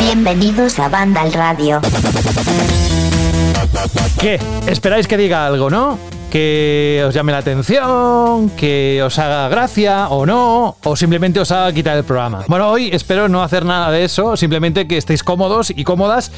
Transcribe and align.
Bienvenidos 0.00 0.78
a 0.78 0.88
Banda 0.88 1.20
al 1.22 1.32
Radio. 1.32 1.80
¿Qué? 4.18 4.40
¿Esperáis 4.66 5.06
que 5.06 5.16
diga 5.16 5.46
algo, 5.46 5.68
no? 5.70 5.98
Que 6.34 7.00
os 7.06 7.14
llame 7.14 7.30
la 7.30 7.38
atención, 7.38 8.50
que 8.56 9.00
os 9.04 9.20
haga 9.20 9.48
gracia 9.48 10.08
o 10.08 10.26
no, 10.26 10.74
o 10.82 10.96
simplemente 10.96 11.38
os 11.38 11.52
haga 11.52 11.72
quitar 11.72 11.96
el 11.96 12.02
programa. 12.02 12.42
Bueno, 12.48 12.70
hoy 12.70 12.90
espero 12.92 13.28
no 13.28 13.44
hacer 13.44 13.64
nada 13.64 13.92
de 13.92 14.02
eso, 14.02 14.36
simplemente 14.36 14.88
que 14.88 14.96
estéis 14.96 15.22
cómodos 15.22 15.70
y 15.70 15.84
cómodas 15.84 16.32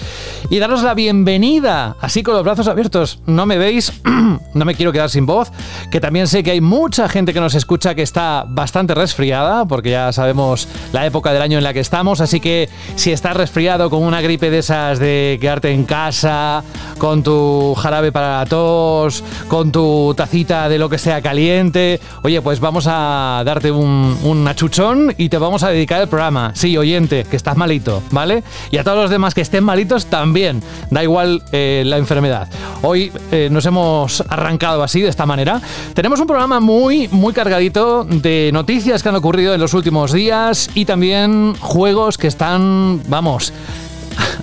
y 0.50 0.58
daros 0.58 0.82
la 0.82 0.92
bienvenida, 0.92 1.96
así 1.98 2.22
con 2.22 2.34
los 2.34 2.44
brazos 2.44 2.68
abiertos. 2.68 3.20
No 3.24 3.46
me 3.46 3.56
veis, 3.56 3.90
no 4.52 4.64
me 4.66 4.74
quiero 4.74 4.92
quedar 4.92 5.08
sin 5.08 5.24
voz, 5.24 5.50
que 5.90 5.98
también 5.98 6.26
sé 6.26 6.42
que 6.42 6.50
hay 6.50 6.60
mucha 6.60 7.08
gente 7.08 7.32
que 7.32 7.40
nos 7.40 7.54
escucha 7.54 7.94
que 7.94 8.02
está 8.02 8.44
bastante 8.46 8.94
resfriada, 8.94 9.64
porque 9.64 9.92
ya 9.92 10.12
sabemos 10.12 10.68
la 10.92 11.06
época 11.06 11.32
del 11.32 11.40
año 11.40 11.56
en 11.56 11.64
la 11.64 11.72
que 11.72 11.80
estamos, 11.80 12.20
así 12.20 12.38
que 12.38 12.68
si 12.96 13.12
estás 13.12 13.34
resfriado 13.34 13.88
con 13.88 14.02
una 14.02 14.20
gripe 14.20 14.50
de 14.50 14.58
esas 14.58 14.98
de 14.98 15.38
quedarte 15.40 15.70
en 15.70 15.84
casa, 15.84 16.62
con 16.98 17.22
tu 17.22 17.74
jarabe 17.76 18.12
para 18.12 18.40
la 18.40 18.44
tos, 18.44 19.24
con 19.48 19.72
tu 19.72 19.85
tacita 20.16 20.68
de 20.68 20.78
lo 20.78 20.88
que 20.88 20.98
sea 20.98 21.20
caliente. 21.22 22.00
Oye, 22.22 22.40
pues 22.42 22.60
vamos 22.60 22.86
a 22.88 23.42
darte 23.44 23.70
un, 23.70 24.16
un 24.22 24.48
achuchón 24.48 25.14
y 25.16 25.28
te 25.28 25.38
vamos 25.38 25.62
a 25.62 25.70
dedicar 25.70 26.00
el 26.00 26.08
programa. 26.08 26.52
Sí, 26.54 26.76
oyente, 26.76 27.24
que 27.28 27.36
estás 27.36 27.56
malito, 27.56 28.02
¿vale? 28.10 28.42
Y 28.70 28.78
a 28.78 28.84
todos 28.84 28.98
los 28.98 29.10
demás 29.10 29.34
que 29.34 29.40
estén 29.40 29.64
malitos 29.64 30.06
también. 30.06 30.62
Da 30.90 31.02
igual 31.02 31.42
eh, 31.52 31.82
la 31.86 31.98
enfermedad. 31.98 32.48
Hoy 32.82 33.12
eh, 33.30 33.48
nos 33.50 33.66
hemos 33.66 34.22
arrancado 34.28 34.82
así, 34.82 35.00
de 35.00 35.08
esta 35.08 35.26
manera. 35.26 35.60
Tenemos 35.94 36.20
un 36.20 36.26
programa 36.26 36.60
muy, 36.60 37.08
muy 37.08 37.32
cargadito 37.32 38.04
de 38.04 38.50
noticias 38.52 39.02
que 39.02 39.08
han 39.08 39.16
ocurrido 39.16 39.54
en 39.54 39.60
los 39.60 39.74
últimos 39.74 40.12
días 40.12 40.70
y 40.74 40.84
también 40.84 41.54
juegos 41.60 42.18
que 42.18 42.26
están, 42.26 43.02
vamos, 43.08 43.52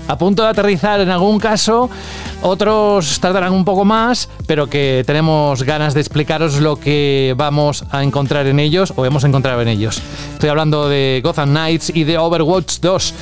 a 0.08 0.18
punto 0.18 0.44
de 0.44 0.50
aterrizar 0.50 1.00
en 1.00 1.10
algún 1.10 1.40
caso, 1.40 1.90
otros 2.42 3.20
tardarán 3.20 3.54
un 3.54 3.66
poco 3.66 3.86
más, 3.86 4.30
pero 4.48 4.68
que 4.68 5.04
tenemos 5.06 5.64
ganas 5.64 5.94
de 5.94 6.02
explicaros 6.02 6.60
lo 6.60 6.76
que 6.76 7.34
vamos 7.38 7.86
a 7.92 8.04
encontrar 8.04 8.48
en 8.48 8.60
ellos 8.60 8.94
o 8.96 9.06
hemos 9.06 9.24
encontrado 9.24 9.62
en 9.62 9.68
ellos. 9.68 10.02
Estoy 10.34 10.50
hablando 10.50 10.90
de 10.90 11.22
Gotham 11.24 11.50
Knights 11.50 11.92
y 11.96 12.04
de 12.04 12.18
Overwatch 12.18 12.80
2. 12.80 13.14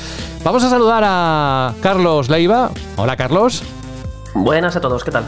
Vamos 0.44 0.64
a 0.64 0.70
saludar 0.70 1.02
a 1.06 1.74
Carlos 1.80 2.28
Leiva. 2.28 2.70
Hola 2.96 3.16
Carlos. 3.16 3.62
Buenas 4.34 4.76
a 4.76 4.80
todos, 4.80 5.04
¿qué 5.04 5.10
tal? 5.10 5.24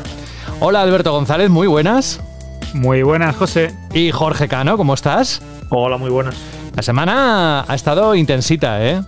Hola 0.60 0.82
Alberto 0.82 1.12
González, 1.12 1.50
muy 1.50 1.66
buenas. 1.66 2.20
Muy 2.72 3.04
buenas, 3.04 3.36
José. 3.36 3.72
Y 3.92 4.10
Jorge 4.10 4.48
Cano, 4.48 4.76
¿cómo 4.76 4.94
estás? 4.94 5.40
Hola, 5.70 5.96
muy 5.96 6.10
buenas. 6.10 6.34
La 6.74 6.82
semana 6.82 7.64
ha 7.68 7.74
estado 7.74 8.16
intensita, 8.16 8.84
¿eh? 8.84 9.00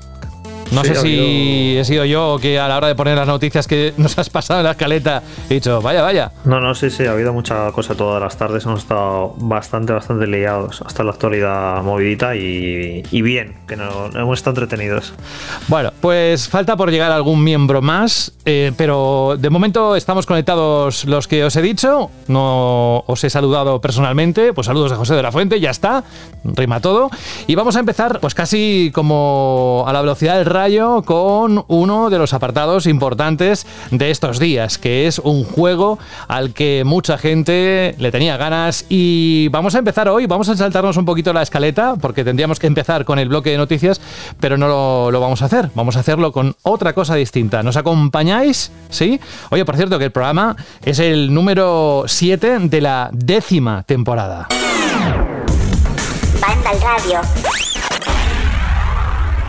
No 0.72 0.84
sé 0.84 0.94
si 0.96 1.76
he 1.78 1.84
sido 1.84 2.04
yo 2.04 2.38
que 2.40 2.58
a 2.58 2.68
la 2.68 2.76
hora 2.76 2.88
de 2.88 2.94
poner 2.94 3.16
las 3.16 3.28
noticias 3.28 3.66
que 3.66 3.94
nos 3.96 4.18
has 4.18 4.30
pasado 4.30 4.60
en 4.60 4.64
la 4.64 4.72
escaleta 4.72 5.22
he 5.48 5.54
dicho, 5.54 5.80
vaya, 5.80 6.02
vaya. 6.02 6.32
No, 6.44 6.60
no, 6.60 6.74
sí, 6.74 6.90
sí, 6.90 7.04
ha 7.04 7.12
habido 7.12 7.32
mucha 7.32 7.70
cosa 7.72 7.94
todas 7.94 8.20
las 8.20 8.36
tardes. 8.36 8.64
Hemos 8.64 8.80
estado 8.80 9.34
bastante, 9.38 9.92
bastante 9.92 10.26
liados 10.26 10.82
hasta 10.84 11.04
la 11.04 11.12
actualidad 11.12 11.82
movidita 11.82 12.34
y, 12.34 13.02
bien, 13.22 13.56
que 13.66 13.76
no, 13.76 14.06
hemos 14.14 14.38
estado 14.38 14.60
entretenidos. 14.60 15.12
Bueno, 15.68 15.92
pues 16.00 16.48
falta 16.48 16.76
por 16.76 16.90
llegar 16.90 17.12
algún 17.12 17.42
miembro 17.42 17.82
más, 17.82 18.32
eh, 18.44 18.72
pero 18.76 19.36
de 19.38 19.50
momento 19.50 19.96
estamos 19.96 20.26
conectados 20.26 21.04
los 21.04 21.28
que 21.28 21.44
os 21.44 21.54
he 21.56 21.62
dicho. 21.62 22.10
No 22.28 23.04
os 23.06 23.24
he 23.24 23.30
saludado 23.30 23.80
personalmente, 23.80 24.52
pues 24.52 24.66
saludos 24.66 24.92
a 24.92 24.96
José 24.96 25.14
de 25.14 25.22
la 25.22 25.32
Fuente, 25.32 25.60
ya 25.60 25.70
está, 25.70 26.04
rima 26.44 26.80
todo. 26.80 27.10
Y 27.46 27.54
vamos 27.54 27.76
a 27.76 27.80
empezar, 27.80 28.20
pues 28.20 28.34
casi 28.34 28.90
como 28.94 29.84
a 29.86 29.92
la 29.92 30.00
velocidad 30.00 30.36
del 30.36 30.46
rayo 30.56 31.02
con 31.02 31.66
uno 31.68 32.08
de 32.08 32.16
los 32.16 32.32
apartados 32.32 32.86
importantes 32.86 33.66
de 33.90 34.10
estos 34.10 34.38
días, 34.38 34.78
que 34.78 35.06
es 35.06 35.18
un 35.18 35.44
juego 35.44 35.98
al 36.28 36.54
que 36.54 36.82
mucha 36.86 37.18
gente 37.18 37.94
le 37.98 38.10
tenía 38.10 38.38
ganas 38.38 38.86
y 38.88 39.48
vamos 39.48 39.74
a 39.74 39.80
empezar 39.80 40.08
hoy, 40.08 40.24
vamos 40.24 40.48
a 40.48 40.56
saltarnos 40.56 40.96
un 40.96 41.04
poquito 41.04 41.34
la 41.34 41.42
escaleta 41.42 41.96
porque 41.96 42.24
tendríamos 42.24 42.58
que 42.58 42.68
empezar 42.68 43.04
con 43.04 43.18
el 43.18 43.28
bloque 43.28 43.50
de 43.50 43.58
noticias, 43.58 44.00
pero 44.40 44.56
no 44.56 45.10
lo, 45.10 45.20
vamos 45.20 45.42
a 45.42 45.44
hacer, 45.44 45.68
vamos 45.74 45.98
a 45.98 46.00
hacerlo 46.00 46.32
con 46.32 46.56
otra 46.62 46.94
cosa 46.94 47.16
distinta. 47.16 47.62
¿Nos 47.62 47.76
acompañáis? 47.76 48.72
¿Sí? 48.88 49.20
Oye, 49.50 49.66
por 49.66 49.76
cierto, 49.76 49.98
que 49.98 50.06
el 50.06 50.10
programa 50.10 50.56
es 50.86 51.00
el 51.00 51.34
número 51.34 52.04
7 52.06 52.60
de 52.60 52.80
la 52.80 53.10
décima 53.12 53.82
temporada. 53.82 54.48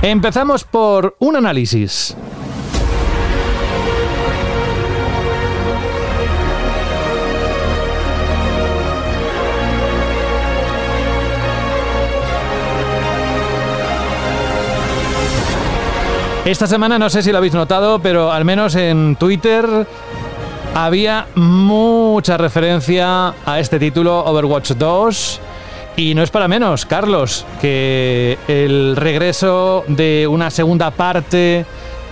Empezamos 0.02 0.64
por 0.64 1.16
un 1.20 1.36
análisis. 1.36 2.16
Esta 16.46 16.68
semana 16.68 16.98
no 17.00 17.10
sé 17.10 17.24
si 17.24 17.32
lo 17.32 17.40
habéis 17.40 17.54
notado, 17.54 18.00
pero 18.00 18.32
al 18.32 18.46
menos 18.46 18.76
en 18.76 19.16
Twitter 19.16 19.66
había 20.76 21.26
mucha 21.36 22.38
referencia 22.38 23.34
a 23.46 23.60
este 23.60 23.80
título 23.80 24.24
Overwatch 24.24 24.74
2 24.74 25.42
y 25.98 26.14
no 26.14 26.22
es 26.22 26.30
para 26.30 26.48
menos, 26.48 26.86
Carlos, 26.86 27.44
que 27.60 28.38
el 28.48 28.96
regreso 28.96 29.84
de 29.88 30.28
una 30.30 30.52
segunda 30.52 30.92
parte 30.92 31.66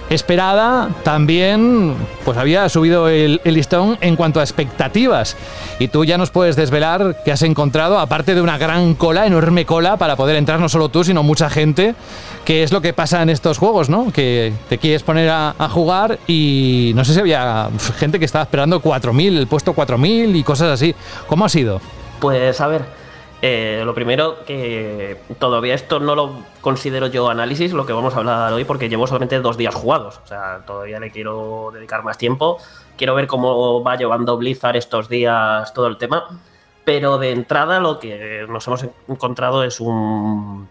esperada 0.10 0.90
también 1.04 1.96
pues 2.24 2.38
había 2.38 2.68
subido 2.70 3.10
el, 3.10 3.42
el, 3.44 3.54
listón 3.54 3.98
en 4.02 4.16
cuanto 4.16 4.40
a 4.40 4.44
expectativas. 4.44 5.38
Y 5.78 5.88
tú 5.88 6.04
ya 6.04 6.18
nos 6.18 6.32
puedes 6.32 6.56
desvelar 6.56 7.22
que 7.24 7.32
has 7.32 7.44
encontrado 7.44 8.00
aparte 8.00 8.34
de 8.34 8.42
una 8.42 8.58
gran 8.58 8.96
cola 8.96 9.28
enorme 9.28 9.68
cola 9.68 9.98
para 9.98 10.16
poder 10.16 10.36
entrar 10.36 10.60
no 10.60 10.68
solo 10.68 10.90
tú 10.90 11.04
sino 11.04 11.22
mucha 11.22 11.50
gente 11.50 11.96
que 12.44 12.64
es 12.64 12.72
lo 12.72 12.82
que 12.82 12.94
pasa 12.94 13.22
en 13.22 13.30
estos 13.30 13.58
juegos 13.58 13.90
no 13.90 14.12
que 14.12 14.54
te 14.70 14.78
quieres 14.78 15.04
poner 15.04 15.30
a, 15.30 15.56
a 15.58 15.70
jugar 15.70 16.20
y 16.28 16.92
no 16.96 17.06
sé 17.06 17.14
si 17.14 17.20
había 17.20 17.70
gente 17.98 18.20
que 18.20 18.26
estaba 18.26 18.44
esperando 18.44 18.80
4000 18.80 19.38
el 19.38 19.48
puesto 19.48 19.74
4000 19.74 20.36
y 20.36 20.44
cosas 20.44 20.72
así. 20.72 20.96
¿cómo 21.28 21.46
ha 21.46 21.50
sido? 21.50 21.82
pues 22.20 22.62
a 22.62 22.68
ver 22.68 23.05
eh, 23.48 23.86
lo 23.86 23.94
primero, 23.94 24.44
que 24.44 25.22
todavía 25.38 25.76
esto 25.76 26.00
no 26.00 26.16
lo 26.16 26.32
considero 26.62 27.06
yo 27.06 27.30
análisis, 27.30 27.74
lo 27.74 27.86
que 27.86 27.94
vamos 27.94 28.16
a 28.16 28.18
hablar 28.18 28.52
hoy, 28.52 28.66
porque 28.66 28.90
llevo 28.90 29.06
solamente 29.06 29.40
dos 29.40 29.56
días 29.56 29.76
jugados. 29.76 30.20
O 30.24 30.28
sea, 30.28 30.64
todavía 30.66 31.00
le 31.00 31.12
quiero 31.12 31.70
dedicar 31.72 32.04
más 32.04 32.18
tiempo. 32.18 32.58
Quiero 32.98 33.14
ver 33.14 33.28
cómo 33.28 33.84
va 33.84 33.98
llevando 33.98 34.36
Blizzard 34.38 34.78
estos 34.78 35.10
días 35.10 35.72
todo 35.76 35.86
el 35.86 35.98
tema. 35.98 36.42
Pero 36.86 37.20
de 37.20 37.34
entrada, 37.34 37.80
lo 37.80 38.00
que 38.00 38.48
nos 38.50 38.66
hemos 38.66 38.84
encontrado 39.08 39.64
es 39.64 39.80
un, 39.80 40.68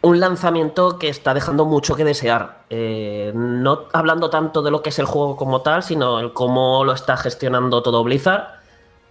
un 0.00 0.20
lanzamiento 0.20 0.98
que 0.98 1.10
está 1.10 1.34
dejando 1.34 1.66
mucho 1.66 1.94
que 1.94 2.04
desear. 2.04 2.64
Eh, 2.70 3.32
no 3.34 3.82
hablando 3.92 4.30
tanto 4.30 4.62
de 4.62 4.70
lo 4.70 4.80
que 4.80 4.88
es 4.88 4.98
el 4.98 5.04
juego 5.04 5.36
como 5.36 5.60
tal, 5.60 5.82
sino 5.82 6.20
el 6.20 6.32
cómo 6.32 6.84
lo 6.84 6.94
está 6.94 7.18
gestionando 7.18 7.82
todo 7.82 8.02
Blizzard 8.02 8.63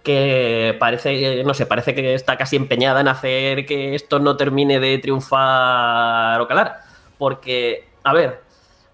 que 0.04 0.76
parece, 0.78 1.42
no 1.44 1.54
sé, 1.54 1.66
parece 1.66 1.94
que 1.94 2.14
está 2.14 2.36
casi 2.36 2.56
empeñada 2.56 3.00
en 3.00 3.08
hacer 3.08 3.64
que 3.64 3.94
esto 3.94 4.20
no 4.20 4.36
termine 4.36 4.78
de 4.78 4.98
triunfar 4.98 6.40
o 6.40 6.46
calar. 6.46 6.82
Porque, 7.18 7.88
a 8.04 8.12
ver, 8.12 8.42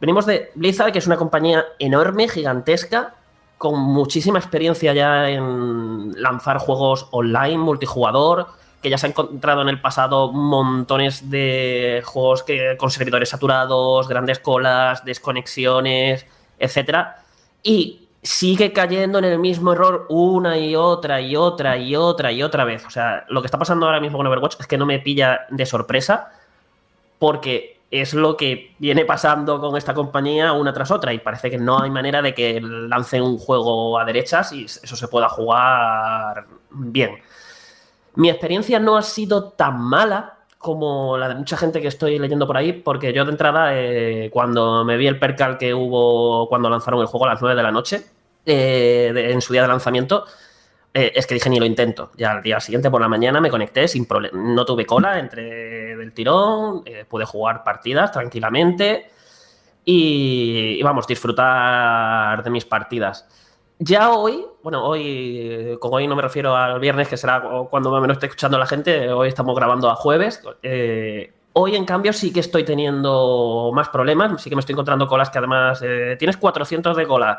venimos 0.00 0.25
de 0.25 0.53
Blizzard, 0.54 0.93
que 0.93 1.00
es 1.00 1.09
una 1.09 1.16
compañía 1.16 1.65
enorme, 1.81 2.28
gigantesca, 2.28 3.16
con 3.59 3.78
muchísima 3.81 4.38
experiencia 4.38 4.94
ya 4.94 5.28
en 5.28 6.12
lanzar 6.22 6.59
juegos 6.59 7.08
online, 7.11 7.58
multijugador, 7.58 8.46
que 8.81 8.88
ya 8.88 8.96
se 8.96 9.06
ha 9.06 9.11
encontrado 9.11 9.62
en 9.62 9.69
el 9.69 9.81
pasado 9.81 10.32
montones 10.32 11.29
de 11.29 12.02
juegos 12.06 12.44
que, 12.44 12.76
con 12.79 12.90
servidores 12.90 13.31
saturados, 13.31 14.08
grandes 14.08 14.38
colas, 14.38 15.05
desconexiones, 15.05 16.25
etc. 16.61 17.08
Y 17.64 18.00
sigue 18.22 18.72
cayendo 18.72 19.19
en 19.19 19.25
el 19.25 19.38
mismo 19.38 19.72
error 19.72 20.06
una 20.11 20.58
y 20.58 20.76
otra 20.76 21.20
y 21.20 21.37
otra 21.37 21.76
y 21.76 21.96
otra 21.96 22.32
y 22.32 22.43
otra 22.43 22.64
vez. 22.64 22.84
O 22.84 22.90
sea, 22.90 23.25
lo 23.28 23.40
que 23.40 23.46
está 23.46 23.58
pasando 23.58 23.87
ahora 23.87 24.00
mismo 24.00 24.19
con 24.19 24.26
Overwatch 24.26 24.56
es 24.61 24.67
que 24.67 24.78
no 24.78 24.87
me 24.87 24.99
pilla 24.99 25.46
de 25.50 25.64
sorpresa 25.64 26.32
porque 27.19 27.81
es 27.90 28.14
lo 28.14 28.37
que 28.37 28.75
viene 28.78 29.05
pasando 29.05 29.61
con 29.61 29.76
esta 29.76 29.94
compañía 29.94 30.52
una 30.52 30.72
tras 30.72 30.90
otra 30.90 31.12
y 31.12 31.19
parece 31.19 31.50
que 31.50 31.58
no 31.58 31.81
hay 31.81 31.90
manera 31.90 32.22
de 32.22 32.34
que 32.34 32.61
lancen 32.61 33.22
un 33.22 33.38
juego 33.38 33.99
a 33.99 34.05
derechas 34.05 34.52
y 34.52 34.64
eso 34.64 34.96
se 34.96 35.08
pueda 35.08 35.28
jugar 35.28 36.46
bien. 36.70 37.19
Mi 38.14 38.28
experiencia 38.28 38.78
no 38.78 38.96
ha 38.96 39.02
sido 39.02 39.50
tan 39.50 39.81
mala 39.81 40.39
como 40.61 41.17
la 41.17 41.29
de 41.31 41.37
mucha 41.37 41.57
gente 41.57 41.81
que 41.81 41.89
estoy 41.89 42.19
leyendo 42.19 42.47
por 42.47 42.57
ahí, 42.57 42.73
porque 42.73 43.15
yo 43.15 43.25
de 43.25 43.31
entrada, 43.31 43.71
eh, 43.75 44.29
cuando 44.31 44.85
me 44.85 44.99
vi 44.99 45.07
el 45.07 45.19
percal 45.19 45.57
que 45.57 45.73
hubo 45.73 46.49
cuando 46.49 46.69
lanzaron 46.69 47.01
el 47.01 47.07
juego 47.07 47.25
a 47.25 47.31
las 47.31 47.41
9 47.41 47.57
de 47.57 47.62
la 47.62 47.73
noche, 47.73 48.05
eh, 48.45 49.12
en 49.15 49.41
su 49.41 49.55
día 49.55 49.62
de 49.62 49.69
lanzamiento, 49.69 50.27
eh, 50.93 51.12
es 51.15 51.27
que 51.27 51.35
dije 51.35 51.49
ni 51.49 51.59
lo 51.59 51.65
intento. 51.67 52.11
Ya 52.17 52.33
al 52.33 52.43
día 52.43 52.61
siguiente 52.61 52.91
por 52.91 53.01
la 53.01 53.09
mañana 53.09 53.41
me 53.41 53.51
conecté 53.51 53.87
sin 53.89 54.07
problema. 54.07 54.39
No 54.39 54.65
tuve 54.67 54.85
cola 54.85 55.19
entre 55.19 55.97
del 55.97 56.12
tirón, 56.12 56.83
eh, 56.85 57.05
pude 57.09 57.25
jugar 57.25 57.62
partidas 57.65 58.12
tranquilamente 58.12 59.11
y, 59.85 60.83
vamos, 60.83 61.07
disfrutar 61.07 62.43
de 62.43 62.51
mis 62.51 62.65
partidas. 62.65 63.27
Ya 63.82 64.11
hoy, 64.11 64.44
bueno, 64.62 64.85
hoy, 64.85 65.79
con 65.81 65.94
hoy 65.94 66.06
no 66.06 66.15
me 66.15 66.21
refiero 66.21 66.55
al 66.55 66.79
viernes, 66.81 67.09
que 67.09 67.17
será 67.17 67.43
cuando 67.71 67.99
me 67.99 68.06
lo 68.06 68.12
esté 68.12 68.27
escuchando 68.27 68.59
la 68.59 68.67
gente, 68.67 69.11
hoy 69.11 69.29
estamos 69.29 69.56
grabando 69.56 69.88
a 69.88 69.97
jueves. 69.97 70.43
Eh, 70.62 71.32
hoy, 71.55 71.77
en 71.77 71.87
cambio, 71.87 72.12
sí 72.12 72.31
que 72.31 72.41
estoy 72.41 72.62
teniendo 72.65 73.71
más 73.73 73.88
problemas, 73.88 74.43
sí 74.43 74.50
que 74.50 74.56
me 74.56 74.61
estoy 74.61 74.75
encontrando 74.75 75.09
colas 75.09 75.31
que 75.31 75.38
además 75.38 75.81
eh, 75.82 76.15
tienes 76.19 76.37
400 76.37 76.94
de 76.94 77.06
cola 77.06 77.38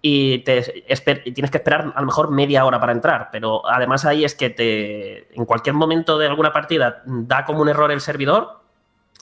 y, 0.00 0.34
y 0.34 1.32
tienes 1.32 1.50
que 1.50 1.58
esperar 1.58 1.92
a 1.92 2.00
lo 2.00 2.06
mejor 2.06 2.30
media 2.30 2.64
hora 2.64 2.78
para 2.78 2.92
entrar, 2.92 3.30
pero 3.32 3.68
además 3.68 4.04
ahí 4.04 4.24
es 4.24 4.36
que 4.36 4.50
te, 4.50 5.34
en 5.34 5.44
cualquier 5.44 5.74
momento 5.74 6.18
de 6.18 6.28
alguna 6.28 6.52
partida 6.52 7.02
da 7.04 7.44
como 7.44 7.62
un 7.62 7.68
error 7.68 7.90
el 7.90 8.00
servidor 8.00 8.63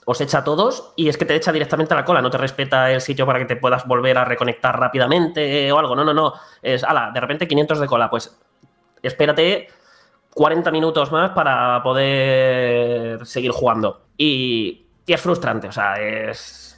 os 0.05 0.21
echa 0.21 0.39
a 0.39 0.45
todos 0.45 0.93
y 0.97 1.09
es 1.09 1.17
que 1.17 1.25
te 1.25 1.35
echa 1.35 1.53
directamente 1.53 1.95
a 1.95 1.97
la 1.97 2.05
cola, 2.05 2.21
no 2.21 2.31
te 2.31 2.39
respeta 2.39 2.91
el 2.91 3.01
sitio 3.01 3.25
para 3.25 3.39
que 3.39 3.45
te 3.45 3.57
puedas 3.57 3.87
volver 3.87 4.19
a 4.19 4.25
reconectar 4.25 4.79
rápidamente 4.79 5.71
o 5.71 5.79
algo. 5.79 5.95
No, 5.95 6.05
no, 6.05 6.13
no. 6.13 6.35
Es, 6.61 6.83
ala, 6.83 7.11
de 7.13 7.21
repente 7.21 7.47
500 7.47 7.81
de 7.81 7.87
cola. 7.87 8.11
Pues 8.11 8.37
espérate 9.03 9.69
40 10.35 10.71
minutos 10.71 11.13
más 11.13 11.31
para 11.31 11.83
poder 11.83 13.25
seguir 13.27 13.53
jugando. 13.53 14.03
Y, 14.17 14.87
y 15.07 15.13
es 15.13 15.21
frustrante, 15.21 15.69
o 15.69 15.73
sea, 15.73 15.95
es. 15.97 16.69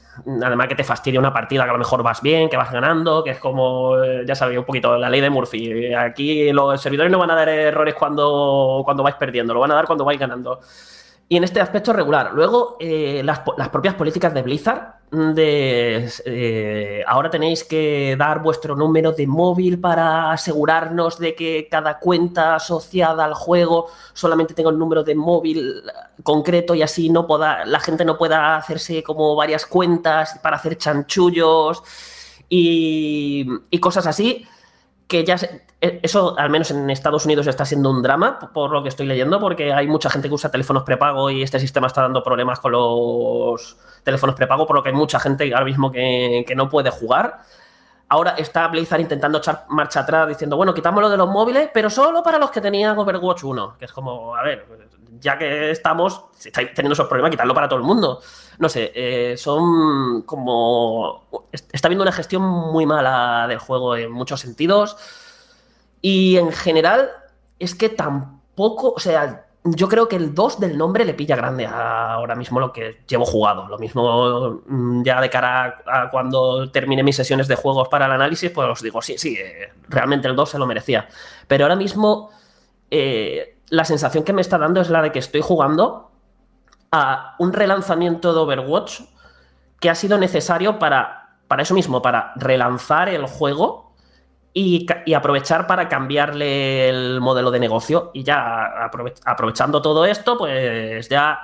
Además 0.41 0.69
que 0.69 0.75
te 0.75 0.83
fastidia 0.85 1.19
una 1.19 1.33
partida 1.33 1.65
que 1.65 1.71
a 1.71 1.73
lo 1.73 1.79
mejor 1.79 2.01
vas 2.01 2.21
bien, 2.21 2.47
que 2.47 2.55
vas 2.55 2.71
ganando, 2.71 3.21
que 3.21 3.31
es 3.31 3.39
como, 3.39 3.97
ya 4.25 4.33
sabéis, 4.33 4.59
un 4.59 4.65
poquito 4.65 4.97
la 4.97 5.09
ley 5.09 5.19
de 5.19 5.29
Murphy. 5.29 5.93
Aquí 5.93 6.53
los 6.53 6.81
servidores 6.81 7.11
no 7.11 7.19
van 7.19 7.31
a 7.31 7.35
dar 7.35 7.49
errores 7.49 7.95
cuando, 7.95 8.81
cuando 8.85 9.03
vais 9.03 9.17
perdiendo, 9.17 9.53
lo 9.53 9.59
van 9.59 9.71
a 9.71 9.75
dar 9.75 9.85
cuando 9.85 10.05
vais 10.05 10.17
ganando. 10.17 10.61
Y 11.27 11.37
en 11.37 11.43
este 11.43 11.59
aspecto 11.59 11.91
regular. 11.91 12.33
Luego, 12.33 12.77
eh, 12.79 13.21
las, 13.23 13.39
propias 13.69 13.95
políticas 13.95 14.33
de 14.33 14.43
Blizzard, 14.43 14.93
de 15.09 16.11
eh, 16.25 17.03
ahora 17.07 17.29
tenéis 17.29 17.63
que 17.63 18.15
dar 18.17 18.41
vuestro 18.41 18.75
número 18.75 19.11
de 19.11 19.25
móvil 19.25 19.79
para 19.79 20.31
asegurarnos 20.31 21.17
de 21.17 21.33
que 21.35 21.67
cada 21.69 21.99
cuenta 21.99 22.55
asociada 22.55 23.25
al 23.25 23.33
juego 23.33 23.87
solamente 24.13 24.53
tenga 24.53 24.69
un 24.69 24.79
número 24.79 25.03
de 25.03 25.15
móvil 25.15 25.83
concreto 26.23 26.75
y 26.75 26.81
así 26.81 27.09
no 27.09 27.25
pueda, 27.25 27.65
la 27.65 27.79
gente 27.79 28.03
no 28.03 28.17
pueda 28.17 28.57
hacerse 28.57 29.03
como 29.03 29.35
varias 29.35 29.65
cuentas 29.65 30.39
para 30.43 30.57
hacer 30.57 30.77
chanchullos 30.77 31.81
y, 32.49 33.47
y 33.69 33.79
cosas 33.79 34.07
así 34.07 34.45
que 35.07 35.23
ya 35.23 35.35
e, 35.35 35.65
eso 36.01 36.37
al 36.37 36.49
menos 36.49 36.71
en 36.71 36.89
Estados 36.89 37.25
Unidos 37.25 37.47
está 37.47 37.65
siendo 37.65 37.89
un 37.89 38.01
drama 38.01 38.39
por 38.53 38.71
lo 38.71 38.83
que 38.83 38.89
estoy 38.89 39.05
leyendo 39.05 39.39
porque 39.39 39.73
hay 39.73 39.87
mucha 39.87 40.09
gente 40.09 40.27
que 40.27 40.33
usa 40.33 40.51
teléfonos 40.51 40.83
prepago 40.83 41.29
y 41.29 41.43
este 41.43 41.59
sistema 41.59 41.87
está 41.87 42.01
dando 42.01 42.23
problemas 42.23 42.59
con 42.59 42.71
los 42.71 43.77
teléfonos 44.03 44.35
prepago 44.35 44.65
por 44.65 44.75
lo 44.75 44.83
que 44.83 44.89
hay 44.89 44.95
mucha 44.95 45.19
gente 45.19 45.51
ahora 45.53 45.65
mismo 45.65 45.91
que, 45.91 46.43
que 46.47 46.55
no 46.55 46.69
puede 46.69 46.89
jugar 46.91 47.39
ahora 48.09 48.35
está 48.37 48.67
Blizzard 48.67 49.01
intentando 49.01 49.39
echar 49.39 49.65
marcha 49.69 50.01
atrás 50.01 50.27
diciendo 50.27 50.57
bueno 50.57 50.73
quitamos 50.73 51.01
lo 51.01 51.09
de 51.09 51.17
los 51.17 51.29
móviles 51.29 51.69
pero 51.73 51.89
solo 51.89 52.21
para 52.23 52.37
los 52.37 52.51
que 52.51 52.61
tenían 52.61 52.97
Overwatch 52.97 53.43
1 53.43 53.75
que 53.79 53.85
es 53.85 53.91
como 53.91 54.35
a 54.35 54.43
ver 54.43 54.65
ya 55.19 55.37
que 55.37 55.71
estamos 55.71 56.25
estáis 56.43 56.73
teniendo 56.73 56.93
esos 56.93 57.07
problemas 57.07 57.31
quitarlo 57.31 57.53
para 57.53 57.67
todo 57.67 57.79
el 57.79 57.85
mundo 57.85 58.19
no 58.57 58.69
sé, 58.69 58.91
eh, 58.95 59.37
son 59.37 60.21
como... 60.23 61.25
Está 61.51 61.87
habiendo 61.87 62.03
una 62.03 62.11
gestión 62.11 62.41
muy 62.43 62.85
mala 62.85 63.47
del 63.47 63.59
juego 63.59 63.95
en 63.95 64.11
muchos 64.11 64.39
sentidos. 64.39 64.97
Y 66.07 66.37
en 66.37 66.51
general 66.51 67.09
es 67.57 67.73
que 67.73 67.89
tampoco, 67.89 68.93
o 68.95 68.99
sea, 68.99 69.47
yo 69.63 69.89
creo 69.89 70.07
que 70.07 70.15
el 70.15 70.35
2 70.35 70.59
del 70.59 70.77
nombre 70.77 71.03
le 71.03 71.15
pilla 71.15 71.35
grande 71.35 71.65
ahora 71.65 72.35
mismo 72.35 72.59
lo 72.59 72.71
que 72.71 73.01
llevo 73.07 73.25
jugado. 73.25 73.67
Lo 73.67 73.79
mismo 73.79 74.61
mm, 74.67 75.01
ya 75.01 75.19
de 75.19 75.31
cara 75.31 75.77
a, 75.87 76.11
cuando 76.11 76.69
termine 76.69 77.01
mis 77.01 77.15
sesiones 77.15 77.47
de 77.47 77.55
juegos 77.55 77.87
para 77.87 78.05
el 78.05 78.11
análisis, 78.11 78.51
pues 78.51 78.69
os 78.69 78.83
digo, 78.83 79.01
sí, 79.01 79.17
sí, 79.17 79.35
eh, 79.35 79.73
realmente 79.89 80.27
el 80.27 80.35
2 80.35 80.47
se 80.47 80.59
lo 80.59 80.67
merecía. 80.67 81.07
Pero 81.47 81.65
ahora 81.65 81.75
mismo 81.75 82.29
eh, 82.91 83.57
la 83.69 83.83
sensación 83.83 84.23
que 84.23 84.33
me 84.33 84.41
está 84.41 84.59
dando 84.59 84.81
es 84.81 84.91
la 84.91 85.01
de 85.01 85.11
que 85.11 85.17
estoy 85.17 85.41
jugando 85.41 86.11
a 86.91 87.33
un 87.39 87.51
relanzamiento 87.51 88.31
de 88.31 88.41
Overwatch 88.41 89.01
que 89.79 89.89
ha 89.89 89.95
sido 89.95 90.19
necesario 90.19 90.77
para, 90.77 91.39
para 91.47 91.63
eso 91.63 91.73
mismo, 91.73 92.03
para 92.03 92.33
relanzar 92.35 93.09
el 93.09 93.25
juego 93.25 93.84
y, 94.57 94.87
aprovechar 95.13 95.67
para 95.67 95.89
cambiarle 95.89 96.87
el 96.87 97.19
modelo 97.19 97.51
de 97.51 97.59
negocio. 97.59 98.11
Y 98.13 98.23
ya 98.23 98.89
aprovechando 99.25 99.81
todo 99.81 100.05
esto, 100.05 100.37
pues 100.37 101.09
ya 101.09 101.39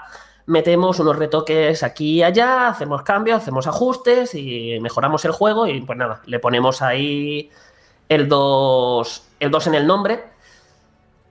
metemos 0.46 0.98
unos 1.00 1.18
retoques 1.18 1.84
aquí 1.84 2.20
y 2.20 2.24
allá, 2.24 2.70
hacemos 2.70 3.04
cambios, 3.04 3.42
hacemos 3.42 3.68
ajustes 3.68 4.34
y 4.34 4.80
mejoramos 4.82 5.26
el 5.26 5.32
juego 5.32 5.68
y 5.68 5.82
pues 5.82 5.98
nada, 5.98 6.22
le 6.26 6.40
ponemos 6.40 6.82
ahí 6.82 7.52
el 8.10 8.28
2 8.28 9.28
el 9.40 9.52
2 9.52 9.68
en 9.68 9.76
el 9.76 9.88
nombre 9.88 10.24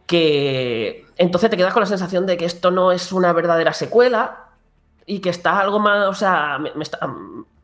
que 0.07 1.07
entonces 1.17 1.51
te 1.51 1.57
quedas 1.57 1.73
con 1.73 1.81
la 1.81 1.87
sensación 1.87 2.27
de 2.27 2.37
que 2.37 2.45
esto 2.45 2.71
no 2.71 2.93
es 2.93 3.13
una 3.13 3.33
verdadera 3.33 3.73
secuela 3.73 4.51
y 5.07 5.21
que 5.21 5.31
está 5.31 5.59
algo 5.61 5.79
más, 5.81 6.07
o 6.09 6.15
sea, 6.15 6.59
me, 6.59 6.73
me, 6.75 6.85
está, 6.85 7.01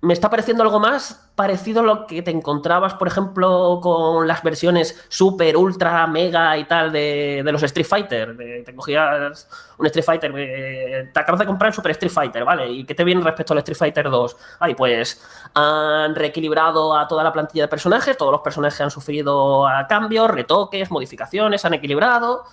me 0.01 0.13
está, 0.13 0.31
pareciendo 0.31 0.63
algo 0.63 0.79
más 0.79 1.23
parecido 1.35 1.81
a 1.81 1.85
lo 1.85 2.07
que 2.07 2.23
te 2.23 2.31
encontrabas, 2.31 2.95
por 2.95 3.09
ejemplo, 3.09 3.81
con 3.83 4.27
las 4.27 4.43
versiones 4.43 5.05
super, 5.09 5.57
ultra, 5.57 6.07
mega 6.07 6.57
y 6.57 6.65
tal 6.65 6.93
de, 6.93 7.43
de 7.45 7.53
los 7.53 7.63
Street 7.63 7.87
Fighter. 7.87 8.37
De, 8.37 8.63
te 8.63 8.75
cogías 8.75 9.49
un 9.77 9.87
Street 9.87 10.05
Fighter, 10.05 10.33
eh, 10.37 11.11
te 11.13 11.21
acabas 11.21 11.41
de 11.41 11.47
comprar 11.47 11.69
el 11.69 11.75
Super 11.75 11.93
Street 11.93 12.13
Fighter, 12.13 12.45
¿vale? 12.45 12.71
¿Y 12.71 12.85
qué 12.85 12.95
te 12.95 13.05
viene 13.05 13.23
respecto 13.23 13.53
al 13.53 13.59
Street 13.59 13.77
Fighter 13.77 14.09
2? 14.09 14.37
Ay, 14.61 14.75
pues 14.75 15.23
han 15.55 16.15
reequilibrado 16.15 16.97
a 16.97 17.07
toda 17.07 17.23
la 17.23 17.33
plantilla 17.33 17.65
de 17.65 17.69
personajes, 17.69 18.17
todos 18.17 18.33
los 18.33 18.41
personajes 18.41 18.81
han 18.81 18.91
sufrido 18.91 19.67
cambios, 19.89 20.31
retoques, 20.31 20.91
modificaciones, 20.91 21.65
han 21.65 21.75
equilibrado. 21.75 22.45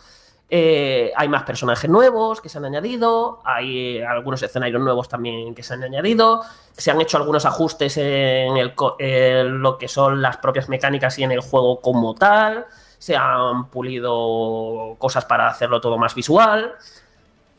Eh, 0.49 1.11
hay 1.15 1.29
más 1.29 1.43
personajes 1.43 1.89
nuevos 1.89 2.39
que 2.39 2.47
se 2.47 2.59
han 2.59 2.65
añadido, 2.65 3.39
hay 3.43 4.01
algunos 4.01 4.43
escenarios 4.43 4.81
nuevos 4.81 5.09
también 5.09 5.55
que 5.55 5.63
se 5.63 5.73
han 5.73 5.83
añadido, 5.83 6.43
se 6.73 6.91
han 6.91 7.01
hecho 7.01 7.17
algunos 7.17 7.45
ajustes 7.45 7.97
en 7.97 8.53
lo 9.61 9.77
que 9.77 9.87
son 9.87 10.21
las 10.21 10.37
propias 10.37 10.69
mecánicas 10.69 11.17
y 11.17 11.23
en 11.23 11.31
el 11.31 11.39
juego 11.39 11.81
como 11.81 12.13
tal, 12.13 12.67
se 12.99 13.17
han 13.17 13.65
pulido 13.69 14.95
cosas 14.97 15.25
para 15.25 15.47
hacerlo 15.47 15.81
todo 15.81 15.97
más 15.97 16.15
visual. 16.15 16.73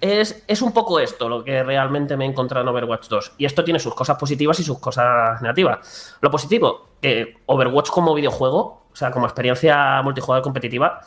Es, 0.01 0.45
es, 0.47 0.63
un 0.63 0.73
poco 0.73 1.01
esto 1.01 1.29
lo 1.29 1.43
que 1.43 1.63
realmente 1.63 2.17
me 2.17 2.27
he 2.27 2.29
encontrado 2.29 2.63
en 2.63 2.69
Overwatch 2.69 3.09
2. 3.09 3.33
Y 3.39 3.45
esto 3.45 3.65
tiene 3.65 3.79
sus 3.79 3.95
cosas 3.95 4.19
positivas 4.19 4.59
y 4.61 4.65
sus 4.65 4.79
cosas 4.79 5.41
negativas. 5.43 6.17
Lo 6.21 6.31
positivo, 6.31 6.89
que 7.01 7.39
Overwatch 7.47 7.91
como 7.91 8.15
videojuego, 8.15 8.85
o 8.93 8.97
sea, 8.97 9.11
como 9.11 9.27
experiencia 9.27 10.01
multijugador 10.03 10.43
competitiva, 10.43 11.01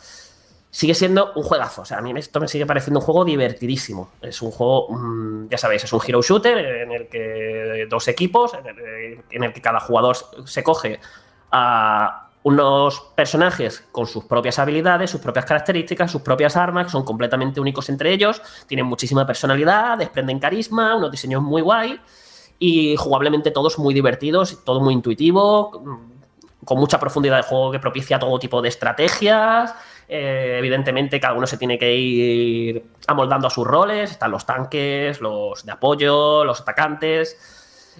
sigue 0.69 0.93
siendo 0.93 1.33
un 1.35 1.43
juegazo. 1.43 1.81
O 1.81 1.85
sea, 1.85 1.97
a 1.97 2.01
mí 2.01 2.13
esto 2.15 2.39
me 2.39 2.47
sigue 2.47 2.65
pareciendo 2.65 2.99
un 2.99 3.05
juego 3.05 3.25
divertidísimo. 3.25 4.11
Es 4.21 4.41
un 4.41 4.51
juego, 4.51 4.89
mmm, 4.89 5.47
ya 5.49 5.57
sabéis, 5.57 5.83
es 5.83 5.93
un 5.93 6.01
hero 6.05 6.21
shooter 6.21 6.57
en 6.57 6.91
el 6.91 7.07
que 7.07 7.87
dos 7.89 8.07
equipos, 8.07 8.51
en 8.53 9.43
el, 9.43 9.53
que 9.53 9.61
cada 9.61 9.79
jugador 9.79 10.17
se 10.45 10.63
coge 10.63 10.99
a 11.51 12.29
unos 12.43 13.01
personajes 13.15 13.83
con 13.91 14.07
sus 14.07 14.23
propias 14.23 14.57
habilidades, 14.59 15.09
sus 15.09 15.19
propias 15.19 15.45
características, 15.45 16.11
sus 16.11 16.21
propias 16.21 16.55
armas, 16.55 16.85
que 16.85 16.91
son 16.91 17.03
completamente 17.03 17.59
únicos 17.59 17.89
entre 17.89 18.13
ellos, 18.13 18.41
tienen 18.67 18.85
muchísima 18.85 19.25
personalidad, 19.25 19.97
desprenden 19.97 20.39
carisma, 20.39 20.95
unos 20.95 21.11
diseños 21.11 21.41
muy 21.41 21.61
guay 21.61 21.99
y 22.59 22.95
jugablemente 22.95 23.51
todos 23.51 23.77
muy 23.79 23.93
divertidos, 23.93 24.63
todo 24.63 24.79
muy 24.79 24.93
intuitivo, 24.93 25.71
con 26.63 26.79
mucha 26.79 26.99
profundidad 26.99 27.37
de 27.37 27.43
juego 27.43 27.71
que 27.71 27.79
propicia 27.79 28.17
todo 28.19 28.39
tipo 28.39 28.61
de 28.61 28.69
estrategias. 28.69 29.73
Eh, 30.09 30.55
evidentemente, 30.57 31.19
cada 31.19 31.33
uno 31.33 31.45
se 31.47 31.57
tiene 31.57 31.77
que 31.77 31.93
ir 31.93 32.85
amoldando 33.07 33.47
a 33.47 33.49
sus 33.49 33.67
roles. 33.67 34.11
Están 34.11 34.31
los 34.31 34.45
tanques, 34.45 35.21
los 35.21 35.65
de 35.65 35.71
apoyo, 35.71 36.45
los 36.45 36.61
atacantes. 36.61 37.37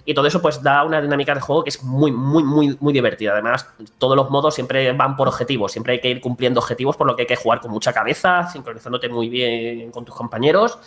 Y 0.04 0.14
todo 0.14 0.26
eso 0.26 0.40
pues 0.40 0.62
da 0.62 0.84
una 0.84 1.02
dinámica 1.02 1.34
de 1.34 1.40
juego 1.40 1.64
que 1.64 1.70
es 1.70 1.82
muy, 1.82 2.12
muy, 2.12 2.42
muy, 2.42 2.76
muy 2.80 2.92
divertida. 2.92 3.32
Además, 3.32 3.68
todos 3.98 4.16
los 4.16 4.30
modos 4.30 4.54
siempre 4.54 4.90
van 4.92 5.16
por 5.16 5.28
objetivos. 5.28 5.72
Siempre 5.72 5.94
hay 5.94 6.00
que 6.00 6.08
ir 6.08 6.20
cumpliendo 6.20 6.60
objetivos, 6.60 6.96
por 6.96 7.06
lo 7.06 7.16
que 7.16 7.22
hay 7.22 7.26
que 7.26 7.36
jugar 7.36 7.60
con 7.60 7.70
mucha 7.70 7.92
cabeza, 7.92 8.48
sincronizándote 8.48 9.08
muy 9.08 9.28
bien 9.28 9.90
con 9.90 10.04
tus 10.04 10.14
compañeros. 10.14 10.78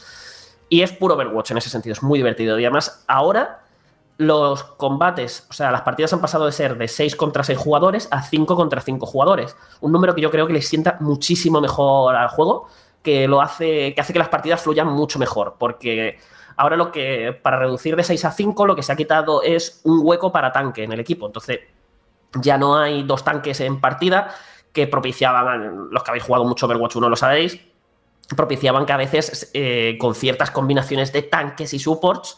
Y 0.69 0.81
es 0.81 0.93
puro 0.93 1.15
Overwatch 1.15 1.51
en 1.51 1.57
ese 1.57 1.69
sentido, 1.69 1.93
es 1.93 2.01
muy 2.01 2.17
divertido. 2.17 2.57
Y 2.57 2.63
además, 2.63 3.03
ahora 3.07 3.60
los 4.21 4.63
combates, 4.63 5.47
o 5.49 5.53
sea, 5.53 5.71
las 5.71 5.81
partidas 5.81 6.13
han 6.13 6.21
pasado 6.21 6.45
de 6.45 6.51
ser 6.51 6.77
de 6.77 6.87
6 6.87 7.15
contra 7.15 7.43
6 7.43 7.57
jugadores 7.57 8.07
a 8.11 8.21
5 8.21 8.55
contra 8.55 8.79
5 8.79 9.03
jugadores. 9.07 9.57
Un 9.79 9.91
número 9.91 10.13
que 10.13 10.21
yo 10.21 10.29
creo 10.29 10.45
que 10.45 10.53
le 10.53 10.61
sienta 10.61 10.97
muchísimo 10.99 11.59
mejor 11.59 12.15
al 12.15 12.27
juego, 12.27 12.67
que 13.01 13.27
lo 13.27 13.41
hace, 13.41 13.95
que 13.95 14.01
hace 14.01 14.13
que 14.13 14.19
las 14.19 14.29
partidas 14.29 14.61
fluyan 14.61 14.87
mucho 14.87 15.17
mejor, 15.17 15.55
porque 15.57 16.19
ahora 16.55 16.75
lo 16.77 16.91
que, 16.91 17.35
para 17.41 17.57
reducir 17.57 17.95
de 17.95 18.03
6 18.03 18.25
a 18.25 18.31
5, 18.31 18.67
lo 18.67 18.75
que 18.75 18.83
se 18.83 18.91
ha 18.91 18.95
quitado 18.95 19.41
es 19.41 19.81
un 19.85 20.01
hueco 20.03 20.31
para 20.31 20.51
tanque 20.51 20.83
en 20.83 20.91
el 20.91 20.99
equipo. 20.99 21.25
Entonces, 21.25 21.61
ya 22.35 22.59
no 22.59 22.77
hay 22.77 23.01
dos 23.01 23.23
tanques 23.23 23.59
en 23.61 23.81
partida, 23.81 24.35
que 24.71 24.85
propiciaban, 24.85 25.89
los 25.89 26.03
que 26.03 26.11
habéis 26.11 26.23
jugado 26.23 26.45
mucho 26.45 26.67
Overwatch 26.67 26.95
1 26.95 27.09
lo 27.09 27.15
sabéis, 27.15 27.59
propiciaban 28.35 28.85
que 28.85 28.93
a 28.93 28.97
veces 28.97 29.49
eh, 29.55 29.97
con 29.99 30.13
ciertas 30.13 30.51
combinaciones 30.51 31.11
de 31.11 31.23
tanques 31.23 31.73
y 31.73 31.79
supports 31.79 32.37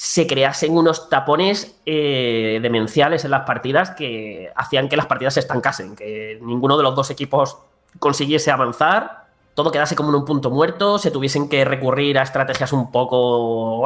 se 0.00 0.26
creasen 0.26 0.74
unos 0.74 1.10
tapones 1.10 1.76
eh, 1.84 2.58
demenciales 2.62 3.26
en 3.26 3.32
las 3.32 3.42
partidas 3.42 3.90
que 3.90 4.50
hacían 4.56 4.88
que 4.88 4.96
las 4.96 5.04
partidas 5.04 5.34
se 5.34 5.40
estancasen, 5.40 5.94
que 5.94 6.38
ninguno 6.40 6.78
de 6.78 6.82
los 6.84 6.94
dos 6.94 7.10
equipos 7.10 7.58
consiguiese 7.98 8.50
avanzar, 8.50 9.26
todo 9.52 9.70
quedase 9.70 9.96
como 9.96 10.08
en 10.08 10.14
un 10.14 10.24
punto 10.24 10.48
muerto, 10.48 10.96
se 10.96 11.10
tuviesen 11.10 11.50
que 11.50 11.66
recurrir 11.66 12.18
a 12.18 12.22
estrategias 12.22 12.72
un 12.72 12.90
poco 12.90 13.84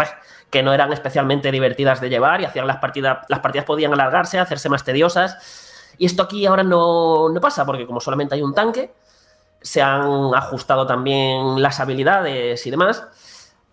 que 0.50 0.62
no 0.62 0.72
eran 0.72 0.92
especialmente 0.92 1.50
divertidas 1.50 2.00
de 2.00 2.08
llevar 2.08 2.40
y 2.40 2.44
hacían 2.44 2.68
las 2.68 2.76
partidas, 2.76 3.26
las 3.28 3.40
partidas 3.40 3.64
podían 3.64 3.92
alargarse, 3.92 4.38
hacerse 4.38 4.68
más 4.68 4.84
tediosas. 4.84 5.36
Y 5.98 6.06
esto 6.06 6.22
aquí 6.22 6.46
ahora 6.46 6.62
no, 6.62 7.28
no 7.28 7.40
pasa, 7.40 7.66
porque 7.66 7.88
como 7.88 8.00
solamente 8.00 8.36
hay 8.36 8.42
un 8.42 8.54
tanque, 8.54 8.94
se 9.60 9.82
han 9.82 10.32
ajustado 10.32 10.86
también 10.86 11.60
las 11.60 11.80
habilidades 11.80 12.64
y 12.64 12.70
demás 12.70 13.02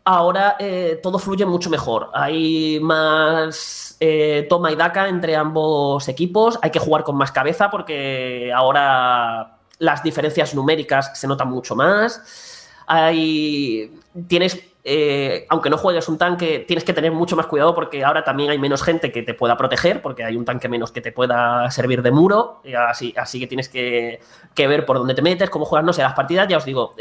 ahora 0.04 0.56
eh, 0.60 1.00
todo 1.02 1.20
fluye 1.20 1.46
mucho 1.46 1.70
mejor. 1.70 2.10
Hay 2.14 2.80
más 2.82 3.98
eh, 4.00 4.46
toma 4.50 4.72
y 4.72 4.76
daca 4.76 5.08
entre 5.08 5.36
ambos 5.36 6.08
equipos. 6.08 6.58
Hay 6.62 6.72
que 6.72 6.80
jugar 6.80 7.04
con 7.04 7.16
más 7.16 7.32
cabeza 7.32 7.70
porque 7.70 8.52
ahora 8.54 9.58
las 9.80 10.04
diferencias 10.04 10.54
numéricas 10.56 11.18
se 11.20 11.28
notan 11.28 11.50
mucho 11.50 11.76
más. 11.76 12.68
Hay, 12.88 14.00
tienes, 14.28 14.62
eh, 14.84 15.46
aunque 15.50 15.70
no 15.70 15.78
juegues 15.78 16.10
un 16.10 16.18
tanque, 16.18 16.60
tienes 16.68 16.84
que 16.84 16.94
tener 16.94 17.12
mucho 17.12 17.36
más 17.36 17.46
cuidado 17.46 17.74
porque 17.74 18.04
ahora 18.04 18.24
también 18.24 18.50
hay 18.50 18.60
menos 18.60 18.84
gente 18.84 19.12
que 19.12 19.22
te 19.22 19.34
pueda 19.34 19.56
proteger, 19.56 20.02
porque 20.02 20.26
hay 20.26 20.36
un 20.36 20.44
tanque 20.44 20.68
menos 20.68 20.92
que 20.92 21.00
te 21.00 21.12
pueda 21.12 21.72
servir 21.72 22.02
de 22.02 22.12
muro. 22.12 22.62
así, 22.88 23.14
que 23.40 23.48
tienes 23.48 23.70
que, 23.70 24.20
que, 24.54 24.68
ver 24.68 24.86
por 24.86 24.98
dónde 24.98 25.14
te 25.14 25.22
metes, 25.22 25.50
cómo 25.50 25.64
juegas, 25.64 25.86
no 25.86 25.94
sé, 25.94 26.02
las 26.02 26.14
partidas, 26.14 26.48
ya 26.50 26.58
os 26.58 26.66
digo, 26.66 26.96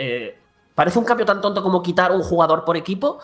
Parece 0.80 0.98
un 0.98 1.04
cambio 1.04 1.26
tan 1.26 1.42
tonto 1.42 1.62
como 1.62 1.82
quitar 1.82 2.10
un 2.10 2.22
jugador 2.22 2.64
por 2.64 2.74
equipo, 2.74 3.18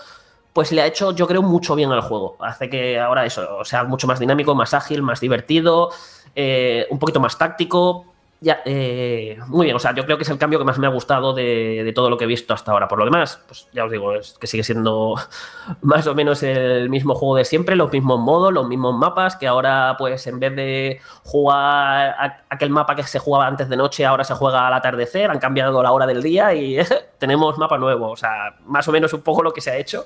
pues 0.52 0.72
le 0.72 0.82
ha 0.82 0.86
hecho, 0.86 1.12
yo 1.12 1.26
creo, 1.26 1.40
mucho 1.40 1.74
bien 1.74 1.90
al 1.90 2.02
juego. 2.02 2.36
Hace 2.38 2.68
que 2.68 3.00
ahora 3.00 3.24
eso 3.24 3.64
sea 3.64 3.82
mucho 3.82 4.06
más 4.06 4.20
dinámico, 4.20 4.54
más 4.54 4.74
ágil, 4.74 5.00
más 5.00 5.20
divertido, 5.20 5.88
eh, 6.34 6.86
un 6.90 6.98
poquito 6.98 7.18
más 7.18 7.38
táctico. 7.38 8.04
Ya, 8.38 8.60
eh, 8.66 9.38
muy 9.46 9.64
bien, 9.64 9.76
o 9.76 9.78
sea, 9.78 9.94
yo 9.94 10.04
creo 10.04 10.18
que 10.18 10.24
es 10.24 10.28
el 10.28 10.36
cambio 10.36 10.58
que 10.58 10.64
más 10.66 10.78
me 10.78 10.86
ha 10.86 10.90
gustado 10.90 11.32
de, 11.32 11.90
todo 11.94 12.10
lo 12.10 12.18
que 12.18 12.24
he 12.24 12.26
visto 12.26 12.52
hasta 12.52 12.70
ahora. 12.70 12.86
Por 12.86 12.98
lo 12.98 13.06
demás, 13.06 13.40
pues 13.46 13.66
ya 13.72 13.84
os 13.84 13.90
digo, 13.90 14.14
es 14.14 14.36
que 14.38 14.46
sigue 14.46 14.62
siendo 14.62 15.14
más 15.80 16.06
o 16.06 16.14
menos 16.14 16.42
el 16.42 16.90
mismo 16.90 17.14
juego 17.14 17.36
de 17.36 17.46
siempre, 17.46 17.76
los 17.76 17.90
mismos 17.90 18.20
modos, 18.20 18.52
los 18.52 18.68
mismos 18.68 18.94
mapas, 18.94 19.36
que 19.36 19.46
ahora, 19.46 19.96
pues 19.98 20.26
en 20.26 20.38
vez 20.38 20.54
de 20.54 21.00
jugar 21.24 22.42
aquel 22.50 22.68
mapa 22.68 22.94
que 22.94 23.04
se 23.04 23.18
jugaba 23.18 23.46
antes 23.46 23.70
de 23.70 23.76
noche, 23.76 24.04
ahora 24.04 24.22
se 24.22 24.34
juega 24.34 24.66
al 24.66 24.74
atardecer, 24.74 25.30
han 25.30 25.38
cambiado 25.38 25.82
la 25.82 25.92
hora 25.92 26.06
del 26.06 26.22
día 26.22 26.52
y 26.54 26.78
tenemos 27.18 27.56
mapa 27.56 27.78
nuevo. 27.78 28.10
O 28.10 28.16
sea, 28.16 28.56
más 28.66 28.86
o 28.86 28.92
menos 28.92 29.14
un 29.14 29.22
poco 29.22 29.42
lo 29.42 29.52
que 29.52 29.62
se 29.62 29.70
ha 29.70 29.76
hecho 29.76 30.04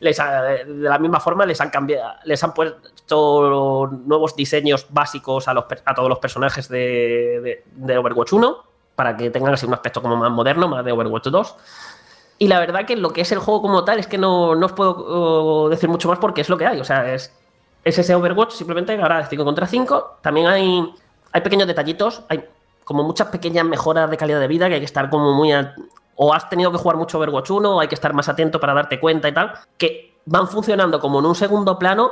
de 0.00 0.64
la 0.66 0.98
misma 0.98 1.20
forma 1.20 1.44
les 1.46 1.60
han 1.60 1.70
cambiado, 1.70 2.14
les 2.24 2.42
han 2.42 2.54
puesto 2.54 3.88
nuevos 4.06 4.34
diseños 4.34 4.86
básicos 4.88 5.46
a, 5.46 5.54
los, 5.54 5.64
a 5.84 5.94
todos 5.94 6.08
los 6.08 6.18
personajes 6.18 6.68
de, 6.68 7.64
Overwatch 7.78 8.32
1 8.32 8.64
para 8.94 9.16
que 9.16 9.30
tengan 9.30 9.54
así 9.54 9.66
un 9.66 9.74
aspecto 9.74 10.02
como 10.02 10.16
más 10.16 10.30
moderno, 10.30 10.68
más 10.68 10.84
de 10.84 10.92
Overwatch 10.92 11.26
2. 11.26 11.56
Y 12.38 12.48
la 12.48 12.58
verdad 12.58 12.86
que 12.86 12.96
lo 12.96 13.12
que 13.12 13.20
es 13.20 13.32
el 13.32 13.38
juego 13.38 13.60
como 13.60 13.84
tal 13.84 13.98
es 13.98 14.06
que 14.06 14.16
no, 14.16 14.54
no 14.54 14.66
os 14.66 14.72
puedo 14.72 15.64
uh, 15.64 15.68
decir 15.68 15.88
mucho 15.88 16.08
más 16.08 16.18
porque 16.18 16.40
es 16.40 16.48
lo 16.48 16.56
que 16.56 16.66
hay. 16.66 16.80
O 16.80 16.84
sea, 16.84 17.12
es, 17.12 17.32
es 17.84 17.98
ese 17.98 18.14
Overwatch 18.14 18.52
simplemente 18.52 18.98
ahora 19.00 19.18
de 19.18 19.26
5 19.26 19.44
contra 19.44 19.66
5. 19.66 20.18
También 20.22 20.46
hay, 20.46 20.94
hay 21.32 21.40
pequeños 21.42 21.66
detallitos, 21.66 22.22
hay 22.28 22.44
como 22.84 23.02
muchas 23.02 23.28
pequeñas 23.28 23.64
mejoras 23.66 24.10
de 24.10 24.16
calidad 24.16 24.40
de 24.40 24.48
vida 24.48 24.68
que 24.68 24.74
hay 24.74 24.80
que 24.80 24.86
estar 24.86 25.10
como 25.10 25.32
muy 25.32 25.52
o 26.22 26.34
has 26.34 26.50
tenido 26.50 26.70
que 26.70 26.76
jugar 26.76 26.98
mucho 26.98 27.16
Overwatch 27.16 27.50
1, 27.50 27.76
o 27.76 27.80
hay 27.80 27.88
que 27.88 27.94
estar 27.94 28.12
más 28.12 28.28
atento 28.28 28.60
para 28.60 28.74
darte 28.74 29.00
cuenta 29.00 29.26
y 29.26 29.32
tal, 29.32 29.54
que 29.78 30.18
van 30.26 30.48
funcionando 30.48 31.00
como 31.00 31.18
en 31.20 31.24
un 31.24 31.34
segundo 31.34 31.78
plano. 31.78 32.10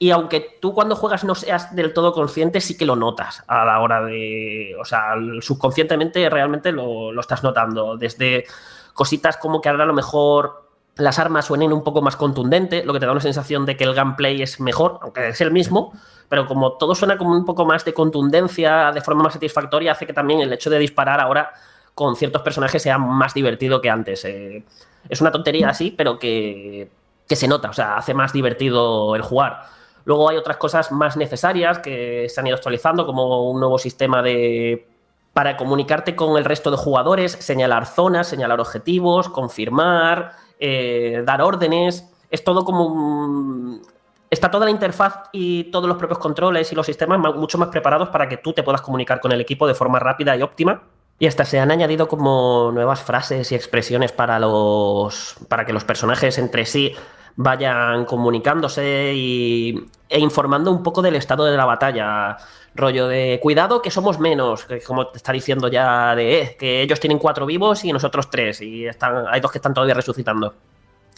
Y 0.00 0.10
aunque 0.10 0.58
tú 0.60 0.74
cuando 0.74 0.96
juegas 0.96 1.22
no 1.22 1.36
seas 1.36 1.72
del 1.72 1.92
todo 1.92 2.12
consciente, 2.12 2.60
sí 2.60 2.76
que 2.76 2.84
lo 2.84 2.96
notas 2.96 3.44
a 3.46 3.64
la 3.64 3.78
hora 3.78 4.02
de. 4.02 4.74
O 4.80 4.84
sea, 4.84 5.14
subconscientemente 5.40 6.28
realmente 6.28 6.72
lo, 6.72 7.12
lo 7.12 7.20
estás 7.20 7.44
notando. 7.44 7.96
Desde 7.96 8.46
cositas 8.94 9.36
como 9.36 9.60
que 9.60 9.68
ahora 9.68 9.84
a 9.84 9.86
lo 9.86 9.94
mejor 9.94 10.68
las 10.96 11.20
armas 11.20 11.44
suenen 11.44 11.72
un 11.72 11.84
poco 11.84 12.02
más 12.02 12.16
contundente, 12.16 12.84
lo 12.84 12.92
que 12.92 12.98
te 12.98 13.06
da 13.06 13.12
una 13.12 13.20
sensación 13.20 13.64
de 13.64 13.76
que 13.76 13.84
el 13.84 13.94
gameplay 13.94 14.42
es 14.42 14.58
mejor, 14.58 14.98
aunque 15.02 15.28
es 15.28 15.40
el 15.40 15.52
mismo, 15.52 15.92
pero 16.28 16.46
como 16.46 16.72
todo 16.72 16.96
suena 16.96 17.16
como 17.16 17.30
un 17.30 17.44
poco 17.44 17.64
más 17.64 17.84
de 17.84 17.94
contundencia, 17.94 18.90
de 18.90 19.00
forma 19.02 19.22
más 19.22 19.34
satisfactoria, 19.34 19.92
hace 19.92 20.04
que 20.04 20.12
también 20.12 20.40
el 20.40 20.52
hecho 20.52 20.68
de 20.68 20.80
disparar 20.80 21.20
ahora 21.20 21.52
con 21.96 22.14
ciertos 22.14 22.42
personajes 22.42 22.82
sea 22.82 22.98
más 22.98 23.32
divertido 23.32 23.80
que 23.80 23.88
antes. 23.88 24.22
Eh, 24.26 24.62
es 25.08 25.20
una 25.22 25.32
tontería 25.32 25.70
así, 25.70 25.90
pero 25.90 26.18
que, 26.18 26.90
se 27.26 27.48
nota, 27.48 27.70
o 27.70 27.72
sea, 27.72 27.96
hace 27.96 28.12
más 28.12 28.34
divertido 28.34 29.16
el 29.16 29.22
jugar. 29.22 29.62
Luego 30.04 30.28
hay 30.28 30.36
otras 30.36 30.58
cosas 30.58 30.92
más 30.92 31.16
necesarias 31.16 31.78
que 31.78 32.28
se 32.28 32.38
han 32.38 32.46
ido 32.48 32.54
actualizando, 32.54 33.06
como 33.06 33.50
un 33.50 33.60
nuevo 33.60 33.78
sistema 33.78 34.20
de 34.22 34.86
para 35.32 35.56
comunicarte 35.56 36.14
con 36.14 36.36
el 36.36 36.44
resto 36.44 36.70
de 36.70 36.76
jugadores, 36.76 37.32
señalar 37.32 37.86
zonas, 37.86 38.28
señalar 38.28 38.60
objetivos, 38.60 39.30
confirmar, 39.30 40.32
eh, 40.60 41.22
dar 41.24 41.40
órdenes. 41.40 42.12
Es 42.30 42.44
todo 42.44 42.66
como 42.66 43.80
está 44.28 44.50
toda 44.50 44.66
la 44.66 44.70
interfaz 44.70 45.30
y 45.32 45.64
todos 45.70 45.88
los 45.88 45.96
propios 45.96 46.18
controles 46.18 46.70
y 46.72 46.74
los 46.74 46.84
sistemas 46.84 47.18
mucho 47.18 47.56
más 47.56 47.68
preparados 47.68 48.10
para 48.10 48.28
que 48.28 48.36
tú 48.36 48.52
te 48.52 48.62
puedas 48.62 48.82
comunicar 48.82 49.18
con 49.18 49.32
el 49.32 49.40
equipo 49.40 49.66
de 49.66 49.74
forma 49.74 49.98
rápida 49.98 50.36
y 50.36 50.42
óptima 50.42 50.82
y 51.18 51.26
hasta 51.26 51.44
se 51.44 51.58
han 51.58 51.70
añadido 51.70 52.08
como 52.08 52.70
nuevas 52.72 53.02
frases 53.02 53.50
y 53.52 53.54
expresiones 53.54 54.12
para 54.12 54.38
los. 54.38 55.36
para 55.48 55.64
que 55.64 55.72
los 55.72 55.84
personajes 55.84 56.38
entre 56.38 56.66
sí 56.66 56.94
vayan 57.36 58.04
comunicándose 58.06 59.12
y, 59.14 59.86
e 60.08 60.18
informando 60.18 60.70
un 60.70 60.82
poco 60.82 61.02
del 61.02 61.16
estado 61.16 61.44
de 61.44 61.56
la 61.56 61.64
batalla. 61.64 62.36
Rollo 62.74 63.08
de 63.08 63.40
cuidado 63.42 63.80
que 63.80 63.90
somos 63.90 64.18
menos, 64.18 64.66
como 64.86 65.06
te 65.06 65.16
está 65.16 65.32
diciendo 65.32 65.68
ya 65.68 66.14
de 66.14 66.42
eh, 66.42 66.56
que 66.58 66.82
ellos 66.82 67.00
tienen 67.00 67.18
cuatro 67.18 67.46
vivos 67.46 67.82
y 67.84 67.92
nosotros 67.92 68.28
tres, 68.28 68.60
y 68.60 68.86
están, 68.86 69.24
hay 69.30 69.40
dos 69.40 69.50
que 69.50 69.58
están 69.58 69.72
todavía 69.72 69.94
resucitando. 69.94 70.54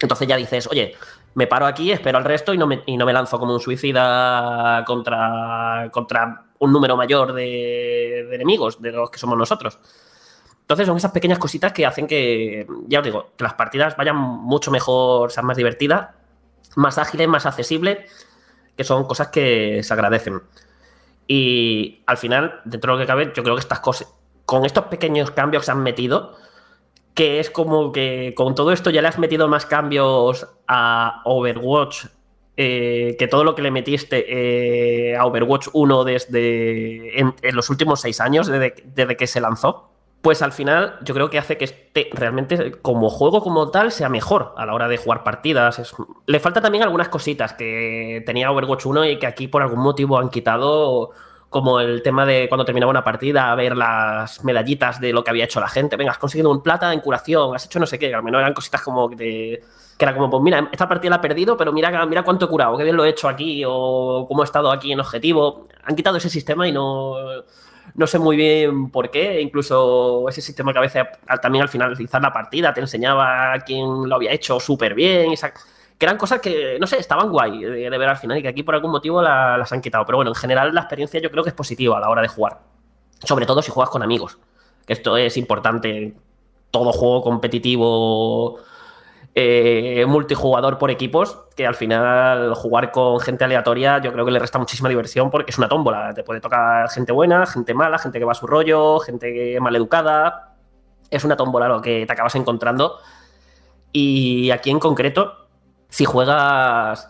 Entonces 0.00 0.28
ya 0.28 0.36
dices, 0.36 0.68
oye, 0.70 0.94
me 1.34 1.48
paro 1.48 1.66
aquí, 1.66 1.90
espero 1.90 2.18
al 2.18 2.24
resto 2.24 2.54
y 2.54 2.58
no 2.58 2.68
me, 2.68 2.84
y 2.86 2.96
no 2.96 3.04
me 3.04 3.12
lanzo 3.12 3.40
como 3.40 3.54
un 3.54 3.60
suicida 3.60 4.84
contra, 4.86 5.88
contra 5.90 6.47
un 6.58 6.72
número 6.72 6.96
mayor 6.96 7.32
de, 7.32 8.34
enemigos 8.34 8.80
de 8.80 8.92
los 8.92 9.10
que 9.10 9.18
somos 9.18 9.36
nosotros. 9.36 9.78
Entonces 10.60 10.86
son 10.86 10.96
esas 10.96 11.12
pequeñas 11.12 11.38
cositas 11.38 11.72
que 11.72 11.86
hacen 11.86 12.06
que, 12.06 12.66
ya 12.86 12.98
os 12.98 13.04
digo, 13.04 13.30
que 13.36 13.44
las 13.44 13.54
partidas 13.54 13.96
vayan 13.96 14.16
mucho 14.16 14.70
mejor, 14.70 15.32
sean 15.32 15.46
más 15.46 15.56
divertidas, 15.56 16.10
más 16.76 16.98
ágiles, 16.98 17.28
más 17.28 17.46
accesibles, 17.46 18.10
que 18.76 18.84
son 18.84 19.04
cosas 19.04 19.28
que 19.28 19.82
se 19.82 19.92
agradecen. 19.94 20.42
Y 21.26 22.02
al 22.06 22.16
final, 22.16 22.60
dentro 22.64 22.92
de 22.92 22.98
lo 22.98 23.02
que 23.02 23.06
cabe, 23.06 23.32
yo 23.34 23.42
creo 23.42 23.54
que 23.54 23.60
estas 23.60 23.80
cosas, 23.80 24.12
con 24.44 24.64
estos 24.64 24.84
pequeños 24.86 25.30
cambios 25.30 25.62
que 25.62 25.66
se 25.66 25.72
han 25.72 25.82
metido, 25.82 26.36
que 27.14 27.40
es 27.40 27.50
como 27.50 27.90
que 27.90 28.34
con 28.36 28.54
todo 28.54 28.70
esto 28.70 28.90
ya 28.90 29.02
le 29.02 29.08
has 29.08 29.18
metido 29.18 29.48
más 29.48 29.66
cambios 29.66 30.46
a 30.66 31.22
Overwatch 31.24 32.06
eh, 32.60 33.14
que 33.20 33.28
todo 33.28 33.44
lo 33.44 33.54
que 33.54 33.62
le 33.62 33.70
metiste 33.70 35.12
eh, 35.12 35.16
a 35.16 35.24
Overwatch 35.26 35.68
1 35.72 36.02
desde 36.02 37.20
en, 37.20 37.32
los 37.52 37.70
últimos 37.70 38.00
seis 38.00 38.20
años, 38.20 38.48
desde, 38.48 39.16
que 39.16 39.26
se 39.28 39.40
lanzó, 39.40 39.92
pues 40.22 40.42
al 40.42 40.50
final 40.50 40.98
yo 41.02 41.14
creo 41.14 41.30
que 41.30 41.38
hace 41.38 41.56
que 41.56 41.66
este 41.66 42.10
realmente 42.12 42.72
como 42.82 43.10
juego 43.10 43.44
como 43.44 43.70
tal 43.70 43.92
sea 43.92 44.08
mejor 44.08 44.54
a 44.56 44.66
la 44.66 44.74
hora 44.74 44.88
de 44.88 44.96
jugar 44.96 45.22
partidas. 45.22 45.80
le 46.26 46.40
falta 46.40 46.60
también 46.60 46.82
algunas 46.82 47.08
cositas 47.08 47.52
que 47.52 48.24
tenía 48.26 48.50
Overwatch 48.50 48.86
1 48.86 49.04
y 49.04 49.18
que 49.20 49.28
aquí 49.28 49.46
por 49.46 49.62
algún 49.62 49.78
motivo 49.78 50.18
han 50.18 50.28
quitado 50.28 51.12
como 51.50 51.78
el 51.78 52.02
tema 52.02 52.26
de 52.26 52.48
cuando 52.48 52.64
terminaba 52.64 52.90
una 52.90 53.04
partida, 53.04 53.54
ver 53.54 53.76
las 53.76 54.42
medallitas 54.42 55.00
de 55.00 55.12
lo 55.12 55.22
que 55.22 55.30
había 55.30 55.44
hecho 55.44 55.60
la 55.60 55.68
gente. 55.68 55.94
Venga, 55.94 56.10
has 56.10 56.18
conseguido 56.18 56.50
un 56.50 56.60
plata 56.60 56.92
en 56.92 56.98
curación, 56.98 57.54
has 57.54 57.66
hecho 57.66 57.78
no 57.78 57.86
sé 57.86 58.00
qué, 58.00 58.12
al 58.12 58.24
menos 58.24 58.40
eran 58.40 58.52
cositas 58.52 58.82
como 58.82 59.08
que, 59.08 59.62
que 59.98 60.04
era 60.04 60.14
como, 60.14 60.30
pues 60.30 60.42
mira, 60.44 60.68
esta 60.70 60.88
partida 60.88 61.10
la 61.10 61.16
he 61.16 61.18
perdido, 61.18 61.56
pero 61.56 61.72
mira, 61.72 62.06
mira 62.06 62.22
cuánto 62.22 62.46
he 62.46 62.48
curado, 62.48 62.76
qué 62.78 62.84
bien 62.84 62.96
lo 62.96 63.04
he 63.04 63.08
hecho 63.08 63.28
aquí, 63.28 63.64
o 63.66 64.26
cómo 64.28 64.42
he 64.42 64.44
estado 64.44 64.70
aquí 64.70 64.92
en 64.92 65.00
objetivo. 65.00 65.66
Han 65.82 65.96
quitado 65.96 66.16
ese 66.16 66.30
sistema 66.30 66.68
y 66.68 66.72
no, 66.72 67.16
no 67.94 68.06
sé 68.06 68.20
muy 68.20 68.36
bien 68.36 68.90
por 68.90 69.10
qué. 69.10 69.40
Incluso 69.40 70.28
ese 70.28 70.40
sistema 70.40 70.72
que 70.72 70.78
a 70.78 70.82
veces 70.82 71.04
también 71.42 71.62
al 71.62 71.68
finalizar 71.68 72.22
la 72.22 72.32
partida 72.32 72.72
te 72.72 72.80
enseñaba 72.80 73.52
a 73.52 73.60
quién 73.60 74.08
lo 74.08 74.14
había 74.14 74.32
hecho 74.32 74.60
súper 74.60 74.94
bien. 74.94 75.34
Que 75.98 76.06
eran 76.06 76.16
cosas 76.16 76.40
que, 76.40 76.78
no 76.78 76.86
sé, 76.86 76.98
estaban 76.98 77.28
guay 77.30 77.58
de, 77.58 77.90
ver 77.90 78.08
al 78.08 78.16
final 78.16 78.38
y 78.38 78.42
que 78.42 78.48
aquí 78.48 78.62
por 78.62 78.76
algún 78.76 78.92
motivo 78.92 79.20
las 79.20 79.72
han 79.72 79.80
quitado. 79.80 80.06
Pero 80.06 80.18
bueno, 80.18 80.30
en 80.30 80.36
general 80.36 80.72
la 80.72 80.82
experiencia 80.82 81.20
yo 81.20 81.28
creo 81.28 81.42
que 81.42 81.50
es 81.50 81.56
positiva 81.56 81.96
a 81.96 82.00
la 82.00 82.08
hora 82.08 82.22
de 82.22 82.28
jugar. 82.28 82.60
Sobre 83.24 83.46
todo 83.46 83.62
si 83.62 83.72
juegas 83.72 83.90
con 83.90 84.04
amigos. 84.04 84.38
Que 84.86 84.92
esto 84.92 85.16
es 85.16 85.36
importante. 85.36 86.14
Todo 86.70 86.92
juego 86.92 87.22
competitivo 87.22 88.60
eh, 89.40 90.04
multijugador 90.04 90.78
por 90.78 90.90
equipos, 90.90 91.38
que 91.54 91.64
al 91.64 91.76
final 91.76 92.56
jugar 92.56 92.90
con 92.90 93.20
gente 93.20 93.44
aleatoria 93.44 94.00
yo 94.00 94.12
creo 94.12 94.24
que 94.24 94.32
le 94.32 94.40
resta 94.40 94.58
muchísima 94.58 94.88
diversión 94.88 95.30
porque 95.30 95.52
es 95.52 95.58
una 95.58 95.68
tómbola. 95.68 96.12
Te 96.12 96.24
puede 96.24 96.40
tocar 96.40 96.90
gente 96.90 97.12
buena, 97.12 97.46
gente 97.46 97.72
mala, 97.72 97.98
gente 97.98 98.18
que 98.18 98.24
va 98.24 98.32
a 98.32 98.34
su 98.34 98.48
rollo, 98.48 98.98
gente 98.98 99.60
mal 99.60 99.76
educada. 99.76 100.56
Es 101.08 101.22
una 101.22 101.36
tómbola 101.36 101.68
lo 101.68 101.80
que 101.80 102.04
te 102.04 102.12
acabas 102.12 102.34
encontrando. 102.34 102.96
Y 103.92 104.50
aquí 104.50 104.70
en 104.70 104.80
concreto, 104.80 105.46
si 105.88 106.04
juegas 106.04 107.08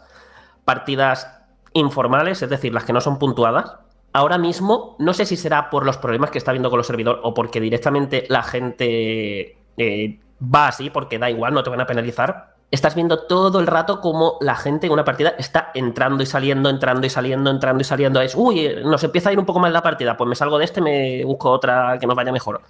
partidas 0.66 1.34
informales, 1.72 2.42
es 2.42 2.50
decir, 2.50 2.74
las 2.74 2.84
que 2.84 2.92
no 2.92 3.00
son 3.00 3.18
puntuadas, 3.18 3.76
ahora 4.12 4.36
mismo 4.36 4.96
no 4.98 5.14
sé 5.14 5.24
si 5.24 5.38
será 5.38 5.70
por 5.70 5.86
los 5.86 5.96
problemas 5.96 6.30
que 6.30 6.36
está 6.36 6.50
habiendo 6.50 6.68
con 6.68 6.76
los 6.76 6.86
servidores 6.86 7.22
o 7.24 7.32
porque 7.32 7.58
directamente 7.58 8.26
la 8.28 8.42
gente 8.42 9.56
eh, 9.78 10.20
va 10.42 10.68
así, 10.68 10.90
porque 10.90 11.18
da 11.18 11.30
igual, 11.30 11.54
no 11.54 11.62
te 11.62 11.70
van 11.70 11.80
a 11.80 11.86
penalizar. 11.86 12.54
Estás 12.70 12.94
viendo 12.94 13.20
todo 13.20 13.60
el 13.60 13.66
rato 13.66 14.00
como 14.00 14.36
la 14.40 14.54
gente 14.54 14.86
en 14.86 14.92
una 14.92 15.04
partida 15.04 15.34
está 15.38 15.70
entrando 15.74 16.22
y 16.22 16.26
saliendo, 16.26 16.68
entrando 16.68 17.06
y 17.06 17.10
saliendo, 17.10 17.50
entrando 17.50 17.80
y 17.80 17.84
saliendo. 17.84 18.20
Es, 18.20 18.34
uy, 18.34 18.76
nos 18.84 19.02
empieza 19.02 19.30
a 19.30 19.32
ir 19.32 19.38
un 19.38 19.46
poco 19.46 19.58
mal 19.58 19.72
la 19.72 19.82
partida, 19.82 20.16
pues 20.16 20.28
me 20.28 20.34
salgo 20.34 20.58
de 20.58 20.64
este, 20.64 20.80
me 20.80 21.24
busco 21.24 21.50
otra 21.50 21.98
que 21.98 22.06
nos 22.06 22.14
vaya 22.14 22.30
mejor. 22.30 22.60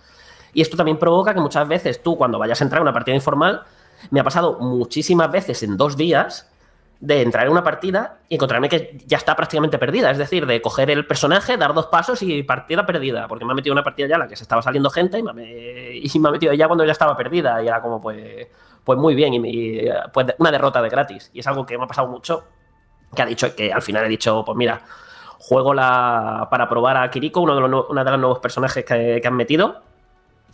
Y 0.55 0.63
esto 0.63 0.77
también 0.77 0.99
provoca 0.99 1.35
que 1.35 1.41
muchas 1.41 1.67
veces 1.67 2.03
tú, 2.03 2.17
cuando 2.17 2.39
vayas 2.39 2.61
a 2.61 2.65
entrar 2.65 2.79
a 2.79 2.83
una 2.83 2.93
partida 2.93 3.15
informal, 3.15 3.63
me 4.11 4.21
ha 4.21 4.25
pasado 4.25 4.59
muchísimas 4.61 5.31
veces 5.31 5.63
en 5.63 5.77
dos 5.77 5.97
días 5.97 6.49
de 7.01 7.23
entrar 7.23 7.47
en 7.47 7.53
una 7.53 7.63
partida 7.63 8.19
y 8.29 8.35
encontrarme 8.35 8.69
que 8.69 8.99
ya 9.07 9.19
está 9.19 9.37
prácticamente 9.37 9.79
perdida. 9.79 10.11
Es 10.11 10.19
decir, 10.19 10.47
de 10.47 10.61
coger 10.61 10.91
el 10.91 11.07
personaje, 11.07 11.57
dar 11.57 11.73
dos 11.73 11.87
pasos 11.87 12.23
y 12.23 12.43
partida 12.43 12.85
perdida. 12.85 13.29
Porque 13.29 13.45
me 13.45 13.53
ha 13.53 13.55
metido 13.55 13.73
una 13.73 13.85
partida 13.85 14.09
ya 14.09 14.15
en 14.17 14.21
la 14.21 14.29
que 14.29 14.37
se 14.37 14.43
estaba 14.43 14.63
saliendo 14.63 14.91
gente 14.91 15.19
y 15.19 15.23
me, 15.23 15.31
ha 16.29 16.31
metido 16.33 16.53
ya 16.53 16.67
cuando 16.67 16.85
ya 16.85 16.93
estaba 16.93 17.17
perdida. 17.17 17.63
Y 17.63 17.69
era 17.69 17.81
como, 17.81 18.01
pues, 18.01 18.49
pues 18.83 18.99
muy 18.99 19.15
bien. 19.15 19.35
Y, 19.35 19.83
pues 20.13 20.27
una 20.39 20.51
derrota 20.51 20.83
de 20.83 20.89
gratis. 20.89 21.31
Y 21.33 21.41
es 21.41 21.47
algo 21.47 21.65
que 21.65 21.79
me 21.79 21.85
ha 21.85 21.87
pasado 21.87 22.09
mucho. 22.09 22.45
Que 23.15 23.23
ha 23.23 23.27
dicho 23.27 23.55
que 23.55 23.73
al 23.73 23.83
final 23.83 24.05
he 24.05 24.09
dicho, 24.09 24.45
pues 24.45 24.57
mira, 24.57 24.81
juego 25.39 25.73
la 25.73 26.49
para 26.51 26.69
probar 26.69 26.97
a 26.97 27.11
Kiriko, 27.11 27.41
uno 27.41 27.55
de 27.55 27.61
los, 27.61 27.89
una 27.89 28.05
de 28.05 28.11
los 28.11 28.21
nuevos 28.21 28.39
personajes 28.41 28.85
que, 28.85 29.21
que 29.23 29.29
han 29.29 29.35
metido 29.35 29.83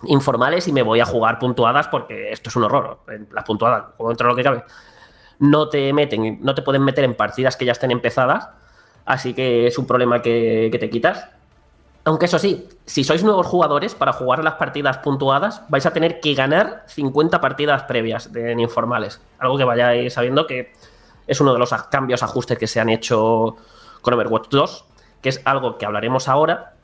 informales 0.06 0.68
y 0.68 0.72
me 0.72 0.82
voy 0.82 1.00
a 1.00 1.06
jugar 1.06 1.38
puntuadas 1.38 1.88
porque 1.88 2.30
esto 2.30 2.50
es 2.50 2.56
un 2.56 2.64
horror. 2.64 2.98
Las 3.32 3.44
puntuadas, 3.44 3.84
como 3.96 4.10
dentro 4.10 4.28
de 4.28 4.32
lo 4.32 4.36
que 4.36 4.42
cabe, 4.42 4.64
no 5.38 5.68
te 5.68 5.92
meten, 5.92 6.38
no 6.42 6.54
te 6.54 6.62
pueden 6.62 6.82
meter 6.82 7.04
en 7.04 7.14
partidas 7.14 7.56
que 7.56 7.64
ya 7.64 7.72
estén 7.72 7.90
empezadas. 7.90 8.48
Así 9.04 9.34
que 9.34 9.66
es 9.66 9.78
un 9.78 9.86
problema 9.86 10.22
que, 10.22 10.74
te 10.78 10.90
quitas. 10.90 11.28
Aunque 12.04 12.26
eso 12.26 12.38
sí, 12.38 12.68
si 12.84 13.04
sois 13.04 13.24
nuevos 13.24 13.46
jugadores, 13.46 13.94
para 13.94 14.12
jugar 14.12 14.44
las 14.44 14.54
partidas 14.54 14.98
puntuadas, 14.98 15.62
vais 15.68 15.86
a 15.86 15.92
tener 15.92 16.20
que 16.20 16.34
ganar 16.34 16.84
50 16.88 17.40
partidas 17.40 17.84
previas 17.84 18.32
de, 18.32 18.52
en 18.52 18.60
informales. 18.60 19.20
Algo 19.38 19.56
que 19.56 19.64
vayáis 19.64 20.12
sabiendo 20.12 20.46
que 20.46 20.72
es 21.26 21.40
uno 21.40 21.52
de 21.52 21.58
los 21.58 21.72
cambios, 21.90 22.22
ajustes 22.22 22.58
que 22.58 22.66
se 22.66 22.80
han 22.80 22.90
hecho 22.90 23.56
con 24.02 24.14
Overwatch 24.14 24.48
2, 24.50 24.84
que 25.22 25.30
es 25.30 25.40
algo 25.44 25.78
que 25.78 25.86
hablaremos 25.86 26.28
ahora, 26.28 26.74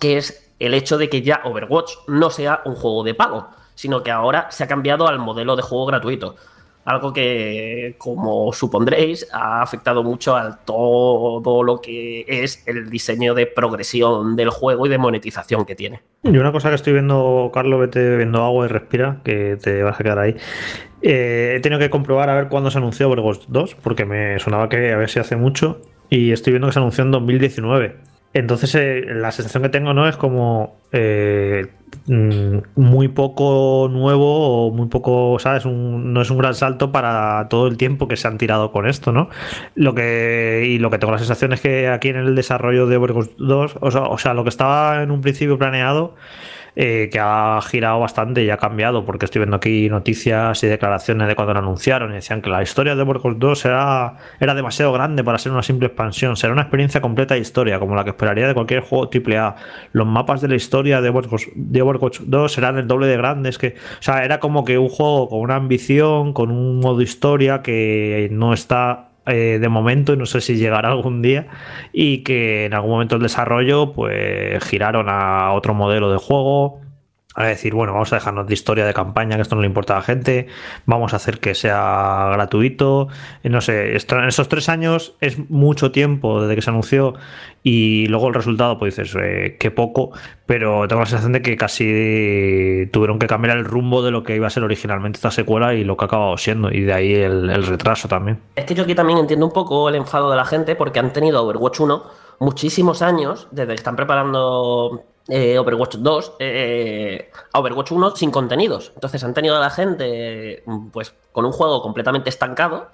que 0.00 0.18
es 0.18 0.50
el 0.58 0.74
hecho 0.74 0.98
de 0.98 1.08
que 1.08 1.22
ya 1.22 1.40
Overwatch 1.44 1.92
no 2.08 2.30
sea 2.30 2.62
un 2.64 2.74
juego 2.74 3.02
de 3.04 3.14
pago, 3.14 3.48
sino 3.74 4.02
que 4.02 4.10
ahora 4.10 4.50
se 4.50 4.64
ha 4.64 4.68
cambiado 4.68 5.08
al 5.08 5.18
modelo 5.18 5.56
de 5.56 5.62
juego 5.62 5.86
gratuito. 5.86 6.36
Algo 6.84 7.12
que, 7.12 7.94
como 7.98 8.52
supondréis, 8.52 9.28
ha 9.32 9.62
afectado 9.62 10.02
mucho 10.02 10.34
a 10.34 10.56
todo 10.64 11.62
lo 11.62 11.80
que 11.80 12.24
es 12.26 12.66
el 12.66 12.88
diseño 12.88 13.34
de 13.34 13.46
progresión 13.46 14.34
del 14.34 14.50
juego 14.50 14.86
y 14.86 14.88
de 14.88 14.98
monetización 14.98 15.66
que 15.66 15.74
tiene. 15.74 16.00
Y 16.22 16.36
una 16.36 16.52
cosa 16.52 16.70
que 16.70 16.76
estoy 16.76 16.94
viendo, 16.94 17.50
Carlos, 17.52 17.80
vete 17.80 18.16
viendo 18.16 18.42
agua 18.42 18.66
y 18.66 18.68
respira, 18.68 19.20
que 19.24 19.58
te 19.62 19.82
vas 19.82 20.00
a 20.00 20.02
quedar 20.02 20.18
ahí. 20.18 20.36
Eh, 21.02 21.54
he 21.56 21.60
tenido 21.60 21.78
que 21.78 21.90
comprobar 21.90 22.28
a 22.28 22.34
ver 22.34 22.48
cuándo 22.48 22.70
se 22.70 22.78
anunció 22.78 23.08
Overwatch 23.08 23.46
2, 23.48 23.76
porque 23.76 24.04
me 24.04 24.38
sonaba 24.38 24.68
que 24.68 24.92
a 24.92 24.96
ver 24.96 25.08
si 25.08 25.18
hace 25.18 25.36
mucho, 25.36 25.80
y 26.08 26.32
estoy 26.32 26.52
viendo 26.52 26.68
que 26.68 26.72
se 26.72 26.78
anunció 26.78 27.04
en 27.04 27.10
2019. 27.10 28.09
Entonces 28.32 28.74
eh, 28.76 29.02
la 29.06 29.32
sensación 29.32 29.62
que 29.64 29.68
tengo 29.68 29.92
no 29.92 30.08
es 30.08 30.16
como 30.16 30.76
eh, 30.92 31.66
mm, 32.06 32.58
muy 32.76 33.08
poco 33.08 33.88
nuevo 33.90 34.68
o 34.68 34.70
muy 34.70 34.88
poco, 34.88 35.38
¿sabes? 35.40 35.66
no 35.66 36.22
es 36.22 36.30
un 36.30 36.38
gran 36.38 36.54
salto 36.54 36.92
para 36.92 37.48
todo 37.48 37.66
el 37.66 37.76
tiempo 37.76 38.06
que 38.06 38.16
se 38.16 38.28
han 38.28 38.38
tirado 38.38 38.70
con 38.70 38.86
esto, 38.86 39.10
¿no? 39.10 39.30
Lo 39.74 39.94
que, 39.94 40.62
y 40.64 40.78
lo 40.78 40.90
que 40.90 40.98
tengo 40.98 41.12
la 41.12 41.18
sensación 41.18 41.52
es 41.52 41.60
que 41.60 41.88
aquí 41.88 42.08
en 42.10 42.16
el 42.16 42.36
desarrollo 42.36 42.86
de 42.86 42.96
Overwatch 42.98 43.30
2, 43.38 43.76
o 43.80 44.18
sea, 44.18 44.34
lo 44.34 44.44
que 44.44 44.50
estaba 44.50 45.02
en 45.02 45.10
un 45.10 45.20
principio 45.22 45.58
planeado 45.58 46.14
eh, 46.76 47.08
que 47.12 47.18
ha 47.20 47.60
girado 47.62 48.00
bastante 48.00 48.44
y 48.44 48.50
ha 48.50 48.56
cambiado, 48.56 49.04
porque 49.04 49.26
estoy 49.26 49.40
viendo 49.40 49.56
aquí 49.56 49.88
noticias 49.88 50.62
y 50.62 50.66
declaraciones 50.66 51.28
de 51.28 51.34
cuando 51.34 51.54
lo 51.54 51.60
anunciaron 51.60 52.10
y 52.12 52.14
decían 52.14 52.42
que 52.42 52.50
la 52.50 52.62
historia 52.62 52.94
de 52.94 53.02
Warcraft 53.02 53.38
2 53.38 53.64
era, 53.64 54.16
era 54.40 54.54
demasiado 54.54 54.92
grande 54.92 55.24
para 55.24 55.38
ser 55.38 55.52
una 55.52 55.62
simple 55.62 55.88
expansión, 55.88 56.36
será 56.36 56.52
una 56.52 56.62
experiencia 56.62 57.00
completa 57.00 57.34
de 57.34 57.40
historia, 57.40 57.78
como 57.78 57.94
la 57.94 58.04
que 58.04 58.10
esperaría 58.10 58.46
de 58.46 58.54
cualquier 58.54 58.80
juego 58.80 59.10
AAA. 59.12 59.56
Los 59.92 60.06
mapas 60.06 60.40
de 60.40 60.48
la 60.48 60.54
historia 60.54 61.00
de 61.00 61.10
de 61.10 61.82
Warcraft 61.82 62.20
2 62.20 62.52
serán 62.52 62.78
el 62.78 62.86
doble 62.86 63.06
de 63.06 63.16
grandes 63.16 63.58
que, 63.58 63.74
o 63.98 64.02
sea, 64.02 64.24
era 64.24 64.40
como 64.40 64.64
que 64.64 64.78
un 64.78 64.88
juego 64.88 65.28
con 65.28 65.40
una 65.40 65.56
ambición, 65.56 66.32
con 66.32 66.50
un 66.50 66.80
modo 66.80 67.02
historia 67.02 67.62
que 67.62 68.28
no 68.32 68.52
está 68.52 69.09
eh, 69.30 69.58
de 69.58 69.68
momento 69.68 70.12
y 70.12 70.16
no 70.16 70.26
sé 70.26 70.40
si 70.40 70.56
llegará 70.56 70.90
algún 70.90 71.22
día 71.22 71.46
y 71.92 72.18
que 72.18 72.66
en 72.66 72.74
algún 72.74 72.90
momento 72.90 73.16
del 73.16 73.22
desarrollo 73.22 73.92
pues 73.92 74.62
giraron 74.64 75.08
a 75.08 75.52
otro 75.52 75.74
modelo 75.74 76.10
de 76.10 76.18
juego 76.18 76.80
a 77.36 77.44
decir, 77.44 77.74
bueno, 77.74 77.92
vamos 77.92 78.12
a 78.12 78.16
dejarnos 78.16 78.46
de 78.46 78.54
historia 78.54 78.84
de 78.84 78.92
campaña, 78.92 79.36
que 79.36 79.42
esto 79.42 79.54
no 79.54 79.60
le 79.60 79.68
importa 79.68 79.94
a 79.94 79.96
la 79.98 80.02
gente, 80.02 80.48
vamos 80.84 81.12
a 81.12 81.16
hacer 81.16 81.38
que 81.38 81.54
sea 81.54 82.28
gratuito, 82.32 83.08
no 83.44 83.60
sé, 83.60 83.96
en 83.96 84.28
esos 84.28 84.48
tres 84.48 84.68
años 84.68 85.14
es 85.20 85.48
mucho 85.48 85.92
tiempo 85.92 86.42
desde 86.42 86.56
que 86.56 86.62
se 86.62 86.70
anunció 86.70 87.14
y 87.62 88.06
luego 88.08 88.28
el 88.28 88.34
resultado, 88.34 88.78
pues 88.78 88.96
dices, 88.96 89.16
eh, 89.20 89.56
qué 89.60 89.70
poco, 89.70 90.10
pero 90.46 90.88
tengo 90.88 91.00
la 91.00 91.06
sensación 91.06 91.32
de 91.32 91.42
que 91.42 91.56
casi 91.56 92.88
tuvieron 92.92 93.20
que 93.20 93.28
cambiar 93.28 93.56
el 93.56 93.64
rumbo 93.64 94.02
de 94.02 94.10
lo 94.10 94.24
que 94.24 94.34
iba 94.34 94.48
a 94.48 94.50
ser 94.50 94.64
originalmente 94.64 95.18
esta 95.18 95.30
secuela 95.30 95.74
y 95.74 95.84
lo 95.84 95.96
que 95.96 96.04
ha 96.04 96.06
acabado 96.06 96.36
siendo, 96.36 96.72
y 96.72 96.80
de 96.80 96.92
ahí 96.92 97.14
el, 97.14 97.48
el 97.48 97.64
retraso 97.64 98.08
también. 98.08 98.40
Es 98.56 98.64
que 98.64 98.74
yo 98.74 98.82
aquí 98.82 98.96
también 98.96 99.20
entiendo 99.20 99.46
un 99.46 99.52
poco 99.52 99.88
el 99.88 99.94
enfado 99.94 100.30
de 100.30 100.36
la 100.36 100.44
gente 100.44 100.74
porque 100.74 100.98
han 100.98 101.12
tenido 101.12 101.44
Overwatch 101.44 101.78
1 101.78 102.02
muchísimos 102.40 103.02
años, 103.02 103.46
desde 103.52 103.68
que 103.68 103.74
están 103.74 103.94
preparando 103.94 105.04
eh, 105.30 105.58
Overwatch 105.58 105.96
2 105.96 106.36
eh, 106.40 107.30
a 107.52 107.58
Overwatch 107.60 107.92
1 107.92 108.16
sin 108.16 108.30
contenidos. 108.30 108.92
Entonces 108.94 109.22
han 109.24 109.32
tenido 109.32 109.56
a 109.56 109.60
la 109.60 109.70
gente 109.70 110.64
pues 110.92 111.14
con 111.32 111.44
un 111.44 111.52
juego 111.52 111.80
completamente 111.82 112.30
estancado 112.30 112.88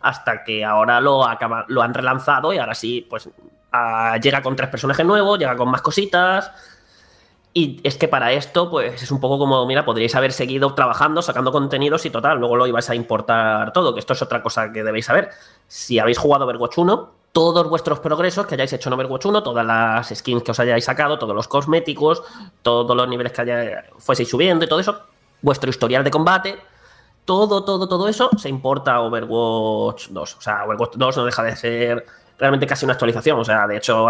hasta 0.00 0.44
que 0.44 0.64
ahora 0.64 1.00
lo, 1.00 1.24
lo 1.68 1.82
han 1.82 1.94
relanzado 1.94 2.52
y 2.52 2.58
ahora 2.58 2.74
sí, 2.74 3.06
pues 3.08 3.30
llega 4.22 4.42
con 4.42 4.54
tres 4.54 4.68
personajes 4.68 5.04
nuevos, 5.04 5.38
llega 5.38 5.56
con 5.56 5.70
más 5.70 5.82
cositas. 5.82 6.52
Y 7.54 7.80
es 7.82 7.96
que 7.96 8.06
para 8.06 8.32
esto, 8.32 8.70
pues 8.70 9.02
es 9.02 9.10
un 9.10 9.20
poco 9.20 9.38
como, 9.38 9.66
mira, 9.66 9.84
podríais 9.84 10.14
haber 10.14 10.32
seguido 10.32 10.74
trabajando, 10.74 11.22
sacando 11.22 11.50
contenidos 11.50 12.04
y 12.06 12.10
total, 12.10 12.38
luego 12.38 12.56
lo 12.56 12.66
ibais 12.66 12.88
a 12.90 12.94
importar 12.94 13.72
todo, 13.72 13.94
que 13.94 14.00
esto 14.00 14.12
es 14.12 14.22
otra 14.22 14.42
cosa 14.42 14.70
que 14.70 14.84
debéis 14.84 15.06
saber. 15.06 15.30
Si 15.66 15.98
habéis 15.98 16.18
jugado 16.18 16.44
Overwatch 16.44 16.78
1, 16.78 17.17
todos 17.32 17.68
vuestros 17.68 18.00
progresos 18.00 18.46
que 18.46 18.54
hayáis 18.54 18.72
hecho 18.72 18.88
en 18.88 18.94
Overwatch 18.94 19.26
1, 19.26 19.42
todas 19.42 19.64
las 19.64 20.08
skins 20.08 20.42
que 20.42 20.50
os 20.50 20.60
hayáis 20.60 20.84
sacado, 20.84 21.18
todos 21.18 21.34
los 21.34 21.48
cosméticos, 21.48 22.22
todos 22.62 22.96
los 22.96 23.08
niveles 23.08 23.32
que 23.32 23.42
hayáis, 23.42 23.76
fueseis 23.98 24.28
subiendo 24.28 24.64
y 24.64 24.68
todo 24.68 24.80
eso, 24.80 24.98
vuestro 25.42 25.70
historial 25.70 26.04
de 26.04 26.10
combate, 26.10 26.58
todo, 27.28 27.62
todo, 27.62 27.86
todo 27.86 28.08
eso 28.08 28.30
se 28.38 28.48
importa 28.48 28.94
a 28.94 29.00
Overwatch 29.02 30.08
2. 30.08 30.36
O 30.36 30.40
sea, 30.40 30.64
Overwatch 30.64 30.94
2 30.96 31.16
no 31.18 31.24
deja 31.26 31.42
de 31.42 31.56
ser 31.56 32.06
realmente 32.38 32.66
casi 32.66 32.86
una 32.86 32.94
actualización. 32.94 33.38
O 33.38 33.44
sea, 33.44 33.66
de 33.66 33.76
hecho, 33.76 34.06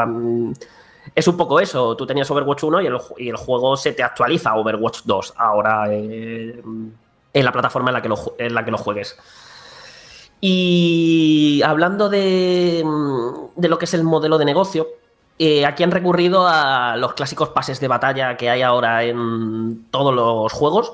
es 1.15 1.27
un 1.27 1.37
poco 1.37 1.59
eso. 1.59 1.97
Tú 1.97 2.07
tenías 2.07 2.31
Overwatch 2.31 2.63
1 2.63 2.81
y 2.81 3.27
el, 3.29 3.37
juego 3.37 3.77
se 3.77 3.93
te 3.93 4.05
actualiza 4.05 4.51
a 4.51 4.57
Overwatch 4.57 5.01
2 5.05 5.35
ahora 5.37 5.87
eh, 5.91 6.63
en 7.33 7.45
la 7.45 7.51
plataforma 7.51 7.91
en 7.91 7.95
la 7.95 8.03
que 8.03 8.09
lo, 8.09 8.35
en 8.39 8.55
la 8.55 8.65
que 8.65 8.71
lo 8.71 8.79
juegues. 8.79 9.19
Y 10.41 11.63
hablando 11.65 12.09
de, 12.09 12.85
lo 13.57 13.79
que 13.79 13.85
es 13.85 13.95
el 13.95 14.05
modelo 14.05 14.39
de 14.39 14.45
negocio, 14.45 14.89
eh, 15.39 15.67
aquí 15.67 15.83
han 15.83 15.91
recurrido 15.91 16.47
a 16.47 16.97
los 16.97 17.15
clásicos 17.15 17.51
pases 17.51 17.81
de 17.81 17.89
batalla 17.89 18.37
que 18.37 18.51
hay 18.51 18.63
ahora 18.63 19.05
en 19.05 19.87
todos 19.91 20.15
los 20.15 20.53
juegos, 20.53 20.93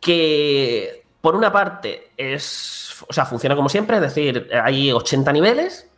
que 0.00 1.04
por 1.20 1.34
una 1.34 1.52
parte 1.52 2.10
es, 2.16 2.94
o 3.08 3.12
sea, 3.12 3.24
funciona 3.24 3.56
como 3.56 3.68
siempre, 3.68 3.96
es 3.96 4.02
decir, 4.02 4.48
hay 4.62 4.92
80 4.92 5.32
niveles, 5.32 5.88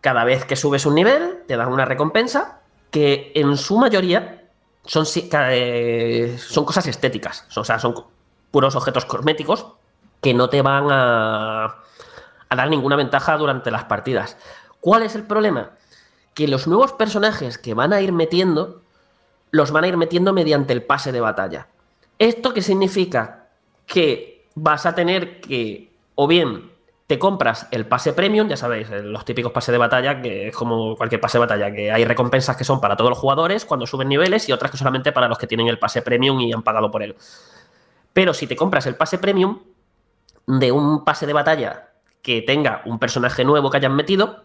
cada 0.00 0.24
vez 0.24 0.44
que 0.44 0.56
subes 0.56 0.86
un 0.86 0.94
nivel 0.94 1.42
te 1.46 1.56
dan 1.56 1.68
una 1.68 1.84
recompensa, 1.84 2.60
que 2.90 3.32
en 3.34 3.56
su 3.56 3.78
mayoría 3.78 4.42
son, 4.84 5.06
eh, 5.14 6.36
son 6.38 6.64
cosas 6.64 6.86
estéticas, 6.86 7.46
o 7.56 7.64
sea, 7.64 7.78
son 7.78 7.94
puros 8.50 8.74
objetos 8.74 9.04
cosméticos 9.04 9.66
que 10.20 10.34
no 10.34 10.48
te 10.48 10.62
van 10.62 10.86
a 10.90 11.81
a 12.52 12.56
dar 12.56 12.70
ninguna 12.70 12.96
ventaja 12.96 13.36
durante 13.36 13.70
las 13.70 13.84
partidas. 13.84 14.36
¿Cuál 14.80 15.02
es 15.02 15.14
el 15.14 15.24
problema? 15.24 15.70
Que 16.34 16.48
los 16.48 16.66
nuevos 16.66 16.92
personajes 16.92 17.58
que 17.58 17.74
van 17.74 17.92
a 17.92 18.00
ir 18.00 18.12
metiendo, 18.12 18.82
los 19.50 19.70
van 19.70 19.84
a 19.84 19.88
ir 19.88 19.96
metiendo 19.96 20.32
mediante 20.32 20.72
el 20.72 20.82
pase 20.82 21.12
de 21.12 21.20
batalla. 21.20 21.68
¿Esto 22.18 22.54
qué 22.54 22.62
significa? 22.62 23.48
Que 23.86 24.48
vas 24.54 24.86
a 24.86 24.94
tener 24.94 25.40
que 25.40 25.92
o 26.14 26.26
bien 26.26 26.70
te 27.06 27.18
compras 27.18 27.68
el 27.70 27.86
pase 27.86 28.12
premium, 28.12 28.48
ya 28.48 28.56
sabéis, 28.56 28.88
los 28.90 29.24
típicos 29.24 29.52
pases 29.52 29.72
de 29.72 29.78
batalla, 29.78 30.22
que 30.22 30.48
es 30.48 30.56
como 30.56 30.96
cualquier 30.96 31.20
pase 31.20 31.36
de 31.36 31.40
batalla, 31.40 31.72
que 31.72 31.92
hay 31.92 32.04
recompensas 32.04 32.56
que 32.56 32.64
son 32.64 32.80
para 32.80 32.96
todos 32.96 33.10
los 33.10 33.18
jugadores 33.18 33.64
cuando 33.64 33.86
suben 33.86 34.08
niveles 34.08 34.48
y 34.48 34.52
otras 34.52 34.70
que 34.70 34.78
solamente 34.78 35.12
para 35.12 35.28
los 35.28 35.36
que 35.36 35.46
tienen 35.46 35.68
el 35.68 35.78
pase 35.78 36.00
premium 36.02 36.40
y 36.40 36.52
han 36.52 36.62
pagado 36.62 36.90
por 36.90 37.02
él. 37.02 37.14
Pero 38.12 38.32
si 38.32 38.46
te 38.46 38.56
compras 38.56 38.86
el 38.86 38.94
pase 38.94 39.18
premium 39.18 39.60
de 40.46 40.72
un 40.72 41.04
pase 41.04 41.26
de 41.26 41.32
batalla 41.32 41.91
que 42.22 42.42
tenga 42.42 42.82
un 42.86 42.98
personaje 42.98 43.44
nuevo 43.44 43.70
que 43.70 43.76
hayan 43.76 43.94
metido, 43.94 44.44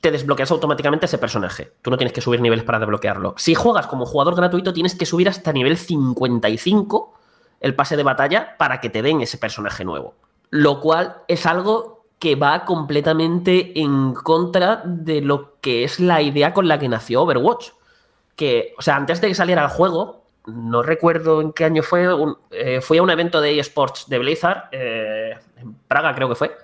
te 0.00 0.10
desbloqueas 0.10 0.50
automáticamente 0.50 1.06
ese 1.06 1.18
personaje. 1.18 1.72
Tú 1.82 1.90
no 1.90 1.96
tienes 1.96 2.12
que 2.12 2.20
subir 2.20 2.40
niveles 2.40 2.64
para 2.64 2.78
desbloquearlo. 2.78 3.34
Si 3.38 3.54
juegas 3.54 3.86
como 3.86 4.06
jugador 4.06 4.34
gratuito, 4.34 4.72
tienes 4.72 4.94
que 4.94 5.06
subir 5.06 5.28
hasta 5.28 5.52
nivel 5.52 5.76
55 5.76 7.14
el 7.60 7.74
pase 7.74 7.96
de 7.96 8.02
batalla 8.02 8.56
para 8.56 8.80
que 8.80 8.90
te 8.90 9.02
den 9.02 9.20
ese 9.20 9.38
personaje 9.38 9.84
nuevo 9.84 10.14
lo 10.50 10.80
cual 10.80 11.16
es 11.28 11.46
algo 11.46 12.04
que 12.18 12.34
va 12.34 12.64
completamente 12.64 13.78
en 13.80 14.14
contra 14.14 14.82
de 14.84 15.20
lo 15.20 15.58
que 15.60 15.84
es 15.84 16.00
la 16.00 16.20
idea 16.20 16.52
con 16.52 16.66
la 16.66 16.78
que 16.78 16.88
nació 16.88 17.22
Overwatch. 17.22 17.70
Que, 18.34 18.74
o 18.78 18.82
sea, 18.82 18.96
antes 18.96 19.20
de 19.20 19.28
que 19.28 19.34
saliera 19.34 19.62
el 19.62 19.68
juego, 19.68 20.24
no 20.46 20.82
recuerdo 20.82 21.40
en 21.40 21.52
qué 21.52 21.64
año 21.64 21.82
fue, 21.82 22.08
eh, 22.50 22.80
fui 22.80 22.98
a 22.98 23.02
un 23.02 23.10
evento 23.10 23.40
de 23.40 23.58
eSports 23.58 24.08
de 24.08 24.18
Blizzard, 24.18 24.68
eh, 24.72 25.36
en 25.56 25.74
Praga 25.86 26.14
creo 26.14 26.28
que 26.28 26.34
fue, 26.34 26.56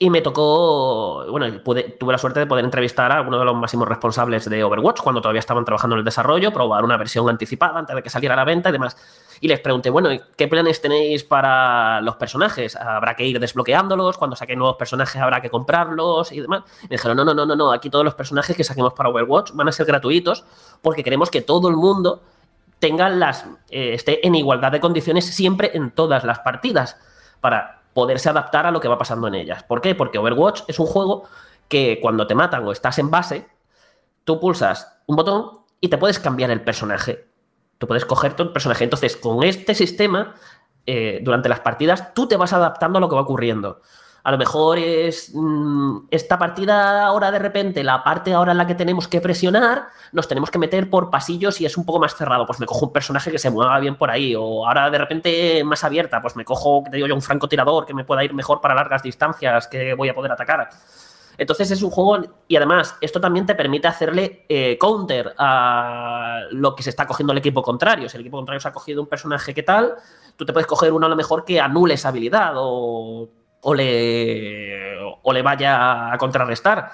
y 0.00 0.10
me 0.10 0.20
tocó, 0.20 1.26
bueno, 1.28 1.60
tuve 1.60 2.12
la 2.12 2.18
suerte 2.18 2.38
de 2.38 2.46
poder 2.46 2.64
entrevistar 2.64 3.10
a 3.10 3.16
algunos 3.16 3.40
de 3.40 3.44
los 3.44 3.56
máximos 3.56 3.88
responsables 3.88 4.48
de 4.48 4.62
Overwatch 4.62 5.00
cuando 5.00 5.20
todavía 5.20 5.40
estaban 5.40 5.64
trabajando 5.64 5.96
en 5.96 5.98
el 5.98 6.04
desarrollo, 6.04 6.52
probar 6.52 6.84
una 6.84 6.96
versión 6.96 7.28
anticipada 7.28 7.80
antes 7.80 7.96
de 7.96 8.02
que 8.04 8.08
saliera 8.08 8.34
a 8.34 8.36
la 8.36 8.44
venta 8.44 8.68
y 8.68 8.72
demás. 8.72 8.96
Y 9.40 9.48
les 9.48 9.58
pregunté, 9.58 9.90
bueno, 9.90 10.10
¿qué 10.36 10.46
planes 10.46 10.80
tenéis 10.80 11.24
para 11.24 12.00
los 12.00 12.14
personajes? 12.14 12.76
¿Habrá 12.76 13.16
que 13.16 13.26
ir 13.26 13.40
desbloqueándolos? 13.40 14.18
Cuando 14.18 14.36
saquen 14.36 14.60
nuevos 14.60 14.76
personajes 14.76 15.20
habrá 15.20 15.40
que 15.40 15.50
comprarlos 15.50 16.30
y 16.30 16.42
demás. 16.42 16.62
Me 16.82 16.90
dijeron, 16.90 17.16
no, 17.16 17.24
no, 17.24 17.34
no, 17.34 17.44
no, 17.44 17.56
no, 17.56 17.72
aquí 17.72 17.90
todos 17.90 18.04
los 18.04 18.14
personajes 18.14 18.56
que 18.56 18.62
saquemos 18.62 18.94
para 18.94 19.08
Overwatch 19.08 19.50
van 19.54 19.66
a 19.66 19.72
ser 19.72 19.86
gratuitos 19.86 20.44
porque 20.80 21.02
queremos 21.02 21.28
que 21.28 21.42
todo 21.42 21.68
el 21.68 21.76
mundo 21.76 22.22
tenga 22.78 23.08
las, 23.08 23.46
eh, 23.68 23.94
esté 23.94 24.24
en 24.24 24.36
igualdad 24.36 24.70
de 24.70 24.78
condiciones 24.78 25.26
siempre 25.26 25.72
en 25.74 25.90
todas 25.90 26.22
las 26.22 26.38
partidas 26.38 26.96
para 27.40 27.77
poderse 27.94 28.28
adaptar 28.28 28.66
a 28.66 28.70
lo 28.70 28.80
que 28.80 28.88
va 28.88 28.98
pasando 28.98 29.28
en 29.28 29.34
ellas. 29.34 29.62
¿Por 29.62 29.80
qué? 29.80 29.94
Porque 29.94 30.18
Overwatch 30.18 30.62
es 30.68 30.78
un 30.78 30.86
juego 30.86 31.24
que 31.68 31.98
cuando 32.00 32.26
te 32.26 32.34
matan 32.34 32.66
o 32.66 32.72
estás 32.72 32.98
en 32.98 33.10
base, 33.10 33.46
tú 34.24 34.40
pulsas 34.40 35.00
un 35.06 35.16
botón 35.16 35.60
y 35.80 35.88
te 35.88 35.98
puedes 35.98 36.18
cambiar 36.18 36.50
el 36.50 36.62
personaje. 36.62 37.28
Tú 37.78 37.86
puedes 37.86 38.04
cogerte 38.04 38.42
un 38.42 38.52
personaje. 38.52 38.84
Entonces, 38.84 39.16
con 39.16 39.42
este 39.44 39.74
sistema, 39.74 40.34
eh, 40.86 41.20
durante 41.22 41.48
las 41.48 41.60
partidas, 41.60 42.14
tú 42.14 42.26
te 42.26 42.36
vas 42.36 42.52
adaptando 42.52 42.98
a 42.98 43.00
lo 43.00 43.08
que 43.08 43.14
va 43.14 43.22
ocurriendo. 43.22 43.80
A 44.28 44.30
lo 44.30 44.36
mejor 44.36 44.76
es 44.76 45.30
mm, 45.32 46.00
esta 46.10 46.38
partida 46.38 47.06
ahora 47.06 47.30
de 47.30 47.38
repente, 47.38 47.82
la 47.82 48.04
parte 48.04 48.34
ahora 48.34 48.52
en 48.52 48.58
la 48.58 48.66
que 48.66 48.74
tenemos 48.74 49.08
que 49.08 49.22
presionar, 49.22 49.86
nos 50.12 50.28
tenemos 50.28 50.50
que 50.50 50.58
meter 50.58 50.90
por 50.90 51.08
pasillos 51.08 51.58
y 51.62 51.64
es 51.64 51.78
un 51.78 51.86
poco 51.86 51.98
más 51.98 52.14
cerrado. 52.14 52.44
Pues 52.44 52.60
me 52.60 52.66
cojo 52.66 52.84
un 52.84 52.92
personaje 52.92 53.30
que 53.30 53.38
se 53.38 53.48
mueva 53.48 53.80
bien 53.80 53.96
por 53.96 54.10
ahí. 54.10 54.34
O 54.36 54.66
ahora 54.66 54.90
de 54.90 54.98
repente 54.98 55.64
más 55.64 55.82
abierta, 55.82 56.20
pues 56.20 56.36
me 56.36 56.44
cojo, 56.44 56.84
te 56.90 56.96
digo 56.96 57.08
yo, 57.08 57.14
un 57.14 57.22
francotirador 57.22 57.86
que 57.86 57.94
me 57.94 58.04
pueda 58.04 58.22
ir 58.22 58.34
mejor 58.34 58.60
para 58.60 58.74
largas 58.74 59.02
distancias, 59.02 59.66
que 59.66 59.94
voy 59.94 60.10
a 60.10 60.14
poder 60.14 60.30
atacar. 60.30 60.68
Entonces 61.38 61.70
es 61.70 61.80
un 61.82 61.88
juego, 61.88 62.22
y 62.48 62.56
además 62.56 62.96
esto 63.00 63.22
también 63.22 63.46
te 63.46 63.54
permite 63.54 63.88
hacerle 63.88 64.44
eh, 64.50 64.76
counter 64.78 65.34
a 65.38 66.40
lo 66.50 66.74
que 66.74 66.82
se 66.82 66.90
está 66.90 67.06
cogiendo 67.06 67.32
el 67.32 67.38
equipo 67.38 67.62
contrario. 67.62 68.10
Si 68.10 68.18
el 68.18 68.20
equipo 68.20 68.36
contrario 68.36 68.60
se 68.60 68.68
ha 68.68 68.72
cogido 68.72 69.00
un 69.00 69.08
personaje 69.08 69.54
que 69.54 69.62
tal, 69.62 69.94
tú 70.36 70.44
te 70.44 70.52
puedes 70.52 70.66
coger 70.66 70.92
uno 70.92 71.06
a 71.06 71.08
lo 71.08 71.16
mejor 71.16 71.46
que 71.46 71.62
anule 71.62 71.94
esa 71.94 72.10
habilidad 72.10 72.52
o 72.56 73.37
o 73.62 73.74
le, 73.74 74.96
o 75.22 75.32
le 75.32 75.42
vaya 75.42 76.12
a 76.12 76.18
contrarrestar. 76.18 76.92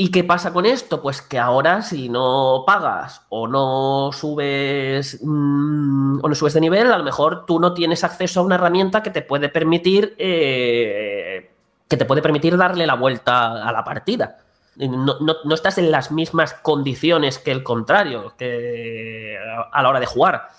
¿Y 0.00 0.12
qué 0.12 0.22
pasa 0.22 0.52
con 0.52 0.64
esto? 0.64 1.02
Pues 1.02 1.22
que 1.22 1.40
ahora 1.40 1.82
si 1.82 2.08
no 2.08 2.62
pagas 2.64 3.22
o 3.30 3.48
no 3.48 4.10
subes 4.12 5.18
mm, 5.20 6.20
o 6.22 6.28
no 6.28 6.34
subes 6.36 6.54
de 6.54 6.60
nivel, 6.60 6.92
a 6.92 6.98
lo 6.98 7.02
mejor 7.02 7.46
tú 7.46 7.58
no 7.58 7.74
tienes 7.74 8.04
acceso 8.04 8.38
a 8.38 8.44
una 8.44 8.54
herramienta 8.54 9.02
que 9.02 9.10
te 9.10 9.22
puede 9.22 9.48
permitir 9.48 10.14
eh, 10.18 11.50
que 11.88 11.96
te 11.96 12.04
puede 12.04 12.22
permitir 12.22 12.56
darle 12.56 12.86
la 12.86 12.94
vuelta 12.94 13.68
a 13.68 13.72
la 13.72 13.82
partida. 13.82 14.38
No, 14.76 15.16
no, 15.18 15.54
estás 15.54 15.78
en 15.78 15.90
las 15.90 16.12
mismas 16.12 16.54
condiciones 16.54 17.40
que 17.40 17.50
el 17.50 17.64
contrario 17.64 18.34
que 18.38 19.36
a 19.72 19.82
la 19.82 19.88
hora 19.88 19.98
de 19.98 20.06
jugar. 20.06 20.50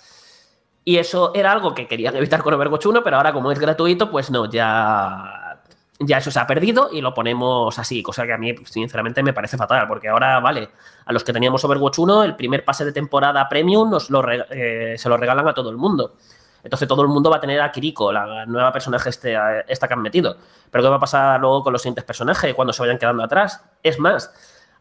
Y 0.90 0.98
eso 0.98 1.30
era 1.36 1.52
algo 1.52 1.72
que 1.72 1.86
querían 1.86 2.16
evitar 2.16 2.42
con 2.42 2.52
Overwatch 2.52 2.86
1, 2.86 3.04
pero 3.04 3.16
ahora 3.16 3.32
como 3.32 3.52
es 3.52 3.60
gratuito, 3.60 4.10
pues 4.10 4.28
no, 4.28 4.50
ya, 4.50 5.62
ya 6.00 6.18
eso 6.18 6.32
se 6.32 6.40
ha 6.40 6.48
perdido 6.48 6.88
y 6.90 7.00
lo 7.00 7.14
ponemos 7.14 7.78
así, 7.78 8.02
cosa 8.02 8.26
que 8.26 8.32
a 8.32 8.36
mí 8.36 8.56
sinceramente 8.64 9.22
me 9.22 9.32
parece 9.32 9.56
fatal, 9.56 9.86
porque 9.86 10.08
ahora, 10.08 10.40
vale, 10.40 10.68
a 11.04 11.12
los 11.12 11.22
que 11.22 11.32
teníamos 11.32 11.64
Overwatch 11.64 12.00
1, 12.00 12.24
el 12.24 12.34
primer 12.34 12.64
pase 12.64 12.84
de 12.84 12.90
temporada 12.90 13.48
premium 13.48 13.88
nos 13.88 14.10
lo, 14.10 14.20
eh, 14.32 14.96
se 14.98 15.08
lo 15.08 15.16
regalan 15.16 15.46
a 15.46 15.54
todo 15.54 15.70
el 15.70 15.76
mundo. 15.76 16.16
Entonces 16.64 16.88
todo 16.88 17.02
el 17.02 17.08
mundo 17.08 17.30
va 17.30 17.36
a 17.36 17.40
tener 17.40 17.60
a 17.60 17.70
Kiriko, 17.70 18.10
la 18.10 18.44
nueva 18.46 18.72
personaje 18.72 19.10
este, 19.10 19.38
esta 19.68 19.86
que 19.86 19.94
han 19.94 20.02
metido. 20.02 20.38
Pero 20.72 20.82
¿qué 20.82 20.90
va 20.90 20.96
a 20.96 20.98
pasar 20.98 21.38
luego 21.38 21.62
con 21.62 21.72
los 21.72 21.82
siguientes 21.82 22.02
personajes 22.02 22.52
cuando 22.52 22.72
se 22.72 22.82
vayan 22.82 22.98
quedando 22.98 23.22
atrás? 23.22 23.64
Es 23.84 24.00
más, 24.00 24.34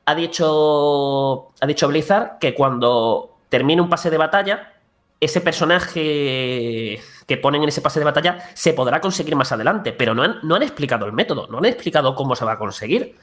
ha 0.07 0.15
dicho, 0.15 1.51
ha 1.61 1.67
dicho 1.67 1.87
Blizzard 1.87 2.39
que 2.39 2.55
cuando 2.55 3.41
termine 3.47 3.79
un 3.79 3.89
pase 3.89 4.09
de 4.09 4.17
batalla, 4.17 4.78
ese 5.19 5.41
personaje 5.41 7.01
que 7.27 7.37
ponen 7.37 7.63
en 7.63 7.69
ese 7.69 7.81
pase 7.81 7.99
de 7.99 8.05
batalla 8.05 8.39
se 8.53 8.73
podrá 8.73 9.01
conseguir 9.01 9.35
más 9.35 9.51
adelante, 9.51 9.91
pero 9.91 10.15
no 10.15 10.23
han, 10.23 10.39
no 10.43 10.55
han 10.55 10.63
explicado 10.63 11.05
el 11.05 11.13
método, 11.13 11.47
no 11.47 11.57
han 11.57 11.65
explicado 11.65 12.15
cómo 12.15 12.35
se 12.35 12.45
va 12.45 12.53
a 12.53 12.57
conseguir. 12.57 13.17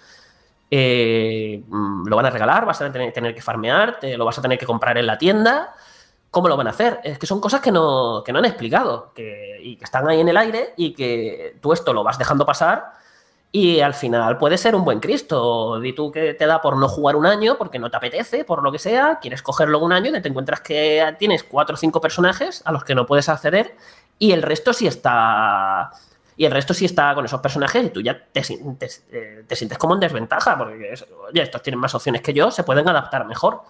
Eh, 0.71 1.63
mm, 1.67 2.07
lo 2.07 2.17
van 2.17 2.27
a 2.27 2.31
regalar, 2.31 2.67
vas 2.67 2.81
a 2.83 2.93
tener, 2.93 3.35
que 3.35 3.43
farmear, 3.43 3.99
te 3.99 4.17
lo 4.17 4.25
vas 4.25 4.39
a 4.39 4.43
tener 4.43 4.59
que 4.59 4.67
comprar 4.67 4.99
en 4.99 5.07
la 5.07 5.17
tienda. 5.17 5.75
¿Cómo 6.31 6.49
lo 6.49 6.57
van 6.57 6.67
a 6.67 6.71
hacer? 6.71 7.01
Es 7.03 7.19
que 7.19 7.27
son 7.27 7.41
cosas 7.41 7.61
que 7.61 7.73
no, 7.73 8.23
que 8.25 8.33
no 8.33 8.41
han 8.41 8.45
explicado 8.45 9.13
que, 9.15 9.59
y 9.63 9.77
que 9.77 9.85
están 9.85 10.07
ahí 10.09 10.21
en 10.21 10.29
el 10.29 10.37
aire 10.37 10.75
y 10.77 10.93
que 10.93 11.57
tú 11.63 11.73
esto 11.73 11.93
lo 11.93 12.05
vas 12.05 12.19
dejando 12.19 12.45
pasar 12.45 12.93
y 13.53 13.81
al 13.81 13.95
final 13.95 14.39
puede 14.39 14.59
ser 14.59 14.75
un 14.75 14.85
buen 14.85 15.01
Cristo. 15.01 15.81
Di 15.81 15.93
tú 15.95 16.13
que 16.13 16.35
te 16.35 16.47
da 16.47 16.61
por 16.61 16.77
no 16.77 16.89
jugar 16.89 17.17
un 17.17 17.27
año 17.27 17.57
porque 17.57 17.79
no 17.79 17.91
te 17.91 17.97
apetece, 17.97 18.45
por 18.45 18.63
lo 18.63 18.71
que 18.73 18.79
sea, 18.79 19.19
quieres 19.21 19.43
cogerlo 19.43 19.79
un 19.79 19.93
año 19.93 20.15
y 20.15 20.21
te 20.21 20.29
encuentras 20.29 20.61
que 20.61 21.17
tienes 21.19 21.43
cuatro 21.45 21.75
o 21.75 21.77
cinco 21.77 22.01
personajes 22.01 22.63
a 22.65 22.73
los 22.73 22.85
que 22.85 22.95
no 22.95 23.07
puedes 23.07 23.29
acceder 23.29 23.75
y 24.19 24.33
el 24.33 24.43
resto 24.43 24.73
sí 24.73 24.87
está. 24.87 25.91
Y 26.37 26.45
el 26.45 26.53
resto 26.53 26.75
sí 26.75 26.85
está 26.85 27.15
con 27.15 27.25
esos 27.25 27.41
personajes 27.41 27.83
y 27.87 27.91
tú 27.91 28.03
ya 28.03 28.27
te, 28.31 28.41
eh, 28.41 29.45
sientes 29.49 29.79
como 29.79 29.95
en 29.95 30.01
desventaja 30.01 30.59
porque, 30.59 30.95
oye, 31.31 31.43
estos 31.43 31.63
tienen 31.63 31.81
más 31.81 31.95
opciones 31.95 32.21
que 32.21 32.35
yo, 32.35 32.51
se 32.51 32.63
pueden 32.63 32.87
adaptar 32.89 33.27
mejor. 33.27 33.63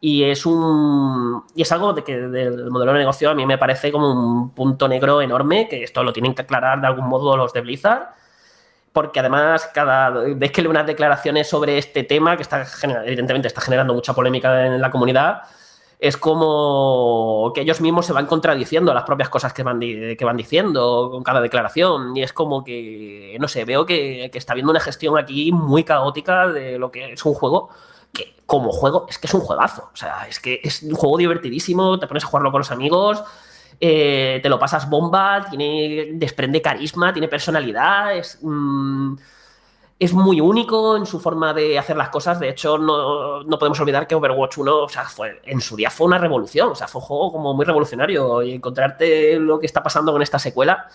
Y 0.00 0.24
es 0.24 0.46
un. 0.46 1.42
Y 1.54 1.62
es 1.62 1.72
algo 1.72 1.94
de 1.94 2.04
que 2.04 2.16
del 2.16 2.70
modelo 2.70 2.92
de 2.92 2.98
negocio 2.98 3.30
a 3.30 3.34
mí 3.34 3.46
me 3.46 3.58
parece 3.58 3.90
como 3.90 4.12
un 4.12 4.50
punto 4.50 4.86
negro 4.86 5.20
enorme, 5.22 5.68
que 5.68 5.82
esto 5.82 6.04
lo 6.04 6.12
tienen 6.12 6.34
que 6.34 6.42
aclarar 6.42 6.80
de 6.80 6.86
algún 6.86 7.08
modo 7.08 7.36
los 7.36 7.52
de 7.52 7.62
Blizzard 7.62 8.10
porque 8.96 9.20
además 9.20 9.68
cada 9.74 10.08
vez 10.08 10.50
que 10.50 10.62
leo 10.62 10.70
unas 10.70 10.86
declaraciones 10.86 11.46
sobre 11.46 11.76
este 11.76 12.02
tema, 12.02 12.34
que 12.34 12.42
está 12.42 12.64
evidentemente 13.04 13.46
está 13.46 13.60
generando 13.60 13.92
mucha 13.92 14.14
polémica 14.14 14.64
en 14.64 14.80
la 14.80 14.90
comunidad, 14.90 15.42
es 15.98 16.16
como 16.16 17.52
que 17.54 17.60
ellos 17.60 17.82
mismos 17.82 18.06
se 18.06 18.14
van 18.14 18.24
contradiciendo 18.24 18.94
las 18.94 19.04
propias 19.04 19.28
cosas 19.28 19.52
que 19.52 19.62
van, 19.62 19.80
que 19.80 20.24
van 20.24 20.38
diciendo 20.38 21.10
con 21.12 21.22
cada 21.22 21.42
declaración. 21.42 22.16
Y 22.16 22.22
es 22.22 22.32
como 22.32 22.64
que, 22.64 23.36
no 23.38 23.48
sé, 23.48 23.66
veo 23.66 23.84
que, 23.84 24.30
que 24.32 24.38
está 24.38 24.54
habiendo 24.54 24.70
una 24.70 24.80
gestión 24.80 25.18
aquí 25.18 25.52
muy 25.52 25.84
caótica 25.84 26.48
de 26.48 26.78
lo 26.78 26.90
que 26.90 27.12
es 27.12 27.24
un 27.26 27.34
juego 27.34 27.68
que 28.14 28.34
como 28.46 28.72
juego 28.72 29.04
es 29.10 29.18
que 29.18 29.26
es 29.26 29.34
un 29.34 29.42
juegazo. 29.42 29.90
O 29.92 29.96
sea, 29.96 30.26
es 30.26 30.40
que 30.40 30.58
es 30.64 30.82
un 30.84 30.94
juego 30.94 31.18
divertidísimo, 31.18 31.98
te 31.98 32.06
pones 32.06 32.24
a 32.24 32.28
jugarlo 32.28 32.50
con 32.50 32.60
los 32.60 32.70
amigos 32.70 33.22
eh, 33.80 34.40
te 34.42 34.48
lo 34.48 34.58
pasas 34.58 34.88
bomba, 34.88 35.46
tiene, 35.48 36.10
desprende 36.12 36.62
carisma, 36.62 37.12
tiene 37.12 37.28
personalidad, 37.28 38.16
es, 38.16 38.38
mm, 38.42 39.14
es 39.98 40.12
muy 40.12 40.40
único 40.40 40.96
en 40.96 41.06
su 41.06 41.20
forma 41.20 41.52
de 41.54 41.78
hacer 41.78 41.96
las 41.96 42.10
cosas. 42.10 42.40
De 42.40 42.48
hecho, 42.50 42.78
no, 42.78 43.44
podemos 43.58 43.80
olvidar 43.80 44.06
que 44.06 44.14
Overwatch 44.14 44.58
1, 44.58 44.76
o 44.84 44.88
sea, 44.88 45.04
fue, 45.04 45.40
en 45.44 45.60
su 45.60 45.76
día 45.76 45.90
fue 45.90 46.06
una 46.06 46.18
revolución, 46.18 46.70
o 46.70 46.74
sea, 46.74 46.88
fue 46.88 47.00
un 47.00 47.06
juego 47.06 47.32
como 47.32 47.54
muy 47.54 47.64
revolucionario 47.64 48.42
y 48.42 48.52
encontrarte 48.52 49.38
lo 49.38 49.58
que 49.58 49.66
está 49.66 49.82
pasando 49.82 50.12
con 50.12 50.22
esta 50.22 50.38
secuela 50.38 50.88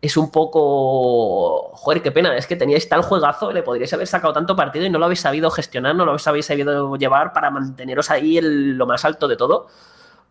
es 0.00 0.16
un 0.16 0.30
poco. 0.30 1.70
Joder, 1.74 2.02
qué 2.02 2.12
pena. 2.12 2.36
Es 2.36 2.46
que 2.46 2.56
teníais 2.56 2.88
tal 2.88 3.02
juegazo, 3.02 3.52
le 3.52 3.62
podríais 3.62 3.92
haber 3.92 4.06
sacado 4.06 4.32
tanto 4.32 4.54
partido 4.56 4.84
y 4.86 4.90
no 4.90 4.98
lo 4.98 5.06
habéis 5.06 5.20
sabido 5.20 5.50
gestionar, 5.50 5.94
no 5.96 6.04
lo 6.04 6.16
habéis 6.24 6.46
sabido 6.46 6.96
llevar 6.96 7.32
para 7.32 7.50
manteneros 7.50 8.10
ahí 8.10 8.38
en 8.38 8.78
lo 8.78 8.86
más 8.86 9.04
alto 9.04 9.26
de 9.28 9.36
todo 9.36 9.68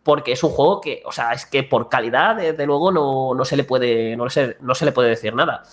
porque 0.07 0.31
es 0.31 0.41
un 0.41 0.51
juego 0.51 0.79
que, 0.79 1.03
o 1.05 1.11
sea, 1.11 1.33
es 1.33 1.45
que 1.45 1.63
por 1.63 1.89
calidad, 1.89 2.37
desde 2.37 2.65
luego, 2.65 2.93
no, 2.93 3.33
no 3.35 3.43
se 3.43 3.57
le 3.57 3.65
puede, 3.65 4.15
no, 4.15 4.29
se, 4.29 4.55
no 4.61 4.73
se 4.73 4.85
le 4.85 4.93
puede 4.93 5.09
decir 5.09 5.35
nada. 5.35 5.63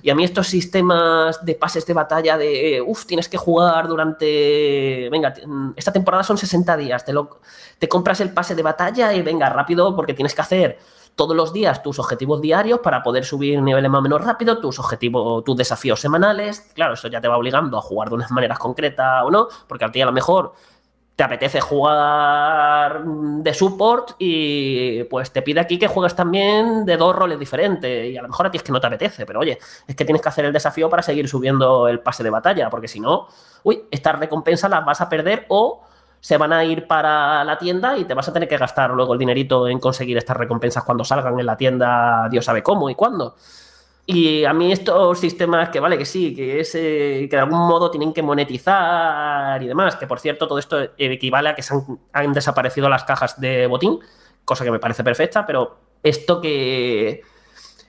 Y 0.00 0.10
a 0.10 0.14
mí 0.14 0.22
estos 0.22 0.46
sistemas 0.46 1.44
de 1.44 1.56
pases 1.56 1.84
de 1.86 1.92
batalla 1.92 2.38
de, 2.38 2.80
uff, 2.86 3.04
tienes 3.04 3.28
que 3.28 3.36
jugar 3.36 3.88
durante, 3.88 5.08
venga, 5.10 5.34
esta 5.74 5.92
temporada 5.92 6.22
son 6.22 6.38
60 6.38 6.76
días, 6.76 7.04
te, 7.04 7.12
lo, 7.12 7.40
te 7.80 7.88
compras 7.88 8.20
el 8.20 8.32
pase 8.32 8.54
de 8.54 8.62
batalla 8.62 9.12
y 9.12 9.22
venga, 9.22 9.48
rápido, 9.48 9.96
porque 9.96 10.14
tienes 10.14 10.36
que 10.36 10.42
hacer 10.42 10.78
todos 11.16 11.34
los 11.36 11.52
días 11.52 11.82
tus 11.82 11.98
objetivos 11.98 12.40
diarios 12.40 12.78
para 12.78 13.02
poder 13.02 13.24
subir 13.24 13.60
niveles 13.60 13.90
más 13.90 13.98
o 13.98 14.02
menos 14.02 14.24
rápido, 14.24 14.60
tus 14.60 14.78
objetivos, 14.78 15.42
tus 15.42 15.56
desafíos 15.56 15.98
semanales. 15.98 16.70
Claro, 16.74 16.94
eso 16.94 17.08
ya 17.08 17.20
te 17.20 17.26
va 17.26 17.36
obligando 17.36 17.76
a 17.76 17.82
jugar 17.82 18.08
de 18.08 18.14
unas 18.14 18.30
maneras 18.30 18.60
concretas 18.60 19.24
o 19.24 19.32
no, 19.32 19.48
porque 19.66 19.84
a 19.84 19.90
ti 19.90 20.00
a 20.00 20.06
lo 20.06 20.12
mejor 20.12 20.52
te 21.20 21.24
apetece 21.24 21.60
jugar 21.60 23.04
de 23.04 23.52
support 23.52 24.12
y 24.18 25.04
pues 25.04 25.30
te 25.30 25.42
pide 25.42 25.60
aquí 25.60 25.78
que 25.78 25.86
juegues 25.86 26.16
también 26.16 26.86
de 26.86 26.96
dos 26.96 27.14
roles 27.14 27.38
diferentes 27.38 28.06
y 28.06 28.16
a 28.16 28.22
lo 28.22 28.28
mejor 28.28 28.46
a 28.46 28.50
ti 28.50 28.56
es 28.56 28.62
que 28.62 28.72
no 28.72 28.80
te 28.80 28.86
apetece, 28.86 29.26
pero 29.26 29.40
oye, 29.40 29.58
es 29.86 29.94
que 29.94 30.06
tienes 30.06 30.22
que 30.22 30.30
hacer 30.30 30.46
el 30.46 30.52
desafío 30.54 30.88
para 30.88 31.02
seguir 31.02 31.28
subiendo 31.28 31.88
el 31.88 32.00
pase 32.00 32.22
de 32.22 32.30
batalla, 32.30 32.70
porque 32.70 32.88
si 32.88 33.00
no, 33.00 33.28
uy, 33.64 33.82
estas 33.90 34.18
recompensas 34.18 34.70
las 34.70 34.82
vas 34.82 35.02
a 35.02 35.10
perder 35.10 35.44
o 35.48 35.82
se 36.20 36.38
van 36.38 36.54
a 36.54 36.64
ir 36.64 36.86
para 36.86 37.44
la 37.44 37.58
tienda 37.58 37.98
y 37.98 38.06
te 38.06 38.14
vas 38.14 38.26
a 38.26 38.32
tener 38.32 38.48
que 38.48 38.56
gastar 38.56 38.88
luego 38.92 39.12
el 39.12 39.18
dinerito 39.18 39.68
en 39.68 39.78
conseguir 39.78 40.16
estas 40.16 40.38
recompensas 40.38 40.84
cuando 40.84 41.04
salgan 41.04 41.38
en 41.38 41.44
la 41.44 41.58
tienda, 41.58 42.28
Dios 42.30 42.46
sabe 42.46 42.62
cómo 42.62 42.88
y 42.88 42.94
cuándo. 42.94 43.34
Y 44.12 44.44
a 44.44 44.52
mí 44.52 44.72
estos 44.72 45.20
sistemas 45.20 45.68
que 45.68 45.78
vale, 45.78 45.96
que 45.96 46.04
sí, 46.04 46.34
que 46.34 46.58
es 46.60 46.74
eh, 46.74 47.28
que 47.30 47.36
de 47.36 47.42
algún 47.42 47.60
modo 47.60 47.92
tienen 47.92 48.12
que 48.12 48.22
monetizar 48.22 49.62
y 49.62 49.68
demás, 49.68 49.94
que 49.94 50.08
por 50.08 50.18
cierto 50.18 50.48
todo 50.48 50.58
esto 50.58 50.80
equivale 50.98 51.50
a 51.50 51.54
que 51.54 51.62
se 51.62 51.74
han, 52.12 52.32
desaparecido 52.32 52.88
las 52.88 53.04
cajas 53.04 53.40
de 53.40 53.68
botín, 53.68 54.00
cosa 54.44 54.64
que 54.64 54.72
me 54.72 54.80
parece 54.80 55.04
perfecta, 55.04 55.46
pero 55.46 55.76
esto 56.02 56.40
que 56.40 57.22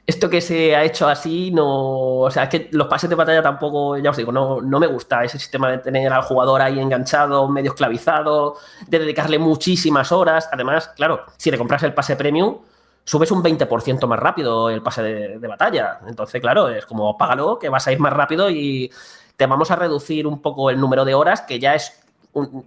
esto 0.06 0.30
que 0.30 0.42
se 0.42 0.76
ha 0.76 0.84
hecho 0.84 1.08
así 1.08 1.50
no, 1.50 2.20
o 2.20 2.32
sea, 2.32 2.44
es 2.44 2.50
que 2.50 2.70
los 2.72 2.88
pases 2.88 3.10
de 3.10 3.16
batalla 3.16 3.42
tampoco, 3.42 3.98
ya 3.98 4.12
os 4.12 4.18
digo, 4.18 4.32
no, 4.32 4.62
no 4.62 4.80
me 4.80 4.88
gusta 4.88 5.24
ese 5.24 5.40
sistema 5.40 5.72
de 5.72 5.80
tener 5.80 6.14
al 6.14 6.24
jugador 6.24 6.62
ahí 6.62 6.80
enganchado, 6.80 7.48
medio 7.48 7.72
esclavizado, 7.72 8.58
de 8.88 9.00
dedicarle 9.00 9.40
muchísimas 9.40 10.12
horas. 10.12 10.50
Además, 10.52 10.90
claro, 10.96 11.22
si 11.38 11.50
te 11.50 11.58
compras 11.58 11.84
el 11.84 11.94
pase 11.94 12.16
premium, 12.16 12.58
subes 13.04 13.32
un 13.32 13.44
20% 13.44 14.08
más 14.08 14.20
rápido 14.20 14.70
el 14.70 14.82
pase 14.82 15.02
de, 15.04 15.48
batalla. 15.48 16.00
Entonces, 16.08 16.42
claro, 16.42 16.70
es 16.70 16.86
como 16.86 17.18
págalo, 17.18 17.60
que 17.60 17.70
vas 17.70 17.88
a 17.88 17.92
ir 17.92 18.00
más 18.00 18.14
rápido 18.14 18.50
y 18.50 18.92
te 19.36 19.46
vamos 19.46 19.72
a 19.72 19.76
reducir 19.76 20.28
un 20.28 20.42
poco 20.42 20.70
el 20.70 20.80
número 20.80 21.06
de 21.06 21.14
horas, 21.14 21.42
que 21.42 21.60
ya 21.60 21.76
es 21.76 21.98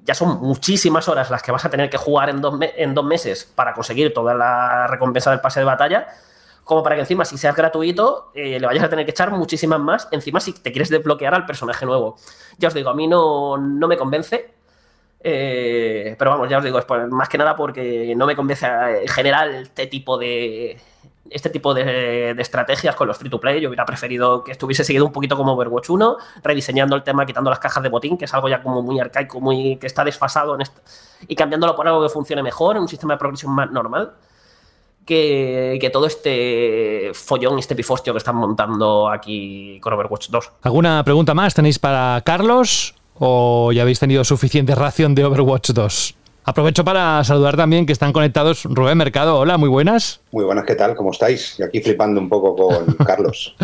ya 0.04 0.14
son 0.14 0.40
muchísimas 0.42 1.08
horas 1.08 1.30
las 1.30 1.42
que 1.42 1.50
vas 1.50 1.64
a 1.64 1.70
tener 1.70 1.88
que 1.88 1.96
jugar 1.96 2.28
en 2.28 2.40
dos, 2.40 2.58
en 2.60 2.94
dos 2.94 3.04
meses 3.04 3.50
para 3.54 3.72
conseguir 3.72 4.12
toda 4.12 4.34
la 4.34 4.86
recompensa 4.86 5.30
del 5.30 5.40
pase 5.40 5.60
de 5.60 5.64
batalla, 5.64 6.06
como 6.64 6.82
para 6.82 6.96
que 6.96 7.02
encima, 7.02 7.24
si 7.24 7.38
seas 7.38 7.54
gratuito, 7.56 8.30
eh, 8.34 8.58
le 8.58 8.66
vayas 8.66 8.84
a 8.84 8.88
tener 8.88 9.04
que 9.04 9.10
echar 9.10 9.30
muchísimas 9.30 9.80
más, 9.80 10.08
encima 10.10 10.40
si 10.40 10.52
te 10.52 10.72
quieres 10.72 10.88
desbloquear 10.88 11.34
al 11.34 11.46
personaje 11.46 11.86
nuevo. 11.86 12.16
Ya 12.58 12.68
os 12.68 12.74
digo, 12.74 12.90
a 12.90 12.94
mí 12.94 13.06
no, 13.06 13.56
no 13.56 13.88
me 13.88 13.96
convence. 13.96 14.54
Eh, 15.26 16.14
pero 16.18 16.32
vamos, 16.32 16.50
ya 16.50 16.58
os 16.58 16.64
digo, 16.64 16.78
es 16.78 16.86
más 17.10 17.30
que 17.30 17.38
nada 17.38 17.56
porque 17.56 18.12
no 18.14 18.26
me 18.26 18.36
convence 18.36 18.66
en 18.66 19.08
general 19.08 19.54
este 19.54 19.86
tipo 19.86 20.18
de 20.18 20.76
este 21.30 21.48
tipo 21.48 21.72
de, 21.72 22.32
estrategias 22.32 22.94
con 22.94 23.08
los 23.08 23.16
free 23.16 23.30
to 23.30 23.40
play. 23.40 23.58
Yo 23.58 23.70
hubiera 23.70 23.86
preferido 23.86 24.44
que 24.44 24.52
estuviese 24.52 24.84
seguido 24.84 25.06
un 25.06 25.12
poquito 25.12 25.34
como 25.34 25.54
Overwatch 25.54 25.88
1, 25.88 26.16
rediseñando 26.42 26.94
el 26.94 27.02
tema, 27.02 27.24
quitando 27.24 27.48
las 27.48 27.58
cajas 27.58 27.82
de 27.82 27.88
botín, 27.88 28.18
que 28.18 28.26
es 28.26 28.34
algo 28.34 28.50
ya 28.50 28.62
como 28.62 28.82
muy 28.82 29.00
arcaico, 29.00 29.40
muy 29.40 29.76
que 29.76 29.86
está 29.86 30.04
desfasado 30.04 30.54
en 30.54 30.60
esto, 30.60 30.82
y 31.26 31.34
cambiándolo 31.34 31.74
por 31.74 31.88
algo 31.88 32.02
que 32.02 32.10
funcione 32.10 32.42
mejor, 32.42 32.76
un 32.76 32.86
sistema 32.86 33.14
de 33.14 33.18
progresión 33.18 33.52
más 33.52 33.70
normal. 33.70 34.12
Que, 35.06 35.76
que, 35.82 35.90
todo 35.90 36.06
este 36.06 37.10
follón, 37.12 37.58
este 37.58 37.76
pifostio 37.76 38.14
que 38.14 38.18
están 38.18 38.36
montando 38.36 39.10
aquí 39.10 39.78
con 39.80 39.92
Overwatch 39.92 40.28
2. 40.30 40.52
¿Alguna 40.62 41.04
pregunta 41.04 41.34
más 41.34 41.52
tenéis 41.52 41.78
para 41.78 42.22
Carlos? 42.24 42.94
¿O 43.18 43.70
ya 43.72 43.82
habéis 43.82 44.00
tenido 44.00 44.24
suficiente 44.24 44.74
ración 44.74 45.14
de 45.14 45.24
Overwatch 45.24 45.70
2? 45.70 46.14
Aprovecho 46.46 46.84
para 46.84 47.22
saludar 47.24 47.56
también 47.56 47.86
que 47.86 47.92
están 47.92 48.12
conectados 48.12 48.64
Rubén 48.64 48.98
Mercado. 48.98 49.38
Hola, 49.38 49.56
muy 49.56 49.68
buenas. 49.68 50.20
Muy 50.30 50.44
buenas, 50.44 50.64
¿qué 50.66 50.74
tal? 50.74 50.94
¿Cómo 50.94 51.10
estáis? 51.12 51.54
Y 51.58 51.62
aquí 51.62 51.80
flipando 51.80 52.20
un 52.20 52.28
poco 52.28 52.54
con 52.54 52.94
Carlos. 53.06 53.54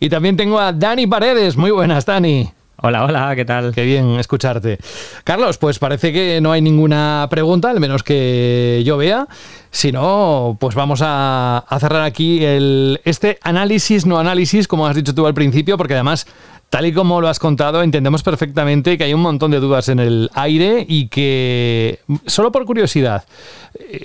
y 0.00 0.08
también 0.10 0.36
tengo 0.36 0.58
a 0.58 0.72
Dani 0.72 1.06
Paredes. 1.06 1.56
Muy 1.56 1.70
buenas, 1.70 2.04
Dani. 2.04 2.50
Hola, 2.82 3.06
hola, 3.06 3.34
¿qué 3.34 3.46
tal? 3.46 3.72
Qué 3.74 3.84
bien 3.84 4.20
escucharte. 4.20 4.78
Carlos, 5.24 5.56
pues 5.56 5.78
parece 5.78 6.12
que 6.12 6.42
no 6.42 6.52
hay 6.52 6.60
ninguna 6.60 7.26
pregunta, 7.30 7.70
al 7.70 7.80
menos 7.80 8.02
que 8.02 8.82
yo 8.84 8.98
vea. 8.98 9.26
Si 9.70 9.92
no, 9.92 10.58
pues 10.60 10.74
vamos 10.74 11.00
a, 11.02 11.64
a 11.66 11.80
cerrar 11.80 12.02
aquí 12.02 12.44
el, 12.44 13.00
este 13.04 13.38
análisis, 13.40 14.04
no 14.04 14.18
análisis, 14.18 14.68
como 14.68 14.86
has 14.86 14.94
dicho 14.94 15.14
tú 15.14 15.26
al 15.26 15.32
principio, 15.32 15.78
porque 15.78 15.94
además 15.94 16.26
Tal 16.70 16.86
y 16.86 16.92
como 16.92 17.20
lo 17.20 17.28
has 17.28 17.38
contado, 17.38 17.82
entendemos 17.82 18.22
perfectamente 18.22 18.98
que 18.98 19.04
hay 19.04 19.14
un 19.14 19.22
montón 19.22 19.50
de 19.50 19.60
dudas 19.60 19.88
en 19.88 20.00
el 20.00 20.30
aire 20.34 20.84
y 20.86 21.08
que, 21.08 22.00
solo 22.26 22.50
por 22.50 22.64
curiosidad, 22.64 23.24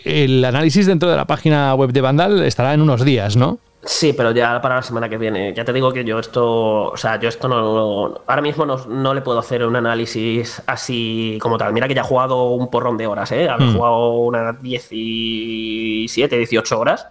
el 0.06 0.46
análisis 0.46 0.86
dentro 0.86 1.10
de 1.10 1.18
la 1.18 1.26
página 1.26 1.74
web 1.74 1.92
de 1.92 2.02
Vandal 2.02 2.44
estará 2.44 2.74
en 2.74 2.82
unos 2.82 3.04
días, 3.04 3.36
¿no? 3.36 3.60
Sí, 3.84 4.14
pero 4.14 4.32
ya 4.32 4.62
para 4.62 4.76
la 4.76 4.84
semana 4.84 5.10
que 5.10 5.18
viene. 5.18 5.54
Ya 5.56 5.66
te 5.66 5.74
digo 5.74 5.92
que 5.92 6.04
yo 6.04 6.20
esto, 6.20 6.92
o 6.92 6.98
sea, 6.98 7.20
yo 7.20 7.30
esto 7.30 7.48
no, 7.48 8.22
ahora 8.28 8.42
mismo 8.42 8.66
no, 8.66 9.14
le 9.14 9.22
puedo 9.22 9.40
hacer 9.40 9.66
un 9.66 9.76
análisis 9.76 10.62
así 10.68 11.40
como 11.42 11.58
tal. 11.58 11.74
Mira 11.74 11.88
que 11.88 11.96
ya 11.96 12.02
he 12.02 12.06
jugado 12.06 12.52
un 12.52 12.70
porrón 12.70 12.98
de 12.98 13.08
horas, 13.08 13.32
¿eh? 13.32 13.46
He 13.46 13.64
hmm. 13.64 13.76
jugado 13.76 14.10
unas 14.18 14.62
17, 14.62 16.38
18 16.38 16.80
horas. 16.80 17.08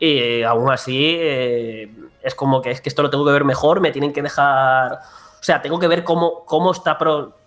Y 0.00 0.42
aún 0.42 0.70
así, 0.70 1.14
eh, 1.18 1.92
es 2.22 2.34
como 2.34 2.62
que 2.62 2.70
es 2.70 2.80
que 2.80 2.88
esto 2.88 3.02
lo 3.02 3.10
tengo 3.10 3.24
que 3.24 3.32
ver 3.32 3.44
mejor, 3.44 3.80
me 3.80 3.92
tienen 3.92 4.12
que 4.12 4.22
dejar. 4.22 4.94
O 4.94 5.42
sea, 5.42 5.62
tengo 5.62 5.78
que 5.78 5.86
ver 5.88 6.02
cómo, 6.02 6.44
cómo 6.46 6.72
está 6.72 6.98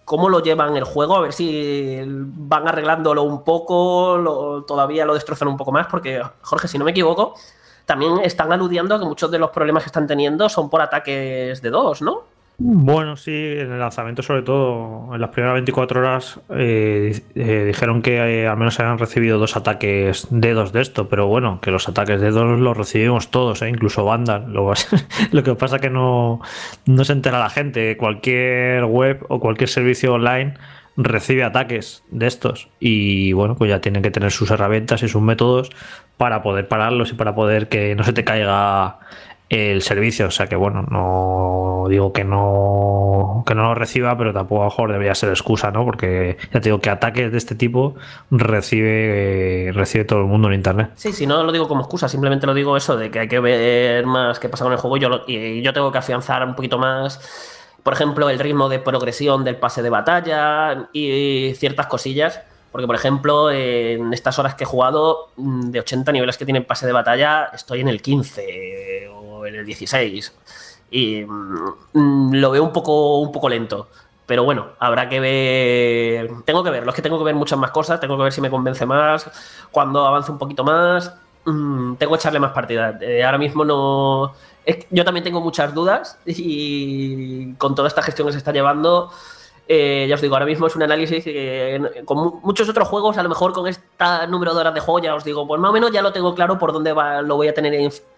cómo 0.05 0.29
lo 0.29 0.41
llevan 0.41 0.75
el 0.77 0.83
juego, 0.83 1.15
a 1.15 1.21
ver 1.21 1.33
si 1.33 2.01
van 2.05 2.67
arreglándolo 2.67 3.23
un 3.23 3.43
poco, 3.43 4.63
todavía 4.67 5.05
lo 5.05 5.13
destrozan 5.13 5.47
un 5.47 5.57
poco 5.57 5.71
más, 5.71 5.87
porque, 5.87 6.21
Jorge, 6.41 6.67
si 6.67 6.77
no 6.77 6.85
me 6.85 6.91
equivoco, 6.91 7.35
también 7.85 8.19
están 8.19 8.51
aludiendo 8.51 8.95
a 8.95 8.99
que 8.99 9.05
muchos 9.05 9.31
de 9.31 9.39
los 9.39 9.49
problemas 9.51 9.83
que 9.83 9.87
están 9.87 10.07
teniendo 10.07 10.49
son 10.49 10.69
por 10.69 10.81
ataques 10.81 11.61
de 11.61 11.69
dos, 11.69 12.01
¿no? 12.01 12.32
Bueno, 12.59 13.15
sí, 13.15 13.31
en 13.31 13.71
el 13.71 13.79
lanzamiento, 13.79 14.21
sobre 14.21 14.43
todo 14.43 15.15
en 15.15 15.19
las 15.19 15.31
primeras 15.31 15.55
24 15.55 15.99
horas, 15.99 16.39
eh, 16.51 17.19
eh, 17.33 17.63
dijeron 17.65 18.03
que 18.03 18.17
eh, 18.17 18.47
al 18.47 18.57
menos 18.57 18.79
habían 18.79 18.99
recibido 18.99 19.39
dos 19.39 19.57
ataques 19.57 20.27
dedos 20.29 20.71
de 20.71 20.81
esto, 20.81 21.09
pero 21.09 21.25
bueno, 21.27 21.59
que 21.61 21.71
los 21.71 21.89
ataques 21.89 22.21
dedos 22.21 22.59
los 22.59 22.77
recibimos 22.77 23.31
todos, 23.31 23.63
incluso 23.63 24.05
Vandal. 24.05 24.53
Lo, 24.53 24.71
lo, 25.31 25.43
que 25.43 25.55
pasa 25.55 25.79
que 25.79 25.89
no, 25.89 26.41
no 26.85 27.03
se 27.03 27.13
entera 27.13 27.39
la 27.39 27.49
gente. 27.49 27.97
Cualquier 27.97 28.85
web 28.85 29.25
o 29.29 29.39
cualquier 29.39 29.69
servicio 29.69 30.13
online 30.13 30.53
recibe 30.95 31.43
ataques 31.43 32.03
de 32.11 32.27
estos 32.27 32.69
y 32.79 33.33
bueno, 33.33 33.55
pues 33.55 33.69
ya 33.69 33.81
tienen 33.81 34.03
que 34.03 34.11
tener 34.11 34.31
sus 34.31 34.51
herramientas 34.51 35.01
y 35.01 35.07
sus 35.07 35.23
métodos 35.23 35.71
para 36.17 36.43
poder 36.43 36.67
pararlos 36.67 37.11
y 37.11 37.15
para 37.15 37.33
poder 37.33 37.67
que 37.67 37.95
no 37.95 38.03
se 38.03 38.13
te 38.13 38.23
caiga 38.23 38.99
el 39.53 39.81
servicio. 39.81 40.27
O 40.27 40.31
sea 40.31 40.47
que 40.47 40.55
bueno, 40.55 40.85
no 40.89 41.87
digo 41.89 42.13
que 42.13 42.23
no 42.23 43.43
que 43.45 43.55
no 43.55 43.63
lo 43.63 43.75
reciba, 43.75 44.17
pero 44.17 44.33
tampoco 44.33 44.61
a 44.61 44.65
lo 44.65 44.69
mejor 44.69 44.91
debería 44.91 45.15
ser 45.15 45.29
excusa, 45.29 45.71
¿no? 45.71 45.85
Porque 45.85 46.37
ya 46.53 46.59
te 46.59 46.69
digo 46.69 46.79
que 46.79 46.89
ataques 46.89 47.31
de 47.31 47.37
este 47.37 47.55
tipo 47.55 47.95
recibe, 48.31 49.71
recibe 49.73 50.05
todo 50.05 50.19
el 50.19 50.25
mundo 50.25 50.47
en 50.47 50.55
internet. 50.55 50.91
Sí, 50.95 51.11
sí, 51.13 51.27
no 51.27 51.43
lo 51.43 51.51
digo 51.51 51.67
como 51.67 51.81
excusa, 51.81 52.07
simplemente 52.07 52.45
lo 52.45 52.53
digo 52.53 52.77
eso 52.77 52.97
de 52.97 53.11
que 53.11 53.19
hay 53.19 53.27
que 53.27 53.39
ver 53.39 54.05
más 54.05 54.39
qué 54.39 54.49
pasa 54.49 54.63
con 54.63 54.73
el 54.73 54.79
juego. 54.79 54.97
Yo 54.97 55.23
y 55.27 55.61
yo 55.61 55.73
tengo 55.73 55.91
que 55.91 55.97
afianzar 55.97 56.45
un 56.45 56.55
poquito 56.55 56.77
más. 56.77 57.61
Por 57.83 57.93
ejemplo, 57.93 58.29
el 58.29 58.39
ritmo 58.39 58.69
de 58.69 58.79
progresión 58.79 59.43
del 59.43 59.57
pase 59.57 59.81
de 59.81 59.89
batalla 59.89 60.87
y 60.93 61.53
ciertas 61.55 61.87
cosillas. 61.87 62.41
Porque, 62.71 62.87
por 62.87 62.95
ejemplo, 62.95 63.51
en 63.51 64.13
estas 64.13 64.39
horas 64.39 64.55
que 64.55 64.63
he 64.63 64.67
jugado, 64.67 65.29
de 65.37 65.79
80 65.79 66.11
niveles 66.11 66.39
que 66.39 66.45
tiene 66.45 66.57
el 66.59 66.65
pase 66.65 66.87
de 66.87 66.91
batalla, 66.91 67.51
estoy 67.53 67.81
en 67.81 67.87
el 67.87 68.01
15 68.01 69.11
en 69.45 69.56
el 69.56 69.65
16. 69.65 70.34
Y 70.91 71.23
mm, 71.25 72.34
lo 72.34 72.51
veo 72.51 72.63
un 72.63 72.71
poco, 72.71 73.19
un 73.19 73.32
poco 73.32 73.49
lento. 73.49 73.89
Pero 74.25 74.43
bueno, 74.43 74.67
habrá 74.79 75.10
que 75.10 75.19
ver. 75.19 76.43
Tengo 76.45 76.63
que 76.63 76.69
ver, 76.69 76.88
es 76.88 76.95
que 76.95 77.01
tengo 77.01 77.17
que 77.17 77.25
ver 77.25 77.36
muchas 77.36 77.60
más 77.60 77.71
cosas. 77.71 77.99
Tengo 77.99 78.17
que 78.17 78.23
ver 78.23 78.34
si 78.34 78.41
me 78.41 78.49
convence 78.49 78.86
más. 78.86 79.29
Cuando 79.71 80.06
avance 80.06 80.32
un 80.32 80.38
poquito 80.38 80.63
más, 80.63 81.13
mm, 81.45 81.95
tengo 81.95 82.13
que 82.13 82.17
echarle 82.17 82.39
más 82.39 82.51
partida. 82.51 82.97
Eh, 83.01 83.23
ahora 83.23 83.38
mismo 83.38 83.65
no. 83.65 84.34
yo 84.91 85.03
también 85.06 85.23
tengo 85.23 85.41
muchas 85.41 85.73
dudas 85.73 86.17
y 86.25 87.53
con 87.56 87.75
toda 87.75 87.88
esta 87.88 88.01
gestión 88.01 88.27
que 88.27 88.34
se 88.34 88.38
está 88.38 88.51
llevando. 88.51 89.12
Eh, 89.67 90.06
ya 90.10 90.15
os 90.15 90.21
digo, 90.21 90.36
ahora 90.36 90.45
mismo 90.45 90.67
es 90.67 90.75
un 90.75 90.84
análisis 90.84 91.23
que 91.23 92.03
con 92.06 92.41
muchos 92.43 92.67
otros 92.67 92.88
juegos, 92.88 93.17
a 93.17 93.23
lo 93.23 93.29
mejor 93.29 93.53
con 93.53 93.67
este 93.67 93.84
número 94.27 94.53
de 94.53 94.60
horas 94.60 94.73
de 94.73 94.82
juego, 94.82 94.99
ya 94.99 95.15
os 95.15 95.23
digo, 95.23 95.47
pues 95.47 95.60
más 95.62 95.69
o 95.69 95.73
menos 95.73 95.91
ya 95.91 96.01
lo 96.01 96.12
tengo 96.12 96.36
claro 96.36 96.60
por 96.60 96.73
dónde 96.73 96.93
lo 96.93 97.36
voy 97.36 97.47
a 97.47 97.53
tener 97.53 97.73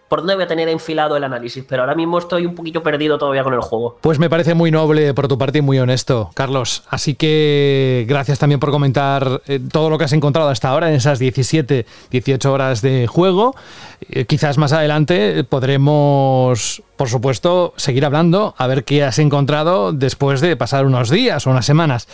por 0.08 0.20
dónde 0.20 0.36
voy 0.36 0.44
a 0.44 0.48
tener 0.48 0.70
enfilado 0.70 1.18
el 1.18 1.24
análisis, 1.24 1.64
pero 1.68 1.82
ahora 1.82 1.96
mismo 1.96 2.18
estoy 2.18 2.46
un 2.46 2.56
poquito 2.56 2.84
perdido 2.84 3.18
todavía 3.18 3.44
con 3.44 3.54
el 3.54 3.62
juego. 3.62 3.98
Pues 4.02 4.20
me 4.20 4.30
parece 4.30 4.54
muy 4.54 4.72
noble 4.72 5.14
por 5.14 5.28
tu 5.28 5.38
parte 5.38 5.60
y 5.60 5.62
muy 5.62 5.80
honesto, 5.80 6.32
Carlos. 6.36 6.84
Así 6.90 7.16
que 7.16 8.06
gracias 8.08 8.40
también 8.40 8.60
por 8.60 8.72
comentar 8.72 9.42
eh, 9.48 9.60
todo 9.72 9.90
lo 9.90 9.98
que 9.98 10.04
has 10.04 10.14
encontrado 10.14 10.50
hasta 10.50 10.70
ahora 10.70 10.90
en 10.90 10.96
esas 10.96 11.20
17, 11.20 11.86
18 12.12 12.54
horas 12.54 12.82
de 12.82 13.08
juego. 13.08 13.56
Eh, 14.10 14.26
quizás 14.26 14.58
más 14.58 14.74
adelante 14.74 15.44
podremos, 15.44 16.84
por 16.96 17.10
supuesto, 17.10 17.74
seguir 17.78 18.06
hablando 18.06 18.54
a 18.58 18.68
ver 18.68 18.84
qué 18.84 19.04
has 19.04 19.18
encontrado 19.20 19.94
después 19.94 20.42
de 20.42 20.56
pasar 20.56 20.86
unos 20.86 21.10
días 21.10 21.48
o 21.48 21.50
unas 21.50 21.66
semanas. 21.66 22.08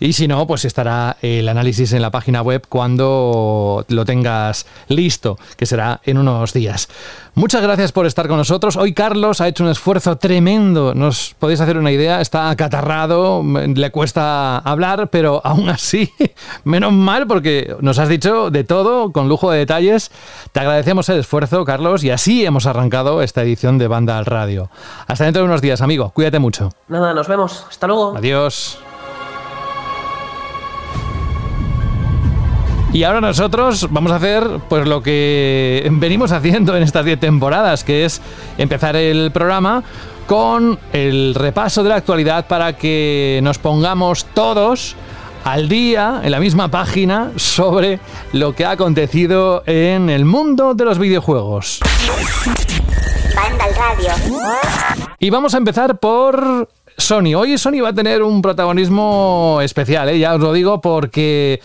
Y 0.00 0.12
si 0.12 0.28
no, 0.28 0.46
pues 0.46 0.64
estará 0.64 1.16
el 1.22 1.48
análisis 1.48 1.92
en 1.92 2.02
la 2.02 2.10
página 2.10 2.42
web 2.42 2.66
cuando 2.68 3.84
lo 3.88 4.04
tengas 4.04 4.66
listo, 4.88 5.38
que 5.56 5.66
será 5.66 6.00
en 6.04 6.18
unos 6.18 6.52
días. 6.52 6.88
Muchas 7.38 7.62
gracias 7.62 7.92
por 7.92 8.04
estar 8.04 8.26
con 8.26 8.36
nosotros. 8.36 8.76
Hoy 8.76 8.92
Carlos 8.92 9.40
ha 9.40 9.46
hecho 9.46 9.62
un 9.62 9.70
esfuerzo 9.70 10.16
tremendo. 10.16 10.92
Nos 10.92 11.36
podéis 11.38 11.60
hacer 11.60 11.78
una 11.78 11.92
idea. 11.92 12.20
Está 12.20 12.50
acatarrado, 12.50 13.44
le 13.44 13.90
cuesta 13.92 14.58
hablar, 14.58 15.08
pero 15.10 15.40
aún 15.44 15.68
así, 15.68 16.12
menos 16.64 16.92
mal 16.92 17.28
porque 17.28 17.76
nos 17.80 18.00
has 18.00 18.08
dicho 18.08 18.50
de 18.50 18.64
todo, 18.64 19.12
con 19.12 19.28
lujo 19.28 19.52
de 19.52 19.58
detalles. 19.58 20.10
Te 20.50 20.58
agradecemos 20.58 21.08
el 21.10 21.20
esfuerzo, 21.20 21.64
Carlos, 21.64 22.02
y 22.02 22.10
así 22.10 22.44
hemos 22.44 22.66
arrancado 22.66 23.22
esta 23.22 23.42
edición 23.42 23.78
de 23.78 23.86
Banda 23.86 24.18
al 24.18 24.26
Radio. 24.26 24.68
Hasta 25.06 25.22
dentro 25.22 25.40
de 25.42 25.46
unos 25.46 25.62
días, 25.62 25.80
amigo. 25.80 26.10
Cuídate 26.10 26.40
mucho. 26.40 26.72
Nada, 26.88 27.14
nos 27.14 27.28
vemos. 27.28 27.64
Hasta 27.68 27.86
luego. 27.86 28.16
Adiós. 28.16 28.80
Y 32.92 33.02
ahora 33.04 33.20
nosotros 33.20 33.88
vamos 33.90 34.12
a 34.12 34.16
hacer 34.16 34.44
pues 34.68 34.86
lo 34.86 35.02
que 35.02 35.86
venimos 35.92 36.32
haciendo 36.32 36.76
en 36.76 36.82
estas 36.82 37.04
10 37.04 37.20
temporadas, 37.20 37.84
que 37.84 38.04
es 38.04 38.20
empezar 38.56 38.96
el 38.96 39.30
programa 39.30 39.82
con 40.26 40.78
el 40.92 41.34
repaso 41.34 41.82
de 41.82 41.90
la 41.90 41.96
actualidad 41.96 42.46
para 42.46 42.74
que 42.74 43.40
nos 43.42 43.58
pongamos 43.58 44.24
todos 44.34 44.96
al 45.44 45.68
día, 45.68 46.20
en 46.24 46.30
la 46.30 46.40
misma 46.40 46.68
página, 46.68 47.32
sobre 47.36 48.00
lo 48.32 48.54
que 48.54 48.64
ha 48.64 48.72
acontecido 48.72 49.62
en 49.66 50.10
el 50.10 50.24
mundo 50.24 50.74
de 50.74 50.84
los 50.84 50.98
videojuegos. 50.98 51.80
Y 55.18 55.30
vamos 55.30 55.54
a 55.54 55.58
empezar 55.58 55.98
por 55.98 56.68
Sony. 56.96 57.34
Hoy 57.36 57.56
Sony 57.56 57.80
va 57.82 57.90
a 57.90 57.94
tener 57.94 58.22
un 58.22 58.42
protagonismo 58.42 59.60
especial, 59.62 60.08
¿eh? 60.10 60.18
ya 60.18 60.34
os 60.34 60.40
lo 60.40 60.52
digo, 60.52 60.80
porque, 60.80 61.60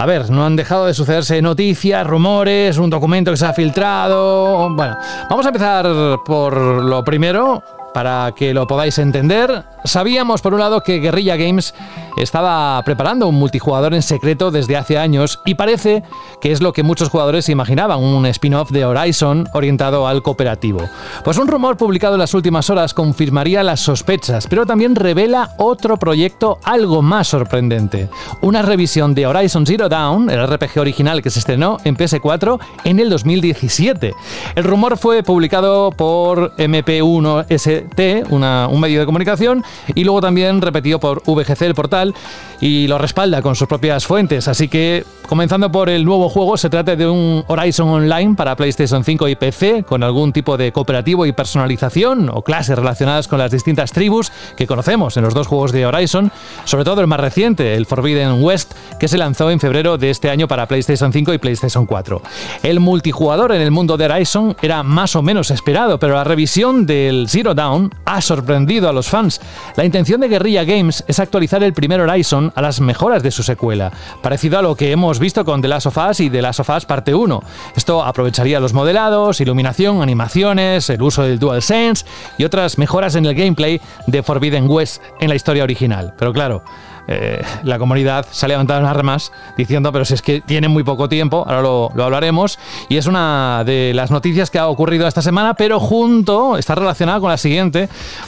a 0.00 0.06
ver, 0.06 0.30
no 0.30 0.46
han 0.46 0.54
dejado 0.54 0.86
de 0.86 0.94
sucederse 0.94 1.42
noticias, 1.42 2.06
rumores, 2.06 2.78
un 2.78 2.88
documento 2.88 3.32
que 3.32 3.36
se 3.36 3.46
ha 3.46 3.52
filtrado. 3.52 4.70
Bueno, 4.70 4.96
vamos 5.28 5.44
a 5.44 5.48
empezar 5.48 5.86
por 6.24 6.56
lo 6.56 7.02
primero, 7.02 7.64
para 7.98 8.30
que 8.30 8.54
lo 8.54 8.68
podáis 8.68 8.96
entender, 9.00 9.64
sabíamos 9.82 10.40
por 10.40 10.54
un 10.54 10.60
lado 10.60 10.84
que 10.84 11.00
Guerrilla 11.00 11.34
Games 11.34 11.74
estaba 12.16 12.80
preparando 12.84 13.26
un 13.26 13.34
multijugador 13.34 13.92
en 13.92 14.02
secreto 14.02 14.52
desde 14.52 14.76
hace 14.76 14.98
años 14.98 15.40
y 15.44 15.56
parece 15.56 16.04
que 16.40 16.52
es 16.52 16.60
lo 16.60 16.72
que 16.72 16.84
muchos 16.84 17.08
jugadores 17.08 17.48
imaginaban, 17.48 17.98
un 17.98 18.24
spin-off 18.26 18.70
de 18.70 18.84
Horizon 18.84 19.48
orientado 19.52 20.06
al 20.06 20.22
cooperativo. 20.22 20.80
Pues 21.24 21.38
un 21.38 21.48
rumor 21.48 21.76
publicado 21.76 22.14
en 22.14 22.20
las 22.20 22.34
últimas 22.34 22.70
horas 22.70 22.94
confirmaría 22.94 23.64
las 23.64 23.80
sospechas, 23.80 24.46
pero 24.46 24.64
también 24.64 24.94
revela 24.94 25.54
otro 25.58 25.96
proyecto 25.96 26.58
algo 26.62 27.02
más 27.02 27.26
sorprendente, 27.26 28.08
una 28.42 28.62
revisión 28.62 29.12
de 29.12 29.26
Horizon 29.26 29.66
Zero 29.66 29.88
Dawn, 29.88 30.30
el 30.30 30.46
RPG 30.46 30.78
original 30.78 31.20
que 31.20 31.30
se 31.30 31.40
estrenó 31.40 31.78
en 31.82 31.96
PS4 31.96 32.60
en 32.84 33.00
el 33.00 33.10
2017. 33.10 34.14
El 34.54 34.62
rumor 34.62 34.98
fue 34.98 35.24
publicado 35.24 35.90
por 35.90 36.54
MP1S 36.56 37.87
un 38.28 38.80
medio 38.80 39.00
de 39.00 39.06
comunicación, 39.06 39.64
y 39.94 40.04
luego 40.04 40.20
también 40.20 40.60
repetido 40.60 40.98
por 40.98 41.22
VGC, 41.24 41.62
el 41.62 41.74
portal, 41.74 42.14
y 42.60 42.86
lo 42.86 42.98
respalda 42.98 43.42
con 43.42 43.54
sus 43.54 43.68
propias 43.68 44.06
fuentes. 44.06 44.48
Así 44.48 44.68
que, 44.68 45.04
comenzando 45.28 45.70
por 45.70 45.88
el 45.88 46.04
nuevo 46.04 46.28
juego, 46.28 46.56
se 46.56 46.70
trata 46.70 46.96
de 46.96 47.08
un 47.08 47.44
Horizon 47.46 47.88
Online 47.88 48.34
para 48.34 48.56
PlayStation 48.56 49.04
5 49.04 49.28
y 49.28 49.36
PC, 49.36 49.84
con 49.84 50.02
algún 50.02 50.32
tipo 50.32 50.56
de 50.56 50.72
cooperativo 50.72 51.26
y 51.26 51.32
personalización 51.32 52.30
o 52.32 52.42
clases 52.42 52.76
relacionadas 52.76 53.28
con 53.28 53.38
las 53.38 53.50
distintas 53.50 53.92
tribus 53.92 54.32
que 54.56 54.66
conocemos 54.66 55.16
en 55.16 55.24
los 55.24 55.34
dos 55.34 55.46
juegos 55.46 55.72
de 55.72 55.86
Horizon, 55.86 56.32
sobre 56.64 56.84
todo 56.84 57.00
el 57.00 57.06
más 57.06 57.20
reciente, 57.20 57.74
el 57.74 57.86
Forbidden 57.86 58.42
West, 58.42 58.74
que 58.98 59.08
se 59.08 59.18
lanzó 59.18 59.50
en 59.50 59.60
febrero 59.60 59.98
de 59.98 60.10
este 60.10 60.30
año 60.30 60.48
para 60.48 60.66
PlayStation 60.66 61.12
5 61.12 61.34
y 61.34 61.38
PlayStation 61.38 61.86
4. 61.86 62.22
El 62.62 62.80
multijugador 62.80 63.52
en 63.52 63.62
el 63.62 63.70
mundo 63.70 63.96
de 63.96 64.06
Horizon 64.06 64.56
era 64.62 64.82
más 64.82 65.14
o 65.16 65.22
menos 65.22 65.50
esperado, 65.50 65.98
pero 65.98 66.14
la 66.14 66.24
revisión 66.24 66.86
del 66.86 67.26
Zero 67.28 67.54
Dawn 67.54 67.67
ha 68.04 68.20
sorprendido 68.20 68.88
a 68.88 68.92
los 68.92 69.08
fans. 69.08 69.40
La 69.76 69.84
intención 69.84 70.20
de 70.20 70.28
Guerrilla 70.28 70.64
Games 70.64 71.04
es 71.06 71.18
actualizar 71.18 71.62
el 71.62 71.72
primer 71.72 72.00
Horizon 72.00 72.52
a 72.54 72.62
las 72.62 72.80
mejoras 72.80 73.22
de 73.22 73.30
su 73.30 73.42
secuela, 73.42 73.92
parecido 74.22 74.58
a 74.58 74.62
lo 74.62 74.74
que 74.74 74.92
hemos 74.92 75.18
visto 75.18 75.44
con 75.44 75.62
The 75.62 75.68
Last 75.68 75.86
of 75.86 75.98
Us 75.98 76.20
y 76.20 76.30
The 76.30 76.42
Last 76.42 76.60
of 76.60 76.70
Us 76.70 76.86
Parte 76.86 77.14
1. 77.14 77.42
Esto 77.76 78.02
aprovecharía 78.02 78.60
los 78.60 78.72
modelados, 78.72 79.40
iluminación, 79.40 80.02
animaciones, 80.02 80.90
el 80.90 81.02
uso 81.02 81.22
del 81.22 81.38
DualSense 81.38 82.04
y 82.36 82.44
otras 82.44 82.78
mejoras 82.78 83.14
en 83.14 83.26
el 83.26 83.34
gameplay 83.34 83.80
de 84.06 84.22
Forbidden 84.22 84.68
West 84.68 85.02
en 85.20 85.28
la 85.28 85.34
historia 85.34 85.64
original. 85.64 86.14
Pero 86.18 86.32
claro, 86.32 86.62
eh, 87.10 87.42
la 87.62 87.78
comunidad 87.78 88.26
se 88.30 88.44
ha 88.44 88.48
levantado 88.50 88.80
en 88.80 88.86
armas 88.86 89.32
diciendo, 89.56 89.90
pero 89.92 90.04
si 90.04 90.12
es 90.12 90.20
que 90.20 90.42
tiene 90.42 90.68
muy 90.68 90.84
poco 90.84 91.08
tiempo, 91.08 91.42
ahora 91.46 91.62
lo, 91.62 92.04
hablaremos, 92.04 92.58
y 92.90 92.98
es 92.98 93.06
una 93.06 93.62
de 93.64 93.92
las 93.94 94.10
noticias 94.10 94.50
que 94.50 94.58
ha 94.58 94.68
ocurrido 94.68 95.08
esta 95.08 95.22
semana, 95.22 95.54
pero 95.54 95.80
junto, 95.80 96.58
está 96.58 96.74
relacionada 96.74 97.18
con 97.18 97.30
la 97.30 97.38
siguiente, 97.38 97.57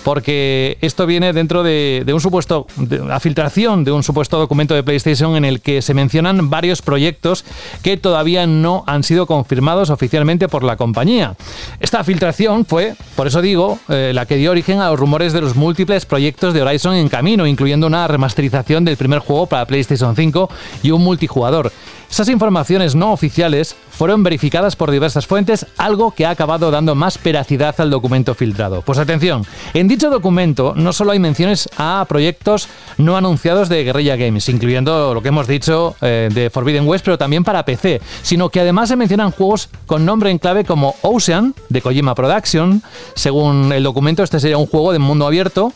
porque 0.04 0.78
esto 0.80 1.06
viene 1.06 1.32
dentro 1.32 1.62
de, 1.62 2.04
un 2.12 2.20
supuesto, 2.20 2.66
de 2.76 2.98
la 2.98 3.20
filtración 3.20 3.84
de 3.84 3.92
un 3.92 4.02
supuesto 4.02 4.38
documento 4.38 4.74
de 4.74 4.82
PlayStation 4.82 5.36
en 5.36 5.44
el 5.44 5.60
que 5.60 5.82
se 5.82 5.94
mencionan 5.94 6.50
varios 6.50 6.82
proyectos 6.82 7.44
que 7.82 7.96
todavía 7.96 8.46
no 8.46 8.84
han 8.86 9.02
sido 9.02 9.26
confirmados 9.26 9.90
oficialmente 9.90 10.48
por 10.48 10.64
la 10.64 10.76
compañía. 10.76 11.34
Esta 11.80 12.04
filtración 12.04 12.64
fue, 12.64 12.94
por 13.16 13.26
eso 13.26 13.40
digo, 13.40 13.78
eh, 13.88 14.12
la 14.14 14.26
que 14.26 14.36
dio 14.36 14.50
origen 14.50 14.80
a 14.80 14.90
los 14.90 14.98
rumores 14.98 15.32
de 15.32 15.40
los 15.40 15.56
múltiples 15.56 16.06
proyectos 16.06 16.54
de 16.54 16.62
Horizon 16.62 16.94
en 16.94 17.08
camino, 17.08 17.46
incluyendo 17.46 17.86
una 17.86 18.06
remasterización 18.08 18.84
del 18.84 18.96
primer 18.96 19.20
juego 19.20 19.46
para 19.46 19.66
PlayStation 19.66 20.16
5 20.16 20.50
y 20.82 20.90
un 20.90 21.02
multijugador. 21.02 21.72
Esas 22.10 22.28
informaciones 22.28 22.96
no 22.96 23.12
oficiales 23.12 23.76
fueron 23.90 24.24
verificadas 24.24 24.74
por 24.74 24.90
diversas 24.90 25.28
fuentes, 25.28 25.66
algo 25.76 26.10
que 26.10 26.26
ha 26.26 26.30
acabado 26.30 26.72
dando 26.72 26.96
más 26.96 27.22
veracidad 27.22 27.80
al 27.80 27.88
documento 27.88 28.34
filtrado. 28.34 28.82
Pues 28.82 28.98
atención, 28.98 29.46
en 29.74 29.86
dicho 29.86 30.10
documento 30.10 30.74
no 30.74 30.92
solo 30.92 31.12
hay 31.12 31.20
menciones 31.20 31.68
a 31.78 32.04
proyectos 32.08 32.68
no 32.98 33.16
anunciados 33.16 33.68
de 33.68 33.84
Guerrilla 33.84 34.16
Games, 34.16 34.48
incluyendo 34.48 35.14
lo 35.14 35.22
que 35.22 35.28
hemos 35.28 35.46
dicho 35.46 35.94
eh, 36.00 36.28
de 36.32 36.50
Forbidden 36.50 36.88
West, 36.88 37.04
pero 37.04 37.16
también 37.16 37.44
para 37.44 37.64
PC, 37.64 38.00
sino 38.22 38.48
que 38.48 38.60
además 38.60 38.88
se 38.88 38.96
mencionan 38.96 39.30
juegos 39.30 39.68
con 39.86 40.04
nombre 40.04 40.30
en 40.30 40.38
clave 40.38 40.64
como 40.64 40.96
Ocean, 41.02 41.54
de 41.68 41.80
Kojima 41.80 42.16
Production. 42.16 42.82
Según 43.14 43.72
el 43.72 43.84
documento, 43.84 44.24
este 44.24 44.40
sería 44.40 44.58
un 44.58 44.66
juego 44.66 44.92
de 44.92 44.98
mundo 44.98 45.26
abierto 45.26 45.72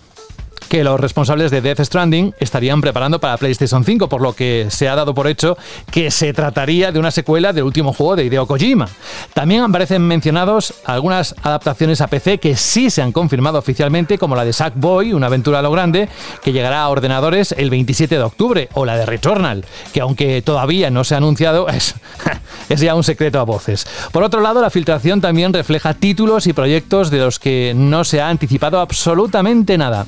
que 0.69 0.85
los 0.85 0.99
responsables 0.99 1.51
de 1.51 1.61
Death 1.61 1.81
Stranding 1.81 2.35
estarían 2.41 2.81
preparando 2.81 3.21
para 3.21 3.37
PlayStation 3.37 3.85
5, 3.85 4.09
por 4.09 4.21
lo 4.21 4.33
que 4.33 4.67
se 4.71 4.89
ha 4.89 4.95
dado 4.95 5.15
por 5.15 5.27
hecho 5.27 5.57
que 5.91 6.11
se 6.11 6.33
trataría 6.33 6.93
de 6.93 6.99
una 6.99 7.11
secuela 7.11 7.53
del 7.53 7.65
último 7.65 7.93
juego 7.93 8.17
de 8.17 8.25
Hideo 8.25 8.47
Kojima. 8.47 8.89
También 9.33 9.63
aparecen 9.63 10.03
mencionados 10.03 10.75
algunas 10.85 11.35
adaptaciones 11.43 12.01
a 12.01 12.07
PC 12.07 12.39
que 12.39 12.57
sí 12.57 12.91
se 12.91 13.03
han 13.03 13.13
confirmado 13.13 13.59
oficialmente, 13.59 14.19
como 14.19 14.37
la 14.37 14.45
de 14.45 14.53
Sackboy, 14.53 15.13
una 15.13 15.27
aventura 15.27 15.59
a 15.59 15.63
lo 15.63 15.71
grande, 15.71 16.09
que 16.43 16.53
llegará 16.53 16.83
a 16.83 16.89
ordenadores 16.89 17.53
el 17.57 17.71
27 17.71 18.17
de 18.17 18.23
octubre, 18.23 18.69
o 18.75 18.85
la 18.85 18.97
de 18.97 19.07
Returnal, 19.07 19.65
que 19.93 20.01
aunque 20.01 20.43
todavía 20.43 20.91
no 20.91 21.05
se 21.05 21.15
ha 21.15 21.19
anunciado, 21.19 21.69
es, 21.69 21.95
es 22.69 22.81
ya 22.81 22.95
un 22.95 23.05
secreto 23.05 23.41
a 23.41 23.45
voces. 23.45 23.87
Por 24.13 24.23
otro 24.23 24.41
lado, 24.41 24.61
la 24.61 24.71
filtración 24.71 25.21
también 25.21 25.53
refleja 25.53 25.95
títulos 25.95 26.47
y 26.47 26.53
proyectos 26.53 27.11
de 27.11 27.19
los 27.19 27.39
que 27.39 27.73
no 27.75 28.05
se 28.05 28.21
ha 28.21 28.29
anticipado 28.29 28.81
absolutamente 28.81 29.79
nada. 29.79 30.07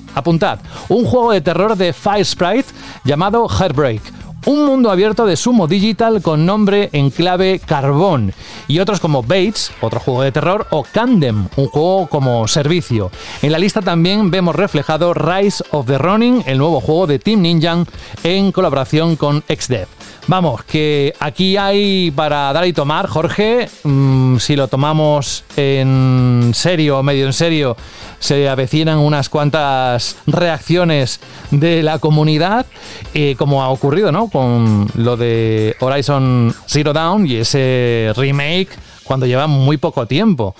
Un 0.88 1.04
juego 1.04 1.32
de 1.32 1.40
terror 1.40 1.76
de 1.76 1.92
Fire 1.92 2.24
Sprite 2.24 2.72
llamado 3.04 3.48
Heartbreak 3.48 4.02
un 4.46 4.64
mundo 4.64 4.92
abierto 4.92 5.26
de 5.26 5.36
Sumo 5.36 5.66
Digital 5.66 6.22
con 6.22 6.46
nombre 6.46 6.88
en 6.92 7.10
clave 7.10 7.60
Carbón, 7.64 8.32
y 8.68 8.78
otros 8.78 9.00
como 9.00 9.22
Bates, 9.22 9.72
otro 9.80 9.98
juego 9.98 10.22
de 10.22 10.30
terror, 10.30 10.68
o 10.70 10.84
Candem, 10.84 11.48
un 11.56 11.66
juego 11.66 12.06
como 12.06 12.46
servicio. 12.46 13.10
En 13.42 13.50
la 13.50 13.58
lista 13.58 13.82
también 13.82 14.30
vemos 14.30 14.54
reflejado 14.54 15.14
Rise 15.14 15.64
of 15.72 15.86
the 15.86 15.98
Running, 15.98 16.44
el 16.46 16.58
nuevo 16.58 16.80
juego 16.80 17.08
de 17.08 17.18
Team 17.18 17.42
Ninja 17.42 17.84
en 18.22 18.52
colaboración 18.52 19.16
con 19.16 19.42
XDev. 19.48 19.95
Vamos, 20.28 20.64
que 20.64 21.14
aquí 21.20 21.56
hay 21.56 22.10
para 22.10 22.52
dar 22.52 22.66
y 22.66 22.72
tomar, 22.72 23.06
Jorge, 23.06 23.68
mm, 23.84 24.38
si 24.38 24.56
lo 24.56 24.66
tomamos 24.66 25.44
en 25.56 26.50
serio 26.52 27.00
medio 27.04 27.26
en 27.26 27.32
serio, 27.32 27.76
se 28.18 28.48
avecinan 28.48 28.98
unas 28.98 29.28
cuantas 29.28 30.16
reacciones 30.26 31.20
de 31.52 31.84
la 31.84 32.00
comunidad, 32.00 32.66
eh, 33.14 33.36
como 33.38 33.62
ha 33.62 33.68
ocurrido 33.68 34.10
¿no? 34.10 34.28
con 34.28 34.88
lo 34.96 35.16
de 35.16 35.76
Horizon 35.78 36.52
Zero 36.66 36.92
Dawn 36.92 37.24
y 37.28 37.36
ese 37.36 38.12
remake 38.16 38.70
cuando 39.04 39.26
lleva 39.26 39.46
muy 39.46 39.76
poco 39.76 40.06
tiempo. 40.06 40.56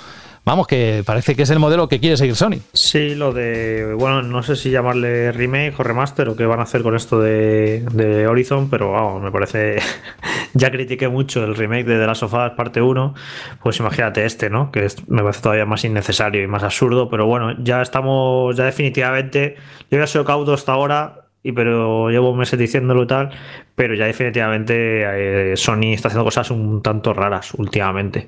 Vamos, 0.47 0.67
que 0.67 1.03
parece 1.05 1.35
que 1.35 1.43
es 1.43 1.51
el 1.51 1.59
modelo 1.59 1.89
que 1.89 2.01
quiere 2.01 2.17
seguir 2.17 2.37
Sony. 2.37 2.61
Sí, 2.73 3.15
lo 3.15 3.33
de, 3.33 3.95
bueno, 3.99 4.23
no 4.23 4.43
sé 4.43 4.57
si 4.57 4.71
llamarle 4.71 5.33
remake 5.33 5.75
o 5.79 5.83
remaster 5.83 6.29
o 6.29 6.37
qué 6.37 6.47
van 6.47 6.61
a 6.61 6.63
hacer 6.63 6.83
con 6.83 6.95
esto 6.95 7.21
de, 7.21 8.27
Horizon, 8.27 8.71
pero 8.71 8.93
vamos, 8.93 9.23
me 9.23 9.33
parece, 9.33 9.79
ya 10.55 10.71
critiqué 10.71 11.09
mucho 11.09 11.45
el 11.45 11.57
remake 11.57 11.85
de 11.85 11.99
The 11.99 12.07
Last 12.07 12.23
of 12.23 12.33
Us 12.33 12.53
parte 12.57 12.81
1, 12.81 13.15
pues 13.63 13.79
imagínate 13.81 14.25
este, 14.25 14.49
¿no? 14.49 14.71
Que 14.71 14.87
me 15.09 15.23
parece 15.23 15.43
todavía 15.43 15.67
más 15.67 15.85
innecesario 15.85 16.43
y 16.43 16.47
más 16.47 16.63
absurdo, 16.63 17.11
pero 17.11 17.27
bueno, 17.27 17.55
ya 17.63 17.83
estamos, 17.83 18.57
ya 18.57 18.65
definitivamente, 18.65 19.57
yo 19.91 19.99
había 19.99 20.07
sido 20.07 20.25
cauto 20.25 20.55
hasta 20.55 20.73
ahora, 20.73 21.27
y 21.43 21.53
pero 21.53 22.11
llevo 22.11 22.35
meses 22.35 22.59
diciéndolo 22.59 23.05
y 23.05 23.07
tal, 23.07 23.31
pero 23.77 23.95
ya 23.95 24.07
definitivamente 24.07 25.53
eh, 25.53 25.57
Sony 25.57 25.93
está 25.93 26.09
haciendo 26.09 26.25
cosas 26.25 26.51
un 26.51 26.83
tanto 26.83 27.15
raras 27.15 27.55
últimamente. 27.55 28.27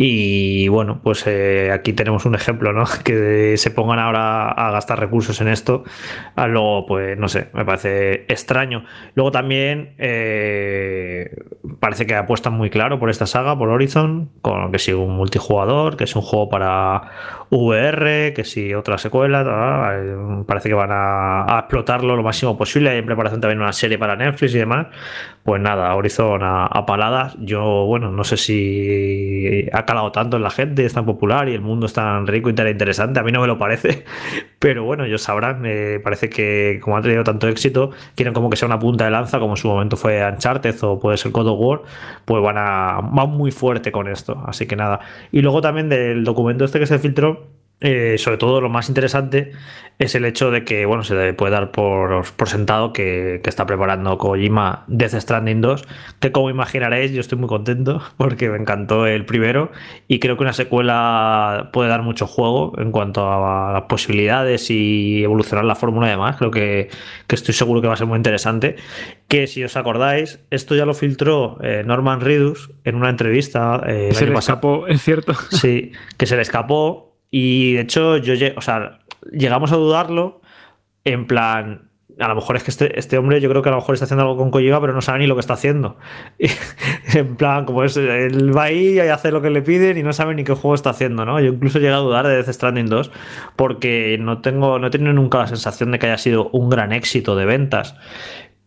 Y 0.00 0.68
bueno, 0.68 1.00
pues 1.02 1.26
eh, 1.26 1.72
aquí 1.72 1.92
tenemos 1.92 2.24
un 2.24 2.36
ejemplo, 2.36 2.72
¿no? 2.72 2.84
Que 3.04 3.56
se 3.56 3.72
pongan 3.72 3.98
ahora 3.98 4.48
a 4.48 4.70
gastar 4.70 5.00
recursos 5.00 5.40
en 5.40 5.48
esto. 5.48 5.82
Ah, 6.36 6.46
luego, 6.46 6.86
pues 6.86 7.18
no 7.18 7.26
sé, 7.28 7.48
me 7.52 7.64
parece 7.64 8.24
extraño. 8.28 8.84
Luego 9.14 9.32
también 9.32 9.94
eh, 9.98 11.34
parece 11.80 12.06
que 12.06 12.14
apuestan 12.14 12.52
muy 12.52 12.70
claro 12.70 13.00
por 13.00 13.10
esta 13.10 13.26
saga, 13.26 13.58
por 13.58 13.70
Horizon, 13.70 14.30
con 14.40 14.70
que 14.70 14.78
si 14.78 14.92
un 14.92 15.16
multijugador, 15.16 15.96
que 15.96 16.04
es 16.04 16.14
un 16.14 16.22
juego 16.22 16.48
para 16.48 17.10
VR, 17.50 18.34
que 18.34 18.44
si 18.44 18.74
otra 18.74 18.98
secuela, 18.98 19.92
eh, 19.94 20.44
parece 20.46 20.68
que 20.68 20.74
van 20.74 20.90
a, 20.92 21.58
explotarlo 21.60 22.16
lo 22.16 22.22
máximo 22.22 22.56
posible. 22.58 22.90
Hay 22.90 22.98
en 22.98 23.06
preparación 23.06 23.40
también 23.40 23.60
una 23.60 23.72
serie 23.72 23.98
para 23.98 24.16
Netflix 24.16 24.54
y 24.54 24.58
demás. 24.58 24.88
Pues 25.42 25.62
nada, 25.62 25.94
Horizon 25.94 26.42
a, 26.42 26.84
paladas. 26.86 27.36
Yo, 27.40 27.86
bueno, 27.86 28.10
no 28.10 28.22
sé 28.24 28.36
si 28.36 29.66
calado 29.86 30.12
tanto 30.12 30.36
en 30.36 30.42
la 30.42 30.50
gente, 30.50 30.84
es 30.84 30.92
tan 30.92 31.06
popular 31.06 31.48
y 31.48 31.54
el 31.54 31.62
mundo 31.62 31.86
es 31.86 31.94
tan 31.94 32.26
rico 32.26 32.50
y 32.50 32.54
tan 32.54 32.68
interesante. 32.68 33.20
A 33.20 33.22
mí 33.22 33.32
no 33.32 33.40
me 33.40 33.46
lo 33.46 33.56
parece, 33.56 34.04
pero 34.58 34.84
bueno, 34.84 35.04
ellos 35.04 35.22
sabrán. 35.22 35.62
Me 35.62 36.00
parece 36.00 36.28
que 36.28 36.78
como 36.82 36.98
ha 36.98 37.02
tenido 37.02 37.24
tanto 37.24 37.48
éxito, 37.48 37.90
quieren 38.14 38.34
como 38.34 38.50
que 38.50 38.56
sea 38.56 38.66
una 38.66 38.78
punta 38.78 39.06
de 39.06 39.10
lanza, 39.10 39.38
como 39.38 39.54
en 39.54 39.56
su 39.56 39.68
momento 39.68 39.96
fue 39.96 40.22
Uncharted 40.22 40.76
o 40.82 40.98
puede 41.00 41.16
ser 41.16 41.32
God 41.32 41.48
of 41.48 41.58
War, 41.58 41.82
pues 42.26 42.42
van 42.42 42.58
a 42.58 43.00
van 43.02 43.30
muy 43.30 43.50
fuerte 43.50 43.90
con 43.90 44.08
esto. 44.08 44.42
Así 44.46 44.66
que 44.66 44.76
nada. 44.76 45.00
Y 45.32 45.40
luego 45.40 45.62
también 45.62 45.88
del 45.88 46.24
documento 46.24 46.64
este 46.64 46.78
que 46.78 46.86
se 46.86 46.98
filtró 46.98 47.37
eh, 47.80 48.16
sobre 48.18 48.38
todo 48.38 48.60
lo 48.60 48.68
más 48.68 48.88
interesante 48.88 49.52
es 49.98 50.14
el 50.14 50.24
hecho 50.24 50.50
de 50.50 50.64
que 50.64 50.86
bueno 50.86 51.02
se 51.02 51.32
puede 51.34 51.52
dar 51.52 51.72
por, 51.72 52.24
por 52.32 52.48
sentado 52.48 52.92
que, 52.92 53.40
está 53.44 53.66
preparando 53.66 54.18
Kojima 54.18 54.84
Death 54.88 55.14
Stranding 55.14 55.60
2 55.60 55.84
que 56.20 56.30
como 56.30 56.50
imaginaréis 56.50 57.12
yo 57.12 57.20
estoy 57.20 57.38
muy 57.38 57.48
contento 57.48 58.02
porque 58.16 58.48
me 58.48 58.58
encantó 58.58 59.06
el 59.06 59.24
primero 59.24 59.70
y 60.06 60.18
creo 60.18 60.36
que 60.36 60.42
una 60.42 60.52
secuela 60.52 61.70
puede 61.72 61.88
dar 61.88 62.02
mucho 62.02 62.26
juego 62.26 62.72
en 62.78 62.90
cuanto 62.90 63.30
a 63.30 63.72
las 63.72 63.82
posibilidades 63.82 64.70
y 64.70 65.22
evolucionar 65.22 65.64
la 65.64 65.74
fórmula 65.74 66.08
y 66.08 66.10
demás. 66.10 66.36
Creo 66.36 66.50
que, 66.50 66.88
estoy 67.28 67.54
seguro 67.54 67.80
que 67.80 67.88
va 67.88 67.94
a 67.94 67.96
ser 67.96 68.06
muy 68.06 68.16
interesante. 68.16 68.76
Que 69.28 69.46
si 69.46 69.62
os 69.62 69.76
acordáis 69.76 70.40
esto 70.50 70.74
ya 70.74 70.86
lo 70.86 70.94
filtró 70.94 71.58
eh, 71.62 71.82
Norman 71.84 72.20
Reedus 72.20 72.70
en 72.84 72.94
una 72.94 73.10
entrevista 73.10 73.82
eh, 73.86 74.10
se 74.12 74.26
le 74.26 74.34
escapó 74.34 74.86
es 74.86 75.02
cierto. 75.02 75.34
Sí 75.34 75.92
que 76.16 76.26
se 76.26 76.36
le 76.36 76.42
escapó 76.42 77.07
y 77.30 77.74
de 77.74 77.80
hecho, 77.82 78.16
yo, 78.18 78.34
llegamos 78.34 79.72
a 79.72 79.76
dudarlo 79.76 80.40
en 81.04 81.26
plan, 81.26 81.88
a 82.18 82.28
lo 82.28 82.34
mejor 82.34 82.56
es 82.56 82.64
que 82.64 82.70
este, 82.70 82.98
este, 82.98 83.16
hombre 83.16 83.40
yo 83.40 83.48
creo 83.48 83.62
que 83.62 83.68
a 83.68 83.72
lo 83.72 83.78
mejor 83.78 83.94
está 83.94 84.04
haciendo 84.04 84.22
algo 84.22 84.36
con 84.36 84.50
Kojima, 84.50 84.80
pero 84.80 84.92
no 84.92 85.00
sabe 85.00 85.20
ni 85.20 85.26
lo 85.26 85.34
que 85.34 85.40
está 85.40 85.54
haciendo. 85.54 85.96
en 87.14 87.36
plan, 87.36 87.64
como 87.64 87.84
es, 87.84 87.96
él 87.96 88.56
va 88.56 88.64
ahí 88.64 88.94
y 88.94 88.98
hace 88.98 89.30
lo 89.30 89.40
que 89.40 89.50
le 89.50 89.62
piden 89.62 89.98
y 89.98 90.02
no 90.02 90.12
sabe 90.12 90.34
ni 90.34 90.44
qué 90.44 90.54
juego 90.54 90.74
está 90.74 90.90
haciendo, 90.90 91.24
¿no? 91.24 91.40
Yo 91.40 91.52
incluso 91.52 91.78
llegado 91.78 92.02
a 92.02 92.06
dudar 92.06 92.26
de 92.26 92.36
Death 92.36 92.52
Stranding 92.52 92.86
2 92.86 93.10
porque 93.56 94.18
no 94.20 94.40
tengo, 94.40 94.78
no 94.78 94.88
he 94.88 94.90
tenido 94.90 95.12
nunca 95.12 95.38
la 95.38 95.46
sensación 95.46 95.92
de 95.92 95.98
que 95.98 96.06
haya 96.06 96.18
sido 96.18 96.50
un 96.50 96.68
gran 96.68 96.92
éxito 96.92 97.36
de 97.36 97.46
ventas. 97.46 97.94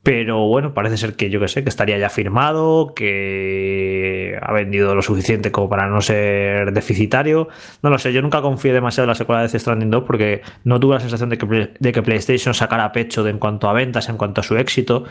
Pero 0.04 0.48
bueno, 0.48 0.74
parece 0.74 0.98
ser 0.98 1.16
que 1.16 1.30
yo 1.30 1.40
que 1.40 1.48
sé, 1.48 1.62
que 1.64 1.70
estaría 1.70 1.96
ya 2.00 2.10
firmado, 2.10 2.94
que 2.96 4.36
ha 4.42 4.52
vendido 4.52 4.96
lo 4.96 5.04
suficiente 5.04 5.52
como 5.52 5.70
para 5.70 5.88
no 5.88 6.02
ser 6.02 6.74
deficitario. 6.74 7.50
No 7.84 7.92
lo 7.92 8.00
sé, 8.00 8.12
yo 8.12 8.24
nunca 8.24 8.42
confié 8.42 8.74
demasiado 8.74 9.06
en 9.06 9.10
la 9.10 9.16
secuela 9.16 9.42
de 9.44 9.48
Death 9.50 9.62
Stranding 9.62 9.92
2 9.92 10.04
porque 10.04 10.42
no 10.64 10.80
tuve 10.80 10.96
la 10.96 11.02
sensación 11.02 11.30
de 11.30 11.38
que, 11.38 11.72
de 11.78 11.92
que 11.92 12.02
PlayStation 12.02 12.56
sacara 12.56 12.92
pecho 12.92 13.24
de 13.24 13.30
en 13.30 13.38
cuanto 13.38 13.70
a 13.70 13.74
ventas, 13.74 14.10
en 14.10 14.18
cuanto 14.18 14.42
a 14.42 14.44
su 14.44 14.58
éxito. 14.58 15.06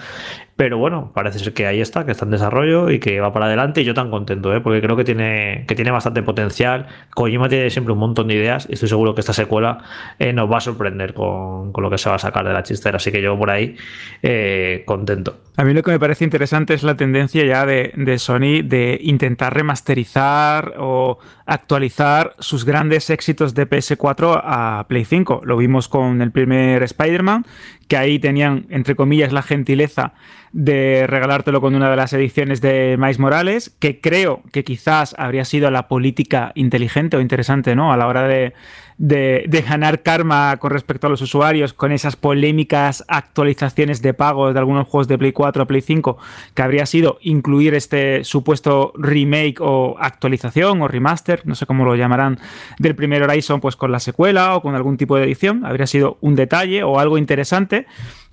Pero 0.57 0.77
bueno, 0.77 1.13
parece 1.15 1.39
ser 1.39 1.55
que 1.55 1.67
ahí 1.67 1.81
está, 1.81 2.05
que 2.05 2.11
está 2.11 2.25
en 2.25 2.33
desarrollo 2.33 2.91
y 2.91 2.99
que 2.99 3.21
va 3.21 3.33
para 3.33 3.47
adelante. 3.47 3.83
Y 3.83 3.85
yo 3.85 3.95
tan 3.95 4.11
contento, 4.11 4.55
¿eh? 4.55 4.61
porque 4.61 4.81
creo 4.81 4.97
que 4.97 5.05
tiene, 5.05 5.65
que 5.69 5.77
tiene 5.77 5.93
bastante 5.93 6.23
potencial. 6.23 6.87
Kojima 7.15 7.49
tiene 7.49 7.71
siempre 7.71 7.93
un 7.93 8.01
montón 8.01 8.29
de 8.29 8.35
ideas 8.35 8.67
y 8.69 8.75
estoy 8.75 8.89
seguro 8.89 9.15
que 9.15 9.21
esta 9.21 9.33
secuela 9.33 9.79
eh, 10.19 10.33
nos 10.33 10.51
va 10.51 10.59
a 10.59 10.61
sorprender 10.61 11.15
con, 11.15 11.73
con, 11.73 11.83
lo 11.83 11.91
que 11.91 11.97
se 11.97 12.11
va 12.11 12.17
a 12.17 12.19
sacar 12.19 12.47
de 12.47 12.53
la 12.53 12.63
chistera. 12.63 12.97
Así 12.97 13.11
que 13.11 13.23
yo 13.23 13.39
por 13.39 13.51
ahí. 13.51 13.77
Eh, 14.23 14.80
contento. 14.85 15.41
A 15.57 15.65
mí 15.65 15.75
lo 15.75 15.83
que 15.83 15.91
me 15.91 15.99
parece 15.99 16.25
interesante 16.25 16.75
es 16.75 16.83
la 16.83 16.97
tendencia 16.97 17.45
ya 17.45 17.67
de, 17.67 17.93
de, 17.95 18.19
Sony 18.19 18.63
de 18.65 18.99
intentar 19.03 19.55
remasterizar 19.55 20.75
o 20.79 21.19
actualizar 21.45 22.35
sus 22.39 22.65
grandes 22.65 23.11
éxitos 23.11 23.55
de 23.55 23.69
PS4 23.69 24.41
a 24.43 24.87
Play 24.89 25.05
5. 25.05 25.43
Lo 25.45 25.57
vimos 25.57 25.89
con 25.89 26.23
el 26.23 26.31
primer 26.31 26.83
Spider-Man, 26.83 27.45
que 27.89 27.97
ahí 27.97 28.19
tenían, 28.19 28.67
entre 28.71 28.95
comillas, 28.95 29.33
la 29.33 29.43
gentileza 29.43 30.15
de 30.53 31.07
regalártelo 31.07 31.61
con 31.61 31.75
una 31.75 31.91
de 31.91 31.97
las 31.97 32.13
ediciones 32.13 32.61
de 32.61 32.97
Miles 32.99 33.19
Morales, 33.19 33.77
que 33.79 34.01
creo 34.01 34.43
que 34.53 34.65
quizás 34.65 35.15
habría 35.19 35.45
sido 35.45 35.71
la 35.71 35.89
política 35.89 36.53
inteligente 36.55 37.17
o 37.17 37.21
interesante, 37.21 37.77
¿no? 37.77 37.93
A 37.93 37.97
la 37.97 38.07
hora 38.07 38.27
de, 38.27 38.55
de, 39.01 39.65
ganar 39.67 40.03
karma 40.03 40.59
con 40.59 40.71
respecto 40.71 41.07
a 41.07 41.11
los 41.11 41.23
usuarios, 41.23 41.73
con 41.73 41.91
esas 41.91 42.17
polémicas 42.17 43.03
actualizaciones 43.09 44.03
de 44.03 44.13
pago 44.13 44.53
de 44.53 44.59
algunos 44.59 44.87
juegos 44.87 45.09
de 45.09 45.17
Play 45.17 45.33
4 45.33 45.63
a 45.63 45.67
Play 45.67 45.81
5, 45.81 46.19
que 46.55 46.63
habría 46.63 46.85
sido 46.85 47.19
incluir 47.23 47.75
este 47.75 48.25
supuesto 48.25 48.93
remake 48.97 49.57
o 49.61 49.97
actualización 49.99 50.83
o 50.83 50.89
remaster, 50.89 51.47
no 51.47 51.55
sé 51.55 51.65
cómo 51.65 51.87
lo 51.87 51.97
llamarán, 51.97 52.39
del 52.79 52.95
primer 52.95 53.23
Horizon, 53.23 53.61
pues 53.61 53.75
con 53.75 53.91
la 53.91 54.01
secuela 54.01 54.55
o 54.55 54.61
con 54.61 54.75
algún 54.75 54.99
tipo 54.99 55.17
de 55.17 55.25
edición, 55.25 55.65
habría 55.65 55.87
sido 55.87 56.19
un 56.21 56.37
detalle 56.37 56.83
o 56.83 56.99
algo 56.99 57.17
interesante, 57.17 57.87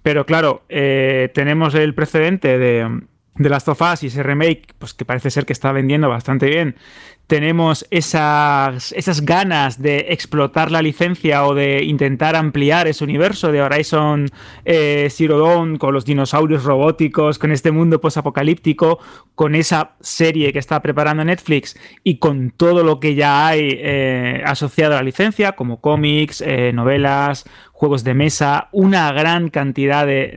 pero 0.03 0.25
claro, 0.25 0.63
eh, 0.67 1.31
tenemos 1.33 1.75
el 1.75 1.95
precedente 1.95 2.57
de 2.57 3.07
de 3.37 3.49
Last 3.49 3.67
of 3.67 3.81
Us 3.81 4.03
y 4.03 4.07
ese 4.07 4.23
remake, 4.23 4.73
pues 4.77 4.93
que 4.93 5.05
parece 5.05 5.29
ser 5.29 5.45
que 5.45 5.53
está 5.53 5.71
vendiendo 5.71 6.09
bastante 6.09 6.47
bien, 6.47 6.75
tenemos 7.27 7.85
esas, 7.91 8.93
esas 8.93 9.21
ganas 9.21 9.81
de 9.81 10.07
explotar 10.09 10.71
la 10.71 10.81
licencia 10.81 11.45
o 11.45 11.53
de 11.53 11.83
intentar 11.83 12.37
ampliar 12.37 12.87
ese 12.87 13.03
universo 13.03 13.51
de 13.51 13.61
Horizon 13.61 14.29
eh, 14.63 15.09
Zero 15.11 15.37
con 15.77 15.93
los 15.93 16.05
dinosaurios 16.05 16.63
robóticos, 16.63 17.37
con 17.37 17.51
este 17.51 17.71
mundo 17.71 17.99
posapocalíptico, 17.99 18.99
con 19.35 19.55
esa 19.55 19.95
serie 19.99 20.53
que 20.53 20.59
está 20.59 20.81
preparando 20.81 21.23
Netflix 21.25 21.77
y 22.03 22.17
con 22.17 22.51
todo 22.51 22.83
lo 22.83 22.99
que 23.01 23.15
ya 23.15 23.47
hay 23.47 23.71
eh, 23.73 24.41
asociado 24.45 24.93
a 24.93 24.97
la 24.97 25.03
licencia, 25.03 25.51
como 25.51 25.81
cómics, 25.81 26.41
eh, 26.41 26.71
novelas, 26.73 27.43
juegos 27.73 28.05
de 28.05 28.13
mesa, 28.13 28.69
una 28.71 29.11
gran 29.11 29.49
cantidad 29.49 30.05
de, 30.05 30.33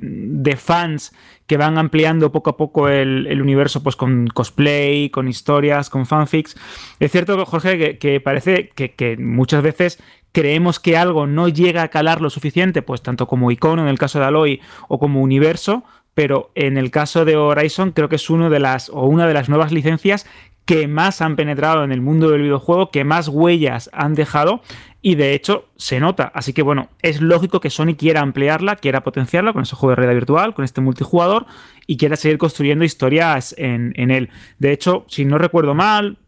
de 0.00 0.56
fans 0.56 1.12
que 1.50 1.56
van 1.56 1.78
ampliando 1.78 2.30
poco 2.30 2.50
a 2.50 2.56
poco 2.56 2.88
el, 2.88 3.42
universo 3.42 3.82
pues 3.82 3.96
con 3.96 4.28
cosplay, 4.28 5.10
con 5.10 5.26
historias, 5.26 5.90
con 5.90 6.06
fanfics. 6.06 6.56
Es 7.00 7.10
cierto, 7.10 7.44
Jorge, 7.44 7.98
que, 7.98 8.20
parece 8.20 8.68
que, 8.68 9.16
muchas 9.18 9.60
veces 9.60 10.00
creemos 10.30 10.78
que 10.78 10.96
algo 10.96 11.26
no 11.26 11.48
llega 11.48 11.82
a 11.82 11.88
calar 11.88 12.20
lo 12.20 12.30
suficiente, 12.30 12.82
pues 12.82 13.02
tanto 13.02 13.26
como 13.26 13.50
icono 13.50 13.82
en 13.82 13.88
el 13.88 13.98
caso 13.98 14.20
de 14.20 14.26
Aloy 14.26 14.60
o 14.86 15.00
como 15.00 15.22
universo, 15.22 15.82
pero 16.14 16.52
en 16.54 16.78
el 16.78 16.92
caso 16.92 17.24
de 17.24 17.34
Horizon 17.34 17.90
creo 17.90 18.08
que 18.08 18.14
es 18.14 18.30
uno 18.30 18.48
de 18.48 18.60
las 18.60 18.88
o 18.88 19.06
una 19.06 19.26
de 19.26 19.34
las 19.34 19.48
nuevas 19.48 19.72
licencias 19.72 20.28
que 20.66 20.86
más 20.86 21.20
han 21.20 21.34
penetrado 21.34 21.82
en 21.82 21.90
el 21.90 22.00
mundo 22.00 22.30
del 22.30 22.42
videojuego, 22.42 22.92
que 22.92 23.02
más 23.02 23.26
huellas 23.26 23.90
han 23.92 24.14
dejado 24.14 24.62
y 25.02 25.14
de 25.14 25.34
hecho 25.34 25.68
se 25.76 26.00
nota. 26.00 26.30
Así 26.34 26.52
que 26.52 26.62
bueno, 26.62 26.90
es 27.02 27.20
lógico 27.20 27.60
que 27.60 27.70
Sony 27.70 27.94
quiera 27.96 28.20
ampliarla, 28.20 28.76
quiera 28.76 29.02
potenciarla 29.02 29.52
con 29.52 29.62
ese 29.62 29.76
juego 29.76 29.90
de 29.90 29.96
realidad 29.96 30.14
virtual, 30.14 30.54
con 30.54 30.64
este 30.64 30.80
multijugador 30.80 31.46
y 31.86 31.96
quiera 31.96 32.16
seguir 32.16 32.38
construyendo 32.38 32.84
historias 32.84 33.54
en, 33.58 33.92
en 33.96 34.10
él. 34.10 34.30
De 34.58 34.72
hecho, 34.72 35.04
si 35.08 35.24
no 35.24 35.38
recuerdo 35.38 35.74
mal, 35.74 36.18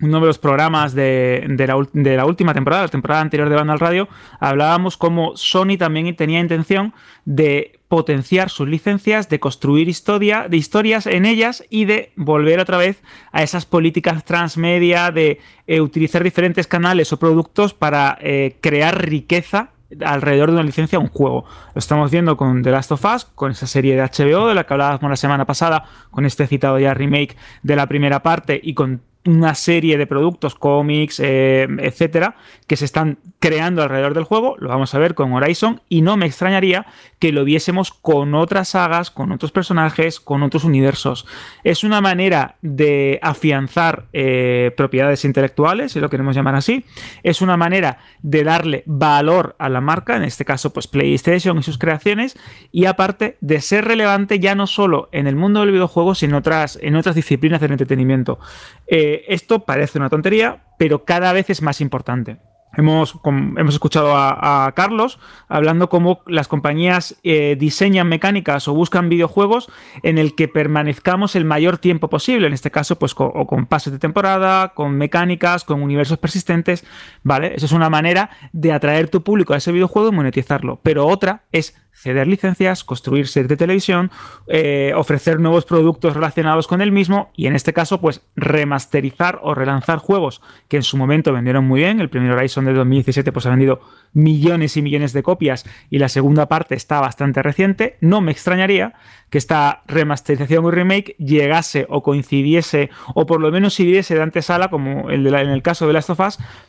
uno 0.00 0.20
de 0.20 0.26
los 0.26 0.38
programas 0.38 0.94
de, 0.94 1.46
la, 1.66 2.26
última 2.26 2.52
temporada, 2.52 2.82
la 2.82 2.88
temporada 2.88 3.20
anterior 3.20 3.48
de 3.48 3.54
Vandal 3.54 3.78
Radio, 3.78 4.08
hablábamos 4.40 4.96
como 4.96 5.36
Sony 5.36 5.76
también 5.78 6.14
tenía 6.16 6.40
intención 6.40 6.92
de 7.24 7.73
potenciar 7.94 8.50
sus 8.50 8.66
licencias, 8.66 9.28
de 9.28 9.38
construir 9.38 9.86
de 9.86 10.56
historias 10.56 11.06
en 11.06 11.26
ellas 11.26 11.62
y 11.70 11.84
de 11.84 12.10
volver 12.16 12.58
otra 12.58 12.76
vez 12.76 13.00
a 13.30 13.44
esas 13.44 13.66
políticas 13.66 14.24
transmedia, 14.24 15.12
de 15.12 15.38
eh, 15.68 15.80
utilizar 15.80 16.24
diferentes 16.24 16.66
canales 16.66 17.12
o 17.12 17.20
productos 17.20 17.72
para 17.72 18.18
eh, 18.20 18.56
crear 18.60 19.06
riqueza 19.06 19.70
alrededor 20.04 20.48
de 20.48 20.54
una 20.54 20.64
licencia 20.64 20.98
un 20.98 21.06
juego. 21.06 21.44
Lo 21.72 21.78
estamos 21.78 22.10
viendo 22.10 22.36
con 22.36 22.64
The 22.64 22.72
Last 22.72 22.90
of 22.90 23.04
Us, 23.04 23.26
con 23.26 23.52
esa 23.52 23.68
serie 23.68 23.94
de 23.94 24.02
HBO 24.02 24.48
de 24.48 24.56
la 24.56 24.64
que 24.64 24.74
hablábamos 24.74 25.08
la 25.08 25.16
semana 25.16 25.44
pasada, 25.44 25.84
con 26.10 26.26
este 26.26 26.48
citado 26.48 26.80
ya 26.80 26.94
remake 26.94 27.36
de 27.62 27.76
la 27.76 27.86
primera 27.86 28.24
parte 28.24 28.60
y 28.60 28.74
con 28.74 29.02
una 29.26 29.54
serie 29.54 29.96
de 29.96 30.06
productos, 30.06 30.54
cómics, 30.54 31.20
eh, 31.20 31.66
etcétera, 31.78 32.36
que 32.66 32.76
se 32.76 32.84
están 32.84 33.18
creando 33.38 33.82
alrededor 33.82 34.14
del 34.14 34.24
juego. 34.24 34.56
Lo 34.58 34.68
vamos 34.68 34.94
a 34.94 34.98
ver 34.98 35.14
con 35.14 35.32
Horizon 35.32 35.80
y 35.88 36.02
no 36.02 36.16
me 36.16 36.26
extrañaría 36.26 36.86
que 37.18 37.32
lo 37.32 37.44
viésemos 37.44 37.90
con 37.90 38.34
otras 38.34 38.70
sagas, 38.70 39.10
con 39.10 39.32
otros 39.32 39.50
personajes, 39.50 40.20
con 40.20 40.42
otros 40.42 40.64
universos. 40.64 41.26
Es 41.62 41.84
una 41.84 42.00
manera 42.00 42.56
de 42.62 43.18
afianzar 43.22 44.06
eh, 44.12 44.72
propiedades 44.76 45.24
intelectuales, 45.24 45.92
si 45.92 46.00
lo 46.00 46.10
queremos 46.10 46.36
llamar 46.36 46.54
así. 46.54 46.84
Es 47.22 47.40
una 47.40 47.56
manera 47.56 47.98
de 48.22 48.44
darle 48.44 48.82
valor 48.86 49.56
a 49.58 49.68
la 49.68 49.80
marca, 49.80 50.16
en 50.16 50.24
este 50.24 50.44
caso, 50.44 50.72
pues 50.72 50.86
PlayStation 50.86 51.58
y 51.58 51.62
sus 51.62 51.78
creaciones, 51.78 52.36
y 52.72 52.84
aparte 52.84 53.36
de 53.40 53.60
ser 53.60 53.84
relevante 53.86 54.38
ya 54.38 54.54
no 54.54 54.66
solo 54.66 55.08
en 55.12 55.26
el 55.26 55.36
mundo 55.36 55.60
del 55.60 55.72
videojuego, 55.72 56.14
sino 56.14 56.38
otras, 56.38 56.78
en 56.82 56.96
otras 56.96 57.14
disciplinas 57.14 57.60
del 57.60 57.72
entretenimiento. 57.72 58.38
Eh, 58.86 59.13
esto 59.28 59.64
parece 59.64 59.98
una 59.98 60.10
tontería, 60.10 60.64
pero 60.78 61.04
cada 61.04 61.32
vez 61.32 61.50
es 61.50 61.62
más 61.62 61.80
importante. 61.80 62.38
Hemos, 62.76 63.14
hemos, 63.24 63.74
escuchado 63.74 64.14
a, 64.16 64.72
Carlos 64.74 65.18
hablando 65.48 65.88
cómo 65.88 66.22
las 66.26 66.48
compañías 66.48 67.16
eh, 67.22 67.56
diseñan 67.58 68.08
mecánicas 68.08 68.66
o 68.68 68.74
buscan 68.74 69.08
videojuegos 69.08 69.70
en 70.02 70.18
el 70.18 70.34
que 70.34 70.48
permanezcamos 70.48 71.36
el 71.36 71.44
mayor 71.44 71.78
tiempo 71.78 72.08
posible. 72.08 72.46
En 72.46 72.52
este 72.52 72.70
caso, 72.70 72.98
pues 72.98 73.14
con, 73.14 73.30
o 73.34 73.46
con 73.46 73.66
pases 73.66 73.92
de 73.92 73.98
temporada, 73.98 74.74
con 74.74 74.96
mecánicas, 74.96 75.64
con 75.64 75.82
universos 75.82 76.18
persistentes. 76.18 76.84
¿Vale? 77.22 77.54
Esa 77.54 77.66
es 77.66 77.72
una 77.72 77.90
manera 77.90 78.30
de 78.52 78.72
atraer 78.72 79.08
tu 79.08 79.22
público 79.22 79.54
a 79.54 79.58
ese 79.58 79.72
videojuego 79.72 80.08
y 80.08 80.12
monetizarlo. 80.12 80.80
Pero 80.82 81.06
otra 81.06 81.44
es 81.52 81.76
ceder 81.94 82.26
licencias, 82.26 82.84
construir 82.84 83.28
series 83.28 83.48
de 83.48 83.56
televisión, 83.56 84.10
eh, 84.48 84.92
ofrecer 84.94 85.40
nuevos 85.40 85.64
productos 85.64 86.14
relacionados 86.14 86.66
con 86.66 86.82
el 86.82 86.92
mismo 86.92 87.30
y 87.34 87.46
en 87.46 87.54
este 87.54 87.72
caso 87.72 88.00
pues 88.00 88.20
remasterizar 88.36 89.40
o 89.42 89.54
relanzar 89.54 89.98
juegos 89.98 90.42
que 90.68 90.76
en 90.76 90.82
su 90.82 90.96
momento 90.96 91.32
vendieron 91.32 91.64
muy 91.64 91.80
bien. 91.80 92.00
El 92.00 92.10
primer 92.10 92.32
Horizon 92.32 92.64
de 92.66 92.74
2017 92.74 93.32
pues 93.32 93.46
ha 93.46 93.50
vendido 93.50 93.80
millones 94.12 94.76
y 94.76 94.82
millones 94.82 95.12
de 95.12 95.22
copias 95.22 95.64
y 95.88 95.98
la 95.98 96.08
segunda 96.08 96.46
parte 96.46 96.74
está 96.74 97.00
bastante 97.00 97.42
reciente. 97.42 97.96
No 98.00 98.20
me 98.20 98.32
extrañaría 98.32 98.94
que 99.30 99.38
esta 99.38 99.82
remasterización 99.86 100.64
o 100.64 100.70
remake 100.70 101.16
llegase 101.18 101.86
o 101.88 102.02
coincidiese 102.02 102.90
o 103.14 103.26
por 103.26 103.40
lo 103.40 103.50
menos 103.50 103.74
sirviese 103.74 104.14
de 104.14 104.22
antesala 104.22 104.68
como 104.68 105.10
el 105.10 105.24
de 105.24 105.30
en 105.30 105.48
el 105.48 105.62
caso 105.62 105.86
de 105.86 105.92
Last 105.92 106.10
of 106.10 106.20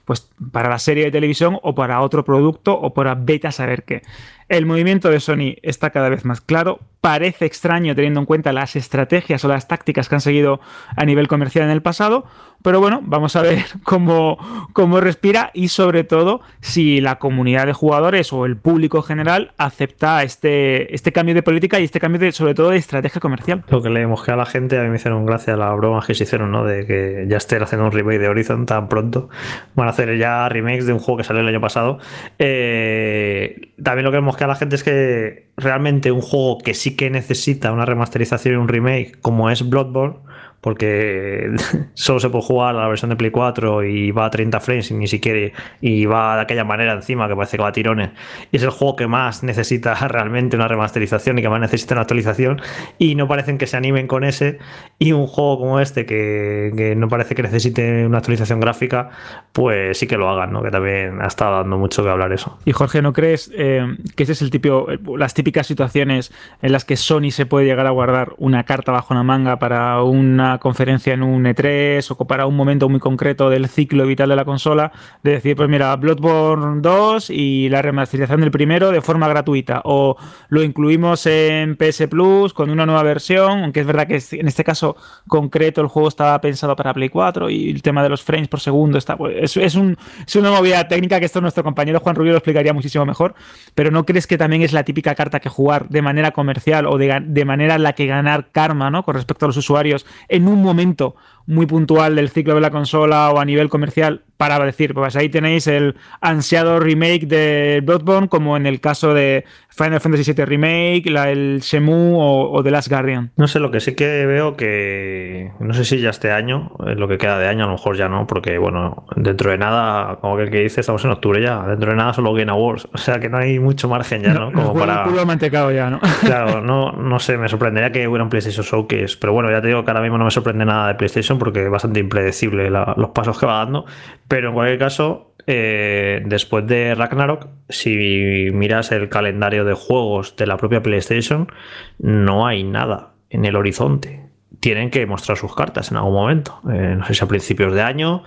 pues 0.06 0.32
para 0.52 0.70
la 0.70 0.80
serie 0.80 1.06
de 1.06 1.12
televisión 1.12 1.60
o 1.62 1.76
para 1.76 2.02
otro 2.02 2.26
producto 2.26 2.74
o 2.74 2.94
para 2.94 3.16
beta 3.16 3.52
saber 3.52 3.84
qué. 3.84 4.02
El 4.48 4.66
movimiento 4.66 5.10
de 5.10 5.20
Sony 5.20 5.56
está 5.64 5.90
cada 5.90 6.10
vez 6.10 6.24
más 6.24 6.40
claro. 6.40 6.80
Parece 7.06 7.46
extraño 7.46 7.94
teniendo 7.94 8.20
en 8.20 8.26
cuenta 8.26 8.52
las 8.52 8.76
estrategias 8.76 9.46
o 9.46 9.48
las 9.48 9.68
tácticas 9.68 10.10
que 10.10 10.16
han 10.16 10.22
seguido 10.22 10.60
a 10.96 11.06
nivel 11.06 11.28
comercial 11.28 11.66
en 11.66 11.70
el 11.70 11.84
pasado, 11.84 12.26
pero 12.64 12.80
bueno, 12.80 13.02
vamos 13.04 13.36
a 13.36 13.44
ver 13.44 13.64
cómo, 13.84 14.40
cómo 14.74 15.00
respira 15.00 15.52
y 15.54 15.68
sobre 15.68 16.04
todo 16.04 16.42
si 16.62 17.02
la 17.02 17.20
comunidad 17.20 17.68
de 17.68 17.74
jugadores 17.74 18.34
o 18.34 18.48
el 18.48 18.58
público 18.58 19.04
general 19.04 19.54
acepta 19.60 20.24
este, 20.24 20.96
este 20.96 21.12
cambio 21.12 21.36
de 21.36 21.44
política 21.44 21.80
y 21.80 21.84
este 21.84 22.00
cambio 22.00 22.18
de, 22.18 22.32
sobre 22.32 22.56
todo 22.56 22.72
de 22.72 22.78
estrategia 22.78 23.22
comercial. 23.22 23.64
Lo 23.70 23.84
que 23.84 23.92
le 23.92 24.08
mosqué 24.08 24.32
a 24.32 24.36
la 24.36 24.48
gente, 24.48 24.80
a 24.80 24.82
mí 24.82 24.90
me 24.90 24.96
hicieron 24.96 25.28
gracia 25.28 25.56
las 25.56 25.78
bromas 25.78 26.08
que 26.08 26.16
se 26.16 26.24
hicieron, 26.24 26.52
¿no? 26.52 26.66
De 26.66 26.88
que 26.88 27.28
ya 27.28 27.38
estén 27.38 27.62
haciendo 27.62 27.86
un 27.86 27.92
remake 27.92 28.18
de 28.18 28.30
Horizon 28.30 28.66
tan 28.66 28.90
pronto. 28.90 29.30
Van 29.76 29.86
a 29.86 29.92
hacer 29.92 30.18
ya 30.18 30.50
remakes 30.50 30.88
de 30.88 30.94
un 30.94 31.00
juego 31.00 31.20
que 31.20 31.24
salió 31.24 31.42
el 31.44 31.48
año 31.48 31.62
pasado. 31.62 32.00
Eh, 32.40 33.74
también 33.84 34.06
lo 34.06 34.10
que 34.10 34.18
le 34.18 34.22
mosqué 34.22 34.46
a 34.46 34.48
la 34.48 34.56
gente 34.56 34.76
es 34.76 34.84
que 34.84 35.45
realmente 35.58 36.12
un 36.12 36.22
juego 36.22 36.58
que 36.60 36.74
sí 36.74 36.96
que 36.96 37.10
necesita 37.10 37.72
una 37.72 37.86
remasterización 37.86 38.56
y 38.56 38.58
un 38.58 38.68
remake, 38.68 39.20
como 39.22 39.50
es 39.50 39.68
Bloodborne, 39.68 40.18
porque 40.66 41.52
solo 41.94 42.20
se 42.20 42.28
puede 42.32 42.44
jugar 42.44 42.76
a 42.76 42.80
la 42.80 42.88
versión 42.88 43.12
de 43.12 43.16
Play 43.16 43.30
4 43.30 43.84
y 43.84 44.10
va 44.10 44.26
a 44.26 44.30
30 44.32 44.60
frames 44.60 44.90
y 44.90 44.96
ni 44.96 45.06
siquiera 45.06 45.56
y 45.80 46.08
va 46.08 46.38
de 46.38 46.42
aquella 46.42 46.64
manera 46.64 46.94
encima 46.94 47.28
que 47.28 47.36
parece 47.36 47.58
que 47.58 47.62
va 47.62 47.70
a 47.70 47.72
tirones. 47.72 48.10
Y 48.52 48.58
es 48.58 48.64
el 48.64 48.72
juego 48.72 48.96
que 48.96 49.06
más 49.06 49.44
necesita 49.44 49.94
realmente 50.08 50.56
una 50.56 50.68
remasterización 50.68 51.38
y 51.38 51.44
que 51.44 51.50
más 51.50 51.60
necesita 51.62 51.94
una 51.94 52.02
actualización 52.02 52.62
y 52.98 53.14
no 53.14 53.28
parecen 53.28 53.60
que 53.60 53.68
se 53.68 53.78
animen 53.78 54.08
con 54.08 54.24
ese 54.24 54.58
y 54.98 55.12
un 55.12 55.28
juego 55.28 55.60
como 55.60 55.80
este 55.80 56.08
que, 56.08 56.96
no 56.98 57.10
parece 57.10 57.36
que 57.36 57.44
necesite 57.44 58.04
una 58.04 58.18
actualización 58.18 58.60
gráfica, 58.60 59.12
pues 59.54 60.00
sí 60.00 60.08
que 60.08 60.18
lo 60.18 60.28
hagan, 60.32 60.52
¿no? 60.52 60.64
Que 60.64 60.72
también 60.72 61.22
ha 61.22 61.28
estado 61.28 61.58
dando 61.58 61.78
mucho 61.78 62.04
que 62.04 62.10
hablar 62.10 62.34
eso. 62.34 62.58
Y 62.66 62.72
Jorge, 62.72 63.04
¿no 63.04 63.14
crees 63.14 63.52
eh, 63.56 63.86
que 64.16 64.24
ese 64.24 64.32
es 64.32 64.42
el 64.42 64.50
tipo, 64.50 64.88
las 65.16 65.36
típicas 65.36 65.68
situaciones 65.68 66.34
en 66.64 66.72
las 66.72 66.86
que 66.86 66.98
Sony 66.98 67.30
se 67.30 67.46
puede 67.46 67.68
llegar 67.68 67.86
a 67.86 67.92
guardar 67.92 68.34
una 68.40 68.64
carta 68.64 68.92
bajo 68.92 69.14
la 69.14 69.22
manga 69.22 69.60
para 69.60 70.02
una 70.02 70.55
conferencia 70.58 71.14
en 71.14 71.24
un 71.24 71.46
E3 71.46 72.06
o 72.18 72.26
para 72.26 72.46
un 72.46 72.56
momento 72.56 72.90
muy 72.90 73.00
concreto 73.00 73.50
del 73.50 73.68
ciclo 73.68 74.06
vital 74.06 74.30
de 74.30 74.36
la 74.36 74.46
consola, 74.46 74.92
de 75.24 75.32
decir, 75.32 75.56
pues 75.56 75.70
mira, 75.70 75.96
Bloodborne 75.96 76.82
2 76.82 77.30
y 77.30 77.70
la 77.70 77.82
remasterización 77.82 78.42
del 78.42 78.52
primero 78.52 78.92
de 78.92 79.02
forma 79.02 79.28
gratuita, 79.28 79.82
o 79.86 80.18
lo 80.50 80.64
incluimos 80.64 81.26
en 81.26 81.76
PS 81.76 82.08
Plus 82.10 82.54
con 82.54 82.70
una 82.70 82.86
nueva 82.86 83.04
versión, 83.04 83.64
aunque 83.64 83.82
es 83.82 83.86
verdad 83.86 84.08
que 84.08 84.22
en 84.32 84.48
este 84.48 84.64
caso 84.64 84.96
concreto 85.28 85.82
el 85.82 85.88
juego 85.88 86.08
estaba 86.08 86.40
pensado 86.42 86.76
para 86.76 86.94
Play 86.94 87.10
4 87.10 87.50
y 87.50 87.70
el 87.70 87.82
tema 87.82 88.04
de 88.04 88.10
los 88.10 88.24
frames 88.24 88.48
por 88.48 88.60
segundo 88.60 88.98
está, 88.98 89.18
pues, 89.18 89.56
es, 89.58 89.76
es 89.78 90.36
una 90.36 90.52
movida 90.52 90.88
técnica 90.88 91.20
que 91.20 91.26
esto 91.26 91.42
nuestro 91.42 91.64
compañero 91.64 92.00
Juan 92.00 92.16
Rubio 92.16 92.32
lo 92.32 92.38
explicaría 92.38 92.74
muchísimo 92.74 93.06
mejor, 93.06 93.36
pero 93.74 93.92
¿no 93.92 94.06
crees 94.06 94.28
que 94.28 94.38
también 94.38 94.62
es 94.62 94.74
la 94.74 94.84
típica 94.84 95.16
carta 95.16 95.40
que 95.40 95.50
jugar 95.50 95.90
de 95.90 96.02
manera 96.02 96.32
comercial 96.32 96.86
o 96.88 96.98
de, 96.98 97.22
de 97.26 97.46
manera 97.46 97.76
en 97.76 97.84
la 97.84 97.94
que 97.94 98.06
ganar 98.06 98.50
karma, 98.52 98.90
¿no? 98.90 99.04
Con 99.04 99.16
respecto 99.16 99.46
a 99.46 99.48
los 99.50 99.58
usuarios 99.58 100.06
en 100.28 100.45
un 100.48 100.62
momento 100.62 101.16
muy 101.46 101.66
puntual 101.66 102.16
del 102.16 102.30
ciclo 102.30 102.56
de 102.56 102.62
la 102.62 102.72
consola 102.72 103.32
o 103.32 103.40
a 103.40 103.46
nivel 103.46 103.70
comercial 103.70 104.24
para 104.38 104.60
decir, 104.60 104.94
pues 104.94 105.16
ahí 105.16 105.30
tenéis 105.30 105.68
el 105.68 105.96
ansiado 106.22 106.80
remake 106.80 107.28
de 107.28 107.82
Bloodborne, 107.84 108.28
como 108.28 108.58
en 108.58 108.66
el 108.66 108.82
caso 108.82 109.14
de 109.14 109.46
Final 109.70 110.00
Fantasy 110.00 110.34
VII 110.34 110.46
Remake, 110.46 111.04
la, 111.10 111.30
el 111.30 111.60
Shemu 111.62 112.18
o, 112.18 112.64
The 112.64 112.72
Last 112.72 112.90
Guardian. 112.90 113.32
No 113.38 113.48
sé, 113.48 113.60
lo 113.60 113.72
que 113.72 113.80
sí 113.80 113.96
que 113.96 114.26
veo 114.26 114.56
que, 114.56 115.52
no 115.60 115.74
sé 115.74 115.86
si 115.86 116.00
ya 116.00 116.10
este 116.10 116.32
año, 116.32 116.72
lo 116.80 117.08
que 117.08 117.18
queda 117.18 117.38
de 117.40 117.48
año, 117.48 117.66
a 117.66 117.68
lo 117.68 117.74
mejor 117.74 117.98
ya 117.98 118.08
no, 118.08 118.26
porque 118.28 118.58
bueno, 118.58 119.06
dentro 119.16 119.52
de 119.52 119.58
nada, 119.58 120.18
como 120.22 120.38
que 120.38 120.44
el 120.44 120.52
que 120.52 120.62
dice, 120.62 120.82
estamos 120.82 121.04
en 121.06 121.12
octubre 121.12 121.42
ya, 121.42 121.66
dentro 121.68 121.92
de 121.92 121.98
nada 121.98 122.14
solo 122.14 122.34
Game 122.34 122.52
Awards, 122.52 122.88
o 122.94 122.98
sea 122.98 123.20
que 123.20 123.30
no 123.30 123.38
hay 123.38 123.60
mucho 123.60 123.90
margen 123.90 124.24
ya, 124.24 124.34
¿no? 124.34 124.52
Como 124.52 124.74
para... 124.74 125.06
Mantecado 125.26 125.72
ya, 125.72 125.90
¿no? 125.90 126.00
Claro, 126.22 126.62
no, 126.66 126.92
no 126.92 127.20
sé, 127.20 127.38
me 127.38 127.48
sorprendería 127.48 127.92
que 127.92 128.08
hubiera 128.08 128.24
un 128.24 128.30
PlayStation 128.30 128.66
Showcase, 128.66 129.18
pero 129.20 129.34
bueno, 129.34 129.50
ya 129.52 129.62
te 129.62 129.68
digo 129.68 129.84
que 129.84 129.92
ahora 129.92 130.02
mismo 130.02 130.18
no 130.18 130.26
me 130.26 130.32
sorprende 130.32 130.66
nada 130.66 130.90
de 130.90 130.96
PlayStation 130.96 131.38
porque 131.38 131.64
es 131.64 131.70
bastante 131.70 132.00
impredecible 132.00 132.70
los 132.70 133.10
pasos 133.10 133.40
que 133.40 133.46
va 133.46 133.58
dando, 133.58 133.86
pero 134.28 134.50
en 134.50 134.54
cualquier 134.56 134.80
caso, 134.80 135.36
eh, 135.48 136.24
después 136.26 136.66
de 136.66 136.96
Ragnarok, 136.96 137.48
si 137.70 138.50
miras 138.52 138.92
el 138.92 139.10
calendario 139.10 139.66
de 139.66 139.74
juegos 139.74 140.36
de 140.36 140.48
la 140.48 140.58
propia 140.58 140.82
PlayStation, 140.82 141.52
no 142.00 142.48
hay 142.48 142.64
nada 142.64 143.14
en 143.30 143.46
el 143.46 143.56
horizonte. 143.56 144.22
Tienen 144.60 144.90
que 144.90 145.06
mostrar 145.06 145.38
sus 145.38 145.54
cartas 145.54 145.92
en 145.92 145.98
algún 145.98 146.14
momento. 146.14 146.60
Eh, 146.72 146.96
no 146.98 147.06
sé 147.06 147.14
si 147.14 147.24
a 147.24 147.28
principios 147.28 147.74
de 147.74 147.82
año. 147.82 148.24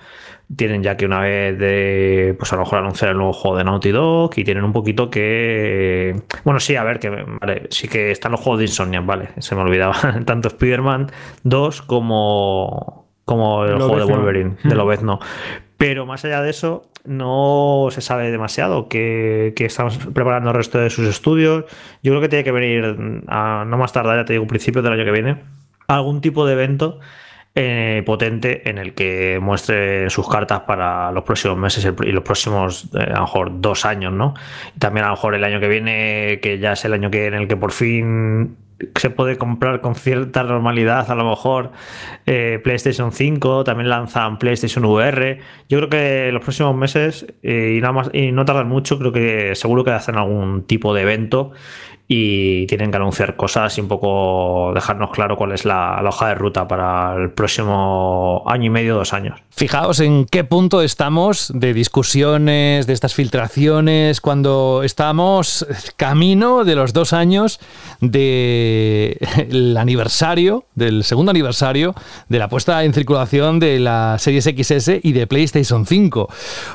Tienen 0.55 0.81
ya 0.81 0.97
que 0.97 1.05
una 1.05 1.19
vez 1.19 1.59
de, 1.59 2.35
pues 2.39 2.51
a 2.53 2.55
lo 2.55 2.63
mejor 2.63 2.79
anunciar 2.79 3.11
el 3.11 3.17
nuevo 3.17 3.33
juego 3.33 3.57
de 3.57 3.63
Naughty 3.65 3.91
Dog 3.91 4.31
y 4.35 4.43
tienen 4.43 4.63
un 4.63 4.73
poquito 4.73 5.11
que, 5.11 6.23
bueno, 6.43 6.59
sí, 6.59 6.75
a 6.75 6.83
ver, 6.83 6.97
que 6.97 7.09
vale, 7.11 7.67
sí 7.69 7.87
que 7.87 8.09
están 8.09 8.31
los 8.31 8.41
juegos 8.41 8.57
de 8.57 8.65
Insomnia, 8.65 8.99
vale, 9.01 9.29
se 9.37 9.53
me 9.53 9.61
olvidaba, 9.61 9.93
tanto 10.25 10.47
Spider-Man 10.47 11.11
2 11.43 11.83
como, 11.83 13.11
como 13.25 13.63
el 13.63 13.77
juego 13.77 13.99
de 13.99 14.05
Wolverine, 14.05 14.55
de 14.63 14.73
no 15.03 15.19
pero 15.79 16.05
más 16.05 16.25
allá 16.25 16.41
de 16.41 16.49
eso, 16.49 16.91
no 17.05 17.87
se 17.89 18.01
sabe 18.01 18.31
demasiado 18.31 18.89
que, 18.89 19.53
estamos 19.57 19.97
preparando 20.13 20.49
el 20.49 20.55
resto 20.57 20.77
de 20.77 20.89
sus 20.89 21.07
estudios. 21.07 21.63
Yo 22.03 22.11
creo 22.11 22.19
que 22.19 22.27
tiene 22.27 22.43
que 22.43 22.51
venir, 22.51 23.23
a, 23.29 23.63
no 23.65 23.77
más 23.77 23.93
tardar, 23.93 24.17
ya 24.17 24.25
te 24.25 24.33
digo, 24.33 24.45
principio 24.45 24.81
del 24.81 24.91
año 24.91 25.05
que 25.05 25.11
viene, 25.11 25.37
algún 25.87 26.19
tipo 26.19 26.45
de 26.45 26.51
evento 26.51 26.99
eh, 27.55 28.03
potente 28.05 28.69
en 28.69 28.77
el 28.77 28.93
que 28.93 29.39
muestre 29.41 30.09
sus 30.09 30.27
cartas 30.27 30.59
para 30.67 31.13
los 31.13 31.23
próximos 31.23 31.57
meses 31.57 31.89
y 32.03 32.11
los 32.11 32.25
próximos, 32.25 32.89
eh, 32.93 32.99
a 32.99 33.15
lo 33.15 33.21
mejor, 33.21 33.61
dos 33.61 33.85
años, 33.85 34.11
¿no? 34.11 34.33
también 34.79 35.05
a 35.05 35.07
lo 35.07 35.13
mejor 35.15 35.33
el 35.33 35.45
año 35.45 35.61
que 35.61 35.69
viene, 35.69 36.39
que 36.41 36.59
ya 36.59 36.73
es 36.73 36.83
el 36.83 36.91
año 36.91 37.09
que, 37.09 37.27
en 37.27 37.35
el 37.35 37.47
que 37.47 37.55
por 37.55 37.71
fin 37.71 38.57
se 38.95 39.09
puede 39.09 39.37
comprar 39.37 39.81
con 39.81 39.95
cierta 39.95 40.43
normalidad, 40.43 41.09
a 41.09 41.15
lo 41.15 41.29
mejor 41.29 41.71
eh, 42.25 42.59
PlayStation 42.63 43.11
5, 43.11 43.63
también 43.63 43.89
lanzan 43.89 44.39
PlayStation 44.39 44.85
VR. 44.85 45.39
Yo 45.67 45.77
creo 45.79 45.89
que 45.89 46.31
los 46.31 46.41
próximos 46.41 46.75
meses, 46.75 47.25
eh, 47.43 47.75
y, 47.77 47.81
nada 47.81 47.93
más, 47.93 48.09
y 48.13 48.31
no 48.31 48.45
tardan 48.45 48.67
mucho, 48.67 48.97
creo 48.97 49.11
que 49.11 49.55
seguro 49.55 49.83
que 49.83 49.91
hacen 49.91 50.15
algún 50.15 50.63
tipo 50.63 50.93
de 50.93 51.01
evento 51.01 51.51
y 52.11 52.65
tienen 52.65 52.89
que 52.89 52.97
anunciar 52.97 53.35
cosas 53.35 53.77
y 53.77 53.81
un 53.81 53.87
poco 53.87 54.71
dejarnos 54.73 55.11
claro 55.11 55.37
cuál 55.37 55.51
es 55.51 55.63
la, 55.63 56.01
hoja 56.03 56.29
de 56.29 56.33
ruta 56.33 56.67
para 56.67 57.13
el 57.15 57.29
próximo 57.29 58.43
año 58.47 58.65
y 58.65 58.69
medio, 58.71 58.95
dos 58.95 59.13
años. 59.13 59.39
Fijaos 59.51 59.99
en 59.99 60.25
qué 60.25 60.43
punto 60.43 60.81
estamos 60.81 61.51
de 61.53 61.71
discusiones, 61.71 62.87
de 62.87 62.93
estas 62.93 63.13
filtraciones, 63.13 64.21
cuando 64.21 64.81
estamos 64.83 65.67
camino 65.97 66.63
de 66.63 66.73
los 66.73 66.93
dos 66.93 67.13
años 67.13 67.59
del 68.01 69.77
aniversario, 69.77 70.65
del 70.73 71.03
segundo 71.03 71.29
aniversario 71.29 71.93
de 72.27 72.39
la 72.39 72.49
puesta 72.49 72.83
en 72.85 72.93
circulación 72.93 73.59
de 73.59 73.77
la 73.77 74.17
Series 74.17 74.45
XS 74.45 74.93
y 75.03 75.11
de 75.11 75.27
PlayStation 75.27 75.85
5. 75.85 76.27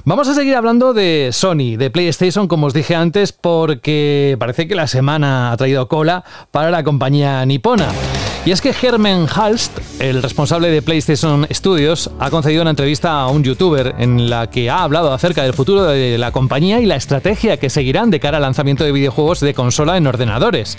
Vamos 0.05 0.29
a 0.29 0.35
seguir 0.35 0.55
hablando 0.55 0.95
de 0.95 1.31
Sony, 1.33 1.77
de 1.77 1.91
PlayStation, 1.91 2.47
como 2.47 2.69
os 2.69 2.75
dije 2.75 2.95
antes, 2.95 3.33
porque 3.33 4.37
parece 4.39 4.69
que 4.69 4.77
la 4.77 4.87
semana 4.87 5.24
ha 5.25 5.57
traído 5.57 5.89
cola 5.89 6.25
para 6.51 6.71
la 6.71 6.85
compañía 6.85 7.45
nipona. 7.47 7.89
Y 8.47 8.51
es 8.51 8.61
que 8.61 8.75
Herman 8.79 9.27
Halst, 9.35 9.79
el 10.01 10.23
responsable 10.23 10.69
de 10.69 10.83
PlayStation 10.83 11.47
Studios, 11.51 12.11
ha 12.21 12.29
concedido 12.29 12.61
una 12.61 12.73
entrevista 12.73 13.21
a 13.21 13.29
un 13.29 13.43
youtuber 13.43 13.95
en 13.99 14.29
la 14.29 14.51
que 14.51 14.69
ha 14.69 14.83
hablado 14.83 15.15
acerca 15.15 15.43
del 15.43 15.55
futuro 15.55 15.85
de 15.85 16.19
la 16.19 16.31
compañía 16.31 16.79
y 16.79 16.85
la 16.85 16.97
estrategia 16.97 17.57
que 17.57 17.71
seguirán 17.71 18.11
de 18.11 18.21
cara 18.21 18.37
al 18.37 18.43
lanzamiento 18.43 18.85
de 18.85 18.93
videojuegos 18.93 19.41
de 19.41 19.55
consola 19.55 19.97
en 19.97 20.07
ordenadores. 20.07 20.77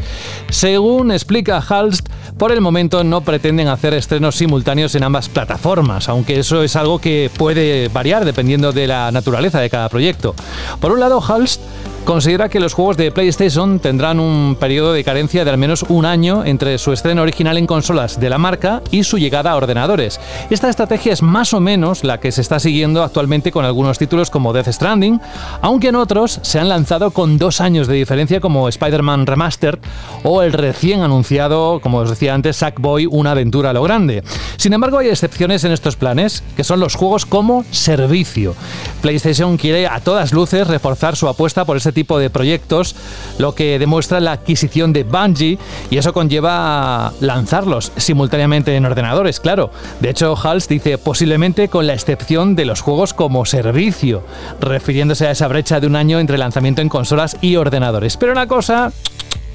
Según 0.49 1.11
explica 1.11 1.57
Halst, 1.57 2.07
por 2.37 2.51
el 2.51 2.61
momento 2.61 3.03
no 3.03 3.21
pretenden 3.21 3.67
hacer 3.67 3.95
estrenos 3.95 4.35
simultáneos 4.35 4.93
en 4.93 5.03
ambas 5.03 5.27
plataformas, 5.27 6.07
aunque 6.07 6.37
eso 6.37 6.61
es 6.61 6.75
algo 6.75 7.01
que 7.01 7.31
puede 7.35 7.87
variar 7.87 8.25
dependiendo 8.25 8.73
de 8.73 8.85
la 8.85 9.11
naturaleza 9.11 9.59
de 9.59 9.71
cada 9.71 9.89
proyecto. 9.89 10.35
Por 10.79 10.91
un 10.91 10.99
lado, 10.99 11.19
Halst 11.19 11.61
considera 12.05 12.49
que 12.49 12.59
los 12.59 12.73
juegos 12.73 12.97
de 12.97 13.11
PlayStation 13.11 13.79
tendrán 13.79 14.19
un 14.19 14.55
periodo 14.59 14.93
de 14.93 15.03
carencia 15.03 15.43
de 15.43 15.49
al 15.49 15.57
menos 15.57 15.83
un 15.89 16.05
año 16.05 16.45
entre 16.45 16.77
su 16.77 16.93
estreno 16.93 17.23
original 17.23 17.57
en 17.57 17.65
consolas 17.65 18.19
de 18.19 18.29
la 18.29 18.37
marca 18.37 18.83
y 18.91 19.03
su 19.03 19.17
llegada 19.17 19.51
a 19.51 19.55
ordenadores. 19.55 20.19
Esta 20.51 20.69
estrategia 20.69 21.11
es 21.11 21.23
más 21.23 21.53
o 21.53 21.59
menos 21.59 22.03
la 22.03 22.19
que 22.19 22.31
se 22.31 22.41
está 22.41 22.59
siguiendo 22.59 23.03
actualmente 23.03 23.51
con 23.51 23.65
algunos 23.65 23.97
títulos 23.97 24.29
como 24.29 24.53
Death 24.53 24.71
Stranding, 24.71 25.19
aunque 25.61 25.87
en 25.87 25.95
otros 25.95 26.39
se 26.43 26.59
han 26.59 26.69
lanzado 26.69 27.09
con 27.09 27.39
dos 27.39 27.59
años 27.59 27.87
de 27.87 27.95
diferencia 27.95 28.39
como 28.39 28.69
Spider-Man 28.69 29.25
Remastered 29.25 29.79
o 30.23 30.43
el 30.43 30.53
recién 30.53 31.01
anunciado, 31.01 31.79
como 31.81 31.97
os 31.99 32.11
decía 32.11 32.35
antes, 32.35 32.57
Sackboy, 32.57 33.07
una 33.07 33.31
aventura 33.31 33.71
a 33.71 33.73
lo 33.73 33.81
grande. 33.81 34.23
Sin 34.57 34.73
embargo, 34.73 34.99
hay 34.99 35.09
excepciones 35.09 35.63
en 35.63 35.71
estos 35.71 35.95
planes, 35.95 36.43
que 36.55 36.63
son 36.63 36.79
los 36.79 36.93
juegos 36.93 37.25
como 37.25 37.65
servicio. 37.71 38.55
PlayStation 39.01 39.57
quiere 39.57 39.87
a 39.87 39.99
todas 40.01 40.33
luces 40.33 40.67
reforzar 40.67 41.15
su 41.15 41.27
apuesta 41.27 41.65
por 41.65 41.77
ese 41.77 41.94
tipo 41.95 42.19
de 42.19 42.29
proyectos, 42.29 42.95
lo 43.39 43.55
que 43.55 43.79
demuestra 43.79 44.19
la 44.19 44.33
adquisición 44.33 44.93
de 44.93 45.03
Bungie 45.03 45.57
y 45.89 45.97
eso 45.97 46.13
conlleva 46.13 47.13
lanzarlos 47.21 47.91
simultáneamente 47.97 48.75
en 48.75 48.85
ordenadores, 48.85 49.39
claro. 49.39 49.71
De 49.99 50.11
hecho, 50.11 50.37
Hals 50.41 50.67
dice 50.67 50.99
posiblemente 50.99 51.69
con 51.69 51.87
la 51.87 51.95
excepción 51.95 52.55
de 52.55 52.65
los 52.65 52.81
juegos 52.81 53.15
como 53.15 53.45
servicio, 53.45 54.23
refiriéndose 54.61 55.25
a 55.25 55.31
esa 55.31 55.47
brecha 55.47 55.79
de 55.79 55.87
un 55.87 55.95
año 55.95 56.19
entre 56.19 56.37
lanzamiento 56.37 56.83
en 56.83 56.89
consolas 56.89 57.37
y 57.41 57.55
ordenadores. 57.55 58.17
Pero 58.17 58.33
una 58.33 58.47
cosa 58.47 58.91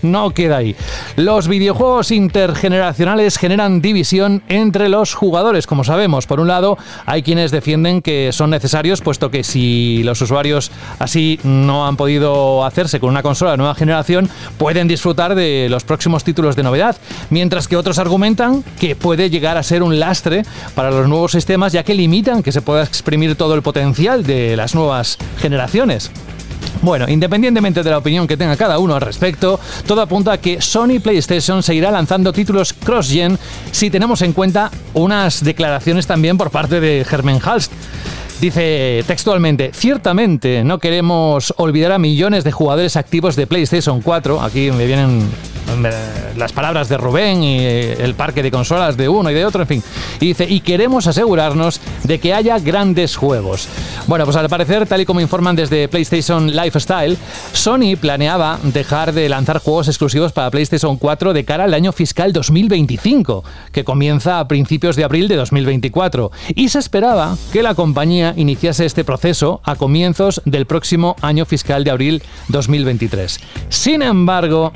no 0.03 0.31
queda 0.31 0.59
ahí. 0.59 0.77
Los 1.17 1.49
videojuegos 1.49 2.11
intergeneracionales 2.11 3.39
generan 3.39 3.81
división 3.81 4.43
entre 4.49 4.89
los 4.89 5.15
jugadores, 5.15 5.67
como 5.67 5.85
sabemos. 5.85 6.27
Por 6.27 6.41
un 6.41 6.49
lado, 6.49 6.79
hay 7.07 7.23
quienes 7.23 7.51
defienden 7.51 8.03
que 8.03 8.31
son 8.33 8.51
necesarios, 8.51 9.01
puesto 9.01 9.31
que 9.31 9.45
si 9.45 10.03
los 10.05 10.21
usuarios 10.21 10.71
así 10.99 11.39
no 11.45 11.87
han 11.87 11.97
podido 11.97 12.65
hacerse 12.65 13.01
con 13.01 13.11
una 13.11 13.23
consola 13.23 13.53
de 13.53 13.57
nueva 13.57 13.75
generación, 13.75 14.29
pueden 14.59 14.89
disfrutar 14.89 15.35
de 15.35 15.69
los 15.71 15.85
próximos 15.85 16.25
títulos 16.25 16.57
de 16.57 16.63
novedad, 16.63 16.97
mientras 17.31 17.69
que 17.69 17.77
otros 17.77 17.99
argumentan 17.99 18.65
que 18.79 18.97
puede 18.97 19.31
llegar 19.31 19.57
a 19.57 19.63
ser 19.63 19.83
un 19.83 19.99
lastre 19.99 20.43
para 20.75 20.91
los 20.91 21.09
nuevos 21.09 21.33
sistemas, 21.33 21.73
ya 21.73 21.83
que 21.83 21.95
limitan 21.95 22.43
que 22.43 22.53
se 22.53 22.63
pueda 22.63 22.83
exprimir 22.83 23.37
todo 23.37 23.55
el 23.55 23.63
potencial 23.63 24.25
de 24.25 24.57
las 24.57 24.75
nuevas 24.75 25.19
generaciones. 25.39 26.11
Bueno, 26.83 27.07
independientemente 27.09 27.83
de 27.83 27.91
la 27.91 27.99
opinión 27.99 28.27
que 28.27 28.37
tenga 28.37 28.57
cada 28.57 28.79
uno 28.79 28.95
al 28.95 29.01
respecto, 29.01 29.61
todo 29.87 30.01
apunta 30.01 30.33
a 30.33 30.39
que 30.39 30.61
Sony 30.61 31.01
PlayStation 31.03 31.63
seguirá 31.63 31.91
lanzando 31.91 32.33
títulos 32.33 32.73
cross-gen 32.73 33.39
si 33.71 33.91
tenemos 33.91 34.23
en 34.23 34.33
cuenta 34.33 34.71
unas 34.95 35.45
declaraciones 35.45 36.07
también 36.07 36.39
por 36.39 36.51
parte 36.51 36.81
de 36.81 37.07
Herman 37.11 37.41
Halst. 37.45 37.73
Dice 38.41 39.05
textualmente, 39.07 39.71
ciertamente 39.75 40.65
no 40.65 40.79
queremos 40.79 41.53
olvidar 41.59 41.93
a 41.93 41.99
millones 41.99 42.43
de 42.43 42.53
jugadores 42.53 42.97
activos 42.97 43.37
de 43.37 43.47
PlayStation 43.47 44.01
4, 44.01 44.41
aquí 44.41 44.71
me 44.71 44.87
vienen 44.87 45.29
las 45.83 46.53
palabras 46.53 46.89
de 46.89 46.97
Rubén 46.97 47.43
y 47.43 47.59
el 47.65 48.15
parque 48.15 48.43
de 48.43 48.51
consolas 48.51 48.97
de 48.97 49.09
uno 49.09 49.31
y 49.31 49.35
de 49.35 49.45
otro, 49.45 49.63
en 49.63 49.69
fin. 49.69 49.83
Y 50.21 50.27
dice, 50.27 50.47
y 50.49 50.61
queremos 50.61 51.07
asegurarnos 51.07 51.81
de 52.05 52.19
que 52.19 52.35
haya 52.35 52.59
grandes 52.59 53.17
juegos. 53.17 53.69
Bueno, 54.07 54.25
pues 54.25 54.37
al 54.37 54.49
parecer, 54.49 54.87
tal 54.87 55.01
y 55.01 55.07
como 55.07 55.21
informan 55.21 55.57
desde 55.57 55.89
PlayStation 55.89 56.55
Lifestyle, 56.55 57.17
Sony 57.53 57.97
planeaba 58.01 58.59
dejar 58.63 59.13
de 59.13 59.29
lanzar 59.29 59.59
juegos 59.59 59.89
exclusivos 59.89 60.33
para 60.33 60.51
PlayStation 60.51 60.97
4 60.97 61.33
de 61.33 61.45
cara 61.45 61.65
al 61.65 61.75
año 61.75 61.93
fiscal 61.93 62.33
2025, 62.33 63.45
que 63.73 63.85
comienza 63.85 64.41
a 64.41 64.49
principios 64.49 64.97
de 64.97 65.05
abril 65.05 65.29
de 65.29 65.37
2024. 65.37 66.31
Y 66.55 66.69
se 66.69 66.79
esperaba 66.79 67.37
que 67.53 67.63
la 67.63 67.75
compañía 67.75 68.35
iniciase 68.37 68.85
este 68.85 69.05
proceso 69.05 69.61
a 69.65 69.77
comienzos 69.77 70.43
del 70.45 70.67
próximo 70.67 71.17
año 71.21 71.45
fiscal 71.45 71.85
de 71.85 71.91
abril 71.91 72.23
2023. 72.49 73.41
Sin 73.69 74.03
embargo, 74.03 74.73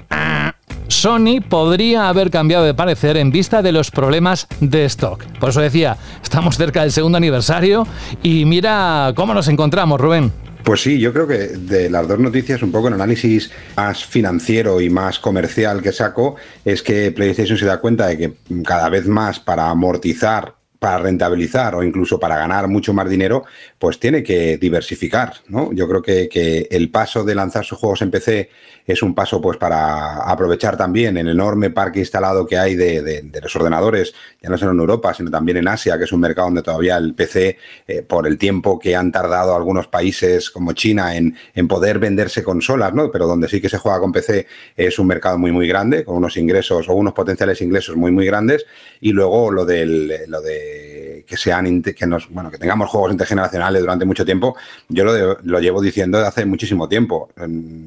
Sony 0.89 1.41
podría 1.49 2.09
haber 2.09 2.31
cambiado 2.31 2.65
de 2.65 2.75
parecer 2.75 3.17
en 3.17 3.31
vista 3.31 3.63
de 3.63 3.73
los 3.73 3.91
problemas 3.91 4.47
de 4.61 4.85
stock. 4.87 5.25
Por 5.39 5.51
eso 5.51 5.61
decía, 5.61 5.97
estamos 6.23 6.57
cerca 6.57 6.83
del 6.83 6.93
segundo 6.93 7.19
aniversario 7.19 7.87
y 8.23 8.45
mira 8.45 9.13
cómo 9.15 9.35
nos 9.35 9.49
encontramos, 9.49 10.01
Rubén. 10.01 10.33
Pues 10.65 10.81
sí, 10.81 10.99
yo 10.99 11.13
creo 11.13 11.27
que 11.27 11.37
de 11.37 11.91
las 11.91 12.09
dos 12.09 12.19
noticias, 12.19 12.63
un 12.63 12.73
poco 12.73 12.89
en 12.89 12.95
análisis 12.95 13.51
más 13.77 14.03
financiero 14.03 14.81
y 14.81 14.89
más 14.89 15.19
comercial 15.19 15.83
que 15.83 15.93
saco, 15.93 16.37
es 16.65 16.83
que 16.83 17.13
PlayStation 17.13 17.59
se 17.59 17.67
da 17.67 17.81
cuenta 17.81 18.07
de 18.07 18.17
que 18.17 18.33
cada 18.65 18.89
vez 18.89 19.07
más 19.07 19.39
para 19.39 19.69
amortizar 19.69 20.55
para 20.85 20.99
rentabilizar 20.99 21.75
o 21.75 21.83
incluso 21.83 22.21
para 22.21 22.37
ganar 22.37 22.69
mucho 22.69 22.93
más 22.93 23.09
dinero, 23.09 23.45
pues 23.85 23.99
tiene 23.99 24.23
que 24.23 24.57
diversificar, 24.57 25.35
¿no? 25.49 25.71
Yo 25.75 25.87
creo 25.87 26.01
que, 26.01 26.27
que, 26.27 26.67
el 26.71 26.91
paso 26.91 27.23
de 27.23 27.35
lanzar 27.35 27.67
sus 27.67 27.77
juegos 27.77 28.01
en 28.01 28.11
PC 28.11 28.49
es 28.87 29.03
un 29.03 29.15
paso 29.15 29.43
pues 29.43 29.59
para 29.59 30.23
aprovechar 30.23 30.75
también 30.75 31.19
el 31.19 31.29
enorme 31.29 31.69
parque 31.69 31.99
instalado 31.99 32.47
que 32.47 32.57
hay 32.57 32.77
de, 32.77 33.03
de, 33.03 33.41
los 33.43 33.55
ordenadores, 33.57 34.15
ya 34.41 34.49
no 34.49 34.57
solo 34.57 34.73
en 34.73 34.79
Europa, 34.79 35.13
sino 35.13 35.31
también 35.31 35.59
en 35.59 35.69
Asia, 35.69 35.99
que 35.99 36.05
es 36.05 36.13
un 36.13 36.21
mercado 36.21 36.47
donde 36.47 36.63
todavía 36.63 36.97
el 36.97 37.13
PC, 37.13 37.59
eh, 37.87 38.01
por 38.01 38.27
el 38.27 38.39
tiempo 38.39 38.79
que 38.79 38.97
han 38.97 39.13
tardado 39.13 39.55
algunos 39.55 39.87
países 39.87 40.49
como 40.49 40.73
China 40.73 41.15
en, 41.15 41.37
en, 41.55 41.69
poder 41.69 41.99
venderse 41.99 42.43
consolas, 42.43 42.95
¿no? 42.95 43.11
Pero 43.11 43.27
donde 43.27 43.49
sí 43.49 43.61
que 43.61 43.69
se 43.69 43.77
juega 43.77 44.01
con 44.01 44.13
PC 44.13 44.47
es 44.79 44.99
un 44.99 45.09
mercado 45.09 45.37
muy, 45.37 45.53
muy 45.53 45.69
grande, 45.69 46.07
con 46.07 46.17
unos 46.17 46.39
ingresos 46.39 46.89
o 46.89 46.95
unos 46.95 47.13
potenciales 47.13 47.61
ingresos 47.61 47.97
muy, 47.97 48.13
muy 48.13 48.25
grandes. 48.25 48.65
Y 49.03 49.13
luego 49.13 49.51
lo 49.51 49.67
del, 49.67 50.11
lo 50.29 50.41
de 50.41 50.94
que 51.25 51.37
sean 51.37 51.83
que 51.83 52.07
nos, 52.07 52.29
bueno, 52.29 52.51
que 52.51 52.59
tengamos 52.59 52.91
juegos 52.91 53.13
intergeneracionales 53.13 53.81
durante 53.81 54.05
mucho 54.05 54.25
tiempo, 54.25 54.57
yo 54.89 55.05
lo, 55.05 55.39
lo 55.43 55.61
llevo 55.61 55.81
diciendo 55.81 56.19
hace 56.19 56.45
muchísimo 56.45 56.89
tiempo. 56.89 57.31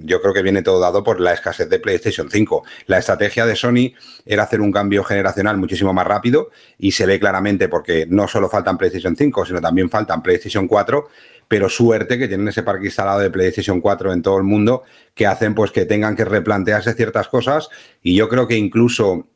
Yo 0.04 0.22
creo 0.22 0.34
que 0.34 0.42
viene 0.42 0.62
todo 0.62 1.04
por 1.04 1.20
la 1.20 1.34
escasez 1.34 1.70
de 1.70 1.80
PlayStation 1.80 2.30
5. 2.30 2.64
La 2.88 2.98
estrategia 2.98 3.46
de 3.46 3.56
Sony 3.56 3.94
era 4.26 4.44
hacer 4.44 4.62
un 4.62 4.72
cambio 4.72 5.04
generacional 5.04 5.58
muchísimo 5.58 5.94
más 5.94 6.08
rápido 6.08 6.50
y 6.78 6.92
se 6.92 7.06
ve 7.06 7.20
claramente 7.20 7.68
porque 7.70 8.06
no 8.10 8.28
solo 8.28 8.50
faltan 8.50 8.78
PlayStation 8.78 9.16
5, 9.16 9.46
sino 9.46 9.62
también 9.62 9.90
faltan 9.90 10.22
PlayStation 10.22 10.68
4 10.68 11.08
pero 11.50 11.70
suerte 11.70 12.18
que 12.18 12.28
tienen 12.28 12.50
ese 12.50 12.62
parque 12.62 12.88
instalado 12.88 13.20
de 13.20 13.30
PlayStation 13.30 13.80
4 13.80 14.12
en 14.12 14.22
todo 14.22 14.38
el 14.38 14.44
mundo 14.44 14.84
que 15.14 15.28
hacen 15.28 15.56
pues 15.56 15.72
que 15.72 15.86
tengan 15.86 16.16
que 16.16 16.26
replantearse 16.26 16.94
ciertas 16.94 17.30
cosas 17.30 17.70
y 18.04 18.16
yo 18.16 18.28
creo 18.28 18.48
que 18.48 18.58
incluso 18.58 19.28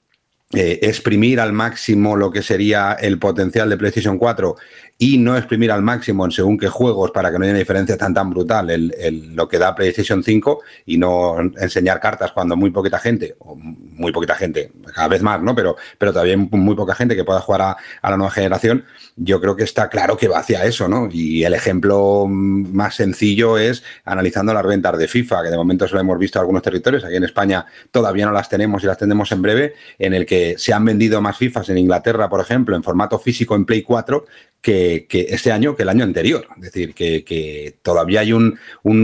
eh, 0.53 0.79
exprimir 0.81 1.39
al 1.39 1.53
máximo 1.53 2.15
lo 2.15 2.31
que 2.31 2.41
sería 2.41 2.93
el 2.93 3.17
potencial 3.19 3.69
de 3.69 3.77
PlayStation 3.77 4.17
4 4.17 4.57
y 5.03 5.17
no 5.17 5.35
exprimir 5.35 5.71
al 5.71 5.81
máximo 5.81 6.25
en 6.25 6.31
según 6.31 6.59
qué 6.59 6.67
juegos 6.67 7.09
para 7.09 7.31
que 7.31 7.39
no 7.39 7.43
haya 7.43 7.53
una 7.53 7.59
diferencia 7.59 7.97
tan 7.97 8.13
tan 8.13 8.29
brutal 8.29 8.69
el, 8.69 9.33
lo 9.33 9.47
que 9.47 9.57
da 9.57 9.73
PlayStation 9.73 10.23
5 10.23 10.61
y 10.85 10.99
no 10.99 11.39
enseñar 11.39 11.99
cartas 11.99 12.31
cuando 12.31 12.55
muy 12.55 12.69
poquita 12.69 12.99
gente, 12.99 13.35
o 13.39 13.55
muy 13.55 14.11
poquita 14.11 14.35
gente, 14.35 14.71
cada 14.93 15.07
vez 15.07 15.23
más, 15.23 15.41
¿no? 15.41 15.55
Pero, 15.55 15.75
pero 15.97 16.13
todavía 16.13 16.37
muy 16.37 16.75
poca 16.75 16.93
gente 16.93 17.15
que 17.15 17.23
pueda 17.23 17.41
jugar 17.41 17.61
a, 18.03 18.09
la 18.11 18.15
nueva 18.15 18.29
generación, 18.29 18.85
yo 19.15 19.41
creo 19.41 19.55
que 19.55 19.63
está 19.63 19.89
claro 19.89 20.17
que 20.17 20.27
va 20.27 20.37
hacia 20.37 20.65
eso, 20.65 20.87
¿no? 20.87 21.09
Y 21.11 21.45
el 21.45 21.55
ejemplo 21.55 22.27
más 22.27 22.93
sencillo 22.93 23.57
es 23.57 23.83
analizando 24.05 24.53
las 24.53 24.67
ventas 24.67 24.95
de 24.99 25.07
FIFA, 25.07 25.41
que 25.41 25.49
de 25.49 25.57
momento 25.57 25.87
solo 25.87 26.01
hemos 26.01 26.19
visto 26.19 26.37
en 26.37 26.41
algunos 26.41 26.61
territorios, 26.61 27.03
aquí 27.03 27.15
en 27.15 27.23
España 27.23 27.65
todavía 27.89 28.27
no 28.27 28.33
las 28.33 28.49
tenemos 28.49 28.83
y 28.83 28.85
las 28.85 28.99
tendremos 28.99 29.31
en 29.31 29.41
breve, 29.41 29.73
en 29.97 30.13
el 30.13 30.27
que 30.27 30.59
se 30.59 30.73
han 30.73 30.85
vendido 30.85 31.21
más 31.21 31.37
FIFAs 31.37 31.69
en 31.69 31.79
Inglaterra, 31.79 32.29
por 32.29 32.39
ejemplo, 32.39 32.75
en 32.75 32.83
formato 32.83 33.17
físico 33.17 33.55
en 33.55 33.65
Play 33.65 33.81
4 33.81 34.25
que, 34.61 34.90
este 35.09 35.51
año 35.51 35.75
que 35.75 35.83
el 35.83 35.89
año 35.89 36.03
anterior. 36.03 36.47
Es 36.57 36.63
decir, 36.63 36.93
que, 36.93 37.75
todavía 37.81 38.21
hay 38.21 38.33
un, 38.33 38.57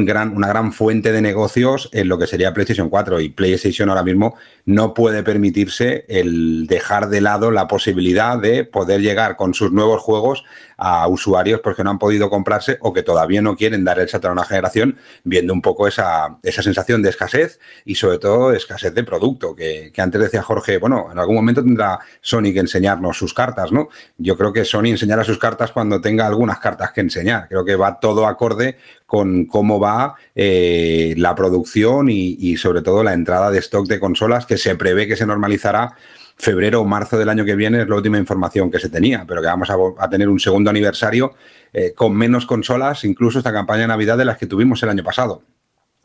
gran, 0.05 0.35
una 0.35 0.47
gran 0.47 0.73
fuente 0.73 1.11
de 1.11 1.21
negocios 1.21 1.89
en 1.93 2.07
lo 2.07 2.17
que 2.17 2.27
sería 2.27 2.53
PlayStation 2.53 2.89
4 2.89 3.21
y 3.21 3.29
PlayStation 3.29 3.89
ahora 3.89 4.03
mismo 4.03 4.35
no 4.65 4.93
puede 4.93 5.23
permitirse 5.23 6.05
el 6.09 6.67
dejar 6.67 7.09
de 7.09 7.21
lado 7.21 7.51
la 7.51 7.67
posibilidad 7.67 8.37
de 8.37 8.65
poder 8.65 9.01
llegar 9.01 9.35
con 9.35 9.53
sus 9.53 9.71
nuevos 9.71 10.01
juegos 10.01 10.43
a 10.77 11.07
usuarios 11.07 11.59
porque 11.61 11.83
no 11.83 11.89
han 11.89 11.99
podido 11.99 12.29
comprarse 12.29 12.77
o 12.81 12.93
que 12.93 13.03
todavía 13.03 13.41
no 13.41 13.55
quieren 13.55 13.83
dar 13.83 13.99
el 13.99 14.07
salto 14.07 14.29
a 14.29 14.31
una 14.31 14.45
generación, 14.45 14.97
viendo 15.23 15.53
un 15.53 15.61
poco 15.61 15.87
esa, 15.87 16.37
esa 16.43 16.61
sensación 16.61 17.01
de 17.01 17.09
escasez 17.09 17.59
y 17.85 17.95
sobre 17.95 18.19
todo 18.19 18.53
escasez 18.53 18.93
de 18.93 19.03
producto, 19.03 19.55
que, 19.55 19.91
que, 19.93 20.01
antes 20.01 20.21
decía 20.21 20.43
Jorge, 20.43 20.77
bueno, 20.77 21.09
en 21.11 21.19
algún 21.19 21.35
momento 21.35 21.63
tendrá 21.63 21.99
Sony 22.21 22.53
que 22.53 22.59
enseñarnos 22.59 23.17
sus 23.17 23.33
cartas, 23.33 23.71
¿no? 23.71 23.89
Yo 24.17 24.37
creo 24.37 24.53
que 24.53 24.65
Sony 24.65 24.87
enseñará 24.87 25.23
sus 25.23 25.39
cartas 25.39 25.71
cuando 25.71 25.99
tenga 25.99 26.27
algunas 26.27 26.59
cartas 26.59 26.91
que 26.91 27.01
enseñar. 27.01 27.47
Creo 27.47 27.65
que 27.65 27.75
va 27.75 27.99
todo 27.99 28.27
acorde 28.27 28.77
con 29.05 29.45
cómo 29.45 29.79
va 29.79 30.15
eh, 30.35 31.15
la 31.17 31.33
producción 31.33 32.09
y, 32.09 32.37
y 32.39 32.57
sobre 32.57 32.81
todo 32.81 33.03
la 33.03 33.13
entrada 33.13 33.49
de 33.49 33.59
stock 33.59 33.87
de 33.87 33.99
consolas 33.99 34.45
que 34.45 34.57
se 34.57 34.75
prevé 34.75 35.07
que 35.07 35.15
se 35.15 35.25
normalizará 35.25 35.95
febrero 36.37 36.81
o 36.81 36.85
marzo 36.85 37.17
del 37.17 37.29
año 37.29 37.43
que 37.43 37.55
viene 37.55 37.81
es 37.81 37.89
la 37.89 37.95
última 37.95 38.17
información 38.17 38.69
que 38.69 38.79
se 38.79 38.89
tenía, 38.89 39.25
pero 39.27 39.41
que 39.41 39.47
vamos 39.47 39.69
a, 39.69 40.09
tener 40.09 40.29
un 40.29 40.39
segundo 40.39 40.69
aniversario 40.69 41.33
eh, 41.73 41.93
con 41.95 42.15
menos 42.15 42.45
consolas, 42.45 43.03
incluso 43.03 43.39
esta 43.39 43.51
campaña 43.51 43.81
de 43.81 43.87
Navidad 43.87 44.17
de 44.17 44.25
las 44.25 44.37
que 44.37 44.45
tuvimos 44.45 44.81
el 44.83 44.89
año 44.89 45.03
pasado 45.03 45.41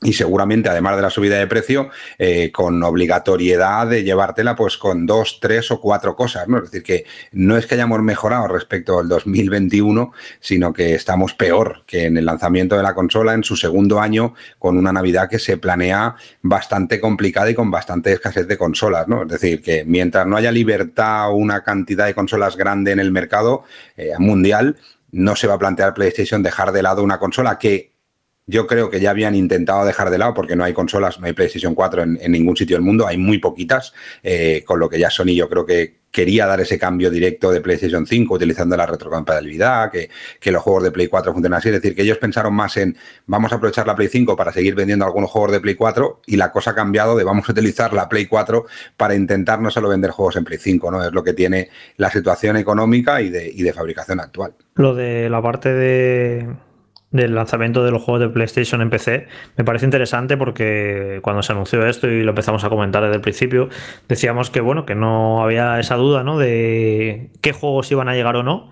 y 0.02 0.12
seguramente, 0.12 0.68
además 0.68 0.96
de 0.96 1.02
la 1.02 1.10
subida 1.10 1.38
de 1.38 1.46
precio, 1.46 1.90
eh, 2.18 2.50
con 2.52 2.82
obligatoriedad 2.82 3.86
de 3.86 4.02
llevártela 4.02 4.56
pues 4.56 4.76
con 4.76 5.06
dos, 5.06 5.38
tres 5.40 5.70
o 5.70 5.80
cuatro 5.80 6.16
cosas, 6.16 6.48
¿no? 6.48 6.58
Es 6.58 6.64
decir, 6.64 6.82
que 6.82 7.04
no 7.32 7.56
es 7.56 7.66
que 7.66 7.74
hayamos 7.74 8.00
mejorado 8.02 8.48
respecto 8.48 8.98
al 8.98 9.08
2021, 9.08 10.12
sino 10.40 10.72
que 10.72 10.94
estamos 10.94 11.34
peor 11.34 11.84
que 11.86 12.06
en 12.06 12.16
el 12.16 12.24
lanzamiento 12.24 12.76
de 12.76 12.82
la 12.82 12.94
consola 12.94 13.34
en 13.34 13.44
su 13.44 13.56
segundo 13.56 14.00
año, 14.00 14.34
con 14.58 14.76
una 14.76 14.92
Navidad 14.92 15.28
que 15.28 15.38
se 15.38 15.56
planea 15.56 16.16
bastante 16.42 17.00
complicada 17.00 17.50
y 17.50 17.54
con 17.54 17.70
bastante 17.70 18.12
escasez 18.12 18.46
de 18.48 18.58
consolas, 18.58 19.06
¿no? 19.06 19.22
Es 19.22 19.28
decir, 19.28 19.62
que 19.62 19.84
mientras 19.84 20.26
no 20.26 20.36
haya 20.36 20.50
libertad 20.50 21.30
o 21.30 21.34
una 21.34 21.62
cantidad 21.62 22.06
de 22.06 22.14
consolas 22.14 22.56
grande 22.56 22.92
en 22.92 22.98
el 22.98 23.12
mercado 23.12 23.64
eh, 23.96 24.10
mundial, 24.18 24.76
no 25.12 25.36
se 25.36 25.46
va 25.46 25.54
a 25.54 25.58
plantear 25.58 25.94
PlayStation 25.94 26.42
dejar 26.42 26.72
de 26.72 26.82
lado 26.82 27.02
una 27.02 27.18
consola 27.18 27.58
que 27.58 27.91
yo 28.46 28.66
creo 28.66 28.90
que 28.90 29.00
ya 29.00 29.10
habían 29.10 29.34
intentado 29.34 29.84
dejar 29.84 30.10
de 30.10 30.18
lado 30.18 30.34
porque 30.34 30.56
no 30.56 30.64
hay 30.64 30.72
consolas, 30.72 31.20
no 31.20 31.26
hay 31.26 31.32
PlayStation 31.32 31.74
4 31.74 32.02
en, 32.02 32.32
ningún 32.32 32.56
sitio 32.56 32.76
del 32.76 32.84
mundo, 32.84 33.06
hay 33.06 33.16
muy 33.16 33.38
poquitas, 33.38 33.92
eh, 34.22 34.62
con 34.66 34.80
lo 34.80 34.88
que 34.88 34.98
ya 34.98 35.10
Sony 35.10 35.34
yo 35.34 35.48
creo 35.48 35.64
que 35.64 36.02
quería 36.10 36.46
dar 36.46 36.60
ese 36.60 36.78
cambio 36.78 37.10
directo 37.10 37.50
de 37.50 37.62
PlayStation 37.62 38.06
5 38.06 38.34
utilizando 38.34 38.76
la 38.76 38.84
retrocompatibilidad, 38.84 39.90
que, 39.90 40.10
que 40.38 40.52
los 40.52 40.62
juegos 40.62 40.82
de 40.84 40.90
Play 40.90 41.08
4 41.08 41.32
funcionan 41.32 41.58
así. 41.58 41.70
Es 41.70 41.76
decir, 41.76 41.96
que 41.96 42.02
ellos 42.02 42.18
pensaron 42.18 42.52
más 42.52 42.76
en 42.76 42.96
vamos 43.26 43.50
a 43.52 43.56
aprovechar 43.56 43.86
la 43.86 43.96
Play 43.96 44.08
5 44.08 44.36
para 44.36 44.52
seguir 44.52 44.74
vendiendo 44.74 45.06
algunos 45.06 45.30
juegos 45.30 45.52
de 45.52 45.60
Play 45.60 45.74
4 45.74 46.20
y 46.26 46.36
la 46.36 46.52
cosa 46.52 46.72
ha 46.72 46.74
cambiado 46.74 47.16
de 47.16 47.24
vamos 47.24 47.48
a 47.48 47.52
utilizar 47.52 47.94
la 47.94 48.10
Play 48.10 48.26
4 48.26 48.66
para 48.96 49.14
intentar 49.14 49.60
no 49.60 49.70
solo 49.70 49.88
vender 49.88 50.10
juegos 50.10 50.36
en 50.36 50.44
Play 50.44 50.58
5, 50.58 50.90
¿no? 50.90 51.02
Es 51.02 51.12
lo 51.12 51.24
que 51.24 51.32
tiene 51.32 51.70
la 51.96 52.10
situación 52.10 52.58
económica 52.58 53.22
y 53.22 53.30
de, 53.30 53.48
y 53.48 53.62
de 53.62 53.72
fabricación 53.72 54.20
actual. 54.20 54.54
Lo 54.74 54.94
de 54.94 55.30
la 55.30 55.40
parte 55.40 55.72
de 55.72 56.46
del 57.12 57.34
lanzamiento 57.34 57.84
de 57.84 57.90
los 57.90 58.02
juegos 58.02 58.20
de 58.20 58.28
PlayStation 58.28 58.80
en 58.82 58.90
PC 58.90 59.28
me 59.56 59.64
parece 59.64 59.84
interesante 59.84 60.36
porque 60.36 61.20
cuando 61.22 61.42
se 61.42 61.52
anunció 61.52 61.86
esto 61.86 62.08
y 62.08 62.22
lo 62.22 62.30
empezamos 62.30 62.64
a 62.64 62.70
comentar 62.70 63.02
desde 63.02 63.16
el 63.16 63.20
principio, 63.20 63.68
decíamos 64.08 64.50
que 64.50 64.60
bueno, 64.60 64.86
que 64.86 64.94
no 64.94 65.42
había 65.42 65.78
esa 65.78 65.96
duda, 65.96 66.24
¿no? 66.24 66.38
de 66.38 67.30
qué 67.40 67.52
juegos 67.52 67.90
iban 67.92 68.08
a 68.08 68.14
llegar 68.14 68.36
o 68.36 68.42
no. 68.42 68.70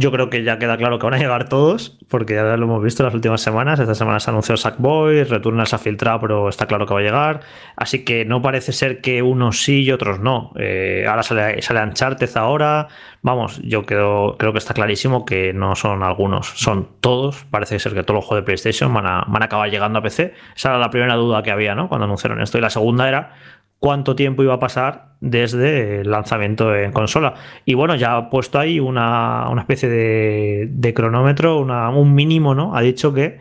Yo 0.00 0.12
creo 0.12 0.30
que 0.30 0.44
ya 0.44 0.60
queda 0.60 0.76
claro 0.76 1.00
que 1.00 1.06
van 1.06 1.14
a 1.14 1.18
llegar 1.18 1.48
todos, 1.48 1.98
porque 2.08 2.34
ya 2.34 2.56
lo 2.56 2.66
hemos 2.66 2.84
visto 2.84 3.02
las 3.02 3.12
últimas 3.14 3.40
semanas. 3.40 3.80
Esta 3.80 3.96
semana 3.96 4.20
se 4.20 4.30
anunció 4.30 4.56
Sackboy, 4.56 5.24
Returnal 5.24 5.66
se 5.66 5.74
ha 5.74 5.80
filtrado, 5.80 6.20
pero 6.20 6.48
está 6.48 6.66
claro 6.66 6.86
que 6.86 6.94
va 6.94 7.00
a 7.00 7.02
llegar. 7.02 7.40
Así 7.74 8.04
que 8.04 8.24
no 8.24 8.40
parece 8.40 8.70
ser 8.70 9.00
que 9.00 9.22
unos 9.22 9.64
sí 9.64 9.82
y 9.82 9.90
otros 9.90 10.20
no. 10.20 10.52
Eh, 10.56 11.04
ahora 11.08 11.24
sale, 11.24 11.60
sale 11.62 11.82
Uncharted 11.82 12.30
ahora. 12.36 12.86
Vamos, 13.22 13.60
yo 13.64 13.84
creo, 13.86 14.36
creo 14.38 14.52
que 14.52 14.58
está 14.58 14.72
clarísimo 14.72 15.24
que 15.24 15.52
no 15.52 15.74
son 15.74 16.04
algunos, 16.04 16.46
son 16.46 16.88
todos. 17.00 17.44
Parece 17.50 17.80
ser 17.80 17.94
que 17.94 18.04
todos 18.04 18.18
los 18.18 18.24
juegos 18.24 18.44
de 18.44 18.46
PlayStation 18.46 18.94
van 18.94 19.04
a, 19.04 19.24
van 19.26 19.42
a 19.42 19.46
acabar 19.46 19.68
llegando 19.68 19.98
a 19.98 20.02
PC. 20.02 20.32
Esa 20.54 20.68
era 20.68 20.78
la 20.78 20.90
primera 20.90 21.16
duda 21.16 21.42
que 21.42 21.50
había, 21.50 21.74
¿no? 21.74 21.88
Cuando 21.88 22.04
anunciaron 22.04 22.40
esto. 22.40 22.56
Y 22.56 22.60
la 22.60 22.70
segunda 22.70 23.08
era 23.08 23.32
cuánto 23.78 24.16
tiempo 24.16 24.42
iba 24.42 24.54
a 24.54 24.58
pasar 24.58 25.14
desde 25.20 26.00
el 26.00 26.10
lanzamiento 26.10 26.74
en 26.74 26.92
consola. 26.92 27.34
Y 27.64 27.74
bueno, 27.74 27.96
ya 27.96 28.16
ha 28.16 28.30
puesto 28.30 28.58
ahí 28.58 28.80
una, 28.80 29.50
especie 29.58 29.88
de, 29.88 30.94
cronómetro, 30.94 31.60
un 31.60 32.14
mínimo, 32.14 32.54
¿no? 32.54 32.76
Ha 32.76 32.80
dicho 32.80 33.12
que, 33.12 33.38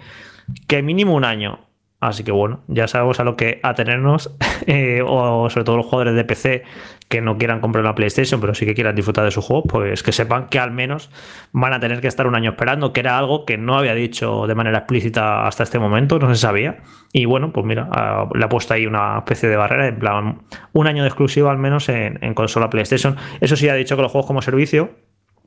que 0.67 0.81
mínimo 0.81 1.13
un 1.15 1.25
año. 1.25 1.59
Así 1.99 2.23
que 2.23 2.31
bueno, 2.31 2.61
ya 2.67 2.87
sabemos 2.87 3.19
a 3.19 3.23
lo 3.23 3.35
que 3.35 3.59
atenernos, 3.63 4.35
eh, 4.67 5.01
o 5.05 5.49
sobre 5.49 5.63
todo 5.63 5.77
los 5.77 5.85
jugadores 5.85 6.15
de 6.15 6.23
PC 6.25 6.63
que 7.09 7.21
no 7.21 7.37
quieran 7.37 7.61
comprar 7.61 7.83
una 7.83 7.95
PlayStation, 7.95 8.41
pero 8.41 8.53
sí 8.53 8.65
que 8.65 8.73
quieran 8.73 8.95
disfrutar 8.95 9.23
de 9.23 9.31
su 9.31 9.41
juego, 9.41 9.63
pues 9.63 10.03
que 10.03 10.11
sepan 10.11 10.47
que 10.47 10.59
al 10.59 10.71
menos 10.71 11.09
van 11.51 11.73
a 11.73 11.79
tener 11.79 12.01
que 12.01 12.07
estar 12.07 12.27
un 12.27 12.35
año 12.35 12.51
esperando, 12.51 12.91
que 12.91 12.99
era 12.99 13.17
algo 13.17 13.45
que 13.45 13.57
no 13.57 13.77
había 13.77 13.93
dicho 13.93 14.45
de 14.47 14.55
manera 14.55 14.79
explícita 14.79 15.47
hasta 15.47 15.63
este 15.63 15.79
momento, 15.79 16.19
no 16.19 16.33
se 16.33 16.41
sabía. 16.41 16.79
Y 17.13 17.25
bueno, 17.25 17.53
pues 17.53 17.65
mira, 17.65 17.87
ah, 17.91 18.27
le 18.33 18.43
ha 18.43 18.49
puesto 18.49 18.73
ahí 18.73 18.85
una 18.85 19.19
especie 19.19 19.47
de 19.47 19.55
barrera, 19.55 19.87
en 19.87 19.99
plan, 19.99 20.41
un 20.73 20.87
año 20.87 21.03
de 21.03 21.07
exclusivo 21.07 21.49
al 21.49 21.57
menos 21.57 21.87
en, 21.89 22.19
en 22.21 22.33
consola 22.33 22.69
PlayStation. 22.69 23.15
Eso 23.39 23.55
sí 23.55 23.69
ha 23.69 23.75
dicho 23.75 23.95
que 23.95 24.01
los 24.01 24.11
juegos 24.11 24.27
como 24.27 24.41
servicio 24.41 24.91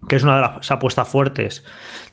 que 0.09 0.17
es 0.17 0.23
una 0.23 0.37
de 0.37 0.43
las 0.43 0.71
apuestas 0.71 1.09
fuertes 1.09 1.65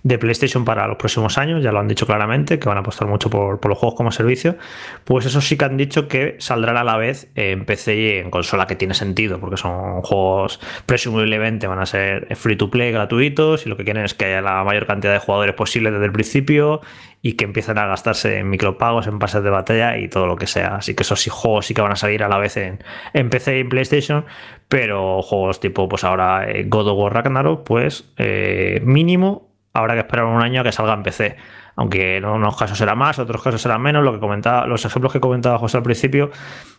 de 0.04 0.18
PlayStation 0.18 0.64
para 0.64 0.88
los 0.88 0.98
próximos 0.98 1.38
años, 1.38 1.64
ya 1.64 1.72
lo 1.72 1.80
han 1.80 1.88
dicho 1.88 2.06
claramente, 2.06 2.60
que 2.60 2.70
van 2.70 2.78
a 2.78 2.82
apostar 2.82 3.08
mucho 3.08 3.30
por, 3.30 3.66
los 3.66 3.78
juegos 3.78 3.96
como 3.96 4.12
servicio, 4.12 4.58
pues 5.04 5.26
eso 5.26 5.42
sí 5.42 5.58
que 5.58 5.66
han 5.66 5.78
dicho 5.78 6.08
que 6.08 6.36
saldrán 6.40 6.78
a 6.78 6.84
la 6.84 6.98
vez 6.98 7.30
en 7.36 7.66
PC 7.66 7.96
y 7.96 8.10
en 8.20 8.30
consola, 8.30 8.68
que 8.68 8.76
tiene 8.76 8.94
sentido, 8.94 9.40
porque 9.40 9.58
son 9.58 10.02
juegos 10.02 10.60
presumiblemente 10.86 11.68
van 11.68 11.80
a 11.80 11.86
ser 11.86 12.36
free 12.36 12.56
to 12.56 12.70
play 12.70 12.92
gratuitos 12.92 13.66
y 13.66 13.70
lo 13.70 13.78
que 13.78 13.84
quieren 13.84 14.06
es 14.06 14.14
que 14.14 14.26
haya 14.26 14.42
la 14.42 14.64
mayor 14.64 14.86
cantidad 14.86 15.14
de 15.14 15.20
jugadores 15.20 15.56
posible 15.56 15.92
desde 15.92 16.06
el 16.06 16.12
principio 16.12 16.82
y 17.22 17.34
que 17.34 17.46
empiecen 17.46 17.78
a 17.78 17.86
gastarse 17.88 18.40
en 18.40 18.50
micropagos, 18.50 19.08
en 19.08 19.20
pases 19.20 19.44
de 19.44 19.50
batalla 19.50 19.98
y 19.98 20.08
todo 20.08 20.28
lo 20.28 20.36
que 20.36 20.48
sea. 20.48 20.76
Así 20.76 20.94
que 20.94 21.04
esos 21.04 21.20
sí, 21.20 21.30
juegos 21.30 21.66
sí 21.66 21.74
que 21.74 21.82
van 21.82 21.92
a 21.92 21.96
salir 21.96 22.24
a 22.24 22.30
la 22.30 22.38
vez 22.38 22.58
en, 22.58 22.84
en 23.14 23.30
PC 23.30 23.58
y 23.58 23.62
en 23.62 23.70
PlayStation, 23.70 24.26
pero 24.68 25.22
juegos 25.22 25.60
tipo, 25.60 25.88
pues 25.88 26.04
ahora 26.04 26.50
eh, 26.50 26.66
God 26.68 26.88
of 26.90 26.98
War 26.98 27.14
Ragnarok, 27.14 27.64
pues 27.64 28.12
eh, 28.18 28.82
mínimo 28.84 29.50
habrá 29.74 29.94
que 29.94 30.02
esperar 30.02 30.26
un 30.26 30.42
año 30.42 30.62
a 30.62 30.64
que 30.64 30.72
salga 30.72 30.94
en 30.94 31.04
PC 31.04 31.38
aunque 31.78 32.18
en 32.18 32.26
unos 32.26 32.58
casos 32.58 32.78
será 32.78 32.96
más, 32.96 33.20
en 33.20 33.24
otros 33.24 33.42
casos 33.42 33.62
será 33.62 33.78
menos, 33.78 34.04
lo 34.04 34.12
que 34.12 34.20
comentaba, 34.20 34.66
los 34.66 34.84
ejemplos 34.84 35.14
que 35.14 35.20
comentaba 35.20 35.60
José 35.60 35.78
al 35.78 35.84
principio. 35.84 36.32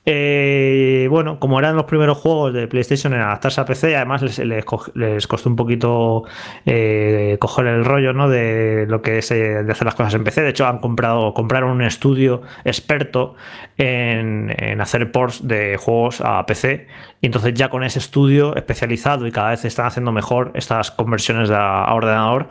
Eh, 0.05 1.07
bueno, 1.09 1.38
como 1.38 1.59
eran 1.59 1.76
los 1.76 1.84
primeros 1.84 2.18
juegos 2.18 2.53
de 2.53 2.66
PlayStation 2.66 3.12
en 3.14 3.20
adaptarse 3.20 3.61
a 3.61 3.64
PC, 3.64 3.94
además 3.94 4.22
les, 4.22 4.38
les, 4.38 5.26
costó 5.26 5.49
un 5.49 5.57
poquito 5.57 6.24
eh, 6.66 7.36
coger 7.40 7.66
el 7.66 7.84
rollo 7.84 8.12
¿no? 8.12 8.28
de 8.28 8.86
lo 8.88 9.01
que 9.01 9.18
es 9.18 9.30
eh, 9.30 9.62
de 9.62 9.70
hacer 9.70 9.84
las 9.84 9.94
cosas 9.94 10.14
en 10.14 10.24
PC. 10.24 10.42
De 10.42 10.51
hecho, 10.51 10.66
han 10.66 10.78
comprado, 10.78 11.32
compraron 11.32 11.70
un 11.70 11.82
estudio 11.82 12.42
experto 12.64 13.36
en 13.76 14.80
hacer 14.80 15.12
ports 15.12 15.46
de 15.46 15.76
juegos 15.76 16.20
a 16.20 16.44
PC. 16.44 16.88
Y 17.20 17.26
entonces 17.26 17.55
ya 17.55 17.68
con 17.68 17.84
ese 17.84 17.99
estudio 17.99 18.57
especializado 18.57 19.26
y 19.26 19.32
cada 19.32 19.51
vez 19.51 19.64
están 19.64 19.86
haciendo 19.86 20.11
mejor 20.11 20.53
estas 20.55 20.90
conversiones 20.90 21.51
a 21.51 21.92
ordenador, 21.92 22.49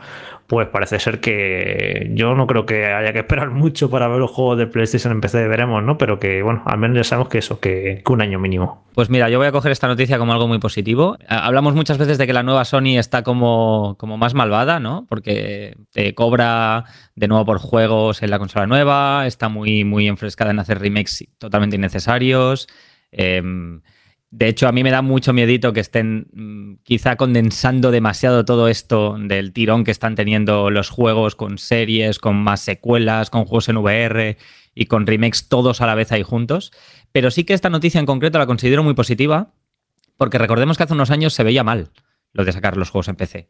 pues 0.48 0.66
parece 0.68 0.98
ser 0.98 1.20
que 1.20 2.10
yo 2.14 2.34
no 2.34 2.46
creo 2.46 2.64
que 2.64 2.86
haya 2.86 3.12
que 3.12 3.18
esperar 3.18 3.50
mucho 3.52 3.90
para 3.90 4.08
ver 4.08 4.18
los 4.18 4.30
juegos 4.30 4.56
de 4.56 4.66
PlayStation 4.66 5.12
en 5.12 5.20
PC, 5.20 5.46
veremos, 5.46 5.84
¿no? 5.84 5.98
Pero 5.98 6.18
que, 6.18 6.42
bueno, 6.42 6.62
al 6.64 6.78
menos 6.78 6.96
ya 6.96 7.04
sabemos 7.04 7.28
que 7.28 7.38
eso, 7.38 7.60
que, 7.60 8.02
un 8.08 8.22
año 8.22 8.38
mínimo. 8.38 8.86
Pues 8.94 9.10
mira, 9.10 9.28
yo 9.28 9.38
voy 9.38 9.46
a 9.46 9.52
coger 9.52 9.70
esta 9.70 9.86
noticia 9.86 10.18
como 10.18 10.32
algo 10.32 10.48
muy 10.48 10.58
positivo. 10.58 11.18
Hablamos 11.28 11.74
muchas 11.74 11.98
veces 11.98 12.16
de 12.16 12.26
que 12.26 12.32
la 12.32 12.42
nueva 12.42 12.64
Sony 12.64 12.98
está 12.98 13.22
como, 13.22 13.96
como 13.98 14.16
más 14.16 14.32
malvada, 14.32 14.80
¿no? 14.80 15.04
Porque 15.06 15.76
cobra 16.14 16.84
de 17.14 17.28
nuevo 17.28 17.44
por 17.44 17.58
juegos 17.58 18.22
en 18.22 18.30
la 18.30 18.38
consola 18.38 18.66
nueva, 18.66 19.26
está 19.26 19.50
muy, 19.50 19.84
muy 19.84 20.08
enfrescada 20.08 20.50
en 20.50 20.60
hacer 20.60 20.78
remakes 20.78 21.26
totalmente 21.36 21.76
innecesarios. 21.76 22.66
Eh, 23.12 23.42
de 24.30 24.48
hecho, 24.48 24.68
a 24.68 24.72
mí 24.72 24.82
me 24.82 24.90
da 24.90 25.00
mucho 25.00 25.32
miedito 25.32 25.72
que 25.72 25.80
estén 25.80 26.28
mm, 26.32 26.82
quizá 26.82 27.16
condensando 27.16 27.90
demasiado 27.90 28.44
todo 28.44 28.68
esto 28.68 29.16
del 29.18 29.52
tirón 29.52 29.84
que 29.84 29.90
están 29.90 30.16
teniendo 30.16 30.70
los 30.70 30.90
juegos 30.90 31.34
con 31.34 31.56
series, 31.56 32.18
con 32.18 32.36
más 32.36 32.60
secuelas, 32.60 33.30
con 33.30 33.46
juegos 33.46 33.70
en 33.70 33.78
VR 33.78 34.36
y 34.74 34.86
con 34.86 35.06
remakes 35.06 35.48
todos 35.48 35.80
a 35.80 35.86
la 35.86 35.94
vez 35.94 36.12
ahí 36.12 36.22
juntos. 36.22 36.72
Pero 37.10 37.30
sí 37.30 37.44
que 37.44 37.54
esta 37.54 37.70
noticia 37.70 38.00
en 38.00 38.06
concreto 38.06 38.38
la 38.38 38.46
considero 38.46 38.82
muy 38.82 38.94
positiva 38.94 39.54
porque 40.18 40.36
recordemos 40.36 40.76
que 40.76 40.82
hace 40.82 40.94
unos 40.94 41.10
años 41.10 41.32
se 41.32 41.44
veía 41.44 41.64
mal 41.64 41.90
lo 42.34 42.44
de 42.44 42.52
sacar 42.52 42.76
los 42.76 42.90
juegos 42.90 43.08
en 43.08 43.16
PC 43.16 43.48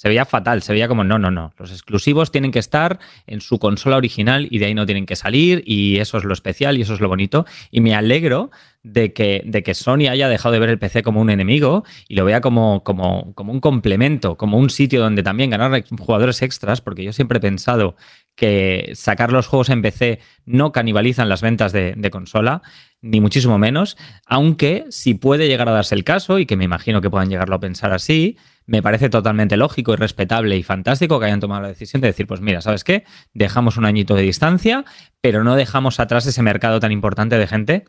Se 0.00 0.08
veía 0.08 0.24
fatal, 0.24 0.62
se 0.62 0.72
veía 0.72 0.88
como, 0.88 1.04
no, 1.04 1.18
no, 1.18 1.30
no, 1.30 1.52
los 1.58 1.70
exclusivos 1.72 2.32
tienen 2.32 2.52
que 2.52 2.58
estar 2.58 3.00
en 3.26 3.42
su 3.42 3.58
consola 3.58 3.98
original 3.98 4.48
y 4.50 4.58
de 4.58 4.64
ahí 4.64 4.74
no 4.74 4.86
tienen 4.86 5.04
que 5.04 5.14
salir 5.14 5.62
y 5.66 5.98
eso 5.98 6.16
es 6.16 6.24
lo 6.24 6.32
especial 6.32 6.78
y 6.78 6.80
eso 6.80 6.94
es 6.94 7.00
lo 7.00 7.08
bonito. 7.08 7.44
Y 7.70 7.82
me 7.82 7.94
alegro 7.94 8.50
de 8.82 9.12
que, 9.12 9.42
de 9.44 9.62
que 9.62 9.74
Sony 9.74 10.08
haya 10.10 10.30
dejado 10.30 10.54
de 10.54 10.58
ver 10.58 10.70
el 10.70 10.78
PC 10.78 11.02
como 11.02 11.20
un 11.20 11.28
enemigo 11.28 11.84
y 12.08 12.14
lo 12.14 12.24
vea 12.24 12.40
como, 12.40 12.82
como, 12.82 13.34
como 13.34 13.52
un 13.52 13.60
complemento, 13.60 14.38
como 14.38 14.56
un 14.56 14.70
sitio 14.70 15.02
donde 15.02 15.22
también 15.22 15.50
ganar 15.50 15.84
jugadores 15.98 16.40
extras, 16.40 16.80
porque 16.80 17.04
yo 17.04 17.12
siempre 17.12 17.36
he 17.36 17.42
pensado 17.42 17.94
que 18.36 18.92
sacar 18.94 19.32
los 19.32 19.48
juegos 19.48 19.68
en 19.68 19.82
PC 19.82 20.20
no 20.46 20.72
canibalizan 20.72 21.28
las 21.28 21.42
ventas 21.42 21.72
de, 21.72 21.92
de, 21.94 22.10
consola, 22.10 22.62
ni 23.02 23.20
muchísimo 23.20 23.58
menos, 23.58 23.98
aunque 24.24 24.86
si 24.88 25.12
puede 25.12 25.46
llegar 25.46 25.68
a 25.68 25.72
darse 25.72 25.94
el 25.94 26.04
caso, 26.04 26.38
y 26.38 26.46
que 26.46 26.56
me 26.56 26.64
imagino 26.64 27.02
que 27.02 27.10
puedan 27.10 27.28
llegarlo 27.28 27.56
a 27.56 27.60
pensar 27.60 27.92
así, 27.92 28.38
me 28.70 28.82
parece 28.82 29.10
totalmente 29.10 29.56
lógico 29.56 29.92
y 29.92 29.96
respetable 29.96 30.56
y 30.56 30.62
fantástico 30.62 31.18
que 31.18 31.26
hayan 31.26 31.40
tomado 31.40 31.62
la 31.62 31.68
decisión 31.68 32.00
de 32.00 32.06
decir, 32.06 32.28
pues 32.28 32.40
mira, 32.40 32.60
¿sabes 32.60 32.84
qué? 32.84 33.02
Dejamos 33.34 33.76
un 33.76 33.84
añito 33.84 34.14
de 34.14 34.22
distancia, 34.22 34.84
pero 35.20 35.42
no 35.42 35.56
dejamos 35.56 35.98
atrás 35.98 36.24
ese 36.26 36.40
mercado 36.42 36.78
tan 36.78 36.92
importante 36.92 37.36
de 37.36 37.48
gente 37.48 37.84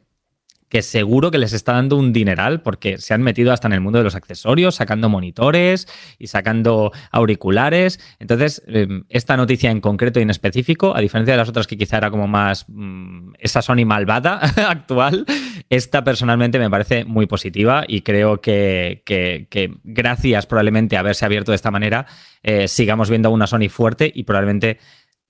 que 0.72 0.82
seguro 0.82 1.32
que 1.32 1.38
les 1.38 1.52
está 1.52 1.74
dando 1.74 1.98
un 1.98 2.14
dineral 2.14 2.62
porque 2.62 2.98
se 2.98 3.14
han 3.14 3.22
metido 3.22 3.52
hasta 3.52 3.68
en 3.68 3.74
el 3.74 3.82
mundo 3.82 3.98
de 3.98 4.06
los 4.06 4.16
accesorios, 4.16 4.76
sacando 4.76 5.10
monitores 5.10 5.86
y 6.18 6.28
sacando 6.28 6.94
auriculares. 7.12 8.00
Entonces, 8.20 8.64
em, 8.68 9.04
esta 9.10 9.36
noticia 9.36 9.70
en 9.70 9.82
concreto 9.82 10.20
y 10.20 10.24
en 10.24 10.30
específico, 10.30 10.96
a 10.96 11.02
diferencia 11.02 11.34
de 11.34 11.40
las 11.40 11.50
otras 11.50 11.68
que 11.68 11.78
quizá 11.78 11.98
era 11.98 12.10
como 12.10 12.26
más 12.26 12.64
mmm, 12.70 13.34
esa 13.40 13.62
Sony 13.62 13.86
malvada 13.86 14.38
actual, 14.70 15.26
esta 15.70 16.06
personalmente 16.06 16.58
me 16.58 16.70
parece 16.70 17.04
muy 17.04 17.26
positiva 17.26 17.84
y 17.86 18.00
creo 18.00 18.40
que, 18.40 19.04
que, 19.06 19.48
que 19.50 19.74
gracias 19.84 20.46
probablemente 20.46 20.96
a 20.96 21.02
haberse 21.02 21.26
abierto 21.26 21.52
de 21.52 21.58
esta 21.58 21.70
manera, 21.70 22.06
eh, 22.44 22.70
sigamos 22.70 23.10
viendo 23.10 23.30
una 23.30 23.46
Sony 23.46 23.68
fuerte 23.70 24.10
y 24.14 24.24
probablemente 24.24 24.80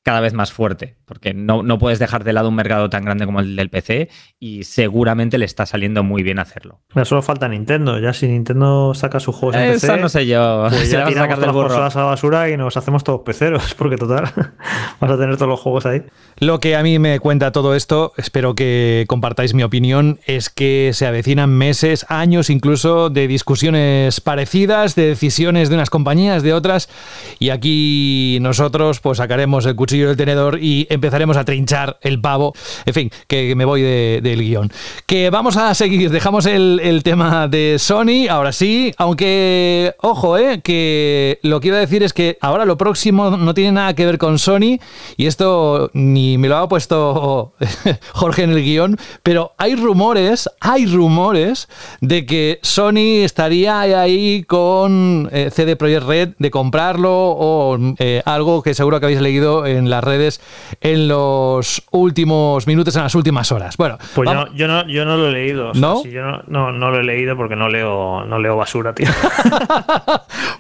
cada 0.04 0.20
vez 0.20 0.34
más 0.34 0.52
fuerte, 0.52 0.96
porque 1.06 1.34
no, 1.36 1.62
no, 1.62 1.78
puedes 1.78 2.00
dejar 2.00 2.24
de 2.24 2.34
lado 2.34 2.50
un 2.50 2.56
mercado 2.56 2.90
tan 2.90 3.06
grande 3.06 3.26
como 3.26 3.40
el 3.40 3.56
del 3.56 3.70
PC 3.70 4.10
y 4.40 4.64
seguramente 4.64 5.38
le 5.38 5.46
está 5.46 5.68
saliendo 5.68 6.02
muy 6.02 6.24
bien 6.24 6.40
hacerlo. 6.40 6.80
Ya 6.96 7.06
solo 7.06 7.22
falta 7.22 7.48
Nintendo, 7.48 8.00
ya 8.00 8.12
si 8.12 8.28
Nintendo 8.28 8.96
saca 8.96 9.20
sus 9.20 9.36
juegos 9.36 9.58
en 9.58 9.70
Eso 9.70 9.88
PC, 9.88 10.02
no 10.02 10.10
sé 10.10 10.26
yo. 10.26 10.66
pues 10.70 10.82
ya 10.92 11.06
tiramos 11.06 11.14
sacar 11.14 11.28
todas 11.36 11.40
del 11.40 11.48
las 11.48 11.56
burro. 11.56 11.68
consolas 11.68 11.96
a 11.96 12.00
la 12.00 12.06
basura 12.06 12.50
y 12.50 12.58
nos 12.58 12.78
hacemos 12.78 13.04
todos 13.04 13.22
peceros, 13.22 13.74
porque 13.78 13.96
total, 13.96 14.24
vas 15.00 15.12
a 15.12 15.18
tener 15.20 15.36
todos 15.36 15.50
los 15.50 15.60
juegos 15.60 15.86
ahí. 15.86 16.02
Lo 16.40 16.60
que 16.60 16.76
a 16.76 16.82
mí 16.82 16.98
me 16.98 17.20
cuenta 17.20 17.52
todo 17.52 17.76
esto, 17.76 18.14
espero 18.18 18.56
que 18.56 19.06
compartáis 19.08 19.54
mi 19.54 19.62
opinión, 19.62 20.20
es 20.26 20.50
que 20.50 20.92
se 20.94 21.06
avecinan 21.06 21.52
meses, 21.52 22.08
años 22.10 22.50
incluso 22.50 23.12
de 23.12 23.28
discusiones 23.28 24.20
parecidas, 24.20 24.96
de 24.96 25.06
decisiones 25.06 25.70
de 25.70 25.76
unas 25.76 25.92
compañías, 25.92 26.42
de 26.42 26.54
otras, 26.54 26.90
y 27.38 27.52
aquí 27.52 28.40
nosotros 28.42 29.00
pues 29.00 29.20
sacaremos 29.20 29.68
el 29.68 29.76
cuchillo 29.76 29.91
del 30.00 30.18
tenedor 30.18 30.60
y 30.62 30.88
empezaremos 30.90 31.38
a 31.38 31.46
trinchar 31.46 31.98
el 32.02 32.20
pavo. 32.22 32.54
En 32.86 32.94
fin, 32.94 33.12
que 33.28 33.56
me 33.56 33.66
voy 33.66 33.82
de- 33.82 34.20
del 34.22 34.42
guion. 34.42 34.72
Que 35.06 35.30
vamos 35.30 35.58
a 35.58 35.74
seguir, 35.74 36.10
dejamos 36.12 36.46
el, 36.46 36.80
el 36.84 37.04
tema 37.04 37.48
de 37.48 37.78
Sony, 37.80 38.28
ahora 38.30 38.52
sí, 38.52 38.94
aunque, 38.98 39.94
ojo, 40.02 40.38
eh, 40.38 40.62
que 40.62 41.40
lo 41.44 41.60
que 41.60 41.68
iba 41.70 41.78
a 41.78 41.82
decir 41.82 42.04
es 42.04 42.14
que 42.14 42.38
ahora 42.42 42.66
lo 42.66 42.78
próximo 42.78 43.32
no 43.38 43.54
tiene 43.54 43.72
nada 43.74 43.94
que 43.94 44.06
ver 44.06 44.18
con 44.18 44.40
Sony, 44.40 44.80
y 45.18 45.26
esto 45.28 45.90
ni 45.94 46.38
me 46.38 46.48
lo 46.48 46.58
ha 46.58 46.68
puesto 46.70 47.54
Jorge 48.14 48.44
en 48.44 48.52
el 48.52 48.64
guion, 48.64 48.98
pero 49.24 49.54
hay 49.58 49.76
rumores, 49.76 50.50
hay 50.60 50.86
rumores 50.86 51.68
de 52.02 52.26
que 52.26 52.60
Sony 52.62 53.24
estaría 53.24 53.80
ahí 53.80 54.44
con 54.44 55.30
eh, 55.32 55.50
CD 55.52 55.76
Projekt 55.76 56.04
Red 56.08 56.30
de 56.40 56.52
comprarlo 56.52 57.12
o 57.14 57.78
eh, 58.00 58.22
algo 58.26 58.62
que 58.64 58.74
seguro 58.74 59.00
que 59.00 59.06
habéis 59.08 59.22
leído 59.22 59.66
en 59.66 59.81
las 59.90 60.04
redes 60.04 60.42
en 60.82 61.08
los 61.08 61.84
últimos 61.92 62.68
minutos, 62.68 62.96
en 62.96 63.04
las 63.04 63.16
últimas 63.16 63.52
horas. 63.52 63.78
Bueno, 63.78 63.98
Pues 64.16 64.30
yo 64.30 64.36
no, 64.36 64.54
yo, 64.54 64.68
no, 64.68 64.88
yo 64.88 65.06
no 65.06 65.18
lo 65.18 65.28
he 65.30 65.32
leído. 65.32 65.70
o 65.70 65.74
sea, 65.74 65.82
¿No? 65.82 66.02
si 66.02 66.12
yo 66.12 66.22
no, 66.24 66.42
no, 66.48 66.72
no 66.72 66.92
lo 66.92 67.00
he 67.00 67.04
leído 67.04 67.36
porque 67.36 67.56
no 67.56 67.70
leo, 67.70 68.26
no 68.26 68.40
leo 68.40 68.56
basura, 68.58 68.94
tío. 68.94 69.08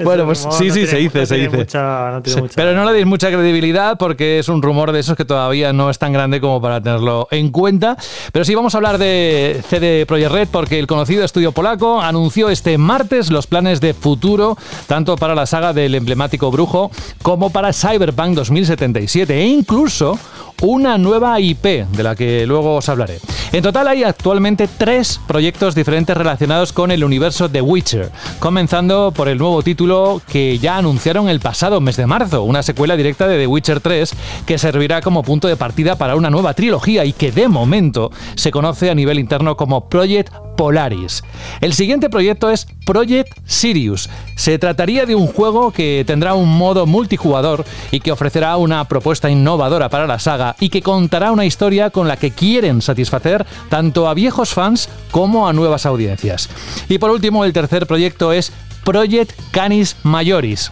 Bueno, 0.03 0.25
pues 0.25 0.39
rumor 0.43 0.53
sí, 0.57 0.67
no 0.67 0.73
sí, 0.73 0.79
tiene- 0.79 0.87
se 0.87 0.97
dice, 0.97 1.25
se 1.25 1.35
dice. 1.35 1.57
mucha- 1.57 2.21
Sí, 2.23 2.35
mucha- 2.41 2.53
Pero 2.55 2.73
no 2.73 2.85
le 2.85 2.93
deis 2.93 3.05
mucha 3.05 3.29
credibilidad 3.29 3.97
porque 3.97 4.39
es 4.39 4.49
un 4.49 4.61
rumor 4.61 4.91
de 4.91 4.99
esos 4.99 5.15
que 5.15 5.25
todavía 5.25 5.73
no 5.73 5.89
es 5.89 5.99
tan 5.99 6.11
grande 6.13 6.41
como 6.41 6.61
para 6.61 6.81
tenerlo 6.81 7.27
en 7.31 7.51
cuenta. 7.51 7.97
Pero 8.31 8.45
sí 8.45 8.55
vamos 8.55 8.73
a 8.73 8.77
hablar 8.77 8.97
de 8.97 9.61
CD 9.69 10.05
Projekt 10.05 10.31
Red 10.31 10.47
porque 10.51 10.79
el 10.79 10.87
conocido 10.87 11.23
estudio 11.23 11.51
polaco 11.51 12.01
anunció 12.01 12.49
este 12.49 12.77
martes 12.77 13.29
los 13.31 13.47
planes 13.47 13.81
de 13.81 13.93
futuro 13.93 14.57
tanto 14.87 15.15
para 15.17 15.35
la 15.35 15.45
saga 15.45 15.73
del 15.73 15.93
emblemático 15.95 16.49
brujo 16.51 16.89
como 17.21 17.51
para 17.51 17.73
Cyberpunk 17.73 18.33
2077 18.35 18.85
e 19.15 19.45
incluso 19.45 20.17
una 20.61 20.97
nueva 20.97 21.39
IP 21.39 21.63
de 21.63 22.03
la 22.03 22.15
que 22.15 22.45
luego 22.45 22.75
os 22.75 22.87
hablaré. 22.87 23.19
En 23.51 23.63
total 23.63 23.89
hay 23.89 24.03
actualmente 24.03 24.69
tres 24.69 25.19
proyectos 25.27 25.75
diferentes 25.75 26.15
relacionados 26.15 26.71
con 26.71 26.91
el 26.91 27.03
universo 27.03 27.49
de 27.49 27.61
Witcher, 27.61 28.11
comenzando 28.39 29.11
por 29.11 29.27
el 29.27 29.37
nuevo 29.37 29.61
título 29.63 30.21
que 30.25 30.57
ya 30.59 30.77
anunciaron 30.77 31.27
el 31.27 31.41
pasado 31.41 31.81
mes 31.81 31.97
de 31.97 32.05
marzo, 32.05 32.43
una 32.43 32.63
secuela 32.63 32.95
directa 32.95 33.27
de 33.27 33.39
The 33.39 33.47
Witcher 33.47 33.81
3 33.81 34.13
que 34.45 34.57
servirá 34.57 35.01
como 35.01 35.23
punto 35.23 35.49
de 35.49 35.57
partida 35.57 35.97
para 35.97 36.15
una 36.15 36.29
nueva 36.29 36.53
trilogía 36.53 37.03
y 37.03 37.11
que 37.11 37.33
de 37.33 37.49
momento 37.49 38.11
se 38.35 38.51
conoce 38.51 38.89
a 38.89 38.95
nivel 38.95 39.19
interno 39.19 39.57
como 39.57 39.89
Project 39.89 40.31
Polaris. 40.55 41.23
El 41.59 41.73
siguiente 41.73 42.09
proyecto 42.09 42.49
es 42.49 42.67
Project 42.85 43.29
Sirius. 43.45 44.09
Se 44.35 44.59
trataría 44.59 45.05
de 45.05 45.15
un 45.15 45.27
juego 45.27 45.71
que 45.71 46.03
tendrá 46.05 46.35
un 46.35 46.55
modo 46.55 46.85
multijugador 46.85 47.65
y 47.91 47.99
que 47.99 48.11
ofrecerá 48.11 48.55
una 48.57 48.85
propuesta 48.85 49.00
innovadora 49.29 49.89
para 49.89 50.07
la 50.07 50.19
saga 50.19 50.55
y 50.59 50.69
que 50.69 50.81
contará 50.81 51.31
una 51.31 51.45
historia 51.45 51.89
con 51.89 52.07
la 52.07 52.17
que 52.17 52.31
quieren 52.31 52.81
satisfacer 52.81 53.45
tanto 53.69 54.07
a 54.07 54.13
viejos 54.13 54.53
fans 54.53 54.89
como 55.11 55.47
a 55.47 55.53
nuevas 55.53 55.85
audiencias. 55.85 56.49
Y 56.89 56.97
por 56.97 57.11
último, 57.11 57.45
el 57.45 57.53
tercer 57.53 57.87
proyecto 57.87 58.31
es 58.31 58.51
Project 58.83 59.31
Canis 59.51 59.95
Majoris. 60.03 60.71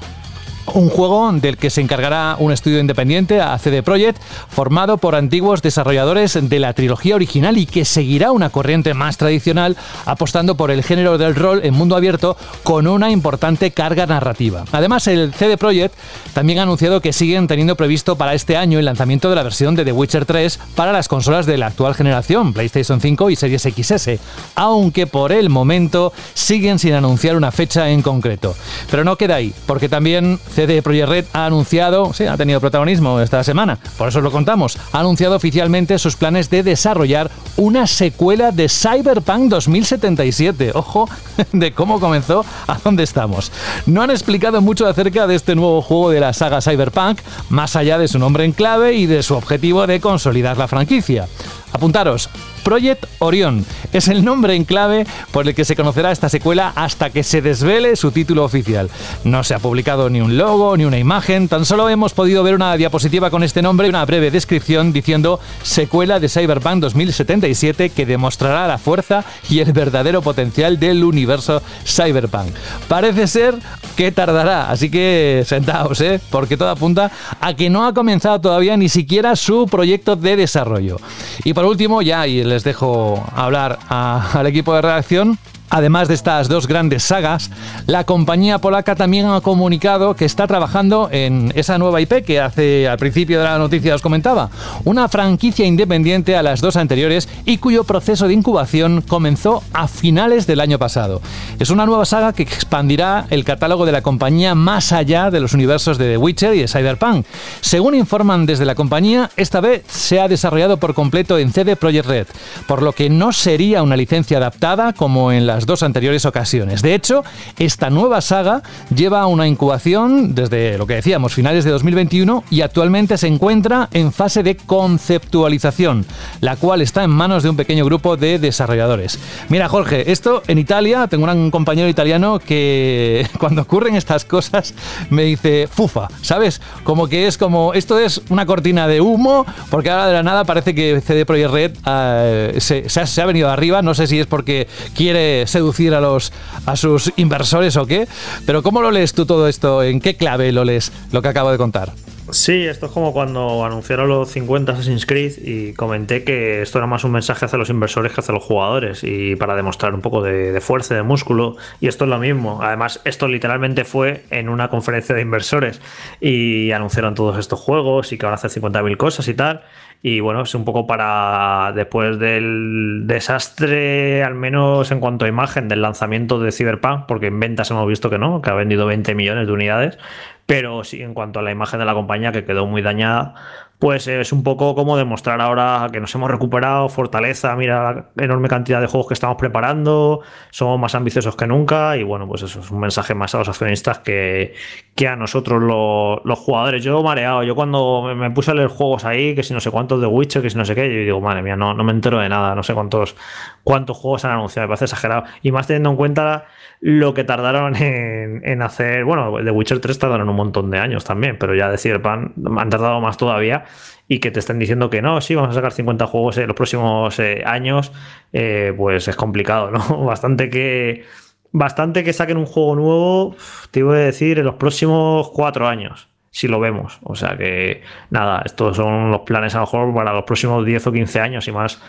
Un 0.74 0.90
juego 0.90 1.32
del 1.34 1.58
que 1.58 1.70
se 1.70 1.82
encargará 1.82 2.36
un 2.40 2.52
estudio 2.52 2.80
independiente, 2.80 3.42
a 3.42 3.58
CD 3.58 3.84
Projekt, 3.84 4.22
formado 4.50 4.98
por 4.98 5.16
antiguos 5.16 5.62
desarrolladores 5.62 6.38
de 6.42 6.60
la 6.60 6.74
trilogía 6.74 7.16
original 7.16 7.58
y 7.58 7.66
que 7.66 7.86
seguirá 7.86 8.32
una 8.32 8.50
corriente 8.50 8.94
más 8.94 9.18
tradicional, 9.18 9.78
apostando 10.06 10.56
por 10.56 10.72
el 10.72 10.84
género 10.84 11.18
del 11.18 11.36
rol 11.36 11.62
en 11.64 11.74
mundo 11.74 11.96
abierto 11.96 12.38
con 12.64 12.88
una 12.88 13.12
importante 13.12 13.72
carga 13.72 14.06
narrativa. 14.06 14.66
Además, 14.72 15.08
el 15.08 15.34
CD 15.34 15.58
Projekt 15.58 15.96
también 16.34 16.60
ha 16.60 16.64
anunciado 16.64 17.02
que 17.02 17.14
siguen 17.14 17.48
teniendo 17.48 17.76
previsto 17.76 18.16
para 18.16 18.34
este 18.34 18.58
año 18.58 18.80
el 18.80 18.86
lanzamiento 18.86 19.30
de 19.30 19.36
la 19.36 19.44
versión 19.44 19.76
de 19.76 19.86
The 19.86 19.92
Witcher 19.92 20.26
3 20.26 20.60
para 20.76 20.92
las 20.92 21.08
consolas 21.08 21.46
de 21.46 21.58
la 21.58 21.68
actual 21.68 21.96
generación, 21.96 22.54
PlayStation 22.54 23.02
5 23.02 23.30
y 23.30 23.36
Series 23.36 23.64
XS, 23.64 24.20
aunque 24.56 25.08
por 25.08 25.32
el 25.32 25.50
momento 25.50 26.14
siguen 26.34 26.80
sin 26.80 26.94
anunciar 26.94 27.36
una 27.36 27.52
fecha 27.52 27.90
en 27.90 28.02
concreto. 28.02 28.56
Pero 28.90 29.04
no 29.04 29.16
queda 29.16 29.36
ahí, 29.36 29.54
porque 29.66 29.90
también 29.90 30.40
CD 30.60 30.82
Projekt 30.82 31.08
Red 31.08 31.26
ha 31.32 31.46
anunciado, 31.46 32.14
sí, 32.14 32.26
ha 32.26 32.36
tenido 32.36 32.60
protagonismo 32.60 33.22
esta 33.22 33.46
semana, 33.46 33.80
por 33.98 34.10
eso 34.10 34.20
lo 34.20 34.30
contamos, 34.30 34.78
ha 34.92 35.00
anunciado 35.00 35.38
oficialmente 35.38 35.98
sus 35.98 36.18
planes 36.18 36.50
de 36.50 36.64
desarrollar 36.64 37.32
una 37.56 37.88
secuela 37.88 38.52
de 38.52 38.68
Cyberpunk 38.68 39.50
2077. 39.50 40.72
Ojo 40.74 41.08
de 41.54 41.72
cómo 41.72 42.02
comenzó 42.02 42.44
a 42.68 42.78
dónde 42.84 43.04
estamos. 43.04 43.54
No 43.86 44.02
han 44.02 44.12
explicado 44.12 44.60
mucho 44.60 44.86
acerca 44.86 45.28
de 45.28 45.36
este 45.36 45.56
nuevo 45.56 45.82
juego 45.82 46.10
de 46.10 46.20
la 46.20 46.34
saga 46.34 46.60
Cyberpunk, 46.60 47.20
más 47.48 47.78
allá 47.78 47.98
de 47.98 48.10
su 48.10 48.20
nombre 48.20 48.44
en 48.44 48.52
clave 48.52 48.96
y 48.96 49.06
de 49.06 49.24
su 49.24 49.36
objetivo 49.36 49.88
de 49.88 50.02
consolidar 50.02 50.58
la 50.58 50.68
franquicia. 50.68 51.30
Apuntaros, 51.72 52.30
Project 52.64 53.06
Orion 53.20 53.66
es 53.94 54.08
el 54.08 54.24
nombre 54.24 54.56
en 54.56 54.66
clave 54.66 55.06
por 55.32 55.48
el 55.48 55.56
que 55.56 55.66
se 55.66 55.76
conocerá 55.76 56.12
esta 56.12 56.30
secuela 56.30 56.72
hasta 56.76 57.10
que 57.10 57.24
se 57.24 57.42
desvele 57.42 57.96
su 57.96 58.12
título 58.12 58.44
oficial. 58.44 58.90
No 59.24 59.44
se 59.44 59.54
ha 59.54 59.60
publicado 59.60 60.10
ni 60.10 60.22
un 60.22 60.38
logo 60.38 60.76
ni 60.78 60.86
una 60.86 60.98
imagen, 60.98 61.48
tan 61.48 61.66
solo 61.66 61.90
hemos 61.90 62.14
podido 62.14 62.44
ver 62.44 62.56
una 62.56 62.76
diapositiva 62.76 63.30
con 63.30 63.44
este 63.44 63.62
nombre 63.62 63.88
y 63.88 63.90
una 63.90 64.06
breve 64.06 64.32
descripción 64.32 64.94
diciendo 64.94 65.40
secuela 65.64 66.20
de 66.20 66.30
Cyberpunk 66.30 66.82
2077 66.82 67.90
que 67.90 68.06
demostrará 68.06 68.68
la 68.68 68.78
fuerza 68.78 69.24
y 69.50 69.60
el 69.60 69.74
verdadero 69.74 70.22
potencial 70.22 70.80
del 70.80 71.04
universo 71.04 71.62
Cyberpunk. 71.86 72.50
Parece 72.88 73.28
ser 73.28 73.56
que 73.96 74.12
tardará, 74.12 74.70
así 74.70 74.90
que 74.90 75.44
sentaos, 75.46 76.00
¿eh? 76.02 76.20
porque 76.30 76.58
todo 76.58 76.70
apunta 76.70 77.12
a 77.40 77.54
que 77.54 77.70
no 77.70 77.86
ha 77.86 77.94
comenzado 77.94 78.40
todavía 78.40 78.78
ni 78.78 78.90
siquiera 78.90 79.36
su 79.36 79.68
proyecto 79.68 80.16
de 80.16 80.36
desarrollo. 80.36 80.98
Y 81.44 81.54
por 81.54 81.66
último, 81.66 82.02
ya 82.02 82.28
y 82.28 82.44
les 82.50 82.64
dejo 82.64 83.24
hablar 83.36 83.80
al 83.90 84.48
equipo 84.48 84.74
de 84.74 84.82
redacción, 84.82 85.38
Además 85.70 86.08
de 86.08 86.16
estas 86.16 86.48
dos 86.48 86.68
grandes 86.68 87.04
sagas, 87.04 87.52
la 87.86 88.04
compañía 88.04 88.58
polaca 88.58 88.96
también 88.96 89.28
ha 89.28 89.42
comunicado 89.42 90.16
que 90.16 90.26
está 90.26 90.48
trabajando 90.48 91.10
en 91.12 91.52
esa 91.56 91.78
nueva 91.78 92.02
IP 92.02 92.26
que 92.26 92.40
hace 92.40 92.88
al 92.88 92.98
principio 92.98 93.38
de 93.38 93.46
la 93.46 93.60
noticia 93.60 93.94
os 93.94 94.02
comentaba, 94.02 94.50
una 94.84 95.08
franquicia 95.08 95.66
independiente 95.66 96.36
a 96.36 96.44
las 96.44 96.62
dos 96.62 96.76
anteriores 96.76 97.30
y 97.46 97.58
cuyo 97.58 97.84
proceso 97.84 98.28
de 98.28 98.34
incubación 98.34 99.02
comenzó 99.02 99.64
a 99.74 99.88
finales 99.88 100.48
del 100.48 100.60
año 100.60 100.80
pasado. 100.80 101.22
Es 101.60 101.70
una 101.70 101.86
nueva 101.86 102.06
saga 102.06 102.34
que 102.34 102.44
expandirá 102.44 103.28
el 103.30 103.44
catálogo 103.44 103.86
de 103.86 103.92
la 103.92 104.02
compañía 104.02 104.56
más 104.56 104.92
allá 104.92 105.30
de 105.30 105.40
los 105.40 105.54
universos 105.54 105.98
de 105.98 106.12
The 106.12 106.18
Witcher 106.18 106.56
y 106.56 106.62
de 106.62 106.68
Cyberpunk. 106.68 107.26
Según 107.62 107.96
informan 107.96 108.46
desde 108.46 108.66
la 108.66 108.76
compañía, 108.76 109.30
esta 109.38 109.62
vez 109.62 109.84
se 109.88 110.20
ha 110.20 110.28
desarrollado 110.28 110.78
por 110.78 110.94
completo 110.94 111.38
en 111.38 111.52
CD 111.52 111.76
Projekt 111.76 112.08
Red, 112.08 112.28
por 112.68 112.82
lo 112.82 112.94
que 112.94 113.10
no 113.10 113.32
sería 113.32 113.84
una 113.84 113.98
licencia 113.98 114.38
adaptada 114.38 114.94
como 114.94 115.32
en 115.32 115.46
las 115.46 115.59
dos 115.66 115.84
anteriores 115.84 116.26
ocasiones. 116.26 116.82
De 116.82 116.94
hecho, 116.96 117.24
esta 117.58 117.90
nueva 117.90 118.22
saga 118.22 118.62
lleva 118.94 119.26
una 119.28 119.48
incubación 119.48 120.36
desde 120.36 120.78
lo 120.78 120.88
que 120.88 120.96
decíamos, 120.96 121.34
finales 121.34 121.66
de 121.66 121.72
2021 121.72 122.44
y 122.50 122.62
actualmente 122.62 123.18
se 123.18 123.28
encuentra 123.28 123.90
en 123.92 124.12
fase 124.12 124.44
de 124.44 124.56
conceptualización, 124.58 126.06
la 126.42 126.56
cual 126.56 126.82
está 126.82 127.04
en 127.04 127.12
manos 127.12 127.44
de 127.44 127.50
un 127.50 127.58
pequeño 127.58 127.86
grupo 127.86 128.18
de 128.18 128.40
desarrolladores. 128.40 129.20
Mira, 129.50 129.70
Jorge, 129.70 130.12
esto 130.12 130.44
en 130.48 130.58
Italia, 130.58 131.08
tengo 131.08 131.30
un 131.30 131.52
compañero 131.52 131.88
italiano 131.90 132.40
que 132.40 133.28
cuando 133.40 133.62
ocurren 133.62 133.96
estas 133.96 134.26
cosas 134.26 134.74
me 135.10 135.24
dice 135.24 135.68
fufa, 135.68 136.08
¿sabes? 136.22 136.62
Como 136.84 137.08
que 137.08 137.28
es 137.28 137.38
como, 137.38 137.74
esto 137.74 138.00
es 138.00 138.22
una 138.30 138.46
cortina 138.46 138.88
de 138.88 139.02
humo, 139.02 139.46
porque 139.70 139.90
ahora 139.90 140.08
de 140.08 140.14
la 140.14 140.24
nada 140.24 140.44
parece 140.44 140.74
que 140.74 141.02
CD 141.02 141.26
Projekt 141.26 141.52
Red 141.52 141.72
eh, 141.86 142.56
se, 142.60 142.90
se 142.90 143.22
ha 143.22 143.26
venido 143.26 143.50
arriba, 143.50 143.82
no 143.82 143.94
sé 143.94 144.08
si 144.08 144.20
es 144.20 144.28
porque 144.28 144.68
quiere 144.96 145.46
seducir 145.50 145.94
a, 145.94 146.02
los, 146.02 146.32
a 146.66 146.76
sus 146.76 147.12
inversores 147.18 147.76
o 147.78 147.86
qué, 147.86 148.08
pero 148.46 148.64
¿cómo 148.64 148.82
lo 148.82 148.92
lees 148.92 149.14
tú 149.14 149.26
todo 149.26 149.48
esto? 149.48 149.84
¿En 149.84 150.00
qué 150.00 150.16
clave 150.16 150.52
lo 150.52 150.64
lees 150.64 150.92
lo 151.12 151.22
que 151.22 151.28
acabo 151.28 151.52
de 151.52 151.58
contar? 151.58 151.92
Sí, 152.32 152.68
esto 152.68 152.86
es 152.86 152.92
como 152.92 153.12
cuando 153.12 153.66
anunciaron 153.66 154.08
los 154.08 154.30
50 154.30 154.72
Assassin's 154.72 155.08
Creed 155.08 155.34
y 155.42 155.74
comenté 155.74 156.24
que 156.24 156.62
esto 156.62 156.78
era 156.78 156.86
más 156.86 157.04
un 157.04 157.12
mensaje 157.12 157.46
hacia 157.46 157.58
los 157.58 157.72
inversores 157.72 158.12
que 158.12 158.22
hacia 158.22 158.36
los 158.36 158.44
jugadores 158.44 159.04
y 159.04 159.36
para 159.36 159.56
demostrar 159.56 159.96
un 159.96 160.02
poco 160.02 160.22
de, 160.22 160.52
de 160.52 160.62
fuerza, 160.62 160.94
de 160.94 161.02
músculo. 161.02 161.58
Y 161.80 161.88
esto 161.88 162.04
es 162.04 162.10
lo 162.10 162.20
mismo. 162.20 162.60
Además, 162.62 163.02
esto 163.04 163.28
literalmente 163.28 163.84
fue 163.84 164.26
en 164.30 164.50
una 164.50 164.70
conferencia 164.70 165.16
de 165.16 165.22
inversores 165.22 165.82
y 166.22 166.72
anunciaron 166.72 167.16
todos 167.16 167.40
estos 167.40 167.60
juegos 167.60 168.14
y 168.14 168.20
que 168.20 168.28
van 168.28 168.34
a 168.34 168.36
hacer 168.36 168.52
50.000 168.52 168.98
cosas 168.98 169.28
y 169.28 169.34
tal. 169.34 169.64
Y 170.02 170.22
bueno, 170.22 170.44
es 170.44 170.56
un 170.56 170.64
poco 170.64 170.88
para 170.88 171.74
después 171.76 172.20
del 172.20 173.02
desastre, 173.06 174.24
al 174.24 174.34
menos 174.34 174.92
en 174.92 175.02
cuanto 175.02 175.26
a 175.26 175.28
imagen, 175.28 175.68
del 175.68 175.82
lanzamiento 175.82 176.40
de 176.40 176.54
Cyberpunk, 176.54 177.06
porque 177.06 177.28
en 177.28 177.40
ventas 177.40 177.70
hemos 177.72 177.86
visto 177.86 178.10
que 178.10 178.18
no, 178.18 178.42
que 178.42 178.50
ha 178.50 178.54
vendido 178.54 178.86
20 178.86 179.14
millones 179.14 179.48
de 179.48 179.54
unidades, 179.54 179.98
pero 180.46 180.86
sí 180.86 181.02
en 181.02 181.14
cuanto 181.14 181.40
a 181.40 181.42
la 181.42 181.52
imagen 181.52 181.80
de 181.80 181.86
la 181.86 181.94
compañía, 181.94 182.32
que 182.32 182.46
quedó 182.46 182.66
muy 182.66 182.82
dañada, 182.82 183.36
pues 183.80 184.08
es 184.08 184.34
un 184.34 184.44
poco 184.44 184.76
como 184.76 184.98
demostrar 184.98 185.40
ahora 185.40 185.88
que 185.92 186.02
nos 186.02 186.14
hemos 186.14 186.30
recuperado 186.30 186.90
fortaleza, 186.90 187.56
mira 187.56 188.12
la 188.14 188.24
enorme 188.26 188.50
cantidad 188.50 188.82
de 188.82 188.88
juegos 188.88 189.08
que 189.08 189.14
estamos 189.14 189.38
preparando, 189.38 190.20
somos 190.52 190.78
más 190.78 190.96
ambiciosos 190.96 191.38
que 191.38 191.48
nunca 191.48 191.96
y 191.96 192.04
bueno, 192.04 192.28
pues 192.28 192.42
eso 192.42 192.60
es 192.60 192.70
un 192.72 192.82
mensaje 192.82 193.16
más 193.16 193.34
a 193.36 193.38
los 193.38 193.48
accionistas 193.48 194.00
que, 194.00 194.54
que 194.96 195.08
a 195.08 195.16
nosotros 195.16 195.64
los 195.64 196.40
jugadores. 196.40 196.84
Yo 196.84 197.02
mareado, 197.02 197.44
yo 197.44 197.56
cuando 197.56 198.14
me 198.18 198.30
puse 198.32 198.52
a 198.52 198.54
leer 198.54 198.68
juegos 198.68 199.06
ahí, 199.06 199.34
que 199.34 199.44
si 199.44 199.54
no 199.54 199.62
sé 199.62 199.72
cuántos 199.72 200.02
de 200.02 200.08
Witcher, 200.08 200.42
que 200.42 200.50
si 200.50 200.58
no 200.58 200.66
sé 200.66 200.76
qué, 200.76 200.94
yo 200.94 201.00
digo, 201.00 201.22
madre 201.22 201.42
mía, 201.42 201.56
no, 201.56 201.74
no 201.74 201.86
me 201.86 201.94
entero 201.94 202.20
de 202.20 202.28
nada, 202.28 202.56
no 202.56 202.64
sé 202.64 202.74
cuántos, 202.74 203.16
cuántos 203.64 203.96
juegos 203.96 204.26
han 204.26 204.32
anunciado, 204.32 204.68
me 204.68 204.72
parece 204.72 204.86
exagerado. 204.86 205.24
Y 205.42 205.54
más 205.54 205.68
teniendo 205.68 205.92
en 205.92 205.96
cuenta 205.96 206.48
lo 206.82 207.14
que 207.14 207.24
tardaron 207.24 207.78
en, 207.78 208.42
en 208.44 208.62
hacer, 208.62 209.06
bueno, 209.06 209.38
de 209.38 209.52
Witcher 209.52 209.80
3 209.80 209.98
tardaron 210.00 210.28
un 210.28 210.36
montón 210.36 210.70
de 210.70 210.80
años 210.80 211.06
también, 211.06 211.38
pero 211.40 211.56
ya 211.56 211.70
de 211.70 211.78
Cyberpunk 211.78 212.34
han 212.58 212.70
tardado 212.70 213.00
más 213.00 213.16
todavía 213.16 213.64
y 214.08 214.20
que 214.20 214.32
te 214.32 214.40
estén 214.40 214.60
diciendo 214.60 214.90
que 214.90 215.02
no, 215.02 215.22
sí, 215.22 215.36
vamos 215.36 215.52
a 215.52 215.54
sacar 215.54 215.72
50 215.72 216.08
juegos 216.08 216.38
en 216.38 216.48
los 216.48 216.56
próximos 216.56 217.18
eh, 217.20 217.44
años, 217.46 217.92
eh, 218.34 218.74
pues 218.76 219.08
es 219.08 219.16
complicado, 219.16 219.72
¿no? 219.72 220.04
Bastante 220.06 220.50
que, 220.50 221.04
bastante 221.52 222.04
que 222.04 222.12
saquen 222.14 222.38
un 222.38 222.46
juego 222.46 222.76
nuevo, 222.76 223.36
te 223.72 223.82
iba 223.82 223.94
a 223.94 224.00
decir, 224.00 224.40
en 224.40 224.46
los 224.46 224.56
próximos 224.56 225.30
cuatro 225.30 225.68
años, 225.68 226.10
si 226.32 226.48
lo 226.48 226.60
vemos. 226.60 227.00
O 227.04 227.16
sea 227.16 227.38
que, 227.38 227.84
nada, 228.10 228.42
estos 228.46 228.78
son 228.78 229.12
los 229.12 229.22
planes 229.22 229.56
a 229.56 229.60
lo 229.60 229.66
mejor 229.66 229.94
para 229.94 230.14
los 230.14 230.24
próximos 230.24 230.66
10 230.66 230.88
o 230.88 230.92
15 230.92 231.20
años 231.20 231.48
y 231.48 231.52
más. 231.52 231.82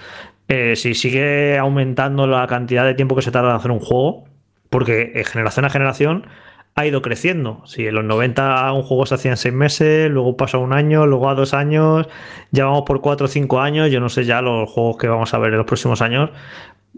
Eh, 0.48 0.76
si 0.76 0.94
sigue 0.94 1.56
aumentando 1.58 2.26
la 2.26 2.46
cantidad 2.46 2.84
de 2.84 2.94
tiempo 2.94 3.14
que 3.14 3.22
se 3.22 3.30
tarda 3.30 3.50
en 3.50 3.56
hacer 3.56 3.70
un 3.70 3.80
juego, 3.80 4.24
porque 4.68 5.22
generación 5.26 5.64
a 5.64 5.70
generación 5.70 6.26
ha 6.74 6.86
ido 6.86 7.02
creciendo. 7.02 7.62
Si 7.66 7.86
en 7.86 7.94
los 7.94 8.04
90 8.04 8.72
un 8.72 8.82
juego 8.82 9.06
se 9.06 9.14
hacía 9.14 9.32
en 9.32 9.36
6 9.36 9.54
meses, 9.54 10.10
luego 10.10 10.36
pasó 10.36 10.58
a 10.58 10.60
un 10.60 10.72
año, 10.72 11.06
luego 11.06 11.28
a 11.28 11.34
dos 11.34 11.52
años, 11.54 12.08
ya 12.50 12.64
vamos 12.64 12.82
por 12.86 13.00
4 13.00 13.26
o 13.26 13.28
5 13.28 13.60
años, 13.60 13.90
yo 13.90 14.00
no 14.00 14.08
sé 14.08 14.24
ya 14.24 14.40
los 14.40 14.70
juegos 14.70 14.96
que 14.96 15.08
vamos 15.08 15.34
a 15.34 15.38
ver 15.38 15.52
en 15.52 15.58
los 15.58 15.66
próximos 15.66 16.00
años, 16.00 16.30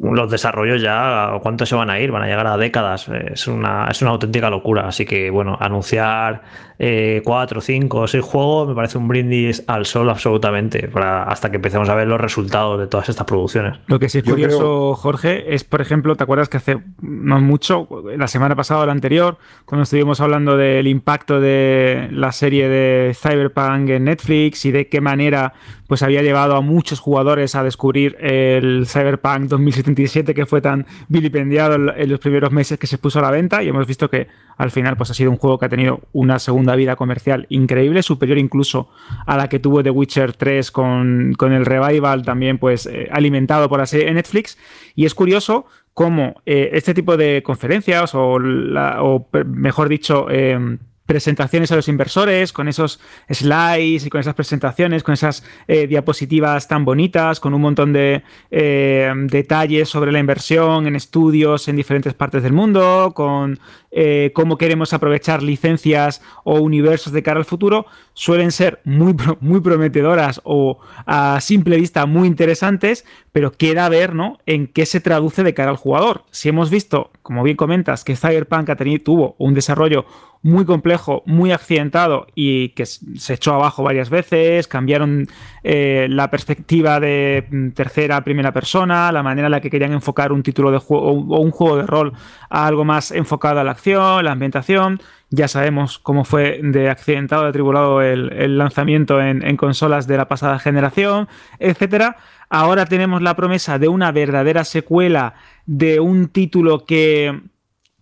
los 0.00 0.30
desarrollos 0.30 0.80
ya, 0.80 1.30
¿cuántos 1.42 1.68
se 1.68 1.74
van 1.74 1.90
a 1.90 2.00
ir? 2.00 2.10
Van 2.10 2.22
a 2.22 2.26
llegar 2.26 2.46
a 2.46 2.56
décadas. 2.56 3.08
Es 3.08 3.46
una, 3.46 3.88
es 3.90 4.00
una 4.02 4.12
auténtica 4.12 4.50
locura. 4.50 4.88
Así 4.88 5.04
que, 5.04 5.30
bueno, 5.30 5.56
anunciar 5.60 6.42
eh, 6.78 7.22
cuatro, 7.24 7.60
cinco 7.60 8.00
o 8.00 8.08
seis 8.08 8.24
juegos 8.24 8.68
me 8.68 8.74
parece 8.74 8.98
un 8.98 9.06
brindis 9.06 9.62
al 9.68 9.86
sol 9.86 10.10
absolutamente, 10.10 10.88
para, 10.88 11.24
hasta 11.24 11.50
que 11.50 11.56
empecemos 11.56 11.88
a 11.88 11.94
ver 11.94 12.08
los 12.08 12.20
resultados 12.20 12.80
de 12.80 12.86
todas 12.86 13.08
estas 13.08 13.26
producciones. 13.26 13.78
Lo 13.86 13.98
que 13.98 14.08
sí 14.08 14.18
es 14.18 14.24
curioso, 14.24 14.94
Jorge, 14.94 15.54
es, 15.54 15.62
por 15.62 15.80
ejemplo, 15.80 16.16
¿te 16.16 16.24
acuerdas 16.24 16.48
que 16.48 16.56
hace 16.56 16.78
no 17.00 17.40
mucho, 17.40 17.86
la 18.16 18.26
semana 18.26 18.56
pasada 18.56 18.80
o 18.80 18.86
la 18.86 18.92
anterior, 18.92 19.38
cuando 19.64 19.84
estuvimos 19.84 20.20
hablando 20.20 20.56
del 20.56 20.88
impacto 20.88 21.40
de 21.40 22.08
la 22.10 22.32
serie 22.32 22.68
de 22.68 23.14
Cyberpunk 23.14 23.90
en 23.90 24.04
Netflix 24.04 24.64
y 24.64 24.72
de 24.72 24.88
qué 24.88 25.00
manera 25.00 25.52
pues 25.92 26.02
había 26.02 26.22
llevado 26.22 26.56
a 26.56 26.62
muchos 26.62 27.00
jugadores 27.00 27.54
a 27.54 27.62
descubrir 27.62 28.16
el 28.18 28.86
Cyberpunk 28.86 29.42
2077 29.42 30.32
que 30.32 30.46
fue 30.46 30.62
tan 30.62 30.86
vilipendiado 31.08 31.74
en 31.74 32.10
los 32.10 32.18
primeros 32.18 32.50
meses 32.50 32.78
que 32.78 32.86
se 32.86 32.96
puso 32.96 33.18
a 33.18 33.22
la 33.22 33.30
venta 33.30 33.62
y 33.62 33.68
hemos 33.68 33.86
visto 33.86 34.08
que 34.08 34.26
al 34.56 34.70
final 34.70 34.96
pues 34.96 35.10
ha 35.10 35.14
sido 35.14 35.30
un 35.30 35.36
juego 35.36 35.58
que 35.58 35.66
ha 35.66 35.68
tenido 35.68 36.00
una 36.14 36.38
segunda 36.38 36.76
vida 36.76 36.96
comercial 36.96 37.44
increíble, 37.50 38.02
superior 38.02 38.38
incluso 38.38 38.88
a 39.26 39.36
la 39.36 39.50
que 39.50 39.58
tuvo 39.58 39.82
The 39.82 39.90
Witcher 39.90 40.32
3 40.32 40.70
con, 40.70 41.36
el 41.38 41.66
revival 41.66 42.22
también 42.22 42.56
pues 42.56 42.86
eh, 42.86 43.10
alimentado 43.12 43.68
por 43.68 43.78
la 43.78 43.84
serie 43.84 44.10
Netflix. 44.14 44.56
Y 44.94 45.04
es 45.04 45.14
curioso 45.14 45.66
cómo 45.92 46.40
eh, 46.46 46.70
este 46.72 46.94
tipo 46.94 47.18
de 47.18 47.42
conferencias 47.42 48.14
o, 48.14 48.38
o 48.38 49.28
mejor 49.44 49.90
dicho 49.90 50.28
eh, 50.30 50.78
presentaciones 51.12 51.70
a 51.70 51.76
los 51.76 51.88
inversores, 51.88 52.54
con 52.54 52.68
esos 52.68 52.98
slides 53.28 54.06
y 54.06 54.08
con 54.08 54.18
esas 54.18 54.34
presentaciones, 54.34 55.02
con 55.02 55.12
esas 55.12 55.44
eh, 55.68 55.86
diapositivas 55.86 56.68
tan 56.68 56.86
bonitas, 56.86 57.38
con 57.38 57.52
un 57.52 57.60
montón 57.60 57.92
de 57.92 58.22
eh, 58.50 59.12
detalles 59.26 59.90
sobre 59.90 60.10
la 60.10 60.20
inversión 60.20 60.86
en 60.86 60.96
estudios 60.96 61.68
en 61.68 61.76
diferentes 61.76 62.14
partes 62.14 62.42
del 62.42 62.54
mundo, 62.54 63.12
con 63.14 63.60
eh, 63.90 64.30
cómo 64.34 64.56
queremos 64.56 64.94
aprovechar 64.94 65.42
licencias 65.42 66.22
o 66.44 66.60
universos 66.60 67.12
de 67.12 67.22
cara 67.22 67.38
al 67.38 67.44
futuro, 67.44 67.84
suelen 68.14 68.50
ser 68.50 68.80
muy, 68.84 69.14
muy 69.40 69.60
prometedoras 69.60 70.40
o 70.44 70.78
a 71.04 71.38
simple 71.42 71.76
vista 71.76 72.06
muy 72.06 72.26
interesantes, 72.26 73.04
pero 73.32 73.52
queda 73.52 73.90
ver 73.90 74.14
¿no? 74.14 74.38
en 74.46 74.66
qué 74.66 74.86
se 74.86 75.00
traduce 75.00 75.42
de 75.42 75.52
cara 75.52 75.72
al 75.72 75.76
jugador. 75.76 76.24
Si 76.30 76.48
hemos 76.48 76.70
visto, 76.70 77.10
como 77.20 77.42
bien 77.42 77.58
comentas, 77.58 78.02
que 78.02 78.16
Cyberpunk 78.16 78.70
tuvo 79.04 79.34
un 79.38 79.52
desarrollo 79.52 80.06
muy 80.42 80.64
complejo, 80.64 81.22
muy 81.24 81.52
accidentado 81.52 82.26
y 82.34 82.70
que 82.70 82.84
se 82.84 83.34
echó 83.34 83.54
abajo 83.54 83.82
varias 83.84 84.10
veces, 84.10 84.66
cambiaron 84.66 85.28
eh, 85.62 86.08
la 86.10 86.30
perspectiva 86.30 86.98
de 86.98 87.46
mm, 87.48 87.70
tercera 87.70 88.16
a 88.16 88.24
primera 88.24 88.52
persona, 88.52 89.12
la 89.12 89.22
manera 89.22 89.46
en 89.46 89.52
la 89.52 89.60
que 89.60 89.70
querían 89.70 89.92
enfocar 89.92 90.32
un 90.32 90.42
título 90.42 90.72
de 90.72 90.78
juego 90.78 91.10
o 91.10 91.40
un 91.40 91.52
juego 91.52 91.76
de 91.76 91.86
rol 91.86 92.12
a 92.50 92.66
algo 92.66 92.84
más 92.84 93.12
enfocado 93.12 93.60
a 93.60 93.64
la 93.64 93.70
acción, 93.70 94.24
la 94.24 94.32
ambientación. 94.32 95.00
Ya 95.30 95.48
sabemos 95.48 95.98
cómo 95.98 96.24
fue 96.24 96.60
de 96.62 96.90
accidentado, 96.90 97.46
de 97.46 97.52
tribulado 97.52 98.02
el, 98.02 98.58
lanzamiento 98.58 99.20
en, 99.20 99.46
en, 99.46 99.56
consolas 99.56 100.06
de 100.06 100.16
la 100.16 100.28
pasada 100.28 100.58
generación, 100.58 101.28
etcétera. 101.58 102.16
Ahora 102.50 102.84
tenemos 102.84 103.22
la 103.22 103.34
promesa 103.34 103.78
de 103.78 103.88
una 103.88 104.12
verdadera 104.12 104.64
secuela 104.64 105.34
de 105.64 106.00
un 106.00 106.28
título 106.28 106.84
que 106.84 107.40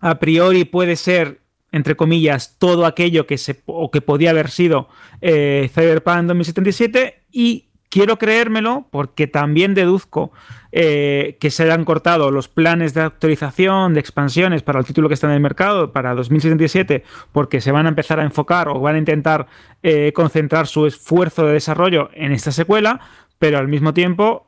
a 0.00 0.18
priori 0.18 0.64
puede 0.64 0.96
ser 0.96 1.39
entre 1.72 1.96
comillas, 1.96 2.56
todo 2.58 2.86
aquello 2.86 3.26
que, 3.26 3.38
se, 3.38 3.62
o 3.66 3.90
que 3.90 4.00
podía 4.00 4.30
haber 4.30 4.50
sido 4.50 4.88
eh, 5.20 5.70
Cyberpunk 5.72 6.24
2077 6.24 7.22
y 7.30 7.68
quiero 7.88 8.18
creérmelo 8.18 8.86
porque 8.90 9.26
también 9.26 9.74
deduzco 9.74 10.32
eh, 10.72 11.36
que 11.40 11.50
se 11.50 11.70
han 11.70 11.84
cortado 11.84 12.30
los 12.30 12.48
planes 12.48 12.94
de 12.94 13.02
actualización, 13.02 13.94
de 13.94 14.00
expansiones 14.00 14.62
para 14.62 14.78
el 14.78 14.84
título 14.84 15.08
que 15.08 15.14
está 15.14 15.26
en 15.26 15.34
el 15.34 15.40
mercado 15.40 15.92
para 15.92 16.14
2077 16.14 17.04
porque 17.32 17.60
se 17.60 17.72
van 17.72 17.86
a 17.86 17.90
empezar 17.90 18.20
a 18.20 18.24
enfocar 18.24 18.68
o 18.68 18.80
van 18.80 18.96
a 18.96 18.98
intentar 18.98 19.46
eh, 19.82 20.12
concentrar 20.14 20.66
su 20.66 20.86
esfuerzo 20.86 21.46
de 21.46 21.54
desarrollo 21.54 22.10
en 22.14 22.32
esta 22.32 22.52
secuela, 22.52 23.00
pero 23.38 23.58
al 23.58 23.68
mismo 23.68 23.94
tiempo 23.94 24.46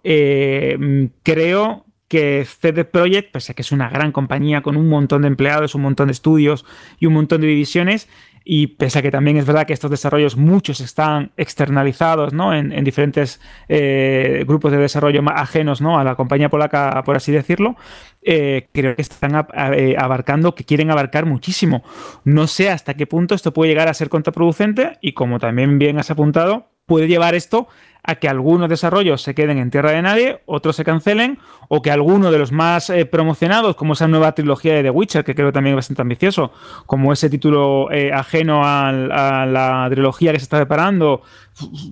creo 1.22 1.86
que 2.12 2.44
CD 2.44 2.84
Projekt, 2.84 3.32
pese 3.32 3.52
a 3.52 3.54
que 3.54 3.62
es 3.62 3.72
una 3.72 3.88
gran 3.88 4.12
compañía 4.12 4.60
con 4.60 4.76
un 4.76 4.86
montón 4.86 5.22
de 5.22 5.28
empleados, 5.28 5.74
un 5.74 5.80
montón 5.80 6.08
de 6.08 6.12
estudios 6.12 6.66
y 7.00 7.06
un 7.06 7.14
montón 7.14 7.40
de 7.40 7.46
divisiones, 7.46 8.06
y 8.44 8.66
pese 8.66 8.98
a 8.98 9.02
que 9.02 9.10
también 9.10 9.38
es 9.38 9.46
verdad 9.46 9.66
que 9.66 9.72
estos 9.72 9.90
desarrollos 9.90 10.36
muchos 10.36 10.80
están 10.80 11.32
externalizados 11.38 12.34
¿no? 12.34 12.54
en, 12.54 12.84
diferentes 12.84 13.40
eh, 13.70 14.44
grupos 14.46 14.72
de 14.72 14.76
desarrollo 14.76 15.22
ajenos 15.34 15.80
¿no? 15.80 15.98
a 15.98 16.04
la 16.04 16.14
compañía 16.14 16.50
polaca, 16.50 17.02
por 17.02 17.16
así 17.16 17.32
decirlo, 17.32 17.76
eh, 18.20 18.68
creo 18.72 18.94
que 18.94 19.00
están 19.00 19.46
eh, 19.74 19.96
abarcando, 19.98 20.54
que 20.54 20.64
quieren 20.64 20.90
abarcar 20.90 21.24
muchísimo. 21.24 21.82
No 22.24 22.46
sé 22.46 22.68
hasta 22.68 22.92
qué 22.92 23.06
punto 23.06 23.34
esto 23.34 23.54
puede 23.54 23.70
llegar 23.70 23.88
a 23.88 23.94
ser 23.94 24.10
contraproducente 24.10 24.98
y 25.00 25.14
como 25.14 25.38
también 25.38 25.78
bien 25.78 25.98
has 25.98 26.10
apuntado, 26.10 26.68
puede 26.84 27.08
llevar 27.08 27.34
esto 27.34 27.68
a 28.05 28.16
que 28.16 28.28
algunos 28.28 28.68
desarrollos 28.68 29.22
se 29.22 29.34
queden 29.34 29.59
en 29.59 29.70
tierra 29.70 29.92
de 29.92 30.03
nadie, 30.03 30.40
otros 30.46 30.74
se 30.74 30.84
cancelen, 30.84 31.38
o 31.68 31.82
que 31.82 31.90
alguno 31.90 32.32
de 32.32 32.38
los 32.38 32.50
más 32.50 32.90
eh, 32.90 33.07
promocionados, 33.07 33.76
como 33.76 33.92
esa 33.92 34.09
nueva 34.09 34.32
trilogía 34.32 34.74
de 34.74 34.82
The 34.82 34.90
Witcher, 34.90 35.24
que 35.24 35.34
creo 35.34 35.53
también 35.53 35.74
es 35.74 35.78
bastante 35.78 36.03
ambicioso, 36.03 36.53
como 36.86 37.12
ese 37.12 37.30
título 37.30 37.90
eh, 37.92 38.12
ajeno 38.12 38.62
a, 38.64 38.92
la 38.92 39.86
trilogía 39.90 40.32
que 40.32 40.38
se 40.38 40.44
está 40.44 40.57
preparando, 40.57 41.22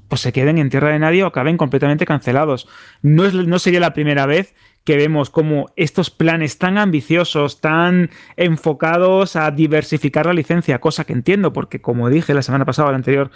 pues 0.08 0.20
se 0.20 0.32
queden 0.32 0.58
en 0.58 0.68
tierra 0.68 0.88
de 0.88 0.98
nadie 0.98 1.22
o 1.22 1.26
acaben 1.26 1.56
completamente 1.56 2.06
cancelados. 2.06 2.68
No, 3.02 3.24
es, 3.24 3.34
no 3.34 3.58
sería 3.58 3.80
la 3.80 3.94
primera 3.94 4.26
vez 4.26 4.54
que 4.84 4.96
vemos 4.96 5.30
como 5.30 5.70
estos 5.76 6.10
planes 6.10 6.58
tan 6.58 6.78
ambiciosos, 6.78 7.60
tan 7.60 8.10
enfocados 8.36 9.36
a 9.36 9.50
diversificar 9.50 10.26
la 10.26 10.32
licencia, 10.32 10.80
cosa 10.80 11.04
que 11.04 11.12
entiendo, 11.12 11.52
porque 11.52 11.80
como 11.80 12.08
dije 12.08 12.34
la 12.34 12.42
semana 12.42 12.64
pasada, 12.64 12.90
la 12.90 12.96
anterior, 12.96 13.30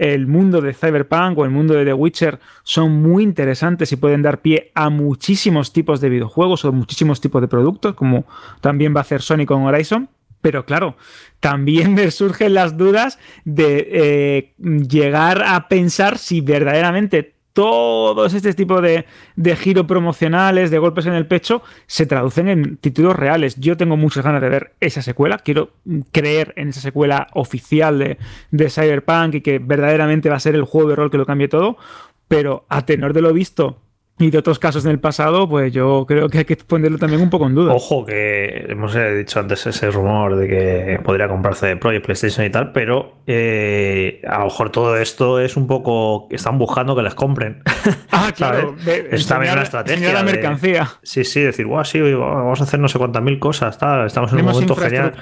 el 0.00 0.26
mundo 0.26 0.62
de 0.62 0.72
Cyberpunk 0.72 1.36
o 1.36 1.44
el 1.44 1.50
mundo 1.50 1.74
de 1.74 1.84
The 1.84 1.92
Witcher 1.92 2.40
son 2.62 3.02
muy 3.02 3.22
interesantes 3.22 3.92
y 3.92 3.96
pueden 3.96 4.22
dar 4.22 4.40
pie 4.40 4.72
a 4.74 4.88
muchísimos 4.88 5.74
tipos 5.74 6.00
de 6.00 6.08
videojuegos 6.08 6.64
o 6.64 6.72
muchísimos 6.72 7.20
tipos 7.20 7.42
de 7.42 7.48
productos, 7.48 7.94
como 7.94 8.24
también 8.62 8.94
va 8.94 9.00
a 9.00 9.02
hacer 9.02 9.20
Sony 9.20 9.44
con 9.44 9.62
Horizon. 9.62 10.08
Pero 10.40 10.64
claro, 10.64 10.96
también 11.38 11.92
me 11.96 12.10
surgen 12.10 12.54
las 12.54 12.78
dudas 12.78 13.18
de 13.44 13.88
eh, 13.92 14.54
llegar 14.58 15.42
a 15.46 15.68
pensar 15.68 16.16
si 16.16 16.40
verdaderamente 16.40 17.34
todos 17.52 18.34
este 18.34 18.54
tipo 18.54 18.80
de, 18.80 19.06
de 19.36 19.56
giro 19.56 19.86
promocionales, 19.86 20.70
de 20.70 20.78
golpes 20.78 21.06
en 21.06 21.14
el 21.14 21.26
pecho, 21.26 21.62
se 21.86 22.06
traducen 22.06 22.48
en 22.48 22.76
títulos 22.76 23.16
reales. 23.16 23.56
Yo 23.56 23.76
tengo 23.76 23.96
muchas 23.96 24.24
ganas 24.24 24.40
de 24.40 24.48
ver 24.48 24.74
esa 24.80 25.02
secuela, 25.02 25.38
quiero 25.38 25.70
creer 26.12 26.52
en 26.56 26.68
esa 26.68 26.80
secuela 26.80 27.28
oficial 27.34 27.98
de, 27.98 28.18
de 28.50 28.70
Cyberpunk 28.70 29.34
y 29.34 29.40
que 29.40 29.58
verdaderamente 29.58 30.28
va 30.28 30.36
a 30.36 30.40
ser 30.40 30.54
el 30.54 30.64
juego 30.64 30.90
de 30.90 30.96
rol 30.96 31.10
que 31.10 31.18
lo 31.18 31.26
cambie 31.26 31.48
todo, 31.48 31.76
pero 32.28 32.64
a 32.68 32.86
tenor 32.86 33.12
de 33.12 33.22
lo 33.22 33.32
visto 33.32 33.78
y 34.20 34.30
de 34.30 34.38
otros 34.38 34.58
casos 34.58 34.84
en 34.84 34.90
el 34.90 35.00
pasado, 35.00 35.48
pues 35.48 35.72
yo 35.72 36.04
creo 36.06 36.28
que 36.28 36.38
hay 36.38 36.44
que 36.44 36.56
ponerlo 36.56 36.98
también 36.98 37.22
un 37.22 37.30
poco 37.30 37.46
en 37.46 37.54
duda. 37.54 37.72
Ojo, 37.72 38.04
que 38.04 38.66
hemos 38.68 38.94
eh, 38.94 39.14
dicho 39.14 39.40
antes 39.40 39.66
ese 39.66 39.90
rumor 39.90 40.36
de 40.36 40.46
que 40.46 41.00
podría 41.02 41.26
comprarse 41.28 41.76
Project 41.76 42.04
PlayStation 42.04 42.46
y 42.46 42.50
tal, 42.50 42.72
pero 42.72 43.22
eh, 43.26 44.20
a 44.28 44.40
lo 44.40 44.44
mejor 44.44 44.70
todo 44.70 44.96
esto 44.96 45.40
es 45.40 45.56
un 45.56 45.66
poco. 45.66 46.28
Están 46.30 46.58
buscando 46.58 46.94
que 46.94 47.02
les 47.02 47.14
compren. 47.14 47.62
Ah, 48.12 48.32
claro. 48.36 48.76
es 48.86 49.26
también 49.26 49.54
una 49.54 49.62
estrategia. 49.62 50.12
la 50.12 50.22
mercancía. 50.22 50.86
sí, 51.02 51.24
sí, 51.24 51.40
decir, 51.40 51.66
guau, 51.66 51.86
sí, 51.86 52.00
vamos 52.00 52.60
a 52.60 52.64
hacer 52.64 52.78
no 52.78 52.86
sé 52.86 52.98
cuántas 52.98 53.22
mil 53.22 53.38
cosas. 53.38 53.78
Tal. 53.78 54.06
Estamos 54.06 54.30
en 54.32 54.40
un 54.40 54.44
momento 54.44 54.76
genial. 54.76 55.14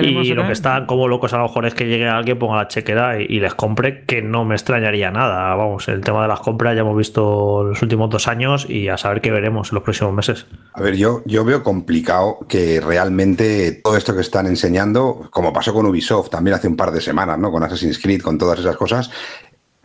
Y 0.00 0.32
lo 0.32 0.46
que 0.46 0.52
están 0.52 0.86
como 0.86 1.08
locos 1.08 1.34
a 1.34 1.38
lo 1.38 1.42
mejor 1.42 1.66
es 1.66 1.74
que 1.74 1.86
llegue 1.86 2.08
alguien, 2.08 2.38
ponga 2.38 2.56
la 2.56 2.68
chequera 2.68 3.20
y 3.20 3.38
les 3.40 3.54
compre, 3.54 4.04
que 4.06 4.22
no 4.22 4.46
me 4.46 4.54
extrañaría 4.54 5.10
nada. 5.10 5.54
Vamos, 5.56 5.88
el 5.88 6.00
tema 6.00 6.22
de 6.22 6.28
las 6.28 6.40
compras 6.40 6.74
ya 6.74 6.80
hemos 6.80 6.96
visto 6.96 7.64
los 7.64 7.82
últimos 7.82 8.08
dos 8.08 8.26
años 8.28 8.37
y 8.68 8.88
a 8.88 8.96
saber 8.96 9.20
qué 9.20 9.30
veremos 9.30 9.72
los 9.72 9.82
próximos 9.82 10.12
meses. 10.14 10.46
A 10.72 10.82
ver, 10.82 10.96
yo, 10.96 11.22
yo 11.24 11.44
veo 11.44 11.62
complicado 11.62 12.38
que 12.48 12.80
realmente 12.80 13.72
todo 13.82 13.96
esto 13.96 14.14
que 14.14 14.20
están 14.20 14.46
enseñando, 14.46 15.28
como 15.30 15.52
pasó 15.52 15.72
con 15.74 15.86
Ubisoft 15.86 16.30
también 16.30 16.54
hace 16.54 16.68
un 16.68 16.76
par 16.76 16.92
de 16.92 17.00
semanas, 17.00 17.38
¿no? 17.38 17.50
Con 17.50 17.62
Assassin's 17.62 17.98
Creed, 17.98 18.22
con 18.22 18.38
todas 18.38 18.60
esas 18.60 18.76
cosas, 18.76 19.10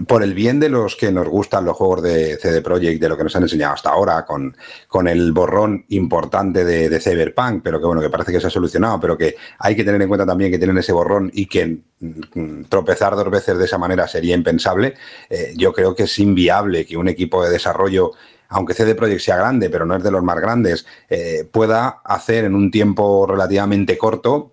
por 0.07 0.23
el 0.23 0.33
bien 0.33 0.59
de 0.59 0.69
los 0.69 0.95
que 0.95 1.11
nos 1.11 1.27
gustan 1.27 1.65
los 1.65 1.77
juegos 1.77 2.01
de 2.01 2.37
CD 2.37 2.61
Projekt, 2.61 2.99
de 2.99 3.09
lo 3.09 3.15
que 3.15 3.23
nos 3.23 3.35
han 3.35 3.43
enseñado 3.43 3.73
hasta 3.73 3.91
ahora, 3.91 4.25
con, 4.25 4.55
con 4.87 5.07
el 5.07 5.31
borrón 5.31 5.85
importante 5.89 6.65
de, 6.65 6.99
Cyberpunk, 6.99 7.61
pero 7.63 7.79
que 7.79 7.85
bueno, 7.85 8.01
que 8.01 8.09
parece 8.09 8.31
que 8.31 8.41
se 8.41 8.47
ha 8.47 8.49
solucionado, 8.49 8.99
pero 8.99 9.17
que 9.17 9.35
hay 9.59 9.75
que 9.75 9.83
tener 9.83 10.01
en 10.01 10.07
cuenta 10.07 10.25
también 10.25 10.51
que 10.51 10.57
tienen 10.57 10.77
ese 10.77 10.93
borrón 10.93 11.29
y 11.33 11.45
que 11.45 11.77
mm, 11.99 12.63
tropezar 12.69 13.15
dos 13.15 13.29
veces 13.29 13.57
de 13.57 13.65
esa 13.65 13.77
manera 13.77 14.07
sería 14.07 14.35
impensable. 14.35 14.95
Eh, 15.29 15.53
yo 15.55 15.71
creo 15.73 15.95
que 15.95 16.03
es 16.03 16.19
inviable 16.19 16.85
que 16.85 16.97
un 16.97 17.07
equipo 17.07 17.43
de 17.43 17.51
desarrollo 17.51 18.13
aunque 18.53 18.73
CD 18.73 18.95
Projekt 18.95 19.21
sea 19.21 19.37
grande, 19.37 19.69
pero 19.69 19.85
no 19.85 19.95
es 19.95 20.03
de 20.03 20.11
los 20.11 20.23
más 20.23 20.39
grandes, 20.39 20.85
eh, 21.09 21.47
pueda 21.51 22.01
hacer 22.03 22.45
en 22.45 22.55
un 22.55 22.71
tiempo 22.71 23.25
relativamente 23.27 23.97
corto 23.97 24.51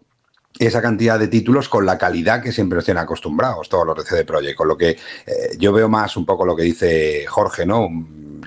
esa 0.59 0.82
cantidad 0.82 1.18
de 1.18 1.28
títulos 1.28 1.68
con 1.68 1.86
la 1.86 1.96
calidad 1.96 2.42
que 2.42 2.53
siempre 2.53 2.76
nos 2.76 2.84
tienen 2.84 3.03
acostumbrados 3.03 3.68
todos 3.68 3.86
los 3.86 3.96
de 3.96 4.05
CD 4.05 4.24
Projekt. 4.24 4.57
Con 4.57 4.68
lo 4.68 4.76
que 4.76 4.90
eh, 4.90 4.96
yo 5.59 5.72
veo 5.72 5.88
más 5.88 6.16
un 6.16 6.26
poco 6.26 6.44
lo 6.44 6.57
que 6.57 6.64
dice 6.64 7.24
Jorge, 7.26 7.64
¿no? 7.64 7.88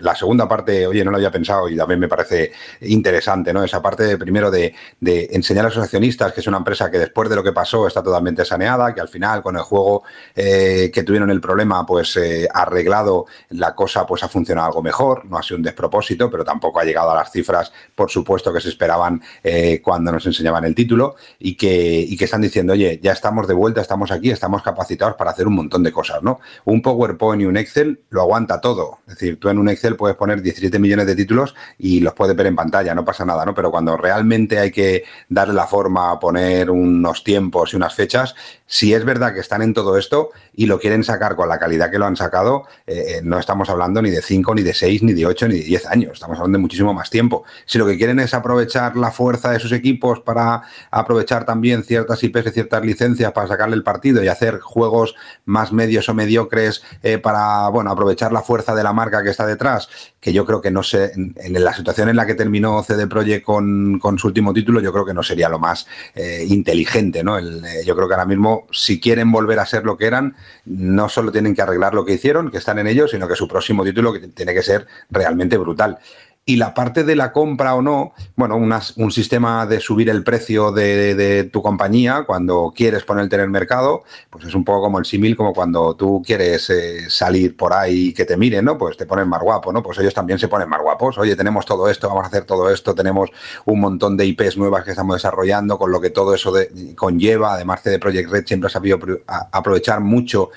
La 0.01 0.15
segunda 0.15 0.47
parte, 0.47 0.87
oye, 0.87 1.03
no 1.03 1.11
lo 1.11 1.17
había 1.17 1.31
pensado 1.31 1.69
y 1.69 1.75
también 1.75 1.99
me 1.99 2.07
parece 2.07 2.51
interesante, 2.81 3.53
¿no? 3.53 3.63
Esa 3.63 3.81
parte 3.81 4.17
primero 4.17 4.51
de, 4.51 4.73
enseñar 5.01 5.65
a 5.65 5.69
los 5.69 5.77
accionistas 5.77 6.33
que 6.33 6.41
es 6.41 6.47
una 6.47 6.57
empresa 6.57 6.89
que 6.89 6.99
después 6.99 7.29
de 7.29 7.35
lo 7.35 7.43
que 7.43 7.51
pasó 7.51 7.87
está 7.87 8.03
totalmente 8.03 8.45
saneada, 8.45 8.93
que 8.93 9.01
al 9.01 9.07
final 9.07 9.41
con 9.41 9.55
el 9.55 9.63
juego 9.63 10.03
eh, 10.35 10.91
que 10.93 11.03
tuvieron 11.03 11.29
el 11.29 11.41
problema, 11.41 11.85
pues 11.85 12.15
eh, 12.17 12.47
arreglado 12.53 13.25
la 13.49 13.75
cosa, 13.75 14.05
pues 14.05 14.23
ha 14.23 14.29
funcionado 14.29 14.67
algo 14.67 14.81
mejor, 14.81 15.25
no 15.25 15.37
ha 15.37 15.43
sido 15.43 15.57
un 15.57 15.63
despropósito, 15.63 16.29
pero 16.29 16.43
tampoco 16.43 16.79
ha 16.79 16.83
llegado 16.83 17.11
a 17.11 17.15
las 17.15 17.31
cifras, 17.31 17.71
por 17.95 18.09
supuesto, 18.09 18.53
que 18.53 18.61
se 18.61 18.69
esperaban 18.69 19.21
eh, 19.43 19.81
cuando 19.83 20.11
nos 20.11 20.25
enseñaban 20.25 20.65
el 20.65 20.75
título 20.75 21.15
y 21.39 21.55
que, 21.55 21.99
y 21.99 22.17
que 22.17 22.25
están 22.25 22.41
diciendo, 22.41 22.73
oye, 22.73 22.99
ya 23.01 23.11
estamos 23.11 23.47
de 23.47 23.53
vuelta, 23.53 23.81
estamos 23.81 24.11
aquí, 24.11 24.31
estamos 24.31 24.61
capacitados 24.61 25.15
para 25.15 25.31
hacer 25.31 25.47
un 25.47 25.55
montón 25.55 25.83
de 25.83 25.91
cosas, 25.91 26.23
¿no? 26.23 26.39
Un 26.65 26.81
PowerPoint 26.81 27.41
y 27.41 27.45
un 27.45 27.57
Excel 27.57 28.01
lo 28.09 28.21
aguanta 28.21 28.61
todo. 28.61 28.99
Es 29.07 29.15
decir, 29.15 29.39
tú 29.39 29.49
en 29.49 29.57
un 29.57 29.69
Excel 29.69 29.82
puedes 29.91 30.15
poner 30.17 30.41
17 30.41 30.79
millones 30.79 31.05
de 31.05 31.15
títulos 31.15 31.55
y 31.77 31.99
los 31.99 32.13
puedes 32.13 32.35
ver 32.35 32.47
en 32.47 32.55
pantalla, 32.55 32.95
no 32.95 33.05
pasa 33.05 33.25
nada, 33.25 33.45
¿no? 33.45 33.53
Pero 33.53 33.71
cuando 33.71 33.97
realmente 33.97 34.59
hay 34.59 34.71
que 34.71 35.03
darle 35.29 35.53
la 35.53 35.67
forma, 35.67 36.19
poner 36.19 36.71
unos 36.71 37.23
tiempos 37.23 37.73
y 37.73 37.75
unas 37.75 37.93
fechas, 37.93 38.35
si 38.65 38.93
es 38.93 39.05
verdad 39.05 39.33
que 39.33 39.39
están 39.39 39.61
en 39.61 39.73
todo 39.73 39.97
esto 39.97 40.31
y 40.55 40.65
lo 40.65 40.79
quieren 40.79 41.03
sacar 41.03 41.35
con 41.35 41.49
la 41.49 41.59
calidad 41.59 41.91
que 41.91 41.99
lo 41.99 42.05
han 42.05 42.15
sacado, 42.15 42.63
eh, 42.87 43.21
no 43.23 43.37
estamos 43.37 43.69
hablando 43.69 44.01
ni 44.01 44.09
de 44.09 44.21
5, 44.21 44.55
ni 44.55 44.63
de 44.63 44.73
6, 44.73 45.03
ni 45.03 45.13
de 45.13 45.25
8, 45.25 45.47
ni 45.47 45.59
de 45.59 45.63
10 45.63 45.85
años, 45.87 46.13
estamos 46.13 46.37
hablando 46.37 46.57
de 46.57 46.61
muchísimo 46.61 46.93
más 46.93 47.09
tiempo. 47.09 47.43
Si 47.65 47.77
lo 47.77 47.85
que 47.85 47.97
quieren 47.97 48.19
es 48.19 48.33
aprovechar 48.33 48.95
la 48.95 49.11
fuerza 49.11 49.51
de 49.51 49.59
sus 49.59 49.71
equipos 49.71 50.21
para 50.21 50.63
aprovechar 50.89 51.45
también 51.45 51.83
ciertas 51.83 52.23
IPs 52.23 52.47
y 52.47 52.51
ciertas 52.51 52.83
licencias 52.83 53.31
para 53.31 53.47
sacarle 53.47 53.75
el 53.75 53.83
partido 53.83 54.23
y 54.23 54.27
hacer 54.27 54.59
juegos 54.59 55.15
más 55.45 55.71
medios 55.71 56.09
o 56.09 56.13
mediocres 56.13 56.83
eh, 57.01 57.17
para, 57.17 57.67
bueno, 57.69 57.91
aprovechar 57.91 58.31
la 58.31 58.41
fuerza 58.41 58.75
de 58.75 58.83
la 58.83 58.93
marca 58.93 59.23
que 59.23 59.29
está 59.29 59.45
detrás, 59.45 59.72
que 60.19 60.33
yo 60.33 60.45
creo 60.45 60.61
que 60.61 60.71
no 60.71 60.83
sé, 60.83 61.11
en, 61.15 61.63
la 61.63 61.73
situación 61.73 62.09
en 62.09 62.15
la 62.15 62.25
que 62.25 62.35
terminó 62.35 62.81
CD 62.83 63.07
Projekt 63.07 63.45
con, 63.45 63.99
su 64.17 64.27
último 64.27 64.53
título, 64.53 64.79
yo 64.79 64.91
creo 64.91 65.05
que 65.05 65.13
no 65.13 65.23
sería 65.23 65.49
lo 65.49 65.59
más 65.59 65.87
eh, 66.15 66.45
inteligente, 66.47 67.23
¿no? 67.23 67.37
Eh, 67.37 67.83
yo 67.85 67.95
creo 67.95 68.07
que 68.07 68.13
ahora 68.13 68.25
mismo, 68.25 68.67
si 68.71 68.99
quieren 68.99 69.31
volver 69.31 69.59
a 69.59 69.65
ser 69.65 69.83
lo 69.83 69.97
que 69.97 70.07
eran, 70.07 70.35
no 70.65 71.09
solo 71.09 71.31
tienen 71.31 71.55
que 71.55 71.61
arreglar 71.61 71.93
lo 71.93 72.05
que 72.05 72.13
hicieron, 72.13 72.51
que 72.51 72.57
están 72.57 72.79
en 72.79 72.87
ello, 72.87 73.07
sino 73.07 73.27
que 73.27 73.35
su 73.35 73.47
próximo 73.47 73.83
título 73.83 74.13
tiene 74.33 74.53
que 74.53 74.63
ser 74.63 74.87
realmente 75.09 75.57
brutal. 75.57 75.99
Y 76.45 76.57
la 76.57 76.73
parte 76.73 77.05
de 77.05 77.15
la 77.15 77.31
compra 77.31 77.73
o 77.73 77.81
no, 77.81 78.11
bueno, 78.35 78.57
un 78.57 79.11
sistema 79.13 79.65
de 79.65 79.79
subir 79.79 80.09
el 80.09 80.25
precio 80.25 80.73
de, 80.73 81.49
tu 81.53 81.61
compañía 81.61 82.25
cuando 82.25 82.73
quieres 82.75 83.05
ponerte 83.05 83.35
en 83.35 83.43
el 83.43 83.49
mercado, 83.49 84.03
pues 84.29 84.43
es 84.43 84.53
un 84.53 84.65
poco 84.65 84.81
como 84.81 84.99
el 84.99 85.05
símil, 85.05 85.37
como 85.37 85.53
cuando 85.53 85.95
tú 85.95 86.21
quieres 86.25 86.69
eh, 86.69 87.09
salir 87.09 87.55
por 87.55 87.71
ahí 87.71 88.07
y 88.07 88.13
que 88.13 88.25
te 88.25 88.35
miren, 88.35 88.65
¿no? 88.65 88.77
Pues 88.77 88.97
te 88.97 89.05
ponen 89.05 89.29
más 89.29 89.41
guapo, 89.41 89.71
¿no? 89.71 89.81
Pues 89.81 89.97
ellos 89.99 90.13
también 90.13 90.37
se 90.37 90.49
ponen 90.49 90.67
más 90.67 90.81
guapos. 90.81 91.17
Oye, 91.17 91.37
tenemos 91.37 91.65
todo 91.65 91.87
esto, 91.87 92.09
vamos 92.09 92.25
a 92.25 92.27
hacer 92.27 92.43
todo 92.43 92.69
esto, 92.69 92.93
tenemos 92.93 93.29
un 93.63 93.79
montón 93.79 94.17
de 94.17 94.25
IPs 94.25 94.57
nuevas 94.57 94.83
que 94.83 94.91
estamos 94.91 95.15
desarrollando, 95.15 95.77
con 95.77 95.93
lo 95.93 96.01
que 96.01 96.09
todo 96.09 96.35
eso 96.35 96.53
conlleva. 96.97 97.53
Además, 97.53 97.81
CD 97.83 97.99
Projekt 97.99 98.29
Red 98.29 98.45
siempre 98.45 98.67
ha 98.67 98.69
sabido 98.69 98.99
aprovechar 99.27 100.01
mucho 100.01 100.49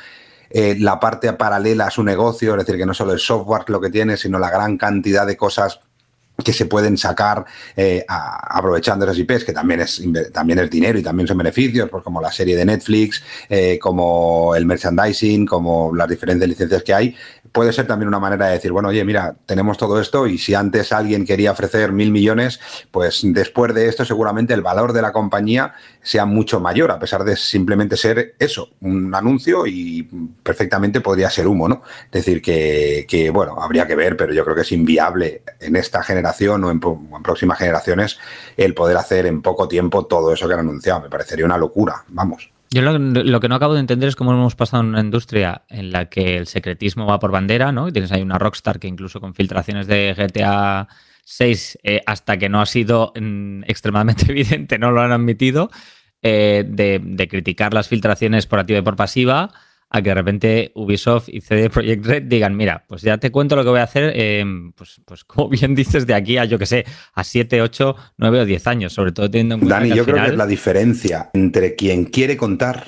eh, 0.50 0.76
la 0.78 1.00
parte 1.00 1.32
paralela 1.32 1.86
a 1.86 1.90
su 1.90 2.02
negocio, 2.02 2.52
es 2.52 2.58
decir, 2.58 2.78
que 2.78 2.86
no 2.86 2.94
solo 2.94 3.12
el 3.12 3.18
software 3.18 3.64
lo 3.68 3.80
que 3.80 3.90
tiene, 3.90 4.16
sino 4.16 4.38
la 4.38 4.50
gran 4.50 4.76
cantidad 4.78 5.26
de 5.26 5.36
cosas 5.36 5.80
que 6.44 6.52
se 6.52 6.66
pueden 6.66 6.96
sacar 6.98 7.44
eh, 7.76 8.04
aprovechando 8.08 9.04
esas 9.04 9.18
IPs, 9.18 9.44
que 9.44 9.52
también 9.52 9.80
es, 9.80 10.02
también 10.32 10.58
es 10.58 10.70
dinero 10.70 10.98
y 10.98 11.02
también 11.02 11.26
son 11.26 11.38
beneficios, 11.38 11.88
pues 11.88 12.02
como 12.02 12.20
la 12.20 12.30
serie 12.30 12.56
de 12.56 12.64
Netflix, 12.64 13.22
eh, 13.48 13.78
como 13.78 14.54
el 14.54 14.66
merchandising, 14.66 15.46
como 15.46 15.94
las 15.94 16.08
diferentes 16.08 16.46
licencias 16.48 16.82
que 16.82 16.94
hay, 16.94 17.16
puede 17.52 17.72
ser 17.72 17.86
también 17.86 18.08
una 18.08 18.18
manera 18.18 18.46
de 18.46 18.52
decir, 18.52 18.70
bueno, 18.70 18.90
oye, 18.90 19.02
mira, 19.04 19.34
tenemos 19.46 19.78
todo 19.78 19.98
esto 20.00 20.26
y 20.26 20.36
si 20.36 20.54
antes 20.54 20.92
alguien 20.92 21.24
quería 21.24 21.52
ofrecer 21.52 21.92
mil 21.92 22.10
millones, 22.10 22.60
pues 22.90 23.20
después 23.22 23.74
de 23.74 23.88
esto 23.88 24.04
seguramente 24.04 24.52
el 24.52 24.60
valor 24.60 24.92
de 24.92 25.00
la 25.00 25.12
compañía 25.12 25.72
sea 26.02 26.26
mucho 26.26 26.60
mayor, 26.60 26.90
a 26.90 26.98
pesar 26.98 27.24
de 27.24 27.34
simplemente 27.34 27.96
ser 27.96 28.34
eso, 28.38 28.70
un 28.80 29.14
anuncio 29.14 29.66
y 29.66 30.02
perfectamente 30.42 31.00
podría 31.00 31.30
ser 31.30 31.46
humo, 31.46 31.68
¿no? 31.68 31.82
Es 32.06 32.24
decir, 32.24 32.42
que, 32.42 33.06
que 33.08 33.30
bueno, 33.30 33.56
habría 33.60 33.86
que 33.86 33.96
ver, 33.96 34.16
pero 34.16 34.34
yo 34.34 34.44
creo 34.44 34.54
que 34.54 34.62
es 34.62 34.72
inviable 34.72 35.42
en 35.58 35.76
esta 35.76 36.02
generación 36.02 36.25
o 36.64 36.70
en, 36.70 36.80
próximas 37.22 37.58
generaciones 37.58 38.18
el 38.56 38.74
poder 38.74 38.96
hacer 38.96 39.26
en 39.26 39.42
poco 39.42 39.68
tiempo 39.68 40.06
todo 40.06 40.32
eso 40.32 40.46
que 40.46 40.54
han 40.54 40.60
anunciado. 40.60 41.00
Me 41.02 41.08
parecería 41.08 41.44
una 41.44 41.58
locura, 41.58 42.04
vamos. 42.08 42.50
Yo 42.70 42.82
lo, 42.82 43.40
que 43.40 43.48
no 43.48 43.54
acabo 43.54 43.74
de 43.74 43.80
entender 43.80 44.08
es 44.08 44.16
cómo 44.16 44.32
hemos 44.32 44.56
pasado 44.56 44.82
en 44.82 44.90
una 44.90 45.00
industria 45.00 45.62
en 45.68 45.92
la 45.92 46.06
que 46.06 46.36
el 46.36 46.46
secretismo 46.46 47.06
va 47.06 47.18
por 47.18 47.30
bandera, 47.30 47.72
¿no? 47.72 47.88
Y 47.88 47.92
tienes 47.92 48.10
ahí 48.12 48.22
una 48.22 48.38
Rockstar 48.38 48.80
que 48.80 48.88
incluso 48.88 49.20
con 49.20 49.34
filtraciones 49.34 49.86
de 49.86 50.14
GTA 50.16 50.88
6, 51.24 51.78
eh, 51.82 52.00
hasta 52.06 52.36
que 52.38 52.48
no 52.48 52.60
ha 52.60 52.66
sido 52.66 53.12
mm, 53.18 53.62
extremadamente 53.66 54.26
evidente, 54.30 54.78
no 54.78 54.90
lo 54.90 55.00
han 55.00 55.12
admitido, 55.12 55.70
eh, 56.22 56.64
de, 56.66 57.28
criticar 57.28 57.72
las 57.72 57.88
filtraciones 57.88 58.46
por 58.46 58.58
activa 58.58 58.80
y 58.80 58.82
por 58.82 58.96
pasiva, 58.96 59.52
a 59.90 60.02
que 60.02 60.10
de 60.10 60.14
repente 60.14 60.72
Ubisoft 60.74 61.28
y 61.28 61.40
CD 61.40 61.70
Projekt 61.70 62.06
Red 62.06 62.22
digan, 62.24 62.56
mira, 62.56 62.84
pues 62.88 63.02
ya 63.02 63.18
te 63.18 63.30
cuento 63.30 63.54
lo 63.56 63.62
que 63.62 63.70
voy 63.70 63.80
a 63.80 63.84
hacer, 63.84 64.12
em, 64.16 64.72
pues, 64.72 65.00
pues 65.04 65.24
como 65.24 65.48
bien 65.48 65.74
dices, 65.74 66.06
de 66.06 66.14
aquí 66.14 66.38
a, 66.38 66.44
yo 66.44 66.58
que 66.58 66.66
sé, 66.66 66.84
a 67.14 67.24
7, 67.24 67.62
8, 67.62 67.96
9 68.18 68.40
o 68.40 68.44
10 68.44 68.66
años, 68.66 68.92
sobre 68.92 69.12
todo 69.12 69.30
teniendo 69.30 69.54
en 69.56 69.60
cuenta 69.60 69.76
Dani, 69.76 69.94
yo 69.94 70.04
creo 70.04 70.16
que 70.16 70.30
es 70.30 70.36
la 70.36 70.46
diferencia 70.46 71.30
entre 71.32 71.74
quien 71.74 72.06
quiere 72.06 72.36
contar 72.36 72.86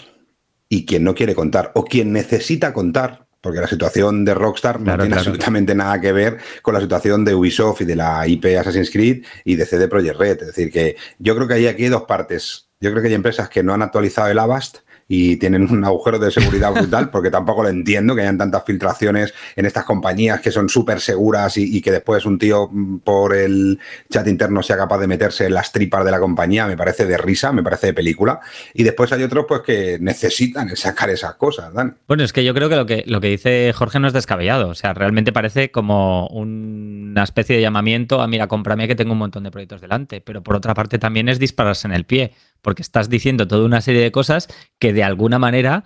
y 0.68 0.84
quien 0.84 1.04
no 1.04 1.14
quiere 1.14 1.34
contar, 1.34 1.72
o 1.74 1.84
quien 1.84 2.12
necesita 2.12 2.72
contar, 2.72 3.26
porque 3.40 3.60
la 3.60 3.68
situación 3.68 4.24
de 4.24 4.34
Rockstar 4.34 4.80
no 4.80 4.98
tiene 4.98 5.14
absolutamente 5.14 5.74
nada 5.74 6.00
que 6.00 6.12
ver 6.12 6.38
con 6.60 6.74
la 6.74 6.80
situación 6.80 7.24
de 7.24 7.34
Ubisoft 7.34 7.82
y 7.82 7.84
de 7.84 7.96
la 7.96 8.26
IP 8.26 8.46
Assassin's 8.58 8.90
Creed 8.90 9.24
y 9.44 9.54
de 9.54 9.64
CD 9.64 9.88
Projekt 9.88 10.18
Red. 10.18 10.40
Es 10.40 10.46
decir, 10.48 10.70
que 10.70 10.96
yo 11.18 11.36
creo 11.36 11.46
que 11.46 11.54
hay 11.54 11.66
aquí 11.68 11.86
dos 11.86 12.02
partes. 12.02 12.68
Yo 12.80 12.90
creo 12.90 13.00
que 13.00 13.08
hay 13.08 13.14
empresas 13.14 13.48
que 13.48 13.62
no 13.62 13.72
han 13.72 13.82
actualizado 13.82 14.28
el 14.28 14.38
Avast 14.38 14.78
y 15.08 15.36
tienen 15.36 15.68
un 15.70 15.82
agujero 15.84 16.18
de 16.18 16.30
seguridad 16.30 16.72
brutal, 16.72 17.08
porque 17.12 17.30
tampoco 17.30 17.62
lo 17.62 17.70
entiendo 17.70 18.14
que 18.14 18.20
hayan 18.20 18.36
tantas 18.36 18.64
filtraciones 18.64 19.32
en 19.56 19.64
estas 19.64 19.84
compañías 19.84 20.40
que 20.42 20.52
son 20.52 20.68
súper 20.68 21.00
seguras 21.00 21.56
y, 21.56 21.80
que 21.80 21.90
después 21.90 22.26
un 22.26 22.38
tío 22.38 22.68
mm, 22.70 22.98
por 22.98 23.34
el 23.34 23.78
chat 24.10 24.26
interno 24.26 24.62
sea 24.62 24.76
capaz 24.76 24.98
de 24.98 25.06
meterse 25.06 25.46
en 25.46 25.54
las 25.54 25.72
tripas 25.72 26.04
de 26.04 26.10
la 26.10 26.20
compañía, 26.20 26.66
me 26.66 26.76
parece 26.76 27.06
de 27.06 27.16
risa, 27.16 27.52
me 27.52 27.62
parece 27.62 27.88
de 27.88 27.94
película. 27.94 28.40
Y 28.74 28.82
después 28.82 29.10
hay 29.12 29.22
otros 29.22 29.46
pues 29.48 29.62
que 29.62 29.98
necesitan 30.00 30.76
sacar 30.76 31.08
esas 31.08 31.34
cosas, 31.34 31.72
Dan. 31.72 31.96
Bueno, 32.06 32.22
es 32.22 32.32
que 32.32 32.44
yo 32.44 32.52
creo 32.52 32.68
que 32.68 32.76
lo 32.76 32.86
que, 32.86 33.04
lo 33.06 33.20
que 33.20 33.28
dice 33.28 33.72
Jorge 33.72 33.98
no 33.98 34.08
es 34.08 34.12
descabellado, 34.12 34.68
o 34.68 34.74
sea, 34.74 34.92
realmente 34.92 35.32
parece 35.32 35.70
como 35.70 36.26
una 36.28 37.22
especie 37.22 37.56
de 37.56 37.62
llamamiento 37.62 38.20
a, 38.20 38.28
mira, 38.28 38.46
cómprame 38.46 38.86
que 38.86 38.94
tengo 38.94 39.12
un 39.12 39.18
montón 39.18 39.44
de 39.44 39.50
proyectos 39.50 39.80
delante, 39.80 40.20
pero 40.20 40.42
por 40.42 40.56
otra 40.56 40.74
parte 40.74 40.98
también 40.98 41.28
es 41.28 41.38
dispararse 41.38 41.86
en 41.86 41.94
el 41.94 42.04
pie 42.04 42.32
porque 42.62 42.82
estás 42.82 43.08
diciendo 43.08 43.48
toda 43.48 43.64
una 43.64 43.80
serie 43.80 44.02
de 44.02 44.12
cosas 44.12 44.48
que 44.78 44.92
de 44.92 45.04
alguna 45.04 45.38
manera 45.38 45.84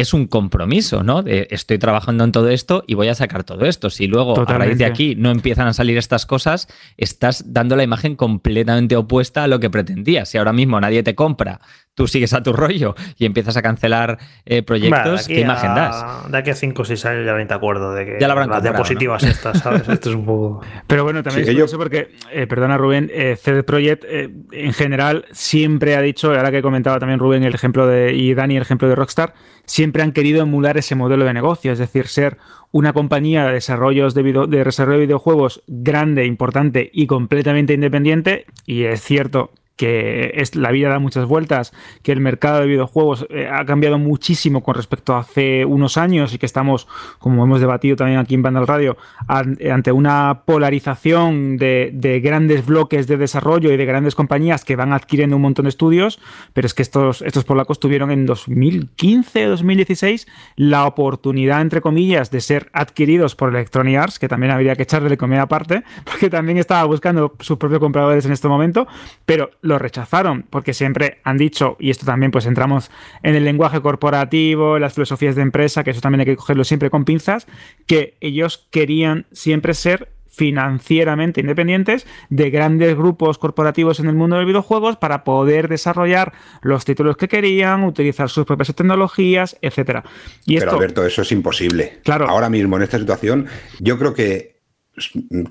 es 0.00 0.14
un 0.14 0.26
compromiso, 0.26 1.02
¿no? 1.02 1.22
De 1.22 1.46
estoy 1.50 1.78
trabajando 1.78 2.24
en 2.24 2.32
todo 2.32 2.48
esto 2.48 2.84
y 2.86 2.94
voy 2.94 3.08
a 3.08 3.14
sacar 3.14 3.44
todo 3.44 3.66
esto. 3.66 3.90
Si 3.90 4.06
luego 4.06 4.40
a 4.40 4.58
raíz 4.58 4.78
de 4.78 4.86
aquí 4.86 5.14
no 5.14 5.30
empiezan 5.30 5.66
a 5.68 5.74
salir 5.74 5.98
estas 5.98 6.24
cosas, 6.24 6.68
estás 6.96 7.52
dando 7.52 7.76
la 7.76 7.82
imagen 7.82 8.16
completamente 8.16 8.96
opuesta 8.96 9.44
a 9.44 9.46
lo 9.46 9.60
que 9.60 9.68
pretendías. 9.68 10.30
Si 10.30 10.38
ahora 10.38 10.54
mismo 10.54 10.80
nadie 10.80 11.02
te 11.02 11.14
compra 11.14 11.60
tú 12.00 12.08
sigues 12.08 12.32
a 12.32 12.42
tu 12.42 12.54
rollo 12.54 12.94
y 13.18 13.26
empiezas 13.26 13.58
a 13.58 13.62
cancelar 13.62 14.16
eh, 14.46 14.62
proyectos, 14.62 15.28
¿qué 15.28 15.40
imagen 15.40 15.74
das? 15.74 16.30
De 16.30 16.38
aquí 16.38 16.48
a 16.48 16.54
5 16.54 16.80
o 16.80 16.84
6 16.86 17.04
años 17.04 17.26
ya 17.26 17.46
te 17.46 17.52
acuerdo 17.52 17.92
de 17.92 18.06
que 18.06 18.16
ya 18.18 18.26
la 18.26 18.46
las 18.46 18.62
diapositivas 18.62 19.22
estas, 19.22 19.58
¿sabes? 19.58 19.86
Esto 19.86 20.08
es 20.08 20.16
un 20.16 20.24
poco... 20.24 20.62
Pero 20.86 21.04
bueno, 21.04 21.22
también 21.22 21.46
es 21.46 21.54
eso 21.54 21.76
porque, 21.76 22.12
eh, 22.32 22.46
perdona 22.46 22.78
Rubén, 22.78 23.10
eh, 23.12 23.36
CD 23.36 23.62
Projekt 23.64 24.06
en 24.06 24.72
general 24.72 25.26
siempre 25.32 25.94
ha 25.94 26.00
dicho, 26.00 26.28
ahora 26.28 26.50
que 26.50 26.62
comentaba 26.62 26.98
también 26.98 27.18
Rubén 27.18 27.42
el 27.42 27.54
ejemplo 27.54 27.86
de, 27.86 28.14
y 28.14 28.32
Dani 28.32 28.56
el 28.56 28.62
ejemplo 28.62 28.88
de 28.88 28.94
Rockstar, 28.94 29.34
siempre 29.66 30.02
han 30.02 30.12
querido 30.12 30.40
emular 30.40 30.78
ese 30.78 30.94
modelo 30.94 31.26
de 31.26 31.34
negocio, 31.34 31.70
es 31.70 31.78
decir, 31.78 32.06
ser 32.06 32.38
una 32.72 32.94
compañía 32.94 33.44
de, 33.44 33.52
desarrollos 33.52 34.14
de, 34.14 34.22
de 34.22 34.64
desarrollo 34.64 35.00
de 35.00 35.04
videojuegos 35.04 35.62
grande, 35.66 36.24
importante 36.24 36.88
y 36.94 37.06
completamente 37.06 37.74
independiente. 37.74 38.46
Y 38.64 38.84
es 38.84 39.02
cierto 39.02 39.50
que 39.80 40.32
es, 40.34 40.56
la 40.56 40.72
vida 40.72 40.90
da 40.90 40.98
muchas 40.98 41.24
vueltas, 41.24 41.72
que 42.02 42.12
el 42.12 42.20
mercado 42.20 42.60
de 42.60 42.66
videojuegos 42.66 43.26
eh, 43.30 43.48
ha 43.50 43.64
cambiado 43.64 43.98
muchísimo 43.98 44.62
con 44.62 44.74
respecto 44.74 45.14
a 45.14 45.20
hace 45.20 45.64
unos 45.64 45.96
años 45.96 46.34
y 46.34 46.38
que 46.38 46.44
estamos, 46.44 46.86
como 47.18 47.44
hemos 47.44 47.62
debatido 47.62 47.96
también 47.96 48.18
aquí 48.18 48.34
en 48.34 48.42
Bandal 48.42 48.66
Radio, 48.66 48.98
ante 49.26 49.90
una 49.90 50.42
polarización 50.44 51.56
de, 51.56 52.20
grandes 52.22 52.66
bloques 52.66 53.06
de 53.06 53.16
desarrollo 53.16 53.72
y 53.72 53.78
de 53.78 53.86
grandes 53.86 54.14
compañías 54.14 54.66
que 54.66 54.76
van 54.76 54.92
adquiriendo 54.92 55.36
un 55.36 55.42
montón 55.42 55.62
de 55.62 55.70
estudios, 55.70 56.20
pero 56.52 56.66
es 56.66 56.74
que 56.74 56.82
estos, 56.82 57.22
estos 57.22 57.44
polacos 57.44 57.80
tuvieron 57.80 58.10
en 58.10 58.26
2015, 58.26 59.46
2016 59.46 60.26
la 60.56 60.84
oportunidad, 60.84 61.62
entre 61.62 61.80
comillas, 61.80 62.30
de 62.30 62.42
ser 62.42 62.68
adquiridos 62.74 63.34
por 63.34 63.48
Electronic 63.48 63.96
Arts, 63.96 64.18
que 64.18 64.28
también 64.28 64.52
habría 64.52 64.76
que 64.76 64.82
echarle 64.82 65.16
comida 65.16 65.40
aparte, 65.40 65.84
porque 66.04 66.28
también 66.28 66.58
estaba 66.58 66.84
buscando 66.84 67.34
sus 67.40 67.56
propios 67.56 67.80
compradores 67.80 68.26
en 68.26 68.32
este 68.32 68.46
momento, 68.46 68.86
pero 69.24 69.48
lo 69.70 69.78
rechazaron, 69.78 70.44
porque 70.50 70.74
siempre 70.74 71.20
han 71.24 71.38
dicho, 71.38 71.76
y 71.80 71.90
esto 71.90 72.04
también 72.04 72.30
pues 72.30 72.46
entramos 72.46 72.90
en 73.22 73.34
el 73.34 73.44
lenguaje 73.44 73.80
corporativo, 73.80 74.78
las 74.78 74.94
filosofías 74.94 75.36
de 75.36 75.42
empresa, 75.42 75.82
que 75.84 75.90
eso 75.90 76.00
también 76.00 76.20
hay 76.20 76.26
que 76.26 76.36
cogerlo 76.36 76.64
siempre 76.64 76.90
con 76.90 77.04
pinzas, 77.04 77.46
que 77.86 78.16
ellos 78.20 78.68
querían 78.70 79.26
siempre 79.32 79.74
ser 79.74 80.08
financieramente 80.30 81.40
independientes 81.40 82.06
de 82.30 82.50
grandes 82.50 82.96
grupos 82.96 83.36
corporativos 83.36 84.00
en 84.00 84.06
el 84.06 84.14
mundo 84.14 84.36
de 84.36 84.44
videojuegos 84.44 84.96
para 84.96 85.24
poder 85.24 85.68
desarrollar 85.68 86.32
los 86.62 86.84
títulos 86.84 87.16
que 87.16 87.28
querían, 87.28 87.82
utilizar 87.84 88.30
sus 88.30 88.46
propias 88.46 88.74
tecnologías, 88.74 89.56
etcétera. 89.60 90.04
Y 90.46 90.58
Pero 90.58 90.72
Alberto, 90.72 91.04
eso 91.04 91.22
es 91.22 91.32
imposible. 91.32 91.98
Claro. 92.04 92.28
Ahora 92.28 92.48
mismo 92.48 92.76
en 92.76 92.82
esta 92.82 92.98
situación, 92.98 93.46
yo 93.80 93.98
creo 93.98 94.14
que 94.14 94.49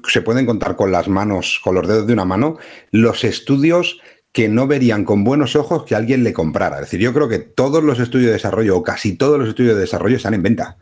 se 0.07 0.21
pueden 0.21 0.45
contar 0.45 0.75
con 0.75 0.91
las 0.91 1.07
manos, 1.07 1.59
con 1.63 1.75
los 1.75 1.87
dedos 1.87 2.07
de 2.07 2.13
una 2.13 2.25
mano, 2.25 2.57
los 2.91 3.23
estudios 3.23 3.99
que 4.31 4.47
no 4.47 4.67
verían 4.67 5.05
con 5.05 5.23
buenos 5.23 5.55
ojos 5.55 5.85
que 5.85 5.95
alguien 5.95 6.23
le 6.23 6.33
comprara. 6.33 6.75
Es 6.77 6.81
decir, 6.83 6.99
yo 6.99 7.13
creo 7.13 7.27
que 7.27 7.39
todos 7.39 7.83
los 7.83 7.99
estudios 7.99 8.27
de 8.27 8.33
desarrollo, 8.33 8.77
o 8.77 8.83
casi 8.83 9.17
todos 9.17 9.39
los 9.39 9.49
estudios 9.49 9.75
de 9.75 9.81
desarrollo, 9.81 10.17
están 10.17 10.33
en 10.33 10.43
venta. 10.43 10.77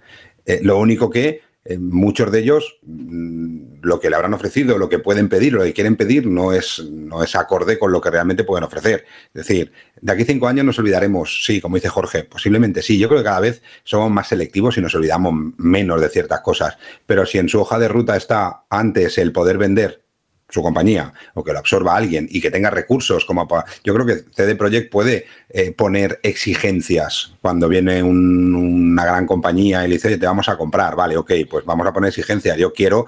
Eh, 0.45 0.59
lo 0.63 0.77
único 0.77 1.09
que 1.09 1.41
eh, 1.65 1.77
muchos 1.77 2.31
de 2.31 2.39
ellos 2.39 2.77
mm, 2.83 3.66
lo 3.81 3.99
que 3.99 4.09
le 4.09 4.15
habrán 4.15 4.33
ofrecido, 4.33 4.77
lo 4.77 4.89
que 4.89 4.99
pueden 4.99 5.29
pedir, 5.29 5.53
lo 5.53 5.63
que 5.63 5.73
quieren 5.73 5.95
pedir, 5.95 6.25
no 6.25 6.53
es, 6.53 6.79
no 6.89 7.23
es 7.23 7.35
acorde 7.35 7.77
con 7.77 7.91
lo 7.91 8.01
que 8.01 8.09
realmente 8.09 8.43
pueden 8.43 8.63
ofrecer. 8.63 9.05
Es 9.33 9.47
decir, 9.47 9.71
de 10.01 10.11
aquí 10.11 10.25
cinco 10.25 10.47
años 10.47 10.65
nos 10.65 10.79
olvidaremos, 10.79 11.43
sí, 11.45 11.61
como 11.61 11.75
dice 11.75 11.89
Jorge, 11.89 12.23
posiblemente 12.23 12.81
sí. 12.81 12.97
Yo 12.97 13.07
creo 13.07 13.19
que 13.19 13.25
cada 13.25 13.39
vez 13.39 13.61
somos 13.83 14.11
más 14.11 14.27
selectivos 14.27 14.77
y 14.77 14.81
nos 14.81 14.95
olvidamos 14.95 15.33
menos 15.57 16.01
de 16.01 16.09
ciertas 16.09 16.41
cosas. 16.41 16.77
Pero 17.05 17.25
si 17.25 17.37
en 17.37 17.49
su 17.49 17.59
hoja 17.59 17.79
de 17.79 17.87
ruta 17.87 18.15
está 18.15 18.63
antes 18.69 19.17
el 19.17 19.31
poder 19.31 19.57
vender 19.57 20.06
su 20.49 20.61
compañía 20.61 21.13
o 21.33 21.43
que 21.43 21.51
lo 21.51 21.59
absorba 21.59 21.95
alguien 21.95 22.27
y 22.29 22.39
que 22.39 22.49
tenga 22.49 22.69
recursos 22.69 23.25
como 23.25 23.47
para, 23.47 23.65
yo 23.83 23.93
creo 23.93 24.05
que 24.05 24.23
CD 24.33 24.55
Projekt 24.55 24.91
puede 24.91 25.25
eh, 25.49 25.71
poner 25.71 26.19
exigencias 26.23 27.33
cuando 27.41 27.67
viene 27.67 28.01
una 28.01 29.05
gran 29.05 29.25
compañía 29.25 29.83
y 29.83 29.89
le 29.89 29.95
dice 29.95 30.17
te 30.17 30.25
vamos 30.25 30.47
a 30.47 30.57
comprar 30.57 30.95
vale 30.95 31.17
ok 31.17 31.31
pues 31.49 31.65
vamos 31.65 31.85
a 31.85 31.93
poner 31.93 32.09
exigencias 32.09 32.57
yo 32.57 32.71
quiero 32.71 33.07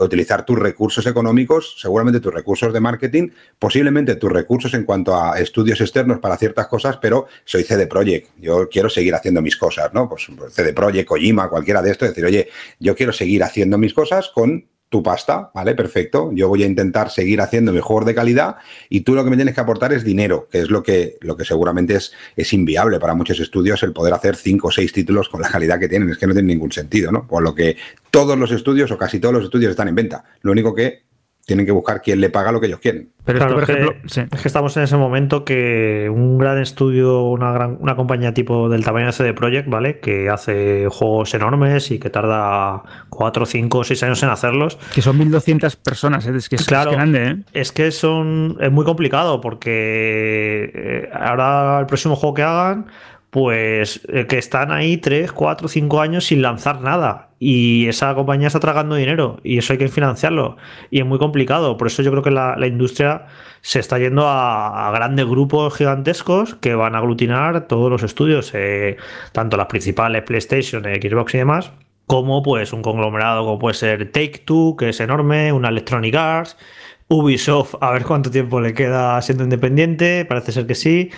utilizar 0.00 0.44
tus 0.44 0.58
recursos 0.58 1.06
económicos 1.06 1.76
seguramente 1.78 2.20
tus 2.20 2.32
recursos 2.32 2.72
de 2.72 2.80
marketing 2.80 3.28
posiblemente 3.58 4.16
tus 4.16 4.32
recursos 4.32 4.72
en 4.74 4.84
cuanto 4.84 5.14
a 5.14 5.38
estudios 5.38 5.80
externos 5.80 6.20
para 6.20 6.38
ciertas 6.38 6.68
cosas 6.68 6.96
pero 6.96 7.26
soy 7.44 7.64
CD 7.64 7.86
Projekt. 7.86 8.30
Yo 8.38 8.68
quiero 8.68 8.88
seguir 8.88 9.14
haciendo 9.14 9.42
mis 9.42 9.56
cosas 9.56 9.92
no 9.92 10.08
pues 10.08 10.26
CD 10.50 10.72
Projekt 10.72 11.08
Kojima 11.08 11.48
cualquiera 11.48 11.82
de 11.82 11.90
estos 11.90 12.08
decir 12.08 12.24
oye 12.24 12.48
yo 12.78 12.94
quiero 12.94 13.12
seguir 13.12 13.42
haciendo 13.42 13.76
mis 13.76 13.92
cosas 13.92 14.30
con 14.34 14.71
tu 14.92 15.02
pasta, 15.02 15.50
¿vale? 15.54 15.74
Perfecto. 15.74 16.30
Yo 16.34 16.48
voy 16.48 16.62
a 16.62 16.66
intentar 16.66 17.10
seguir 17.10 17.40
haciendo 17.40 17.72
mi 17.72 17.80
de 18.04 18.14
calidad 18.14 18.56
y 18.90 19.00
tú 19.00 19.14
lo 19.14 19.24
que 19.24 19.30
me 19.30 19.36
tienes 19.36 19.54
que 19.54 19.60
aportar 19.62 19.92
es 19.94 20.04
dinero, 20.04 20.48
que 20.50 20.60
es 20.60 20.70
lo 20.70 20.82
que, 20.82 21.16
lo 21.22 21.34
que 21.34 21.46
seguramente 21.46 21.94
es, 21.94 22.12
es 22.36 22.52
inviable 22.52 23.00
para 23.00 23.14
muchos 23.14 23.40
estudios 23.40 23.82
el 23.82 23.94
poder 23.94 24.12
hacer 24.12 24.36
cinco 24.36 24.68
o 24.68 24.70
seis 24.70 24.92
títulos 24.92 25.30
con 25.30 25.40
la 25.40 25.48
calidad 25.48 25.80
que 25.80 25.88
tienen. 25.88 26.10
Es 26.10 26.18
que 26.18 26.26
no 26.26 26.34
tiene 26.34 26.52
ningún 26.52 26.70
sentido, 26.70 27.10
¿no? 27.10 27.26
Por 27.26 27.42
lo 27.42 27.54
que 27.54 27.76
todos 28.10 28.38
los 28.38 28.52
estudios 28.52 28.90
o 28.90 28.98
casi 28.98 29.18
todos 29.18 29.34
los 29.34 29.44
estudios 29.44 29.70
están 29.70 29.88
en 29.88 29.94
venta. 29.94 30.24
Lo 30.42 30.52
único 30.52 30.74
que 30.74 31.04
tienen 31.44 31.66
que 31.66 31.72
buscar 31.72 32.02
quién 32.02 32.20
le 32.20 32.30
paga 32.30 32.52
lo 32.52 32.60
que 32.60 32.66
ellos 32.66 32.78
quieren. 32.78 33.10
Pero 33.24 33.46
por 33.48 33.62
ejemplo, 33.62 33.94
es 34.04 34.40
que 34.42 34.48
estamos 34.48 34.76
en 34.76 34.84
ese 34.84 34.96
momento 34.96 35.44
que 35.44 36.10
un 36.12 36.38
gran 36.38 36.58
estudio, 36.58 37.22
una 37.24 37.52
gran 37.52 37.78
una 37.80 37.94
compañía 37.94 38.34
tipo 38.34 38.68
del 38.68 38.84
tamaño 38.84 39.06
de 39.06 39.12
CD 39.12 39.34
Projekt, 39.34 39.68
¿vale? 39.68 40.00
Que 40.00 40.28
hace 40.28 40.88
juegos 40.90 41.32
enormes 41.34 41.90
y 41.90 41.98
que 41.98 42.10
tarda 42.10 42.82
4, 43.10 43.46
5, 43.46 43.84
6 43.84 44.02
años 44.02 44.22
en 44.22 44.28
hacerlos. 44.30 44.78
Que 44.94 45.02
son 45.02 45.18
1200 45.18 45.76
personas, 45.76 46.26
¿eh? 46.26 46.32
es 46.36 46.48
que 46.48 46.56
es, 46.56 46.66
grande, 46.66 47.26
¿eh? 47.26 47.36
Es 47.52 47.70
que 47.72 47.90
son 47.92 48.56
es 48.60 48.70
muy 48.72 48.84
complicado 48.84 49.40
porque 49.40 50.70
eh, 50.74 51.08
ahora 51.12 51.80
el 51.80 51.86
próximo 51.86 52.16
juego 52.16 52.34
que 52.34 52.42
hagan 52.42 52.86
pues 53.32 54.02
eh, 54.12 54.26
que 54.26 54.36
están 54.36 54.70
ahí 54.70 54.98
3, 54.98 55.32
4, 55.32 55.66
5 55.66 56.02
años 56.02 56.26
sin 56.26 56.42
lanzar 56.42 56.82
nada. 56.82 57.30
Y 57.38 57.88
esa 57.88 58.14
compañía 58.14 58.48
está 58.48 58.60
tragando 58.60 58.94
dinero 58.94 59.40
y 59.42 59.56
eso 59.56 59.72
hay 59.72 59.78
que 59.78 59.88
financiarlo. 59.88 60.58
Y 60.90 61.00
es 61.00 61.06
muy 61.06 61.18
complicado. 61.18 61.78
Por 61.78 61.86
eso 61.86 62.02
yo 62.02 62.10
creo 62.10 62.22
que 62.22 62.30
la, 62.30 62.66
industria 62.66 63.28
se 63.62 63.80
está 63.80 63.98
yendo 63.98 64.28
a, 64.28 64.92
grandes 64.94 65.24
grupos 65.24 65.74
gigantescos 65.74 66.56
que 66.56 66.74
van 66.74 66.94
a 66.94 66.98
aglutinar 66.98 67.68
todos 67.68 67.90
los 67.90 68.02
estudios, 68.02 68.50
eh, 68.52 68.98
tanto 69.32 69.56
las 69.56 69.66
principales 69.66 70.24
PlayStation, 70.24 70.84
Xbox 70.84 71.34
y 71.34 71.38
demás, 71.38 71.72
como 72.06 72.42
pues 72.42 72.74
un 72.74 72.82
conglomerado 72.82 73.46
como 73.46 73.58
puede 73.58 73.74
ser 73.76 74.12
Take 74.12 74.42
Two, 74.44 74.76
que 74.76 74.90
es 74.90 75.00
enorme, 75.00 75.54
una 75.54 75.70
Electronic 75.70 76.14
Arts 76.14 76.58
Ubisoft, 77.12 77.74
a 77.80 77.90
ver 77.90 78.04
cuánto 78.04 78.30
tiempo 78.30 78.60
le 78.60 78.72
queda 78.72 79.20
siendo 79.20 79.44
independiente, 79.44 80.24
parece 80.24 80.52
ser 80.52 80.66
que 80.66 80.74
sí. 80.74 81.10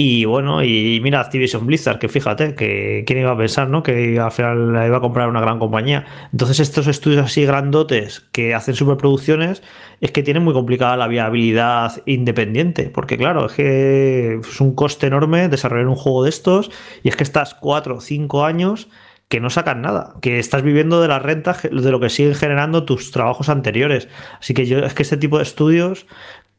Y 0.00 0.26
bueno, 0.26 0.62
y 0.62 1.00
mira 1.02 1.18
Activision 1.18 1.66
Blizzard, 1.66 1.98
que 1.98 2.08
fíjate, 2.08 2.54
que 2.54 3.02
quién 3.04 3.18
iba 3.18 3.32
a 3.32 3.36
pensar, 3.36 3.68
¿no? 3.68 3.82
Que 3.82 4.20
al 4.20 4.30
final 4.30 4.72
la 4.72 4.86
iba 4.86 4.98
a 4.98 5.00
comprar 5.00 5.28
una 5.28 5.40
gran 5.40 5.58
compañía. 5.58 6.06
Entonces 6.30 6.60
estos 6.60 6.86
estudios 6.86 7.24
así 7.24 7.44
grandotes 7.44 8.20
que 8.30 8.54
hacen 8.54 8.76
superproducciones 8.76 9.60
es 10.00 10.12
que 10.12 10.22
tienen 10.22 10.44
muy 10.44 10.52
complicada 10.52 10.96
la 10.96 11.08
viabilidad 11.08 12.00
independiente, 12.06 12.90
porque 12.90 13.18
claro, 13.18 13.46
es 13.46 13.52
que 13.54 14.34
es 14.36 14.60
un 14.60 14.76
coste 14.76 15.08
enorme 15.08 15.48
desarrollar 15.48 15.88
un 15.88 15.96
juego 15.96 16.22
de 16.22 16.30
estos 16.30 16.70
y 17.02 17.08
es 17.08 17.16
que 17.16 17.24
estás 17.24 17.54
cuatro 17.54 17.96
o 17.96 18.00
cinco 18.00 18.44
años 18.44 18.86
que 19.28 19.40
no 19.40 19.50
sacan 19.50 19.82
nada, 19.82 20.14
que 20.22 20.38
estás 20.38 20.62
viviendo 20.62 21.02
de 21.02 21.08
las 21.08 21.22
rentas 21.22 21.62
de 21.64 21.90
lo 21.90 21.98
que 21.98 22.08
siguen 22.08 22.36
generando 22.36 22.84
tus 22.84 23.10
trabajos 23.10 23.48
anteriores. 23.48 24.08
Así 24.38 24.54
que 24.54 24.64
yo 24.64 24.78
es 24.78 24.94
que 24.94 25.02
este 25.02 25.16
tipo 25.16 25.38
de 25.38 25.42
estudios 25.42 26.06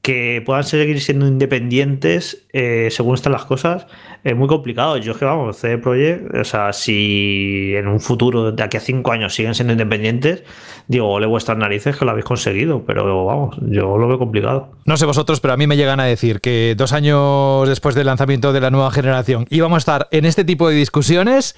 que 0.01 0.41
puedan 0.45 0.63
seguir 0.63 1.01
siendo 1.01 1.27
independientes 1.27 2.45
eh, 2.53 2.87
según 2.89 3.15
están 3.15 3.33
las 3.33 3.45
cosas 3.45 3.85
es 4.23 4.35
muy 4.35 4.47
complicado. 4.47 4.97
Yo 4.97 5.17
que 5.17 5.25
vamos, 5.25 5.57
CD 5.57 5.77
Projekt, 5.77 6.33
o 6.35 6.43
sea, 6.43 6.73
si 6.73 7.73
en 7.75 7.87
un 7.87 7.99
futuro 7.99 8.51
de 8.51 8.63
aquí 8.63 8.77
a 8.77 8.79
cinco 8.79 9.11
años 9.11 9.33
siguen 9.33 9.55
siendo 9.55 9.73
independientes, 9.73 10.43
digo, 10.87 11.19
le 11.19 11.27
vuestras 11.27 11.57
narices 11.57 11.95
que 11.97 12.05
lo 12.05 12.11
habéis 12.11 12.25
conseguido, 12.25 12.83
pero 12.85 13.25
vamos, 13.25 13.57
yo 13.61 13.97
lo 13.97 14.07
veo 14.07 14.19
complicado. 14.19 14.71
No 14.85 14.97
sé 14.97 15.05
vosotros, 15.05 15.39
pero 15.39 15.53
a 15.53 15.57
mí 15.57 15.67
me 15.67 15.77
llegan 15.77 15.99
a 15.99 16.05
decir 16.05 16.41
que 16.41 16.75
dos 16.77 16.93
años 16.93 17.67
después 17.67 17.95
del 17.95 18.07
lanzamiento 18.07 18.53
de 18.53 18.61
la 18.61 18.71
nueva 18.71 18.91
generación 18.91 19.45
íbamos 19.49 19.77
a 19.77 19.79
estar 19.79 20.07
en 20.11 20.25
este 20.25 20.43
tipo 20.43 20.69
de 20.69 20.75
discusiones 20.75 21.55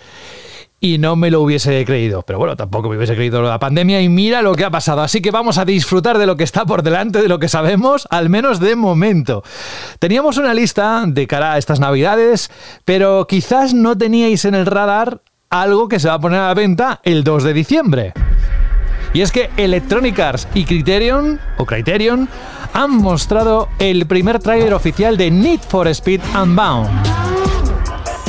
y 0.83 0.97
no 0.97 1.15
me 1.15 1.29
lo 1.29 1.41
hubiese 1.41 1.85
creído. 1.85 2.23
Pero 2.23 2.39
bueno, 2.39 2.57
tampoco 2.57 2.89
me 2.89 2.97
hubiese 2.97 3.15
creído 3.15 3.41
la 3.43 3.59
pandemia 3.59 4.01
y 4.01 4.09
mira 4.09 4.41
lo 4.41 4.55
que 4.55 4.65
ha 4.65 4.71
pasado. 4.71 5.01
Así 5.01 5.21
que 5.21 5.29
vamos 5.29 5.59
a 5.59 5.63
disfrutar 5.63 6.17
de 6.17 6.25
lo 6.25 6.35
que 6.35 6.43
está 6.43 6.65
por 6.65 6.81
delante, 6.81 7.21
de 7.21 7.29
lo 7.29 7.39
que 7.39 7.47
sabemos, 7.47 8.07
al 8.09 8.29
menos 8.29 8.59
de 8.59 8.75
momento. 8.75 9.43
Teníamos 9.99 10.37
una 10.37 10.55
lista 10.55 11.03
de 11.07 11.27
cara 11.27 11.53
a 11.53 11.57
estas 11.59 11.79
navidades, 11.79 12.49
pero 12.83 13.27
quizás 13.27 13.75
no 13.75 13.95
teníais 13.95 14.43
en 14.43 14.55
el 14.55 14.65
radar 14.65 15.21
algo 15.51 15.87
que 15.87 15.99
se 15.99 16.07
va 16.07 16.15
a 16.15 16.19
poner 16.19 16.39
a 16.39 16.47
la 16.47 16.53
venta 16.55 16.99
el 17.03 17.23
2 17.23 17.43
de 17.43 17.53
diciembre. 17.53 18.13
Y 19.13 19.21
es 19.21 19.31
que 19.31 19.51
Electronic 19.57 20.17
Arts 20.19 20.47
y 20.55 20.65
Criterion, 20.65 21.39
o 21.57 21.65
Criterion, 21.65 22.27
han 22.73 22.91
mostrado 22.91 23.67
el 23.77 24.07
primer 24.07 24.39
tráiler 24.39 24.73
oficial 24.73 25.15
de 25.15 25.29
Need 25.29 25.59
for 25.59 25.87
Speed 25.89 26.21
Unbound. 26.41 27.40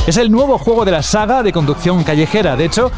Es 0.04 0.16
el 0.16 0.32
nuevo 0.32 0.58
juego 0.58 0.84
de 0.84 0.90
la 0.90 1.02
saga 1.02 1.44
de 1.44 1.52
conducción 1.52 2.02
callejera. 2.02 2.56
De 2.56 2.64
hecho, 2.64 2.90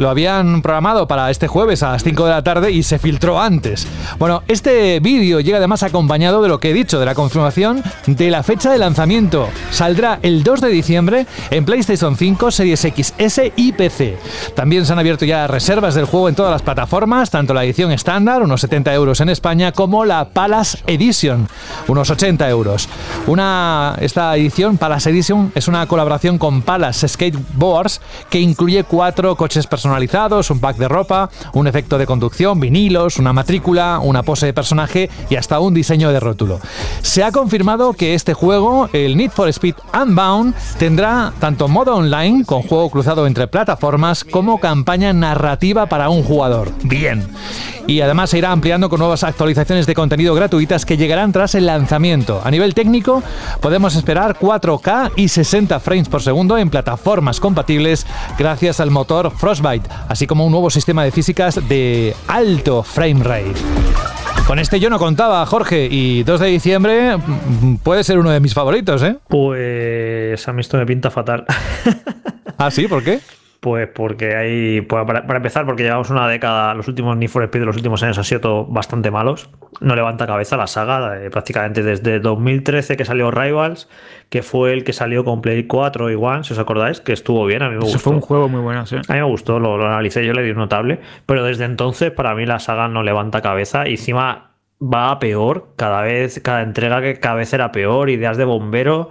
lo 0.00 0.08
habían 0.08 0.62
programado 0.62 1.06
para 1.06 1.30
este 1.30 1.46
jueves 1.46 1.82
a 1.82 1.92
las 1.92 2.02
5 2.02 2.24
de 2.24 2.30
la 2.30 2.42
tarde 2.42 2.72
y 2.72 2.82
se 2.82 2.98
filtró 2.98 3.38
antes. 3.38 3.86
Bueno, 4.18 4.42
este 4.48 4.98
vídeo 4.98 5.40
llega 5.40 5.58
además 5.58 5.82
acompañado 5.82 6.40
de 6.40 6.48
lo 6.48 6.58
que 6.58 6.70
he 6.70 6.72
dicho, 6.72 6.98
de 6.98 7.04
la 7.04 7.14
confirmación 7.14 7.82
de 8.06 8.30
la 8.30 8.42
fecha 8.42 8.70
de 8.70 8.78
lanzamiento. 8.78 9.50
Saldrá 9.70 10.18
el 10.22 10.42
2 10.42 10.62
de 10.62 10.68
diciembre 10.70 11.26
en 11.50 11.66
PlayStation 11.66 12.16
5, 12.16 12.50
Series 12.50 12.82
X, 12.82 13.12
S 13.18 13.52
y 13.54 13.72
PC. 13.72 14.16
También 14.54 14.86
se 14.86 14.94
han 14.94 14.98
abierto 14.98 15.26
ya 15.26 15.46
reservas 15.46 15.94
del 15.94 16.06
juego 16.06 16.30
en 16.30 16.34
todas 16.34 16.52
las 16.52 16.62
plataformas, 16.62 17.28
tanto 17.28 17.52
la 17.52 17.62
edición 17.62 17.92
estándar, 17.92 18.42
unos 18.42 18.62
70 18.62 18.94
euros 18.94 19.20
en 19.20 19.28
España, 19.28 19.72
como 19.72 20.06
la 20.06 20.30
Palace 20.30 20.78
Edition, 20.86 21.46
unos 21.88 22.08
80 22.08 22.48
euros. 22.48 22.88
Una, 23.26 23.96
esta 24.00 24.34
edición, 24.34 24.78
Palace 24.78 25.10
Edition, 25.10 25.52
es 25.54 25.68
una 25.68 25.86
colaboración 25.86 26.38
con 26.38 26.62
Palace 26.62 27.06
Skateboards 27.06 28.00
que 28.30 28.40
incluye 28.40 28.84
cuatro 28.84 29.36
coches 29.36 29.66
personales 29.66 29.89
personalizados, 29.90 30.50
un 30.50 30.60
pack 30.60 30.76
de 30.76 30.86
ropa, 30.86 31.30
un 31.52 31.66
efecto 31.66 31.98
de 31.98 32.06
conducción, 32.06 32.60
vinilos, 32.60 33.18
una 33.18 33.32
matrícula, 33.32 33.98
una 34.00 34.22
pose 34.22 34.46
de 34.46 34.52
personaje 34.52 35.10
y 35.28 35.34
hasta 35.34 35.58
un 35.58 35.74
diseño 35.74 36.12
de 36.12 36.20
rótulo. 36.20 36.60
Se 37.02 37.24
ha 37.24 37.32
confirmado 37.32 37.92
que 37.92 38.14
este 38.14 38.32
juego, 38.32 38.88
el 38.92 39.16
Need 39.16 39.32
for 39.32 39.48
Speed 39.48 39.74
Unbound, 40.00 40.54
tendrá 40.78 41.32
tanto 41.40 41.66
modo 41.66 41.96
online, 41.96 42.44
con 42.44 42.62
juego 42.62 42.88
cruzado 42.88 43.26
entre 43.26 43.48
plataformas, 43.48 44.22
como 44.22 44.60
campaña 44.60 45.12
narrativa 45.12 45.86
para 45.86 46.08
un 46.08 46.22
jugador. 46.22 46.70
Bien 46.84 47.26
y 47.90 48.00
además 48.02 48.30
se 48.30 48.38
irá 48.38 48.52
ampliando 48.52 48.88
con 48.88 49.00
nuevas 49.00 49.24
actualizaciones 49.24 49.86
de 49.86 49.94
contenido 49.94 50.34
gratuitas 50.34 50.86
que 50.86 50.96
llegarán 50.96 51.32
tras 51.32 51.56
el 51.56 51.66
lanzamiento. 51.66 52.40
A 52.44 52.50
nivel 52.50 52.72
técnico, 52.72 53.22
podemos 53.60 53.96
esperar 53.96 54.38
4K 54.38 55.12
y 55.16 55.28
60 55.28 55.80
frames 55.80 56.08
por 56.08 56.22
segundo 56.22 56.56
en 56.56 56.70
plataformas 56.70 57.40
compatibles 57.40 58.06
gracias 58.38 58.78
al 58.78 58.92
motor 58.92 59.32
Frostbite, 59.36 59.69
así 60.08 60.26
como 60.26 60.44
un 60.44 60.52
nuevo 60.52 60.70
sistema 60.70 61.04
de 61.04 61.10
físicas 61.10 61.68
de 61.68 62.14
alto 62.28 62.82
frame 62.82 63.22
rate. 63.22 63.54
Con 64.46 64.58
este 64.58 64.80
yo 64.80 64.90
no 64.90 64.98
contaba, 64.98 65.46
Jorge, 65.46 65.86
y 65.90 66.24
2 66.24 66.40
de 66.40 66.46
diciembre 66.48 67.16
mm, 67.16 67.76
puede 67.76 68.02
ser 68.02 68.18
uno 68.18 68.30
de 68.30 68.40
mis 68.40 68.52
favoritos, 68.52 69.02
¿eh? 69.02 69.16
Pues 69.28 70.48
a 70.48 70.52
mí 70.52 70.60
esto 70.60 70.76
me 70.76 70.86
pinta 70.86 71.10
fatal. 71.10 71.44
¿Ah, 72.58 72.70
sí? 72.70 72.88
¿Por 72.88 73.04
qué? 73.04 73.20
Pues 73.60 73.88
porque 73.88 74.36
hay, 74.36 74.80
pues 74.80 75.04
para, 75.04 75.36
empezar, 75.36 75.66
porque 75.66 75.82
llevamos 75.82 76.08
una 76.08 76.26
década, 76.26 76.72
los 76.72 76.88
últimos 76.88 77.14
Need 77.18 77.28
for 77.28 77.42
Speed 77.44 77.60
de 77.60 77.66
los 77.66 77.76
últimos 77.76 78.02
años 78.02 78.16
han 78.16 78.24
sido 78.24 78.40
todo 78.40 78.64
bastante 78.64 79.10
malos. 79.10 79.50
No 79.80 79.94
levanta 79.94 80.26
cabeza 80.26 80.56
la 80.56 80.66
saga, 80.66 81.22
eh, 81.22 81.28
prácticamente 81.28 81.82
desde 81.82 82.20
2013 82.20 82.96
que 82.96 83.04
salió 83.04 83.30
Rivals, 83.30 83.86
que 84.30 84.42
fue 84.42 84.72
el 84.72 84.82
que 84.82 84.94
salió 84.94 85.24
con 85.24 85.42
Play 85.42 85.64
4 85.64 86.10
y 86.10 86.14
One, 86.14 86.42
si 86.42 86.54
os 86.54 86.58
acordáis, 86.58 87.02
que 87.02 87.12
estuvo 87.12 87.44
bien, 87.44 87.62
a 87.62 87.68
mí 87.68 87.74
me 87.74 87.82
gustó. 87.82 87.98
fue 87.98 88.14
un 88.14 88.22
juego 88.22 88.48
muy 88.48 88.62
bueno, 88.62 88.86
sí. 88.86 88.96
A 88.96 89.12
mí 89.12 89.18
me 89.18 89.24
gustó, 89.24 89.60
lo, 89.60 89.76
lo, 89.76 89.86
analicé, 89.86 90.24
yo 90.24 90.32
le 90.32 90.42
di 90.42 90.52
un 90.52 90.56
notable, 90.56 90.98
pero 91.26 91.44
desde 91.44 91.66
entonces 91.66 92.10
para 92.10 92.34
mí 92.34 92.46
la 92.46 92.60
saga 92.60 92.88
no 92.88 93.02
levanta 93.02 93.42
cabeza 93.42 93.86
y 93.86 93.92
encima 93.92 94.52
va 94.82 95.10
a 95.10 95.18
peor, 95.18 95.74
cada 95.76 96.00
vez, 96.00 96.40
cada 96.40 96.62
entrega 96.62 97.02
que 97.02 97.20
cada 97.20 97.34
vez 97.34 97.52
era 97.52 97.72
peor, 97.72 98.08
ideas 98.08 98.38
de 98.38 98.46
bombero 98.46 99.10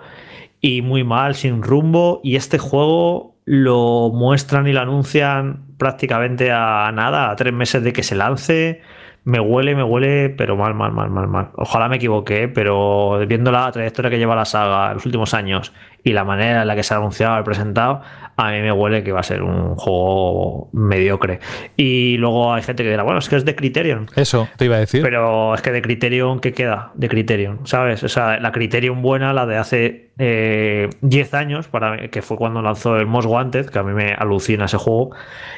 y 0.61 0.81
muy 0.81 1.03
mal, 1.03 1.35
sin 1.35 1.61
rumbo, 1.61 2.19
y 2.23 2.35
este 2.35 2.57
juego 2.57 3.35
lo 3.51 4.11
muestran 4.13 4.67
y 4.67 4.73
lo 4.73 4.81
anuncian 4.81 5.63
prácticamente 5.80 6.51
a 6.51 6.91
nada, 6.93 7.31
a 7.31 7.35
tres 7.35 7.51
meses 7.51 7.84
de 7.84 7.93
que 7.93 8.03
se 8.03 8.13
lance. 8.13 8.84
Me 9.23 9.39
huele, 9.39 9.76
me 9.76 9.81
huele, 9.81 10.30
pero 10.30 10.55
mal, 10.55 10.76
mal, 10.76 10.91
mal, 10.91 11.09
mal, 11.09 11.27
mal. 11.27 11.49
Ojalá 11.55 11.89
me 11.89 11.95
equivoqué, 11.95 12.47
pero 12.47 13.17
viendo 13.26 13.51
la 13.51 13.71
trayectoria 13.71 14.11
que 14.11 14.19
lleva 14.19 14.35
la 14.35 14.45
saga 14.45 14.89
en 14.89 14.93
los 14.93 15.05
últimos 15.07 15.34
años 15.34 15.73
y 16.03 16.13
la 16.13 16.23
manera 16.26 16.61
en 16.61 16.67
la 16.67 16.76
que 16.76 16.84
se 16.84 16.93
ha 16.93 16.97
anunciado 16.97 17.43
presentado, 17.43 18.03
a 18.40 18.52
mí 18.52 18.61
me 18.61 18.72
huele 18.72 19.03
que 19.03 19.11
va 19.11 19.20
a 19.20 19.24
ser 19.24 19.44
un 19.44 19.76
juego 19.76 20.70
mediocre. 20.72 21.40
Y 21.76 22.16
luego 22.18 22.53
hay 22.53 22.64
gente 22.64 22.84
que 22.84 22.90
dirá, 22.90 23.03
bueno, 23.03 23.20
es 23.20 23.28
que 23.28 23.36
es 23.36 23.44
de 23.44 23.53
Criterion. 23.53 24.07
Eso, 24.16 24.48
te 24.56 24.66
iba 24.66 24.78
a 24.78 24.80
decir. 24.80 25.02
Pero 25.02 25.53
es 25.53 25.61
que 25.61 25.72
de 25.72 25.82
Criterion, 25.82 26.40
¿qué 26.40 26.53
queda? 26.53 26.91
De 26.95 27.10
Criterion, 27.10 27.68
¿sabes? 27.68 28.02
O 28.03 28.10
sea, 28.10 28.40
la 28.40 28.53
Criterion 28.53 29.02
buena, 29.02 29.34
la 29.34 29.45
de 29.45 29.57
hace 29.57 30.11
10 30.18 30.20
eh, 30.20 31.38
años, 31.38 31.68
para 31.68 32.07
que 32.07 32.22
fue 32.22 32.38
cuando 32.38 32.61
lanzó 32.61 32.95
el 32.95 33.07
Most 33.07 33.28
Wanted, 33.28 33.70
que 33.70 33.80
a 33.80 33.84
mí 33.84 33.91
me 33.94 34.14
alucina 34.14 34.66
ese 34.66 34.78
juego, 34.78 35.11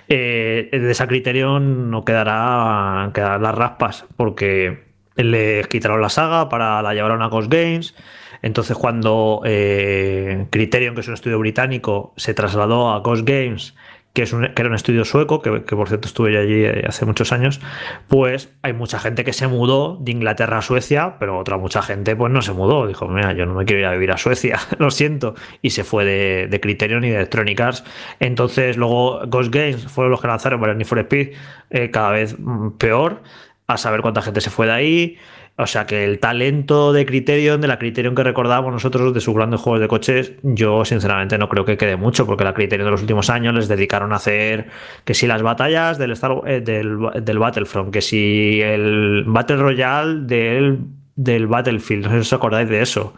eh, 0.10 0.70
de 0.72 0.91
esa 0.91 1.08
Criterion 1.08 1.91
no 1.91 2.03
quedará, 2.03 3.12
quedarán 3.14 3.44
las 3.44 3.56
raspas, 3.56 4.06
porque 4.18 4.91
le 5.16 5.64
quitaron 5.66 6.02
la 6.02 6.10
saga 6.10 6.49
para 6.49 6.82
la 6.82 6.94
llevaron 6.95 7.22
a 7.22 7.28
Ghost 7.28 7.52
Games 7.52 7.94
entonces, 8.41 8.77
cuando 8.77 9.41
eh, 9.45 10.47
Criterion, 10.49 10.95
que 10.95 11.01
es 11.01 11.07
un 11.07 11.13
estudio 11.13 11.39
británico, 11.39 12.13
se 12.18 12.34
trasladó 12.34 12.91
a 12.91 12.99
Ghost 12.99 13.27
Games, 13.27 13.76
que, 14.13 14.23
es 14.23 14.31
que 14.31 14.61
era 14.61 14.68
un 14.68 14.76
estudio 14.76 15.05
sueco, 15.05 15.41
que, 15.41 15.61
por 15.61 15.88
cierto 15.88 16.07
estuve 16.07 16.38
allí 16.38 16.65
eh, 16.65 16.84
hace 16.88 17.05
muchos 17.05 17.31
años, 17.31 17.61
pues 18.07 18.51
hay 18.61 18.73
mucha 18.73 18.99
gente 18.99 19.23
que 19.23 19.31
se 19.31 19.47
mudó 19.47 19.97
de 20.01 20.11
Inglaterra 20.11 20.57
a 20.57 20.61
Suecia, 20.61 21.15
pero 21.19 21.38
otra 21.38 21.57
mucha 21.57 21.81
gente 21.81 22.15
pues 22.15 22.31
no 22.31 22.41
se 22.41 22.51
mudó. 22.51 22.88
Dijo, 22.88 23.07
mira, 23.07 23.34
yo 23.34 23.45
no 23.45 23.53
me 23.53 23.65
quiero 23.65 23.81
ir 23.81 23.85
a 23.85 23.91
vivir 23.91 24.11
a 24.11 24.18
Suecia, 24.18 24.59
lo 24.80 24.91
siento. 24.91 25.35
Y 25.61 25.69
se 25.69 25.84
fue 25.84 26.03
de, 26.03 26.59
Criterion 26.59 27.03
y 27.03 27.09
de 27.09 27.18
Electronic 27.18 27.59
Arts. 27.59 27.84
Entonces, 28.19 28.76
luego 28.76 29.22
Ghost 29.27 29.53
Games 29.53 29.85
fueron 29.88 30.11
los 30.11 30.22
que 30.22 30.27
lanzaron 30.27 30.59
para 30.59 30.73
Need 30.73 30.88
for 30.88 30.99
Speed, 30.99 31.30
eh, 31.69 31.89
cada 31.89 32.11
vez 32.11 32.38
mm, 32.38 32.72
peor, 32.72 33.22
a 33.68 33.77
saber 33.77 34.01
cuánta 34.01 34.22
gente 34.22 34.41
se 34.41 34.49
fue 34.49 34.65
de 34.65 34.73
ahí. 34.73 35.18
O 35.61 35.67
sea 35.67 35.85
que 35.85 36.03
el 36.03 36.17
talento 36.17 36.91
de 36.91 37.05
Criterion, 37.05 37.61
de 37.61 37.67
la 37.67 37.77
Criterion 37.77 38.15
que 38.15 38.23
recordábamos 38.23 38.73
nosotros 38.73 39.13
de 39.13 39.21
sus 39.21 39.35
grandes 39.35 39.59
juegos 39.59 39.79
de 39.79 39.88
coches, 39.88 40.33
yo 40.41 40.83
sinceramente 40.85 41.38
no 41.38 41.49
creo 41.49 41.65
que 41.65 41.77
quede 41.77 41.97
mucho, 41.97 42.25
porque 42.25 42.43
la 42.43 42.55
Criterion 42.55 42.88
de 42.88 42.91
los 42.91 43.01
últimos 43.01 43.29
años 43.29 43.53
les 43.53 43.67
dedicaron 43.67 44.11
a 44.11 44.15
hacer 44.15 44.69
que 45.05 45.13
si 45.13 45.27
las 45.27 45.43
batallas 45.43 45.99
del, 45.99 46.13
Star, 46.13 46.31
eh, 46.47 46.61
del, 46.61 46.97
del 47.23 47.38
Battlefront, 47.38 47.93
que 47.93 48.01
si 48.01 48.59
el 48.59 49.23
Battle 49.27 49.57
Royale 49.57 50.21
del 50.21 50.79
del 51.15 51.47
Battlefield, 51.47 52.05
no 52.05 52.09
sé 52.09 52.15
si 52.15 52.21
os 52.21 52.33
acordáis 52.33 52.69
de 52.69 52.81
eso. 52.81 53.13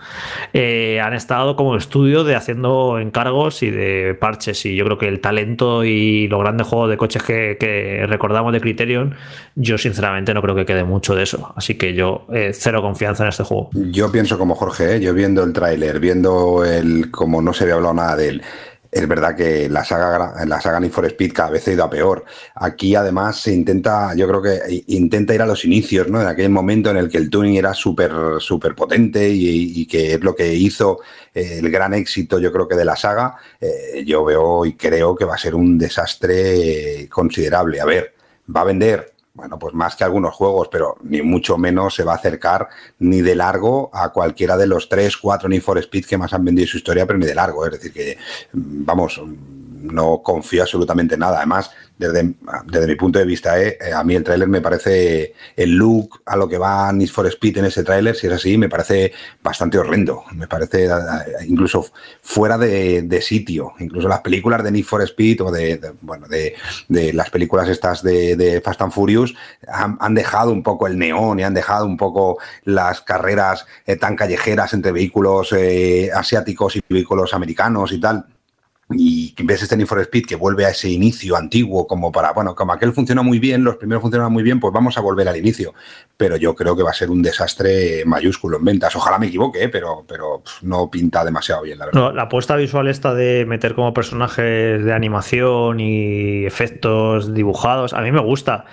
Eh, 0.53 0.99
han 0.99 1.13
estado 1.13 1.55
como 1.55 1.75
estudio 1.75 2.23
de 2.23 2.35
haciendo 2.35 2.99
encargos 2.99 3.63
y 3.63 3.71
de 3.71 4.15
parches. 4.19 4.65
Y 4.65 4.75
yo 4.75 4.85
creo 4.85 4.97
que 4.97 5.07
el 5.07 5.19
talento 5.19 5.83
y 5.83 6.27
los 6.27 6.39
grandes 6.39 6.67
juegos 6.67 6.89
de 6.89 6.97
coches 6.97 7.23
que, 7.23 8.05
recordamos 8.07 8.53
de 8.53 8.61
Criterion, 8.61 9.15
yo 9.55 9.77
sinceramente 9.77 10.33
no 10.33 10.41
creo 10.41 10.55
que 10.55 10.65
quede 10.65 10.83
mucho 10.83 11.15
de 11.15 11.23
eso. 11.23 11.53
Así 11.55 11.75
que 11.75 11.93
yo 11.93 12.25
eh, 12.33 12.51
cero 12.53 12.81
confianza 12.81 13.23
en 13.23 13.29
este 13.29 13.43
juego. 13.43 13.69
Yo 13.73 14.11
pienso 14.11 14.37
como 14.37 14.55
Jorge, 14.55 14.95
¿eh? 14.95 14.99
yo 14.99 15.13
viendo 15.13 15.43
el 15.43 15.53
tráiler, 15.53 15.99
viendo 15.99 16.65
el 16.65 17.11
como 17.11 17.41
no 17.41 17.53
se 17.53 17.63
había 17.63 17.75
hablado 17.75 17.93
nada 17.93 18.15
de 18.15 18.27
él 18.29 18.43
es 18.93 19.07
verdad 19.07 19.35
que 19.35 19.67
la 19.69 19.83
saga, 19.83 20.45
la 20.45 20.61
saga 20.61 20.79
Need 20.79 20.91
for 20.91 21.05
Speed 21.05 21.33
cada 21.33 21.49
vez 21.49 21.67
ha 21.67 21.71
ido 21.71 21.83
a 21.83 21.89
peor. 21.89 22.23
Aquí 22.55 22.95
además 22.95 23.39
se 23.39 23.53
intenta, 23.53 24.13
yo 24.15 24.27
creo 24.27 24.41
que 24.41 24.83
intenta 24.87 25.33
ir 25.33 25.41
a 25.41 25.45
los 25.45 25.65
inicios, 25.65 26.07
¿no? 26.09 26.21
En 26.21 26.27
aquel 26.27 26.49
momento 26.49 26.91
en 26.91 26.97
el 26.97 27.09
que 27.09 27.17
el 27.17 27.29
tuning 27.29 27.55
era 27.55 27.73
súper 27.73 28.11
súper 28.39 28.75
potente 28.75 29.27
y, 29.29 29.85
que 29.87 30.13
es 30.13 30.23
lo 30.23 30.35
que 30.35 30.53
hizo 30.53 30.99
eh, 31.33 31.59
el 31.59 31.69
gran 31.71 31.93
éxito, 31.93 32.39
yo 32.39 32.51
creo 32.51 32.67
que 32.67 32.75
de 32.75 32.85
la 32.85 32.95
saga. 32.95 33.35
Eh, 33.59 34.03
yo 34.05 34.23
veo 34.23 34.65
y 34.65 34.73
creo 34.73 35.15
que 35.15 35.25
va 35.25 35.35
a 35.35 35.37
ser 35.37 35.55
un 35.55 35.77
desastre 35.77 37.07
considerable. 37.09 37.81
A 37.81 37.85
ver, 37.85 38.13
va 38.55 38.61
a 38.61 38.65
vender 38.65 39.12
bueno, 39.33 39.57
pues 39.57 39.73
más 39.73 39.95
que 39.95 40.03
algunos 40.03 40.35
juegos, 40.35 40.67
pero 40.71 40.95
ni 41.01 41.23
mucho 41.23 41.57
menos 41.57 41.95
se 41.95 42.03
va 42.03 42.13
a 42.13 42.17
acercar 42.17 42.69
ni 42.99 43.21
de 43.21 43.35
largo 43.35 43.89
a 43.91 44.09
cualquiera 44.09 44.57
de 44.57 44.67
los 44.67 44.89
tres, 44.89 45.17
cuatro 45.17 45.49
Need 45.49 45.63
for 45.63 45.79
Speed 45.79 46.05
que 46.05 46.17
más 46.19 46.33
han 46.33 46.45
vendido 46.45 46.67
su 46.67 46.77
historia, 46.77 47.07
pero 47.07 47.17
ni 47.17 47.25
de 47.25 47.33
largo. 47.33 47.65
Es 47.65 47.71
decir, 47.71 47.93
que, 47.93 48.17
vamos, 48.53 49.19
no 49.83 50.21
confío 50.23 50.63
absolutamente 50.63 51.15
en 51.15 51.19
nada. 51.19 51.37
Además, 51.37 51.71
desde, 51.97 52.33
desde 52.65 52.87
mi 52.87 52.95
punto 52.95 53.19
de 53.19 53.25
vista, 53.25 53.61
eh, 53.61 53.77
eh, 53.79 53.93
a 53.93 54.03
mí 54.03 54.15
el 54.15 54.23
tráiler 54.23 54.47
me 54.47 54.61
parece 54.61 55.33
el 55.55 55.71
look 55.71 56.21
a 56.25 56.35
lo 56.35 56.47
que 56.47 56.57
va 56.57 56.91
Need 56.91 57.09
for 57.09 57.27
Speed 57.27 57.57
en 57.57 57.65
ese 57.65 57.83
tráiler, 57.83 58.15
si 58.15 58.27
es 58.27 58.33
así, 58.33 58.57
me 58.57 58.69
parece 58.69 59.13
bastante 59.41 59.77
horrendo. 59.77 60.23
Me 60.33 60.47
parece 60.47 60.85
eh, 60.85 60.89
incluso 61.47 61.85
fuera 62.21 62.57
de, 62.57 63.21
sitio. 63.21 63.73
Incluso 63.79 64.07
las 64.07 64.21
películas 64.21 64.63
de 64.63 64.71
Need 64.71 64.85
for 64.85 65.01
Speed 65.01 65.41
o 65.41 65.51
de, 65.51 65.93
bueno, 66.01 66.27
de, 66.27 66.55
las 67.13 67.29
películas 67.29 67.69
estas 67.69 68.01
de, 68.01 68.61
Fast 68.63 68.81
and 68.81 68.91
Furious 68.91 69.33
han, 69.67 70.13
dejado 70.13 70.51
un 70.51 70.63
poco 70.63 70.87
el 70.87 70.97
neón 70.97 71.39
y 71.39 71.43
han 71.43 71.53
dejado 71.53 71.85
un 71.85 71.97
poco 71.97 72.37
las 72.63 73.01
carreras 73.01 73.65
tan 73.99 74.15
callejeras 74.15 74.73
entre 74.73 74.91
vehículos 74.91 75.53
asiáticos 76.13 76.75
y 76.75 76.81
vehículos 76.89 77.33
americanos 77.33 77.91
y 77.91 77.99
tal 77.99 78.25
y 78.89 79.33
ves 79.43 79.63
este 79.63 79.77
Need 79.77 79.87
for 79.87 79.99
Speed 79.99 80.25
que 80.25 80.35
vuelve 80.35 80.65
a 80.65 80.69
ese 80.69 80.89
inicio 80.89 81.35
antiguo, 81.37 81.87
como 81.87 82.11
para, 82.11 82.33
bueno, 82.33 82.53
como 82.53 82.73
aquel 82.73 82.91
funciona 82.93 83.21
muy 83.21 83.39
bien, 83.39 83.63
los 83.63 83.77
primeros 83.77 84.01
funcionan 84.01 84.31
muy 84.31 84.43
bien, 84.43 84.59
pues 84.59 84.73
vamos 84.73 84.97
a 84.97 85.01
volver 85.01 85.27
al 85.27 85.37
inicio. 85.37 85.73
Pero 86.17 86.35
yo 86.35 86.53
creo 86.53 86.75
que 86.75 86.83
va 86.83 86.91
a 86.91 86.93
ser 86.93 87.09
un 87.09 87.21
desastre 87.21 88.03
mayúsculo 88.05 88.57
en 88.57 88.65
ventas. 88.65 88.95
Ojalá 88.95 89.17
me 89.17 89.27
equivoque, 89.27 89.63
¿eh? 89.63 89.69
pero, 89.69 90.03
pero 90.07 90.43
no 90.61 90.89
pinta 90.91 91.23
demasiado 91.23 91.63
bien, 91.63 91.79
la 91.79 91.85
verdad. 91.85 92.13
la 92.13 92.23
apuesta 92.23 92.55
visual 92.55 92.87
esta 92.87 93.13
de 93.13 93.45
meter 93.45 93.73
como 93.73 93.93
personajes 93.93 94.83
de 94.83 94.93
animación 94.93 95.79
y 95.79 96.45
efectos 96.45 97.33
dibujados, 97.33 97.93
a 97.93 98.01
mí 98.01 98.11
me 98.11 98.21
gusta. 98.21 98.65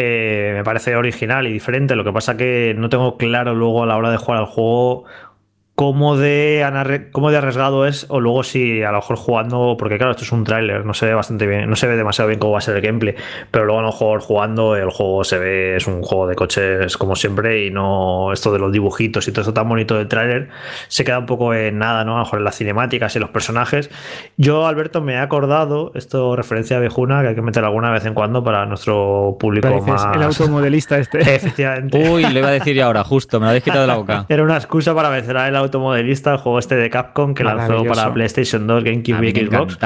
Eh, 0.00 0.52
me 0.54 0.62
parece 0.62 0.94
original 0.94 1.48
y 1.48 1.52
diferente. 1.52 1.96
Lo 1.96 2.04
que 2.04 2.12
pasa 2.12 2.36
que 2.36 2.72
no 2.78 2.88
tengo 2.88 3.16
claro 3.16 3.54
luego 3.54 3.82
a 3.82 3.86
la 3.86 3.96
hora 3.96 4.12
de 4.12 4.16
jugar 4.16 4.38
al 4.38 4.46
juego 4.46 5.06
cómo 5.78 6.16
de, 6.16 7.08
cómo 7.12 7.30
de 7.30 7.36
arriesgado 7.36 7.86
es, 7.86 8.06
o 8.08 8.18
luego 8.18 8.42
si 8.42 8.82
a 8.82 8.90
lo 8.90 8.96
mejor 8.96 9.14
jugando, 9.14 9.76
porque 9.78 9.96
claro, 9.96 10.10
esto 10.10 10.24
es 10.24 10.32
un 10.32 10.42
tráiler, 10.42 10.84
no 10.84 10.92
se 10.92 11.06
ve 11.06 11.14
bastante 11.14 11.46
bien, 11.46 11.70
no 11.70 11.76
se 11.76 11.86
ve 11.86 11.94
demasiado 11.94 12.26
bien 12.26 12.40
cómo 12.40 12.54
va 12.54 12.58
a 12.58 12.62
ser 12.62 12.74
el 12.74 12.82
gameplay, 12.82 13.14
pero 13.52 13.64
luego 13.64 13.78
en 13.82 13.86
el 13.86 13.92
juego 13.92 14.18
jugando, 14.18 14.74
el 14.74 14.90
juego 14.90 15.22
se 15.22 15.38
ve, 15.38 15.76
es 15.76 15.86
un 15.86 16.02
juego 16.02 16.26
de 16.26 16.34
coches 16.34 16.96
como 16.96 17.14
siempre, 17.14 17.64
y 17.64 17.70
no 17.70 18.32
esto 18.32 18.52
de 18.52 18.58
los 18.58 18.72
dibujitos 18.72 19.28
y 19.28 19.30
todo 19.30 19.42
eso 19.42 19.54
tan 19.54 19.68
bonito 19.68 19.96
del 19.96 20.08
tráiler, 20.08 20.48
se 20.88 21.04
queda 21.04 21.20
un 21.20 21.26
poco 21.26 21.54
en 21.54 21.78
nada, 21.78 22.04
¿no? 22.04 22.14
A 22.14 22.18
lo 22.18 22.24
mejor 22.24 22.40
en 22.40 22.44
las 22.46 22.56
cinemáticas 22.56 23.14
y 23.14 23.20
los 23.20 23.30
personajes. 23.30 23.88
Yo, 24.36 24.66
Alberto, 24.66 25.00
me 25.00 25.12
he 25.12 25.18
acordado, 25.18 25.92
esto 25.94 26.34
referencia 26.34 26.78
a 26.78 26.80
Viejuna, 26.80 27.22
que 27.22 27.28
hay 27.28 27.34
que 27.36 27.42
meter 27.42 27.62
alguna 27.64 27.92
vez 27.92 28.04
en 28.04 28.14
cuando 28.14 28.42
para 28.42 28.66
nuestro 28.66 29.36
público 29.38 29.80
más. 29.82 30.08
El 30.12 30.24
automodelista 30.24 30.98
este. 30.98 31.20
Efectivamente. 31.36 32.10
Uy, 32.10 32.24
lo 32.24 32.40
iba 32.40 32.48
a 32.48 32.52
decir 32.52 32.74
yo 32.74 32.84
ahora, 32.84 33.04
justo, 33.04 33.38
me 33.38 33.44
lo 33.44 33.50
habéis 33.50 33.62
quitado 33.62 33.82
de 33.82 33.86
la 33.86 33.96
boca. 33.96 34.26
Era 34.28 34.42
una 34.42 34.56
excusa 34.56 34.92
para 34.92 35.16
el 35.16 35.56
auto 35.56 35.67
automodelista, 35.68 36.32
el 36.32 36.38
juego 36.38 36.58
este 36.58 36.76
de 36.76 36.90
Capcom 36.90 37.34
que 37.34 37.44
lanzó 37.44 37.84
para 37.84 38.12
PlayStation 38.12 38.66
2, 38.66 38.84
GameCube 38.84 39.28
y 39.28 39.46
Xbox 39.46 39.78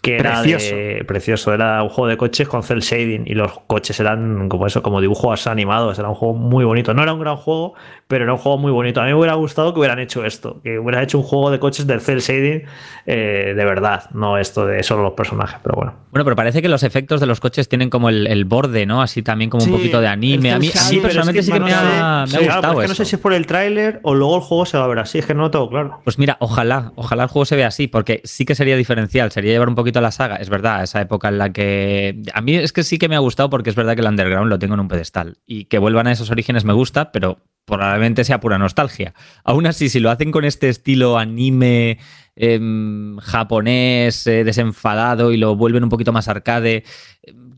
que 0.00 0.16
era 0.16 0.42
precioso. 0.42 0.74
precioso. 1.06 1.54
Era 1.54 1.82
un 1.82 1.88
juego 1.88 2.08
de 2.08 2.16
coches 2.16 2.48
con 2.48 2.62
cel 2.62 2.80
shading 2.80 3.24
y 3.26 3.34
los 3.34 3.58
coches 3.66 3.98
eran 4.00 4.48
como 4.48 4.66
eso, 4.66 4.82
como 4.82 5.00
dibujos 5.00 5.46
animados. 5.46 5.98
Era 5.98 6.08
un 6.08 6.14
juego 6.14 6.34
muy 6.34 6.64
bonito. 6.64 6.94
No 6.94 7.02
era 7.02 7.12
un 7.12 7.20
gran 7.20 7.36
juego, 7.36 7.74
pero 8.06 8.24
era 8.24 8.32
un 8.32 8.38
juego 8.38 8.58
muy 8.58 8.72
bonito. 8.72 9.00
A 9.00 9.04
mí 9.04 9.10
me 9.10 9.16
hubiera 9.16 9.34
gustado 9.34 9.72
que 9.72 9.80
hubieran 9.80 9.98
hecho 9.98 10.24
esto, 10.24 10.60
que 10.62 10.78
hubieran 10.78 11.02
hecho 11.02 11.18
un 11.18 11.24
juego 11.24 11.50
de 11.50 11.58
coches 11.58 11.86
del 11.86 12.00
cel 12.00 12.20
shading 12.20 12.62
eh, 13.10 13.54
de 13.56 13.64
verdad, 13.64 14.10
no 14.12 14.36
esto 14.36 14.66
de 14.66 14.82
solo 14.82 15.02
los 15.02 15.14
personajes, 15.14 15.58
pero 15.62 15.76
bueno. 15.76 15.94
Bueno, 16.10 16.24
pero 16.24 16.36
parece 16.36 16.60
que 16.60 16.68
los 16.68 16.82
efectos 16.82 17.20
de 17.20 17.26
los 17.26 17.40
coches 17.40 17.68
tienen 17.68 17.90
como 17.90 18.08
el, 18.08 18.44
borde, 18.44 18.86
¿no? 18.86 19.02
Así 19.02 19.22
también 19.22 19.50
como 19.50 19.64
un 19.64 19.70
poquito 19.70 20.00
de 20.00 20.08
anime. 20.08 20.52
A 20.52 20.58
mí, 20.58 20.70
personalmente 21.00 21.42
sí 21.42 21.50
que 21.50 21.60
me 21.60 21.72
ha, 21.72 22.26
gustado. 22.26 22.82
no 22.86 22.94
sé 22.94 23.04
si 23.04 23.16
es 23.16 23.20
por 23.20 23.32
el 23.32 23.46
tráiler 23.46 24.00
o 24.02 24.14
luego 24.14 24.36
el 24.36 24.42
juego 24.42 24.66
se 24.66 24.78
va 24.78 24.84
a 24.84 24.88
ver 24.88 24.98
así, 24.98 25.18
es 25.18 25.26
no 25.34 25.48
lo 25.48 25.68
claro. 25.68 26.00
Pues 26.04 26.18
mira, 26.18 26.36
ojalá, 26.40 26.92
ojalá 26.96 27.24
el 27.24 27.28
juego 27.28 27.44
se 27.44 27.56
vea 27.56 27.68
así, 27.68 27.88
porque 27.88 28.20
sí 28.24 28.44
que 28.44 28.54
sería 28.54 28.76
diferencial, 28.76 29.30
sería 29.30 29.52
llevar 29.52 29.68
un 29.68 29.74
poquito 29.74 30.00
la 30.00 30.10
saga, 30.10 30.36
es 30.36 30.48
verdad, 30.48 30.82
esa 30.82 31.00
época 31.00 31.28
en 31.28 31.38
la 31.38 31.52
que... 31.52 32.22
A 32.32 32.40
mí 32.40 32.54
es 32.56 32.72
que 32.72 32.82
sí 32.82 32.98
que 32.98 33.08
me 33.08 33.16
ha 33.16 33.20
gustado 33.20 33.50
porque 33.50 33.70
es 33.70 33.76
verdad 33.76 33.94
que 33.94 34.00
el 34.00 34.08
underground 34.08 34.48
lo 34.48 34.58
tengo 34.58 34.74
en 34.74 34.80
un 34.80 34.88
pedestal 34.88 35.38
y 35.46 35.66
que 35.66 35.78
vuelvan 35.78 36.06
a 36.06 36.12
esos 36.12 36.30
orígenes 36.30 36.64
me 36.64 36.72
gusta, 36.72 37.12
pero 37.12 37.38
probablemente 37.64 38.24
sea 38.24 38.40
pura 38.40 38.58
nostalgia. 38.58 39.14
Aún 39.44 39.66
así, 39.66 39.88
si 39.88 40.00
lo 40.00 40.10
hacen 40.10 40.32
con 40.32 40.44
este 40.44 40.68
estilo 40.68 41.18
anime 41.18 41.98
em, 42.34 43.18
japonés, 43.18 44.26
eh, 44.26 44.42
desenfadado 44.42 45.32
y 45.32 45.36
lo 45.36 45.54
vuelven 45.54 45.84
un 45.84 45.90
poquito 45.90 46.12
más 46.12 46.28
arcade, 46.28 46.84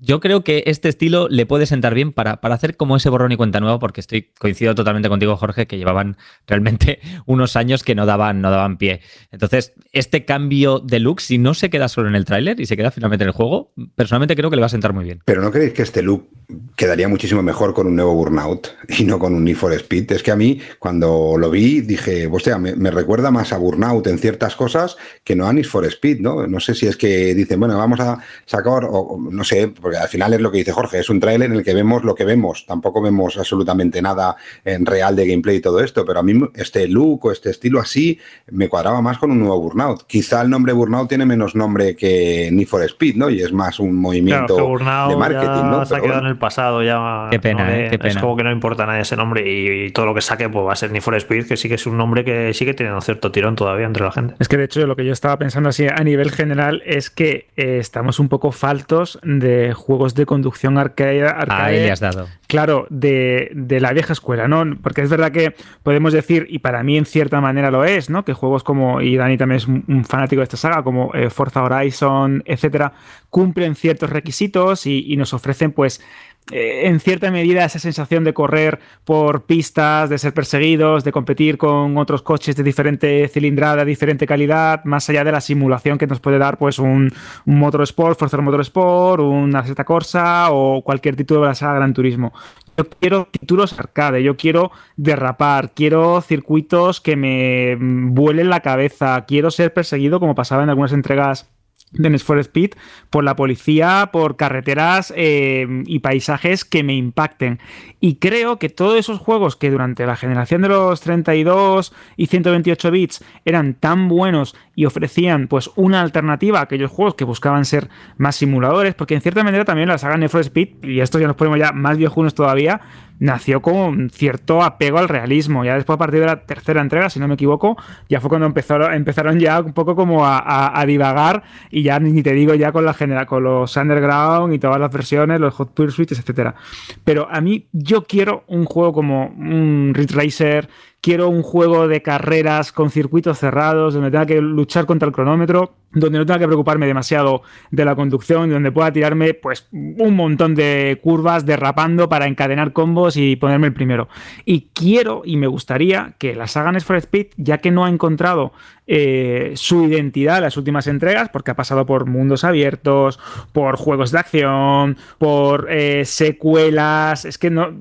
yo 0.00 0.20
creo 0.20 0.42
que 0.42 0.64
este 0.66 0.88
estilo 0.88 1.28
le 1.28 1.46
puede 1.46 1.66
sentar 1.66 1.94
bien 1.94 2.12
para, 2.12 2.40
para, 2.40 2.54
hacer 2.54 2.76
como 2.76 2.96
ese 2.96 3.10
borrón 3.10 3.32
y 3.32 3.36
cuenta 3.36 3.60
nueva, 3.60 3.78
porque 3.78 4.00
estoy 4.00 4.30
coincido 4.38 4.74
totalmente 4.74 5.08
contigo, 5.08 5.36
Jorge, 5.36 5.66
que 5.66 5.78
llevaban 5.78 6.16
realmente 6.46 7.00
unos 7.26 7.56
años 7.56 7.84
que 7.84 7.94
no 7.94 8.06
daban, 8.06 8.40
no 8.40 8.50
daban 8.50 8.78
pie. 8.78 9.00
Entonces, 9.30 9.74
este 9.92 10.24
cambio 10.24 10.80
de 10.80 11.00
look, 11.00 11.20
si 11.20 11.38
no 11.38 11.54
se 11.54 11.70
queda 11.70 11.88
solo 11.88 12.08
en 12.08 12.14
el 12.14 12.24
tráiler 12.24 12.60
y 12.60 12.66
se 12.66 12.76
queda 12.76 12.90
finalmente 12.90 13.24
en 13.24 13.28
el 13.28 13.34
juego, 13.34 13.72
personalmente 13.94 14.36
creo 14.36 14.50
que 14.50 14.56
le 14.56 14.60
va 14.60 14.66
a 14.66 14.70
sentar 14.70 14.92
muy 14.92 15.04
bien. 15.04 15.20
Pero 15.24 15.42
¿no 15.42 15.50
creéis 15.50 15.74
que 15.74 15.82
este 15.82 16.02
look 16.02 16.28
quedaría 16.76 17.06
muchísimo 17.06 17.42
mejor 17.42 17.74
con 17.74 17.86
un 17.86 17.94
nuevo 17.94 18.14
Burnout 18.14 18.68
y 18.98 19.04
no 19.04 19.18
con 19.18 19.34
un 19.34 19.44
Need 19.44 19.56
for 19.56 19.72
Speed? 19.72 20.12
Es 20.12 20.22
que 20.22 20.30
a 20.30 20.36
mí, 20.36 20.60
cuando 20.78 21.36
lo 21.38 21.50
vi, 21.50 21.82
dije, 21.82 22.26
hostia, 22.26 22.58
me, 22.58 22.74
me 22.74 22.90
recuerda 22.90 23.30
más 23.30 23.52
a 23.52 23.58
Burnout 23.58 24.06
en 24.06 24.18
ciertas 24.18 24.56
cosas 24.56 24.96
que 25.24 25.36
no 25.36 25.46
a 25.46 25.52
Need 25.52 25.66
for 25.66 25.84
Speed, 25.84 26.20
¿no? 26.20 26.46
No 26.46 26.60
sé 26.60 26.74
si 26.74 26.86
es 26.86 26.96
que 26.96 27.34
dicen, 27.34 27.60
bueno, 27.60 27.76
vamos 27.76 28.00
a 28.00 28.18
sacar, 28.46 28.84
o 28.88 29.18
no 29.30 29.44
sé, 29.44 29.72
porque 29.90 30.04
al 30.04 30.08
final 30.08 30.32
es 30.34 30.40
lo 30.40 30.52
que 30.52 30.58
dice 30.58 30.70
Jorge, 30.70 31.00
es 31.00 31.10
un 31.10 31.18
tráiler 31.18 31.50
en 31.50 31.56
el 31.56 31.64
que 31.64 31.74
vemos 31.74 32.04
lo 32.04 32.14
que 32.14 32.24
vemos, 32.24 32.64
tampoco 32.64 33.02
vemos 33.02 33.36
absolutamente 33.36 34.00
nada 34.00 34.36
en 34.64 34.86
real 34.86 35.16
de 35.16 35.26
gameplay 35.26 35.56
y 35.56 35.60
todo 35.60 35.80
esto, 35.80 36.04
pero 36.04 36.20
a 36.20 36.22
mí 36.22 36.32
este 36.54 36.86
look 36.86 37.26
o 37.26 37.32
este 37.32 37.50
estilo 37.50 37.80
así 37.80 38.16
me 38.52 38.68
cuadraba 38.68 39.02
más 39.02 39.18
con 39.18 39.32
un 39.32 39.40
nuevo 39.40 39.58
Burnout. 39.60 40.06
Quizá 40.06 40.42
el 40.42 40.50
nombre 40.50 40.72
Burnout 40.72 41.08
tiene 41.08 41.26
menos 41.26 41.56
nombre 41.56 41.96
que 41.96 42.50
Need 42.52 42.68
for 42.68 42.84
Speed, 42.84 43.16
¿no? 43.16 43.30
Y 43.30 43.42
es 43.42 43.52
más 43.52 43.80
un 43.80 43.96
movimiento 43.96 44.54
de 44.54 45.16
marketing, 45.16 45.70
¿no? 45.70 45.84
Se 45.84 45.96
ha 45.96 46.00
quedado 46.00 46.20
en 46.20 46.26
el 46.26 46.38
pasado 46.38 46.84
ya. 46.84 47.26
Qué 47.32 47.40
pena, 47.40 47.76
eh, 47.76 47.88
qué 47.90 47.98
pena. 47.98 48.10
Es 48.10 48.18
como 48.18 48.36
que 48.36 48.44
no 48.44 48.52
importa 48.52 48.86
nada 48.86 49.00
ese 49.00 49.16
nombre 49.16 49.42
y, 49.44 49.90
todo 49.90 50.06
lo 50.06 50.14
que 50.14 50.20
saque 50.20 50.48
pues 50.48 50.64
va 50.64 50.72
a 50.72 50.76
ser 50.76 50.92
Need 50.92 51.02
for 51.02 51.16
Speed, 51.16 51.48
que 51.48 51.56
sí 51.56 51.68
que 51.68 51.74
es 51.74 51.86
un 51.86 51.96
nombre 51.96 52.24
que 52.24 52.54
sigue 52.54 52.74
teniendo 52.74 53.00
cierto 53.00 53.32
tirón 53.32 53.56
todavía 53.56 53.86
entre 53.86 54.04
la 54.04 54.12
gente. 54.12 54.36
Es 54.38 54.46
que 54.46 54.56
de 54.56 54.66
hecho 54.66 54.86
lo 54.86 54.94
que 54.94 55.04
yo 55.04 55.12
estaba 55.12 55.36
pensando 55.36 55.68
así 55.68 55.88
a 55.88 56.04
nivel 56.04 56.30
general 56.30 56.80
es 56.86 57.10
que 57.10 57.48
eh, 57.56 57.78
estamos 57.80 58.20
un 58.20 58.28
poco 58.28 58.52
faltos 58.52 59.18
de 59.24 59.74
juegos 59.80 60.14
de 60.14 60.26
conducción 60.26 60.78
arcade. 60.78 61.26
Ahí 61.48 61.76
le 61.76 61.90
has 61.90 62.00
dado. 62.00 62.28
Claro, 62.46 62.86
de, 62.90 63.50
la 63.80 63.92
vieja 63.92 64.12
escuela, 64.12 64.48
¿no? 64.48 64.64
Porque 64.82 65.02
es 65.02 65.10
verdad 65.10 65.32
que 65.32 65.54
podemos 65.82 66.12
decir, 66.12 66.46
y 66.48 66.60
para 66.60 66.82
mí 66.82 66.98
en 66.98 67.06
cierta 67.06 67.40
manera 67.40 67.70
lo 67.70 67.84
es, 67.84 68.10
¿no? 68.10 68.24
Que 68.24 68.32
juegos 68.32 68.64
como, 68.64 69.00
y 69.00 69.16
Dani 69.16 69.36
también 69.36 69.56
es 69.58 69.66
un 69.66 70.04
fanático 70.04 70.40
de 70.40 70.44
esta 70.44 70.56
saga, 70.56 70.82
como 70.82 71.14
eh, 71.14 71.30
Forza 71.30 71.62
Horizon, 71.62 72.42
etcétera, 72.46 72.92
cumplen 73.28 73.74
ciertos 73.74 74.10
requisitos 74.10 74.86
y, 74.86 75.12
y 75.12 75.16
nos 75.16 75.32
ofrecen, 75.32 75.72
pues, 75.72 76.02
eh, 76.50 76.88
en 76.88 76.98
cierta 76.98 77.30
medida 77.30 77.64
esa 77.64 77.78
sensación 77.78 78.24
de 78.24 78.34
correr 78.34 78.80
por 79.04 79.44
pistas, 79.44 80.10
de 80.10 80.18
ser 80.18 80.34
perseguidos, 80.34 81.04
de 81.04 81.12
competir 81.12 81.58
con 81.58 81.96
otros 81.96 82.22
coches 82.22 82.56
de 82.56 82.62
diferente 82.62 83.28
cilindrada, 83.28 83.84
diferente 83.84 84.26
calidad, 84.26 84.84
más 84.84 85.08
allá 85.08 85.22
de 85.22 85.32
la 85.32 85.40
simulación 85.40 85.96
que 85.96 86.06
nos 86.08 86.20
puede 86.20 86.38
dar 86.38 86.58
pues 86.58 86.78
un, 86.78 87.12
un 87.46 87.58
Motorsport, 87.58 88.18
Forza 88.18 88.38
Motorsport, 88.38 89.22
una 89.22 89.62
Z 89.62 89.84
Corsa 89.84 90.50
o 90.50 90.82
cualquier 90.82 91.14
título 91.14 91.42
de 91.42 91.46
la 91.48 91.54
saga 91.54 91.74
Gran 91.74 91.94
Turismo. 91.94 92.32
Yo 92.76 92.88
quiero 92.88 93.28
títulos 93.30 93.78
arcade, 93.78 94.22
yo 94.22 94.36
quiero 94.36 94.72
derrapar, 94.96 95.72
quiero 95.72 96.20
circuitos 96.22 97.00
que 97.00 97.14
me 97.14 97.76
vuelen 97.78 98.48
la 98.48 98.60
cabeza, 98.60 99.24
quiero 99.26 99.50
ser 99.50 99.72
perseguido 99.72 100.18
como 100.18 100.34
pasaba 100.34 100.62
en 100.62 100.70
algunas 100.70 100.92
entregas 100.92 101.50
de 101.92 102.08
Need 102.10 102.20
for 102.20 102.38
Speed 102.38 102.72
por 103.10 103.24
la 103.24 103.36
policía, 103.36 104.10
por 104.12 104.36
carreteras 104.36 105.12
eh, 105.16 105.66
y 105.86 105.98
paisajes 105.98 106.64
que 106.64 106.82
me 106.82 106.94
impacten. 106.94 107.58
Y 107.98 108.16
creo 108.16 108.58
que 108.58 108.68
todos 108.68 108.98
esos 108.98 109.18
juegos 109.18 109.56
que 109.56 109.70
durante 109.70 110.06
la 110.06 110.16
generación 110.16 110.62
de 110.62 110.68
los 110.68 111.00
32 111.00 111.92
y 112.16 112.26
128 112.26 112.90
bits 112.90 113.24
eran 113.44 113.74
tan 113.74 114.08
buenos 114.08 114.54
y 114.74 114.84
ofrecían 114.84 115.48
pues 115.48 115.70
una 115.76 116.00
alternativa 116.00 116.60
a 116.60 116.62
aquellos 116.62 116.90
juegos 116.90 117.14
que 117.14 117.24
buscaban 117.24 117.64
ser 117.64 117.88
más 118.16 118.36
simuladores, 118.36 118.94
porque 118.94 119.14
en 119.14 119.20
cierta 119.20 119.44
manera 119.44 119.64
también 119.64 119.88
la 119.88 119.98
saga 119.98 120.16
Need 120.16 120.30
for 120.30 120.40
Speed, 120.40 120.84
y 120.84 121.00
esto 121.00 121.18
ya 121.18 121.26
nos 121.26 121.36
ponemos 121.36 121.58
ya 121.58 121.72
más 121.72 121.98
viejunos 121.98 122.34
todavía, 122.34 122.80
nació 123.20 123.62
con 123.62 124.10
cierto 124.10 124.62
apego 124.62 124.98
al 124.98 125.08
realismo. 125.08 125.64
Ya 125.64 125.76
después, 125.76 125.94
a 125.94 125.98
partir 125.98 126.20
de 126.20 126.26
la 126.26 126.44
tercera 126.44 126.80
entrega, 126.80 127.08
si 127.08 127.20
no 127.20 127.28
me 127.28 127.34
equivoco, 127.34 127.76
ya 128.08 128.20
fue 128.20 128.28
cuando 128.28 128.46
empezaron, 128.46 129.38
ya 129.38 129.60
un 129.60 129.72
poco 129.72 129.94
como 129.94 130.26
a, 130.26 130.84
divagar 130.86 131.44
y 131.70 131.82
ya 131.84 132.00
ni 132.00 132.22
te 132.22 132.32
digo 132.32 132.54
ya 132.54 132.72
con 132.72 132.84
la 132.84 132.94
genera, 132.94 133.26
con 133.26 133.44
los 133.44 133.76
underground 133.76 134.52
y 134.54 134.58
todas 134.58 134.80
las 134.80 134.90
versiones, 134.90 135.38
los 135.38 135.54
Hot 135.54 135.72
Pursuits, 135.74 136.18
etcétera. 136.18 136.56
Pero 137.04 137.28
a 137.30 137.40
mí 137.40 137.68
yo 137.72 138.04
quiero 138.04 138.44
un 138.48 138.64
juego 138.64 138.92
como 138.92 139.26
un 139.26 139.92
Ridge 139.94 140.12
Racer 140.12 140.68
quiero 141.00 141.28
un 141.28 141.42
juego 141.42 141.88
de 141.88 142.02
carreras 142.02 142.72
con 142.72 142.90
circuitos 142.90 143.38
cerrados, 143.38 143.94
donde 143.94 144.10
tenga 144.10 144.26
que 144.26 144.40
luchar 144.40 144.86
contra 144.86 145.06
el 145.06 145.14
cronómetro, 145.14 145.74
donde 145.92 146.18
no 146.18 146.26
tenga 146.26 146.38
que 146.38 146.46
preocuparme 146.46 146.86
demasiado 146.86 147.42
de 147.70 147.84
la 147.84 147.94
conducción, 147.94 148.50
donde 148.50 148.72
pueda 148.72 148.92
tirarme 148.92 149.34
pues 149.34 149.66
un 149.72 150.14
montón 150.14 150.54
de 150.54 151.00
curvas 151.02 151.44
derrapando 151.44 152.08
para 152.08 152.26
encadenar 152.26 152.72
combos 152.72 153.16
y 153.16 153.36
ponerme 153.36 153.66
el 153.66 153.72
primero. 153.72 154.08
Y 154.44 154.68
quiero 154.72 155.22
y 155.24 155.36
me 155.36 155.46
gustaría 155.46 156.14
que 156.18 156.34
la 156.34 156.46
saga 156.46 156.72
Need 156.72 156.82
for 156.82 156.96
Speed, 156.96 157.28
ya 157.36 157.58
que 157.58 157.70
no 157.70 157.84
ha 157.84 157.88
encontrado 157.88 158.52
eh, 158.92 159.52
su 159.54 159.84
identidad 159.84 160.38
en 160.38 160.44
las 160.44 160.56
últimas 160.56 160.86
entregas, 160.86 161.28
porque 161.28 161.52
ha 161.52 161.56
pasado 161.56 161.86
por 161.86 162.06
mundos 162.06 162.44
abiertos, 162.44 163.20
por 163.52 163.76
juegos 163.76 164.10
de 164.10 164.18
acción, 164.18 164.96
por 165.18 165.68
eh, 165.70 166.04
secuelas, 166.04 167.24
es 167.24 167.38
que 167.38 167.50
no, 167.50 167.72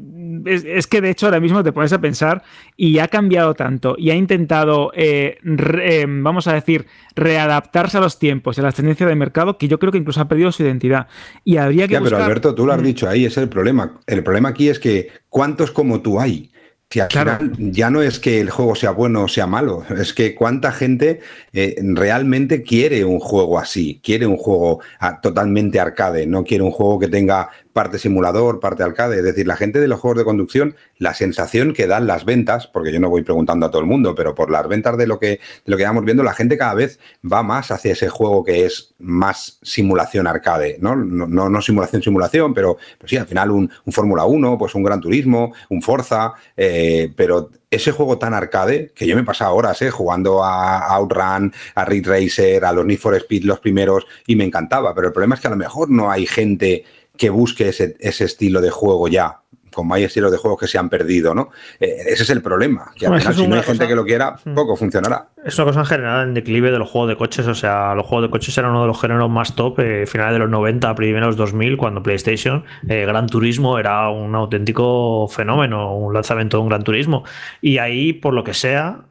es, 0.46 0.88
que 0.88 1.02
de 1.02 1.10
hecho 1.10 1.26
ahora 1.26 1.40
mismo 1.40 1.64
te 1.64 1.72
pones 1.72 1.94
a 1.94 2.00
pensar 2.00 2.44
y 2.78 3.00
ha 3.00 3.08
cambiado 3.08 3.56
tanto 3.56 3.96
y 3.98 4.12
ha 4.12 4.16
intentado, 4.16 4.92
eh, 4.96 5.38
vamos 6.08 6.48
a 6.48 6.54
decir, 6.54 6.86
readaptarse 7.16 7.99
a 8.00 8.04
los 8.04 8.20
tiempos 8.20 8.58
y 8.58 8.62
a 8.62 8.64
las 8.64 8.76
tendencias 8.76 9.08
del 9.08 9.18
mercado 9.18 9.58
que 9.58 9.68
yo 9.68 9.80
creo 9.80 9.92
que 9.92 9.98
incluso 9.98 10.22
ha 10.22 10.28
perdido 10.28 10.52
su 10.52 10.64
identidad. 10.64 11.08
Y 11.44 11.58
habría 11.58 11.88
que... 11.88 12.00
pero 12.00 12.18
Alberto, 12.18 12.56
tú 12.56 12.66
lo 12.66 12.74
has 12.74 12.82
dicho 12.82 13.08
ahí, 13.08 13.26
es 13.26 13.38
el 13.38 13.50
problema. 13.50 14.00
El 14.08 14.24
problema 14.24 14.50
aquí 14.50 14.70
es 14.70 14.80
que 14.80 15.10
¿cuántos 15.30 15.72
como 15.72 16.02
tú 16.02 16.20
hay? 16.20 16.52
Si 16.92 17.00
al 17.00 17.10
final 17.12 17.52
ya 17.60 17.92
no 17.92 18.02
es 18.02 18.20
que 18.20 18.42
el 18.42 18.50
juego 18.50 18.74
sea 18.74 18.90
bueno 18.90 19.26
o 19.26 19.28
sea 19.28 19.46
malo, 19.46 19.84
es 19.96 20.12
que 20.12 20.34
cuánta 20.34 20.72
gente 20.72 21.20
eh, 21.54 21.76
realmente 21.84 22.64
quiere 22.64 23.06
un 23.06 23.20
juego 23.20 23.60
así, 23.60 24.02
quiere 24.04 24.26
un 24.26 24.38
juego 24.38 24.80
ah, 25.00 25.22
totalmente 25.22 25.80
arcade, 25.80 26.26
no 26.26 26.44
quiere 26.44 26.64
un 26.64 26.72
juego 26.72 26.98
que 26.98 27.08
tenga 27.08 27.52
parte 27.80 27.98
simulador, 27.98 28.60
parte 28.60 28.84
arcade. 28.84 29.20
Es 29.20 29.24
decir, 29.24 29.48
la 29.48 29.56
gente 29.56 29.80
de 29.80 29.88
los 29.88 30.02
juegos 30.02 30.18
de 30.18 30.26
conducción, 30.26 30.76
la 30.98 31.14
sensación 31.14 31.72
que 31.74 31.88
dan 31.88 32.08
las 32.08 32.26
ventas, 32.26 32.68
porque 32.68 32.92
yo 32.92 33.00
no 33.00 33.10
voy 33.10 33.24
preguntando 33.24 33.66
a 33.66 33.72
todo 33.72 33.80
el 33.80 33.88
mundo, 33.88 34.14
pero 34.16 34.36
por 34.36 34.52
las 34.52 34.68
ventas 34.68 34.98
de 34.98 35.08
lo 35.08 35.18
que, 35.18 35.28
de 35.30 35.40
lo 35.64 35.78
que 35.78 35.86
vamos 35.86 36.04
viendo, 36.04 36.22
la 36.22 36.34
gente 36.34 36.58
cada 36.58 36.74
vez 36.74 37.00
va 37.24 37.42
más 37.42 37.72
hacia 37.72 37.94
ese 37.94 38.10
juego 38.10 38.44
que 38.44 38.66
es 38.66 38.96
más 39.00 39.60
simulación 39.62 40.28
arcade, 40.28 40.78
¿no? 40.82 40.94
No, 40.94 41.50
no, 41.50 41.62
simulación, 41.62 42.04
simulación, 42.04 42.54
pero 42.54 42.76
sí, 43.06 43.16
al 43.16 43.28
final 43.28 43.50
un, 43.50 43.72
Fórmula 43.90 44.26
1, 44.26 44.58
pues 44.58 44.76
un 44.76 44.84
Gran 44.84 45.00
Turismo, 45.00 45.54
un 45.70 45.82
Forza, 45.82 46.34
eh, 46.58 47.14
pero 47.16 47.50
ese 47.72 47.94
juego 47.94 48.18
tan 48.18 48.34
arcade, 48.34 48.92
que 48.94 49.08
yo 49.08 49.16
me 49.16 49.22
he 49.22 49.26
pasado 49.26 49.56
horas 49.56 49.82
eh, 49.82 49.90
jugando 49.90 50.44
a 50.44 50.88
Outrun, 50.96 51.54
a 51.76 51.86
Ridge 51.86 52.08
Racer, 52.08 52.66
a 52.66 52.74
los 52.74 52.86
Need 52.86 53.00
for 53.00 53.16
Speed, 53.16 53.44
los 53.44 53.62
primeros, 53.62 54.06
y 54.28 54.36
me 54.36 54.44
encantaba, 54.44 54.94
pero 54.94 55.08
el 55.08 55.14
problema 55.14 55.36
es 55.36 55.42
que 55.42 55.48
a 55.48 55.52
lo 55.52 55.58
mejor 55.58 55.90
no 55.90 56.12
hay 56.12 56.26
gente 56.26 56.84
que 57.20 57.30
busque 57.30 57.68
ese, 57.68 57.96
estilo 58.00 58.62
de 58.62 58.70
juego 58.70 59.10
ya, 59.10 59.42
como 59.74 59.94
hay 59.94 60.06
estilos 60.06 60.32
de 60.32 60.38
juegos 60.38 60.58
que 60.58 60.68
se 60.68 60.78
han 60.78 60.88
perdido, 60.88 61.36
¿no? 61.36 61.50
Eh, 61.78 61.98
ese 62.08 62.24
es 62.24 62.30
el 62.30 62.42
problema, 62.42 62.94
que 62.96 63.08
al 63.08 63.20
final, 63.20 63.36
si 63.36 63.48
no 63.48 63.56
hay 63.58 63.62
gente 63.62 63.88
que 63.90 63.96
lo 63.96 64.06
quiera, 64.06 64.38
hmm. 64.46 64.56
poco 64.56 64.78
funcionará. 64.78 65.28
Es 65.44 65.58
una 65.58 65.66
cosa 65.66 65.82
en 65.82 65.86
general 65.86 66.30
en 66.30 66.34
declive 66.34 66.72
de 66.72 66.80
los 66.80 66.90
juegos 66.90 67.10
de 67.10 67.18
coches, 67.18 67.46
o 67.46 67.54
sea, 67.54 67.94
los 67.94 68.06
juegos 68.06 68.30
de 68.30 68.32
coches 68.32 68.58
eran 68.58 68.72
uno 68.72 68.82
de 68.84 68.88
los 68.88 69.02
géneros 69.02 69.30
más 69.30 69.54
top, 69.54 69.82
eh, 69.82 70.06
finales 70.08 70.34
de 70.36 70.40
los 70.40 70.50
90, 70.50 70.96
primeros 70.96 71.36
2000, 71.36 71.76
cuando 71.76 72.02
PlayStation, 72.02 72.64
eh, 72.88 73.06
Gran 73.06 73.28
Turismo 73.28 73.78
era 73.78 74.08
un 74.10 74.34
auténtico 74.34 75.28
fenómeno, 75.28 75.98
un 75.98 76.14
lanzamiento 76.14 76.56
de 76.56 76.64
un 76.64 76.70
Gran 76.70 76.84
Turismo, 76.84 77.26
y 77.62 77.80
ahí, 77.80 78.14
por 78.14 78.34
lo 78.34 78.46
que 78.46 78.54
sea, 78.54 79.02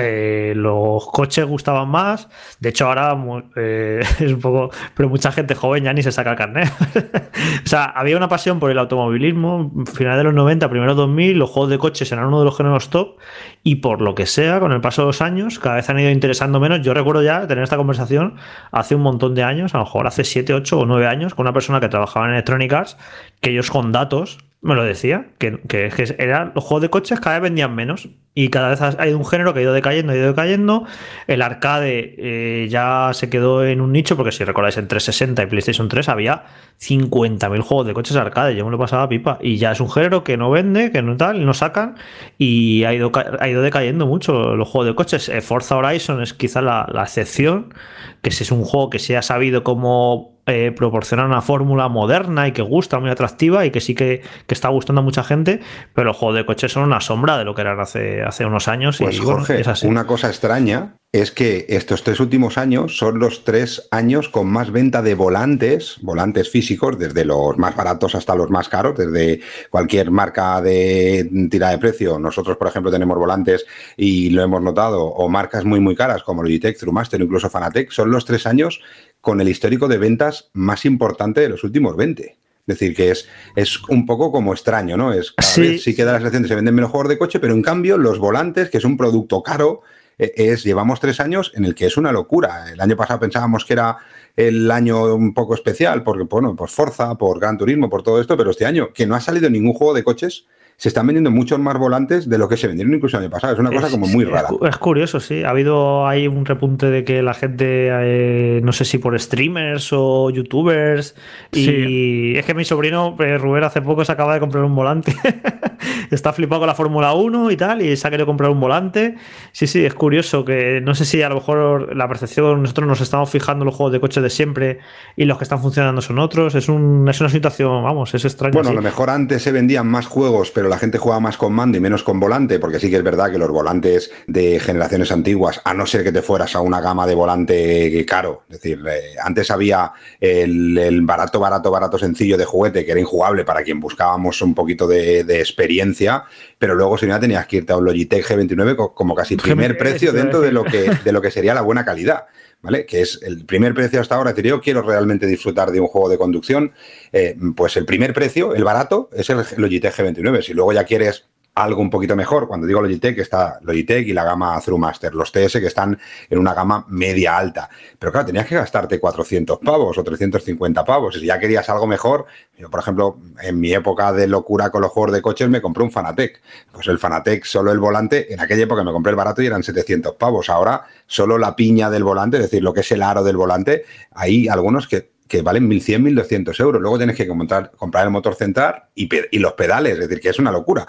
eh, 0.00 0.54
los 0.56 1.06
coches 1.06 1.46
gustaban 1.46 1.88
más. 1.88 2.28
De 2.58 2.70
hecho, 2.70 2.86
ahora 2.86 3.16
eh, 3.56 4.00
es 4.20 4.32
un 4.32 4.40
poco. 4.40 4.70
Pero 4.94 5.08
mucha 5.08 5.30
gente 5.30 5.54
joven 5.54 5.84
ya 5.84 5.92
ni 5.92 6.02
se 6.02 6.10
saca 6.10 6.30
el 6.32 6.36
carnet. 6.36 6.68
o 7.64 7.68
sea, 7.68 7.84
había 7.84 8.16
una 8.16 8.28
pasión 8.28 8.58
por 8.58 8.70
el 8.70 8.78
automovilismo. 8.78 9.72
Final 9.94 10.18
de 10.18 10.24
los 10.24 10.34
90, 10.34 10.68
primero 10.68 10.94
2000, 10.94 11.38
los 11.38 11.50
juegos 11.50 11.70
de 11.70 11.78
coches 11.78 12.10
eran 12.10 12.26
uno 12.26 12.40
de 12.40 12.44
los 12.44 12.56
géneros 12.56 12.90
top. 12.90 13.18
Y 13.62 13.76
por 13.76 14.00
lo 14.00 14.14
que 14.14 14.26
sea, 14.26 14.58
con 14.60 14.72
el 14.72 14.80
paso 14.80 15.02
de 15.02 15.06
los 15.06 15.22
años, 15.22 15.58
cada 15.58 15.76
vez 15.76 15.88
han 15.90 16.00
ido 16.00 16.10
interesando 16.10 16.58
menos. 16.58 16.80
Yo 16.82 16.94
recuerdo 16.94 17.22
ya 17.22 17.46
tener 17.46 17.62
esta 17.62 17.76
conversación 17.76 18.34
hace 18.72 18.94
un 18.94 19.02
montón 19.02 19.34
de 19.34 19.42
años, 19.44 19.74
a 19.74 19.78
lo 19.78 19.84
mejor 19.84 20.06
hace 20.06 20.24
7, 20.24 20.54
8 20.54 20.78
o 20.78 20.86
9 20.86 21.06
años, 21.06 21.34
con 21.34 21.44
una 21.44 21.52
persona 21.52 21.80
que 21.80 21.88
trabajaba 21.88 22.26
en 22.26 22.32
Electronic 22.32 22.72
Arts, 22.72 22.96
que 23.40 23.50
ellos 23.50 23.70
con 23.70 23.92
datos 23.92 24.38
me 24.60 24.74
lo 24.74 24.82
decía, 24.82 25.26
que, 25.38 25.60
que, 25.68 25.88
que 25.88 26.16
eran, 26.18 26.52
los 26.54 26.64
juegos 26.64 26.82
de 26.82 26.90
coches 26.90 27.20
cada 27.20 27.36
vez 27.36 27.44
vendían 27.44 27.74
menos 27.74 28.08
y 28.34 28.50
cada 28.50 28.68
vez 28.68 28.80
ha 28.80 29.08
ido 29.08 29.18
un 29.18 29.24
género 29.24 29.52
que 29.52 29.58
ha 29.58 29.62
ido 29.62 29.72
decayendo, 29.72 30.12
ha 30.12 30.16
ido 30.16 30.28
decayendo. 30.28 30.84
El 31.26 31.42
arcade 31.42 32.14
eh, 32.18 32.68
ya 32.70 33.10
se 33.12 33.28
quedó 33.30 33.64
en 33.64 33.80
un 33.80 33.90
nicho, 33.90 34.16
porque 34.16 34.30
si 34.30 34.44
recordáis 34.44 34.76
en 34.76 34.86
360 34.86 35.42
y 35.42 35.46
PlayStation 35.46 35.88
3 35.88 36.08
había 36.08 36.44
50.000 36.80 37.60
juegos 37.62 37.86
de 37.86 37.94
coches 37.94 38.16
arcade, 38.16 38.54
yo 38.54 38.64
me 38.64 38.70
lo 38.70 38.78
pasaba 38.78 39.08
pipa. 39.08 39.38
Y 39.40 39.56
ya 39.56 39.72
es 39.72 39.80
un 39.80 39.90
género 39.90 40.22
que 40.22 40.36
no 40.36 40.50
vende, 40.50 40.92
que 40.92 41.02
no 41.02 41.16
tal, 41.16 41.44
no 41.44 41.52
sacan 41.52 41.96
y 42.38 42.84
ha 42.84 42.94
ido, 42.94 43.10
ha 43.40 43.48
ido 43.48 43.60
decayendo 43.60 44.06
mucho 44.06 44.54
los 44.54 44.68
juegos 44.68 44.86
de 44.86 44.94
coches. 44.94 45.28
Eh, 45.28 45.40
Forza 45.40 45.76
Horizon 45.76 46.22
es 46.22 46.32
quizá 46.32 46.62
la, 46.62 46.88
la 46.92 47.02
excepción, 47.02 47.74
que 48.22 48.30
es 48.30 48.52
un 48.52 48.62
juego 48.62 48.88
que 48.88 49.00
se 49.00 49.16
ha 49.16 49.22
sabido 49.22 49.64
cómo 49.64 50.37
eh, 50.48 50.72
proporciona 50.72 51.26
una 51.26 51.42
fórmula 51.42 51.88
moderna 51.88 52.48
y 52.48 52.52
que 52.52 52.62
gusta, 52.62 52.98
muy 52.98 53.10
atractiva 53.10 53.66
y 53.66 53.70
que 53.70 53.80
sí 53.80 53.94
que, 53.94 54.22
está 54.48 54.68
gustando 54.68 55.02
a 55.02 55.04
mucha 55.04 55.22
gente, 55.22 55.60
pero 55.94 56.06
los 56.06 56.16
juegos 56.16 56.36
de 56.36 56.46
coches 56.46 56.72
son 56.72 56.84
una 56.84 57.00
sombra 57.00 57.36
de 57.36 57.44
lo 57.44 57.54
que 57.54 57.60
eran 57.60 57.78
hace, 57.78 58.22
hace 58.22 58.46
unos 58.46 58.66
años. 58.66 58.96
Pues 58.98 59.16
y, 59.16 59.18
Jorge, 59.18 59.62
una 59.84 60.06
cosa 60.06 60.28
extraña 60.28 60.94
es 61.10 61.30
que 61.30 61.64
estos 61.70 62.02
tres 62.02 62.20
últimos 62.20 62.58
años 62.58 62.98
son 62.98 63.18
los 63.18 63.42
tres 63.44 63.88
años 63.90 64.28
con 64.28 64.46
más 64.46 64.70
venta 64.70 65.00
de 65.00 65.14
volantes, 65.14 65.96
volantes 66.02 66.50
físicos, 66.50 66.98
desde 66.98 67.24
los 67.24 67.56
más 67.56 67.74
baratos 67.74 68.14
hasta 68.14 68.34
los 68.34 68.50
más 68.50 68.68
caros, 68.68 68.96
desde 68.98 69.40
cualquier 69.70 70.10
marca 70.10 70.60
de 70.60 71.48
tira 71.50 71.70
de 71.70 71.78
precio. 71.78 72.18
Nosotros, 72.18 72.58
por 72.58 72.68
ejemplo, 72.68 72.90
tenemos 72.92 73.16
volantes 73.16 73.64
y 73.96 74.28
lo 74.30 74.42
hemos 74.42 74.60
notado, 74.60 75.04
o 75.04 75.28
marcas 75.30 75.64
muy, 75.64 75.80
muy 75.80 75.96
caras 75.96 76.22
como 76.22 76.42
Logitech, 76.42 76.78
Trumaster, 76.78 77.20
incluso 77.20 77.48
Fanatec, 77.48 77.90
son 77.90 78.10
los 78.10 78.26
tres 78.26 78.46
años 78.46 78.80
con 79.20 79.40
el 79.40 79.48
histórico 79.48 79.88
de 79.88 79.98
ventas 79.98 80.50
más 80.52 80.84
importante 80.84 81.40
de 81.40 81.48
los 81.48 81.64
últimos 81.64 81.96
20. 81.96 82.24
Es 82.68 82.78
decir, 82.78 82.94
que 82.94 83.10
es, 83.10 83.26
es 83.56 83.82
un 83.88 84.04
poco 84.04 84.30
como 84.30 84.52
extraño, 84.52 84.96
¿no? 84.96 85.12
Es 85.12 85.34
sí. 85.38 85.78
sí 85.78 85.96
que 85.96 86.04
da 86.04 86.12
la 86.12 86.18
sensación 86.18 86.42
de 86.42 86.48
se 86.48 86.54
venden 86.54 86.74
menos 86.74 86.90
juegos 86.90 87.08
de 87.08 87.18
coche, 87.18 87.40
pero 87.40 87.54
en 87.54 87.62
cambio 87.62 87.96
los 87.96 88.18
volantes, 88.18 88.68
que 88.68 88.76
es 88.76 88.84
un 88.84 88.98
producto 88.98 89.42
caro, 89.42 89.80
e, 90.18 90.32
es 90.36 90.64
llevamos 90.64 91.00
tres 91.00 91.18
años 91.18 91.50
en 91.54 91.64
el 91.64 91.74
que 91.74 91.86
es 91.86 91.96
una 91.96 92.12
locura. 92.12 92.70
El 92.70 92.80
año 92.80 92.94
pasado 92.94 93.20
pensábamos 93.20 93.64
que 93.64 93.72
era 93.72 93.96
el 94.36 94.70
año 94.70 95.14
un 95.14 95.32
poco 95.32 95.54
especial, 95.54 96.02
porque, 96.02 96.24
bueno, 96.24 96.54
por 96.54 96.68
Forza, 96.68 97.14
por 97.16 97.40
Gran 97.40 97.56
Turismo, 97.56 97.88
por 97.88 98.02
todo 98.02 98.20
esto, 98.20 98.36
pero 98.36 98.50
este 98.50 98.66
año 98.66 98.92
que 98.92 99.06
no 99.06 99.14
ha 99.14 99.20
salido 99.20 99.48
ningún 99.48 99.72
juego 99.72 99.94
de 99.94 100.04
coches 100.04 100.44
se 100.78 100.86
están 100.86 101.08
vendiendo 101.08 101.32
muchos 101.32 101.58
más 101.58 101.76
volantes 101.76 102.28
de 102.28 102.38
lo 102.38 102.48
que 102.48 102.56
se 102.56 102.68
vendieron 102.68 102.94
incluso 102.94 103.16
el 103.16 103.24
año 103.24 103.30
pasado. 103.32 103.52
Es 103.52 103.58
una 103.58 103.72
cosa 103.72 103.90
como 103.90 104.06
muy 104.06 104.24
rara. 104.24 104.48
Es, 104.62 104.76
curioso, 104.76 105.18
sí. 105.18 105.42
Ha 105.42 105.50
habido 105.50 106.06
ahí 106.06 106.28
un 106.28 106.46
repunte 106.46 106.86
de 106.86 107.02
que 107.02 107.20
la 107.20 107.34
gente, 107.34 107.88
eh, 107.90 108.60
no 108.62 108.72
sé 108.72 108.84
si 108.84 108.98
por 108.98 109.18
streamers 109.18 109.92
o 109.92 110.30
youtubers. 110.30 111.16
Y 111.50 112.36
es 112.36 112.46
que 112.46 112.54
mi 112.54 112.64
sobrino 112.64 113.16
eh, 113.18 113.38
Rubén 113.38 113.64
hace 113.64 113.82
poco 113.82 114.04
se 114.04 114.12
acaba 114.12 114.34
de 114.34 114.38
comprar 114.38 114.62
un 114.62 114.76
volante. 114.76 115.16
Está 116.12 116.32
flipado 116.32 116.60
con 116.60 116.68
la 116.68 116.76
Fórmula 116.76 117.12
1 117.12 117.50
y 117.50 117.56
tal, 117.56 117.82
y 117.82 117.96
se 117.96 118.06
ha 118.06 118.10
querido 118.10 118.26
comprar 118.26 118.50
un 118.50 118.60
volante. 118.60 119.16
Sí, 119.50 119.66
sí, 119.66 119.84
es 119.84 119.94
curioso 119.94 120.44
que 120.44 120.80
no 120.80 120.94
sé 120.94 121.04
si 121.04 121.22
a 121.22 121.28
lo 121.28 121.34
mejor 121.34 121.96
la 121.96 122.06
percepción, 122.06 122.62
nosotros 122.62 122.86
nos 122.86 123.00
estamos 123.00 123.28
fijando 123.30 123.64
en 123.64 123.66
los 123.66 123.74
juegos 123.74 123.92
de 123.92 124.00
coches 124.00 124.22
de 124.22 124.30
siempre 124.30 124.78
y 125.16 125.24
los 125.24 125.38
que 125.38 125.44
están 125.44 125.60
funcionando 125.60 126.00
son 126.02 126.20
otros. 126.20 126.54
Es, 126.54 126.68
un, 126.68 127.08
es 127.08 127.20
una 127.20 127.30
situación, 127.30 127.82
vamos, 127.82 128.14
es 128.14 128.24
extraño. 128.24 128.52
Bueno, 128.52 128.70
a 128.70 128.74
lo 128.74 128.82
mejor 128.82 129.10
antes 129.10 129.42
se 129.42 129.50
vendían 129.50 129.88
más 129.88 130.06
juegos, 130.06 130.52
pero 130.52 130.67
la 130.68 130.78
gente 130.78 130.98
juega 130.98 131.20
más 131.20 131.36
con 131.36 131.52
mando 131.52 131.78
y 131.78 131.80
menos 131.80 132.02
con 132.02 132.20
volante, 132.20 132.58
porque 132.58 132.78
sí 132.78 132.90
que 132.90 132.96
es 132.96 133.02
verdad 133.02 133.30
que 133.30 133.38
los 133.38 133.50
volantes 133.50 134.10
de 134.26 134.60
generaciones 134.60 135.10
antiguas, 135.12 135.60
a 135.64 135.74
no 135.74 135.86
ser 135.86 136.04
que 136.04 136.12
te 136.12 136.22
fueras 136.22 136.54
a 136.54 136.60
una 136.60 136.80
gama 136.80 137.06
de 137.06 137.14
volante 137.14 138.04
caro, 138.06 138.42
es 138.48 138.60
decir, 138.60 138.82
eh, 138.88 139.14
antes 139.22 139.50
había 139.50 139.92
el, 140.20 141.00
barato, 141.02 141.40
barato, 141.40 141.70
barato 141.70 141.98
sencillo 141.98 142.36
de 142.36 142.44
juguete 142.44 142.84
que 142.84 142.92
era 142.92 143.00
injugable 143.00 143.44
para 143.44 143.62
quien 143.62 143.80
buscábamos 143.80 144.40
un 144.42 144.54
poquito 144.54 144.86
de, 144.86 145.20
experiencia, 145.38 146.24
pero 146.58 146.74
luego 146.74 146.98
si 146.98 147.06
no 147.06 147.18
tenías 147.20 147.46
que 147.46 147.58
irte 147.58 147.72
a 147.72 147.76
un 147.76 147.84
Logitech 147.84 148.26
G29 148.26 148.92
como 148.94 149.14
casi 149.14 149.36
primer 149.36 149.78
precio 149.78 150.12
dentro 150.12 150.40
de 150.40 150.52
lo, 150.52 150.64
que, 150.64 150.90
de 151.04 151.12
lo 151.12 151.20
que 151.20 151.30
sería 151.30 151.54
la 151.54 151.62
buena 151.62 151.84
calidad. 151.84 152.26
¿Vale? 152.62 152.86
Que 152.86 153.00
es 153.00 153.20
el 153.22 153.44
primer 153.44 153.74
precio 153.74 154.00
hasta 154.00 154.16
ahora. 154.16 154.30
Es 154.30 154.36
decir, 154.36 154.50
yo 154.50 154.60
quiero 154.60 154.82
realmente 154.82 155.26
disfrutar 155.26 155.70
de 155.70 155.80
un 155.80 155.86
juego 155.86 156.08
de 156.08 156.18
conducción, 156.18 156.72
eh, 157.12 157.36
pues 157.56 157.76
el 157.76 157.86
primer 157.86 158.12
precio, 158.12 158.54
el 158.54 158.64
barato, 158.64 159.10
es 159.12 159.30
el 159.30 159.44
Logitech 159.56 159.94
G29. 159.94 160.42
Si 160.42 160.54
luego 160.54 160.72
ya 160.72 160.84
quieres 160.84 161.26
algo 161.58 161.82
un 161.82 161.90
poquito 161.90 162.14
mejor. 162.14 162.46
Cuando 162.46 162.66
digo 162.66 162.80
Logitech, 162.80 163.18
está 163.18 163.58
Logitech 163.62 164.06
y 164.06 164.12
la 164.12 164.24
gama 164.24 164.60
ThruMaster, 164.60 165.14
los 165.14 165.32
TS 165.32 165.54
que 165.54 165.66
están 165.66 165.98
en 166.30 166.38
una 166.38 166.54
gama 166.54 166.84
media 166.88 167.36
alta. 167.36 167.68
Pero 167.98 168.12
claro, 168.12 168.26
tenías 168.26 168.46
que 168.46 168.54
gastarte 168.54 169.00
400 169.00 169.58
pavos 169.58 169.98
o 169.98 170.04
350 170.04 170.84
pavos. 170.84 171.16
Y 171.16 171.20
si 171.20 171.26
ya 171.26 171.38
querías 171.38 171.68
algo 171.68 171.86
mejor, 171.86 172.26
yo, 172.56 172.70
por 172.70 172.80
ejemplo, 172.80 173.18
en 173.42 173.58
mi 173.58 173.72
época 173.72 174.12
de 174.12 174.28
locura 174.28 174.70
con 174.70 174.82
los 174.82 174.92
juegos 174.92 175.12
de 175.12 175.20
coches, 175.22 175.48
me 175.48 175.60
compré 175.60 175.82
un 175.82 175.90
Fanatec. 175.90 176.40
Pues 176.70 176.86
el 176.86 176.98
Fanatec, 176.98 177.44
solo 177.44 177.72
el 177.72 177.80
volante, 177.80 178.32
en 178.32 178.40
aquella 178.40 178.62
época 178.62 178.84
me 178.84 178.92
compré 178.92 179.10
el 179.10 179.16
barato 179.16 179.42
y 179.42 179.46
eran 179.46 179.62
700 179.64 180.14
pavos. 180.14 180.48
Ahora, 180.50 180.84
solo 181.06 181.38
la 181.38 181.56
piña 181.56 181.90
del 181.90 182.04
volante, 182.04 182.36
es 182.36 182.44
decir, 182.44 182.62
lo 182.62 182.72
que 182.72 182.80
es 182.80 182.92
el 182.92 183.02
aro 183.02 183.24
del 183.24 183.36
volante, 183.36 183.84
hay 184.12 184.46
algunos 184.46 184.86
que 184.86 185.17
que 185.28 185.42
valen 185.42 185.68
1.100, 185.68 186.02
1.200 186.14 186.60
euros. 186.60 186.80
Luego 186.80 186.96
tienes 186.96 187.16
que 187.16 187.28
comprar, 187.28 187.70
comprar 187.72 188.04
el 188.04 188.10
motor 188.10 188.34
central 188.34 188.84
y, 188.94 189.38
los 189.38 189.52
pedales, 189.52 189.94
es 189.94 190.00
decir, 190.00 190.20
que 190.20 190.30
es 190.30 190.38
una 190.38 190.50
locura. 190.50 190.86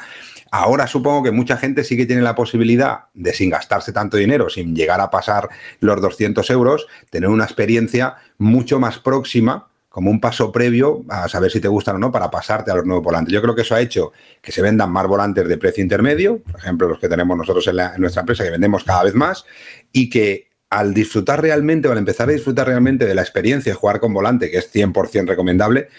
Ahora 0.52 0.88
supongo 0.88 1.24
que 1.24 1.32
mucha 1.32 1.58
gente 1.58 1.84
sí 1.84 1.96
que 1.96 2.06
tiene 2.06 2.24
la 2.24 2.34
posibilidad 2.34 3.02
de, 3.14 3.34
sin 3.34 3.50
gastarse 3.50 3.94
tanto 3.94 4.18
dinero, 4.18 4.50
sin 4.50 4.76
llegar 4.76 5.00
a 5.02 5.12
pasar 5.12 5.50
los 5.80 6.02
200 6.02 6.50
euros, 6.50 6.88
tener 7.12 7.30
una 7.30 7.44
experiencia 7.44 8.16
mucho 8.38 8.80
más 8.80 8.98
próxima 8.98 9.68
como 9.90 10.12
un 10.12 10.22
paso 10.22 10.52
previo 10.52 11.04
a 11.10 11.28
saber 11.28 11.52
si 11.52 11.60
te 11.60 11.68
gustan 11.68 11.96
o 11.96 12.00
no 12.00 12.12
para 12.12 12.30
pasarte 12.30 12.72
a 12.72 12.76
los 12.76 12.86
nuevos 12.86 13.04
volantes. 13.04 13.34
Yo 13.34 13.42
creo 13.42 13.56
que 13.56 13.64
eso 13.64 13.76
ha 13.76 13.82
hecho 13.82 14.12
que 14.42 14.52
se 14.52 14.62
vendan 14.62 14.92
más 14.92 15.08
volantes 15.08 15.48
de 15.48 15.58
precio 15.58 15.84
intermedio, 15.84 16.42
por 16.44 16.60
ejemplo, 16.60 16.88
los 16.88 17.00
que 17.00 17.10
tenemos 17.10 17.36
nosotros 17.36 17.68
en 17.68 18.00
nuestra 18.00 18.22
empresa, 18.22 18.44
que 18.44 18.52
vendemos 18.52 18.84
cada 18.84 19.04
vez 19.04 19.16
más, 19.16 19.46
y 19.92 20.10
que 20.10 20.49
al 20.70 20.94
disfrutar 20.94 21.42
realmente 21.42 21.88
o 21.88 21.92
al 21.92 21.98
empezar 21.98 22.30
a 22.30 22.34
disfrutar 22.34 22.68
realmente 22.68 23.06
de 23.06 23.16
la 23.16 23.22
experiencia 23.22 23.72
de 23.72 23.78
jugar 23.78 24.00
con 24.00 24.14
volante, 24.14 24.52
que 24.52 24.58
es 24.58 24.74
100% 24.74 25.28
recomendable, 25.28 25.90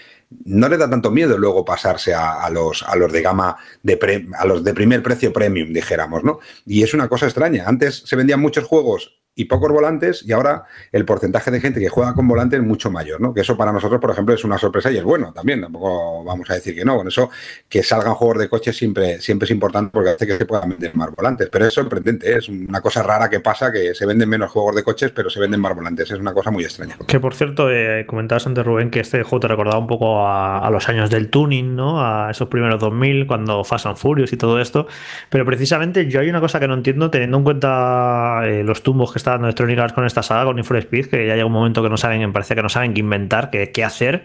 no 0.45 0.69
le 0.69 0.77
da 0.77 0.89
tanto 0.89 1.11
miedo 1.11 1.37
luego 1.39 1.65
pasarse 1.65 2.15
a, 2.15 2.49
los, 2.51 2.85
a 2.85 2.95
los 2.95 3.13
de 3.13 3.21
gama 3.21 3.57
de 3.83 4.29
a 4.39 4.47
los 4.47 4.63
de 4.63 4.73
primer 4.75 5.03
precio 5.03 5.33
premium, 5.33 5.73
dijéramos, 5.73 6.23
¿no? 6.23 6.39
Y 6.67 6.85
es 6.85 6.95
una 6.95 7.09
cosa 7.09 7.27
extraña. 7.27 7.65
Antes 7.67 8.03
se 8.07 8.15
vendían 8.15 8.41
muchos 8.41 8.65
juegos 8.65 9.20
y 9.35 9.45
pocos 9.45 9.71
volantes 9.71 10.25
y 10.27 10.33
ahora 10.33 10.65
el 10.93 11.05
porcentaje 11.05 11.51
de 11.51 11.61
gente 11.61 11.81
que 11.81 11.89
juega 11.89 12.15
con 12.15 12.27
volante 12.27 12.57
es 12.57 12.63
mucho 12.63 12.91
mayor, 12.91 13.21
¿no? 13.21 13.33
Que 13.33 13.43
eso 13.43 13.57
para 13.57 13.73
nosotros, 13.73 14.01
por 14.01 14.11
ejemplo, 14.11 14.35
es 14.35 14.45
una 14.45 14.59
sorpresa 14.59 14.91
y 14.91 14.99
es 14.99 15.05
bueno 15.05 15.33
también, 15.33 15.61
tampoco 15.61 16.25
vamos 16.25 16.51
a 16.51 16.55
decir 16.55 16.75
que 16.75 16.85
no, 16.85 16.97
con 16.97 17.09
eso 17.09 17.31
que 17.69 17.83
salgan 17.83 18.15
juegos 18.15 18.39
de 18.39 18.49
coche 18.49 18.73
siempre, 18.73 19.21
siempre 19.21 19.45
es 19.45 19.51
importante 19.53 19.91
porque 19.93 20.11
hace 20.11 20.27
que 20.27 20.37
se 20.37 20.47
puedan 20.47 20.71
vender 20.71 20.95
más 20.97 21.15
volantes, 21.15 21.49
pero 21.51 21.67
es 21.67 21.73
sorprendente, 21.73 22.31
¿eh? 22.31 22.39
es 22.39 22.49
una 22.49 22.81
cosa 22.81 23.03
rara 23.03 23.31
que 23.31 23.41
pasa 23.41 23.71
que 23.73 23.95
se 23.95 24.05
venden 24.05 24.29
menos 24.29 24.51
juegos 24.51 24.75
de 24.75 24.83
coches 24.83 25.13
pero 25.13 25.31
se 25.31 25.41
venden 25.41 25.61
más 25.61 25.75
volantes, 25.75 26.11
es 26.11 26.19
una 26.19 26.35
cosa 26.35 26.51
muy 26.51 26.65
extraña. 26.65 26.97
Que 27.07 27.21
por 27.21 27.35
cierto, 27.35 27.71
eh, 27.71 28.05
comentabas 28.07 28.47
antes 28.47 28.65
Rubén 28.65 28.91
que 28.91 29.01
este 29.01 29.23
juego 29.23 29.41
te 29.41 29.49
recordaba 29.49 29.79
un 29.79 29.87
poco 29.87 30.27
a, 30.27 30.69
los 30.71 30.89
años 30.89 31.11
del 31.11 31.31
tuning, 31.31 31.75
¿no? 31.75 32.05
A 32.05 32.31
esos 32.31 32.49
primeros 32.49 32.81
2000 32.81 33.27
cuando 33.27 33.65
Fast 33.65 33.87
and 33.87 33.97
Furious 33.97 34.33
y 34.33 34.37
todo 34.37 34.61
esto, 34.61 34.87
pero 35.29 35.45
precisamente 35.45 36.09
yo 36.09 36.21
hay 36.21 36.29
una 36.29 36.41
cosa 36.41 36.61
que 36.61 36.69
no 36.69 36.75
entiendo 36.75 37.11
teniendo 37.11 37.39
en 37.39 37.45
cuenta 37.45 38.43
eh, 38.45 38.63
los 38.65 38.83
tumbos 38.83 39.13
que 39.13 39.20
está 39.21 39.33
dando 39.33 39.47
Electronic 39.47 39.93
con 39.95 40.05
esta 40.05 40.23
saga, 40.23 40.45
con 40.45 40.57
Need 40.57 40.65
for 40.65 40.77
Speed, 40.77 41.07
que 41.07 41.27
ya 41.27 41.35
llega 41.35 41.47
un 41.47 41.53
momento 41.53 41.83
que 41.83 41.89
no 41.89 41.97
saben, 41.97 42.33
parece 42.33 42.55
que 42.55 42.63
no 42.63 42.69
saben 42.69 42.95
qué 42.95 43.01
inventar, 43.01 43.51
qué, 43.51 43.71
qué 43.71 43.85
hacer. 43.85 44.25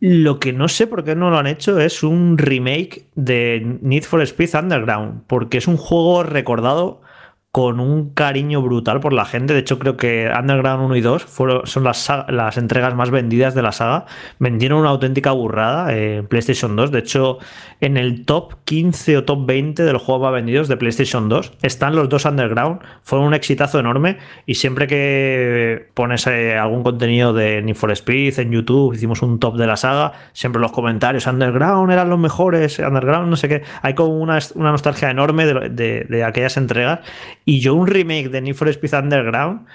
Lo 0.00 0.40
que 0.40 0.52
no 0.52 0.68
sé 0.68 0.86
por 0.86 1.04
qué 1.04 1.14
no 1.14 1.28
lo 1.30 1.38
han 1.38 1.46
hecho 1.46 1.78
es 1.78 2.02
un 2.02 2.38
remake 2.38 3.04
de 3.14 3.78
Need 3.82 4.04
for 4.04 4.22
Speed 4.22 4.54
Underground, 4.54 5.24
porque 5.26 5.58
es 5.58 5.68
un 5.68 5.76
juego 5.76 6.22
recordado 6.22 7.02
con 7.52 7.80
un 7.80 8.10
cariño 8.10 8.62
brutal 8.62 9.00
por 9.00 9.12
la 9.12 9.24
gente. 9.24 9.54
De 9.54 9.60
hecho, 9.60 9.80
creo 9.80 9.96
que 9.96 10.30
Underground 10.32 10.84
1 10.84 10.96
y 10.96 11.00
2 11.00 11.24
fueron, 11.24 11.66
son 11.66 11.82
las, 11.82 12.08
las 12.28 12.56
entregas 12.56 12.94
más 12.94 13.10
vendidas 13.10 13.56
de 13.56 13.62
la 13.62 13.72
saga. 13.72 14.06
Vendieron 14.38 14.78
una 14.80 14.90
auténtica 14.90 15.32
burrada 15.32 15.92
en 15.96 16.28
PlayStation 16.28 16.76
2. 16.76 16.92
De 16.92 17.00
hecho, 17.00 17.38
en 17.80 17.96
el 17.96 18.24
top 18.24 18.54
15 18.64 19.16
o 19.16 19.24
top 19.24 19.46
20 19.46 19.82
de 19.82 19.92
los 19.92 20.00
juegos 20.00 20.22
más 20.22 20.32
vendidos 20.32 20.68
de 20.68 20.76
PlayStation 20.76 21.28
2 21.28 21.54
están 21.62 21.96
los 21.96 22.08
dos 22.08 22.24
Underground. 22.24 22.82
Fueron 23.02 23.26
un 23.26 23.34
exitazo 23.34 23.80
enorme 23.80 24.18
y 24.46 24.54
siempre 24.54 24.86
que 24.86 25.88
pones 25.94 26.28
eh, 26.28 26.56
algún 26.56 26.84
contenido 26.84 27.32
de 27.32 27.62
Need 27.62 27.74
for 27.74 27.90
Speed 27.90 28.38
en 28.38 28.52
YouTube, 28.52 28.94
hicimos 28.94 29.22
un 29.22 29.40
top 29.40 29.56
de 29.56 29.66
la 29.66 29.76
saga, 29.76 30.12
siempre 30.34 30.62
los 30.62 30.70
comentarios 30.70 31.26
Underground 31.26 31.90
eran 31.90 32.10
los 32.10 32.18
mejores, 32.18 32.78
Underground 32.78 33.28
no 33.28 33.36
sé 33.36 33.48
qué. 33.48 33.62
Hay 33.82 33.94
como 33.94 34.16
una, 34.20 34.38
una 34.54 34.70
nostalgia 34.70 35.10
enorme 35.10 35.46
de, 35.46 36.04
de 36.08 36.24
aquellas 36.24 36.56
entregas 36.56 37.00
y 37.50 37.58
yo 37.58 37.74
un 37.74 37.88
remake 37.88 38.28
de 38.28 38.40
Need 38.40 38.54
for 38.54 38.68
Speed 38.68 38.94
Underground 38.94 39.66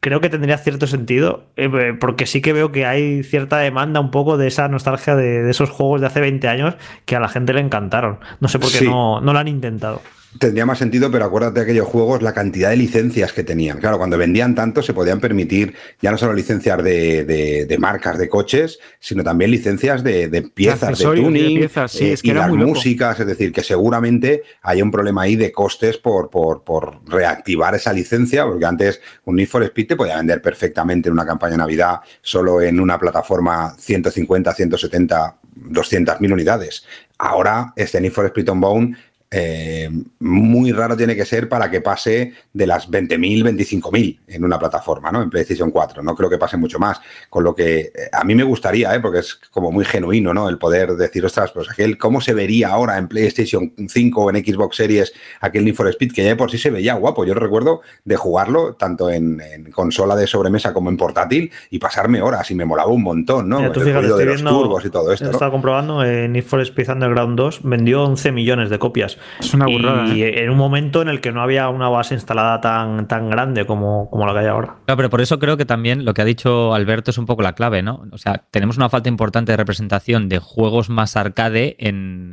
creo 0.00 0.20
que 0.20 0.28
tendría 0.28 0.58
cierto 0.58 0.86
sentido, 0.86 1.44
eh, 1.56 1.70
eh, 1.72 1.94
porque 1.98 2.26
sí 2.26 2.42
que 2.42 2.52
veo 2.52 2.72
que 2.72 2.84
hay 2.84 3.22
cierta 3.22 3.56
demanda 3.56 4.00
un 4.00 4.10
poco 4.10 4.36
de 4.36 4.48
esa 4.48 4.68
nostalgia 4.68 5.16
de, 5.16 5.48
esos 5.48 5.70
juegos 5.70 6.02
de 6.02 6.08
hace 6.08 6.20
20 6.20 6.46
años 6.48 6.74
que 7.06 7.16
a 7.16 7.20
la 7.20 7.28
gente 7.28 7.54
le 7.54 7.60
encantaron. 7.60 8.18
No 8.40 8.48
sé 8.48 8.58
por 8.58 8.70
qué 8.70 8.84
no, 8.84 9.22
no 9.22 9.32
lo 9.32 9.38
han 9.38 9.48
intentado. 9.48 10.02
Tendría 10.38 10.64
más 10.64 10.78
sentido, 10.78 11.10
pero 11.10 11.26
acuérdate 11.26 11.60
de 11.60 11.64
aquellos 11.64 11.86
juegos, 11.86 12.22
la 12.22 12.32
cantidad 12.32 12.70
de 12.70 12.76
licencias 12.76 13.32
que 13.32 13.44
tenían. 13.44 13.78
Claro, 13.78 13.98
cuando 13.98 14.16
vendían 14.16 14.54
tanto 14.54 14.82
se 14.82 14.94
podían 14.94 15.20
permitir 15.20 15.74
ya 16.00 16.10
no 16.10 16.16
solo 16.16 16.32
licencias 16.32 16.82
de, 16.82 17.76
marcas 17.78 18.18
de 18.18 18.28
coches, 18.30 18.78
sino 18.98 19.22
también 19.22 19.50
licencias 19.50 20.02
de, 20.02 20.50
piezas 20.54 20.98
de 20.98 21.04
tuning 21.04 21.64
eh, 21.64 22.16
y 22.22 22.32
las 22.32 22.50
músicas. 22.50 23.20
Es 23.20 23.26
decir, 23.26 23.52
que 23.52 23.62
seguramente 23.62 24.42
hay 24.62 24.80
un 24.80 24.90
problema 24.90 25.22
ahí 25.22 25.36
de 25.36 25.52
costes 25.52 25.98
por, 25.98 26.30
por, 26.30 26.64
por, 26.64 27.00
reactivar 27.06 27.74
esa 27.74 27.92
licencia, 27.92 28.46
porque 28.46 28.64
antes 28.64 29.00
un 29.24 29.36
Need 29.36 29.48
for 29.48 29.62
Speed 29.62 29.88
te 29.88 29.96
podía 29.96 30.16
vender 30.16 30.40
perfectamente 30.40 31.08
en 31.08 31.12
una 31.12 31.26
campaña 31.26 31.52
de 31.52 31.58
Navidad 31.58 32.00
solo 32.22 32.62
en 32.62 32.80
una 32.80 32.98
plataforma 32.98 33.74
150, 33.78 34.54
170, 34.54 35.36
200 35.54 36.20
mil 36.20 36.32
unidades. 36.32 36.86
Ahora 37.18 37.72
este 37.76 38.00
Need 38.00 38.12
for 38.12 38.26
Speed 38.26 38.46
Bone 38.54 38.96
eh, 39.34 39.88
muy 40.20 40.72
raro 40.72 40.94
tiene 40.94 41.16
que 41.16 41.24
ser 41.24 41.48
para 41.48 41.70
que 41.70 41.80
pase 41.80 42.34
de 42.52 42.66
las 42.66 42.90
20.000, 42.90 43.42
25.000 43.42 44.18
en 44.26 44.44
una 44.44 44.58
plataforma, 44.58 45.10
¿no? 45.10 45.22
En 45.22 45.30
PlayStation 45.30 45.70
4. 45.70 46.02
No 46.02 46.14
creo 46.14 46.28
que 46.28 46.36
pase 46.36 46.58
mucho 46.58 46.78
más. 46.78 47.00
Con 47.30 47.42
lo 47.42 47.54
que 47.54 47.80
eh, 47.80 47.90
a 48.12 48.24
mí 48.24 48.34
me 48.34 48.42
gustaría, 48.42 48.94
¿eh? 48.94 49.00
porque 49.00 49.20
es 49.20 49.36
como 49.50 49.72
muy 49.72 49.86
genuino, 49.86 50.34
¿no? 50.34 50.50
El 50.50 50.58
poder 50.58 50.96
decir, 50.96 51.24
ostras, 51.24 51.50
pues 51.52 51.70
aquel, 51.70 51.96
¿cómo 51.96 52.20
se 52.20 52.34
vería 52.34 52.68
ahora 52.68 52.98
en 52.98 53.08
PlayStation 53.08 53.72
5 53.88 54.20
o 54.20 54.30
en 54.30 54.44
Xbox 54.44 54.76
Series 54.76 55.14
aquel 55.40 55.64
Need 55.64 55.76
for 55.76 55.88
Speed? 55.88 56.12
Que 56.12 56.24
ya 56.24 56.36
por 56.36 56.50
sí 56.50 56.58
se 56.58 56.70
veía 56.70 56.92
guapo. 56.94 57.24
Yo 57.24 57.32
recuerdo 57.32 57.80
de 58.04 58.16
jugarlo 58.16 58.74
tanto 58.74 59.08
en, 59.08 59.40
consola 59.72 60.14
de 60.14 60.26
sobremesa 60.26 60.74
como 60.74 60.90
en 60.90 60.98
portátil 60.98 61.50
y 61.70 61.78
pasarme 61.78 62.20
horas 62.20 62.50
y 62.50 62.54
me 62.54 62.66
molaba 62.66 62.90
un 62.90 63.02
montón, 63.02 63.48
¿no? 63.48 63.60
el 63.60 63.74
ruido 63.74 64.18
de 64.18 64.26
los 64.26 64.44
turbos 64.44 64.84
y 64.84 64.90
todo 64.90 65.10
esto. 65.10 65.30
Estaba 65.30 65.50
comprobando, 65.50 66.04
Need 66.04 66.44
for 66.44 66.60
Speed 66.60 66.90
Underground 66.90 67.38
2 67.38 67.60
vendió 67.62 68.04
11 68.04 68.32
millones 68.32 68.68
de 68.68 68.78
copias. 68.78 69.16
Es 69.40 69.54
una 69.54 69.66
burrada. 69.66 70.08
Y 70.08 70.22
¿eh? 70.22 70.44
en 70.44 70.50
un 70.50 70.56
momento 70.56 71.02
en 71.02 71.08
el 71.08 71.20
que 71.20 71.32
no 71.32 71.42
había 71.42 71.68
una 71.68 71.88
base 71.88 72.14
instalada 72.14 72.60
tan, 72.60 73.08
tan 73.08 73.30
grande 73.30 73.66
como, 73.66 74.08
como 74.10 74.26
la 74.26 74.32
que 74.32 74.38
hay 74.40 74.46
ahora. 74.46 74.76
Claro, 74.86 74.96
pero 74.96 75.10
por 75.10 75.20
eso 75.20 75.38
creo 75.38 75.56
que 75.56 75.64
también 75.64 76.04
lo 76.04 76.14
que 76.14 76.22
ha 76.22 76.24
dicho 76.24 76.74
Alberto 76.74 77.10
es 77.10 77.18
un 77.18 77.26
poco 77.26 77.42
la 77.42 77.54
clave, 77.54 77.82
¿no? 77.82 78.04
O 78.12 78.18
sea, 78.18 78.44
tenemos 78.50 78.76
una 78.76 78.88
falta 78.88 79.08
importante 79.08 79.52
de 79.52 79.56
representación 79.56 80.28
de 80.28 80.38
juegos 80.38 80.90
más 80.90 81.16
arcade 81.16 81.76
en, 81.78 82.30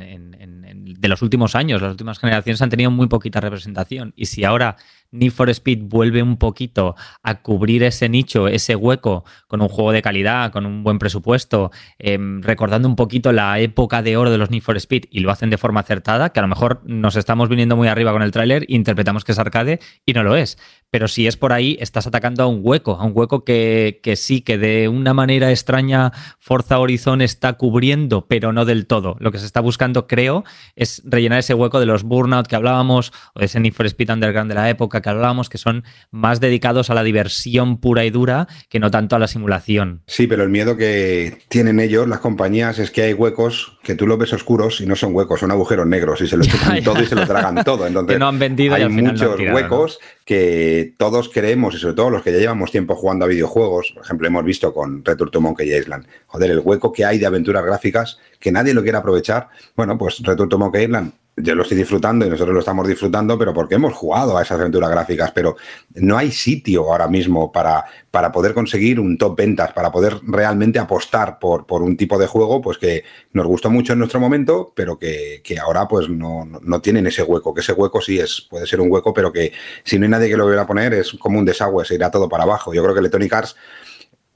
de 1.00 1.08
los 1.08 1.22
últimos 1.22 1.54
años. 1.54 1.80
Las 1.80 1.92
últimas 1.92 2.18
generaciones 2.18 2.60
han 2.62 2.70
tenido 2.70 2.90
muy 2.90 3.08
poquita 3.08 3.40
representación. 3.40 4.12
Y 4.16 4.26
si 4.26 4.44
ahora 4.44 4.76
Need 5.12 5.32
for 5.32 5.50
Speed 5.50 5.84
vuelve 5.84 6.22
un 6.22 6.36
poquito 6.36 6.94
a 7.22 7.42
cubrir 7.42 7.82
ese 7.82 8.08
nicho, 8.08 8.48
ese 8.48 8.76
hueco, 8.76 9.24
con 9.48 9.60
un 9.60 9.68
juego 9.68 9.92
de 9.92 10.02
calidad, 10.02 10.52
con 10.52 10.66
un 10.66 10.82
buen 10.84 10.98
presupuesto, 10.98 11.70
em, 11.98 12.42
recordando 12.42 12.88
un 12.88 12.96
poquito 12.96 13.32
la 13.32 13.58
época 13.58 14.02
de 14.02 14.16
oro 14.16 14.30
de 14.30 14.38
los 14.38 14.50
Need 14.50 14.62
for 14.62 14.76
Speed 14.76 15.04
y 15.10 15.20
lo 15.20 15.30
hacen 15.30 15.50
de 15.50 15.58
forma 15.58 15.80
acertada, 15.80 16.30
que 16.30 16.40
a 16.40 16.42
lo 16.42 16.48
mejor 16.48 16.82
nos 16.84 17.16
estamos 17.16 17.48
viniendo 17.48 17.76
muy 17.76 17.88
arriba 17.88 18.12
con 18.12 18.22
el 18.22 18.30
tráiler, 18.30 18.64
interpretamos 18.68 19.24
que 19.24 19.32
es 19.32 19.38
arcade 19.38 19.80
y 20.06 20.12
no 20.12 20.22
lo 20.22 20.36
es. 20.36 20.58
Pero 20.90 21.08
si 21.08 21.26
es 21.26 21.36
por 21.36 21.52
ahí, 21.52 21.76
estás 21.80 22.06
atacando 22.06 22.42
a 22.42 22.46
un 22.46 22.60
hueco, 22.62 22.96
a 23.00 23.04
un 23.04 23.12
hueco 23.14 23.44
que, 23.44 24.00
que 24.02 24.16
sí, 24.16 24.40
que 24.40 24.58
de 24.58 24.88
una 24.88 25.14
manera 25.14 25.50
extraña 25.50 26.12
Forza 26.38 26.78
Horizon 26.78 27.22
está 27.22 27.52
cubriendo, 27.54 28.26
pero 28.26 28.52
no 28.52 28.64
del 28.64 28.86
todo. 28.86 29.16
Lo 29.20 29.30
que 29.30 29.38
se 29.38 29.46
está 29.46 29.60
buscando, 29.60 30.06
creo, 30.06 30.44
es 30.74 31.02
rellenar 31.04 31.38
ese 31.38 31.54
hueco 31.54 31.78
de 31.78 31.86
los 31.86 32.02
Burnout 32.02 32.46
que 32.46 32.56
hablábamos, 32.56 33.12
o 33.34 33.40
de 33.40 33.46
ese 33.46 33.60
Need 33.60 33.72
for 33.72 33.86
Speed 33.86 34.10
Underground 34.10 34.50
de 34.50 34.54
la 34.56 34.68
época 34.68 35.00
que 35.00 35.08
hablábamos, 35.08 35.48
que 35.48 35.58
son 35.58 35.84
más 36.10 36.40
dedicados 36.40 36.90
a 36.90 36.94
la 36.94 37.02
diversión 37.02 37.78
pura 37.78 38.04
y 38.04 38.10
dura 38.10 38.48
que 38.68 38.80
no 38.80 38.90
tanto 38.90 39.16
a 39.16 39.18
la 39.18 39.28
simulación. 39.28 40.02
Sí, 40.06 40.26
pero 40.26 40.42
el 40.42 40.48
miedo 40.48 40.76
que 40.76 41.38
tienen 41.48 41.78
ellos, 41.78 42.08
las 42.08 42.20
compañías, 42.20 42.78
es 42.78 42.90
que 42.90 43.02
hay 43.02 43.12
huecos 43.12 43.78
que 43.82 43.94
tú 43.94 44.06
los 44.06 44.18
ves 44.18 44.32
oscuros 44.32 44.80
y 44.80 44.86
no 44.86 44.96
son 44.96 45.14
huecos, 45.14 45.40
son 45.40 45.50
agujeros 45.50 45.86
negros 45.86 46.20
y 46.20 46.26
se 46.26 46.36
lo 46.36 46.44
chupan 46.46 46.82
todo 46.82 47.00
y 47.00 47.06
se 47.06 47.14
lo 47.14 47.26
tragan 47.26 47.62
todo. 47.64 47.86
Entonces, 47.86 48.14
que 48.14 48.18
no 48.18 48.28
han 48.28 48.38
vendido 48.38 48.74
hay 48.74 48.88
muchos 48.88 49.38
huecos 49.38 49.98
que 50.30 50.94
todos 50.96 51.28
creemos, 51.28 51.74
y 51.74 51.78
sobre 51.78 51.94
todo 51.94 52.08
los 52.08 52.22
que 52.22 52.30
ya 52.30 52.38
llevamos 52.38 52.70
tiempo 52.70 52.94
jugando 52.94 53.24
a 53.24 53.28
videojuegos, 53.28 53.90
por 53.92 54.04
ejemplo, 54.04 54.28
hemos 54.28 54.44
visto 54.44 54.72
con 54.72 55.04
Return 55.04 55.28
to 55.32 55.40
Monkey 55.40 55.76
Island, 55.76 56.06
joder, 56.28 56.52
el 56.52 56.60
hueco 56.60 56.92
que 56.92 57.04
hay 57.04 57.18
de 57.18 57.26
aventuras 57.26 57.64
gráficas 57.64 58.20
que 58.38 58.52
nadie 58.52 58.72
lo 58.72 58.84
quiere 58.84 58.96
aprovechar. 58.96 59.48
Bueno, 59.74 59.98
pues 59.98 60.20
Return 60.22 60.48
to 60.48 60.56
Monkey 60.56 60.84
Island 60.84 61.14
yo 61.42 61.54
lo 61.54 61.62
estoy 61.62 61.78
disfrutando 61.78 62.26
y 62.26 62.30
nosotros 62.30 62.54
lo 62.54 62.60
estamos 62.60 62.86
disfrutando, 62.86 63.38
pero 63.38 63.52
porque 63.52 63.76
hemos 63.76 63.94
jugado 63.94 64.36
a 64.36 64.42
esas 64.42 64.60
aventuras 64.60 64.90
gráficas, 64.90 65.32
pero 65.32 65.56
no 65.94 66.16
hay 66.16 66.30
sitio 66.32 66.90
ahora 66.90 67.08
mismo 67.08 67.52
para, 67.52 67.84
para 68.10 68.32
poder 68.32 68.54
conseguir 68.54 69.00
un 69.00 69.18
top 69.18 69.36
ventas, 69.36 69.72
para 69.72 69.90
poder 69.90 70.18
realmente 70.22 70.78
apostar 70.78 71.38
por, 71.38 71.66
por 71.66 71.82
un 71.82 71.96
tipo 71.96 72.18
de 72.18 72.26
juego 72.26 72.60
pues 72.60 72.78
que 72.78 73.04
nos 73.32 73.46
gustó 73.46 73.70
mucho 73.70 73.92
en 73.92 73.98
nuestro 73.98 74.20
momento, 74.20 74.72
pero 74.74 74.98
que, 74.98 75.42
ahora 75.60 75.86
pues 75.88 76.08
no, 76.08 76.44
no, 76.44 76.80
tienen 76.80 77.06
ese 77.06 77.22
hueco, 77.22 77.52
que 77.54 77.60
ese 77.60 77.72
hueco 77.72 78.00
sí 78.00 78.18
es, 78.18 78.46
puede 78.48 78.66
ser 78.66 78.80
un 78.80 78.90
hueco, 78.90 79.12
pero 79.12 79.32
que 79.32 79.52
si 79.84 79.98
no 79.98 80.04
hay 80.04 80.10
nadie 80.10 80.28
que 80.28 80.36
lo 80.36 80.46
vaya 80.46 80.62
a 80.62 80.66
poner 80.66 80.94
es 80.94 81.12
como 81.18 81.38
un 81.38 81.44
desagüe, 81.44 81.84
se 81.84 81.94
irá 81.94 82.10
todo 82.10 82.28
para 82.28 82.44
abajo. 82.44 82.72
Yo 82.72 82.82
creo 82.82 82.94
que 82.94 83.00
Electronic 83.00 83.32
Arts 83.32 83.56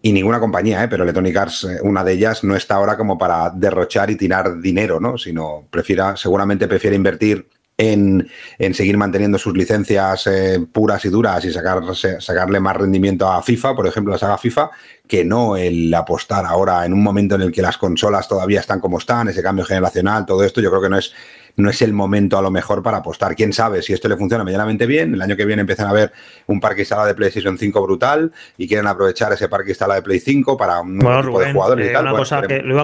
y 0.04 0.12
ninguna 0.12 0.38
compañía, 0.38 0.84
¿eh? 0.84 0.88
pero 0.88 1.02
Electronic 1.02 1.34
Arts, 1.34 1.64
eh, 1.64 1.78
una 1.82 2.04
de 2.04 2.12
ellas, 2.12 2.44
no 2.44 2.54
está 2.54 2.74
ahora 2.74 2.94
como 2.94 3.16
para 3.16 3.48
derrochar 3.48 4.10
y 4.10 4.16
tirar 4.16 4.60
dinero, 4.60 5.00
¿no? 5.00 5.16
Sino 5.16 5.66
prefiera, 5.70 6.14
seguramente 6.14 6.68
prefiere 6.68 6.94
invertir 6.94 7.48
en, 7.78 8.28
seguir 8.74 8.98
manteniendo 8.98 9.38
sus 9.38 9.56
licencias 9.56 10.26
eh, 10.26 10.62
puras 10.70 11.02
y 11.06 11.08
duras 11.08 11.42
y 11.46 11.52
sacar, 11.52 11.82
sacarle 12.18 12.60
más 12.60 12.76
rendimiento 12.76 13.26
a 13.26 13.42
FIFA, 13.42 13.74
por 13.74 13.86
ejemplo, 13.86 14.12
la 14.12 14.18
saga 14.18 14.36
FIFA, 14.36 14.70
que 15.08 15.24
no 15.24 15.56
el 15.56 15.92
apostar 15.94 16.44
ahora 16.44 16.84
en 16.84 16.92
un 16.92 17.02
momento 17.02 17.36
en 17.36 17.40
el 17.40 17.50
que 17.50 17.62
las 17.62 17.78
consolas 17.78 18.28
todavía 18.28 18.60
están 18.60 18.80
como 18.80 18.98
están, 18.98 19.28
ese 19.28 19.42
cambio 19.42 19.64
generacional, 19.64 20.26
todo 20.26 20.44
esto, 20.44 20.60
yo 20.60 20.68
creo 20.68 20.82
que 20.82 20.90
no 20.90 20.98
es 20.98 21.14
no 21.56 21.70
es 21.70 21.82
el 21.82 21.92
momento 21.92 22.38
a 22.38 22.42
lo 22.42 22.50
mejor 22.50 22.82
para 22.82 22.98
apostar. 22.98 23.36
Quién 23.36 23.52
sabe 23.52 23.82
si 23.82 23.92
esto 23.92 24.08
le 24.08 24.16
funciona 24.16 24.44
medianamente 24.44 24.86
bien. 24.86 25.14
El 25.14 25.22
año 25.22 25.36
que 25.36 25.44
viene 25.44 25.60
empiezan 25.60 25.86
a 25.86 25.92
ver 25.92 26.12
un 26.46 26.60
parque 26.60 26.82
instalado 26.82 27.06
de 27.06 27.14
PlayStation 27.14 27.56
5 27.56 27.82
brutal 27.82 28.32
y 28.58 28.66
quieren 28.66 28.86
aprovechar 28.86 29.32
ese 29.32 29.48
parque 29.48 29.70
instalado 29.70 30.00
de 30.00 30.04
Play 30.04 30.20
5 30.20 30.56
para 30.56 30.80
un 30.80 30.98
bueno, 30.98 31.22
tipo 31.22 31.40
de 31.40 31.52
jugadores 31.52 31.86
y 31.86 31.90
eh, 31.90 31.92
tal. 31.92 32.02
Una 32.02 32.10
pues 32.12 32.22
cosa 32.22 32.42
que 32.42 32.60
lo 32.62 32.74
iba, 32.74 32.82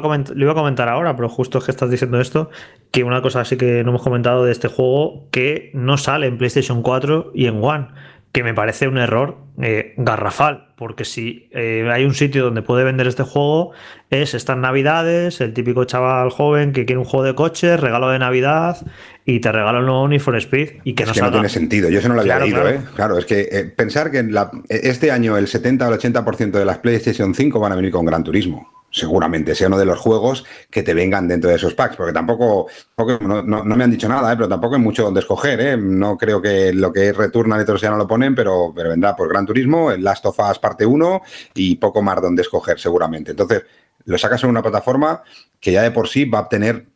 a 0.53 0.55
comentar, 0.55 0.89
ahora, 0.89 1.17
pero 1.17 1.29
justo 1.29 1.59
es 1.59 1.65
que 1.65 1.71
estás 1.71 1.91
diciendo 1.91 2.21
esto, 2.21 2.51
que 2.91 3.03
una 3.03 3.23
cosa 3.23 3.41
así 3.41 3.57
que 3.57 3.83
no 3.83 3.91
hemos 3.91 4.03
comentado 4.03 4.45
de 4.45 4.53
este 4.53 4.69
juego 4.69 5.27
que 5.31 5.71
no 5.75 5.97
sale 5.97 6.27
en 6.27 6.39
PlayStation 6.39 6.83
4 6.83 7.33
y 7.35 7.47
en 7.47 7.63
One 7.63 7.89
que 8.33 8.45
me 8.45 8.55
parece 8.55 8.87
un 8.87 8.99
error 8.99 9.39
eh, 9.61 9.95
garrafal, 9.97 10.73
porque 10.77 11.05
si 11.05 11.49
eh, 11.51 11.89
hay 11.93 12.05
un 12.05 12.15
sitio 12.15 12.45
donde 12.45 12.63
puede 12.63 12.85
vender 12.85 13.09
este 13.09 13.25
juego 13.25 13.73
es 14.09 14.35
estas 14.35 14.57
navidades, 14.57 15.41
el 15.41 15.53
típico 15.53 15.85
chaval 15.85 16.31
joven 16.31 16.73
que 16.73 16.87
quiere 16.87 16.99
un 16.99 17.05
juego 17.05 17.25
de 17.25 17.35
coches, 17.35 17.81
regalo 17.81 18.09
de 18.09 18.21
Navidad 18.21 18.79
y 19.25 19.41
te 19.41 19.51
regala 19.51 19.81
un 19.81 19.87
nuevo 19.87 20.07
Need 20.07 20.21
for 20.21 20.37
Speed 20.37 20.81
y 20.85 20.95
que 20.95 21.05
no 21.05 21.13
que 21.13 21.21
no 21.21 21.33
tiene 21.33 21.49
sentido, 21.49 21.91
yo 21.91 21.99
eso 21.99 22.09
no 22.09 22.15
lo 22.15 22.21
había 22.21 22.39
leído, 22.39 22.61
claro. 22.61 22.77
¿eh? 22.77 22.81
Claro, 22.95 23.19
es 23.19 23.27
que 23.27 23.49
eh, 23.51 23.65
pensar 23.65 24.13
que 24.13 24.29
este 24.69 25.11
año 25.11 25.37
el 25.37 25.49
70 25.49 25.89
o 25.89 25.93
el 25.93 25.99
80% 25.99 26.53
de 26.53 26.65
las 26.65 26.79
PlayStation 26.79 27.35
5 27.35 27.59
van 27.59 27.73
a 27.73 27.77
venir 27.77 27.91
con 27.91 28.07
Gran 28.07 28.23
Turismo 28.23 28.80
seguramente 28.91 29.55
sea 29.55 29.69
uno 29.69 29.79
de 29.79 29.85
los 29.85 29.99
juegos 29.99 30.45
que 30.71 30.83
te 30.83 30.95
vengan 30.95 31.29
dentro 31.29 31.51
de 31.51 31.57
esos 31.57 31.75
packs, 31.75 31.97
porque 31.97 32.13
tampoco, 32.13 32.67
no, 32.97 33.65
me 33.65 33.85
han 33.85 33.91
dicho 33.91 34.09
nada, 34.09 34.33
¿eh? 34.33 34.37
pero 34.37 34.49
tampoco 34.49 34.75
hay 34.75 34.81
mucho 34.81 35.05
donde 35.05 35.21
escoger. 35.21 35.61
¿eh? 35.61 35.77
No 35.77 36.17
creo 36.17 36.43
que 36.43 36.73
lo 36.73 36.93
que 36.93 37.09
es 37.09 37.17
Returnal 37.17 37.65
y 37.67 37.81
ya 37.81 37.91
no 37.91 37.97
lo 37.97 38.07
ponen, 38.07 38.35
pero, 38.35 38.73
pero 38.75 38.91
vendrá 38.91 39.15
por 39.15 39.29
Gran 39.29 39.47
Turismo, 39.47 39.91
el 39.91 40.03
Last 40.03 40.27
of 40.27 40.39
Us 40.39 40.59
parte 40.59 40.85
1 40.85 41.23
y 41.55 41.77
poco 41.77 42.03
más 42.03 42.21
donde 42.21 42.43
escoger 42.43 42.79
seguramente. 42.79 43.31
Entonces, 43.31 43.63
lo 44.05 44.19
sacas 44.19 44.43
en 44.45 44.51
una 44.51 44.63
plataforma 44.63 45.23
que 45.61 45.73
ya 45.73 45.83
de 45.83 45.91
por 45.91 46.09
sí 46.09 46.25
va 46.25 46.39
a 46.39 46.43
obtener 46.43 46.87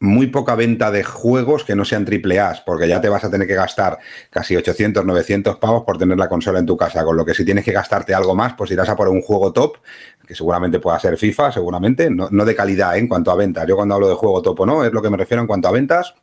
muy 0.00 0.26
poca 0.26 0.54
venta 0.54 0.90
de 0.90 1.02
juegos 1.02 1.64
que 1.64 1.74
no 1.74 1.84
sean 1.84 2.04
triple 2.04 2.38
A, 2.38 2.62
porque 2.64 2.86
ya 2.86 3.00
te 3.00 3.08
vas 3.08 3.24
a 3.24 3.30
tener 3.30 3.46
que 3.46 3.54
gastar 3.54 3.98
casi 4.30 4.56
800, 4.56 5.04
900 5.04 5.56
pavos 5.56 5.84
por 5.84 5.98
tener 5.98 6.18
la 6.18 6.28
consola 6.28 6.58
en 6.58 6.66
tu 6.66 6.76
casa, 6.76 7.04
con 7.04 7.16
lo 7.16 7.24
que 7.24 7.34
si 7.34 7.44
tienes 7.44 7.64
que 7.64 7.72
gastarte 7.72 8.14
algo 8.14 8.34
más, 8.34 8.54
pues 8.54 8.70
irás 8.70 8.88
a 8.88 8.96
por 8.96 9.08
un 9.08 9.22
juego 9.22 9.52
top, 9.52 9.78
que 10.26 10.34
seguramente 10.34 10.78
pueda 10.78 10.98
ser 10.98 11.16
FIFA, 11.16 11.52
seguramente, 11.52 12.10
no, 12.10 12.28
de 12.28 12.54
calidad 12.54 12.96
¿eh? 12.96 12.98
en 12.98 13.08
cuanto 13.08 13.30
a 13.30 13.36
ventas. 13.36 13.66
Yo 13.66 13.76
cuando 13.76 13.94
hablo 13.94 14.08
de 14.08 14.14
juego 14.14 14.42
top 14.42 14.60
o 14.60 14.66
no, 14.66 14.84
es 14.84 14.92
lo 14.92 15.02
que 15.02 15.10
me 15.10 15.16
refiero 15.16 15.40
en 15.40 15.46
cuanto 15.46 15.68
a 15.68 15.72
ventas 15.72 16.14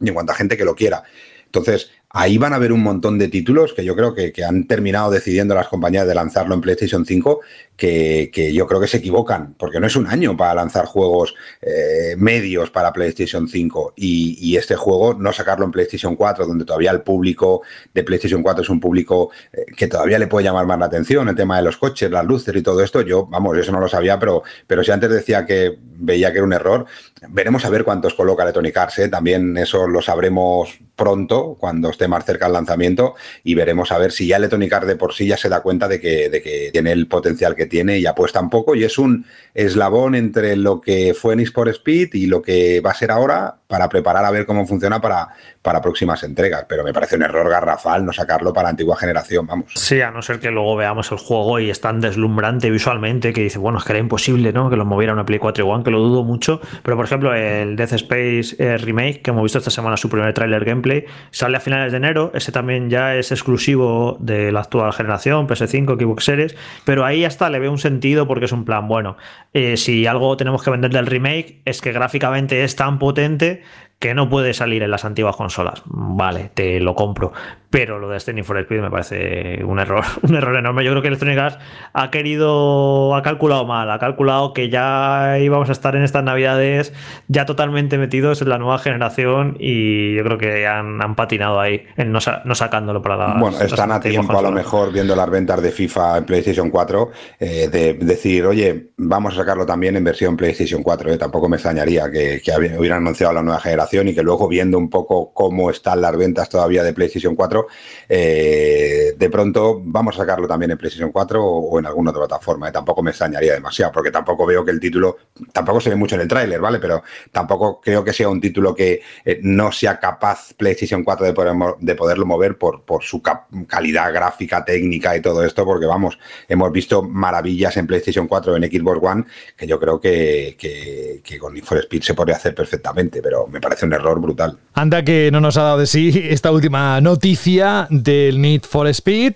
y 0.00 0.08
en 0.08 0.14
cuanto 0.14 0.32
a 0.32 0.34
gente 0.34 0.56
que 0.56 0.64
lo 0.64 0.74
quiera. 0.74 1.02
Entonces, 1.46 1.90
ahí 2.12 2.36
van 2.38 2.52
a 2.52 2.56
haber 2.56 2.72
un 2.72 2.82
montón 2.82 3.18
de 3.18 3.28
títulos 3.28 3.72
que 3.72 3.84
yo 3.84 3.96
creo 3.96 4.14
que, 4.14 4.32
han 4.44 4.66
terminado 4.66 5.10
decidiendo 5.10 5.54
las 5.54 5.68
compañías 5.68 6.06
de 6.06 6.14
lanzarlo 6.14 6.54
en 6.54 6.60
PlayStation 6.60 7.06
5, 7.06 7.40
que, 7.76 8.52
yo 8.54 8.66
creo 8.66 8.80
que 8.80 8.86
se 8.86 8.98
equivocan, 8.98 9.54
porque 9.58 9.80
no 9.80 9.86
es 9.86 9.96
un 9.96 10.06
año 10.06 10.36
para 10.36 10.54
lanzar 10.54 10.84
juegos 10.84 11.34
eh, 11.60 12.14
medios 12.18 12.70
para 12.70 12.92
PlayStation 12.92 13.48
5 13.48 13.94
y, 13.96 14.52
este 14.52 14.76
juego 14.76 15.14
no 15.14 15.32
sacarlo 15.32 15.64
en 15.64 15.70
PlayStation 15.70 16.14
4, 16.14 16.46
donde 16.46 16.66
todavía 16.66 16.90
el 16.90 17.00
público 17.00 17.62
de 17.94 18.04
PlayStation 18.04 18.42
4 18.42 18.62
es 18.62 18.68
un 18.68 18.80
público 18.80 19.30
eh, 19.52 19.64
que 19.74 19.88
todavía 19.88 20.18
le 20.18 20.26
puede 20.26 20.44
llamar 20.44 20.66
más 20.66 20.78
la 20.78 20.86
atención, 20.86 21.28
el 21.28 21.34
tema 21.34 21.56
de 21.56 21.62
los 21.62 21.78
coches, 21.78 22.10
las 22.10 22.26
luces 22.26 22.54
y 22.54 22.62
todo 22.62 22.82
esto, 22.82 23.00
yo, 23.00 23.26
vamos, 23.26 23.56
eso 23.56 23.72
no 23.72 23.80
lo 23.80 23.88
sabía, 23.88 24.18
pero, 24.18 24.42
pero 24.66 24.84
si 24.84 24.90
antes 24.90 25.10
decía 25.10 25.46
que 25.46 25.78
veía 25.80 26.30
que 26.30 26.38
era 26.38 26.46
un 26.46 26.52
error, 26.52 26.84
veremos 27.28 27.64
a 27.64 27.70
ver 27.70 27.84
cuántos 27.84 28.14
coloca 28.14 28.42
Electronic 28.42 28.76
Arts, 28.76 28.98
¿eh? 28.98 29.08
también 29.08 29.56
eso 29.56 29.88
lo 29.88 30.02
sabremos 30.02 30.78
pronto, 30.94 31.56
cuando 31.58 31.90
esté 31.90 32.01
más 32.08 32.24
cerca 32.24 32.46
el 32.46 32.52
lanzamiento, 32.52 33.14
y 33.44 33.54
veremos 33.54 33.92
a 33.92 33.98
ver 33.98 34.12
si 34.12 34.26
ya 34.26 34.36
Electronic 34.36 34.72
Arts 34.72 34.86
de 34.86 34.96
por 34.96 35.14
sí 35.14 35.26
ya 35.26 35.36
se 35.36 35.48
da 35.48 35.60
cuenta 35.60 35.88
de 35.88 36.00
que, 36.00 36.28
de 36.28 36.42
que 36.42 36.70
tiene 36.72 36.92
el 36.92 37.06
potencial 37.06 37.54
que 37.54 37.66
tiene 37.66 37.98
y 37.98 38.06
apuesta 38.06 38.40
un 38.40 38.50
poco, 38.50 38.74
y 38.74 38.84
es 38.84 38.98
un 38.98 39.26
eslabón 39.54 40.14
entre 40.14 40.56
lo 40.56 40.80
que 40.80 41.14
fue 41.14 41.34
en 41.34 41.42
por 41.52 41.68
Speed 41.68 42.14
y 42.14 42.26
lo 42.26 42.40
que 42.40 42.80
va 42.80 42.92
a 42.92 42.94
ser 42.94 43.10
ahora 43.10 43.56
para 43.72 43.88
preparar 43.88 44.22
a 44.22 44.30
ver 44.30 44.44
cómo 44.44 44.66
funciona 44.66 45.00
para, 45.00 45.28
para 45.62 45.80
próximas 45.80 46.22
entregas. 46.24 46.66
Pero 46.68 46.84
me 46.84 46.92
parece 46.92 47.16
un 47.16 47.22
error 47.22 47.48
garrafal 47.48 48.04
no 48.04 48.12
sacarlo 48.12 48.52
para 48.52 48.68
antigua 48.68 48.96
generación, 48.96 49.46
vamos. 49.46 49.72
Sí, 49.74 50.02
a 50.02 50.10
no 50.10 50.20
ser 50.20 50.40
que 50.40 50.50
luego 50.50 50.76
veamos 50.76 51.10
el 51.10 51.16
juego 51.16 51.58
y 51.58 51.70
es 51.70 51.80
tan 51.80 51.98
deslumbrante 52.02 52.68
visualmente 52.70 53.32
que 53.32 53.40
dice, 53.40 53.58
bueno, 53.58 53.78
es 53.78 53.84
que 53.84 53.92
era 53.92 54.00
imposible, 54.00 54.52
¿no? 54.52 54.68
Que 54.68 54.76
lo 54.76 54.84
moviera 54.84 55.14
una 55.14 55.24
Play 55.24 55.38
4 55.38 55.66
One, 55.66 55.84
que 55.84 55.90
lo 55.90 56.00
dudo 56.00 56.22
mucho. 56.22 56.60
Pero 56.82 56.98
por 56.98 57.06
ejemplo, 57.06 57.34
el 57.34 57.74
Death 57.76 57.94
Space 57.94 58.56
eh, 58.58 58.76
Remake, 58.76 59.22
que 59.22 59.30
hemos 59.30 59.42
visto 59.42 59.56
esta 59.56 59.70
semana 59.70 59.96
su 59.96 60.10
primer 60.10 60.34
trailer 60.34 60.66
gameplay, 60.66 61.06
sale 61.30 61.56
a 61.56 61.60
finales 61.60 61.92
de 61.92 61.96
enero. 61.96 62.30
Ese 62.34 62.52
también 62.52 62.90
ya 62.90 63.14
es 63.14 63.32
exclusivo 63.32 64.18
de 64.20 64.52
la 64.52 64.60
actual 64.60 64.92
generación, 64.92 65.48
PS5, 65.48 65.98
Xbox. 65.98 66.54
Pero 66.84 67.06
ahí 67.06 67.24
hasta 67.24 67.48
le 67.48 67.58
veo 67.58 67.70
un 67.70 67.78
sentido 67.78 68.26
porque 68.26 68.44
es 68.44 68.52
un 68.52 68.66
plan, 68.66 68.86
bueno, 68.86 69.16
eh, 69.54 69.78
si 69.78 70.06
algo 70.06 70.36
tenemos 70.36 70.62
que 70.62 70.70
vender 70.70 70.90
del 70.90 71.06
remake 71.06 71.62
es 71.64 71.80
que 71.80 71.92
gráficamente 71.92 72.64
es 72.64 72.76
tan 72.76 72.98
potente 72.98 73.61
que 74.02 74.14
no 74.14 74.28
puede 74.28 74.52
salir 74.52 74.82
en 74.82 74.90
las 74.90 75.04
antiguas 75.04 75.36
consolas. 75.36 75.80
Vale, 75.86 76.50
te 76.54 76.80
lo 76.80 76.96
compro. 76.96 77.32
Pero 77.72 77.98
lo 77.98 78.10
de 78.10 78.20
Standing 78.20 78.44
for 78.44 78.58
Speed 78.58 78.82
me 78.82 78.90
parece 78.90 79.64
un 79.64 79.78
error, 79.78 80.04
un 80.22 80.34
error 80.34 80.54
enorme. 80.54 80.84
Yo 80.84 80.90
creo 80.90 81.00
que 81.00 81.08
Electronic 81.08 81.38
Arts 81.38 81.58
ha 81.94 82.10
querido, 82.10 83.14
ha 83.16 83.22
calculado 83.22 83.64
mal, 83.64 83.90
ha 83.90 83.98
calculado 83.98 84.52
que 84.52 84.68
ya 84.68 85.38
íbamos 85.40 85.70
a 85.70 85.72
estar 85.72 85.96
en 85.96 86.02
estas 86.02 86.22
navidades 86.22 86.92
ya 87.28 87.46
totalmente 87.46 87.96
metidos 87.96 88.42
en 88.42 88.50
la 88.50 88.58
nueva 88.58 88.78
generación 88.78 89.56
y 89.58 90.14
yo 90.14 90.22
creo 90.22 90.36
que 90.36 90.66
han, 90.66 91.16
patinado 91.16 91.60
ahí, 91.60 91.86
en 91.96 92.12
no, 92.12 92.20
sacándolo 92.20 93.00
para 93.00 93.16
la. 93.16 93.36
Bueno, 93.40 93.58
están 93.58 93.90
a 93.90 94.00
tiempo 94.00 94.38
a 94.38 94.42
lo 94.42 94.52
mejor 94.52 94.92
viendo 94.92 95.16
las 95.16 95.30
ventas 95.30 95.62
de 95.62 95.72
FIFA 95.72 96.18
en 96.18 96.24
PlayStation 96.24 96.68
4, 96.68 97.10
eh, 97.40 97.68
de 97.68 97.94
decir, 97.94 98.44
oye, 98.44 98.90
vamos 98.98 99.32
a 99.32 99.36
sacarlo 99.36 99.64
también 99.64 99.96
en 99.96 100.04
versión 100.04 100.36
PlayStation 100.36 100.82
4. 100.82 101.12
Eh. 101.12 101.16
Tampoco 101.16 101.48
me 101.48 101.56
extrañaría 101.56 102.10
que, 102.10 102.42
que 102.44 102.52
hubieran 102.78 102.98
anunciado 102.98 103.32
la 103.32 103.42
nueva 103.42 103.60
generación 103.60 104.08
y 104.08 104.14
que 104.14 104.22
luego 104.22 104.46
viendo 104.46 104.76
un 104.76 104.90
poco 104.90 105.32
cómo 105.32 105.70
están 105.70 106.02
las 106.02 106.14
ventas 106.18 106.50
todavía 106.50 106.82
de 106.82 106.92
PlayStation 106.92 107.34
4 107.34 107.61
eh, 108.08 109.14
de 109.16 109.30
pronto 109.30 109.80
vamos 109.84 110.16
a 110.16 110.18
sacarlo 110.18 110.46
también 110.46 110.72
en 110.72 110.78
PlayStation 110.78 111.12
4 111.12 111.44
o, 111.44 111.78
en 111.78 111.86
alguna 111.86 112.10
otra 112.10 112.26
plataforma. 112.26 112.68
¿eh? 112.68 112.72
Tampoco 112.72 113.02
me 113.02 113.10
extrañaría 113.10 113.54
demasiado, 113.54 113.92
porque 113.92 114.10
tampoco 114.10 114.46
veo 114.46 114.64
que 114.64 114.70
el 114.70 114.80
título, 114.80 115.16
tampoco 115.52 115.80
se 115.80 115.90
ve 115.90 115.96
mucho 115.96 116.14
en 116.14 116.22
el 116.22 116.28
tráiler, 116.28 116.60
¿vale? 116.60 116.78
Pero 116.78 117.02
tampoco 117.30 117.80
creo 117.80 118.04
que 118.04 118.12
sea 118.12 118.28
un 118.28 118.40
título 118.40 118.74
que 118.74 119.00
eh, 119.24 119.40
no 119.42 119.72
sea 119.72 119.98
capaz 119.98 120.52
PlayStation 120.56 121.04
4 121.04 121.26
de, 121.26 121.32
poder, 121.32 121.54
de 121.80 121.94
poderlo 121.94 122.26
mover 122.26 122.56
por, 122.58 122.82
su 123.00 123.22
calidad 123.66 124.12
gráfica, 124.12 124.64
técnica 124.64 125.16
y 125.16 125.20
todo 125.20 125.44
esto, 125.44 125.64
porque 125.64 125.86
vamos, 125.86 126.18
hemos 126.48 126.70
visto 126.70 127.02
maravillas 127.02 127.76
en 127.76 127.86
PlayStation 127.86 128.28
4, 128.28 128.56
en 128.56 128.62
Xbox 128.64 129.00
One, 129.02 129.24
que 129.56 129.66
yo 129.66 129.80
creo 129.80 130.00
que, 130.00 130.56
que, 130.58 131.38
con 131.38 131.54
Need 131.54 131.64
for 131.64 131.78
Speed 131.78 132.02
se 132.02 132.14
podría 132.14 132.36
hacer 132.36 132.54
perfectamente, 132.54 133.20
pero 133.22 133.46
me 133.46 133.60
parece 133.60 133.86
un 133.86 133.92
error 133.92 134.20
brutal. 134.20 134.58
Anda 134.74 135.02
que 135.02 135.30
no 135.32 135.40
nos 135.40 135.56
ha 135.56 135.62
dado 135.62 135.78
de 135.78 135.86
sí 135.86 136.26
esta 136.28 136.52
última 136.52 137.00
noticia 137.00 137.51
del 137.90 138.40
Need 138.40 138.62
for 138.62 138.86
Speed. 138.88 139.34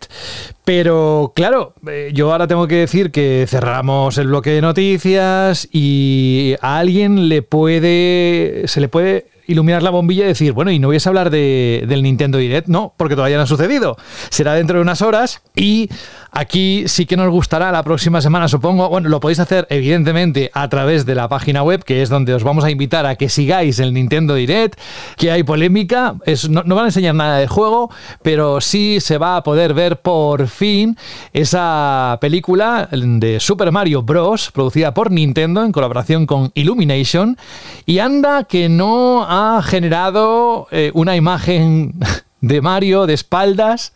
Pero 0.65 1.33
claro, 1.35 1.75
eh, 1.89 2.11
yo 2.13 2.33
ahora 2.33 2.47
tengo 2.47 2.67
que 2.67 2.77
decir 2.77 3.11
que 3.11 3.47
cerramos 3.49 4.19
el 4.19 4.27
bloque 4.27 4.51
de 4.51 4.61
noticias 4.61 5.69
y 5.71 6.57
a 6.61 6.79
alguien 6.79 7.29
le 7.29 7.43
puede, 7.43 8.63
se 8.67 8.81
le 8.81 8.89
puede 8.89 9.27
iluminar 9.47 9.83
la 9.83 9.91
bombilla 9.91 10.25
y 10.25 10.29
decir, 10.29 10.53
bueno, 10.53 10.71
y 10.71 10.79
no 10.79 10.89
vais 10.89 11.07
a 11.07 11.11
hablar 11.11 11.31
de, 11.31 11.85
del 11.89 12.03
Nintendo 12.03 12.39
Direct, 12.39 12.69
no, 12.69 12.95
porque 12.97 13.15
todavía 13.15 13.37
no 13.37 13.45
ha 13.45 13.47
sucedido. 13.47 13.97
Será 14.31 14.55
dentro 14.55 14.79
de 14.79 14.83
unas 14.83 15.03
horas 15.03 15.43
y 15.55 15.89
aquí 16.33 16.85
sí 16.87 17.07
que 17.07 17.17
nos 17.17 17.31
gustará 17.31 17.73
la 17.73 17.83
próxima 17.83 18.21
semana, 18.21 18.49
supongo. 18.49 18.89
Bueno, 18.89 19.09
lo 19.09 19.21
podéis 19.21 19.41
hacer 19.41 19.67
evidentemente 19.71 20.51
a 20.55 20.69
través 20.69 21.07
de 21.07 21.15
la 21.15 21.29
página 21.29 21.63
web, 21.63 21.85
que 21.85 22.03
es 22.03 22.09
donde 22.09 22.35
os 22.35 22.45
vamos 22.45 22.65
a 22.65 22.71
invitar 22.71 23.07
a 23.07 23.17
que 23.17 23.29
sigáis 23.29 23.79
el 23.79 23.93
Nintendo 23.95 24.35
Direct, 24.35 24.79
que 25.17 25.31
hay 25.31 25.43
polémica, 25.43 26.17
es, 26.25 26.49
no, 26.49 26.63
no 26.65 26.75
van 26.75 26.85
a 26.85 26.89
enseñar 26.89 27.15
nada 27.15 27.39
de 27.39 27.47
juego, 27.47 27.91
pero 28.23 28.61
sí 28.61 28.99
se 29.01 29.19
va 29.19 29.37
a 29.37 29.43
poder 29.43 29.75
ver 29.75 30.01
por 30.01 30.49
fin 30.49 30.97
esa 31.33 32.19
película 32.21 32.89
de 32.91 33.41
Super 33.41 33.73
Mario 33.73 34.03
Bros. 34.03 34.51
producida 34.53 34.93
por 34.95 35.11
Nintendo 35.11 35.65
en 35.65 35.73
colaboración 35.73 36.27
con 36.27 36.51
Illumination 36.55 37.37
y 37.85 37.99
anda 37.99 38.45
que 38.45 38.69
no 38.69 39.25
ha 39.25 39.36
generado 39.65 40.69
eh, 40.71 40.91
una 40.95 41.17
imagen 41.17 41.95
de 42.41 42.61
Mario 42.61 43.07
de 43.07 43.15
espaldas 43.15 43.93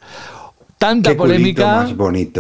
Tanta 0.80 1.14
polémica. 1.14 1.86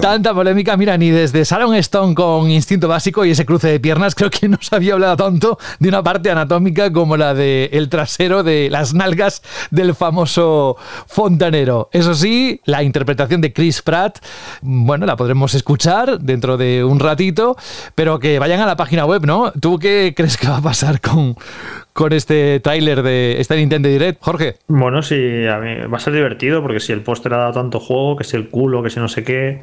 Tanta 0.00 0.32
polémica. 0.32 0.74
Mira, 0.78 0.96
ni 0.96 1.10
desde 1.10 1.44
Sharon 1.44 1.74
Stone 1.74 2.14
con 2.14 2.50
Instinto 2.50 2.88
Básico 2.88 3.22
y 3.26 3.32
ese 3.32 3.44
cruce 3.44 3.68
de 3.68 3.78
piernas, 3.78 4.14
creo 4.16 4.30
que 4.30 4.48
no 4.48 4.56
se 4.62 4.74
había 4.74 4.94
hablado 4.94 5.14
tanto 5.18 5.58
de 5.78 5.90
una 5.90 6.02
parte 6.02 6.30
anatómica 6.30 6.90
como 6.90 7.18
la 7.18 7.34
del 7.34 7.68
el 7.70 7.90
trasero 7.90 8.42
de 8.42 8.70
las 8.70 8.94
nalgas 8.94 9.42
del 9.70 9.94
famoso 9.94 10.78
fontanero. 11.06 11.90
Eso 11.92 12.14
sí, 12.14 12.62
la 12.64 12.82
interpretación 12.82 13.42
de 13.42 13.52
Chris 13.52 13.82
Pratt, 13.82 14.24
bueno, 14.62 15.04
la 15.04 15.16
podremos 15.16 15.52
escuchar 15.52 16.18
dentro 16.18 16.56
de 16.56 16.82
un 16.82 16.98
ratito, 16.98 17.58
pero 17.94 18.18
que 18.18 18.38
vayan 18.38 18.60
a 18.60 18.66
la 18.66 18.76
página 18.76 19.04
web, 19.04 19.26
¿no? 19.26 19.52
¿Tú 19.52 19.78
qué 19.78 20.14
crees 20.16 20.38
que 20.38 20.48
va 20.48 20.56
a 20.56 20.62
pasar 20.62 21.02
con, 21.02 21.36
con 21.92 22.12
este 22.12 22.60
tráiler 22.60 23.02
de 23.02 23.40
este 23.40 23.56
Nintendo 23.56 23.88
Direct, 23.88 24.22
Jorge? 24.22 24.56
Bueno, 24.68 25.02
sí, 25.02 25.46
a 25.46 25.58
mí 25.58 25.76
va 25.86 25.96
a 25.96 26.00
ser 26.00 26.12
divertido 26.12 26.62
porque 26.62 26.80
si 26.80 26.92
el 26.92 27.02
póster 27.02 27.34
ha 27.34 27.38
dado 27.38 27.52
tanto 27.52 27.80
juego, 27.80 28.16
que 28.16 28.24
si 28.24 28.36
el 28.36 28.48
culo, 28.48 28.82
que 28.82 28.90
si 28.90 29.00
no 29.00 29.08
sé 29.08 29.24
qué, 29.24 29.62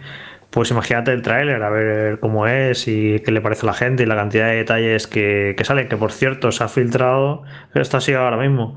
pues 0.49 0.71
imagínate 0.71 1.11
el 1.11 1.21
tráiler, 1.21 1.61
a 1.61 1.69
ver 1.69 2.19
cómo 2.19 2.47
es 2.47 2.87
y 2.87 3.19
qué 3.19 3.31
le 3.31 3.41
parece 3.41 3.65
a 3.65 3.67
la 3.67 3.73
gente 3.73 4.03
y 4.03 4.05
la 4.05 4.15
cantidad 4.15 4.47
de 4.47 4.55
detalles 4.55 5.07
que, 5.07 5.55
que 5.57 5.63
salen, 5.63 5.87
que 5.89 5.97
por 5.97 6.11
cierto 6.11 6.51
se 6.51 6.63
ha 6.63 6.67
filtrado, 6.69 7.43
esto 7.73 7.97
ha 7.97 8.01
sido 8.01 8.21
ahora 8.21 8.37
mismo, 8.37 8.75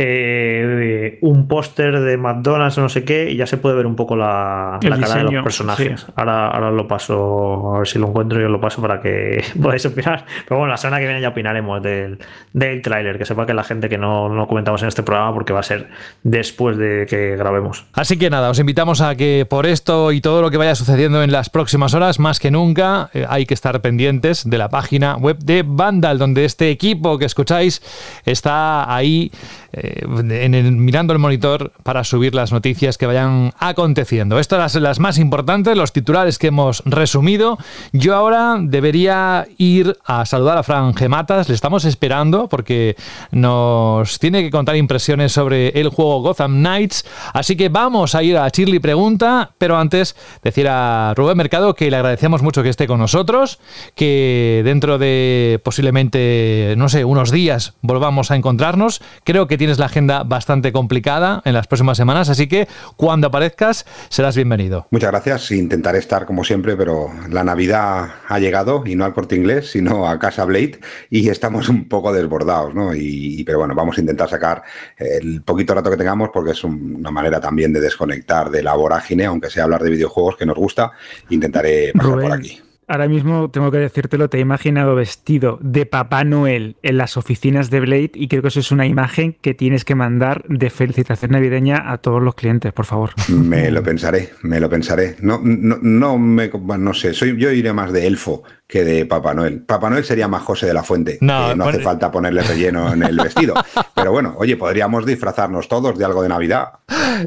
eh, 0.00 1.18
un 1.22 1.48
póster 1.48 1.98
de 2.00 2.16
McDonald's 2.16 2.78
o 2.78 2.80
no 2.80 2.88
sé 2.88 3.04
qué 3.04 3.30
y 3.30 3.36
ya 3.36 3.46
se 3.46 3.56
puede 3.56 3.74
ver 3.74 3.86
un 3.86 3.96
poco 3.96 4.14
la, 4.14 4.78
cara 4.80 5.24
de 5.24 5.24
los 5.24 5.42
personajes. 5.42 6.06
Ahora, 6.14 6.48
ahora 6.48 6.70
lo 6.70 6.86
paso, 6.86 7.74
a 7.74 7.78
ver 7.78 7.88
si 7.88 7.98
lo 7.98 8.06
encuentro 8.06 8.40
y 8.40 8.44
os 8.44 8.50
lo 8.50 8.60
paso 8.60 8.80
para 8.80 9.00
que 9.00 9.42
podáis 9.62 9.84
opinar. 9.86 10.24
Pero 10.46 10.58
bueno, 10.58 10.70
la 10.70 10.76
semana 10.76 11.00
que 11.00 11.06
viene 11.06 11.20
ya 11.20 11.30
opinaremos 11.30 11.82
del, 11.82 12.18
del 12.52 12.80
tráiler, 12.80 13.18
que 13.18 13.24
sepa 13.24 13.44
que 13.44 13.54
la 13.54 13.64
gente 13.64 13.88
que 13.88 13.98
no, 13.98 14.28
no 14.28 14.46
comentamos 14.46 14.82
en 14.82 14.88
este 14.88 15.02
programa 15.02 15.34
porque 15.34 15.52
va 15.52 15.60
a 15.60 15.64
ser 15.64 15.88
después 16.22 16.76
de 16.76 17.06
que 17.08 17.36
grabemos. 17.36 17.84
Así 17.92 18.16
que 18.16 18.30
nada, 18.30 18.50
os 18.50 18.58
invitamos 18.60 19.00
a 19.00 19.16
que 19.16 19.46
por 19.50 19.66
esto 19.66 20.12
y 20.12 20.20
todo 20.20 20.42
lo 20.42 20.50
que 20.52 20.58
vaya 20.58 20.76
sucediendo 20.76 21.24
en 21.24 21.32
las 21.32 21.50
próximas 21.50 21.94
horas, 21.94 22.20
más 22.20 22.38
que 22.38 22.52
nunca, 22.52 23.10
eh, 23.14 23.26
hay 23.28 23.46
que 23.46 23.54
estar 23.54 23.80
pendientes 23.80 24.48
de 24.48 24.58
la 24.58 24.68
página 24.68 25.16
web 25.16 25.38
de 25.38 25.64
Vandal, 25.66 26.18
donde 26.18 26.44
este 26.44 26.70
equipo 26.70 27.18
que 27.18 27.24
escucháis 27.24 27.82
está 28.24 28.94
ahí. 28.94 29.32
Eh, 29.72 30.06
mirando 30.06 31.12
el 31.12 31.18
monitor 31.18 31.72
para 31.82 32.02
subir 32.02 32.34
las 32.34 32.52
noticias 32.52 32.96
que 32.96 33.06
vayan 33.06 33.52
aconteciendo. 33.58 34.38
Estas 34.38 34.72
son 34.72 34.82
las 34.82 34.98
más 34.98 35.18
importantes, 35.18 35.76
los 35.76 35.92
titulares 35.92 36.38
que 36.38 36.46
hemos 36.46 36.82
resumido. 36.86 37.58
Yo 37.92 38.14
ahora 38.16 38.56
debería 38.58 39.46
ir 39.58 39.98
a 40.06 40.24
saludar 40.24 40.56
a 40.56 40.62
Fran 40.62 40.94
Gematas, 40.94 41.50
le 41.50 41.54
estamos 41.54 41.84
esperando 41.84 42.48
porque 42.48 42.96
nos 43.30 44.18
tiene 44.18 44.42
que 44.42 44.50
contar 44.50 44.74
impresiones 44.76 45.32
sobre 45.32 45.68
el 45.78 45.90
juego 45.90 46.22
Gotham 46.22 46.60
Knights, 46.60 47.04
así 47.34 47.54
que 47.54 47.68
vamos 47.68 48.14
a 48.14 48.22
ir 48.22 48.38
a 48.38 48.48
Shirley 48.48 48.78
Pregunta, 48.78 49.50
pero 49.58 49.76
antes 49.76 50.16
decir 50.42 50.66
a 50.68 51.12
Rubén 51.14 51.36
Mercado 51.36 51.74
que 51.74 51.90
le 51.90 51.96
agradecemos 51.96 52.40
mucho 52.40 52.62
que 52.62 52.70
esté 52.70 52.86
con 52.86 53.00
nosotros, 53.00 53.58
que 53.94 54.62
dentro 54.64 54.96
de 54.96 55.60
posiblemente, 55.62 56.74
no 56.78 56.88
sé, 56.88 57.04
unos 57.04 57.30
días 57.30 57.74
volvamos 57.82 58.30
a 58.30 58.36
encontrarnos. 58.36 59.02
Creo 59.24 59.46
que 59.46 59.57
tienes 59.58 59.78
la 59.78 59.86
agenda 59.86 60.22
bastante 60.22 60.72
complicada 60.72 61.42
en 61.44 61.54
las 61.54 61.66
próximas 61.66 61.96
semanas, 61.96 62.28
así 62.28 62.46
que 62.46 62.68
cuando 62.96 63.26
aparezcas 63.26 63.84
serás 64.08 64.36
bienvenido. 64.36 64.86
Muchas 64.90 65.10
gracias, 65.10 65.50
intentaré 65.50 65.98
estar 65.98 66.24
como 66.24 66.44
siempre, 66.44 66.76
pero 66.76 67.10
la 67.28 67.44
Navidad 67.44 68.08
ha 68.26 68.38
llegado 68.38 68.84
y 68.86 68.94
no 68.94 69.04
al 69.04 69.12
corte 69.12 69.36
inglés, 69.36 69.70
sino 69.70 70.08
a 70.08 70.18
Casa 70.18 70.44
Blade 70.44 70.80
y 71.10 71.28
estamos 71.28 71.68
un 71.68 71.88
poco 71.88 72.12
desbordados, 72.12 72.74
¿no? 72.74 72.94
Y, 72.94 73.44
pero 73.44 73.58
bueno, 73.58 73.74
vamos 73.74 73.98
a 73.98 74.00
intentar 74.00 74.28
sacar 74.28 74.62
el 74.96 75.42
poquito 75.42 75.74
rato 75.74 75.90
que 75.90 75.96
tengamos 75.96 76.30
porque 76.32 76.52
es 76.52 76.64
una 76.64 77.10
manera 77.10 77.40
también 77.40 77.72
de 77.72 77.80
desconectar 77.80 78.50
de 78.50 78.62
la 78.62 78.74
vorágine, 78.74 79.26
aunque 79.26 79.50
sea 79.50 79.64
hablar 79.64 79.82
de 79.82 79.90
videojuegos 79.90 80.36
que 80.36 80.46
nos 80.46 80.56
gusta, 80.56 80.92
intentaré 81.28 81.92
pasar 81.92 82.20
por 82.20 82.32
aquí. 82.32 82.62
Ahora 82.88 83.06
mismo 83.06 83.50
tengo 83.50 83.70
que 83.70 83.76
decírtelo, 83.78 84.30
te 84.30 84.38
he 84.38 84.40
imaginado 84.40 84.94
vestido 84.94 85.58
de 85.60 85.84
Papá 85.84 86.24
Noel 86.24 86.76
en 86.82 86.96
las 86.96 87.18
oficinas 87.18 87.68
de 87.68 87.80
Blade 87.80 88.12
y 88.14 88.28
creo 88.28 88.40
que 88.40 88.48
eso 88.48 88.60
es 88.60 88.72
una 88.72 88.86
imagen 88.86 89.36
que 89.42 89.52
tienes 89.52 89.84
que 89.84 89.94
mandar 89.94 90.42
de 90.48 90.70
felicitación 90.70 91.32
navideña 91.32 91.92
a 91.92 91.98
todos 91.98 92.22
los 92.22 92.34
clientes, 92.34 92.72
por 92.72 92.86
favor. 92.86 93.10
Me 93.28 93.70
lo 93.70 93.82
pensaré, 93.82 94.30
me 94.42 94.58
lo 94.58 94.70
pensaré. 94.70 95.16
No, 95.20 95.38
no, 95.42 95.78
no 95.82 96.18
me, 96.18 96.48
no 96.48 96.94
sé, 96.94 97.12
soy, 97.12 97.36
yo 97.38 97.50
iré 97.50 97.74
más 97.74 97.92
de 97.92 98.06
elfo 98.06 98.42
que 98.68 98.84
de 98.84 99.06
Papá 99.06 99.32
Noel. 99.32 99.62
Papá 99.62 99.88
Noel 99.88 100.04
sería 100.04 100.28
más 100.28 100.42
José 100.42 100.66
de 100.66 100.74
la 100.74 100.82
Fuente. 100.82 101.16
No, 101.22 101.56
no 101.56 101.66
hace 101.66 101.80
falta 101.80 102.12
ponerle 102.12 102.42
relleno 102.42 102.92
en 102.92 103.02
el 103.02 103.16
vestido. 103.16 103.54
Pero 103.94 104.12
bueno, 104.12 104.34
oye, 104.36 104.58
podríamos 104.58 105.06
disfrazarnos 105.06 105.68
todos 105.68 105.96
de 105.98 106.04
algo 106.04 106.22
de 106.22 106.28
Navidad. 106.28 106.72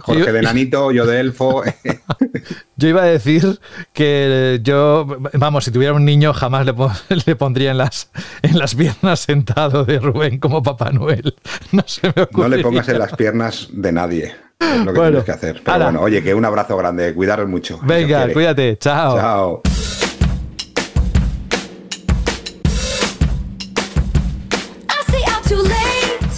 Jorge 0.01 0.31
de 0.31 0.41
Nanito, 0.43 0.91
yo 0.91 1.07
de 1.07 1.19
Elfo. 1.19 1.63
yo 2.75 2.87
iba 2.87 3.01
a 3.01 3.05
decir 3.05 3.59
que 3.91 4.59
yo, 4.61 5.17
vamos, 5.33 5.65
si 5.65 5.71
tuviera 5.71 5.93
un 5.95 6.05
niño 6.05 6.31
jamás 6.31 6.63
le, 6.63 6.75
le 7.25 7.35
pondría 7.35 7.71
en 7.71 7.79
las, 7.79 8.11
en 8.43 8.59
las 8.59 8.75
piernas 8.75 9.21
sentado 9.21 9.83
de 9.83 9.99
Rubén 9.99 10.37
como 10.37 10.61
Papá 10.61 10.91
Noel. 10.91 11.35
No 11.71 11.83
se 11.87 12.07
me 12.07 12.27
No 12.31 12.47
le 12.49 12.59
pongas 12.59 12.87
en 12.89 12.99
las 12.99 13.15
piernas 13.15 13.67
de 13.71 13.91
nadie. 13.91 14.35
Es 14.59 14.85
lo 14.85 14.93
que 14.93 14.99
tienes 14.99 15.23
que 15.23 15.31
hacer. 15.31 15.61
Pero 15.65 15.85
bueno, 15.85 16.01
oye, 16.01 16.21
que 16.21 16.35
un 16.35 16.45
abrazo 16.45 16.77
grande. 16.77 17.15
Cuidaros 17.15 17.49
mucho. 17.49 17.79
Venga, 17.81 18.31
cuídate. 18.31 18.77
Chao. 18.77 19.17
Chao. 19.17 19.61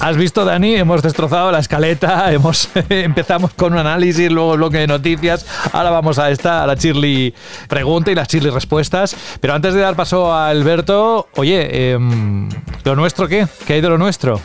Has 0.04 0.18
visto, 0.18 0.44
Dani, 0.44 0.76
hemos 0.76 1.02
destrozado 1.02 1.50
la 1.50 1.60
escaleta, 1.60 2.30
hemos 2.34 2.68
empezamos 2.90 3.54
con 3.54 3.72
un 3.72 3.80
análisis, 3.80 4.30
luego 4.30 4.58
bloque 4.58 4.80
de 4.80 4.88
noticias, 4.88 5.46
ahora 5.72 5.92
vamos 5.92 6.20
a 6.20 6.30
esta, 6.30 6.62
a 6.62 6.68
la 6.68 6.76
Chirly 6.76 7.34
pregunta 7.70 8.12
y 8.12 8.16
las 8.16 8.28
Chirly 8.28 8.50
respuestas. 8.50 9.16
Pero 9.40 9.54
antes 9.54 9.74
de 9.74 9.80
dar 9.80 9.96
paso 9.96 10.34
a 10.34 10.50
Alberto, 10.50 11.30
oye, 11.38 11.94
em, 11.94 12.50
¿lo 12.84 12.98
nuestro 12.98 13.30
qué? 13.30 13.48
¿Qué 13.66 13.76
hay 13.76 13.82
de 13.82 13.88
lo 13.88 13.98
nuestro? 13.98 14.42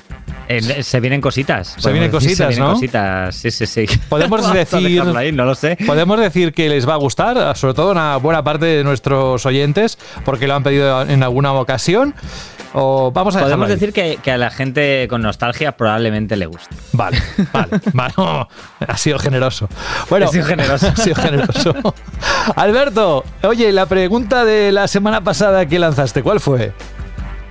Eh, 0.47 0.85
se 0.85 1.01
vienen 1.01 1.21
cositas. 1.21 1.75
Se 1.77 1.91
vienen 1.91 2.13
cositas, 2.13 2.37
se 2.37 2.47
vienen 2.47 2.75
cositas, 2.75 3.35
sí, 3.35 3.51
sí, 3.51 3.67
sí. 3.67 3.87
Podemos 4.09 4.53
decir, 4.55 5.05
no 5.05 5.45
lo 5.45 5.57
sé. 5.57 5.77
Podemos 5.85 6.21
decir 6.21 6.53
que 6.53 6.69
les 6.69 6.89
va 6.89 6.95
a 6.95 6.99
gustar, 6.99 7.57
sobre 7.57 7.75
todo 7.75 7.91
una 7.91 8.17
buena 8.19 8.45
parte 8.45 8.67
de 8.67 8.85
nuestros 8.85 9.45
oyentes, 9.45 9.99
porque 10.25 10.47
lo 10.47 10.55
han 10.55 10.63
pedido 10.63 11.03
en 11.03 11.25
alguna 11.25 11.53
ocasión. 11.53 12.15
O 12.75 13.11
vamos 13.13 13.35
a 13.37 13.41
Podemos 13.41 13.69
decir 13.69 13.93
que, 13.93 14.19
a 14.31 14.37
la 14.37 14.51
gente 14.51 15.07
con 15.09 15.23
nostalgia 15.23 15.73
probablemente 15.73 16.37
le 16.37 16.47
guste. 16.47 16.75
Vale, 16.93 17.19
vale. 17.53 17.81
vale. 17.93 18.13
ha 18.87 18.97
sido 18.97 19.19
generoso. 19.19 19.69
Bueno, 20.11 20.27
ha 20.27 20.29
sido 20.29 20.45
generoso. 20.45 20.89
ha 20.93 20.97
sido 20.97 21.17
generoso. 21.17 21.75
Alberto, 22.57 23.25
oye, 23.43 23.73
la 23.73 23.87
pregunta 23.87 24.45
de 24.45 24.73
la 24.73 24.87
semana 24.89 25.23
pasada 25.23 25.67
que 25.67 25.79
lanzaste, 25.79 26.23
¿cuál 26.23 26.41
fue? 26.41 26.73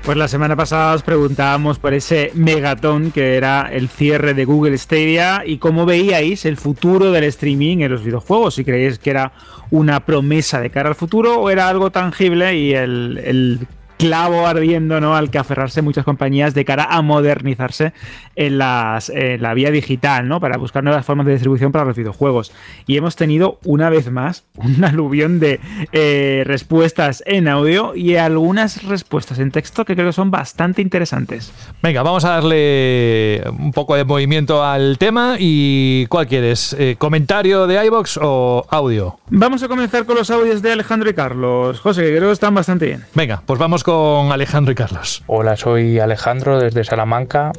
Pues 0.04 0.18
la 0.18 0.30
semana 0.30 0.56
pasada 0.56 0.94
os 0.94 1.04
preguntábamos 1.04 1.80
por 1.80 1.94
ese 1.94 2.32
megatón 2.34 3.12
que 3.12 3.36
era 3.36 3.68
el 3.70 3.90
cierre 3.90 4.34
de 4.34 4.46
Google 4.46 4.78
Stadia 4.78 5.44
y 5.46 5.58
cómo 5.58 5.86
veíais 5.86 6.46
el 6.46 6.56
futuro 6.56 7.12
del 7.12 7.26
streaming 7.26 7.80
en 7.80 7.92
los 7.92 8.06
videojuegos, 8.06 8.56
si 8.56 8.64
creéis 8.64 9.00
que 9.00 9.10
era 9.10 9.34
una 9.70 10.06
promesa 10.06 10.62
de 10.62 10.70
cara 10.70 10.88
al 10.88 10.96
futuro 10.96 11.42
o 11.42 11.50
era 11.50 11.68
algo 11.68 11.92
tangible 11.92 12.56
y 12.56 12.74
el, 12.74 13.22
el 13.22 13.68
clavo 13.98 14.48
ardiendo 14.48 15.02
¿no? 15.02 15.16
al 15.16 15.30
que 15.30 15.38
aferrarse 15.38 15.82
muchas 15.82 16.06
compañías 16.06 16.54
de 16.54 16.66
cara 16.66 16.88
a 16.90 17.02
modernizarse 17.02 17.94
en, 18.36 18.58
las, 18.58 19.12
la 19.14 19.54
vía 19.54 19.72
digital, 19.72 20.28
¿no? 20.28 20.40
para 20.40 20.58
buscar 20.58 20.84
nuevas 20.84 21.06
formas 21.06 21.26
de 21.26 21.34
distribución 21.34 21.72
para 21.72 21.86
los 21.86 21.96
videojuegos. 21.96 22.52
Y 22.86 22.98
hemos 22.98 23.16
tenido 23.16 23.60
una 23.66 23.90
vez 23.90 24.12
más 24.12 24.46
un 24.56 24.84
aluvión 24.84 25.40
de 25.40 25.60
eh, 25.92 26.44
respuestas 26.46 27.24
en 27.26 27.48
audio 27.48 27.96
y 27.96 28.16
algunas 28.16 28.84
respuestas 28.84 29.40
en 29.40 29.52
texto 29.52 29.86
que 29.86 29.96
creo 29.96 30.08
que 30.08 30.14
son 30.14 30.32
bastante 30.32 30.82
interesantes. 30.82 31.52
Venga, 31.82 32.04
vamos 32.04 32.26
a 32.26 32.30
darle 32.30 33.44
un 33.58 33.72
poco 33.72 33.96
de 33.96 34.04
movimiento 34.04 34.64
al 34.64 34.98
tema 34.98 35.36
y 35.40 36.06
¿cuál 36.08 36.28
quieres? 36.28 36.76
Eh, 36.78 36.96
¿Comentario 36.98 37.68
de 37.68 37.86
iBox 37.86 38.20
o 38.22 38.66
audio? 38.70 39.20
Vamos 39.30 39.64
a 39.64 39.68
comenzar 39.68 40.06
con 40.06 40.16
los 40.16 40.30
audios 40.30 40.62
de 40.62 40.72
Alejandro 40.72 41.10
y 41.10 41.14
Carlos. 41.14 41.80
José, 41.80 42.04
que 42.04 42.16
creo 42.16 42.30
que 42.30 42.34
están 42.34 42.54
bastante 42.54 42.86
bien. 42.86 43.04
Venga, 43.14 43.42
pues 43.46 43.60
vamos 43.60 43.84
con 43.88 44.34
Alejandro 44.34 44.74
y 44.74 44.76
Carlos. 44.76 45.24
Hola, 45.28 45.56
soy 45.56 45.98
Alejandro 45.98 46.60
desde 46.60 46.84
Salamanca. 46.84 47.54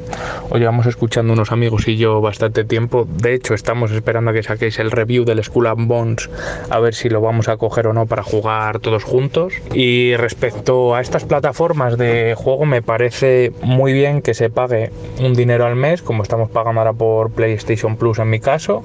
Os 0.50 0.58
llevamos 0.58 0.84
escuchando 0.84 1.32
unos 1.32 1.52
amigos 1.52 1.88
y 1.88 1.96
yo 1.96 2.20
bastante 2.20 2.64
tiempo. 2.64 3.08
De 3.08 3.32
hecho, 3.32 3.54
estamos 3.54 3.92
esperando 3.92 4.30
a 4.32 4.34
que 4.34 4.42
saquéis 4.42 4.78
el 4.78 4.90
review 4.90 5.24
del 5.24 5.42
Skull 5.42 5.68
and 5.68 5.88
Bones 5.88 6.28
a 6.68 6.80
ver 6.80 6.92
si 6.92 7.08
lo 7.08 7.22
vamos 7.22 7.48
a 7.48 7.56
coger 7.56 7.86
o 7.86 7.94
no 7.94 8.04
para 8.04 8.22
jugar 8.22 8.78
todos 8.80 9.04
juntos. 9.04 9.54
Y 9.72 10.16
respecto 10.16 10.94
a 10.94 11.00
estas 11.00 11.24
plataformas 11.24 11.96
de 11.96 12.34
juego, 12.36 12.66
me 12.66 12.82
parece 12.82 13.54
muy 13.62 13.94
bien 13.94 14.20
que 14.20 14.34
se 14.34 14.50
pague 14.50 14.90
un 15.20 15.32
dinero 15.32 15.64
al 15.64 15.76
mes, 15.76 16.02
como 16.02 16.22
estamos 16.22 16.50
pagando 16.50 16.82
ahora 16.82 16.92
por 16.92 17.30
PlayStation 17.30 17.96
Plus 17.96 18.18
en 18.18 18.28
mi 18.28 18.38
caso, 18.38 18.82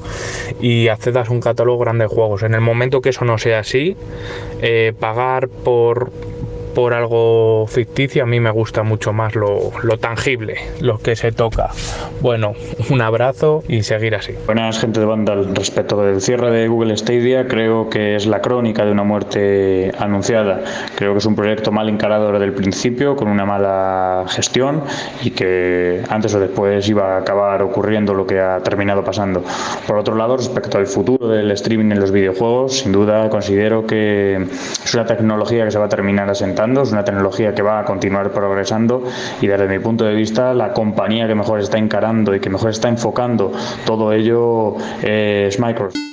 y 0.61 0.87
accedas 0.87 1.27
a 1.27 1.33
un 1.33 1.41
catálogo 1.41 1.79
grande 1.79 2.05
de 2.05 2.07
juegos. 2.07 2.43
En 2.43 2.53
el 2.53 2.61
momento 2.61 3.01
que 3.01 3.09
eso 3.09 3.25
no 3.25 3.37
sea 3.37 3.59
así, 3.59 3.97
eh, 4.61 4.93
pagar 4.97 5.49
por 5.49 6.09
por 6.73 6.93
algo 6.93 7.65
ficticio, 7.67 8.23
a 8.23 8.25
mí 8.25 8.39
me 8.39 8.51
gusta 8.51 8.83
mucho 8.83 9.13
más 9.13 9.35
lo, 9.35 9.71
lo, 9.83 9.97
tangible, 9.97 10.55
lo 10.81 10.97
que 10.97 11.15
se 11.15 11.31
toca. 11.31 11.69
Bueno, 12.21 12.53
un 12.89 13.01
abrazo 13.01 13.63
y 13.67 13.83
seguir 13.83 14.15
así. 14.15 14.33
Buenas 14.45 14.79
gente 14.79 14.99
de 14.99 15.05
Vandal, 15.05 15.55
respecto 15.55 16.01
del 16.03 16.21
cierre 16.21 16.51
de 16.51 16.67
Google 16.67 16.95
Stadia, 16.97 17.47
creo 17.47 17.89
que 17.89 18.15
es 18.15 18.25
la 18.25 18.41
crónica 18.41 18.85
de 18.85 18.91
una 18.91 19.03
muerte 19.03 19.91
anunciada. 19.99 20.63
Creo 20.95 21.13
que 21.13 21.19
es 21.19 21.25
un 21.25 21.35
proyecto 21.35 21.71
mal 21.71 21.89
encarado 21.89 22.31
desde 22.31 22.45
el 22.45 22.53
principio, 22.53 23.15
con 23.15 23.27
una 23.27 23.45
mala 23.45 24.25
gestión 24.29 24.83
y 25.23 25.31
que 25.31 26.01
antes 26.09 26.33
o 26.33 26.39
después 26.39 26.87
iba 26.89 27.15
a 27.15 27.17
acabar 27.19 27.61
ocurriendo 27.61 28.13
lo 28.13 28.25
que 28.25 28.39
ha 28.39 28.59
terminado 28.61 29.03
pasando. 29.03 29.43
Por 29.87 29.97
otro 29.97 30.15
lado, 30.15 30.37
respecto 30.37 30.77
al 30.77 30.87
futuro 30.87 31.27
del 31.27 31.51
streaming 31.51 31.91
en 31.91 31.99
los 31.99 32.11
videojuegos, 32.11 32.79
sin 32.79 32.91
duda 32.91 33.29
considero 33.29 33.85
que 33.85 34.35
es 34.83 34.93
una 34.93 35.05
tecnología 35.05 35.65
que 35.65 35.71
se 35.71 35.79
va 35.79 35.85
a 35.85 35.89
terminar 35.89 36.29
asentando 36.29 36.62
es 36.63 36.91
una 36.91 37.03
tecnología 37.03 37.53
que 37.53 37.61
va 37.61 37.79
a 37.79 37.85
continuar 37.85 38.31
progresando 38.31 39.03
y 39.41 39.47
desde 39.47 39.67
mi 39.67 39.79
punto 39.79 40.05
de 40.05 40.15
vista 40.15 40.53
la 40.53 40.71
compañía 40.73 41.27
que 41.27 41.35
mejor 41.35 41.59
está 41.59 41.77
encarando 41.77 42.33
y 42.33 42.39
que 42.39 42.49
mejor 42.49 42.69
está 42.69 42.87
enfocando 42.87 43.51
todo 43.85 44.13
ello 44.13 44.75
es 45.01 45.59
Microsoft. 45.59 46.12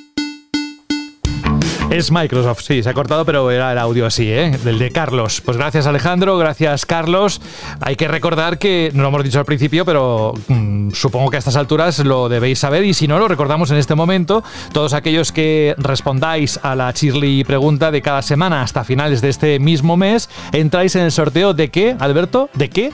Es 1.90 2.12
Microsoft, 2.12 2.60
sí, 2.62 2.84
se 2.84 2.88
ha 2.88 2.94
cortado, 2.94 3.24
pero 3.24 3.50
era 3.50 3.72
el 3.72 3.78
audio 3.78 4.06
así, 4.06 4.30
¿eh? 4.30 4.56
Del 4.62 4.78
de 4.78 4.92
Carlos. 4.92 5.40
Pues 5.40 5.56
gracias 5.56 5.88
Alejandro, 5.88 6.38
gracias 6.38 6.86
Carlos. 6.86 7.40
Hay 7.80 7.96
que 7.96 8.06
recordar 8.06 8.60
que, 8.60 8.92
no 8.94 9.02
lo 9.02 9.08
hemos 9.08 9.24
dicho 9.24 9.40
al 9.40 9.44
principio, 9.44 9.84
pero 9.84 10.32
mmm, 10.46 10.92
supongo 10.92 11.30
que 11.30 11.36
a 11.36 11.40
estas 11.40 11.56
alturas 11.56 11.98
lo 11.98 12.28
debéis 12.28 12.60
saber 12.60 12.84
y 12.84 12.94
si 12.94 13.08
no, 13.08 13.18
lo 13.18 13.26
recordamos 13.26 13.72
en 13.72 13.78
este 13.78 13.96
momento. 13.96 14.44
Todos 14.72 14.94
aquellos 14.94 15.32
que 15.32 15.74
respondáis 15.78 16.60
a 16.62 16.76
la 16.76 16.92
Chirly 16.92 17.42
pregunta 17.42 17.90
de 17.90 18.02
cada 18.02 18.22
semana 18.22 18.62
hasta 18.62 18.84
finales 18.84 19.20
de 19.20 19.28
este 19.28 19.58
mismo 19.58 19.96
mes, 19.96 20.30
entráis 20.52 20.94
en 20.94 21.02
el 21.02 21.10
sorteo 21.10 21.54
de 21.54 21.70
qué, 21.70 21.96
Alberto, 21.98 22.50
¿de 22.54 22.70
qué? 22.70 22.92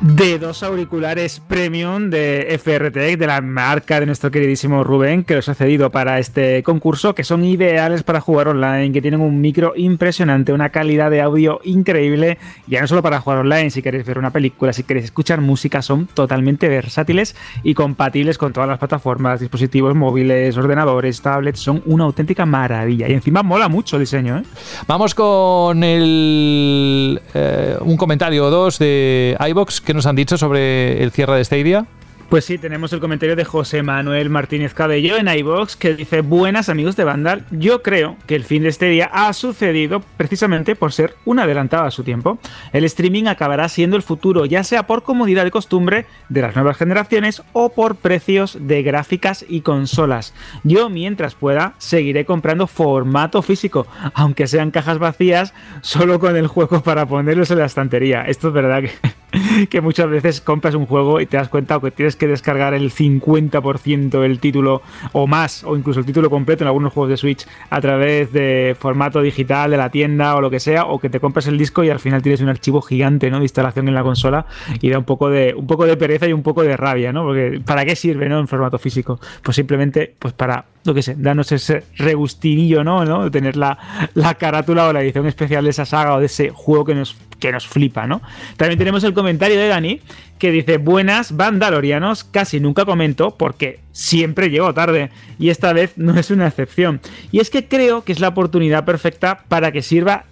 De 0.00 0.38
dos 0.38 0.62
auriculares 0.62 1.40
premium 1.40 2.08
de 2.08 2.58
FRTech, 2.62 3.18
de 3.18 3.26
la 3.26 3.40
marca 3.40 4.00
de 4.00 4.06
nuestro 4.06 4.30
queridísimo 4.30 4.82
Rubén, 4.82 5.24
que 5.24 5.34
los 5.34 5.48
ha 5.48 5.54
cedido 5.54 5.90
para 5.90 6.18
este 6.18 6.62
concurso, 6.62 7.14
que 7.14 7.24
son 7.24 7.44
ideales 7.44 8.02
para 8.02 8.20
jugar 8.20 8.48
online, 8.48 8.92
que 8.92 9.02
tienen 9.02 9.20
un 9.20 9.40
micro 9.40 9.74
impresionante, 9.76 10.52
una 10.52 10.70
calidad 10.70 11.10
de 11.10 11.20
audio 11.20 11.60
increíble, 11.64 12.38
ya 12.66 12.80
no 12.80 12.86
solo 12.86 13.02
para 13.02 13.20
jugar 13.20 13.40
online, 13.40 13.70
si 13.70 13.82
queréis 13.82 14.06
ver 14.06 14.18
una 14.18 14.30
película, 14.30 14.72
si 14.72 14.84
queréis 14.84 15.06
escuchar 15.06 15.40
música, 15.40 15.82
son 15.82 16.06
totalmente 16.06 16.68
versátiles 16.68 17.36
y 17.62 17.74
compatibles 17.74 18.38
con 18.38 18.52
todas 18.52 18.68
las 18.68 18.78
plataformas, 18.78 19.40
dispositivos 19.40 19.94
móviles, 19.94 20.56
ordenadores, 20.56 21.20
tablets, 21.20 21.60
son 21.60 21.82
una 21.86 22.04
auténtica 22.04 22.46
maravilla. 22.46 23.08
Y 23.08 23.12
encima 23.12 23.42
mola 23.42 23.68
mucho 23.68 23.96
el 23.96 24.02
diseño. 24.02 24.38
¿eh? 24.38 24.42
Vamos 24.86 25.14
con 25.14 25.84
el, 25.84 27.20
eh, 27.34 27.76
un 27.80 27.96
comentario 27.96 28.46
o 28.46 28.50
dos 28.50 28.78
de 28.78 29.36
¿Qué 29.66 29.92
nos 29.92 30.06
han 30.06 30.14
dicho 30.14 30.38
sobre 30.38 31.02
el 31.02 31.10
cierre 31.10 31.36
de 31.36 31.44
Stadia? 31.44 31.86
Pues 32.28 32.44
sí, 32.44 32.58
tenemos 32.58 32.92
el 32.92 33.00
comentario 33.00 33.34
de 33.36 33.44
José 33.44 33.82
Manuel 33.82 34.28
Martínez 34.28 34.74
Cabello 34.74 35.16
en 35.16 35.28
iBox 35.28 35.76
que 35.76 35.94
dice: 35.94 36.20
Buenas 36.20 36.68
amigos 36.68 36.94
de 36.94 37.02
Vandal, 37.02 37.44
yo 37.50 37.82
creo 37.82 38.16
que 38.26 38.36
el 38.36 38.44
fin 38.44 38.62
de 38.62 38.68
este 38.68 38.86
día 38.86 39.10
ha 39.10 39.32
sucedido 39.32 40.00
precisamente 40.18 40.76
por 40.76 40.92
ser 40.92 41.16
un 41.24 41.38
adelantado 41.38 41.84
a 41.84 41.90
su 41.90 42.04
tiempo. 42.04 42.38
El 42.74 42.84
streaming 42.84 43.24
acabará 43.24 43.68
siendo 43.68 43.96
el 43.96 44.02
futuro, 44.02 44.44
ya 44.44 44.62
sea 44.62 44.86
por 44.86 45.02
comodidad 45.02 45.44
de 45.44 45.50
costumbre 45.50 46.04
de 46.28 46.42
las 46.42 46.54
nuevas 46.54 46.76
generaciones 46.76 47.42
o 47.54 47.70
por 47.70 47.96
precios 47.96 48.58
de 48.60 48.82
gráficas 48.82 49.44
y 49.48 49.62
consolas. 49.62 50.34
Yo, 50.62 50.90
mientras 50.90 51.34
pueda, 51.34 51.72
seguiré 51.78 52.26
comprando 52.26 52.66
formato 52.66 53.40
físico, 53.40 53.86
aunque 54.12 54.46
sean 54.46 54.70
cajas 54.70 54.98
vacías, 54.98 55.54
solo 55.80 56.20
con 56.20 56.36
el 56.36 56.46
juego 56.46 56.82
para 56.82 57.06
ponerlos 57.06 57.50
en 57.50 57.58
la 57.58 57.64
estantería. 57.64 58.24
Esto 58.24 58.48
es 58.48 58.54
verdad 58.54 58.82
que, 58.82 58.90
que 59.70 59.80
muchas 59.80 60.08
veces 60.08 60.40
compras 60.40 60.74
un 60.74 60.86
juego 60.86 61.20
y 61.20 61.26
te 61.26 61.36
das 61.36 61.48
cuenta 61.48 61.78
que 61.80 61.90
tienes 61.90 62.16
que 62.16 62.26
descargar 62.26 62.74
el 62.74 62.90
50% 62.90 64.20
del 64.20 64.38
título 64.38 64.82
o 65.12 65.26
más, 65.26 65.64
o 65.64 65.76
incluso 65.76 66.00
el 66.00 66.06
título 66.06 66.30
completo 66.30 66.64
en 66.64 66.68
algunos 66.68 66.92
juegos 66.92 67.10
de 67.10 67.16
Switch 67.16 67.46
a 67.70 67.80
través 67.80 68.32
de 68.32 68.76
formato 68.78 69.20
digital 69.20 69.70
de 69.70 69.76
la 69.76 69.90
tienda 69.90 70.36
o 70.36 70.40
lo 70.40 70.50
que 70.50 70.60
sea, 70.60 70.86
o 70.86 70.98
que 70.98 71.10
te 71.10 71.20
compras 71.20 71.46
el 71.46 71.58
disco 71.58 71.84
y 71.84 71.90
al 71.90 72.00
final 72.00 72.22
tienes 72.22 72.40
un 72.40 72.48
archivo 72.48 72.80
gigante 72.80 73.30
¿no? 73.30 73.38
de 73.38 73.44
instalación 73.44 73.88
en 73.88 73.94
la 73.94 74.02
consola 74.02 74.46
y 74.80 74.90
da 74.90 74.98
un 74.98 75.04
poco 75.04 75.28
de, 75.30 75.54
un 75.56 75.66
poco 75.66 75.86
de 75.86 75.96
pereza 75.96 76.26
y 76.26 76.32
un 76.32 76.42
poco 76.42 76.62
de 76.62 76.76
rabia, 76.76 77.12
¿no? 77.12 77.24
Porque 77.24 77.60
¿para 77.64 77.84
qué 77.84 77.96
sirve 77.96 78.28
¿no? 78.28 78.38
en 78.38 78.48
formato 78.48 78.78
físico? 78.78 79.20
Pues 79.42 79.56
simplemente 79.56 80.14
pues 80.18 80.34
para 80.34 80.64
lo 80.84 80.94
que 80.94 81.02
sé, 81.02 81.16
danos 81.18 81.52
ese 81.52 81.84
regustinillo, 81.96 82.82
¿no? 82.82 83.04
¿no? 83.04 83.30
Tener 83.30 83.56
la, 83.56 83.78
la, 84.14 84.34
carátula 84.34 84.88
o 84.88 84.92
la 84.92 85.02
edición 85.02 85.26
especial 85.26 85.64
de 85.64 85.70
esa 85.70 85.84
saga 85.84 86.14
o 86.14 86.20
de 86.20 86.26
ese 86.26 86.48
juego 86.48 86.84
que 86.86 86.94
nos, 86.94 87.14
que 87.38 87.52
nos 87.52 87.66
flipa, 87.66 88.06
¿no? 88.06 88.20
También 88.56 88.78
tenemos 88.78 89.04
el 89.04 89.14
comentario 89.14 89.58
de 89.58 89.68
Dani 89.68 90.00
que 90.38 90.50
dice: 90.50 90.78
Buenas, 90.78 91.36
Vandalorianos, 91.36 92.24
casi 92.24 92.60
nunca 92.60 92.84
comento 92.84 93.36
porque 93.36 93.80
siempre 93.92 94.50
llego 94.50 94.72
tarde 94.74 95.10
y 95.38 95.50
esta 95.50 95.72
vez 95.72 95.92
no 95.96 96.18
es 96.18 96.30
una 96.30 96.46
excepción. 96.46 97.00
Y 97.32 97.40
es 97.40 97.50
que 97.50 97.66
creo 97.66 98.04
que 98.04 98.12
es 98.12 98.20
la 98.20 98.28
oportunidad 98.28 98.84
perfecta 98.84 99.44
para 99.48 99.72
que 99.72 99.82
sirva 99.82 100.24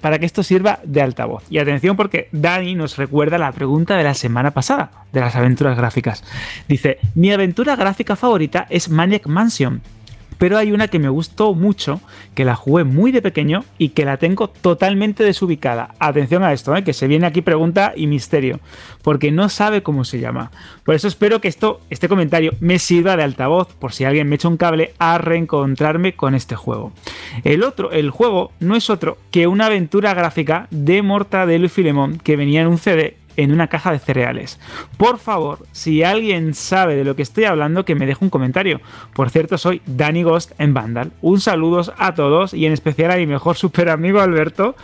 para 0.00 0.18
que 0.18 0.26
esto 0.26 0.42
sirva 0.42 0.80
de 0.82 1.02
altavoz. 1.02 1.44
Y 1.50 1.58
atención 1.58 1.96
porque 1.96 2.28
Dani 2.32 2.74
nos 2.74 2.96
recuerda 2.96 3.38
la 3.38 3.52
pregunta 3.52 3.96
de 3.96 4.02
la 4.02 4.14
semana 4.14 4.50
pasada 4.50 4.90
de 5.12 5.20
las 5.20 5.36
aventuras 5.36 5.76
gráficas. 5.76 6.24
Dice, 6.68 6.98
mi 7.14 7.32
aventura 7.32 7.76
gráfica 7.76 8.16
favorita 8.16 8.66
es 8.70 8.88
Maniac 8.88 9.26
Mansion 9.26 9.82
pero 10.38 10.58
hay 10.58 10.72
una 10.72 10.88
que 10.88 10.98
me 10.98 11.08
gustó 11.08 11.54
mucho, 11.54 12.00
que 12.34 12.44
la 12.44 12.54
jugué 12.54 12.84
muy 12.84 13.12
de 13.12 13.22
pequeño 13.22 13.64
y 13.78 13.90
que 13.90 14.04
la 14.04 14.16
tengo 14.16 14.48
totalmente 14.48 15.24
desubicada. 15.24 15.94
Atención 15.98 16.42
a 16.42 16.52
esto, 16.52 16.74
¿eh? 16.76 16.84
que 16.84 16.92
se 16.92 17.06
viene 17.06 17.26
aquí 17.26 17.42
pregunta 17.42 17.92
y 17.96 18.06
misterio, 18.06 18.60
porque 19.02 19.32
no 19.32 19.48
sabe 19.48 19.82
cómo 19.82 20.04
se 20.04 20.20
llama. 20.20 20.50
Por 20.84 20.94
eso 20.94 21.08
espero 21.08 21.40
que 21.40 21.48
esto, 21.48 21.80
este 21.90 22.08
comentario 22.08 22.52
me 22.60 22.78
sirva 22.78 23.16
de 23.16 23.22
altavoz 23.22 23.72
por 23.74 23.92
si 23.92 24.04
alguien 24.04 24.28
me 24.28 24.36
echa 24.36 24.48
un 24.48 24.56
cable 24.56 24.94
a 24.98 25.18
reencontrarme 25.18 26.14
con 26.14 26.34
este 26.34 26.56
juego. 26.56 26.92
El 27.44 27.62
otro, 27.62 27.92
el 27.92 28.10
juego, 28.10 28.52
no 28.60 28.76
es 28.76 28.90
otro 28.90 29.18
que 29.30 29.46
una 29.46 29.66
aventura 29.66 30.14
gráfica 30.14 30.68
de 30.70 31.02
Mortadelo 31.02 31.66
y 31.66 31.68
Filemón 31.68 32.18
que 32.18 32.36
venía 32.36 32.62
en 32.62 32.68
un 32.68 32.78
CD 32.78 33.16
en 33.36 33.52
una 33.52 33.68
caja 33.68 33.92
de 33.92 33.98
cereales. 33.98 34.58
Por 34.96 35.18
favor, 35.18 35.66
si 35.72 36.02
alguien 36.02 36.54
sabe 36.54 36.96
de 36.96 37.04
lo 37.04 37.16
que 37.16 37.22
estoy 37.22 37.44
hablando, 37.44 37.84
que 37.84 37.94
me 37.94 38.06
deje 38.06 38.24
un 38.24 38.30
comentario. 38.30 38.80
Por 39.14 39.30
cierto, 39.30 39.58
soy 39.58 39.82
Danny 39.86 40.22
Ghost 40.22 40.52
en 40.58 40.74
Vandal. 40.74 41.12
Un 41.20 41.40
saludo 41.40 41.82
a 41.98 42.14
todos 42.14 42.54
y 42.54 42.66
en 42.66 42.72
especial 42.72 43.10
a 43.10 43.16
mi 43.16 43.26
mejor 43.26 43.56
super 43.56 43.88
amigo 43.88 44.20
Alberto, 44.20 44.76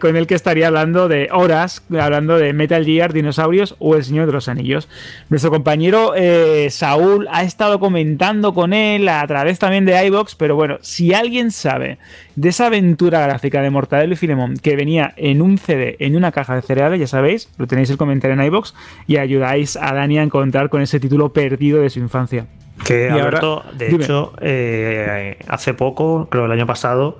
con 0.00 0.16
el 0.16 0.26
que 0.26 0.34
estaría 0.34 0.68
hablando 0.68 1.08
de 1.08 1.28
horas, 1.32 1.82
hablando 1.98 2.36
de 2.36 2.52
Metal 2.52 2.84
Gear, 2.84 3.12
dinosaurios 3.12 3.76
o 3.78 3.96
El 3.96 4.04
Señor 4.04 4.26
de 4.26 4.32
los 4.32 4.48
Anillos. 4.48 4.88
Nuestro 5.28 5.50
compañero 5.50 6.12
eh, 6.16 6.68
Saúl 6.70 7.28
ha 7.30 7.42
estado 7.42 7.80
comentando 7.80 8.54
con 8.54 8.72
él 8.72 9.08
a 9.08 9.26
través 9.26 9.58
también 9.58 9.84
de 9.84 10.06
iBox, 10.06 10.34
pero 10.34 10.54
bueno, 10.56 10.78
si 10.80 11.12
alguien 11.14 11.50
sabe 11.50 11.98
de 12.36 12.50
esa 12.50 12.66
aventura 12.66 13.20
gráfica 13.26 13.62
de 13.62 13.70
Mortadelo 13.70 14.12
y 14.12 14.16
Filemón 14.16 14.56
que 14.56 14.76
venía 14.76 15.12
en 15.16 15.42
un 15.42 15.58
CD, 15.58 15.96
en 15.98 16.16
una 16.16 16.32
caja 16.32 16.54
de 16.54 16.62
cereales, 16.62 17.00
ya 17.00 17.06
sabéis, 17.06 17.48
lo 17.58 17.66
tenéis 17.66 17.87
el 17.90 17.96
comentario 17.96 18.34
en 18.34 18.46
iBox 18.46 18.74
y 19.06 19.16
ayudáis 19.16 19.76
a 19.76 19.92
Dani 19.94 20.18
a 20.18 20.22
encontrar 20.22 20.68
con 20.68 20.82
ese 20.82 21.00
título 21.00 21.32
perdido 21.32 21.80
de 21.80 21.90
su 21.90 21.98
infancia. 21.98 22.46
Que 22.84 23.10
Alberto, 23.10 23.64
de 23.76 23.88
hecho, 23.88 24.32
eh, 24.40 25.36
hace 25.48 25.74
poco, 25.74 26.28
creo 26.30 26.46
el 26.46 26.52
año 26.52 26.66
pasado, 26.66 27.18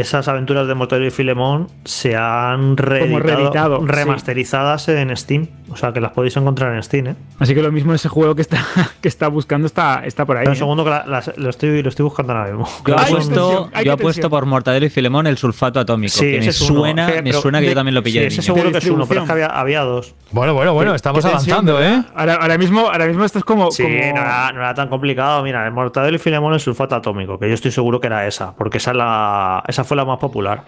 esas 0.00 0.28
aventuras 0.28 0.66
de 0.68 0.74
Mortadelo 0.74 1.06
y 1.06 1.10
Filemón 1.10 1.68
se 1.84 2.16
han 2.16 2.76
reeditado, 2.76 3.84
remasterizadas 3.84 4.88
en 4.88 5.16
Steam. 5.16 5.48
O 5.70 5.76
sea 5.76 5.92
que 5.92 6.00
las 6.00 6.12
podéis 6.12 6.36
encontrar 6.36 6.74
en 6.74 6.82
Steam, 6.82 7.08
¿eh? 7.08 7.16
Así 7.38 7.54
que 7.54 7.62
lo 7.62 7.72
mismo 7.72 7.92
ese 7.92 8.08
juego 8.08 8.34
que 8.34 8.42
está, 8.42 8.64
que 9.00 9.08
está 9.08 9.28
buscando 9.28 9.66
está, 9.66 10.02
está 10.04 10.24
por 10.24 10.36
ahí. 10.36 10.46
Un 10.46 10.52
¿eh? 10.52 10.56
segundo 10.56 10.84
que 10.84 10.90
lo, 11.36 11.50
estoy, 11.50 11.82
lo 11.82 11.88
estoy 11.88 12.04
buscando 12.04 12.32
ahora 12.32 12.50
mismo. 12.50 12.68
Yo 12.86 12.98
apuesto, 12.98 13.70
yo 13.84 13.92
apuesto 13.92 14.30
por 14.30 14.46
Mortadelo 14.46 14.86
y 14.86 14.90
Filemón 14.90 15.26
el 15.26 15.36
sulfato 15.36 15.80
atómico. 15.80 16.12
Sí, 16.12 16.32
que 16.32 16.40
me 16.40 16.52
suena, 16.52 17.10
me 17.22 17.32
suena 17.32 17.60
que 17.60 17.66
yo 17.66 17.74
también 17.74 17.94
lo 17.94 18.02
pillé. 18.02 18.30
Sí, 18.30 18.38
ese 18.38 18.42
seguro 18.42 18.70
que 18.70 18.78
es 18.78 18.86
uno, 18.86 19.06
pero 19.06 19.22
es 19.22 19.26
que 19.26 19.32
había, 19.32 19.46
había 19.46 19.80
dos. 19.82 20.14
Bueno, 20.30 20.54
bueno, 20.54 20.74
bueno, 20.74 20.94
estamos 20.94 21.24
avanzando, 21.24 21.82
¿eh? 21.82 22.02
Ahora, 22.14 22.34
ahora, 22.34 22.58
mismo, 22.58 22.88
ahora 22.88 23.06
mismo 23.06 23.24
esto 23.24 23.38
es 23.38 23.44
como. 23.44 23.70
Sí, 23.70 23.82
No, 23.82 23.88
era, 23.88 24.52
no, 24.52 24.60
era, 24.60 24.74
tan 24.74 24.88
complicado. 24.88 25.42
Mira, 25.42 25.66
el 25.66 25.72
Mortadelo 25.72 26.16
y 26.16 26.18
Filemón 26.18 26.54
el 26.54 26.60
sulfato 26.60 26.94
atómico, 26.94 27.38
que 27.38 27.48
yo 27.48 27.54
estoy 27.54 27.70
seguro 27.70 28.00
que 28.00 28.06
era 28.06 28.26
esa, 28.26 28.54
porque 28.54 28.78
esa, 28.78 28.94
la, 28.94 29.62
esa 29.66 29.84
fue 29.86 29.96
la 29.96 30.04
más 30.04 30.18
popular. 30.18 30.64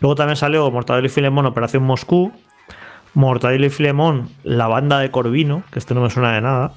Luego 0.00 0.14
también 0.14 0.36
salió 0.36 0.70
Mortadelo 0.70 1.06
y 1.06 1.10
Filemón 1.10 1.46
Operación 1.46 1.82
Moscú, 1.82 2.32
Mortadelo 3.14 3.66
y 3.66 3.70
Filemón 3.70 4.30
La 4.44 4.68
Banda 4.68 4.98
de 4.98 5.10
Corvino, 5.10 5.62
que 5.72 5.78
este 5.78 5.94
no 5.94 6.02
me 6.02 6.10
suena 6.10 6.32
de 6.32 6.40
nada. 6.40 6.72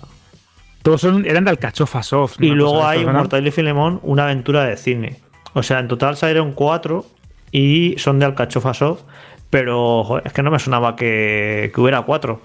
Todos 0.81 1.01
son, 1.01 1.25
eran 1.25 1.43
de 1.43 1.51
Alcachofa 1.51 2.01
Soft. 2.01 2.37
Y 2.39 2.49
luego 2.49 2.79
de 2.79 2.85
hay. 2.85 3.05
Mortadelo 3.05 3.49
y 3.49 3.51
Filemón 3.51 3.99
Una 4.03 4.23
aventura 4.23 4.65
de 4.65 4.77
cine. 4.77 5.19
O 5.53 5.63
sea, 5.63 5.79
en 5.79 5.87
total 5.87 6.17
salieron 6.17 6.53
cuatro 6.53 7.05
y 7.51 7.95
son 7.97 8.19
de 8.19 8.25
Alcachofa 8.25 8.73
Soft, 8.73 9.01
pero 9.49 10.03
joder, 10.05 10.25
es 10.25 10.33
que 10.33 10.41
no 10.41 10.49
me 10.49 10.59
sonaba 10.59 10.95
que, 10.95 11.71
que 11.73 11.81
hubiera 11.81 12.01
cuatro. 12.03 12.41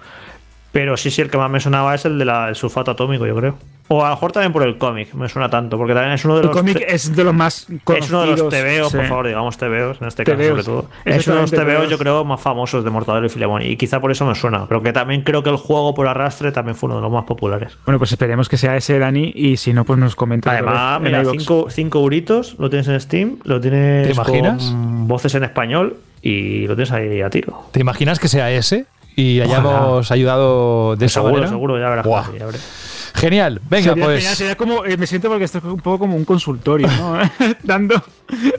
Pero 0.71 0.97
sí, 0.97 1.09
sí, 1.09 1.21
el 1.21 1.29
que 1.31 1.37
más 1.37 1.49
me 1.49 1.59
sonaba 1.59 1.95
es 1.95 2.05
el 2.05 2.19
del 2.19 2.55
sulfato 2.55 2.91
atómico, 2.91 3.25
yo 3.25 3.35
creo. 3.35 3.57
O 3.89 4.03
a 4.03 4.09
lo 4.09 4.15
mejor 4.15 4.31
también 4.33 4.51
por 4.51 4.63
el 4.63 4.77
cómic, 4.77 5.13
me 5.13 5.29
suena 5.29 5.49
tanto, 5.49 5.77
porque 5.77 5.93
también 5.93 6.13
es 6.13 6.25
uno 6.25 6.35
de 6.35 6.41
El 6.41 6.47
los. 6.47 6.55
cómic 6.57 6.77
te- 6.79 6.93
es 6.93 7.15
de 7.15 7.23
los 7.23 7.33
más 7.33 7.67
es 7.69 8.09
uno 8.09 8.21
de 8.21 8.27
los 8.27 8.41
conocidos, 8.41 8.49
TVOs, 8.49 8.91
por 8.93 9.01
sí. 9.01 9.07
favor, 9.07 9.27
digamos 9.27 9.57
TVOs, 9.57 10.01
en 10.01 10.07
este 10.07 10.23
caso, 10.25 10.37
TVOs, 10.37 10.47
sobre 10.49 10.63
todo. 10.63 10.89
Es 11.05 11.27
uno 11.27 11.35
de 11.37 11.41
los 11.43 11.51
TVOs. 11.51 11.89
yo 11.89 11.97
creo, 11.97 12.25
más 12.25 12.41
famosos 12.41 12.83
de 12.83 12.89
Mortadelo 12.89 13.25
y 13.25 13.29
Filemón. 13.29 13.61
Y 13.61 13.77
quizá 13.77 13.99
por 14.01 14.11
eso 14.11 14.25
me 14.25 14.35
suena. 14.35 14.65
Pero 14.67 14.83
que 14.83 14.91
también 14.91 15.21
creo 15.21 15.41
que 15.43 15.49
el 15.49 15.55
juego 15.57 15.95
por 15.95 16.07
arrastre 16.07 16.51
también 16.51 16.75
fue 16.75 16.87
uno 16.87 16.97
de 16.97 17.01
los 17.03 17.11
más 17.11 17.23
populares. 17.25 17.77
Bueno, 17.85 17.97
pues 17.97 18.11
esperemos 18.11 18.49
que 18.49 18.57
sea 18.57 18.75
ese, 18.75 18.99
Dani, 18.99 19.31
y 19.33 19.57
si 19.57 19.71
no, 19.73 19.85
pues 19.85 19.97
nos 19.99 20.15
comenta. 20.15 20.51
Además, 20.51 20.99
mira, 21.01 21.21
iVoox. 21.21 21.37
5 21.39 21.67
cinco 21.69 21.99
euritos, 21.99 22.55
lo 22.59 22.69
tienes 22.69 22.87
en 22.89 22.99
Steam, 22.99 23.37
lo 23.45 23.61
tienes 23.61 24.07
¿Te 24.07 24.13
imaginas? 24.13 24.63
con 24.65 25.07
voces 25.07 25.33
en 25.35 25.43
español 25.45 25.95
y 26.21 26.67
lo 26.67 26.75
tienes 26.75 26.91
ahí 26.91 27.21
a 27.21 27.29
tiro. 27.29 27.63
¿Te 27.71 27.79
imaginas 27.79 28.19
que 28.19 28.27
sea 28.27 28.51
ese? 28.51 28.85
Y 29.15 29.39
Ojalá. 29.39 29.53
hayamos 29.59 30.11
ayudado 30.11 30.95
de 30.95 31.05
esa 31.07 31.15
seguro, 31.21 31.33
manera. 31.33 31.49
seguro, 31.49 31.79
ya 31.79 31.89
verás. 31.89 32.05
Ya 32.37 32.45
verás. 32.45 32.86
Genial. 33.17 33.59
Venga, 33.69 33.89
Sería 33.89 34.05
pues. 34.05 34.17
genial, 34.19 34.35
sería 34.35 34.57
como, 34.57 34.85
eh, 34.85 34.95
me 34.95 35.07
siento 35.07 35.27
porque 35.27 35.45
esto 35.45 35.57
es 35.57 35.63
un 35.63 35.79
poco 35.79 35.99
como 35.99 36.15
un 36.15 36.23
consultorio, 36.25 36.87
¿no? 36.87 37.17
dando, 37.63 38.01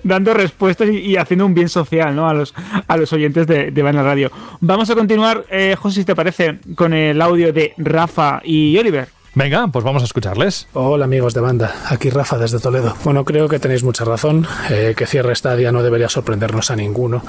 dando 0.03 0.35
respuestas 0.35 0.89
y, 0.89 0.99
y 0.99 1.17
haciendo 1.17 1.47
un 1.47 1.55
bien 1.55 1.69
social, 1.69 2.15
¿no? 2.15 2.29
A 2.29 2.35
los, 2.35 2.55
a 2.87 2.97
los 2.97 3.13
oyentes 3.13 3.47
de, 3.47 3.71
de 3.71 3.83
Banda 3.83 4.03
Radio. 4.03 4.33
Vamos 4.61 4.91
a 4.91 4.95
continuar, 4.95 5.45
eh, 5.51 5.77
José, 5.79 6.01
si 6.01 6.05
te 6.05 6.15
parece, 6.15 6.59
con 6.75 6.93
el 6.93 7.23
audio 7.23 7.53
de 7.53 7.73
Rafa 7.79 8.41
y 8.45 8.77
Oliver. 8.79 9.09
Venga, 9.39 9.69
pues 9.69 9.85
vamos 9.85 10.03
a 10.03 10.05
escucharles. 10.05 10.67
Hola 10.73 11.05
amigos 11.05 11.33
de 11.33 11.41
banda, 11.41 11.73
aquí 11.87 12.11
Rafa 12.11 12.39
desde 12.39 12.59
Toledo. 12.59 12.97
Bueno, 13.05 13.25
creo 13.25 13.49
que 13.49 13.61
tenéis 13.61 13.85
mucha 13.85 14.05
razón, 14.05 14.49
eh, 14.69 14.95
que 14.97 15.07
cierre 15.07 15.33
Stadia 15.37 15.71
no 15.71 15.85
debería 15.85 16.09
sorprendernos 16.09 16.73
a 16.73 16.77
ninguno. 16.77 17.23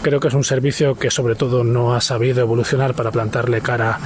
Creo 0.00 0.20
que 0.20 0.28
es 0.28 0.34
un 0.34 0.44
servicio 0.44 0.94
que 0.94 1.10
sobre 1.10 1.34
todo 1.34 1.64
no 1.64 1.92
ha 1.96 2.00
sabido 2.02 2.40
evolucionar 2.40 2.94
para 2.94 3.10
plantarle 3.10 3.62
cara 3.62 3.98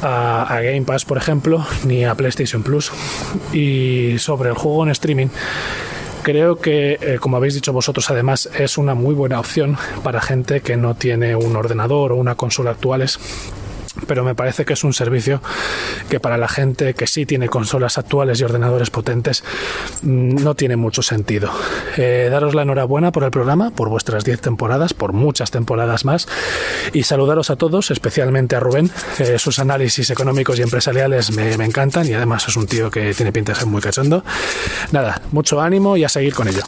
a, 0.00 0.44
a 0.44 0.62
Game 0.62 0.80
Pass, 0.86 1.04
por 1.04 1.18
ejemplo, 1.18 1.62
ni 1.84 2.06
a 2.06 2.14
PlayStation 2.14 2.62
Plus. 2.62 2.90
Y 3.52 4.18
sobre 4.18 4.48
el 4.48 4.54
juego 4.54 4.82
en 4.84 4.90
streaming, 4.90 5.28
Creo 6.22 6.56
que, 6.56 6.98
eh, 7.00 7.18
como 7.20 7.36
habéis 7.38 7.54
dicho 7.54 7.72
vosotros, 7.72 8.10
además 8.10 8.50
es 8.58 8.76
una 8.76 8.94
muy 8.94 9.14
buena 9.14 9.40
opción 9.40 9.78
para 10.02 10.20
gente 10.20 10.60
que 10.60 10.76
no 10.76 10.94
tiene 10.94 11.34
un 11.36 11.56
ordenador 11.56 12.12
o 12.12 12.16
una 12.16 12.34
consola 12.34 12.72
actuales 12.72 13.18
pero 14.06 14.24
me 14.24 14.34
parece 14.34 14.64
que 14.64 14.72
es 14.72 14.84
un 14.84 14.92
servicio 14.92 15.40
que 16.08 16.20
para 16.20 16.36
la 16.36 16.48
gente 16.48 16.94
que 16.94 17.06
sí 17.06 17.26
tiene 17.26 17.48
consolas 17.48 17.98
actuales 17.98 18.40
y 18.40 18.44
ordenadores 18.44 18.90
potentes 18.90 19.44
mm, 20.02 20.42
no 20.42 20.54
tiene 20.54 20.76
mucho 20.76 21.02
sentido. 21.02 21.50
Eh, 21.96 22.28
daros 22.30 22.54
la 22.54 22.62
enhorabuena 22.62 23.12
por 23.12 23.24
el 23.24 23.30
programa, 23.30 23.70
por 23.70 23.88
vuestras 23.88 24.24
10 24.24 24.40
temporadas, 24.40 24.94
por 24.94 25.12
muchas 25.12 25.50
temporadas 25.50 26.04
más 26.04 26.28
y 26.92 27.02
saludaros 27.02 27.50
a 27.50 27.56
todos, 27.56 27.90
especialmente 27.90 28.56
a 28.56 28.60
Rubén. 28.60 28.90
Eh, 29.18 29.38
sus 29.38 29.58
análisis 29.58 30.10
económicos 30.10 30.58
y 30.58 30.62
empresariales 30.62 31.30
me, 31.32 31.56
me 31.56 31.64
encantan 31.64 32.06
y 32.06 32.14
además 32.14 32.46
es 32.48 32.56
un 32.56 32.66
tío 32.66 32.90
que 32.90 33.14
tiene 33.14 33.32
pinta 33.32 33.52
de 33.52 33.58
ser 33.58 33.66
muy 33.66 33.82
cachondo. 33.82 34.24
Nada, 34.92 35.20
mucho 35.32 35.60
ánimo 35.60 35.96
y 35.96 36.04
a 36.04 36.08
seguir 36.08 36.34
con 36.34 36.48
ello. 36.48 36.62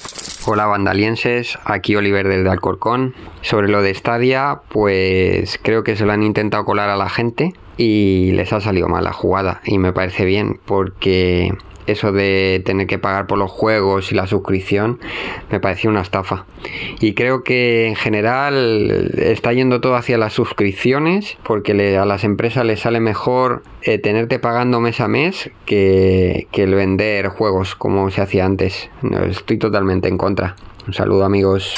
Hola 0.47 0.65
bandalienses, 0.65 1.59
aquí 1.67 1.97
Oliver 1.97 2.27
del 2.27 2.45
de 2.45 2.51
Alcorcón. 2.51 3.15
Sobre 3.43 3.69
lo 3.69 3.83
de 3.83 3.95
Stadia, 3.95 4.63
pues 4.71 5.61
creo 5.63 5.85
que 5.85 5.97
se 5.97 6.07
lo 6.07 6.13
han 6.13 6.23
intentado 6.23 6.65
colar 6.65 6.89
a 6.89 6.97
la 6.97 7.11
gente 7.11 7.53
y 7.77 8.33
les 8.33 8.51
ha 8.55 8.61
salido 8.63 8.89
mal 8.89 9.05
la 9.05 9.13
jugada 9.13 9.61
y 9.67 9.77
me 9.77 9.93
parece 9.93 10.25
bien 10.25 10.59
porque 10.65 11.53
eso 11.91 12.13
de 12.13 12.63
tener 12.65 12.87
que 12.87 12.99
pagar 12.99 13.27
por 13.27 13.39
los 13.39 13.51
juegos 13.51 14.13
y 14.13 14.15
la 14.15 14.27
suscripción 14.27 14.99
me 15.51 15.61
pareció 15.61 15.91
una 15.91 16.01
estafa. 16.01 16.47
Y 17.01 17.15
creo 17.15 17.43
que 17.43 17.87
en 17.87 17.97
general 17.97 19.13
está 19.17 19.53
yendo 19.53 19.81
todo 19.81 19.97
hacia 19.97 20.19
las 20.19 20.33
suscripciones 20.33 21.39
porque 21.43 21.97
a 21.97 22.05
las 22.05 22.25
empresas 22.25 22.65
les 22.65 22.81
sale 22.81 23.01
mejor 23.01 23.63
eh, 23.83 23.99
tenerte 23.99 24.39
pagando 24.39 24.81
mes 24.81 25.01
a 25.01 25.09
mes 25.09 25.51
que, 25.67 26.47
el 26.53 26.75
vender 26.75 27.29
juegos 27.29 27.75
como 27.75 28.11
se 28.11 28.21
hacía 28.21 28.45
antes. 28.45 28.91
Estoy 29.29 29.59
totalmente 29.59 30.09
en 30.09 30.19
contra. 30.19 30.57
Un 30.87 30.93
saludo 30.93 31.25
amigos. 31.25 31.75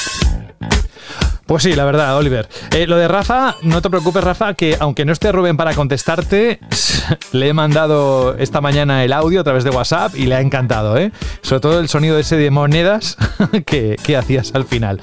Pues 1.52 1.64
sí, 1.64 1.74
la 1.74 1.84
verdad, 1.84 2.16
Oliver. 2.16 2.48
Eh, 2.74 2.86
lo 2.86 2.96
de 2.96 3.08
Rafa, 3.08 3.56
no 3.60 3.82
te 3.82 3.90
preocupes, 3.90 4.24
Rafa, 4.24 4.54
que 4.54 4.74
aunque 4.80 5.04
no 5.04 5.12
esté 5.12 5.32
Rubén 5.32 5.58
para 5.58 5.74
contestarte, 5.74 6.60
le 7.32 7.48
he 7.48 7.52
mandado 7.52 8.34
esta 8.38 8.62
mañana 8.62 9.04
el 9.04 9.12
audio 9.12 9.42
a 9.42 9.44
través 9.44 9.62
de 9.62 9.68
WhatsApp 9.68 10.14
y 10.16 10.24
le 10.24 10.36
ha 10.36 10.40
encantado, 10.40 10.96
¿eh? 10.96 11.12
Sobre 11.42 11.60
todo 11.60 11.80
el 11.80 11.90
sonido 11.90 12.18
ese 12.18 12.38
de 12.38 12.50
monedas 12.50 13.18
que, 13.66 13.96
que 14.02 14.16
hacías 14.16 14.52
al 14.54 14.64
final. 14.64 14.98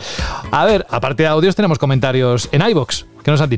A 0.49 0.65
ver, 0.65 0.87
aparte 0.89 1.21
de 1.21 1.29
audios, 1.29 1.55
tenemos 1.55 1.77
comentarios 1.77 2.49
en 2.51 2.67
iBox. 2.67 3.05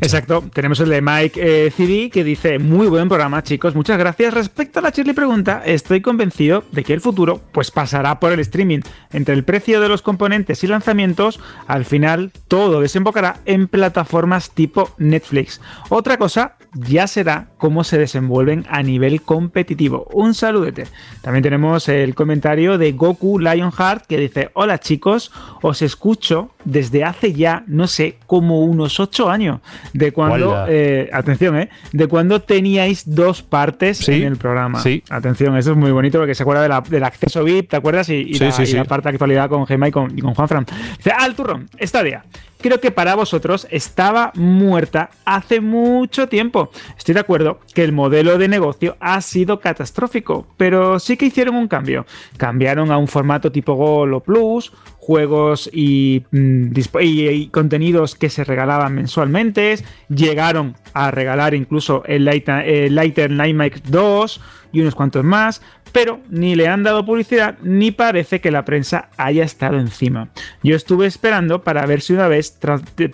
Exacto, 0.05 0.43
tenemos 0.53 0.79
el 0.79 0.89
de 0.89 1.01
Mike 1.01 1.65
eh, 1.67 1.71
CD 1.71 2.09
que 2.09 2.23
dice, 2.23 2.59
muy 2.59 2.87
buen 2.87 3.07
programa 3.07 3.41
chicos, 3.43 3.75
muchas 3.75 3.97
gracias. 3.97 4.33
Respecto 4.33 4.79
a 4.79 4.81
la 4.81 4.89
Shirley 4.89 5.13
pregunta, 5.13 5.61
estoy 5.65 6.01
convencido 6.01 6.63
de 6.71 6.83
que 6.83 6.93
el 6.93 7.01
futuro 7.01 7.41
pues 7.51 7.71
pasará 7.71 8.19
por 8.19 8.31
el 8.31 8.39
streaming. 8.39 8.79
Entre 9.11 9.33
el 9.33 9.43
precio 9.43 9.79
de 9.79 9.87
los 9.87 10.01
componentes 10.01 10.63
y 10.63 10.67
lanzamientos, 10.67 11.39
al 11.67 11.85
final 11.85 12.31
todo 12.47 12.81
desembocará 12.81 13.37
en 13.45 13.67
plataformas 13.67 14.51
tipo 14.51 14.89
Netflix. 14.97 15.61
Otra 15.89 16.17
cosa 16.17 16.57
ya 16.73 17.05
será 17.07 17.47
cómo 17.57 17.83
se 17.83 17.97
desenvuelven 17.97 18.65
a 18.69 18.81
nivel 18.81 19.21
competitivo. 19.21 20.07
Un 20.13 20.33
saludete. 20.33 20.85
También 21.21 21.43
tenemos 21.43 21.89
el 21.89 22.15
comentario 22.15 22.77
de 22.77 22.93
Goku 22.93 23.39
Lionheart 23.39 24.05
que 24.07 24.17
dice, 24.17 24.49
hola 24.53 24.79
chicos, 24.79 25.31
os 25.61 25.81
escucho 25.81 26.51
desde 26.63 27.03
hace 27.03 27.33
ya, 27.33 27.63
no 27.67 27.87
sé, 27.87 28.17
como 28.25 28.61
unos 28.61 28.99
8 28.99 29.29
años, 29.29 29.59
de 29.93 30.11
cuando, 30.13 30.65
eh, 30.69 31.09
atención, 31.11 31.57
eh, 31.59 31.69
de 31.91 32.07
cuando 32.07 32.41
teníais 32.41 33.03
dos 33.15 33.41
partes 33.41 33.97
Sí, 33.97 34.13
en 34.21 34.23
el 34.23 34.37
programa. 34.37 34.79
sí. 34.81 35.03
Atención, 35.09 35.57
eso 35.57 35.71
es 35.71 35.77
muy 35.77 35.91
bonito 35.91 36.19
porque 36.19 36.35
se 36.35 36.43
acuerda 36.43 36.61
de 36.63 36.69
la- 36.69 36.81
del 36.81 37.03
acceso 37.03 37.43
VIP, 37.43 37.69
¿te 37.69 37.75
acuerdas? 37.75 38.07
Y, 38.09 38.15
y 38.15 38.33
Sí, 38.35 38.43
la, 38.45 38.51
sí, 38.51 38.63
y 38.63 38.73
la 38.73 38.85
parte 38.85 39.09
de 39.09 39.15
actualidad 39.15 39.49
con 39.49 39.67
Gemma 39.67 39.87
y 39.87 39.91
con, 39.91 40.17
y 40.17 40.21
con 40.21 40.33
Juanfran. 40.35 40.65
Dice, 40.97 41.11
al 41.11 41.35
turrón, 41.35 41.69
Stadia. 41.81 42.23
Creo 42.61 42.79
que 42.79 42.91
para 42.91 43.15
vosotros 43.15 43.67
estaba 43.71 44.31
muerta 44.35 45.09
hace 45.25 45.61
mucho 45.61 46.27
tiempo. 46.27 46.69
Estoy 46.97 47.15
de 47.15 47.21
acuerdo 47.21 47.59
que 47.73 47.83
el 47.83 47.91
modelo 47.91 48.37
de 48.37 48.47
negocio 48.47 48.97
ha 48.99 49.19
sido 49.21 49.59
catastrófico, 49.59 50.45
pero 50.57 50.99
sí 50.99 51.17
que 51.17 51.25
hicieron 51.25 51.55
un 51.55 51.67
cambio. 51.67 52.05
Cambiaron 52.37 52.91
a 52.91 52.97
un 52.97 53.07
formato 53.07 53.51
tipo 53.51 53.73
Gol 53.73 54.13
o 54.13 54.19
Plus, 54.19 54.71
juegos 54.97 55.69
y, 55.73 56.23
mm, 56.31 57.47
contenidos 57.49 58.15
que 58.15 58.29
se 58.29 58.43
regalaban 58.43 58.93
mensualmente. 58.93 59.77
Llegaron 60.09 60.75
a 60.93 61.09
regalar 61.09 61.55
incluso 61.55 62.03
el 62.05 62.27
el 62.27 62.95
Lighter 62.95 63.31
Nightmare 63.31 63.81
2 63.87 64.39
y 64.71 64.81
unos 64.81 64.95
cuantos 64.95 65.23
más, 65.23 65.61
pero 65.91 66.19
ni 66.29 66.55
le 66.55 66.67
han 66.67 66.83
dado 66.83 67.05
publicidad 67.05 67.57
ni 67.61 67.91
parece 67.91 68.41
que 68.41 68.51
la 68.51 68.65
prensa 68.65 69.09
haya 69.17 69.43
estado 69.43 69.79
encima. 69.79 70.29
Yo 70.63 70.75
estuve 70.75 71.05
esperando 71.05 71.63
para 71.63 71.85
ver 71.85 72.01
si 72.01 72.13
una 72.13 72.27
vez, 72.27 72.57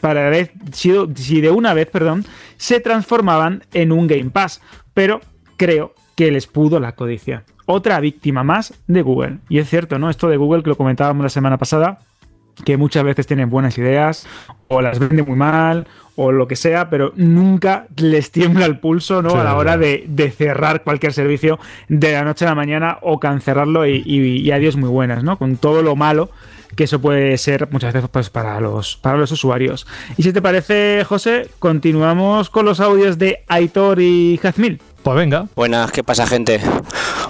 para 0.02 0.32
si 0.72 1.41
de 1.41 1.52
una 1.52 1.74
vez, 1.74 1.90
perdón, 1.90 2.26
se 2.58 2.80
transformaban 2.80 3.64
en 3.74 3.91
un 3.91 4.08
Game 4.08 4.30
Pass, 4.30 4.62
pero 4.94 5.22
creo 5.58 5.94
que 6.16 6.32
les 6.32 6.48
pudo 6.48 6.80
la 6.80 6.94
codicia. 6.94 7.44
Otra 7.66 7.99
víctima 7.99 8.44
más 8.44 8.74
de 8.88 9.02
Google. 9.02 9.40
Y 9.49 9.60
es 9.60 9.70
cierto, 9.70 9.99
¿no? 9.99 10.10
Esto 10.10 10.30
de 10.30 10.38
Google 10.38 10.64
que 10.64 10.70
lo 10.70 10.78
comentábamos 10.78 11.24
la 11.24 11.30
semana 11.30 11.58
pasada, 11.58 11.99
que 12.66 12.78
muchas 12.78 13.04
veces 13.04 13.28
tienen 13.28 13.49
buenas 13.49 13.78
ideas 13.78 14.26
o 14.68 14.82
las 14.82 14.99
vende 14.99 15.24
muy 15.24 15.36
mal 15.36 15.86
o 16.18 16.31
lo 16.31 16.48
que 16.48 16.56
sea, 16.57 16.89
pero 16.89 17.14
nunca 17.15 17.88
les 17.95 18.31
tiembla 18.31 18.65
el 18.65 18.80
pulso 18.80 19.22
¿no? 19.22 19.30
Sí, 19.30 19.38
a 19.38 19.44
la 19.44 19.56
hora 19.56 19.77
de, 19.77 20.03
de 20.07 20.31
cerrar 20.31 20.84
cualquier 20.84 21.14
servicio 21.14 21.60
de 21.88 22.11
la 22.11 22.23
noche 22.23 22.44
a 22.45 22.49
la 22.49 22.56
mañana 22.56 22.98
o 23.02 23.19
cancelarlo 23.19 23.85
y, 23.88 24.02
y, 24.06 24.39
y 24.39 24.52
adiós 24.52 24.76
muy 24.76 24.89
buenas, 24.89 25.23
¿no? 25.23 25.38
Con 25.38 25.57
todo 25.57 25.81
lo 25.81 25.95
malo 25.95 26.30
que 26.76 26.84
eso 26.84 26.99
puede 26.99 27.38
ser 27.38 27.68
muchas 27.72 27.94
veces 27.94 28.10
pues, 28.11 28.30
para, 28.30 28.60
los, 28.60 28.98
para 28.98 29.18
los 29.18 29.31
usuarios. 29.31 29.88
Y 30.18 30.23
si 30.23 30.34
te 30.34 30.41
parece, 30.41 31.03
José, 31.06 31.49
continuamos 31.60 32.49
con 32.49 32.65
los 32.65 32.80
audios 32.80 33.18
de 33.18 33.44
Aitor 33.48 33.99
y 33.99 34.39
Jazmil. 34.41 34.80
Pues 35.03 35.15
venga. 35.15 35.48
Buenas, 35.56 35.91
¿qué 35.91 36.03
pasa 36.03 36.27
gente? 36.27 36.60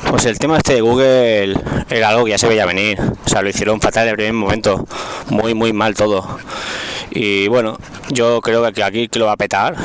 Pues 0.10 0.26
el 0.26 0.40
tema 0.40 0.58
este 0.58 0.76
de 0.76 0.82
Google 0.82 1.56
era 1.90 2.10
algo 2.10 2.24
que 2.24 2.32
ya 2.32 2.38
se 2.38 2.48
veía 2.48 2.66
venir. 2.66 3.00
O 3.00 3.30
sea, 3.30 3.42
lo 3.42 3.50
hicieron 3.50 3.82
fatal 3.82 4.04
en 4.04 4.10
el 4.12 4.16
primer 4.16 4.34
momento. 4.34 4.88
Muy, 5.30 5.54
muy 5.54 5.74
mal 5.74 5.96
todo. 5.96 6.40
Y 7.12 7.48
bueno, 7.48 7.78
yo 8.10 8.42
creo 8.42 8.72
que 8.72 8.84
aquí 8.84 9.08
que 9.10 9.20
lo 9.20 9.26
va 9.26 9.34
a 9.34 9.38
petar 9.38 9.76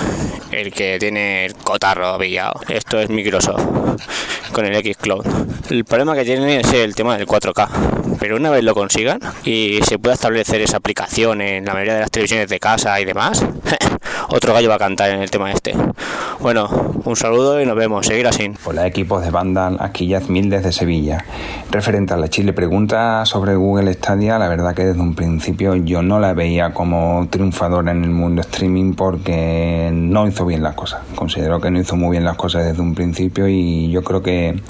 el 0.53 0.73
que 0.73 0.99
tiene 0.99 1.47
el 1.47 1.55
cotarro 1.55 2.19
pillado. 2.19 2.61
Esto 2.69 3.01
es 3.01 3.09
Microsoft 3.09 3.63
con 4.53 4.65
el 4.65 4.77
X 4.77 4.97
Cloud. 4.99 5.25
El 5.71 5.85
problema 5.85 6.15
que 6.15 6.25
tiene 6.25 6.61
es 6.61 6.73
el 6.73 6.95
tema 6.95 7.17
del 7.17 7.27
4K. 7.27 8.12
Pero 8.23 8.37
una 8.37 8.51
vez 8.51 8.63
lo 8.63 8.73
consigan 8.73 9.19
y 9.45 9.81
se 9.83 9.99
pueda 9.99 10.15
establecer 10.15 10.61
esa 10.61 10.77
aplicación 10.77 11.41
en 11.41 11.65
la 11.65 11.73
mayoría 11.73 11.95
de 11.95 12.01
las 12.03 12.11
televisiones 12.13 12.49
de 12.49 12.61
casa 12.61 13.01
y 13.01 13.05
demás, 13.05 13.45
otro 14.29 14.55
gallo 14.55 14.69
va 14.69 14.77
a 14.77 14.79
cantar 14.79 15.11
en 15.11 15.21
el 15.21 15.29
tema 15.29 15.51
este. 15.51 15.75
Bueno, 16.39 16.69
un 17.05 17.17
saludo 17.17 17.61
y 17.61 17.67
nos 17.67 17.75
vemos, 17.75 18.07
seguir 18.07 18.29
así. 18.29 18.53
Hola 18.65 18.87
equipos 18.87 19.25
de 19.25 19.31
Vandal, 19.31 19.77
aquí 19.81 20.07
Yazmil 20.07 20.51
desde 20.51 20.71
Sevilla. 20.71 21.25
Referente 21.73 22.15
a 22.15 22.17
la 22.17 22.29
Chile 22.29 22.53
pregunta 22.53 23.27
sobre 23.27 23.57
Google 23.57 23.93
Stadia, 23.93 24.39
la 24.39 24.49
verdad 24.49 24.73
que 24.75 24.85
desde 24.85 25.01
un 25.01 25.17
principio 25.17 25.75
yo 25.75 26.03
no 26.03 26.21
la 26.21 26.33
veía 26.33 26.73
como 26.73 27.27
triunfadora 27.29 27.91
en 27.91 28.05
el 28.05 28.11
mundo 28.11 28.43
streaming 28.43 28.95
porque 28.95 29.91
no 29.93 30.29
hizo 30.29 30.47
bien 30.47 30.63
las 30.63 30.75
cosas. 30.75 31.03
Considero 31.17 31.61
que 31.61 31.73
no 31.73 31.81
hizo 31.81 31.97
muy 31.97 32.13
bien 32.13 32.25
las 32.25 32.37
cosas 32.37 32.67
desde 32.67 32.81
un 32.83 32.95
principio 32.95 33.49
y 33.49 33.91
yo 33.91 34.05
creo 34.05 34.23
que 34.23 34.61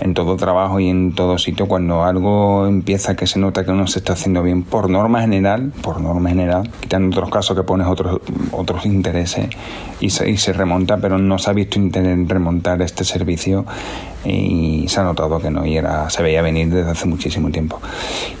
en 0.00 0.14
todo 0.14 0.36
trabajo 0.36 0.78
y 0.78 0.88
en 0.88 1.14
todo 1.14 1.38
sitio 1.38 1.66
cuando 1.66 2.04
algo 2.04 2.66
empieza 2.68 2.99
que 3.16 3.26
se 3.26 3.38
nota 3.38 3.64
que 3.64 3.72
no 3.72 3.86
se 3.86 4.00
está 4.00 4.12
haciendo 4.12 4.42
bien 4.42 4.62
por 4.62 4.90
norma 4.90 5.20
general, 5.20 5.72
por 5.82 6.00
norma 6.00 6.28
general, 6.28 6.70
quitando 6.80 7.16
otros 7.16 7.30
casos 7.30 7.56
que 7.56 7.62
pones 7.62 7.86
otros 7.86 8.20
otros 8.52 8.86
intereses 8.86 9.48
y 10.00 10.10
se, 10.10 10.30
y 10.30 10.36
se 10.36 10.52
remonta, 10.52 10.98
pero 10.98 11.18
no 11.18 11.38
se 11.38 11.50
ha 11.50 11.52
visto 11.52 11.78
interés 11.78 12.28
remontar 12.28 12.80
este 12.82 13.04
servicio 13.04 13.64
y 14.24 14.86
se 14.88 15.00
ha 15.00 15.04
notado 15.04 15.40
que 15.40 15.50
no 15.50 15.64
y 15.64 15.76
era, 15.76 16.10
se 16.10 16.22
veía 16.22 16.42
venir 16.42 16.68
desde 16.68 16.90
hace 16.90 17.06
muchísimo 17.06 17.50
tiempo. 17.50 17.80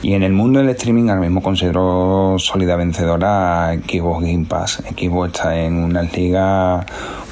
Y 0.02 0.14
en 0.14 0.22
el 0.22 0.32
mundo 0.32 0.60
del 0.60 0.68
streaming 0.70 1.08
ahora 1.08 1.22
mismo 1.22 1.42
considero 1.42 2.36
sólida 2.38 2.76
vencedora 2.76 3.74
Xbox 3.74 4.24
Game 4.24 4.46
Pass. 4.46 4.82
Xbox 4.96 5.32
está 5.32 5.58
en 5.58 5.74
una 5.74 6.02
liga 6.02 6.84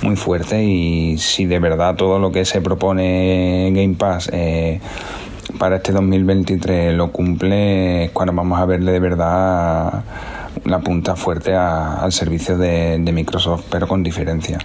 muy 0.02 0.16
fuerte 0.16 0.62
y 0.64 1.18
si 1.18 1.46
de 1.46 1.58
verdad 1.58 1.96
todo 1.96 2.18
lo 2.18 2.32
que 2.32 2.44
se 2.44 2.60
propone 2.60 3.70
Game 3.74 3.94
Pass 3.94 4.30
eh, 4.32 4.80
para 5.56 5.76
este 5.76 5.92
2023 5.92 6.94
lo 6.94 7.10
cumple, 7.10 8.10
cuando 8.12 8.32
vamos 8.32 8.58
a 8.60 8.66
verle 8.66 8.92
de 8.92 9.00
verdad 9.00 10.04
la 10.64 10.80
punta 10.80 11.16
fuerte 11.16 11.54
al 11.54 12.12
servicio 12.12 12.58
de, 12.58 12.98
Microsoft, 13.12 13.64
pero 13.70 13.86
con 13.86 14.02
diferencia. 14.02 14.58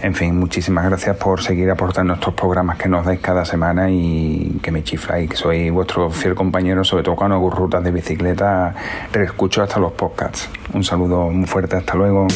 En 0.00 0.14
fin, 0.14 0.38
muchísimas 0.38 0.84
gracias 0.86 1.16
por 1.16 1.42
seguir 1.42 1.70
aportando 1.70 2.14
estos 2.14 2.34
programas 2.34 2.78
que 2.78 2.88
nos 2.88 3.04
dais 3.04 3.20
cada 3.20 3.44
semana 3.44 3.90
y 3.90 4.58
que 4.62 4.70
me 4.70 4.82
chifláis, 4.82 5.30
soy 5.34 5.70
vuestro 5.70 6.10
fiel 6.10 6.34
compañero, 6.34 6.84
sobre 6.84 7.02
todo 7.02 7.16
cuando 7.16 7.36
hago 7.36 7.50
rutas 7.50 7.82
de 7.82 7.90
bicicleta, 7.90 8.74
reescucho 9.12 9.62
hasta 9.62 9.78
los 9.78 9.92
podcasts. 9.92 10.48
Un 10.72 10.84
saludo 10.84 11.30
muy 11.30 11.46
fuerte, 11.46 11.76
hasta 11.76 11.94
luego. 11.94 12.26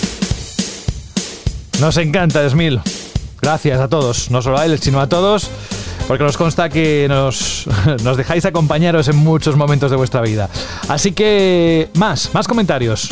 Nos 1.80 1.96
encanta, 1.96 2.44
Esmil. 2.44 2.80
Gracias 3.40 3.80
a 3.80 3.88
todos, 3.88 4.30
no 4.30 4.42
solo 4.42 4.58
a 4.58 4.66
él, 4.66 4.78
sino 4.78 5.00
a 5.00 5.08
todos 5.08 5.50
porque 6.10 6.24
nos 6.24 6.36
consta 6.36 6.68
que 6.68 7.06
nos, 7.08 7.68
nos, 8.02 8.16
dejáis 8.16 8.44
acompañaros 8.44 9.06
en 9.06 9.14
muchos 9.14 9.54
momentos 9.54 9.92
de 9.92 9.96
vuestra 9.96 10.20
vida. 10.22 10.50
Así 10.88 11.12
que, 11.12 11.88
más, 11.94 12.34
más 12.34 12.48
comentarios. 12.48 13.10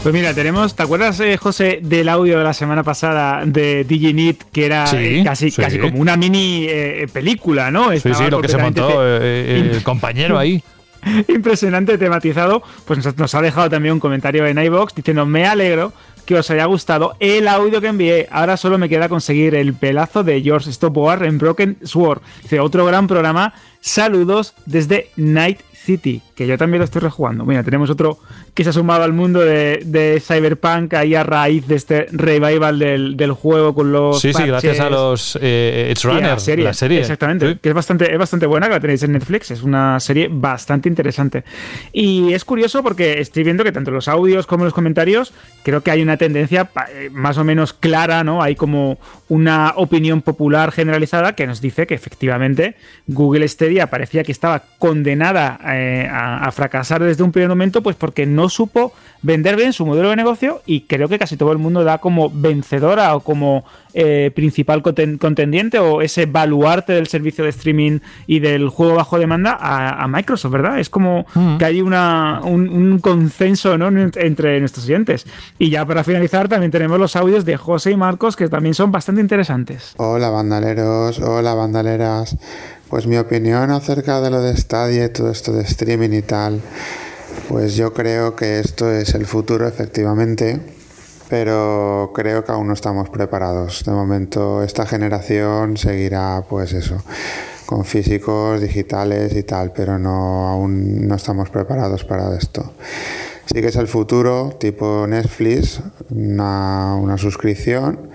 Pues 0.00 0.14
mira, 0.14 0.32
tenemos, 0.32 0.76
¿te 0.76 0.84
acuerdas, 0.84 1.18
eh, 1.18 1.36
José, 1.36 1.80
del 1.82 2.08
audio 2.08 2.38
de 2.38 2.44
la 2.44 2.54
semana 2.54 2.84
pasada 2.84 3.44
de 3.44 3.82
DigiNit, 3.82 4.44
que 4.52 4.64
era 4.64 4.86
sí, 4.86 4.96
eh, 4.96 5.22
casi, 5.24 5.50
sí. 5.50 5.60
casi 5.60 5.80
como 5.80 5.98
una 5.98 6.16
mini 6.16 6.66
eh, 6.68 7.08
película, 7.12 7.72
¿no? 7.72 7.90
Sí, 7.90 7.96
Estaba 7.96 8.14
sí, 8.14 8.30
lo 8.30 8.40
que 8.40 8.46
se 8.46 8.58
montó 8.58 9.04
el 9.04 9.82
compañero 9.82 10.38
ahí. 10.38 10.62
Impresionante 11.26 11.98
tematizado, 11.98 12.62
pues 12.84 13.04
nos, 13.04 13.18
nos 13.18 13.34
ha 13.34 13.42
dejado 13.42 13.68
también 13.68 13.94
un 13.94 14.00
comentario 14.00 14.46
en 14.46 14.56
iBox 14.56 14.94
diciendo: 14.94 15.26
Me 15.26 15.46
alegro 15.48 15.92
que 16.24 16.36
os 16.36 16.50
haya 16.50 16.64
gustado 16.64 17.14
el 17.20 17.48
audio 17.48 17.80
que 17.80 17.88
envié. 17.88 18.28
Ahora 18.30 18.56
solo 18.56 18.78
me 18.78 18.88
queda 18.88 19.08
conseguir 19.08 19.54
el 19.54 19.74
pelazo 19.74 20.24
de 20.24 20.40
George 20.42 20.72
Stopward 20.72 21.24
en 21.24 21.38
Broken 21.38 21.78
Sword. 21.82 22.20
Dice 22.42 22.60
otro 22.60 22.84
gran 22.86 23.06
programa. 23.06 23.54
Saludos 23.80 24.54
desde 24.66 25.10
Night 25.16 25.60
City, 25.72 26.22
que 26.34 26.46
yo 26.46 26.56
también 26.56 26.78
lo 26.78 26.84
estoy 26.84 27.02
rejugando. 27.02 27.44
Mira, 27.44 27.62
tenemos 27.62 27.90
otro 27.90 28.18
que 28.54 28.62
se 28.62 28.70
ha 28.70 28.72
sumado 28.72 29.02
al 29.02 29.12
mundo 29.12 29.40
de, 29.40 29.82
de 29.84 30.22
Cyberpunk 30.24 30.94
ahí 30.94 31.16
a 31.16 31.24
raíz 31.24 31.66
de 31.66 31.74
este 31.74 32.06
revival 32.12 32.78
del, 32.78 33.16
del 33.16 33.32
juego 33.32 33.74
con 33.74 33.90
los. 33.90 34.20
Sí, 34.20 34.32
sí, 34.32 34.44
gracias 34.44 34.78
a 34.78 34.88
los 34.88 35.36
eh, 35.42 35.88
It's 35.90 36.04
Runner, 36.04 36.22
la 36.22 36.38
serie. 36.38 36.64
la 36.64 36.72
serie. 36.72 37.00
Exactamente, 37.00 37.52
sí. 37.52 37.58
que 37.60 37.70
es 37.70 37.74
bastante, 37.74 38.12
es 38.12 38.18
bastante 38.18 38.46
buena, 38.46 38.68
que 38.68 38.74
la 38.74 38.80
tenéis 38.80 39.02
en 39.02 39.12
Netflix. 39.12 39.50
Es 39.50 39.64
una 39.64 39.98
serie 39.98 40.28
bastante 40.30 40.88
interesante. 40.88 41.42
Y 41.92 42.32
es 42.32 42.44
curioso 42.44 42.84
porque 42.84 43.20
estoy 43.20 43.42
viendo 43.42 43.64
que 43.64 43.72
tanto 43.72 43.90
los 43.90 44.06
audios 44.06 44.46
como 44.46 44.64
los 44.64 44.72
comentarios, 44.72 45.32
creo 45.64 45.82
que 45.82 45.90
hay 45.90 46.02
una 46.02 46.16
tendencia 46.16 46.70
eh, 46.92 47.10
más 47.12 47.36
o 47.38 47.44
menos 47.44 47.72
clara, 47.72 48.22
¿no? 48.22 48.40
Hay 48.40 48.54
como 48.54 48.98
una 49.28 49.72
opinión 49.74 50.22
popular 50.22 50.70
generalizada 50.70 51.34
que 51.34 51.48
nos 51.48 51.60
dice 51.60 51.88
que 51.88 51.94
efectivamente 51.94 52.76
Google 53.08 53.48
Stadia 53.48 53.88
parecía 53.88 54.22
que 54.22 54.30
estaba 54.30 54.62
condenada 54.78 55.58
eh, 55.66 56.08
a, 56.08 56.44
a, 56.44 56.52
fracasar 56.52 57.02
desde 57.02 57.24
un 57.24 57.32
primer 57.32 57.48
momento, 57.48 57.82
pues 57.82 57.96
porque 57.96 58.26
no 58.26 58.43
supo 58.48 58.92
vender 59.24 59.56
bien 59.56 59.72
su 59.72 59.86
modelo 59.86 60.10
de 60.10 60.16
negocio 60.16 60.60
y 60.66 60.82
creo 60.82 61.08
que 61.08 61.18
casi 61.18 61.38
todo 61.38 61.50
el 61.50 61.58
mundo 61.58 61.82
da 61.82 61.98
como 61.98 62.30
vencedora 62.30 63.16
o 63.16 63.20
como 63.20 63.64
eh, 63.94 64.30
principal 64.34 64.82
contendiente 64.82 65.78
o 65.78 66.02
ese 66.02 66.26
baluarte 66.26 66.92
del 66.92 67.06
servicio 67.06 67.44
de 67.44 67.50
streaming 67.50 68.00
y 68.26 68.40
del 68.40 68.68
juego 68.68 68.96
bajo 68.96 69.18
demanda 69.18 69.56
a, 69.58 70.02
a 70.02 70.08
Microsoft, 70.08 70.52
¿verdad? 70.52 70.78
Es 70.78 70.90
como 70.90 71.24
mm. 71.34 71.56
que 71.56 71.64
hay 71.64 71.80
una, 71.80 72.42
un, 72.44 72.68
un 72.68 72.98
consenso 72.98 73.78
¿no? 73.78 73.88
entre 73.88 74.60
nuestros 74.60 74.84
oyentes. 74.84 75.26
Y 75.58 75.70
ya 75.70 75.86
para 75.86 76.04
finalizar 76.04 76.48
también 76.48 76.70
tenemos 76.70 76.98
los 76.98 77.16
audios 77.16 77.46
de 77.46 77.56
José 77.56 77.92
y 77.92 77.96
Marcos 77.96 78.36
que 78.36 78.48
también 78.48 78.74
son 78.74 78.92
bastante 78.92 79.22
interesantes. 79.22 79.94
Hola 79.96 80.28
bandaleros, 80.28 81.18
hola 81.20 81.54
bandaleras. 81.54 82.36
Pues 82.88 83.06
mi 83.06 83.16
opinión 83.16 83.70
acerca 83.70 84.20
de 84.20 84.30
lo 84.30 84.42
de 84.42 84.56
Stadia 84.56 85.06
y 85.06 85.08
todo 85.08 85.30
esto 85.30 85.52
de 85.52 85.62
streaming 85.62 86.10
y 86.10 86.22
tal, 86.22 86.60
pues 87.48 87.76
yo 87.76 87.92
creo 87.92 88.34
que 88.36 88.60
esto 88.60 88.90
es 88.90 89.14
el 89.14 89.26
futuro 89.26 89.66
efectivamente, 89.66 90.60
pero 91.28 92.12
creo 92.14 92.44
que 92.44 92.52
aún 92.52 92.68
no 92.68 92.74
estamos 92.74 93.10
preparados. 93.10 93.84
De 93.84 93.92
momento 93.92 94.62
esta 94.62 94.86
generación 94.86 95.76
seguirá 95.76 96.44
pues 96.48 96.72
eso, 96.72 97.02
con 97.66 97.84
físicos, 97.84 98.60
digitales 98.60 99.34
y 99.36 99.42
tal, 99.42 99.72
pero 99.72 99.98
no 99.98 100.48
aún 100.48 101.06
no 101.06 101.14
estamos 101.14 101.50
preparados 101.50 102.04
para 102.04 102.36
esto. 102.36 102.72
Sí 103.46 103.60
que 103.60 103.68
es 103.68 103.76
el 103.76 103.88
futuro, 103.88 104.56
tipo 104.58 105.06
Netflix, 105.06 105.80
una, 106.10 106.96
una 106.96 107.18
suscripción 107.18 108.10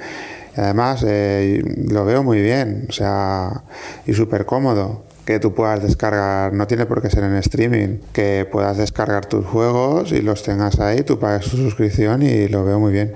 Además, 0.60 1.06
eh, 1.08 1.64
lo 1.90 2.04
veo 2.04 2.22
muy 2.22 2.42
bien, 2.42 2.88
o 2.90 2.92
sea, 2.92 3.64
y 4.06 4.14
súper 4.14 4.46
cómodo 4.46 5.04
que 5.30 5.40
tú 5.40 5.54
puedas 5.54 5.84
descargar, 5.84 6.54
no 6.54 6.66
tiene 6.66 6.88
por 6.88 7.04
qué 7.04 7.10
ser 7.12 7.24
en 7.24 7.36
streaming, 7.36 8.00
que 8.12 8.48
puedas 8.52 8.78
descargar 8.78 9.28
tus 9.28 9.46
juegos 9.46 10.12
y 10.12 10.24
los 10.24 10.42
tengas 10.42 10.80
ahí, 10.80 11.04
tú 11.04 11.20
pagas 11.20 11.46
tu 11.46 11.56
suscripción 11.56 12.24
y 12.24 12.48
lo 12.48 12.66
veo 12.66 12.80
muy 12.80 12.92
bien. 12.92 13.14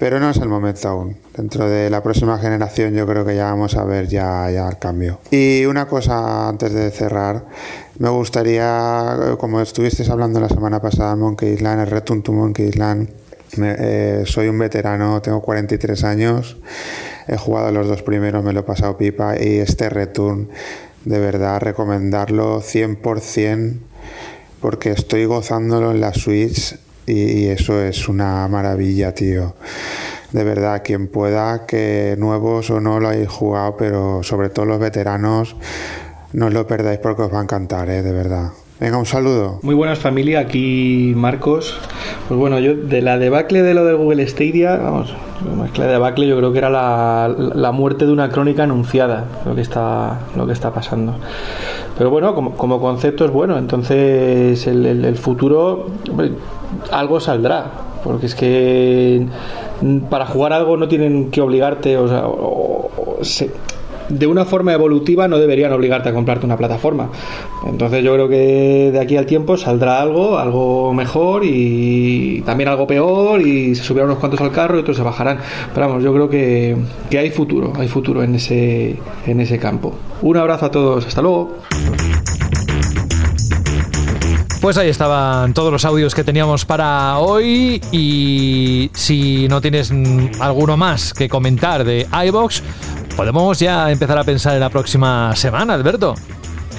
Pero 0.00 0.18
no 0.18 0.30
es 0.30 0.38
el 0.38 0.48
momento 0.48 0.88
aún. 0.88 1.16
Dentro 1.36 1.70
de 1.70 1.90
la 1.90 2.02
próxima 2.02 2.38
generación 2.38 2.92
yo 2.92 3.06
creo 3.06 3.24
que 3.24 3.36
ya 3.36 3.44
vamos 3.44 3.76
a 3.76 3.84
ver 3.84 4.08
ya, 4.08 4.48
el 4.48 4.78
cambio. 4.80 5.20
Y 5.30 5.64
una 5.66 5.86
cosa 5.86 6.48
antes 6.48 6.72
de 6.72 6.90
cerrar, 6.90 7.44
me 8.00 8.08
gustaría, 8.08 9.36
como 9.38 9.60
estuvisteis 9.60 10.10
hablando 10.10 10.40
la 10.40 10.48
semana 10.48 10.82
pasada, 10.82 11.14
Monkey 11.14 11.52
Island, 11.52 11.82
el 11.82 11.86
Return 11.86 12.22
to 12.22 12.32
Monkey 12.32 12.66
Island, 12.66 13.10
eh, 13.62 14.24
soy 14.26 14.48
un 14.48 14.58
veterano, 14.58 15.22
tengo 15.22 15.40
43 15.40 16.02
años, 16.02 16.56
he 17.28 17.36
jugado 17.36 17.70
los 17.70 17.86
dos 17.86 18.02
primeros, 18.02 18.42
me 18.42 18.52
lo 18.52 18.60
he 18.60 18.64
pasado 18.64 18.98
pipa 18.98 19.36
y 19.40 19.58
este 19.58 19.88
return, 19.88 20.48
de 21.04 21.18
verdad, 21.18 21.60
recomendarlo 21.60 22.60
100% 22.60 23.78
porque 24.60 24.92
estoy 24.92 25.24
gozándolo 25.24 25.90
en 25.90 26.00
la 26.00 26.14
Switch 26.14 26.78
y, 27.06 27.46
eso 27.46 27.82
es 27.82 28.08
una 28.08 28.46
maravilla, 28.46 29.12
tío. 29.12 29.54
De 30.30 30.44
verdad, 30.44 30.82
quien 30.84 31.08
pueda, 31.08 31.66
que 31.66 32.14
nuevos 32.18 32.70
o 32.70 32.80
no 32.80 33.00
lo 33.00 33.08
hayáis 33.08 33.28
jugado, 33.28 33.76
pero 33.76 34.22
sobre 34.22 34.50
todo 34.50 34.66
los 34.66 34.78
veteranos, 34.78 35.56
no 36.32 36.46
os 36.46 36.52
lo 36.54 36.66
perdáis 36.66 37.00
porque 37.00 37.22
os 37.22 37.34
va 37.34 37.40
a 37.40 37.42
encantar, 37.42 37.90
¿eh? 37.90 38.02
de 38.02 38.12
verdad. 38.12 38.52
Venga, 38.82 38.98
un 38.98 39.06
saludo. 39.06 39.60
Muy 39.62 39.76
buenas 39.76 40.00
familia, 40.00 40.40
aquí 40.40 41.12
Marcos. 41.14 41.78
Pues 42.26 42.36
bueno, 42.36 42.58
yo 42.58 42.74
de 42.74 43.00
la 43.00 43.16
debacle 43.16 43.62
de 43.62 43.74
lo 43.74 43.84
del 43.84 43.94
Google 43.94 44.26
Stadia, 44.26 44.74
vamos, 44.74 45.14
la 45.76 45.86
debacle 45.86 46.26
yo 46.26 46.36
creo 46.36 46.50
que 46.50 46.58
era 46.58 46.68
la, 46.68 47.32
la, 47.54 47.70
muerte 47.70 48.06
de 48.06 48.12
una 48.12 48.28
crónica 48.30 48.64
anunciada, 48.64 49.26
lo 49.46 49.54
que 49.54 49.60
está, 49.60 50.22
lo 50.34 50.48
que 50.48 50.52
está 50.52 50.74
pasando. 50.74 51.14
Pero 51.96 52.10
bueno, 52.10 52.34
como, 52.34 52.56
como 52.56 52.80
concepto 52.80 53.24
es 53.24 53.30
bueno, 53.30 53.56
entonces 53.56 54.66
el, 54.66 55.14
futuro, 55.14 55.86
algo 56.90 57.20
saldrá, 57.20 57.70
porque 58.02 58.26
es 58.26 58.34
que 58.34 59.24
para 60.10 60.26
jugar 60.26 60.54
algo 60.54 60.76
no 60.76 60.88
tienen 60.88 61.30
que 61.30 61.40
obligarte, 61.40 61.96
o 61.96 62.08
sea, 62.08 62.26
o, 62.26 62.90
o, 62.96 63.24
se, 63.24 63.48
de 64.08 64.26
una 64.26 64.44
forma 64.44 64.72
evolutiva 64.72 65.28
no 65.28 65.38
deberían 65.38 65.72
obligarte 65.72 66.08
a 66.08 66.14
comprarte 66.14 66.46
una 66.46 66.56
plataforma. 66.56 67.10
Entonces 67.66 68.04
yo 68.04 68.14
creo 68.14 68.28
que 68.28 68.90
de 68.92 69.00
aquí 69.00 69.16
al 69.16 69.26
tiempo 69.26 69.56
saldrá 69.56 70.00
algo, 70.00 70.38
algo 70.38 70.92
mejor 70.92 71.42
y 71.44 72.42
también 72.42 72.68
algo 72.68 72.86
peor 72.86 73.40
y 73.40 73.74
se 73.74 73.82
subirán 73.82 74.08
unos 74.08 74.18
cuantos 74.18 74.40
al 74.40 74.52
carro 74.52 74.76
y 74.76 74.80
otros 74.80 74.96
se 74.96 75.02
bajarán. 75.02 75.38
Pero 75.74 75.88
vamos, 75.88 76.02
yo 76.02 76.12
creo 76.12 76.28
que, 76.28 76.76
que 77.10 77.18
hay 77.18 77.30
futuro, 77.30 77.72
hay 77.76 77.88
futuro 77.88 78.22
en 78.22 78.34
ese, 78.34 78.96
en 79.26 79.40
ese 79.40 79.58
campo. 79.58 79.94
Un 80.22 80.36
abrazo 80.36 80.66
a 80.66 80.70
todos, 80.70 81.06
hasta 81.06 81.22
luego. 81.22 81.56
Pues 84.62 84.78
ahí 84.78 84.88
estaban 84.88 85.54
todos 85.54 85.72
los 85.72 85.84
audios 85.84 86.14
que 86.14 86.22
teníamos 86.22 86.64
para 86.64 87.18
hoy 87.18 87.82
y 87.90 88.92
si 88.94 89.48
no 89.48 89.60
tienes 89.60 89.92
alguno 90.38 90.76
más 90.76 91.12
que 91.12 91.28
comentar 91.28 91.82
de 91.82 92.06
iBox, 92.26 92.62
podemos 93.16 93.58
ya 93.58 93.90
empezar 93.90 94.18
a 94.18 94.24
pensar 94.24 94.54
en 94.54 94.60
la 94.60 94.70
próxima 94.70 95.34
semana, 95.36 95.74
Alberto. 95.74 96.14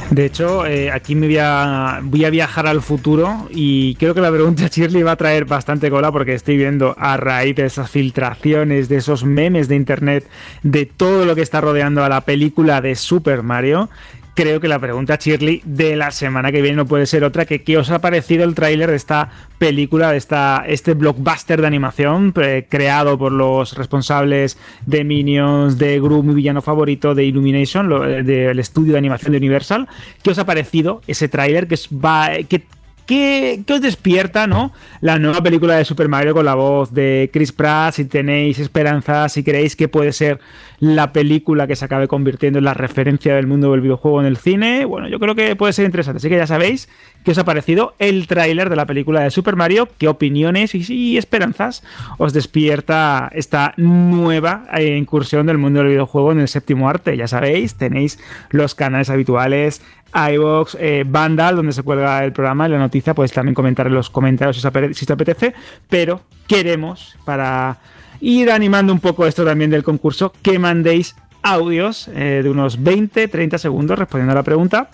De 0.09 0.25
hecho, 0.25 0.65
eh, 0.65 0.91
aquí 0.91 1.15
me 1.15 1.27
voy 1.27 1.37
a, 1.39 1.99
voy 2.03 2.25
a 2.25 2.29
viajar 2.29 2.67
al 2.67 2.81
futuro 2.81 3.47
y 3.49 3.95
creo 3.95 4.13
que 4.13 4.21
la 4.21 4.31
pregunta 4.31 4.67
Shirley 4.71 5.01
va 5.01 5.13
a 5.13 5.15
traer 5.15 5.45
bastante 5.45 5.89
cola 5.89 6.11
porque 6.11 6.33
estoy 6.33 6.57
viendo 6.57 6.95
a 6.99 7.17
raíz 7.17 7.55
de 7.55 7.65
esas 7.65 7.89
filtraciones, 7.89 8.89
de 8.89 8.97
esos 8.97 9.23
memes 9.23 9.67
de 9.67 9.75
internet, 9.75 10.27
de 10.61 10.85
todo 10.85 11.25
lo 11.25 11.35
que 11.35 11.41
está 11.41 11.61
rodeando 11.61 12.03
a 12.03 12.09
la 12.09 12.21
película 12.21 12.81
de 12.81 12.95
Super 12.95 13.41
Mario, 13.43 13.89
creo 14.33 14.59
que 14.59 14.67
la 14.67 14.79
pregunta, 14.79 15.17
Shirley, 15.19 15.61
de 15.65 15.95
la 15.95 16.11
semana 16.11 16.51
que 16.51 16.61
viene 16.61 16.77
no 16.77 16.85
puede 16.85 17.05
ser 17.05 17.23
otra 17.23 17.45
que 17.45 17.63
qué 17.63 17.77
os 17.77 17.89
ha 17.91 17.99
parecido 17.99 18.43
el 18.43 18.55
tráiler 18.55 18.89
de 18.89 18.95
esta 18.95 19.29
película, 19.57 20.11
de 20.11 20.17
esta, 20.17 20.63
este 20.67 20.93
blockbuster 20.93 21.61
de 21.61 21.67
animación 21.67 22.33
creado 22.69 23.17
por 23.17 23.31
los 23.31 23.75
responsables 23.75 24.57
de 24.85 25.03
Minions, 25.03 25.77
de 25.77 25.99
Gru, 25.99 26.23
mi 26.23 26.33
villano 26.33 26.61
favorito, 26.61 27.15
de 27.15 27.25
Illumination, 27.25 27.91
eh, 27.91 28.23
del 28.23 28.59
estudio 28.59 28.93
de 28.93 28.97
animación 28.97 29.31
de 29.31 29.37
Universal. 29.37 29.87
¿Qué 30.21 30.31
os 30.31 30.39
ha 30.39 30.45
parecido 30.45 31.01
ese 31.07 31.27
tráiler 31.27 31.67
que, 31.67 31.77
va, 31.93 32.29
que 32.47 32.63
¿Qué, 33.05 33.63
os 33.69 33.81
despierta, 33.81 34.47
no? 34.47 34.71
La 35.01 35.19
nueva 35.19 35.43
película 35.43 35.75
de 35.75 35.83
Super 35.83 36.07
Mario 36.07 36.33
con 36.33 36.45
la 36.45 36.55
voz 36.55 36.93
de 36.93 37.29
Chris 37.33 37.51
Pratt, 37.51 37.95
si 37.95 38.05
tenéis 38.05 38.59
esperanzas, 38.59 39.33
si 39.33 39.43
creéis 39.43 39.75
que 39.75 39.89
puede 39.89 40.13
ser 40.13 40.39
la 40.83 41.13
película 41.13 41.65
que 41.65 41.77
se 41.77 41.85
acabe 41.85 42.09
convirtiendo 42.09 42.59
en 42.59 42.65
la 42.65 42.73
referencia 42.73 43.33
del 43.35 43.47
mundo 43.47 43.71
del 43.71 43.79
videojuego 43.79 44.19
en 44.19 44.27
el 44.27 44.35
cine, 44.35 44.83
bueno, 44.83 45.07
yo 45.07 45.17
creo 45.17 45.33
que 45.33 45.55
puede 45.55 45.71
ser 45.71 45.85
interesante. 45.85 46.17
Así 46.17 46.27
que 46.27 46.35
ya 46.35 46.45
sabéis 46.45 46.89
qué 47.23 47.31
os 47.31 47.37
ha 47.37 47.45
parecido 47.45 47.95
el 47.99 48.27
tráiler 48.27 48.69
de 48.69 48.75
la 48.75 48.85
película 48.85 49.21
de 49.21 49.31
Super 49.31 49.55
Mario, 49.55 49.87
qué 49.97 50.09
opiniones 50.09 50.75
y, 50.75 51.17
esperanzas 51.17 51.83
os 52.17 52.33
despierta 52.33 53.31
esta 53.33 53.73
nueva 53.77 54.65
eh, 54.77 54.97
incursión 54.97 55.45
del 55.45 55.57
mundo 55.57 55.79
del 55.79 55.87
videojuego 55.87 56.33
en 56.33 56.41
el 56.41 56.49
séptimo 56.49 56.89
arte. 56.89 57.15
Ya 57.15 57.29
sabéis, 57.29 57.75
tenéis 57.75 58.19
los 58.49 58.75
canales 58.75 59.09
habituales 59.09 59.81
iVox, 60.13 60.75
eh, 60.81 61.05
Vandal, 61.07 61.55
donde 61.55 61.71
se 61.71 61.81
cuelga 61.83 62.25
el 62.25 62.33
programa 62.33 62.67
y 62.67 62.71
la 62.71 62.77
noticia, 62.77 63.13
puedes 63.13 63.31
también 63.31 63.55
comentar 63.55 63.87
en 63.87 63.93
los 63.93 64.09
comentarios 64.09 64.57
si, 64.57 65.05
te 65.05 65.13
apetece, 65.13 65.53
pero 65.89 66.21
queremos, 66.45 67.17
para 67.23 67.77
ir 68.23 68.49
animando 68.49 68.91
un 68.93 68.99
poco 68.99 69.27
esto 69.27 69.43
también 69.43 69.69
del 69.69 69.83
concurso, 69.83 70.31
que 70.41 70.57
mandéis 70.57 71.17
audios 71.41 72.07
eh, 72.07 72.39
de 72.41 72.49
unos 72.49 72.81
20, 72.81 73.27
30 73.27 73.57
segundos 73.57 73.99
respondiendo 73.99 74.31
a 74.31 74.35
la 74.35 74.43
pregunta 74.43 74.89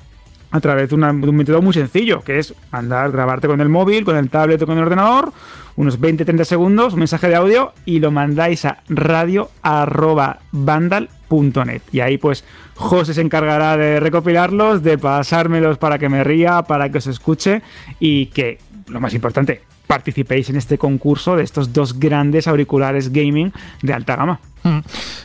a 0.52 0.60
través 0.60 0.90
de, 0.90 0.96
un 0.96 1.36
método 1.36 1.62
muy 1.62 1.74
sencillo, 1.74 2.22
que 2.22 2.40
es 2.40 2.56
mandar, 2.72 3.12
grabarte 3.12 3.48
con 3.48 3.62
el 3.62 3.70
móvil, 3.70 4.04
con 4.04 4.18
el 4.18 4.32
tablet 4.32 4.60
o 4.64 4.66
con 4.66 4.80
el 4.80 4.84
ordenador, 4.84 5.32
unos 5.76 6.02
20-30 6.02 6.44
segundos, 6.44 6.94
un 6.94 7.00
mensaje 7.00 7.30
de 7.30 7.36
audio 7.36 7.74
y 7.86 8.00
lo 8.00 8.10
mandáis 8.10 8.66
a 8.66 8.82
radio.vandal.net. 8.90 11.82
Y 11.92 12.00
ahí 12.00 12.18
pues 12.18 12.44
José 12.74 13.14
se 13.14 13.22
encargará 13.22 13.78
de 13.78 14.00
recopilarlos, 14.00 14.82
de 14.82 14.98
pasármelos 14.98 15.78
para 15.78 16.00
que 16.00 16.10
me 16.10 16.24
ría, 16.24 16.64
para 16.64 16.90
que 16.90 16.98
os 16.98 17.06
escuche 17.06 17.62
y 18.00 18.26
que, 18.28 18.58
lo 18.88 19.00
más 19.00 19.14
importante, 19.14 19.62
participéis 19.90 20.52
en 20.52 20.56
este 20.56 20.78
concurso 20.78 21.36
de 21.36 21.42
estos 21.42 21.74
dos 21.74 22.00
grandes 22.00 22.48
auriculares 22.48 23.12
gaming 23.12 23.52
de 23.82 23.92
alta 23.92 24.16
gama. 24.16 24.40
Mm. 24.62 24.80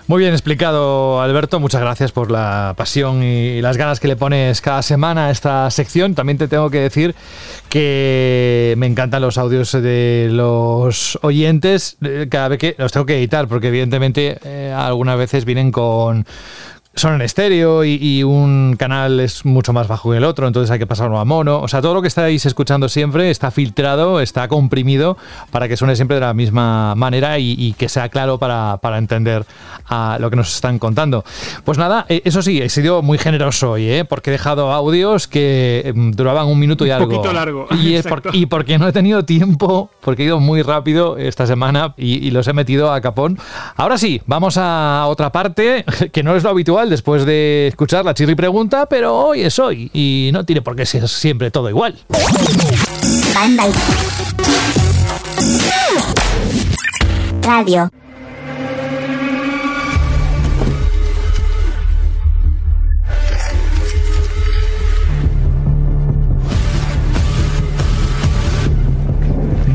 Muy 0.07 0.21
bien 0.21 0.33
explicado, 0.33 1.21
Alberto. 1.21 1.61
Muchas 1.61 1.83
gracias 1.83 2.13
por 2.13 2.31
la 2.31 2.73
pasión 2.75 3.23
y 3.23 3.61
las 3.61 3.77
ganas 3.77 4.01
que 4.01 4.09
le 4.09 4.17
pones 4.17 4.63
cada 4.63 4.81
semana 4.81 5.27
a 5.27 5.31
esta 5.31 5.71
sección. 5.71 6.15
También 6.15 6.39
te 6.39 6.49
tengo 6.49 6.71
que 6.71 6.81
decir 6.81 7.15
que 7.69 8.75
me 8.79 8.87
encantan 8.87 9.21
los 9.21 9.37
audios 9.37 9.73
de 9.73 10.29
los 10.31 11.19
oyentes. 11.21 11.99
Eh, 12.03 12.29
cada 12.31 12.49
vez 12.49 12.59
que 12.59 12.75
los 12.79 12.91
tengo 12.91 13.05
que 13.05 13.19
editar, 13.19 13.47
porque 13.49 13.69
evidentemente 13.69 14.39
eh, 14.45 14.75
algunas 14.75 15.19
veces 15.19 15.45
vienen 15.45 15.73
con 15.73 16.25
son 16.97 17.15
en 17.15 17.23
estéreo 17.23 17.85
y, 17.85 18.23
un 18.25 18.77
canal 18.79 19.21
es 19.21 19.45
mucho 19.45 19.73
más 19.73 19.89
bajo 19.89 20.11
que 20.11 20.19
el 20.19 20.25
otro, 20.25 20.47
entonces 20.47 20.71
hay 20.71 20.79
que 20.79 20.87
pasarlo 20.87 21.19
a 21.19 21.25
mono. 21.25 21.61
O 21.61 21.69
sea, 21.69 21.83
todo 21.83 21.95
lo 21.95 22.03
que 22.03 22.09
estáis 22.09 22.47
escuchando 22.47 22.89
siempre 22.89 23.31
está 23.31 23.51
filtrado, 23.51 24.21
está 24.21 24.49
comprimido 24.49 25.17
para 25.51 25.69
que 25.69 25.77
suene 25.77 25.97
siempre 25.97 26.15
de 26.17 26.21
la 26.21 26.35
misma 26.35 26.95
manera 26.95 27.39
y, 27.39 27.75
que 27.77 27.89
sea 27.89 28.09
claro 28.09 28.39
para, 28.39 28.79
entender 28.97 29.45
a 29.89 30.19
lo 30.21 30.31
que 30.31 30.37
nos 30.37 30.55
están 30.55 30.79
contando. 30.79 31.25
Pues 31.65 31.79
nada, 31.79 32.07
eh, 32.09 32.23
eso 32.25 32.43
sí, 32.43 32.61
he 32.63 32.69
sido 32.69 33.03
muy 33.03 33.19
generoso 33.19 33.73
hoy, 33.73 33.89
¿eh? 33.89 34.05
porque 34.05 34.31
he 34.31 34.33
dejado 34.33 34.73
audios 34.73 35.27
que 35.27 35.83
em, 35.85 36.13
duraban 36.13 36.47
un 36.47 36.59
minuto 36.59 36.87
y 36.87 36.91
algo. 36.91 37.07
Un 37.07 37.17
poquito 37.17 37.33
largo. 37.33 37.67
Y, 37.83 37.95
es 37.95 38.07
y 38.33 38.47
porque 38.47 38.79
no 38.79 38.87
he 38.87 38.93
tenido 38.93 39.25
tiempo, 39.25 39.91
porque 40.01 40.23
he 40.23 40.27
ido 40.27 40.41
muy 40.41 40.63
rápido 40.63 41.19
esta 41.19 41.47
semana 41.47 41.95
y 41.97 42.31
los 42.31 42.47
he 42.47 42.53
metido 42.53 42.93
a 42.93 43.01
capón. 43.01 43.39
Ahora 43.77 43.99
sí, 43.99 44.23
vamos 44.27 44.57
a 44.57 45.07
otra 45.09 45.33
parte 45.33 45.85
que 46.13 46.23
no 46.23 46.37
es 46.37 46.43
lo 46.43 46.51
habitual 46.51 46.84
después 46.91 47.25
de 47.25 47.69
escuchar 47.69 48.05
la 48.05 48.15
chirri 48.15 48.35
pregunta, 48.35 48.87
pero 48.87 49.17
hoy 49.17 49.43
es 49.43 49.59
hoy 49.59 49.91
y 49.93 50.31
no 50.33 50.45
tiene 50.45 50.63
por 50.63 50.77
qué 50.77 50.87
ser 50.87 51.09
siempre 51.09 51.51
todo 51.51 51.69
igual. 51.69 51.95
Radio. 57.43 57.91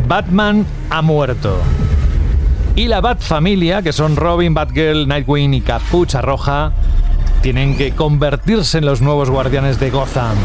Batman 0.07 0.65
ha 0.89 1.03
muerto. 1.03 1.59
Y 2.75 2.87
la 2.87 3.01
Bat 3.01 3.19
familia, 3.19 3.81
que 3.81 3.93
son 3.93 4.15
Robin, 4.15 4.53
Batgirl, 4.53 5.07
Nightwing 5.07 5.53
y 5.53 5.61
Capucha 5.61 6.21
Roja, 6.21 6.71
tienen 7.41 7.77
que 7.77 7.91
convertirse 7.91 8.79
en 8.79 8.85
los 8.85 9.01
nuevos 9.01 9.29
guardianes 9.29 9.79
de 9.79 9.89
Gotham. 9.89 10.35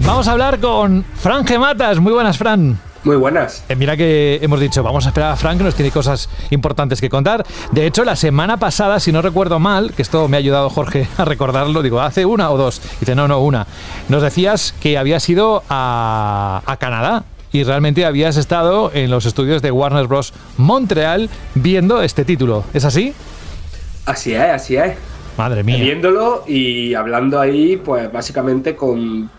Vamos 0.00 0.28
a 0.28 0.32
hablar 0.32 0.58
con 0.60 1.04
Fran 1.16 1.46
Gematas. 1.46 1.98
Muy 2.00 2.12
buenas, 2.12 2.36
Fran. 2.36 2.78
Muy 3.04 3.16
buenas. 3.16 3.64
Eh, 3.68 3.76
mira 3.76 3.96
que 3.96 4.38
hemos 4.42 4.58
dicho, 4.60 4.82
vamos 4.82 5.04
a 5.04 5.10
esperar 5.10 5.32
a 5.32 5.36
Fran, 5.36 5.58
que 5.58 5.64
nos 5.64 5.74
tiene 5.74 5.90
cosas 5.90 6.28
importantes 6.50 7.00
que 7.00 7.10
contar. 7.10 7.44
De 7.70 7.86
hecho, 7.86 8.04
la 8.04 8.16
semana 8.16 8.56
pasada, 8.56 8.98
si 8.98 9.12
no 9.12 9.20
recuerdo 9.22 9.58
mal, 9.58 9.92
que 9.92 10.02
esto 10.02 10.26
me 10.26 10.36
ha 10.36 10.38
ayudado 10.38 10.70
Jorge 10.70 11.06
a 11.18 11.24
recordarlo, 11.24 11.82
digo, 11.82 12.00
¿hace 12.00 12.24
una 12.24 12.50
o 12.50 12.56
dos? 12.56 12.80
Dice, 13.00 13.14
no, 13.14 13.28
no, 13.28 13.40
una. 13.40 13.66
Nos 14.08 14.22
decías 14.22 14.74
que 14.80 14.98
habías 14.98 15.28
ido 15.28 15.62
a, 15.68 16.62
a 16.64 16.76
Canadá 16.78 17.24
y 17.52 17.62
realmente 17.62 18.04
habías 18.04 18.36
estado 18.36 18.90
en 18.94 19.10
los 19.10 19.26
estudios 19.26 19.62
de 19.62 19.70
Warner 19.70 20.06
Bros. 20.06 20.32
Montreal 20.56 21.30
viendo 21.54 22.02
este 22.02 22.24
título. 22.24 22.64
¿Es 22.72 22.84
así? 22.84 23.14
Así 24.06 24.34
es, 24.34 24.40
así 24.40 24.76
es. 24.76 24.96
Madre 25.36 25.62
mía. 25.64 25.78
Viéndolo 25.78 26.44
y 26.46 26.94
hablando 26.94 27.40
ahí, 27.40 27.76
pues 27.76 28.12
básicamente 28.12 28.76
con 28.76 29.30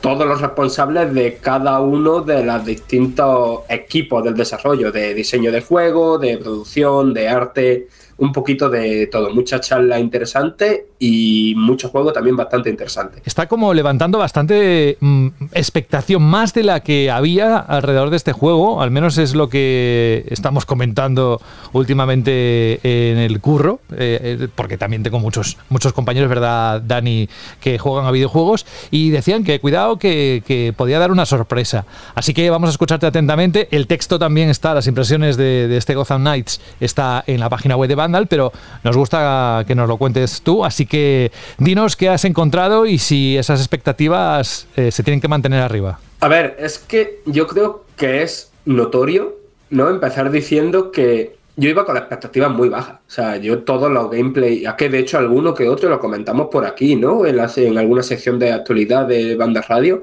todos 0.00 0.26
los 0.26 0.40
responsables 0.40 1.14
de 1.14 1.38
cada 1.40 1.80
uno 1.80 2.20
de 2.22 2.42
los 2.42 2.64
distintos 2.64 3.60
equipos 3.68 4.24
del 4.24 4.34
desarrollo, 4.34 4.90
de 4.90 5.14
diseño 5.14 5.52
de 5.52 5.60
juego, 5.60 6.18
de 6.18 6.38
producción, 6.38 7.14
de 7.14 7.28
arte, 7.28 7.88
un 8.22 8.32
poquito 8.32 8.70
de 8.70 9.08
todo. 9.08 9.30
Mucha 9.30 9.60
charla 9.60 9.98
interesante 9.98 10.86
y 11.00 11.54
mucho 11.56 11.88
juego 11.88 12.12
también 12.12 12.36
bastante 12.36 12.70
interesante. 12.70 13.20
Está 13.24 13.48
como 13.48 13.74
levantando 13.74 14.18
bastante 14.18 14.96
mm, 15.00 15.26
expectación 15.52 16.22
más 16.22 16.54
de 16.54 16.62
la 16.62 16.80
que 16.80 17.10
había 17.10 17.56
alrededor 17.58 18.10
de 18.10 18.16
este 18.16 18.32
juego, 18.32 18.80
al 18.80 18.92
menos 18.92 19.18
es 19.18 19.34
lo 19.34 19.48
que 19.48 20.24
estamos 20.28 20.66
comentando 20.66 21.40
últimamente 21.72 22.78
en 22.84 23.18
el 23.18 23.40
curro, 23.40 23.80
eh, 23.90 24.38
eh, 24.40 24.48
porque 24.54 24.78
también 24.78 25.02
tengo 25.02 25.18
muchos, 25.18 25.58
muchos 25.68 25.92
compañeros, 25.92 26.28
¿verdad, 26.28 26.80
Dani, 26.80 27.28
que 27.60 27.76
juegan 27.78 28.06
a 28.06 28.12
videojuegos 28.12 28.66
y 28.92 29.10
decían 29.10 29.42
que 29.42 29.58
cuidado 29.58 29.98
que, 29.98 30.72
podía 30.76 31.00
dar 31.00 31.10
una 31.10 31.26
sorpresa. 31.26 31.86
Así 32.14 32.34
que 32.34 32.48
vamos 32.50 32.68
a 32.68 32.70
escucharte 32.70 33.06
atentamente. 33.06 33.66
El 33.72 33.88
texto 33.88 34.20
también 34.20 34.48
está, 34.48 34.74
las 34.74 34.86
impresiones 34.86 35.36
de, 35.36 35.66
de 35.66 35.76
este 35.76 35.96
Gotham 35.96 36.20
Knights 36.20 36.60
está 36.78 37.24
en 37.26 37.40
la 37.40 37.48
página 37.48 37.76
web 37.76 37.88
de 37.88 37.96
Pero 38.28 38.52
nos 38.84 38.96
gusta 38.96 39.64
que 39.66 39.74
nos 39.74 39.88
lo 39.88 39.96
cuentes 39.96 40.42
tú, 40.42 40.64
así 40.64 40.86
que 40.86 41.32
dinos 41.58 41.96
qué 41.96 42.08
has 42.08 42.24
encontrado 42.24 42.86
y 42.86 42.98
si 42.98 43.36
esas 43.36 43.60
expectativas 43.60 44.66
eh, 44.76 44.90
se 44.90 45.02
tienen 45.02 45.20
que 45.20 45.28
mantener 45.28 45.60
arriba. 45.60 45.98
A 46.20 46.28
ver, 46.28 46.56
es 46.58 46.78
que 46.78 47.20
yo 47.26 47.46
creo 47.46 47.84
que 47.96 48.22
es 48.22 48.52
notorio, 48.64 49.36
¿no? 49.70 49.88
Empezar 49.88 50.30
diciendo 50.30 50.92
que 50.92 51.36
yo 51.56 51.68
iba 51.68 51.84
con 51.84 51.94
las 51.94 52.04
expectativas 52.04 52.50
muy 52.50 52.68
bajas. 52.68 53.00
O 53.06 53.10
sea, 53.10 53.36
yo 53.36 53.60
todos 53.64 53.90
los 53.90 54.10
gameplay, 54.10 54.64
a 54.64 54.76
que 54.76 54.88
de 54.88 54.98
hecho 54.98 55.18
alguno 55.18 55.54
que 55.54 55.68
otro 55.68 55.88
lo 55.88 55.98
comentamos 55.98 56.48
por 56.50 56.64
aquí, 56.64 56.96
¿no? 56.96 57.26
En, 57.26 57.38
en 57.38 57.78
alguna 57.78 58.02
sección 58.02 58.38
de 58.38 58.52
actualidad 58.52 59.06
de 59.06 59.36
banda 59.36 59.62
radio, 59.62 60.02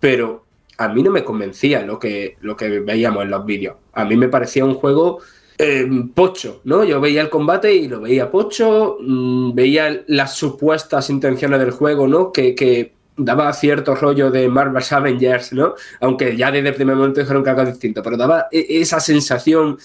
pero 0.00 0.44
a 0.78 0.88
mí 0.88 1.02
no 1.02 1.10
me 1.10 1.24
convencía 1.24 1.82
lo 1.82 1.98
que, 1.98 2.36
lo 2.40 2.56
que 2.56 2.80
veíamos 2.80 3.22
en 3.22 3.30
los 3.30 3.44
vídeos. 3.44 3.76
A 3.92 4.04
mí 4.04 4.16
me 4.16 4.28
parecía 4.28 4.64
un 4.64 4.74
juego 4.74 5.20
Em, 5.62 6.08
pocho, 6.14 6.62
¿no? 6.64 6.84
Yo 6.84 7.02
veía 7.02 7.20
el 7.20 7.28
combate 7.28 7.74
y 7.74 7.86
lo 7.86 8.00
veía 8.00 8.30
pocho, 8.30 8.96
mm, 8.98 9.54
veía 9.54 10.04
las 10.06 10.34
supuestas 10.34 11.10
intenciones 11.10 11.60
del 11.60 11.70
juego, 11.72 12.08
¿no? 12.08 12.32
Que, 12.32 12.94
daba 13.22 13.52
cierto 13.52 13.94
rollo 13.94 14.30
de 14.30 14.48
Marvel's 14.48 14.90
Avengers, 14.92 15.52
¿no? 15.52 15.74
Aunque 16.00 16.34
ya 16.34 16.50
desde 16.50 16.70
el 16.70 16.74
primer 16.74 16.96
momento 16.96 17.20
dijeron 17.20 17.44
que 17.44 17.50
algo 17.50 17.66
distinto, 17.66 18.02
pero 18.02 18.16
daba 18.16 18.46
e- 18.50 18.80
esa 18.80 18.98
sensación 19.00 19.76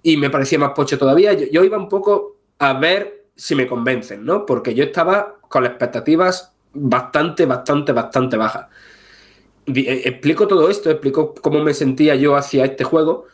y 0.00 0.16
me 0.16 0.30
parecía 0.30 0.60
más 0.60 0.70
pocho 0.70 0.96
todavía. 0.96 1.32
Yo, 1.32 1.64
iba 1.64 1.76
un 1.76 1.88
poco 1.88 2.36
a 2.60 2.74
ver 2.74 3.24
si 3.34 3.56
me 3.56 3.66
convencen, 3.66 4.24
¿no? 4.24 4.46
Porque 4.46 4.74
yo 4.74 4.84
estaba 4.84 5.34
con 5.48 5.64
las 5.64 5.72
expectativas 5.72 6.52
bastante, 6.72 7.46
bastante, 7.46 7.90
bastante 7.90 8.36
bajas. 8.36 8.68
Eh, 9.66 10.02
Explico 10.04 10.46
todo 10.46 10.70
esto, 10.70 10.88
explico 10.88 11.34
cómo 11.34 11.64
me 11.64 11.74
sentía 11.74 12.14
yo 12.14 12.36
hacia 12.36 12.64
este 12.64 12.84
juego, 12.84 13.26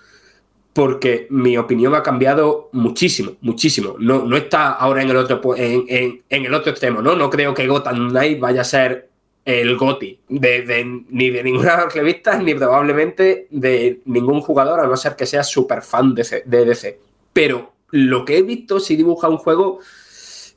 porque 0.73 1.27
mi 1.31 1.57
opinión 1.59 1.95
ha 1.95 2.03
cambiado 2.03 2.71
muchísimo, 2.73 3.33
muchísimo. 3.43 3.97
No, 3.99 4.25
no 4.25 4.37
está 4.37 4.73
ahora 4.73 5.03
en 5.03 5.11
el 5.11 5.17
otro 5.17 5.41
en, 5.57 5.85
en- 5.89 6.45
el 6.47 6.55
otro 6.55 6.71
extremo, 6.71 7.03
¿no? 7.03 7.15
No 7.15 7.29
creo 7.29 7.53
que 7.53 7.67
Gotham 7.67 8.09
Knight 8.11 8.41
vaya 8.41 8.63
a 8.63 8.65
ser 8.65 9.11
el 9.45 9.77
GOTI 9.77 10.21
de, 10.29 10.63
de- 10.63 11.03
ni 11.11 11.29
de 11.31 11.43
ninguna 11.43 11.87
revista, 11.95 12.39
ni 12.39 12.55
probablemente 12.55 13.49
de 13.51 14.01
ningún 14.07 14.41
jugador, 14.41 14.81
a 14.81 14.87
no 14.87 14.97
ser 14.97 15.15
que 15.17 15.27
sea 15.27 15.43
súper 15.45 15.83
fan 15.83 16.15
de, 16.15 16.43
de 16.47 16.65
DC. 16.65 17.01
Pero 17.33 17.73
lo 17.91 18.25
que 18.25 18.39
he 18.39 18.43
visto 18.43 18.81
sí 18.81 18.97
dibuja 18.97 19.29
un 19.29 19.37
juego 19.39 19.81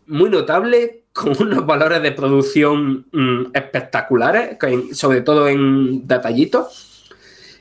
muy 0.07 0.29
notable, 0.29 1.01
con 1.15 1.33
unos 1.41 1.65
valores 1.65 2.01
de 2.01 2.11
producción 2.11 3.05
mm, 3.11 3.47
espectaculares, 3.53 4.57
sobre 4.93 5.21
todo 5.21 5.47
en 5.49 6.07
detallitos 6.07 7.09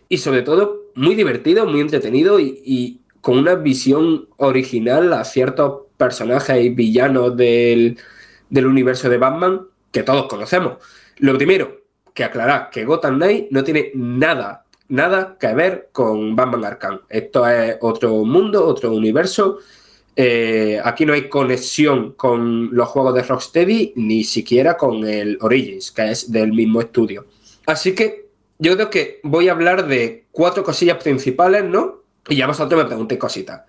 y 0.08 0.18
sobre 0.18 0.42
todo 0.42 0.83
muy 0.94 1.14
divertido, 1.14 1.66
muy 1.66 1.80
entretenido 1.80 2.38
y, 2.40 3.00
con 3.20 3.38
una 3.38 3.54
visión 3.54 4.28
original 4.36 5.14
a 5.14 5.24
ciertos 5.24 5.84
personajes 5.96 6.62
y 6.62 6.68
villanos 6.68 7.34
del, 7.34 7.96
del 8.50 8.66
universo 8.66 9.08
de 9.08 9.16
Batman 9.16 9.62
que 9.90 10.02
todos 10.02 10.26
conocemos. 10.26 10.74
Lo 11.18 11.34
primero, 11.38 11.84
que 12.12 12.24
aclarar 12.24 12.70
que 12.70 12.84
Gotham 12.84 13.16
Knight 13.16 13.46
no 13.50 13.64
tiene 13.64 13.90
nada, 13.94 14.64
nada 14.88 15.36
que 15.38 15.52
ver 15.54 15.88
con 15.92 16.36
Batman 16.36 16.64
Arkham. 16.64 17.00
Esto 17.08 17.46
es 17.48 17.76
otro 17.80 18.24
mundo, 18.24 18.66
otro 18.66 18.92
universo. 18.92 19.58
Eh, 20.16 20.80
aquí 20.82 21.04
no 21.04 21.12
hay 21.12 21.28
conexión 21.28 22.12
con 22.12 22.74
los 22.74 22.88
juegos 22.88 23.14
de 23.14 23.22
Rocksteady, 23.22 23.94
ni 23.96 24.22
siquiera 24.22 24.76
con 24.76 25.06
el 25.06 25.38
Origins, 25.40 25.90
que 25.90 26.10
es 26.10 26.30
del 26.30 26.52
mismo 26.52 26.80
estudio. 26.80 27.26
Así 27.66 27.94
que 27.94 28.28
yo 28.58 28.74
creo 28.76 28.90
que 28.90 29.20
voy 29.24 29.48
a 29.48 29.52
hablar 29.52 29.88
de 29.88 30.23
cuatro 30.34 30.64
cosillas 30.64 31.02
principales, 31.02 31.64
¿no? 31.64 32.02
Y 32.28 32.36
ya 32.36 32.46
vosotros 32.48 32.82
me 32.82 32.88
preguntéis 32.88 33.20
cositas. 33.20 33.62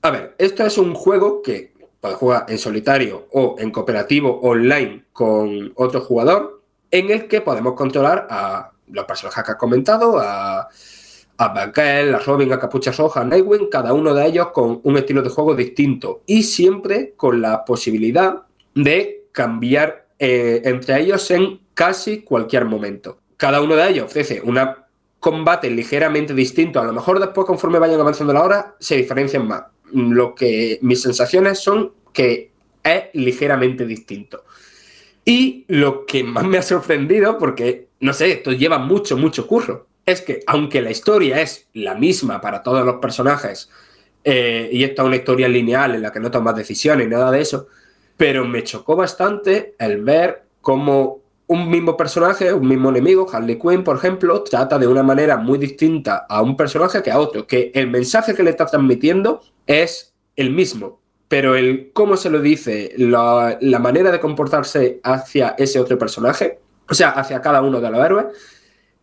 A 0.00 0.10
ver, 0.10 0.34
esto 0.38 0.64
es 0.64 0.78
un 0.78 0.94
juego 0.94 1.42
que 1.42 1.74
puedes 2.00 2.16
jugar 2.16 2.46
en 2.48 2.58
solitario 2.58 3.28
o 3.30 3.56
en 3.58 3.70
cooperativo 3.70 4.40
online 4.40 5.04
con 5.12 5.72
otro 5.76 6.00
jugador, 6.00 6.62
en 6.90 7.10
el 7.10 7.28
que 7.28 7.42
podemos 7.42 7.74
controlar 7.74 8.26
a 8.30 8.72
los 8.88 9.04
personajes 9.04 9.44
que 9.44 9.52
has 9.52 9.58
comentado, 9.58 10.18
a, 10.18 10.62
a 10.62 11.44
a 11.44 12.18
Robin, 12.24 12.52
a 12.52 12.58
Capucha 12.58 12.92
Roja, 12.92 13.20
a 13.20 13.24
Nightwing, 13.24 13.68
cada 13.68 13.92
uno 13.92 14.14
de 14.14 14.26
ellos 14.26 14.48
con 14.48 14.80
un 14.82 14.96
estilo 14.96 15.22
de 15.22 15.28
juego 15.28 15.54
distinto 15.54 16.22
y 16.26 16.42
siempre 16.42 17.12
con 17.16 17.42
la 17.42 17.64
posibilidad 17.64 18.42
de 18.74 19.26
cambiar 19.30 20.06
eh, 20.18 20.62
entre 20.64 21.00
ellos 21.00 21.30
en 21.30 21.60
casi 21.74 22.22
cualquier 22.22 22.64
momento. 22.64 23.18
Cada 23.36 23.60
uno 23.60 23.76
de 23.76 23.90
ellos 23.90 24.06
ofrece 24.06 24.40
un 24.40 24.58
combate 25.22 25.70
ligeramente 25.70 26.34
distinto. 26.34 26.80
A 26.80 26.84
lo 26.84 26.92
mejor 26.92 27.20
después, 27.20 27.46
conforme 27.46 27.78
vayan 27.78 28.00
avanzando 28.00 28.32
la 28.32 28.42
hora, 28.42 28.74
se 28.80 28.96
diferencian 28.96 29.46
más. 29.46 29.62
Lo 29.92 30.34
que 30.34 30.80
mis 30.82 31.00
sensaciones 31.00 31.60
son 31.60 31.92
que 32.12 32.50
es 32.82 33.04
ligeramente 33.12 33.86
distinto. 33.86 34.42
Y 35.24 35.64
lo 35.68 36.04
que 36.06 36.24
más 36.24 36.42
me 36.42 36.58
ha 36.58 36.62
sorprendido, 36.62 37.38
porque 37.38 37.86
no 38.00 38.12
sé, 38.12 38.32
esto 38.32 38.50
lleva 38.50 38.78
mucho, 38.78 39.16
mucho 39.16 39.46
curro, 39.46 39.86
es 40.04 40.22
que 40.22 40.40
aunque 40.44 40.80
la 40.80 40.90
historia 40.90 41.40
es 41.40 41.68
la 41.72 41.94
misma 41.94 42.40
para 42.40 42.60
todos 42.60 42.84
los 42.84 42.96
personajes, 42.96 43.70
eh, 44.24 44.70
y 44.72 44.82
esta 44.82 45.02
es 45.02 45.06
una 45.06 45.16
historia 45.16 45.48
lineal 45.48 45.94
en 45.94 46.02
la 46.02 46.10
que 46.10 46.18
no 46.18 46.32
tomas 46.32 46.56
decisiones, 46.56 47.08
nada 47.08 47.30
de 47.30 47.42
eso, 47.42 47.68
pero 48.16 48.44
me 48.44 48.64
chocó 48.64 48.96
bastante 48.96 49.76
el 49.78 50.02
ver 50.02 50.42
cómo 50.60 51.21
un 51.52 51.68
mismo 51.68 51.98
personaje, 51.98 52.50
un 52.52 52.66
mismo 52.66 52.88
enemigo, 52.88 53.28
Harley 53.30 53.58
Quinn, 53.58 53.84
por 53.84 53.96
ejemplo, 53.96 54.42
trata 54.42 54.78
de 54.78 54.86
una 54.86 55.02
manera 55.02 55.36
muy 55.36 55.58
distinta 55.58 56.24
a 56.26 56.40
un 56.40 56.56
personaje 56.56 57.02
que 57.02 57.10
a 57.10 57.18
otro, 57.18 57.46
que 57.46 57.70
el 57.74 57.90
mensaje 57.90 58.34
que 58.34 58.42
le 58.42 58.50
está 58.50 58.64
transmitiendo 58.64 59.42
es 59.66 60.14
el 60.34 60.50
mismo, 60.50 61.00
pero 61.28 61.54
el 61.54 61.90
cómo 61.92 62.16
se 62.16 62.30
lo 62.30 62.40
dice, 62.40 62.94
la, 62.96 63.58
manera 63.80 64.10
de 64.10 64.18
comportarse 64.18 65.00
hacia 65.02 65.54
ese 65.58 65.78
otro 65.78 65.98
personaje, 65.98 66.58
o 66.88 66.94
sea, 66.94 67.10
hacia 67.10 67.42
cada 67.42 67.60
uno 67.60 67.82
de 67.82 67.90
los 67.90 68.02
héroes, 68.02 68.26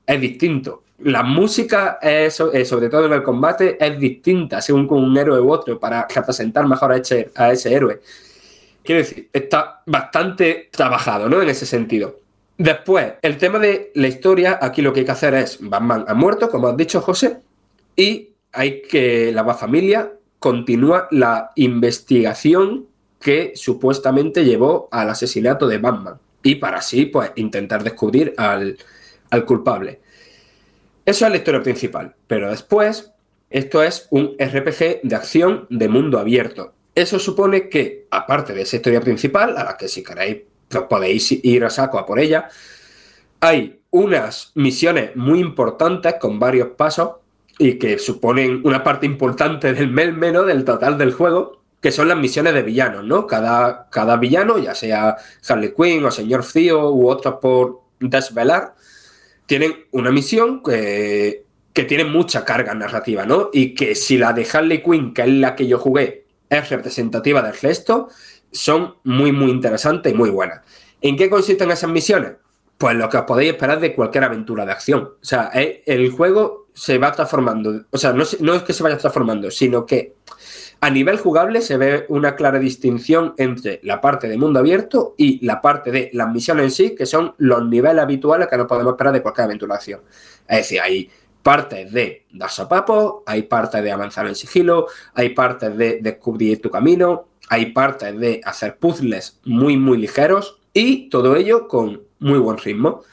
es 0.07 0.19
distinto. 0.19 0.83
La 1.01 1.21
música, 1.21 1.99
eh, 2.01 2.31
sobre 2.31 2.89
todo 2.89 3.05
en 3.05 3.13
el 3.13 3.21
combate, 3.21 3.77
es 3.79 3.99
distinta 3.99 4.59
según 4.59 4.87
con 4.87 5.03
un 5.03 5.15
héroe 5.15 5.39
u 5.39 5.51
otro 5.51 5.79
para 5.79 6.07
representar 6.13 6.67
mejor 6.67 6.93
a 6.93 6.97
ese, 6.97 7.29
a 7.35 7.51
ese 7.51 7.71
héroe. 7.71 8.01
Quiero 8.83 9.01
decir, 9.01 9.29
está 9.31 9.83
bastante 9.85 10.69
trabajado, 10.71 11.29
¿no? 11.29 11.43
En 11.43 11.49
ese 11.49 11.67
sentido. 11.67 12.17
Después, 12.59 13.13
el 13.21 13.37
tema 13.37 13.57
de 13.57 13.89
la 13.95 14.09
historia, 14.09 14.59
aquí 14.61 14.81
lo 14.81 14.91
que 14.91 14.99
hay 14.99 15.05
que 15.05 15.13
hacer 15.13 15.33
es, 15.33 15.59
Batman 15.61 16.03
ha 16.09 16.13
muerto, 16.13 16.49
como 16.49 16.67
has 16.67 16.75
dicho, 16.75 16.99
José, 16.99 17.37
y 17.95 18.31
hay 18.51 18.81
que, 18.81 19.31
la 19.31 19.53
familia 19.53 20.11
continúa 20.39 21.07
la 21.11 21.51
investigación 21.55 22.87
que 23.17 23.53
supuestamente 23.55 24.43
llevó 24.43 24.89
al 24.91 25.09
asesinato 25.09 25.69
de 25.69 25.77
Batman. 25.77 26.19
Y 26.43 26.55
para 26.55 26.79
así, 26.79 27.05
pues, 27.05 27.31
intentar 27.37 27.81
descubrir 27.81 28.33
al, 28.35 28.77
al 29.29 29.45
culpable. 29.45 30.01
Eso 31.05 31.25
es 31.25 31.31
la 31.31 31.37
historia 31.37 31.63
principal. 31.63 32.13
Pero 32.27 32.49
después, 32.49 33.13
esto 33.49 33.81
es 33.81 34.07
un 34.09 34.35
RPG 34.37 34.99
de 35.03 35.15
acción 35.15 35.65
de 35.69 35.87
mundo 35.87 36.19
abierto. 36.19 36.73
Eso 36.93 37.19
supone 37.19 37.69
que, 37.69 38.05
aparte 38.11 38.53
de 38.53 38.63
esa 38.63 38.75
historia 38.75 38.99
principal, 38.99 39.57
a 39.57 39.63
la 39.63 39.77
que 39.77 39.87
si 39.87 40.03
queréis 40.03 40.48
podéis 40.89 41.31
ir 41.31 41.65
a 41.65 41.69
saco 41.69 41.99
a 41.99 42.05
por 42.05 42.19
ella, 42.19 42.49
hay 43.39 43.79
unas 43.91 44.51
misiones 44.55 45.15
muy 45.15 45.39
importantes 45.39 46.15
con 46.19 46.39
varios 46.39 46.69
pasos 46.69 47.11
y 47.57 47.77
que 47.77 47.97
suponen 47.99 48.61
una 48.63 48.83
parte 48.83 49.05
importante 49.05 49.73
del 49.73 49.89
melmeno 49.89 50.43
del 50.43 50.63
total 50.63 50.97
del 50.97 51.13
juego, 51.13 51.61
que 51.81 51.91
son 51.91 52.07
las 52.07 52.17
misiones 52.17 52.53
de 52.53 52.61
villanos, 52.61 53.05
¿no? 53.05 53.25
Cada, 53.25 53.89
cada 53.89 54.17
villano, 54.17 54.57
ya 54.57 54.75
sea 54.75 55.17
Harley 55.47 55.73
Quinn 55.75 56.05
o 56.05 56.11
Señor 56.11 56.43
Fío 56.43 56.91
u 56.91 57.09
otros 57.09 57.35
por 57.41 57.81
desvelar, 57.99 58.75
tienen 59.45 59.85
una 59.91 60.11
misión 60.11 60.61
que, 60.63 61.45
que 61.73 61.83
tiene 61.83 62.05
mucha 62.05 62.45
carga 62.45 62.73
narrativa, 62.73 63.25
¿no? 63.25 63.49
Y 63.51 63.73
que 63.73 63.95
si 63.95 64.17
la 64.17 64.33
de 64.33 64.47
Harley 64.51 64.83
Quinn, 64.83 65.13
que 65.13 65.23
es 65.23 65.29
la 65.29 65.55
que 65.55 65.67
yo 65.67 65.79
jugué, 65.79 66.25
es 66.49 66.69
representativa 66.69 67.41
del 67.41 67.57
resto, 67.57 68.09
son 68.51 68.95
muy, 69.03 69.31
muy 69.31 69.51
interesantes 69.51 70.11
y 70.11 70.15
muy 70.15 70.29
buenas. 70.29 70.61
¿En 71.01 71.15
qué 71.17 71.29
consisten 71.29 71.71
esas 71.71 71.89
misiones? 71.89 72.33
Pues 72.77 72.95
lo 72.95 73.09
que 73.09 73.17
os 73.17 73.23
podéis 73.23 73.51
esperar 73.51 73.79
de 73.79 73.93
cualquier 73.93 74.23
aventura 74.23 74.65
de 74.65 74.71
acción. 74.71 75.01
O 75.21 75.25
sea, 75.25 75.51
el 75.53 76.11
juego 76.11 76.67
se 76.73 76.97
va 76.97 77.11
transformando. 77.11 77.85
O 77.91 77.97
sea, 77.97 78.13
no, 78.13 78.23
no 78.39 78.53
es 78.53 78.63
que 78.63 78.73
se 78.73 78.83
vaya 78.83 78.97
transformando, 78.97 79.51
sino 79.51 79.85
que 79.85 80.15
a 80.81 80.89
nivel 80.89 81.17
jugable 81.17 81.61
se 81.61 81.75
ve 81.75 82.05
una 82.07 82.35
clara 82.35 82.57
distinción 82.57 83.33
entre 83.37 83.81
la 83.83 83.99
parte 83.99 84.29
de 84.29 84.37
mundo 84.37 84.59
abierto 84.59 85.13
y 85.17 85.45
la 85.45 85.59
parte 85.59 85.91
de 85.91 86.09
las 86.13 86.31
misiones 86.31 86.65
en 86.65 86.71
sí, 86.71 86.95
que 86.95 87.05
son 87.05 87.35
los 87.37 87.65
niveles 87.65 88.01
habituales 88.01 88.47
que 88.47 88.55
nos 88.55 88.67
podemos 88.67 88.93
esperar 88.93 89.13
de 89.13 89.21
cualquier 89.21 89.45
aventura 89.45 89.73
de 89.73 89.77
acción. 89.77 90.01
Es 90.47 90.57
decir, 90.59 90.79
hay 90.79 91.09
partes 91.43 91.91
de 91.91 92.25
dar 92.31 92.49
sopapos, 92.49 93.23
hay 93.25 93.43
partes 93.43 93.83
de 93.83 93.91
avanzar 93.91 94.27
en 94.27 94.35
sigilo, 94.35 94.87
hay 95.13 95.29
partes 95.29 95.75
de 95.75 95.99
descubrir 96.01 96.61
tu 96.61 96.69
camino, 96.69 97.28
hay 97.49 97.71
partes 97.71 98.17
de 98.19 98.41
hacer 98.43 98.77
puzzles 98.77 99.39
muy, 99.43 99.75
muy 99.75 99.97
ligeros 99.97 100.59
y 100.73 101.09
todo 101.09 101.35
ello 101.35 101.67
con 101.67 102.03
muy 102.19 102.39
buen 102.39 102.57
ritmo. 102.57 103.03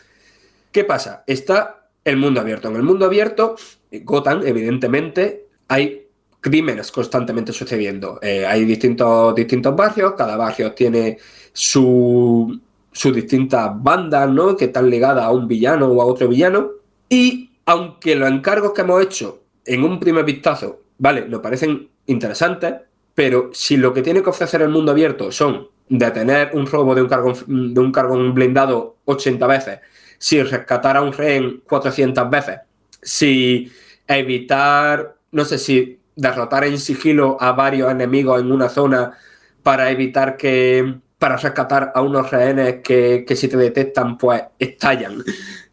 ¿Qué 0.71 0.85
pasa? 0.85 1.25
Está 1.27 1.89
el 2.05 2.19
mundo 2.19 2.41
abierto. 2.41 2.69
En 2.69 2.77
el 2.77 2.83
mundo 2.83 3.07
abierto, 3.07 3.57
Gotham, 3.91 4.43
evidentemente, 4.45 5.47
hay 5.69 6.07
crímenes 6.41 6.93
constantemente 6.93 7.53
sucediendo. 7.53 8.19
Eh, 8.23 8.47
hay 8.47 8.65
distintos, 8.65 9.35
distintos 9.35 9.75
barrios, 9.75 10.13
cada 10.17 10.37
barrio 10.37 10.73
tiene 10.73 11.19
su, 11.53 12.61
sus 12.93 13.15
distintas 13.15 13.71
bandas, 13.75 14.31
¿no? 14.31 14.57
Que 14.57 14.67
están 14.67 14.89
ligadas 14.89 15.25
a 15.25 15.31
un 15.31 15.49
villano 15.49 15.87
o 15.89 16.03
a 16.03 16.05
otro 16.05 16.29
villano. 16.29 16.71
Y 17.09 17.51
aunque 17.65 18.15
los 18.15 18.31
encargos 18.31 18.73
que 18.73 18.83
hemos 18.83 19.03
hecho 19.03 19.43
en 19.65 19.83
un 19.83 19.99
primer 19.99 20.25
vistazo, 20.25 20.83
¿vale? 20.99 21.27
Nos 21.27 21.41
parecen 21.41 21.89
interesantes, 22.07 22.75
pero 23.17 23.49
si 23.55 23.79
lo 23.79 23.95
que 23.95 24.03
tiene 24.03 24.23
que 24.23 24.29
ofrecer 24.29 24.61
el 24.61 24.69
mundo 24.69 24.93
abierto 24.93 25.33
son 25.33 25.69
detener 25.89 26.51
un 26.53 26.67
robo 26.67 26.95
de 26.95 27.01
un 27.01 27.09
cargo, 27.09 27.33
de 27.47 27.81
un 27.81 27.91
cargo 27.91 28.15
blindado 28.35 28.99
80 29.07 29.47
veces, 29.47 29.81
si 30.19 30.43
rescatar 30.43 30.99
a 30.99 31.01
un 31.01 31.15
rehén 31.15 31.63
400 31.67 32.29
veces, 32.29 32.59
si 33.01 33.73
evitar, 34.07 35.17
no 35.33 35.47
sé 35.47 35.57
si 35.57 35.99
derrotar 36.15 36.65
en 36.65 36.79
sigilo 36.79 37.39
a 37.41 37.53
varios 37.53 37.91
enemigos 37.91 38.39
en 38.39 38.53
una 38.53 38.69
zona 38.69 39.17
para 39.63 39.91
evitar 39.91 40.37
que 40.37 40.97
para 41.19 41.39
rescatar 41.39 41.93
a 41.95 42.03
unos 42.03 42.31
rehenes 42.31 42.83
que, 42.83 43.25
que 43.27 43.35
si 43.35 43.49
te 43.49 43.57
detectan, 43.57 44.19
pues 44.19 44.43
estallan. 44.59 45.25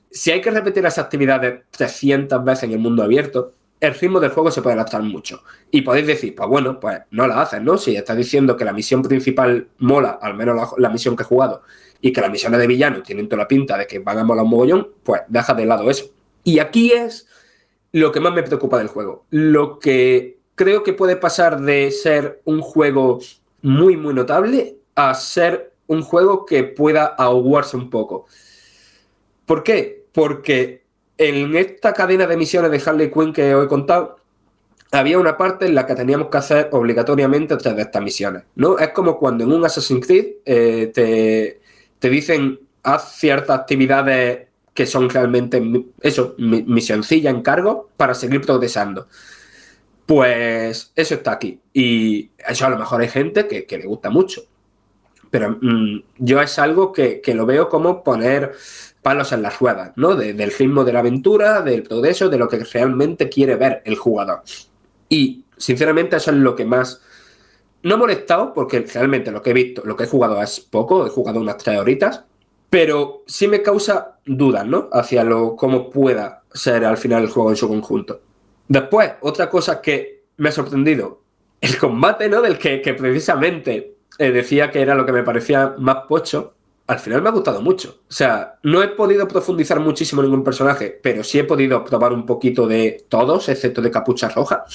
Si 0.10 0.32
hay 0.32 0.40
que 0.40 0.49
repetir 0.49 0.86
esas 0.86 1.03
actividades 1.03 1.64
300 1.72 2.41
veces 2.45 2.64
en 2.64 2.72
el 2.72 2.80
mundo 2.80 3.03
abierto, 3.03 3.52
el 3.84 3.93
ritmo 3.95 4.22
del 4.22 4.31
juego 4.31 4.49
se 4.49 4.61
puede 4.61 4.76
adaptar 4.76 5.03
mucho. 5.03 5.43
Y 5.69 5.81
podéis 5.81 6.07
decir, 6.07 6.34
pues 6.34 6.47
bueno, 6.47 6.80
pues 6.80 7.01
no 7.11 7.27
la 7.27 7.41
haces, 7.41 7.61
¿no? 7.61 7.77
Si 7.77 7.93
estás 7.93 8.15
diciendo 8.15 8.55
que 8.55 8.64
la 8.64 8.72
misión 8.72 9.01
principal 9.01 9.68
mola, 9.80 10.19
al 10.22 10.35
menos 10.35 10.73
la, 10.77 10.89
misión 10.89 11.18
que 11.18 11.23
he 11.23 11.26
jugado, 11.26 11.64
y 11.99 12.14
que 12.14 12.22
las 12.22 12.31
misiones 12.31 12.61
de 12.61 12.68
villano 12.68 13.03
tienen 13.03 13.27
toda 13.27 13.43
la 13.43 13.47
pinta 13.47 13.77
de 13.77 13.85
que 13.85 13.99
van 13.99 14.19
a 14.19 14.23
molar 14.23 14.45
un 14.45 14.51
mogollón, 14.51 14.88
pues 15.03 15.23
deja 15.27 15.53
de 15.53 15.65
lado 15.65 15.89
eso. 15.89 16.05
Y 16.45 16.60
aquí 16.60 16.93
es 16.93 17.27
lo 17.91 18.14
que 18.14 18.22
más 18.22 18.34
me 18.34 18.43
preocupa 18.43 18.77
del 18.77 18.88
juego. 18.88 19.26
Lo 19.31 19.80
que 19.80 20.39
creo 20.55 20.81
que 20.84 20.93
puede 20.93 21.18
pasar 21.18 21.60
de 21.60 21.91
ser 21.91 22.41
un 22.45 22.61
juego 22.61 23.19
muy, 23.64 23.97
muy 23.97 24.14
notable 24.14 24.77
a 24.95 25.14
ser 25.14 25.73
un 25.88 26.03
juego 26.03 26.45
que 26.45 26.64
pueda 26.64 27.03
ahogarse 27.05 27.76
un 27.76 27.89
poco. 27.89 28.27
¿Por 29.45 29.61
qué? 29.61 30.05
Porque 30.14 30.82
en 31.29 31.55
esta 31.55 31.93
cadena 31.93 32.27
de 32.27 32.37
misiones 32.37 32.71
de 32.71 32.81
Harley 32.89 33.11
Quinn 33.11 33.33
que 33.33 33.53
os 33.55 33.65
he 33.65 33.67
contado, 33.67 34.17
había 34.91 35.17
una 35.17 35.37
parte 35.37 35.65
en 35.65 35.75
la 35.75 35.85
que 35.85 35.95
teníamos 35.95 36.29
que 36.29 36.37
hacer 36.37 36.69
obligatoriamente 36.71 37.57
tres 37.57 37.75
de 37.75 37.81
estas 37.81 38.01
misiones, 38.01 38.43
¿no? 38.55 38.77
Es 38.77 38.89
como 38.89 39.17
cuando 39.17 39.43
en 39.43 39.51
un 39.51 39.65
Assassin's 39.65 40.05
Creed 40.05 40.27
eh, 40.45 40.91
te, 40.93 41.61
te 41.99 42.09
dicen 42.09 42.59
haz 42.83 43.15
ciertas 43.17 43.59
actividades 43.59 44.47
que 44.73 44.85
son 44.85 45.09
realmente 45.09 45.61
eso, 46.01 46.35
misioncilla, 46.37 47.29
encargo, 47.29 47.89
para 47.95 48.13
seguir 48.13 48.41
progresando. 48.41 49.07
Pues 50.05 50.91
eso 50.95 51.15
está 51.15 51.33
aquí. 51.33 51.59
Y 51.71 52.31
eso 52.47 52.65
a 52.65 52.69
lo 52.69 52.77
mejor 52.77 53.01
hay 53.01 53.07
gente 53.07 53.47
que, 53.47 53.65
que 53.65 53.77
le 53.77 53.85
gusta 53.85 54.09
mucho. 54.09 54.41
Pero 55.29 55.57
mm, 55.61 56.03
yo 56.17 56.41
es 56.41 56.59
algo 56.59 56.91
que, 56.91 57.21
que, 57.21 57.33
lo 57.33 57.45
veo 57.45 57.69
como 57.69 58.03
poner 58.03 58.53
palos 59.03 59.31
en 59.31 59.43
las 59.43 59.59
ruedas, 59.59 59.91
¿no? 59.95 60.15
De, 60.15 60.34
del 60.34 60.51
ritmo 60.51 60.84
de 60.84 60.93
la 60.93 60.99
aventura, 60.99 61.61
del 61.61 61.84
progreso, 61.84 62.30
de 62.30 62.38
lo 62.39 62.47
que 62.47 62.63
realmente 62.63 63.30
quiere 63.30 63.55
ver 63.55 63.84
el 63.85 63.95
jugador. 63.95 64.41
Y 65.09 65.45
sinceramente 65.57 66.15
eso 66.15 66.31
es 66.31 66.38
lo 66.38 66.55
que 66.55 66.65
más... 66.65 67.01
No 67.84 67.95
he 67.95 67.97
molestado 67.97 68.53
porque 68.53 68.80
realmente 68.80 69.30
lo 69.30 69.41
que 69.41 69.51
he 69.51 69.53
visto, 69.53 69.84
lo 69.85 69.95
que 69.95 70.05
he 70.05 70.07
jugado 70.07 70.41
es 70.41 70.61
poco, 70.61 71.05
he 71.05 71.09
jugado 71.09 71.41
unas 71.41 71.57
tres 71.57 71.77
horitas, 71.77 72.23
pero 72.69 73.23
sí 73.27 73.47
me 73.47 73.61
causa 73.61 74.17
dudas, 74.25 74.65
¿no? 74.65 74.89
Hacia 74.91 75.23
lo 75.23 75.55
cómo 75.55 75.89
pueda 75.89 76.41
ser 76.53 76.85
al 76.85 76.97
final 76.97 77.23
el 77.23 77.30
juego 77.30 77.51
en 77.51 77.55
su 77.57 77.67
conjunto. 77.67 78.21
Después, 78.67 79.11
otra 79.21 79.49
cosa 79.49 79.81
que 79.81 80.23
me 80.38 80.49
ha 80.49 80.51
sorprendido, 80.51 81.21
el 81.61 81.77
combate, 81.77 82.30
¿no? 82.30 82.41
Del 82.41 82.57
que, 82.57 82.80
precisamente 82.97 83.97
eh, 84.17 84.31
decía 84.31 84.71
que 84.71 84.81
era 84.81 84.95
lo 84.95 85.05
que 85.05 85.11
me 85.11 85.23
parecía 85.23 85.75
más 85.77 85.97
pocho, 86.07 86.55
al 86.88 86.99
final 86.99 87.22
me 87.22 87.30
ha 87.30 87.31
gustado 87.31 87.61
mucho. 87.61 88.01
O 88.10 88.11
sea, 88.11 88.60
no 88.64 88.84
he 88.84 88.89
podido 88.89 89.27
profundizar 89.27 89.80
muchísimo 89.80 90.22
en 90.22 90.30
ningún 90.30 90.43
personaje, 90.43 90.99
pero 91.01 91.23
sí 91.23 91.39
he 91.39 91.43
podido 91.43 91.84
probar 91.84 92.14
un 92.14 92.26
poquito 92.26 92.68
de 92.68 93.05
todos, 93.07 93.49
excepto 93.49 93.81
de 93.81 93.91
Capucha 93.91 94.30
Roja. 94.30 94.65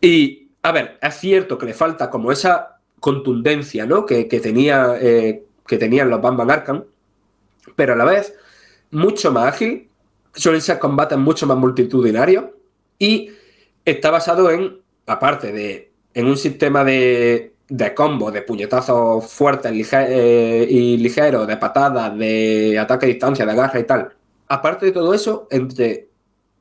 Y, 0.00 0.50
a 0.62 0.72
ver, 0.72 0.98
es 1.00 1.14
cierto 1.14 1.58
que 1.58 1.66
le 1.66 1.74
falta 1.74 2.10
como 2.10 2.32
esa 2.32 2.80
contundencia, 2.98 3.86
¿no? 3.86 4.06
Que, 4.06 4.28
que 4.28 4.40
tenía, 4.40 4.96
eh, 5.00 5.44
que 5.66 5.78
tenían 5.78 6.10
los 6.10 6.20
Bamban 6.20 6.50
Arkham, 6.50 6.84
pero 7.76 7.92
a 7.92 7.96
la 7.96 8.04
vez 8.04 8.34
mucho 8.90 9.32
más 9.32 9.46
ágil, 9.46 9.88
suelen 10.34 10.60
ser 10.60 10.78
combates 10.78 11.18
mucho 11.18 11.46
más 11.46 11.56
multitudinarios 11.56 12.46
y 12.98 13.30
está 13.84 14.10
basado 14.10 14.50
en, 14.50 14.80
aparte 15.06 15.52
de, 15.52 15.92
en 16.14 16.26
un 16.26 16.36
sistema 16.36 16.84
de, 16.84 17.54
de 17.74 17.94
combo, 17.94 18.30
de 18.30 18.42
puñetazos 18.42 19.24
fuertes 19.32 19.72
eh, 19.94 20.66
y 20.68 20.98
ligeros, 20.98 21.46
de 21.46 21.56
patadas, 21.56 22.14
de 22.18 22.78
ataque 22.78 23.06
a 23.06 23.08
distancia, 23.08 23.46
de 23.46 23.52
agarre 23.52 23.80
y 23.80 23.84
tal. 23.84 24.12
Aparte 24.48 24.84
de 24.84 24.92
todo 24.92 25.14
eso, 25.14 25.48
entre 25.50 26.10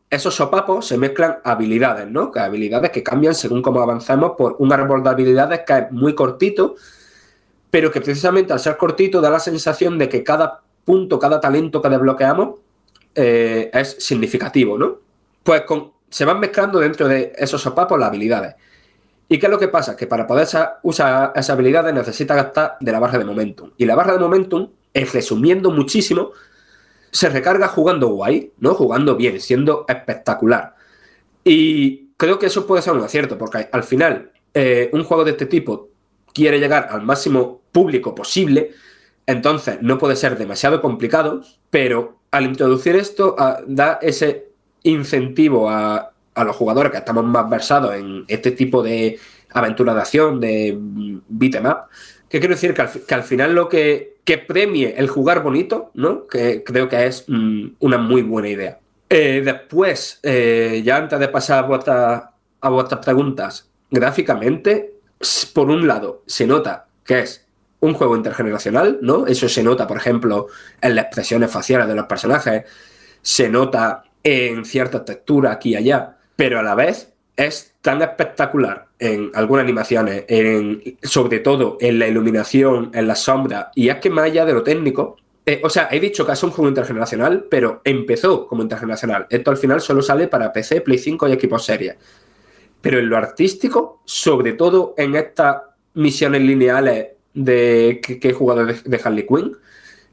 esos 0.09 0.33
sopapos 0.33 0.87
se 0.87 0.97
mezclan 0.97 1.39
habilidades, 1.43 2.07
¿no? 2.09 2.31
Que 2.31 2.39
habilidades 2.39 2.91
que 2.91 3.03
cambian 3.03 3.35
según 3.35 3.61
cómo 3.61 3.81
avancemos 3.81 4.33
por 4.37 4.55
un 4.59 4.71
árbol 4.71 5.03
de 5.03 5.09
habilidades 5.09 5.61
que 5.67 5.73
es 5.79 5.91
muy 5.91 6.15
cortito, 6.15 6.75
pero 7.69 7.91
que 7.91 7.99
precisamente 7.99 8.53
al 8.53 8.61
ser 8.61 8.77
cortito 8.77 9.19
da 9.19 9.29
la 9.29 9.39
sensación 9.39 9.97
de 9.97 10.07
que 10.07 10.23
cada 10.23 10.61
punto, 10.85 11.19
cada 11.19 11.41
talento 11.41 11.81
que 11.81 11.89
desbloqueamos 11.89 12.59
eh, 13.15 13.69
es 13.73 13.97
significativo, 13.99 14.77
¿no? 14.77 14.99
Pues 15.43 15.63
con, 15.63 15.91
se 16.09 16.23
van 16.23 16.39
mezclando 16.39 16.79
dentro 16.79 17.09
de 17.09 17.33
esos 17.35 17.61
sopapos 17.61 17.99
las 17.99 18.07
habilidades. 18.07 18.55
¿Y 19.31 19.39
qué 19.39 19.45
es 19.45 19.49
lo 19.49 19.57
que 19.57 19.69
pasa? 19.69 19.95
Que 19.95 20.07
para 20.07 20.27
poder 20.27 20.45
usar 20.83 21.31
esas 21.33 21.49
habilidades 21.51 21.93
necesita 21.93 22.35
gastar 22.35 22.75
de 22.81 22.91
la 22.91 22.99
barra 22.99 23.17
de 23.17 23.23
momentum. 23.23 23.71
Y 23.77 23.85
la 23.85 23.95
barra 23.95 24.11
de 24.11 24.19
momentum, 24.19 24.67
resumiendo 24.93 25.71
muchísimo, 25.71 26.31
se 27.09 27.29
recarga 27.29 27.69
jugando 27.69 28.09
guay, 28.09 28.51
¿no? 28.59 28.73
Jugando 28.73 29.15
bien, 29.15 29.39
siendo 29.39 29.85
espectacular. 29.87 30.75
Y 31.45 32.09
creo 32.17 32.39
que 32.39 32.47
eso 32.47 32.67
puede 32.67 32.81
ser 32.81 32.91
un 32.91 33.03
acierto, 33.03 33.37
porque 33.37 33.69
al 33.71 33.83
final 33.85 34.33
eh, 34.53 34.89
un 34.91 35.05
juego 35.05 35.23
de 35.23 35.31
este 35.31 35.45
tipo 35.45 35.87
quiere 36.33 36.59
llegar 36.59 36.89
al 36.91 37.01
máximo 37.01 37.61
público 37.71 38.13
posible, 38.13 38.71
entonces 39.25 39.77
no 39.81 39.97
puede 39.97 40.17
ser 40.17 40.37
demasiado 40.37 40.81
complicado, 40.81 41.41
pero 41.69 42.19
al 42.31 42.47
introducir 42.47 42.97
esto 42.97 43.37
da 43.65 43.97
ese 44.01 44.49
incentivo 44.83 45.69
a, 45.69 46.11
a, 46.41 46.45
los 46.45 46.55
jugadores 46.55 46.91
que 46.91 46.97
estamos 46.97 47.23
más 47.23 47.49
versados 47.49 47.95
en 47.95 48.25
este 48.27 48.51
tipo 48.51 48.81
de 48.83 49.19
aventura 49.53 49.93
de 49.93 50.01
acción, 50.01 50.39
de 50.39 50.77
beat'em 50.77 51.65
up, 51.65 51.77
que 52.29 52.39
quiero 52.39 52.55
decir 52.55 52.73
que 52.73 53.13
al, 53.13 53.23
final 53.23 53.53
lo 53.53 53.67
que, 53.67 54.15
que 54.23 54.37
premie 54.37 54.95
el 54.97 55.09
jugar 55.09 55.43
bonito, 55.43 55.91
¿no? 55.93 56.27
Que 56.27 56.63
creo 56.63 56.87
que 56.87 57.05
es 57.05 57.25
mm, 57.27 57.73
una 57.79 57.97
muy 57.97 58.21
buena 58.21 58.47
idea. 58.47 58.79
Eh, 59.09 59.41
después, 59.43 60.19
eh, 60.23 60.81
ya 60.85 60.95
antes 60.95 61.19
de 61.19 61.27
pasar 61.27 61.65
a, 61.65 61.67
vuestra, 61.67 62.31
a 62.61 62.69
vuestras 62.69 63.03
preguntas, 63.03 63.69
gráficamente, 63.89 64.93
por 65.53 65.69
un 65.69 65.85
lado, 65.85 66.23
se 66.25 66.47
nota 66.47 66.87
que 67.03 67.19
es 67.19 67.45
un 67.81 67.93
juego 67.93 68.15
intergeneracional, 68.15 68.99
¿no? 69.01 69.27
Eso 69.27 69.49
se 69.49 69.63
nota, 69.63 69.85
por 69.85 69.97
ejemplo, 69.97 70.47
en 70.79 70.95
las 70.95 71.05
expresiones 71.05 71.51
faciales 71.51 71.87
de 71.87 71.95
los 71.95 72.05
personajes, 72.05 72.63
se 73.21 73.49
nota 73.49 74.03
en 74.23 74.63
cierta 74.65 75.03
textura 75.03 75.51
aquí 75.51 75.71
y 75.71 75.75
allá, 75.75 76.17
pero 76.41 76.57
a 76.57 76.63
la 76.63 76.73
vez 76.73 77.13
es 77.37 77.75
tan 77.81 78.01
espectacular 78.01 78.87
en 78.97 79.29
algunas 79.35 79.63
animaciones, 79.63 80.25
sobre 81.03 81.37
todo 81.37 81.77
en 81.79 81.99
la 81.99 82.07
iluminación, 82.07 82.89
en 82.95 83.05
la 83.05 83.13
sombra, 83.13 83.69
y 83.75 83.89
es 83.89 83.97
que 83.97 84.09
más 84.09 84.25
allá 84.25 84.43
de 84.43 84.53
lo 84.53 84.63
técnico, 84.63 85.17
eh, 85.45 85.61
o 85.63 85.69
sea, 85.69 85.87
he 85.91 85.99
dicho 85.99 86.25
que 86.25 86.31
es 86.31 86.41
un 86.41 86.49
juego 86.49 86.67
intergeneracional, 86.67 87.45
pero 87.47 87.81
empezó 87.83 88.47
como 88.47 88.63
intergeneracional. 88.63 89.27
Esto 89.29 89.51
al 89.51 89.57
final 89.57 89.81
solo 89.81 90.01
sale 90.01 90.27
para 90.27 90.51
PC, 90.51 90.81
Play 90.81 90.97
5 90.97 91.27
y 91.27 91.31
equipos 91.33 91.63
series. 91.63 91.97
Pero 92.81 92.97
en 92.97 93.07
lo 93.07 93.17
artístico, 93.17 94.01
sobre 94.05 94.53
todo 94.53 94.95
en 94.97 95.13
estas 95.13 95.57
misiones 95.93 96.41
lineales 96.41 97.09
de 97.35 98.01
que, 98.01 98.29
he 98.29 98.33
jugado 98.33 98.65
de, 98.65 98.77
de, 98.83 99.01
Harley 99.03 99.27
Quinn, 99.27 99.55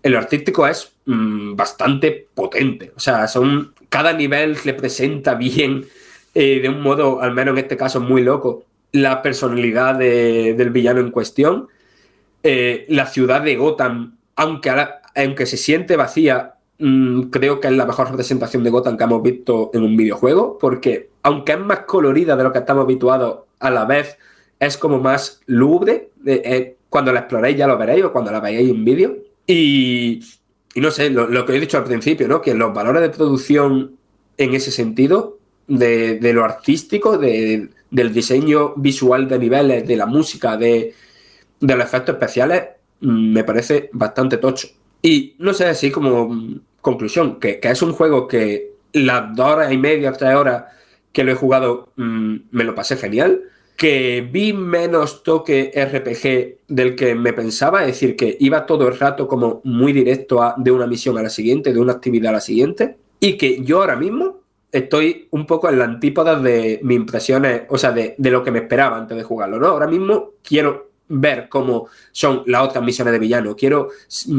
en 0.03 0.13
lo 0.13 0.19
artístico 0.19 0.67
es 0.67 0.93
mmm, 1.07 1.57
bastante 1.57 2.29
potente. 2.35 2.93
O 2.95 3.01
sea, 3.01 3.27
son 3.29 3.73
cada 3.89 4.13
nivel 4.13 4.57
representa 4.57 5.35
bien, 5.35 5.87
de 6.35 6.69
un 6.69 6.81
modo, 6.81 7.21
al 7.21 7.33
menos 7.33 7.53
en 7.53 7.59
este 7.59 7.77
caso, 7.77 8.01
muy 8.01 8.23
loco, 8.23 8.65
la 8.93 9.23
personalidad 9.23 9.97
de, 9.97 10.55
del 10.55 10.71
villano 10.71 11.01
en 11.01 11.11
cuestión. 11.11 11.69
Eh, 12.43 12.87
la 12.89 13.07
ciudad 13.07 13.43
de 13.43 13.57
Gotham, 13.57 14.17
aunque, 14.37 14.71
aunque 15.15 15.47
se 15.47 15.57
siente 15.57 15.97
vacía, 15.97 16.55
mmm, 16.79 17.23
creo 17.25 17.61
que 17.61 17.69
es 17.69 17.75
la 17.75 17.87
mejor 17.87 18.11
representación 18.11 18.63
de 18.63 18.71
Gotham 18.71 18.97
que 18.97 19.05
hemos 19.05 19.23
visto 19.23 19.71
en 19.75 19.83
un 19.83 19.97
videojuego, 19.97 20.59
porque 20.59 21.11
aunque 21.23 21.53
es 21.53 21.61
más 21.61 21.81
colorida 21.81 22.37
de 22.37 22.45
lo 22.45 22.53
que 22.53 22.59
estamos 22.59 22.85
habituados, 22.85 23.41
a 23.59 23.71
la 23.71 23.85
vez 23.85 24.17
es 24.61 24.77
como 24.77 24.99
más 24.99 25.41
lúgubre. 25.47 26.11
Eh, 26.25 26.43
eh, 26.45 26.77
cuando 26.89 27.13
la 27.13 27.21
exploréis 27.21 27.57
ya 27.57 27.67
lo 27.67 27.77
veréis 27.77 28.05
o 28.05 28.13
cuando 28.13 28.31
la 28.31 28.41
veáis 28.41 28.71
en 28.71 28.85
vídeo. 28.85 29.17
Y, 29.47 30.21
y, 30.75 30.81
no 30.81 30.91
sé, 30.91 31.11
lo, 31.11 31.27
lo, 31.27 31.45
que 31.45 31.55
he 31.55 31.61
dicho 31.61 31.79
al 31.79 31.85
principio, 31.85 32.29
¿no? 32.29 32.41
Que 32.41 32.55
los 32.55 32.73
valores 32.73 33.03
de 33.03 33.11
producción 33.11 33.97
en 34.37 34.55
ese 34.55 34.71
sentido, 34.71 35.38
de, 35.69 36.19
de 36.19 36.33
lo 36.33 36.45
artístico, 36.45 37.19
de, 37.19 37.69
del 37.91 38.13
diseño 38.13 38.75
visual 38.77 39.29
de 39.29 39.39
niveles, 39.39 39.87
de 39.87 39.97
la 39.97 40.07
música, 40.07 40.57
de, 40.57 40.95
de 41.61 41.77
los 41.77 41.85
efectos 41.85 42.15
especiales, 42.15 42.65
mmm, 43.01 43.33
me 43.33 43.45
parece 43.45 43.91
bastante 43.93 44.39
tocho. 44.39 44.69
Y 45.03 45.37
no 45.39 45.55
sé, 45.55 45.67
así 45.67 45.91
como 45.91 46.35
conclusión, 46.81 47.39
que, 47.39 47.61
que, 47.61 47.71
es 47.71 47.83
un 47.83 47.93
juego 47.93 48.27
que 48.27 48.73
las 48.93 49.35
dos 49.37 49.47
horas 49.47 49.73
y 49.73 49.79
media, 49.79 50.13
tres 50.13 50.35
horas 50.35 50.65
que 51.13 51.25
lo 51.25 51.33
he 51.33 51.37
jugado, 51.37 51.93
mmm, 51.97 52.37
me 52.51 52.65
lo 52.65 52.75
pasé 52.75 52.97
genial 52.97 53.43
que 53.79 54.29
vi 54.29 54.53
menos 54.53 55.23
toque 55.23 55.71
RPG 55.73 56.67
del 56.67 56.97
que 56.97 57.15
me 57.15 57.33
pensaba, 57.33 57.83
es 57.83 57.87
decir, 57.93 58.17
que 58.17 58.37
iba 58.41 58.67
todo 58.67 58.89
el 58.89 58.99
rato 58.99 59.29
como 59.29 59.61
muy 59.63 59.93
directo 59.93 60.41
de 60.57 60.73
una 60.73 60.89
misión 60.89 61.17
a 61.17 61.23
la 61.23 61.31
siguiente, 61.31 61.73
de 61.73 61.79
una 61.79 61.93
actividad 61.93 62.31
a 62.31 62.33
la 62.33 62.41
siguiente, 62.41 62.97
y 63.21 63.37
que 63.37 63.63
yo 63.63 63.79
ahora 63.79 63.95
mismo 63.95 64.41
estoy 64.73 65.29
un 65.31 65.47
poco 65.47 65.69
en 65.69 65.79
la 65.79 65.85
antípoda 65.85 66.39
de 66.39 66.81
mis 66.83 66.97
impresiones, 66.97 67.63
o 67.69 67.79
sea, 67.79 67.93
de, 67.93 68.15
de 68.19 68.31
lo 68.31 68.43
que 68.43 68.51
me 68.51 68.61
esperaba 68.61 68.97
antes 68.97 69.17
de 69.17 69.23
jugarlo, 69.23 69.59
¿no? 69.59 69.69
Ahora 69.69 69.87
mismo 69.87 70.33
quiero 70.43 70.89
ver 71.09 71.49
cómo 71.49 71.89
son 72.13 72.43
las 72.47 72.63
otras 72.63 72.85
misiones 72.85 73.13
de 73.13 73.19
villano, 73.19 73.57
quiero 73.57 73.89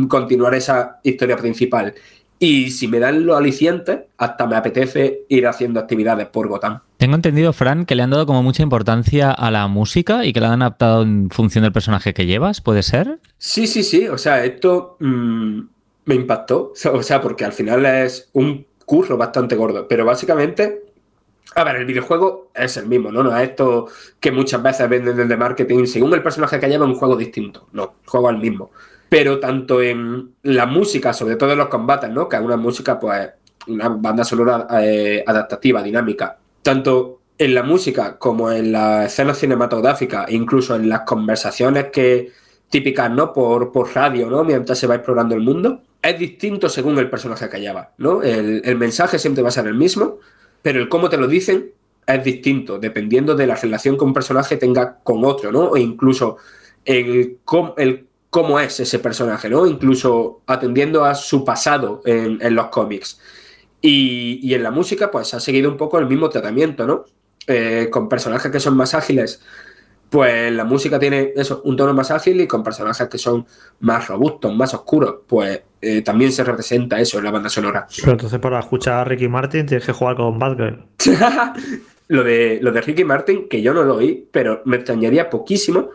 continuar 0.07 0.53
esa 0.53 0.99
historia 1.03 1.35
principal. 1.35 1.93
Y 2.41 2.71
si 2.71 2.87
me 2.87 2.99
dan 2.99 3.25
los 3.25 3.37
alicientes, 3.37 3.99
hasta 4.17 4.47
me 4.47 4.55
apetece 4.55 5.25
ir 5.27 5.45
haciendo 5.45 5.79
actividades 5.81 6.27
por 6.27 6.47
Gotham. 6.47 6.79
Tengo 6.95 7.15
entendido, 7.15 7.51
Fran, 7.51 7.85
que 7.85 7.95
le 7.95 8.03
han 8.03 8.11
dado 8.11 8.25
como 8.25 8.41
mucha 8.43 8.63
importancia 8.63 9.31
a 9.31 9.51
la 9.51 9.67
música 9.67 10.23
y 10.23 10.31
que 10.31 10.39
la 10.39 10.53
han 10.53 10.61
adaptado 10.61 11.03
en 11.03 11.29
función 11.29 11.63
del 11.63 11.73
personaje 11.73 12.13
que 12.13 12.25
llevas, 12.25 12.61
¿puede 12.61 12.81
ser? 12.81 13.19
Sí, 13.37 13.67
sí, 13.67 13.83
sí. 13.83 14.07
O 14.07 14.17
sea, 14.17 14.45
esto 14.45 14.95
mm, 15.01 15.59
me 16.05 16.15
impactó. 16.15 16.71
O 16.93 17.03
sea, 17.03 17.19
porque 17.19 17.43
al 17.43 17.51
final 17.51 17.85
es 17.85 18.29
un 18.31 18.65
curro 18.89 19.17
bastante 19.17 19.55
gordo. 19.55 19.87
Pero 19.87 20.03
básicamente, 20.03 20.85
a 21.53 21.63
ver, 21.63 21.75
el 21.75 21.85
videojuego 21.85 22.49
es 22.55 22.75
el 22.77 22.87
mismo, 22.87 23.11
¿no? 23.11 23.21
No 23.21 23.37
es 23.37 23.49
esto 23.49 23.87
que 24.19 24.31
muchas 24.31 24.63
veces 24.63 24.89
venden 24.89 25.15
desde 25.15 25.37
marketing 25.37 25.85
según 25.85 26.11
el 26.15 26.23
personaje 26.23 26.59
que 26.59 26.67
lleva 26.67 26.85
un 26.85 26.95
juego 26.95 27.15
distinto. 27.15 27.67
No, 27.73 27.97
juego 28.05 28.29
es 28.31 28.35
el 28.35 28.41
mismo 28.41 28.71
pero 29.09 29.39
tanto 29.39 29.81
en 29.81 30.35
la 30.43 30.67
música, 30.67 31.13
sobre 31.13 31.35
todo 31.35 31.51
en 31.51 31.57
los 31.57 31.67
combates, 31.67 32.11
¿no? 32.11 32.29
Que 32.29 32.35
es 32.35 32.41
una 32.43 32.57
música, 32.57 32.99
pues, 32.99 33.27
una 33.67 33.89
banda 33.89 34.23
sonora 34.23 34.67
eh, 34.83 35.23
adaptativa, 35.25 35.81
dinámica, 35.81 36.37
tanto 36.61 37.21
en 37.37 37.55
la 37.55 37.63
música 37.63 38.19
como 38.19 38.51
en 38.51 38.71
las 38.71 39.07
escenas 39.07 39.39
cinematográficas, 39.39 40.31
incluso 40.31 40.75
en 40.75 40.87
las 40.87 41.01
conversaciones 41.01 41.85
que 41.91 42.31
típicas, 42.69 43.09
¿no? 43.09 43.33
Por, 43.33 43.71
por 43.71 43.93
radio, 43.95 44.29
¿no? 44.29 44.43
Mientras 44.43 44.77
se 44.77 44.85
va 44.85 44.95
explorando 44.95 45.33
el 45.33 45.41
mundo, 45.41 45.81
es 46.01 46.19
distinto 46.19 46.69
según 46.69 46.97
el 46.97 47.09
personaje 47.09 47.49
que 47.49 47.59
lleva, 47.59 47.93
¿no? 47.97 48.23
El, 48.23 48.77
mensaje 48.77 49.19
siempre 49.19 49.43
va 49.43 49.49
a 49.49 49.53
ser 49.53 49.67
el 49.67 49.75
mismo, 49.75 50.19
pero 50.61 50.79
el 50.79 50.89
cómo 50.89 51.09
te 51.09 51.17
lo 51.17 51.27
dicen 51.27 51.71
es 52.07 52.23
distinto, 52.23 52.79
dependiendo 52.79 53.35
de 53.35 53.47
la 53.47 53.55
relación 53.55 53.97
que 53.97 54.03
un 54.03 54.13
personaje 54.13 54.57
tenga 54.57 54.99
con 55.03 55.25
otro, 55.25 55.51
¿no? 55.51 55.69
O 55.69 55.77
incluso 55.77 56.37
el, 56.85 57.39
el 57.77 58.07
cómo 58.29 58.59
es 58.59 58.79
ese 58.79 58.99
personaje, 58.99 59.49
¿no? 59.49 59.65
Incluso 59.67 60.41
atendiendo 60.47 61.03
a 61.05 61.15
su 61.15 61.43
pasado 61.43 62.01
en, 62.05 62.55
los 62.55 62.67
cómics. 62.67 63.19
Y, 63.81 64.53
en 64.53 64.63
la 64.63 64.71
música, 64.71 65.11
pues 65.11 65.33
ha 65.33 65.39
seguido 65.39 65.69
un 65.69 65.77
poco 65.77 65.99
el 65.99 66.07
mismo 66.07 66.29
tratamiento, 66.29 66.85
¿no? 66.87 67.05
Eh, 67.47 67.89
con 67.91 68.07
personajes 68.07 68.51
que 68.51 68.59
son 68.59 68.77
más 68.77 68.93
ágiles, 68.93 69.41
pues 70.09 70.51
la 70.51 70.63
música 70.63 70.99
tiene 70.99 71.33
eso, 71.35 71.61
un 71.65 71.77
tono 71.77 71.93
más 71.93 72.11
ágil 72.11 72.41
y 72.41 72.47
con 72.47 72.63
personajes 72.63 73.07
que 73.07 73.17
son 73.17 73.45
más 73.81 74.07
robustos, 74.07 74.55
más 74.55 74.73
oscuros, 74.73 75.15
pues 75.27 75.61
eh, 75.81 76.01
también 76.01 76.31
se 76.31 76.43
representa 76.43 76.99
eso 76.99 77.19
en 77.19 77.25
la 77.25 77.31
banda 77.31 77.49
sonora. 77.49 77.87
Pero 77.99 78.13
entonces 78.13 78.39
para 78.39 78.59
escuchar 78.59 78.95
a 78.95 79.03
Ricky 79.03 79.27
Martin 79.27 79.65
tienes 79.65 79.85
que 79.85 79.93
jugar 79.93 80.15
con 80.15 80.39
Batgirl. 80.39 80.83
lo, 82.07 82.23
de, 82.23 82.59
lo 82.61 82.71
de 82.71 82.81
Ricky 82.81 83.03
Martin, 83.03 83.47
que 83.47 83.61
yo 83.61 83.73
no 83.73 83.83
lo 83.83 83.97
oí, 83.97 84.27
pero 84.31 84.61
me 84.65 84.77
extrañaría 84.77 85.29
poquísimo 85.29 85.89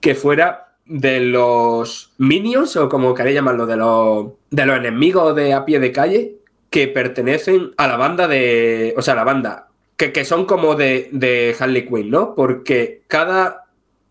que 0.00 0.14
fuera 0.14 0.74
de 0.86 1.20
los 1.20 2.12
minions, 2.18 2.76
o 2.76 2.88
como 2.88 3.14
queréis 3.14 3.36
llamarlo, 3.36 3.66
de 3.66 3.76
los, 3.76 4.26
de 4.50 4.66
los 4.66 4.76
enemigos 4.76 5.36
de 5.36 5.54
a 5.54 5.64
pie 5.64 5.78
de 5.78 5.92
calle, 5.92 6.36
que 6.70 6.88
pertenecen 6.88 7.72
a 7.76 7.86
la 7.86 7.96
banda 7.96 8.26
de. 8.26 8.94
O 8.96 9.02
sea, 9.02 9.14
la 9.14 9.24
banda. 9.24 9.69
Que, 10.08 10.24
son 10.24 10.46
como 10.46 10.76
de, 10.76 11.10
de 11.12 11.54
Harley 11.58 11.86
Quinn, 11.86 12.08
¿no? 12.08 12.34
Porque 12.34 13.02
cada 13.06 13.66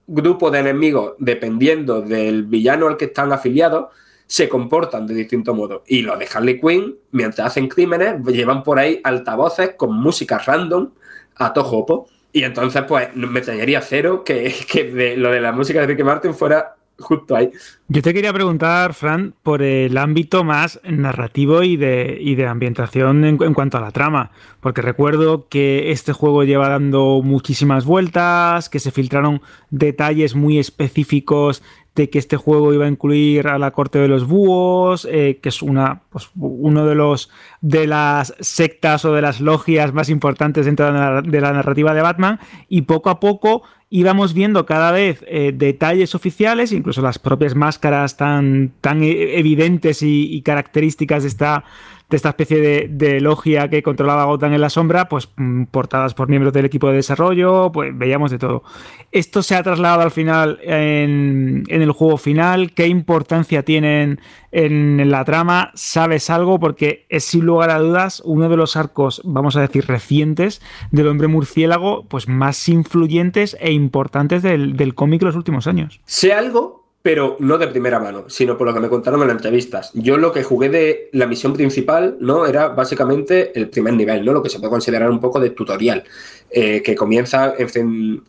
grupo 0.05 0.51
de 0.51 0.59
enemigos, 0.59 1.13
dependiendo 1.17 2.01
del 2.01 2.43
villano 2.43 2.87
al 2.87 2.95
que 2.95 3.05
están 3.05 3.31
afiliados, 3.31 3.87
se 4.27 4.47
comportan 4.47 5.07
de 5.07 5.15
distinto 5.15 5.55
modo. 5.55 5.83
Y 5.87 6.03
los 6.03 6.19
de 6.19 6.27
Harley 6.31 6.61
Quinn, 6.61 6.95
mientras 7.09 7.47
hacen 7.47 7.67
crímenes, 7.67 8.23
llevan 8.25 8.61
por 8.61 8.77
ahí 8.77 9.01
altavoces 9.03 9.71
con 9.75 9.95
música 9.95 10.37
random 10.37 10.91
a 11.37 11.53
tojopo. 11.53 12.07
Y 12.31 12.43
entonces, 12.43 12.83
pues, 12.87 13.09
me 13.15 13.39
extrañaría 13.39 13.81
cero 13.81 14.23
que, 14.23 15.15
lo 15.17 15.31
de 15.31 15.41
la 15.41 15.51
música 15.51 15.81
de 15.81 15.87
Ricky 15.87 16.03
Martin 16.03 16.35
fuera 16.35 16.75
justo 16.99 17.35
ahí. 17.35 17.51
Yo 17.87 18.01
te 18.01 18.13
quería 18.13 18.33
preguntar, 18.33 18.93
Fran, 18.93 19.33
por 19.41 19.61
el 19.61 19.97
ámbito 19.97 20.43
más 20.43 20.79
narrativo 20.83 21.63
y 21.63 21.77
de, 21.77 22.21
de 22.37 22.45
ambientación 22.45 23.25
en, 23.25 23.41
en, 23.41 23.53
cuanto 23.53 23.77
a 23.77 23.81
la 23.81 23.91
trama, 23.91 24.31
porque 24.59 24.81
recuerdo 24.81 25.47
que 25.47 25.91
este 25.91 26.13
juego 26.13 26.43
lleva 26.43 26.69
dando 26.69 27.21
muchísimas 27.23 27.85
vueltas, 27.85 28.69
que 28.69 28.79
se 28.79 28.91
filtraron 28.91 29.41
detalles 29.69 30.35
muy 30.35 30.59
específicos 30.59 31.63
de 31.95 32.09
que 32.09 32.19
este 32.19 32.37
juego 32.37 32.73
iba 32.73 32.85
a 32.85 32.89
incluir 32.89 33.47
a 33.47 33.57
la 33.57 33.71
corte 33.71 33.99
de 33.99 34.07
los 34.07 34.27
búhos, 34.27 35.07
eh, 35.09 35.39
que 35.41 35.49
es 35.49 35.61
una, 35.61 36.01
pues, 36.09 36.29
uno 36.35 36.85
de 36.85 36.95
los 36.95 37.29
de 37.61 37.87
las 37.87 38.33
sectas 38.39 39.03
o 39.05 39.13
de 39.13 39.21
las 39.21 39.41
logias 39.41 39.93
más 39.93 40.09
importantes 40.09 40.65
dentro 40.65 40.85
de 41.21 41.41
la, 41.41 41.53
narrativa 41.53 41.93
de 41.93 42.01
Batman, 42.01 42.39
y 42.67 42.83
poco 42.83 43.09
a 43.09 43.19
poco 43.19 43.63
íbamos 43.89 44.33
viendo 44.33 44.65
cada 44.65 44.91
vez 44.91 45.25
eh, 45.27 45.51
detalles 45.53 46.13
oficiales, 46.15 46.71
incluso 46.71 47.01
las 47.01 47.19
propias 47.19 47.55
máscaras 47.55 48.17
tan, 48.17 48.71
tan 48.81 49.03
e-, 49.03 49.37
evidentes 49.37 50.03
y 50.03 50.41
características 50.43 51.23
de 51.23 51.29
esta 51.29 51.65
de 52.09 52.17
esta 52.17 52.29
especie 52.29 52.87
de, 52.89 53.21
logia 53.21 53.69
que 53.69 53.83
controlaba 53.83 54.25
Gotham 54.25 54.53
en 54.53 54.61
la 54.61 54.69
sombra, 54.69 55.07
pues 55.07 55.29
mm, 55.35 55.65
portadas 55.65 56.13
por 56.13 56.27
miembros 56.27 56.53
del 56.53 56.65
equipo 56.65 56.87
de 56.87 56.95
desarrollo, 56.95 57.71
pues 57.71 57.95
veíamos 57.95 58.31
de 58.31 58.39
todo. 58.39 58.63
Esto 59.11 59.43
se 59.43 59.55
ha 59.55 59.63
trasladado 59.63 60.01
al 60.01 60.11
final 60.11 60.59
en, 60.63 61.65
el 61.69 61.91
juego 61.91 62.17
final. 62.17 62.71
¿Qué 62.71 62.87
importancia 62.87 63.63
tienen 63.63 64.19
en, 64.51 65.09
la 65.11 65.23
trama? 65.23 65.71
¿Sabes 65.75 66.29
algo? 66.29 66.59
Porque 66.59 67.05
es 67.09 67.25
sin 67.25 67.45
lugar 67.45 67.69
a 67.69 67.79
dudas 67.79 68.23
uno 68.25 68.49
de 68.49 68.57
los 68.57 68.75
arcos, 68.75 69.21
vamos 69.23 69.55
a 69.55 69.61
decir, 69.61 69.85
recientes 69.85 70.61
del 70.91 71.07
hombre 71.07 71.27
murciélago, 71.27 72.05
pues 72.05 72.27
más 72.27 72.69
influyentes 72.69 73.55
e 73.59 73.71
importantes 73.71 74.41
del, 74.41 74.75
del 74.77 74.95
cómic 74.95 75.21
los 75.21 75.35
últimos 75.35 75.67
años. 75.67 76.01
Sé 76.05 76.33
algo, 76.33 76.78
pero 77.01 77.37
no 77.39 77.57
de 77.57 77.67
primera 77.67 77.99
mano, 77.99 78.25
sino 78.27 78.57
por 78.57 78.67
lo 78.67 78.73
que 78.73 78.81
me 78.81 78.89
contaron 78.89 79.21
en 79.21 79.27
las 79.27 79.37
entrevistas. 79.37 79.91
Yo 79.93 80.17
lo 80.17 80.33
que 80.33 80.43
jugué 80.43 80.69
de 80.69 81.09
la 81.13 81.27
misión 81.27 81.53
principal, 81.53 82.17
¿no? 82.19 82.45
Era 82.45 82.69
básicamente 82.69 83.57
el 83.57 83.69
primer 83.69 83.93
nivel, 83.93 84.25
¿no? 84.25 84.33
Lo 84.33 84.43
que 84.43 84.49
se 84.49 84.59
puede 84.59 84.71
considerar 84.71 85.09
un 85.09 85.19
poco 85.19 85.39
de 85.39 85.51
tutorial, 85.51 86.03
eh, 86.49 86.81
que 86.83 86.95
comienza 86.95 87.55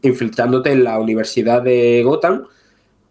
infiltrándote 0.02 0.70
en 0.70 0.84
la 0.84 0.98
Universidad 1.01 1.62
de 1.62 2.02
Gotham 2.05 2.47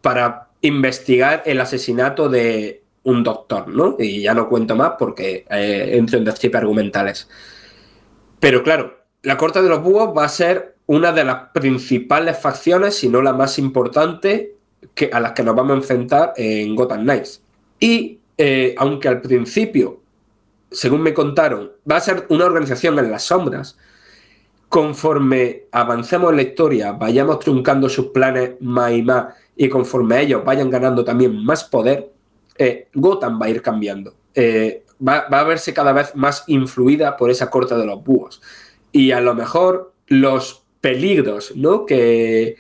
para 0.02 0.48
investigar 0.62 1.44
el 1.46 1.60
asesinato 1.60 2.30
de 2.30 2.84
un 3.04 3.24
doctor, 3.24 3.68
¿no? 3.68 3.98
Y 4.00 4.22
ya 4.22 4.34
no 4.34 4.48
cuento 4.48 4.78
más 4.78 4.94
porque 4.98 5.46
eh, 5.50 5.90
entro 5.94 6.18
en 6.18 6.26
destripes 6.26 6.60
argumentales. 6.60 7.28
Pero 8.40 8.64
claro, 8.64 9.00
la 9.24 9.38
Corte 9.38 9.62
de 9.62 9.68
los 9.68 9.84
Búhos 9.84 10.14
va 10.18 10.24
a 10.24 10.30
ser 10.30 10.76
una 10.86 11.12
de 11.12 11.26
las 11.26 11.50
principales 11.54 12.38
facciones, 12.40 12.96
si 12.96 13.10
no 13.10 13.22
la 13.22 13.34
más 13.34 13.60
importante, 13.60 14.56
que, 14.94 15.10
a 15.12 15.20
las 15.20 15.34
que 15.34 15.44
nos 15.44 15.56
vamos 15.56 15.72
a 15.74 15.78
enfrentar 15.78 16.34
en 16.38 16.76
Gotham 16.76 17.04
Knights. 17.04 17.42
Y 17.80 18.20
eh, 18.38 18.76
aunque 18.78 19.08
al 19.08 19.22
principio, 19.22 20.02
según 20.72 21.02
me 21.02 21.14
contaron, 21.14 21.72
va 21.90 21.98
a 21.98 22.02
ser 22.02 22.26
una 22.30 22.46
organización 22.46 22.98
en 23.00 23.12
las 23.12 23.24
sombras, 23.24 23.78
conforme 24.68 25.64
avancemos 25.72 26.30
en 26.30 26.36
la 26.36 26.42
historia, 26.44 26.92
vayamos 26.92 27.40
truncando 27.40 27.90
sus 27.90 28.08
planes 28.08 28.52
más 28.60 28.92
y 28.92 29.02
más, 29.02 29.34
y 29.56 29.68
conforme 29.68 30.22
ellos 30.22 30.46
vayan 30.46 30.70
ganando 30.70 31.04
también 31.04 31.44
más 31.44 31.64
poder, 31.64 32.12
eh, 32.58 32.88
Gotham 32.94 33.42
va 33.42 33.48
a 33.48 33.50
ir 33.50 33.62
cambiando. 33.62 34.14
Eh, 34.34 34.84
va, 35.06 35.28
va, 35.28 35.40
a 35.42 35.44
verse 35.44 35.74
cada 35.74 35.92
vez 35.92 36.16
más 36.16 36.44
influida 36.48 37.18
por 37.18 37.32
esa 37.32 37.50
corte 37.50 37.76
de 37.76 37.86
los 37.86 38.04
búhos. 38.04 38.42
Y 38.92 39.12
a 39.12 39.22
lo 39.22 39.34
mejor 39.34 39.94
los 40.08 40.64
peligros 40.82 41.54
¿no? 41.56 41.86
que, 41.86 42.56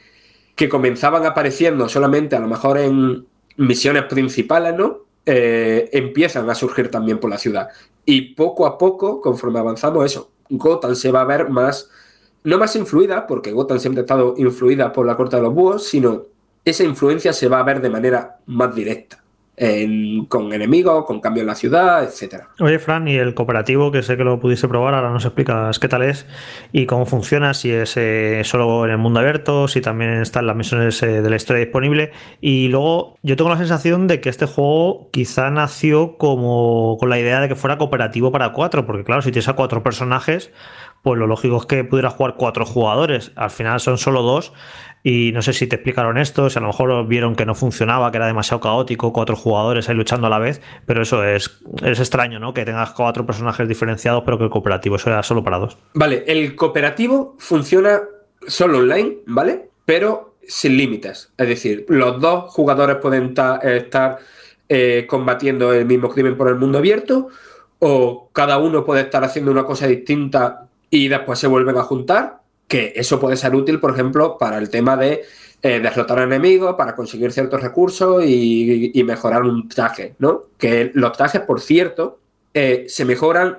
que 0.60 0.68
comenzaban 0.68 1.26
apareciendo 1.26 1.88
solamente 1.88 2.36
a 2.36 2.40
lo 2.42 2.50
mejor 2.50 2.78
en 2.80 3.26
misiones 3.56 4.04
principales, 4.04 4.76
¿no? 4.76 5.04
Eh, 5.26 5.90
empiezan 5.94 6.50
a 6.50 6.54
surgir 6.54 6.92
también 6.92 7.18
por 7.18 7.30
la 7.30 7.38
ciudad. 7.38 7.70
Y 8.04 8.34
poco 8.34 8.66
a 8.66 8.78
poco, 8.78 9.22
conforme 9.22 9.60
avanzamos, 9.60 10.06
eso, 10.06 10.32
Gotham 10.50 10.98
se 10.98 11.14
va 11.14 11.22
a 11.22 11.24
ver 11.24 11.48
más, 11.48 11.90
no 12.44 12.58
más 12.58 12.76
influida, 12.76 13.26
porque 13.26 13.54
Gotham 13.54 13.80
siempre 13.80 14.02
ha 14.02 14.04
estado 14.04 14.34
influida 14.36 14.92
por 14.92 15.06
la 15.06 15.16
Corte 15.16 15.38
de 15.38 15.44
los 15.44 15.54
Búhos, 15.54 15.88
sino 15.88 16.24
esa 16.66 16.84
influencia 16.84 17.32
se 17.32 17.48
va 17.48 17.62
a 17.62 17.64
ver 17.64 17.80
de 17.80 17.90
manera 17.90 18.40
más 18.46 18.76
directa 18.76 19.24
con 20.30 20.54
enemigos, 20.54 21.06
con 21.06 21.20
cambio 21.20 21.42
en 21.42 21.48
la 21.48 21.56
ciudad, 21.56 22.04
etcétera. 22.04 22.48
Oye, 22.60 22.80
Fran, 22.80 23.08
y 23.08 23.16
el 23.16 23.34
cooperativo, 23.34 23.92
que 23.92 24.04
sé 24.04 24.16
que 24.16 24.24
lo 24.24 24.40
pudiste 24.40 24.68
probar, 24.68 24.94
ahora 24.94 25.12
nos 25.12 25.26
explicas 25.26 25.80
qué 25.80 25.90
tal 25.90 26.04
es 26.04 26.26
y 26.72 26.86
cómo 26.86 27.06
funciona, 27.06 27.54
si 27.54 27.72
es 27.72 27.98
eh, 27.98 28.42
solo 28.46 28.86
en 28.86 28.92
el 28.92 28.98
mundo 28.98 29.20
abierto, 29.20 29.68
si 29.68 29.82
también 29.82 30.22
están 30.22 30.48
las 30.48 30.56
misiones 30.56 31.04
eh, 31.04 31.22
de 31.22 31.30
la 31.30 31.36
historia 31.36 31.64
disponible. 31.64 32.12
Y 32.40 32.70
luego, 32.70 33.18
yo 33.22 33.36
tengo 33.36 33.50
la 33.50 33.58
sensación 33.58 34.08
de 34.08 34.22
que 34.22 34.30
este 34.30 34.46
juego 34.46 35.10
quizá 35.12 35.50
nació 35.50 36.18
como 36.18 36.98
con 36.98 37.10
la 37.10 37.20
idea 37.20 37.42
de 37.42 37.50
que 37.50 37.56
fuera 37.56 37.78
cooperativo 37.78 38.32
para 38.32 38.54
cuatro, 38.54 38.86
porque 38.86 39.04
claro, 39.04 39.22
si 39.22 39.32
tienes 39.32 39.50
a 39.50 39.54
cuatro 39.54 39.84
personajes, 39.84 40.52
pues 41.02 41.18
lo 41.18 41.28
lógico 41.28 41.58
es 41.58 41.66
que 41.66 41.84
pudiera 41.84 42.10
jugar 42.10 42.36
cuatro 42.38 42.66
jugadores. 42.66 43.32
Al 43.36 43.50
final 43.50 43.80
son 43.80 43.98
solo 43.98 44.22
dos. 44.22 44.54
Y 45.04 45.32
no 45.32 45.42
sé 45.42 45.54
si 45.54 45.68
te 45.68 45.78
explicaron 45.78 46.18
esto, 46.18 46.50
si 46.50 46.58
a 46.58 46.62
lo 46.62 46.68
mejor 46.68 47.08
vieron 47.08 47.36
que 47.36 47.46
no 47.46 47.56
funcionaba, 47.56 48.12
que 48.12 48.18
era 48.18 48.28
demasiado 48.28 48.60
caótico, 48.60 49.14
cuatro 49.14 49.36
jugadores 49.36 49.88
ahí 49.88 49.96
luchando 49.96 50.28
a 50.28 50.30
la 50.30 50.40
vez, 50.40 50.62
pero 50.86 51.02
eso 51.02 51.24
es, 51.24 51.60
es 51.84 52.00
extraño, 52.00 52.40
¿no? 52.40 52.54
Que 52.54 52.66
tengas 52.66 52.92
cuatro 52.92 53.26
personajes 53.26 53.68
diferenciados, 53.68 54.24
pero 54.26 54.38
que 54.38 54.44
el 54.44 54.50
cooperativo, 54.50 54.98
eso 54.98 55.10
era 55.10 55.24
solo 55.24 55.44
para 55.44 55.60
dos. 55.60 55.78
Vale, 55.94 56.24
el 56.28 56.56
cooperativo 56.56 57.36
funciona 57.40 58.02
solo 58.46 58.80
online, 58.80 59.20
¿vale? 59.26 59.70
Pero 59.86 60.36
sin 60.50 60.76
límites. 60.78 61.32
Es 61.38 61.48
decir, 61.48 61.86
los 61.88 62.20
dos 62.20 62.52
jugadores 62.52 62.98
pueden 62.98 63.36
estar 63.64 64.20
eh, 64.68 65.06
combatiendo 65.08 65.72
el 65.74 65.86
mismo 65.86 66.10
crimen 66.10 66.36
por 66.36 66.50
el 66.50 66.56
mundo 66.56 66.80
abierto 66.80 67.30
o 67.80 68.30
cada 68.34 68.58
uno 68.58 68.84
puede 68.84 69.02
estar 69.02 69.24
haciendo 69.24 69.52
una 69.52 69.64
cosa 69.64 69.88
distinta 69.88 70.68
y 70.90 71.08
después 71.08 71.40
se 71.40 71.48
vuelven 71.48 71.78
a 71.78 71.84
juntar, 71.84 72.39
que 72.70 72.94
eso 72.96 73.20
puede 73.20 73.36
ser 73.36 73.56
útil, 73.56 73.80
por 73.80 73.92
ejemplo, 73.92 74.38
para 74.38 74.60
el 74.60 74.70
tema 74.70 74.96
de 74.96 75.24
eh, 75.62 75.80
derrotar 75.82 76.20
a 76.20 76.24
enemigos, 76.24 76.76
para 76.76 76.96
conseguir 76.96 77.34
ciertos 77.34 77.62
recursos 77.62 78.24
y, 78.24 79.04
mejorar 79.04 79.44
un 79.44 79.68
traje, 79.68 80.16
¿no? 80.20 80.46
Que 80.58 80.92
los 80.94 81.12
trajes, 81.12 81.42
por 81.42 81.60
cierto, 81.60 82.20
eh, 82.54 82.86
se 82.88 83.06
mejoran 83.06 83.58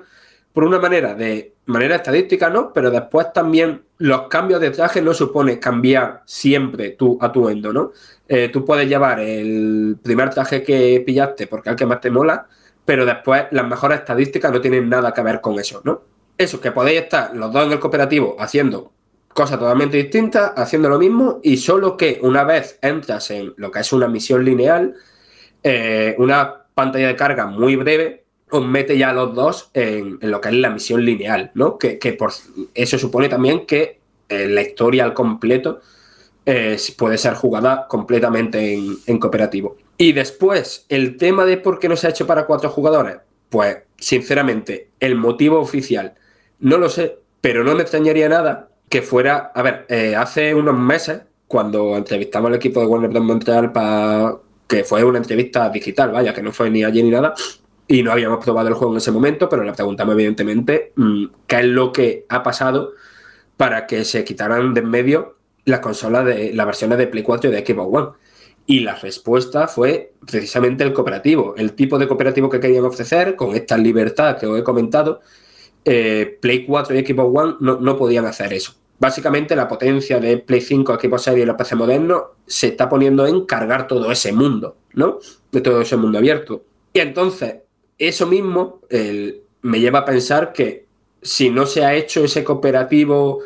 por 0.53 0.63
una 0.63 0.79
manera 0.79 1.13
de 1.13 1.53
manera 1.65 1.97
estadística, 1.97 2.49
¿no? 2.49 2.71
Pero 2.73 2.89
después 2.89 3.33
también 3.33 3.83
los 3.97 4.29
cambios 4.29 4.61
de 4.61 4.71
traje 4.71 5.01
no 5.01 5.13
supone 5.13 5.59
cambiar 5.59 6.23
siempre 6.25 6.91
tu 6.91 7.17
atuendo, 7.21 7.73
¿no? 7.73 7.91
Eh, 8.29 8.49
tú 8.51 8.63
puedes 8.63 8.87
llevar 8.87 9.19
el 9.19 9.97
primer 10.01 10.29
traje 10.29 10.63
que 10.63 11.03
pillaste 11.05 11.47
porque 11.47 11.69
el 11.69 11.75
que 11.75 11.85
más 11.85 11.99
te 11.99 12.09
mola, 12.09 12.47
pero 12.85 13.05
después 13.05 13.45
las 13.51 13.67
mejores 13.67 13.99
estadísticas 13.99 14.51
no 14.53 14.61
tienen 14.61 14.89
nada 14.89 15.13
que 15.13 15.21
ver 15.21 15.41
con 15.41 15.59
eso, 15.59 15.81
¿no? 15.83 16.01
Eso, 16.37 16.61
que 16.61 16.71
podéis 16.71 17.01
estar 17.01 17.35
los 17.35 17.51
dos 17.51 17.65
en 17.65 17.73
el 17.73 17.79
cooperativo 17.79 18.37
haciendo 18.39 18.93
cosas 19.33 19.59
totalmente 19.59 19.97
distintas, 19.97 20.53
haciendo 20.55 20.89
lo 20.89 20.99
mismo, 20.99 21.39
y 21.43 21.57
solo 21.57 21.97
que 21.97 22.19
una 22.21 22.43
vez 22.43 22.77
entras 22.81 23.31
en 23.31 23.53
lo 23.57 23.71
que 23.71 23.79
es 23.79 23.93
una 23.93 24.07
misión 24.07 24.43
lineal, 24.43 24.95
eh, 25.63 26.15
una 26.17 26.65
pantalla 26.73 27.07
de 27.07 27.15
carga 27.15 27.45
muy 27.45 27.75
breve, 27.75 28.25
os 28.49 28.65
mete 28.65 28.97
ya 28.97 29.11
a 29.11 29.13
los 29.13 29.33
dos 29.33 29.69
en, 29.73 30.19
lo 30.21 30.41
que 30.41 30.49
es 30.49 30.55
la 30.55 30.69
misión 30.69 31.05
lineal, 31.05 31.51
¿no? 31.53 31.77
Que, 31.77 31.97
por 32.17 32.31
eso 32.73 32.97
supone 32.97 33.29
también 33.29 33.65
que 33.65 33.99
eh, 34.27 34.47
la 34.47 34.61
historia 34.61 35.05
al 35.05 35.13
completo 35.13 35.79
eh, 36.45 36.77
puede 36.97 37.17
ser 37.17 37.33
jugada 37.35 37.87
completamente 37.87 38.73
en, 38.73 38.97
en, 39.05 39.19
cooperativo. 39.19 39.77
Y 39.97 40.11
después, 40.11 40.85
el 40.89 41.15
tema 41.15 41.45
de 41.45 41.57
por 41.57 41.79
qué 41.79 41.87
no 41.87 41.95
se 41.95 42.07
ha 42.07 42.09
hecho 42.09 42.27
para 42.27 42.45
cuatro 42.45 42.69
jugadores, 42.69 43.17
pues 43.49 43.77
sinceramente, 43.97 44.89
el 44.99 45.15
motivo 45.15 45.59
oficial 45.59 46.15
no 46.59 46.77
lo 46.77 46.89
sé, 46.89 47.19
pero 47.39 47.63
no 47.63 47.75
me 47.75 47.83
extrañaría 47.83 48.27
nada 48.27 48.70
que 48.91 49.01
fuera, 49.01 49.53
a 49.55 49.61
ver, 49.61 49.85
eh, 49.87 50.17
hace 50.17 50.53
unos 50.53 50.77
meses, 50.77 51.21
cuando 51.47 51.95
entrevistamos 51.95 52.49
al 52.49 52.55
equipo 52.55 52.81
de 52.81 52.87
Warner 52.87 53.09
Bros. 53.09 53.23
Montreal 53.23 53.71
para 53.71 54.35
que 54.67 54.83
fue 54.83 55.01
una 55.05 55.17
entrevista 55.17 55.69
digital, 55.69 56.11
vaya, 56.11 56.33
que 56.33 56.43
no 56.43 56.51
fue 56.51 56.69
ni 56.69 56.83
allí 56.83 57.01
ni 57.01 57.09
nada, 57.09 57.33
y 57.87 58.03
no 58.03 58.11
habíamos 58.11 58.43
probado 58.43 58.67
el 58.67 58.73
juego 58.73 58.93
en 58.93 58.97
ese 58.97 59.11
momento, 59.11 59.47
pero 59.47 59.63
le 59.63 59.71
preguntamos 59.71 60.13
evidentemente 60.13 60.91
mm, 60.97 61.25
qué 61.47 61.59
es 61.59 61.65
lo 61.67 61.93
que 61.93 62.25
ha 62.27 62.43
pasado 62.43 62.91
para 63.55 63.87
que 63.87 64.03
se 64.03 64.25
quitaran 64.25 64.73
de 64.73 64.81
en 64.81 64.89
medio 64.89 65.37
las 65.63 65.79
consolas 65.79 66.25
de 66.25 66.53
las 66.53 66.65
versiones 66.65 66.97
de 66.97 67.07
Play 67.07 67.23
4 67.23 67.49
y 67.49 67.53
de 67.53 67.65
Xbox 67.65 67.97
One. 67.97 68.07
Y 68.65 68.81
la 68.81 68.95
respuesta 68.95 69.69
fue 69.69 70.13
precisamente 70.29 70.83
el 70.83 70.91
cooperativo, 70.91 71.55
el 71.55 71.73
tipo 71.73 71.97
de 71.97 72.09
cooperativo 72.09 72.49
que 72.49 72.59
querían 72.59 72.83
ofrecer 72.83 73.37
con 73.37 73.55
esta 73.55 73.77
libertad 73.77 74.37
que 74.37 74.47
os 74.47 74.59
he 74.59 74.63
comentado 74.63 75.21
eh, 75.85 76.37
Play 76.41 76.65
4 76.65 76.97
y 76.97 77.05
Xbox 77.05 77.37
One 77.37 77.55
no, 77.59 77.97
podían 77.97 78.25
hacer 78.25 78.51
eso. 78.53 78.80
Básicamente 79.01 79.55
la 79.55 79.67
potencia 79.67 80.19
de 80.19 80.37
Play 80.37 80.61
5, 80.61 80.99
Xbox 81.01 81.23
Series 81.23 81.43
y 81.43 81.47
los 81.47 81.55
PC 81.55 81.75
modernos 81.75 82.21
se 82.45 82.67
está 82.67 82.87
poniendo 82.87 83.25
en 83.25 83.47
cargar 83.47 83.87
todo 83.87 84.11
ese 84.11 84.31
mundo, 84.31 84.77
¿no? 84.93 85.17
De 85.51 85.59
todo 85.59 85.81
ese 85.81 85.97
mundo 85.97 86.19
abierto. 86.19 86.63
Y 86.93 86.99
entonces, 86.99 87.55
eso 87.97 88.27
mismo 88.27 88.81
me 89.63 89.79
lleva 89.79 89.99
a 89.99 90.05
pensar 90.05 90.53
que 90.53 90.85
si 91.19 91.49
no 91.49 91.65
se 91.65 91.83
ha 91.83 91.95
hecho 91.95 92.23
ese 92.23 92.43
cooperativo 92.43 93.39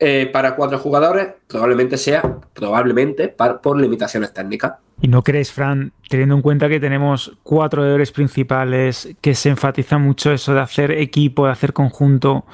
eh, 0.00 0.28
para 0.32 0.56
cuatro 0.56 0.80
jugadores, 0.80 1.28
probablemente 1.46 1.96
sea, 1.96 2.40
probablemente, 2.52 3.28
por 3.28 3.80
limitaciones 3.80 4.34
técnicas. 4.34 4.72
¿Y 5.00 5.06
no 5.06 5.22
crees, 5.22 5.52
Fran, 5.52 5.92
teniendo 6.08 6.34
en 6.34 6.42
cuenta 6.42 6.68
que 6.68 6.80
tenemos 6.80 7.38
cuatro 7.44 7.84
deberes 7.84 8.10
principales, 8.10 9.14
que 9.20 9.36
se 9.36 9.48
enfatiza 9.48 9.98
mucho 9.98 10.32
eso 10.32 10.54
de 10.54 10.60
hacer 10.60 10.90
equipo, 10.90 11.46
de 11.46 11.52
hacer 11.52 11.72
conjunto, 11.72 12.44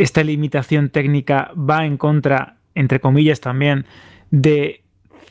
esta 0.00 0.24
limitación 0.24 0.88
técnica 0.88 1.52
va 1.54 1.84
en 1.84 1.98
contra, 1.98 2.56
entre 2.74 3.00
comillas 3.00 3.40
también, 3.40 3.84
de 4.30 4.82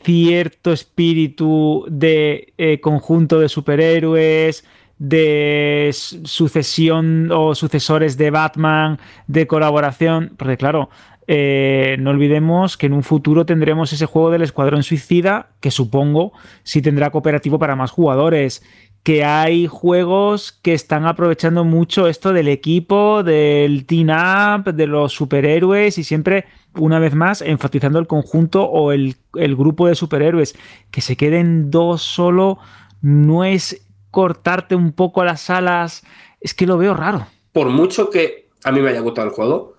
cierto 0.04 0.72
espíritu 0.72 1.86
de 1.90 2.54
eh, 2.58 2.80
conjunto 2.80 3.40
de 3.40 3.50
superhéroes, 3.50 4.64
de 5.00 5.90
sucesión 5.92 7.32
o 7.32 7.56
sucesores 7.56 8.18
de 8.18 8.30
Batman, 8.30 9.00
de 9.28 9.48
colaboración, 9.48 10.34
porque 10.38 10.58
claro, 10.58 10.90
eh, 11.26 11.98
no 12.00 12.12
olvidemos 12.12 12.78
que 12.78 12.86
en 12.86 12.94
un 12.94 13.04
futuro 13.04 13.46
tendremos 13.46 13.92
ese 13.92 14.06
juego 14.06 14.30
del 14.30 14.44
Escuadrón 14.44 14.84
Suicida, 14.84 15.50
que 15.62 15.72
supongo 15.72 16.34
sí 16.64 16.82
tendrá 16.82 17.10
cooperativo 17.10 17.58
para 17.58 17.76
más 17.76 17.92
jugadores. 17.92 18.64
Que 19.04 19.24
hay 19.24 19.68
juegos 19.68 20.52
que 20.52 20.74
están 20.74 21.06
aprovechando 21.06 21.64
mucho 21.64 22.08
esto 22.08 22.34
del 22.34 22.48
equipo, 22.48 23.24
del 23.24 23.86
team 23.86 24.10
up, 24.10 24.74
de 24.74 24.88
los 24.88 25.14
superhéroes 25.14 25.98
y 25.98 26.04
siempre, 26.04 26.46
una 26.76 27.00
vez 27.00 27.16
más, 27.16 27.42
enfatizando 27.42 27.98
el 28.00 28.08
conjunto 28.08 28.64
o 28.64 28.92
el, 28.92 29.16
el 29.36 29.56
grupo 29.56 29.88
de 29.88 29.96
superhéroes. 29.96 30.56
Que 30.92 31.02
se 31.02 31.16
queden 31.16 31.72
dos 31.72 32.02
solo 32.02 32.60
no 33.02 33.44
es 33.46 33.86
cortarte 34.12 34.76
un 34.76 34.92
poco 34.92 35.24
las 35.24 35.50
alas. 35.50 36.04
Es 36.42 36.54
que 36.54 36.68
lo 36.68 36.78
veo 36.78 36.94
raro. 36.94 37.28
Por 37.52 37.70
mucho 37.70 38.10
que 38.10 38.50
a 38.64 38.72
mí 38.72 38.82
me 38.82 38.90
haya 38.90 39.00
gustado 39.00 39.28
el 39.28 39.34
juego, 39.34 39.76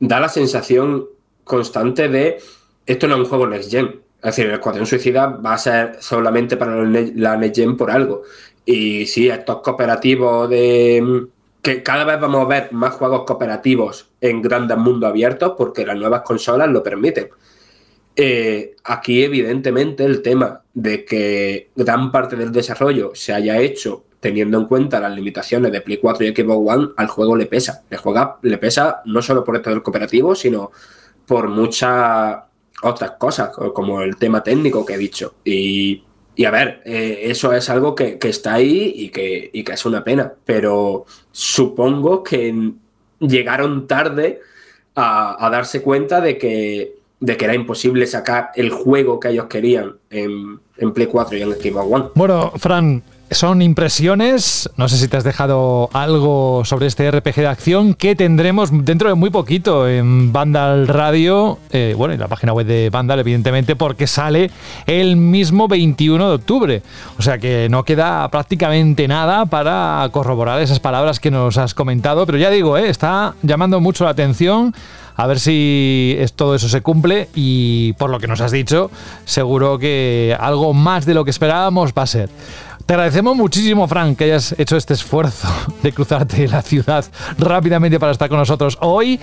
da 0.00 0.20
la 0.20 0.28
sensación 0.28 1.06
constante 1.44 2.08
de 2.08 2.38
esto 2.86 3.06
no 3.06 3.16
es 3.16 3.20
un 3.20 3.26
juego 3.26 3.46
Next 3.46 3.70
Gen. 3.70 4.00
Es 4.18 4.36
decir, 4.36 4.46
el 4.46 4.54
Escuadrón 4.54 4.86
Suicida 4.86 5.26
va 5.26 5.54
a 5.54 5.58
ser 5.58 5.96
solamente 6.00 6.56
para 6.56 6.74
la 6.82 7.36
Next 7.36 7.56
Gen 7.56 7.76
por 7.76 7.90
algo. 7.90 8.22
Y 8.64 9.06
sí, 9.06 9.28
estos 9.28 9.60
cooperativos 9.60 10.50
de. 10.50 11.28
que 11.62 11.82
cada 11.82 12.04
vez 12.04 12.20
vamos 12.20 12.42
a 12.42 12.48
ver 12.48 12.72
más 12.72 12.94
juegos 12.94 13.24
cooperativos 13.24 14.10
en 14.20 14.42
grandes 14.42 14.76
mundos 14.76 15.08
abiertos 15.08 15.54
porque 15.56 15.86
las 15.86 15.96
nuevas 15.96 16.22
consolas 16.22 16.68
lo 16.68 16.82
permiten. 16.82 17.28
Eh, 18.16 18.74
aquí, 18.84 19.22
evidentemente, 19.22 20.04
el 20.04 20.22
tema 20.22 20.62
de 20.74 21.04
que 21.04 21.70
gran 21.76 22.10
parte 22.10 22.34
del 22.34 22.50
desarrollo 22.50 23.12
se 23.14 23.32
haya 23.32 23.58
hecho 23.60 24.04
teniendo 24.20 24.58
en 24.58 24.66
cuenta 24.66 25.00
las 25.00 25.14
limitaciones 25.14 25.70
de 25.70 25.80
Play 25.80 25.98
4 25.98 26.26
y 26.26 26.34
Xbox 26.34 26.74
One, 26.74 26.88
al 26.96 27.06
juego 27.06 27.36
le 27.36 27.46
pesa. 27.46 27.84
Le, 27.88 27.96
juega, 27.96 28.38
le 28.42 28.58
pesa 28.58 29.02
no 29.04 29.22
solo 29.22 29.44
por 29.44 29.56
esto 29.56 29.70
del 29.70 29.82
cooperativo, 29.82 30.34
sino 30.34 30.72
por 31.24 31.48
muchas 31.48 32.38
otras 32.82 33.12
cosas, 33.12 33.50
como 33.74 34.02
el 34.02 34.16
tema 34.16 34.42
técnico 34.42 34.84
que 34.84 34.94
he 34.94 34.98
dicho. 34.98 35.34
Y, 35.44 36.04
a 36.46 36.50
ver, 36.50 36.82
eh, 36.84 37.20
eso 37.24 37.52
es 37.52 37.68
algo 37.68 37.94
que, 37.94 38.18
está 38.22 38.54
ahí 38.54 38.92
y 38.96 39.08
que, 39.08 39.50
y 39.52 39.64
que 39.64 39.72
es 39.72 39.84
una 39.84 40.04
pena, 40.04 40.32
pero 40.44 41.04
supongo 41.32 42.22
que 42.22 42.72
llegaron 43.20 43.86
tarde 43.86 44.40
a, 44.94 45.48
darse 45.50 45.82
cuenta 45.82 46.20
de 46.20 46.38
que, 46.38 46.96
de 47.20 47.36
que 47.36 47.44
era 47.44 47.54
imposible 47.54 48.06
sacar 48.06 48.50
el 48.54 48.70
juego 48.70 49.18
que 49.18 49.28
ellos 49.28 49.46
querían 49.46 49.96
en, 50.10 50.60
en 50.76 50.92
Play 50.92 51.06
4 51.06 51.36
y 51.36 51.42
en 51.42 51.52
Xbox 51.52 51.92
One. 51.92 52.04
Bueno, 52.14 52.52
Fran, 52.56 53.02
son 53.30 53.62
impresiones. 53.62 54.70
No 54.76 54.88
sé 54.88 54.96
si 54.96 55.08
te 55.08 55.16
has 55.16 55.24
dejado 55.24 55.90
algo 55.92 56.62
sobre 56.64 56.86
este 56.86 57.10
RPG 57.10 57.36
de 57.36 57.46
acción 57.46 57.94
que 57.94 58.16
tendremos 58.16 58.70
dentro 58.84 59.08
de 59.08 59.14
muy 59.14 59.30
poquito 59.30 59.88
en 59.88 60.32
Vandal 60.32 60.88
Radio, 60.88 61.58
eh, 61.70 61.94
bueno, 61.96 62.14
en 62.14 62.20
la 62.20 62.28
página 62.28 62.52
web 62.52 62.66
de 62.66 62.90
Vandal, 62.90 63.20
evidentemente, 63.20 63.76
porque 63.76 64.06
sale 64.06 64.50
el 64.86 65.16
mismo 65.16 65.68
21 65.68 66.28
de 66.28 66.34
octubre. 66.34 66.82
O 67.18 67.22
sea 67.22 67.38
que 67.38 67.68
no 67.70 67.84
queda 67.84 68.28
prácticamente 68.30 69.08
nada 69.08 69.46
para 69.46 70.08
corroborar 70.12 70.60
esas 70.60 70.80
palabras 70.80 71.20
que 71.20 71.30
nos 71.30 71.58
has 71.58 71.74
comentado. 71.74 72.26
Pero 72.26 72.38
ya 72.38 72.50
digo, 72.50 72.76
eh, 72.78 72.88
está 72.88 73.34
llamando 73.42 73.80
mucho 73.80 74.04
la 74.04 74.10
atención. 74.10 74.74
A 75.16 75.26
ver 75.26 75.40
si 75.40 76.16
todo 76.36 76.54
eso 76.54 76.68
se 76.68 76.80
cumple 76.80 77.28
y 77.34 77.92
por 77.94 78.08
lo 78.08 78.20
que 78.20 78.28
nos 78.28 78.40
has 78.40 78.52
dicho, 78.52 78.88
seguro 79.24 79.76
que 79.76 80.36
algo 80.38 80.72
más 80.74 81.06
de 81.06 81.14
lo 81.14 81.24
que 81.24 81.32
esperábamos 81.32 81.92
va 81.92 82.02
a 82.02 82.06
ser. 82.06 82.30
Te 82.88 82.94
agradecemos 82.94 83.36
muchísimo, 83.36 83.86
Frank, 83.86 84.16
que 84.16 84.24
hayas 84.24 84.54
hecho 84.58 84.74
este 84.74 84.94
esfuerzo 84.94 85.46
de 85.82 85.92
cruzarte 85.92 86.48
la 86.48 86.62
ciudad 86.62 87.04
rápidamente 87.36 88.00
para 88.00 88.12
estar 88.12 88.30
con 88.30 88.38
nosotros 88.38 88.78
hoy. 88.80 89.20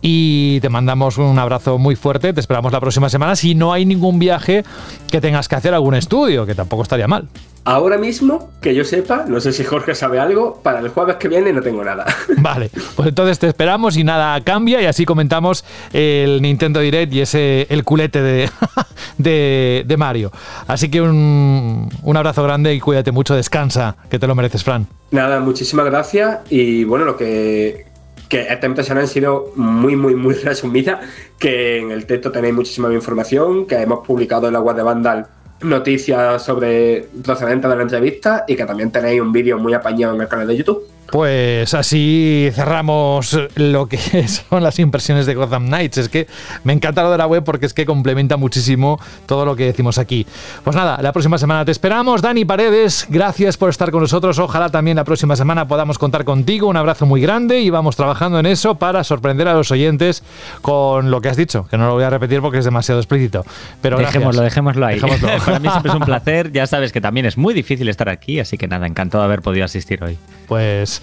Y 0.00 0.60
te 0.60 0.68
mandamos 0.68 1.18
un 1.18 1.36
abrazo 1.36 1.78
muy 1.78 1.96
fuerte. 1.96 2.32
Te 2.32 2.38
esperamos 2.38 2.70
la 2.70 2.78
próxima 2.78 3.08
semana. 3.08 3.34
Si 3.34 3.56
no 3.56 3.72
hay 3.72 3.84
ningún 3.84 4.20
viaje 4.20 4.62
que 5.10 5.20
tengas 5.20 5.48
que 5.48 5.56
hacer 5.56 5.74
algún 5.74 5.96
estudio, 5.96 6.46
que 6.46 6.54
tampoco 6.54 6.84
estaría 6.84 7.08
mal. 7.08 7.28
Ahora 7.68 7.98
mismo, 7.98 8.48
que 8.62 8.74
yo 8.74 8.82
sepa, 8.82 9.26
no 9.28 9.42
sé 9.42 9.52
si 9.52 9.62
Jorge 9.62 9.94
sabe 9.94 10.18
algo, 10.18 10.58
para 10.62 10.80
el 10.80 10.88
jueves 10.88 11.16
que 11.16 11.28
viene 11.28 11.52
no 11.52 11.60
tengo 11.60 11.84
nada. 11.84 12.06
Vale, 12.38 12.70
pues 12.96 13.10
entonces 13.10 13.38
te 13.38 13.46
esperamos 13.46 13.98
y 13.98 14.04
nada 14.04 14.40
cambia 14.42 14.80
y 14.80 14.86
así 14.86 15.04
comentamos 15.04 15.66
el 15.92 16.40
Nintendo 16.40 16.80
Direct 16.80 17.12
y 17.12 17.20
ese 17.20 17.66
el 17.68 17.84
culete 17.84 18.22
de, 19.18 19.84
de, 19.86 19.96
Mario. 19.98 20.32
Así 20.66 20.90
que 20.90 21.02
un, 21.02 21.90
un 22.02 22.16
abrazo 22.16 22.42
grande 22.42 22.72
y 22.72 22.80
cuídate 22.80 23.12
mucho, 23.12 23.34
descansa, 23.34 23.96
que 24.08 24.18
te 24.18 24.26
lo 24.26 24.34
mereces, 24.34 24.64
Fran. 24.64 24.86
Nada, 25.10 25.38
muchísimas 25.38 25.84
gracias 25.84 26.38
y 26.48 26.84
bueno, 26.84 27.04
lo 27.04 27.18
que 27.18 27.84
que 28.30 28.42
esta 28.42 28.66
impresión 28.66 28.98
han 28.98 29.08
sido 29.08 29.52
muy, 29.56 29.94
muy, 29.94 30.14
muy 30.14 30.34
resumidas, 30.42 31.00
que 31.38 31.80
en 31.80 31.90
el 31.90 32.06
texto 32.06 32.32
tenéis 32.32 32.54
muchísima 32.54 32.92
información, 32.92 33.66
que 33.66 33.76
hemos 33.76 34.06
publicado 34.06 34.46
en 34.46 34.54
la 34.54 34.60
web 34.60 34.76
de 34.76 34.82
Vandal 34.82 35.26
noticias 35.62 36.42
sobre 36.42 37.08
procedentes 37.24 37.70
de 37.70 37.76
la 37.76 37.82
entrevista 37.82 38.44
y 38.46 38.56
que 38.56 38.64
también 38.64 38.90
tenéis 38.90 39.20
un 39.20 39.32
vídeo 39.32 39.58
muy 39.58 39.74
apañado 39.74 40.14
en 40.14 40.20
el 40.20 40.28
canal 40.28 40.46
de 40.46 40.56
YouTube. 40.56 40.97
Pues 41.10 41.72
así 41.72 42.50
cerramos 42.52 43.38
lo 43.54 43.86
que 43.86 44.28
son 44.28 44.62
las 44.62 44.78
impresiones 44.78 45.26
de 45.26 45.34
Gotham 45.34 45.66
Knights. 45.66 45.98
Es 45.98 46.08
que 46.08 46.26
me 46.64 46.72
encanta 46.72 47.02
lo 47.02 47.10
de 47.10 47.18
la 47.18 47.26
web 47.26 47.44
porque 47.44 47.66
es 47.66 47.72
que 47.72 47.86
complementa 47.86 48.36
muchísimo 48.36 49.00
todo 49.26 49.46
lo 49.46 49.56
que 49.56 49.64
decimos 49.64 49.98
aquí. 49.98 50.26
Pues 50.64 50.76
nada, 50.76 51.00
la 51.00 51.12
próxima 51.12 51.38
semana 51.38 51.64
te 51.64 51.70
esperamos. 51.70 52.20
Dani 52.20 52.44
Paredes, 52.44 53.06
gracias 53.08 53.56
por 53.56 53.70
estar 53.70 53.90
con 53.90 54.02
nosotros. 54.02 54.38
Ojalá 54.38 54.68
también 54.68 54.96
la 54.96 55.04
próxima 55.04 55.34
semana 55.34 55.66
podamos 55.66 55.98
contar 55.98 56.24
contigo. 56.24 56.68
Un 56.68 56.76
abrazo 56.76 57.06
muy 57.06 57.22
grande 57.22 57.60
y 57.60 57.70
vamos 57.70 57.96
trabajando 57.96 58.38
en 58.38 58.46
eso 58.46 58.74
para 58.74 59.02
sorprender 59.02 59.48
a 59.48 59.54
los 59.54 59.70
oyentes 59.70 60.22
con 60.60 61.10
lo 61.10 61.22
que 61.22 61.30
has 61.30 61.36
dicho, 61.36 61.66
que 61.70 61.78
no 61.78 61.86
lo 61.86 61.94
voy 61.94 62.04
a 62.04 62.10
repetir 62.10 62.42
porque 62.42 62.58
es 62.58 62.64
demasiado 62.66 63.00
explícito. 63.00 63.44
Pero 63.80 63.96
dejémoslo, 63.98 64.42
dejémoslo 64.42 64.84
ahí. 64.84 65.00
Dejémoslo. 65.00 65.28
Para 65.44 65.58
mí 65.58 65.68
siempre 65.68 65.90
es 65.90 65.96
un 65.96 66.02
placer. 66.04 66.52
Ya 66.52 66.66
sabes 66.66 66.92
que 66.92 67.00
también 67.00 67.24
es 67.24 67.38
muy 67.38 67.54
difícil 67.54 67.88
estar 67.88 68.08
aquí, 68.10 68.40
así 68.40 68.58
que 68.58 68.68
nada, 68.68 68.86
encantado 68.86 69.22
de 69.22 69.26
haber 69.26 69.40
podido 69.40 69.64
asistir 69.64 70.04
hoy. 70.04 70.18
Pues 70.48 71.02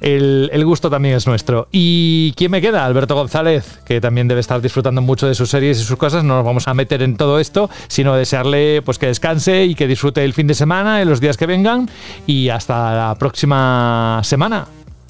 el, 0.00 0.48
el, 0.52 0.64
gusto 0.64 0.88
también 0.88 1.16
es 1.16 1.26
nuestro. 1.26 1.68
¿Y 1.72 2.32
quién 2.36 2.50
me 2.50 2.60
queda? 2.60 2.86
Alberto 2.86 3.14
González, 3.14 3.80
que 3.84 4.00
también 4.00 4.28
debe 4.28 4.40
estar 4.40 4.62
disfrutando 4.62 5.02
mucho 5.02 5.26
de 5.26 5.34
sus 5.34 5.50
series 5.50 5.80
y 5.80 5.84
sus 5.84 5.96
cosas. 5.96 6.22
No 6.22 6.36
nos 6.36 6.44
vamos 6.44 6.68
a 6.68 6.74
meter 6.74 7.02
en 7.02 7.16
todo 7.16 7.40
esto, 7.40 7.68
sino 7.88 8.14
desearle 8.14 8.82
pues 8.82 8.98
que 8.98 9.06
descanse 9.06 9.64
y 9.64 9.74
que 9.74 9.88
disfrute 9.88 10.24
el 10.24 10.32
fin 10.32 10.46
de 10.46 10.54
semana, 10.54 11.02
en 11.02 11.08
los 11.08 11.20
días 11.20 11.36
que 11.36 11.46
vengan. 11.46 11.90
Y 12.26 12.48
hasta 12.48 12.94
la 12.94 13.14
próxima 13.16 14.20
semana. 14.22 14.66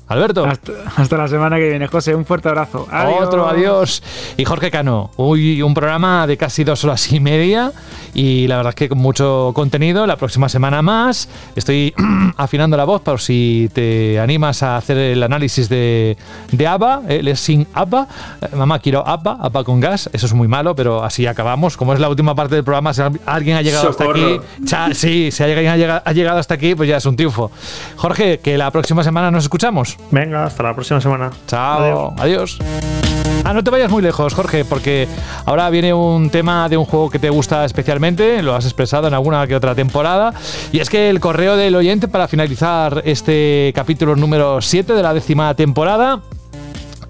Alberto. 0.07 0.45
Hasta, 0.45 0.73
hasta, 0.97 1.17
la 1.17 1.29
semana 1.29 1.57
que 1.57 1.69
viene, 1.69 1.87
José. 1.87 2.15
Un 2.15 2.27
fuerte 2.27 2.49
abrazo. 2.49 2.87
Adiós. 2.91 3.23
Otro, 3.23 3.49
adiós. 3.49 4.03
Y 4.37 4.45
Jorge 4.45 4.71
Cano. 4.71 5.11
Hoy 5.17 5.63
un 5.63 5.73
programa 5.73 6.27
de 6.27 6.37
casi 6.37 6.63
dos 6.63 6.85
horas 6.85 7.11
y 7.11 7.21
media. 7.21 7.73
Y 8.13 8.47
la 8.47 8.57
verdad 8.57 8.71
es 8.71 8.75
que 8.77 8.89
con 8.91 8.99
mucho 8.99 9.53
contenido. 9.55 10.07
La 10.07 10.17
próxima 10.17 10.49
semana 10.51 10.83
más. 10.83 11.29
Estoy 11.57 11.95
afinando 12.37 12.77
la 12.77 12.85
voz 12.85 13.01
por 13.01 13.21
si 13.21 13.71
te 13.73 14.21
animas 14.21 14.63
a 14.63 14.77
hacer 14.77 14.99
el 14.99 15.23
análisis 15.23 15.71
de, 15.71 16.19
de 16.53 16.67
ABBA, 16.67 17.03
el 17.09 17.37
sin 17.37 17.67
ABBA. 17.73 18.07
Mamá, 18.55 18.79
quiero 18.81 19.07
ABBA, 19.07 19.39
ABBA 19.41 19.65
con 19.65 19.81
gas. 19.81 20.11
Eso 20.13 20.27
es 20.27 20.35
muy 20.35 20.49
malo, 20.49 20.77
pero 20.77 21.03
así 21.03 21.27
acabamos. 21.27 21.79
Como 21.79 21.95
es 21.95 22.01
la 22.01 22.11
última 22.11 22.35
parte 22.35 22.57
del 22.57 22.65
programa, 22.65 22.93
si 22.93 23.01
alguien 23.25 23.57
ha 23.57 23.63
llegado 23.63 23.91
Socorro. 23.93 24.11
hasta 24.11 24.27
aquí. 24.27 24.67
Cha, 24.67 24.95
sí, 24.95 25.31
si 25.31 25.43
alguien 25.43 25.69
ha 25.69 25.77
llegado, 25.79 26.03
ha 26.05 26.13
llegado 26.13 26.39
hasta 26.39 26.55
aquí, 26.55 26.75
pues 26.75 26.91
ya 26.91 26.99
es 26.99 27.07
un 27.07 27.17
triunfo. 27.17 27.51
Jorge, 27.97 28.39
que 28.39 28.59
la 28.59 28.71
próxima 28.71 29.03
semana 29.03 29.31
nos 29.31 29.45
escuchamos. 29.45 29.94
Venga, 30.11 30.45
hasta 30.45 30.63
la 30.63 30.75
próxima 30.75 31.01
semana. 31.01 31.31
Chao. 31.47 32.15
Adiós. 32.19 32.59
Adiós. 32.59 32.59
Ah, 33.47 33.53
no 33.53 33.63
te 33.63 33.71
vayas 33.71 33.91
muy 33.91 34.03
lejos, 34.03 34.33
Jorge, 34.33 34.65
porque 34.65 35.07
ahora 35.45 35.69
viene 35.69 35.93
un 35.93 36.31
tema 36.31 36.67
de 36.71 36.79
un 36.79 36.87
juego 36.87 37.11
que 37.11 37.19
te 37.19 37.29
gusta 37.29 37.67
especialmente, 37.67 38.43
lo 38.43 38.55
has 38.55 38.65
expresado 38.65 39.07
en 39.07 39.13
alguna 39.13 39.47
que 39.47 39.55
otra 39.55 39.75
temporada, 39.75 40.33
y 40.73 40.81
es 40.81 40.89
que 40.89 41.11
el 41.11 41.21
correo 41.21 41.55
del 41.55 41.75
oyente 41.75 42.09
para 42.09 42.27
finalizar 42.27 43.03
este 43.05 43.71
capítulo 43.75 44.17
número 44.17 44.63
7 44.63 44.95
de 44.95 45.03
la 45.03 45.13
décima 45.13 45.53
temporada 45.55 46.23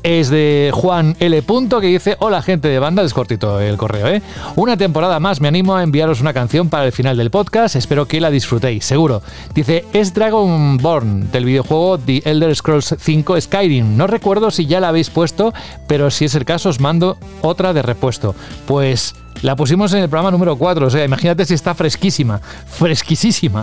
es 0.04 0.28
de 0.30 0.70
Juan 0.72 1.16
L. 1.18 1.42
Punto, 1.42 1.80
que 1.80 1.88
dice: 1.88 2.16
Hola, 2.20 2.42
gente 2.42 2.68
de 2.68 2.78
banda. 2.78 3.02
Es 3.02 3.12
cortito 3.12 3.58
el 3.60 3.76
correo, 3.76 4.06
¿eh? 4.06 4.22
Una 4.54 4.76
temporada 4.76 5.18
más 5.18 5.40
me 5.40 5.48
animo 5.48 5.74
a 5.74 5.82
enviaros 5.82 6.20
una 6.20 6.32
canción 6.32 6.68
para 6.68 6.84
el 6.84 6.92
final 6.92 7.16
del 7.16 7.30
podcast. 7.30 7.74
Espero 7.74 8.06
que 8.06 8.20
la 8.20 8.30
disfrutéis, 8.30 8.84
seguro. 8.84 9.22
Dice: 9.54 9.84
Es 9.92 10.14
Dragonborn 10.14 11.32
del 11.32 11.46
videojuego 11.46 11.98
The 11.98 12.22
Elder 12.24 12.54
Scrolls 12.54 12.94
5 12.98 13.40
Skyrim. 13.40 13.96
No 13.96 14.06
recuerdo 14.06 14.50
si 14.50 14.66
ya 14.66 14.78
la 14.78 14.88
habéis 14.88 15.10
puesto, 15.10 15.52
pero 15.88 16.10
si 16.10 16.26
es 16.26 16.34
el 16.34 16.44
caso, 16.44 16.68
os 16.68 16.80
mando 16.80 17.16
otra 17.40 17.72
de 17.72 17.82
repuesto. 17.82 18.34
Pues. 18.66 19.14
La 19.44 19.56
pusimos 19.56 19.92
en 19.92 19.98
el 20.02 20.08
programa 20.08 20.30
número 20.30 20.56
4, 20.56 20.86
o 20.86 20.90
sea, 20.90 21.04
imagínate 21.04 21.44
si 21.44 21.52
está 21.52 21.74
fresquísima, 21.74 22.38
fresquisísima. 22.38 23.62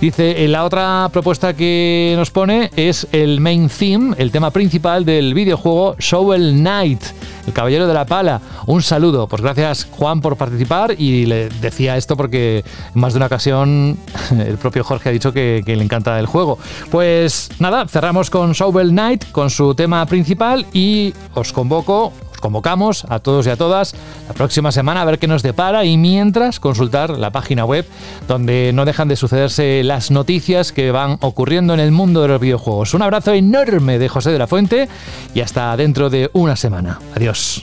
Dice, 0.00 0.48
la 0.48 0.64
otra 0.64 1.08
propuesta 1.12 1.54
que 1.54 2.14
nos 2.16 2.32
pone 2.32 2.72
es 2.74 3.06
el 3.12 3.38
main 3.38 3.68
theme, 3.68 4.16
el 4.18 4.32
tema 4.32 4.50
principal 4.50 5.04
del 5.04 5.32
videojuego 5.32 5.94
Shovel 6.00 6.54
Knight, 6.54 7.00
el 7.46 7.52
caballero 7.52 7.86
de 7.86 7.94
la 7.94 8.06
pala. 8.06 8.40
Un 8.66 8.82
saludo, 8.82 9.28
pues 9.28 9.40
gracias 9.40 9.86
Juan 9.92 10.20
por 10.20 10.36
participar 10.36 10.96
y 10.98 11.26
le 11.26 11.48
decía 11.60 11.96
esto 11.96 12.16
porque 12.16 12.64
en 12.92 13.00
más 13.00 13.12
de 13.12 13.18
una 13.18 13.26
ocasión 13.26 13.98
el 14.32 14.58
propio 14.58 14.82
Jorge 14.82 15.10
ha 15.10 15.12
dicho 15.12 15.32
que, 15.32 15.62
que 15.64 15.76
le 15.76 15.84
encanta 15.84 16.18
el 16.18 16.26
juego. 16.26 16.58
Pues 16.90 17.50
nada, 17.60 17.86
cerramos 17.86 18.30
con 18.30 18.50
Shovel 18.50 18.90
Knight, 18.90 19.30
con 19.30 19.48
su 19.48 19.76
tema 19.76 20.04
principal 20.06 20.66
y 20.72 21.14
os 21.34 21.52
convoco 21.52 22.12
convocamos 22.40 23.04
a 23.08 23.20
todos 23.20 23.46
y 23.46 23.50
a 23.50 23.56
todas 23.56 23.94
la 24.28 24.34
próxima 24.34 24.72
semana 24.72 25.02
a 25.02 25.04
ver 25.04 25.18
qué 25.18 25.26
nos 25.26 25.42
depara 25.42 25.84
y 25.84 25.96
mientras 25.96 26.60
consultar 26.60 27.10
la 27.10 27.30
página 27.30 27.64
web 27.64 27.86
donde 28.26 28.72
no 28.74 28.84
dejan 28.84 29.08
de 29.08 29.16
sucederse 29.16 29.82
las 29.84 30.10
noticias 30.10 30.72
que 30.72 30.90
van 30.90 31.18
ocurriendo 31.20 31.74
en 31.74 31.80
el 31.80 31.92
mundo 31.92 32.22
de 32.22 32.28
los 32.28 32.40
videojuegos. 32.40 32.94
Un 32.94 33.02
abrazo 33.02 33.32
enorme 33.32 33.98
de 33.98 34.08
José 34.08 34.30
de 34.30 34.38
la 34.38 34.46
Fuente 34.46 34.88
y 35.34 35.40
hasta 35.40 35.76
dentro 35.76 36.10
de 36.10 36.30
una 36.32 36.56
semana. 36.56 36.98
Adiós. 37.14 37.62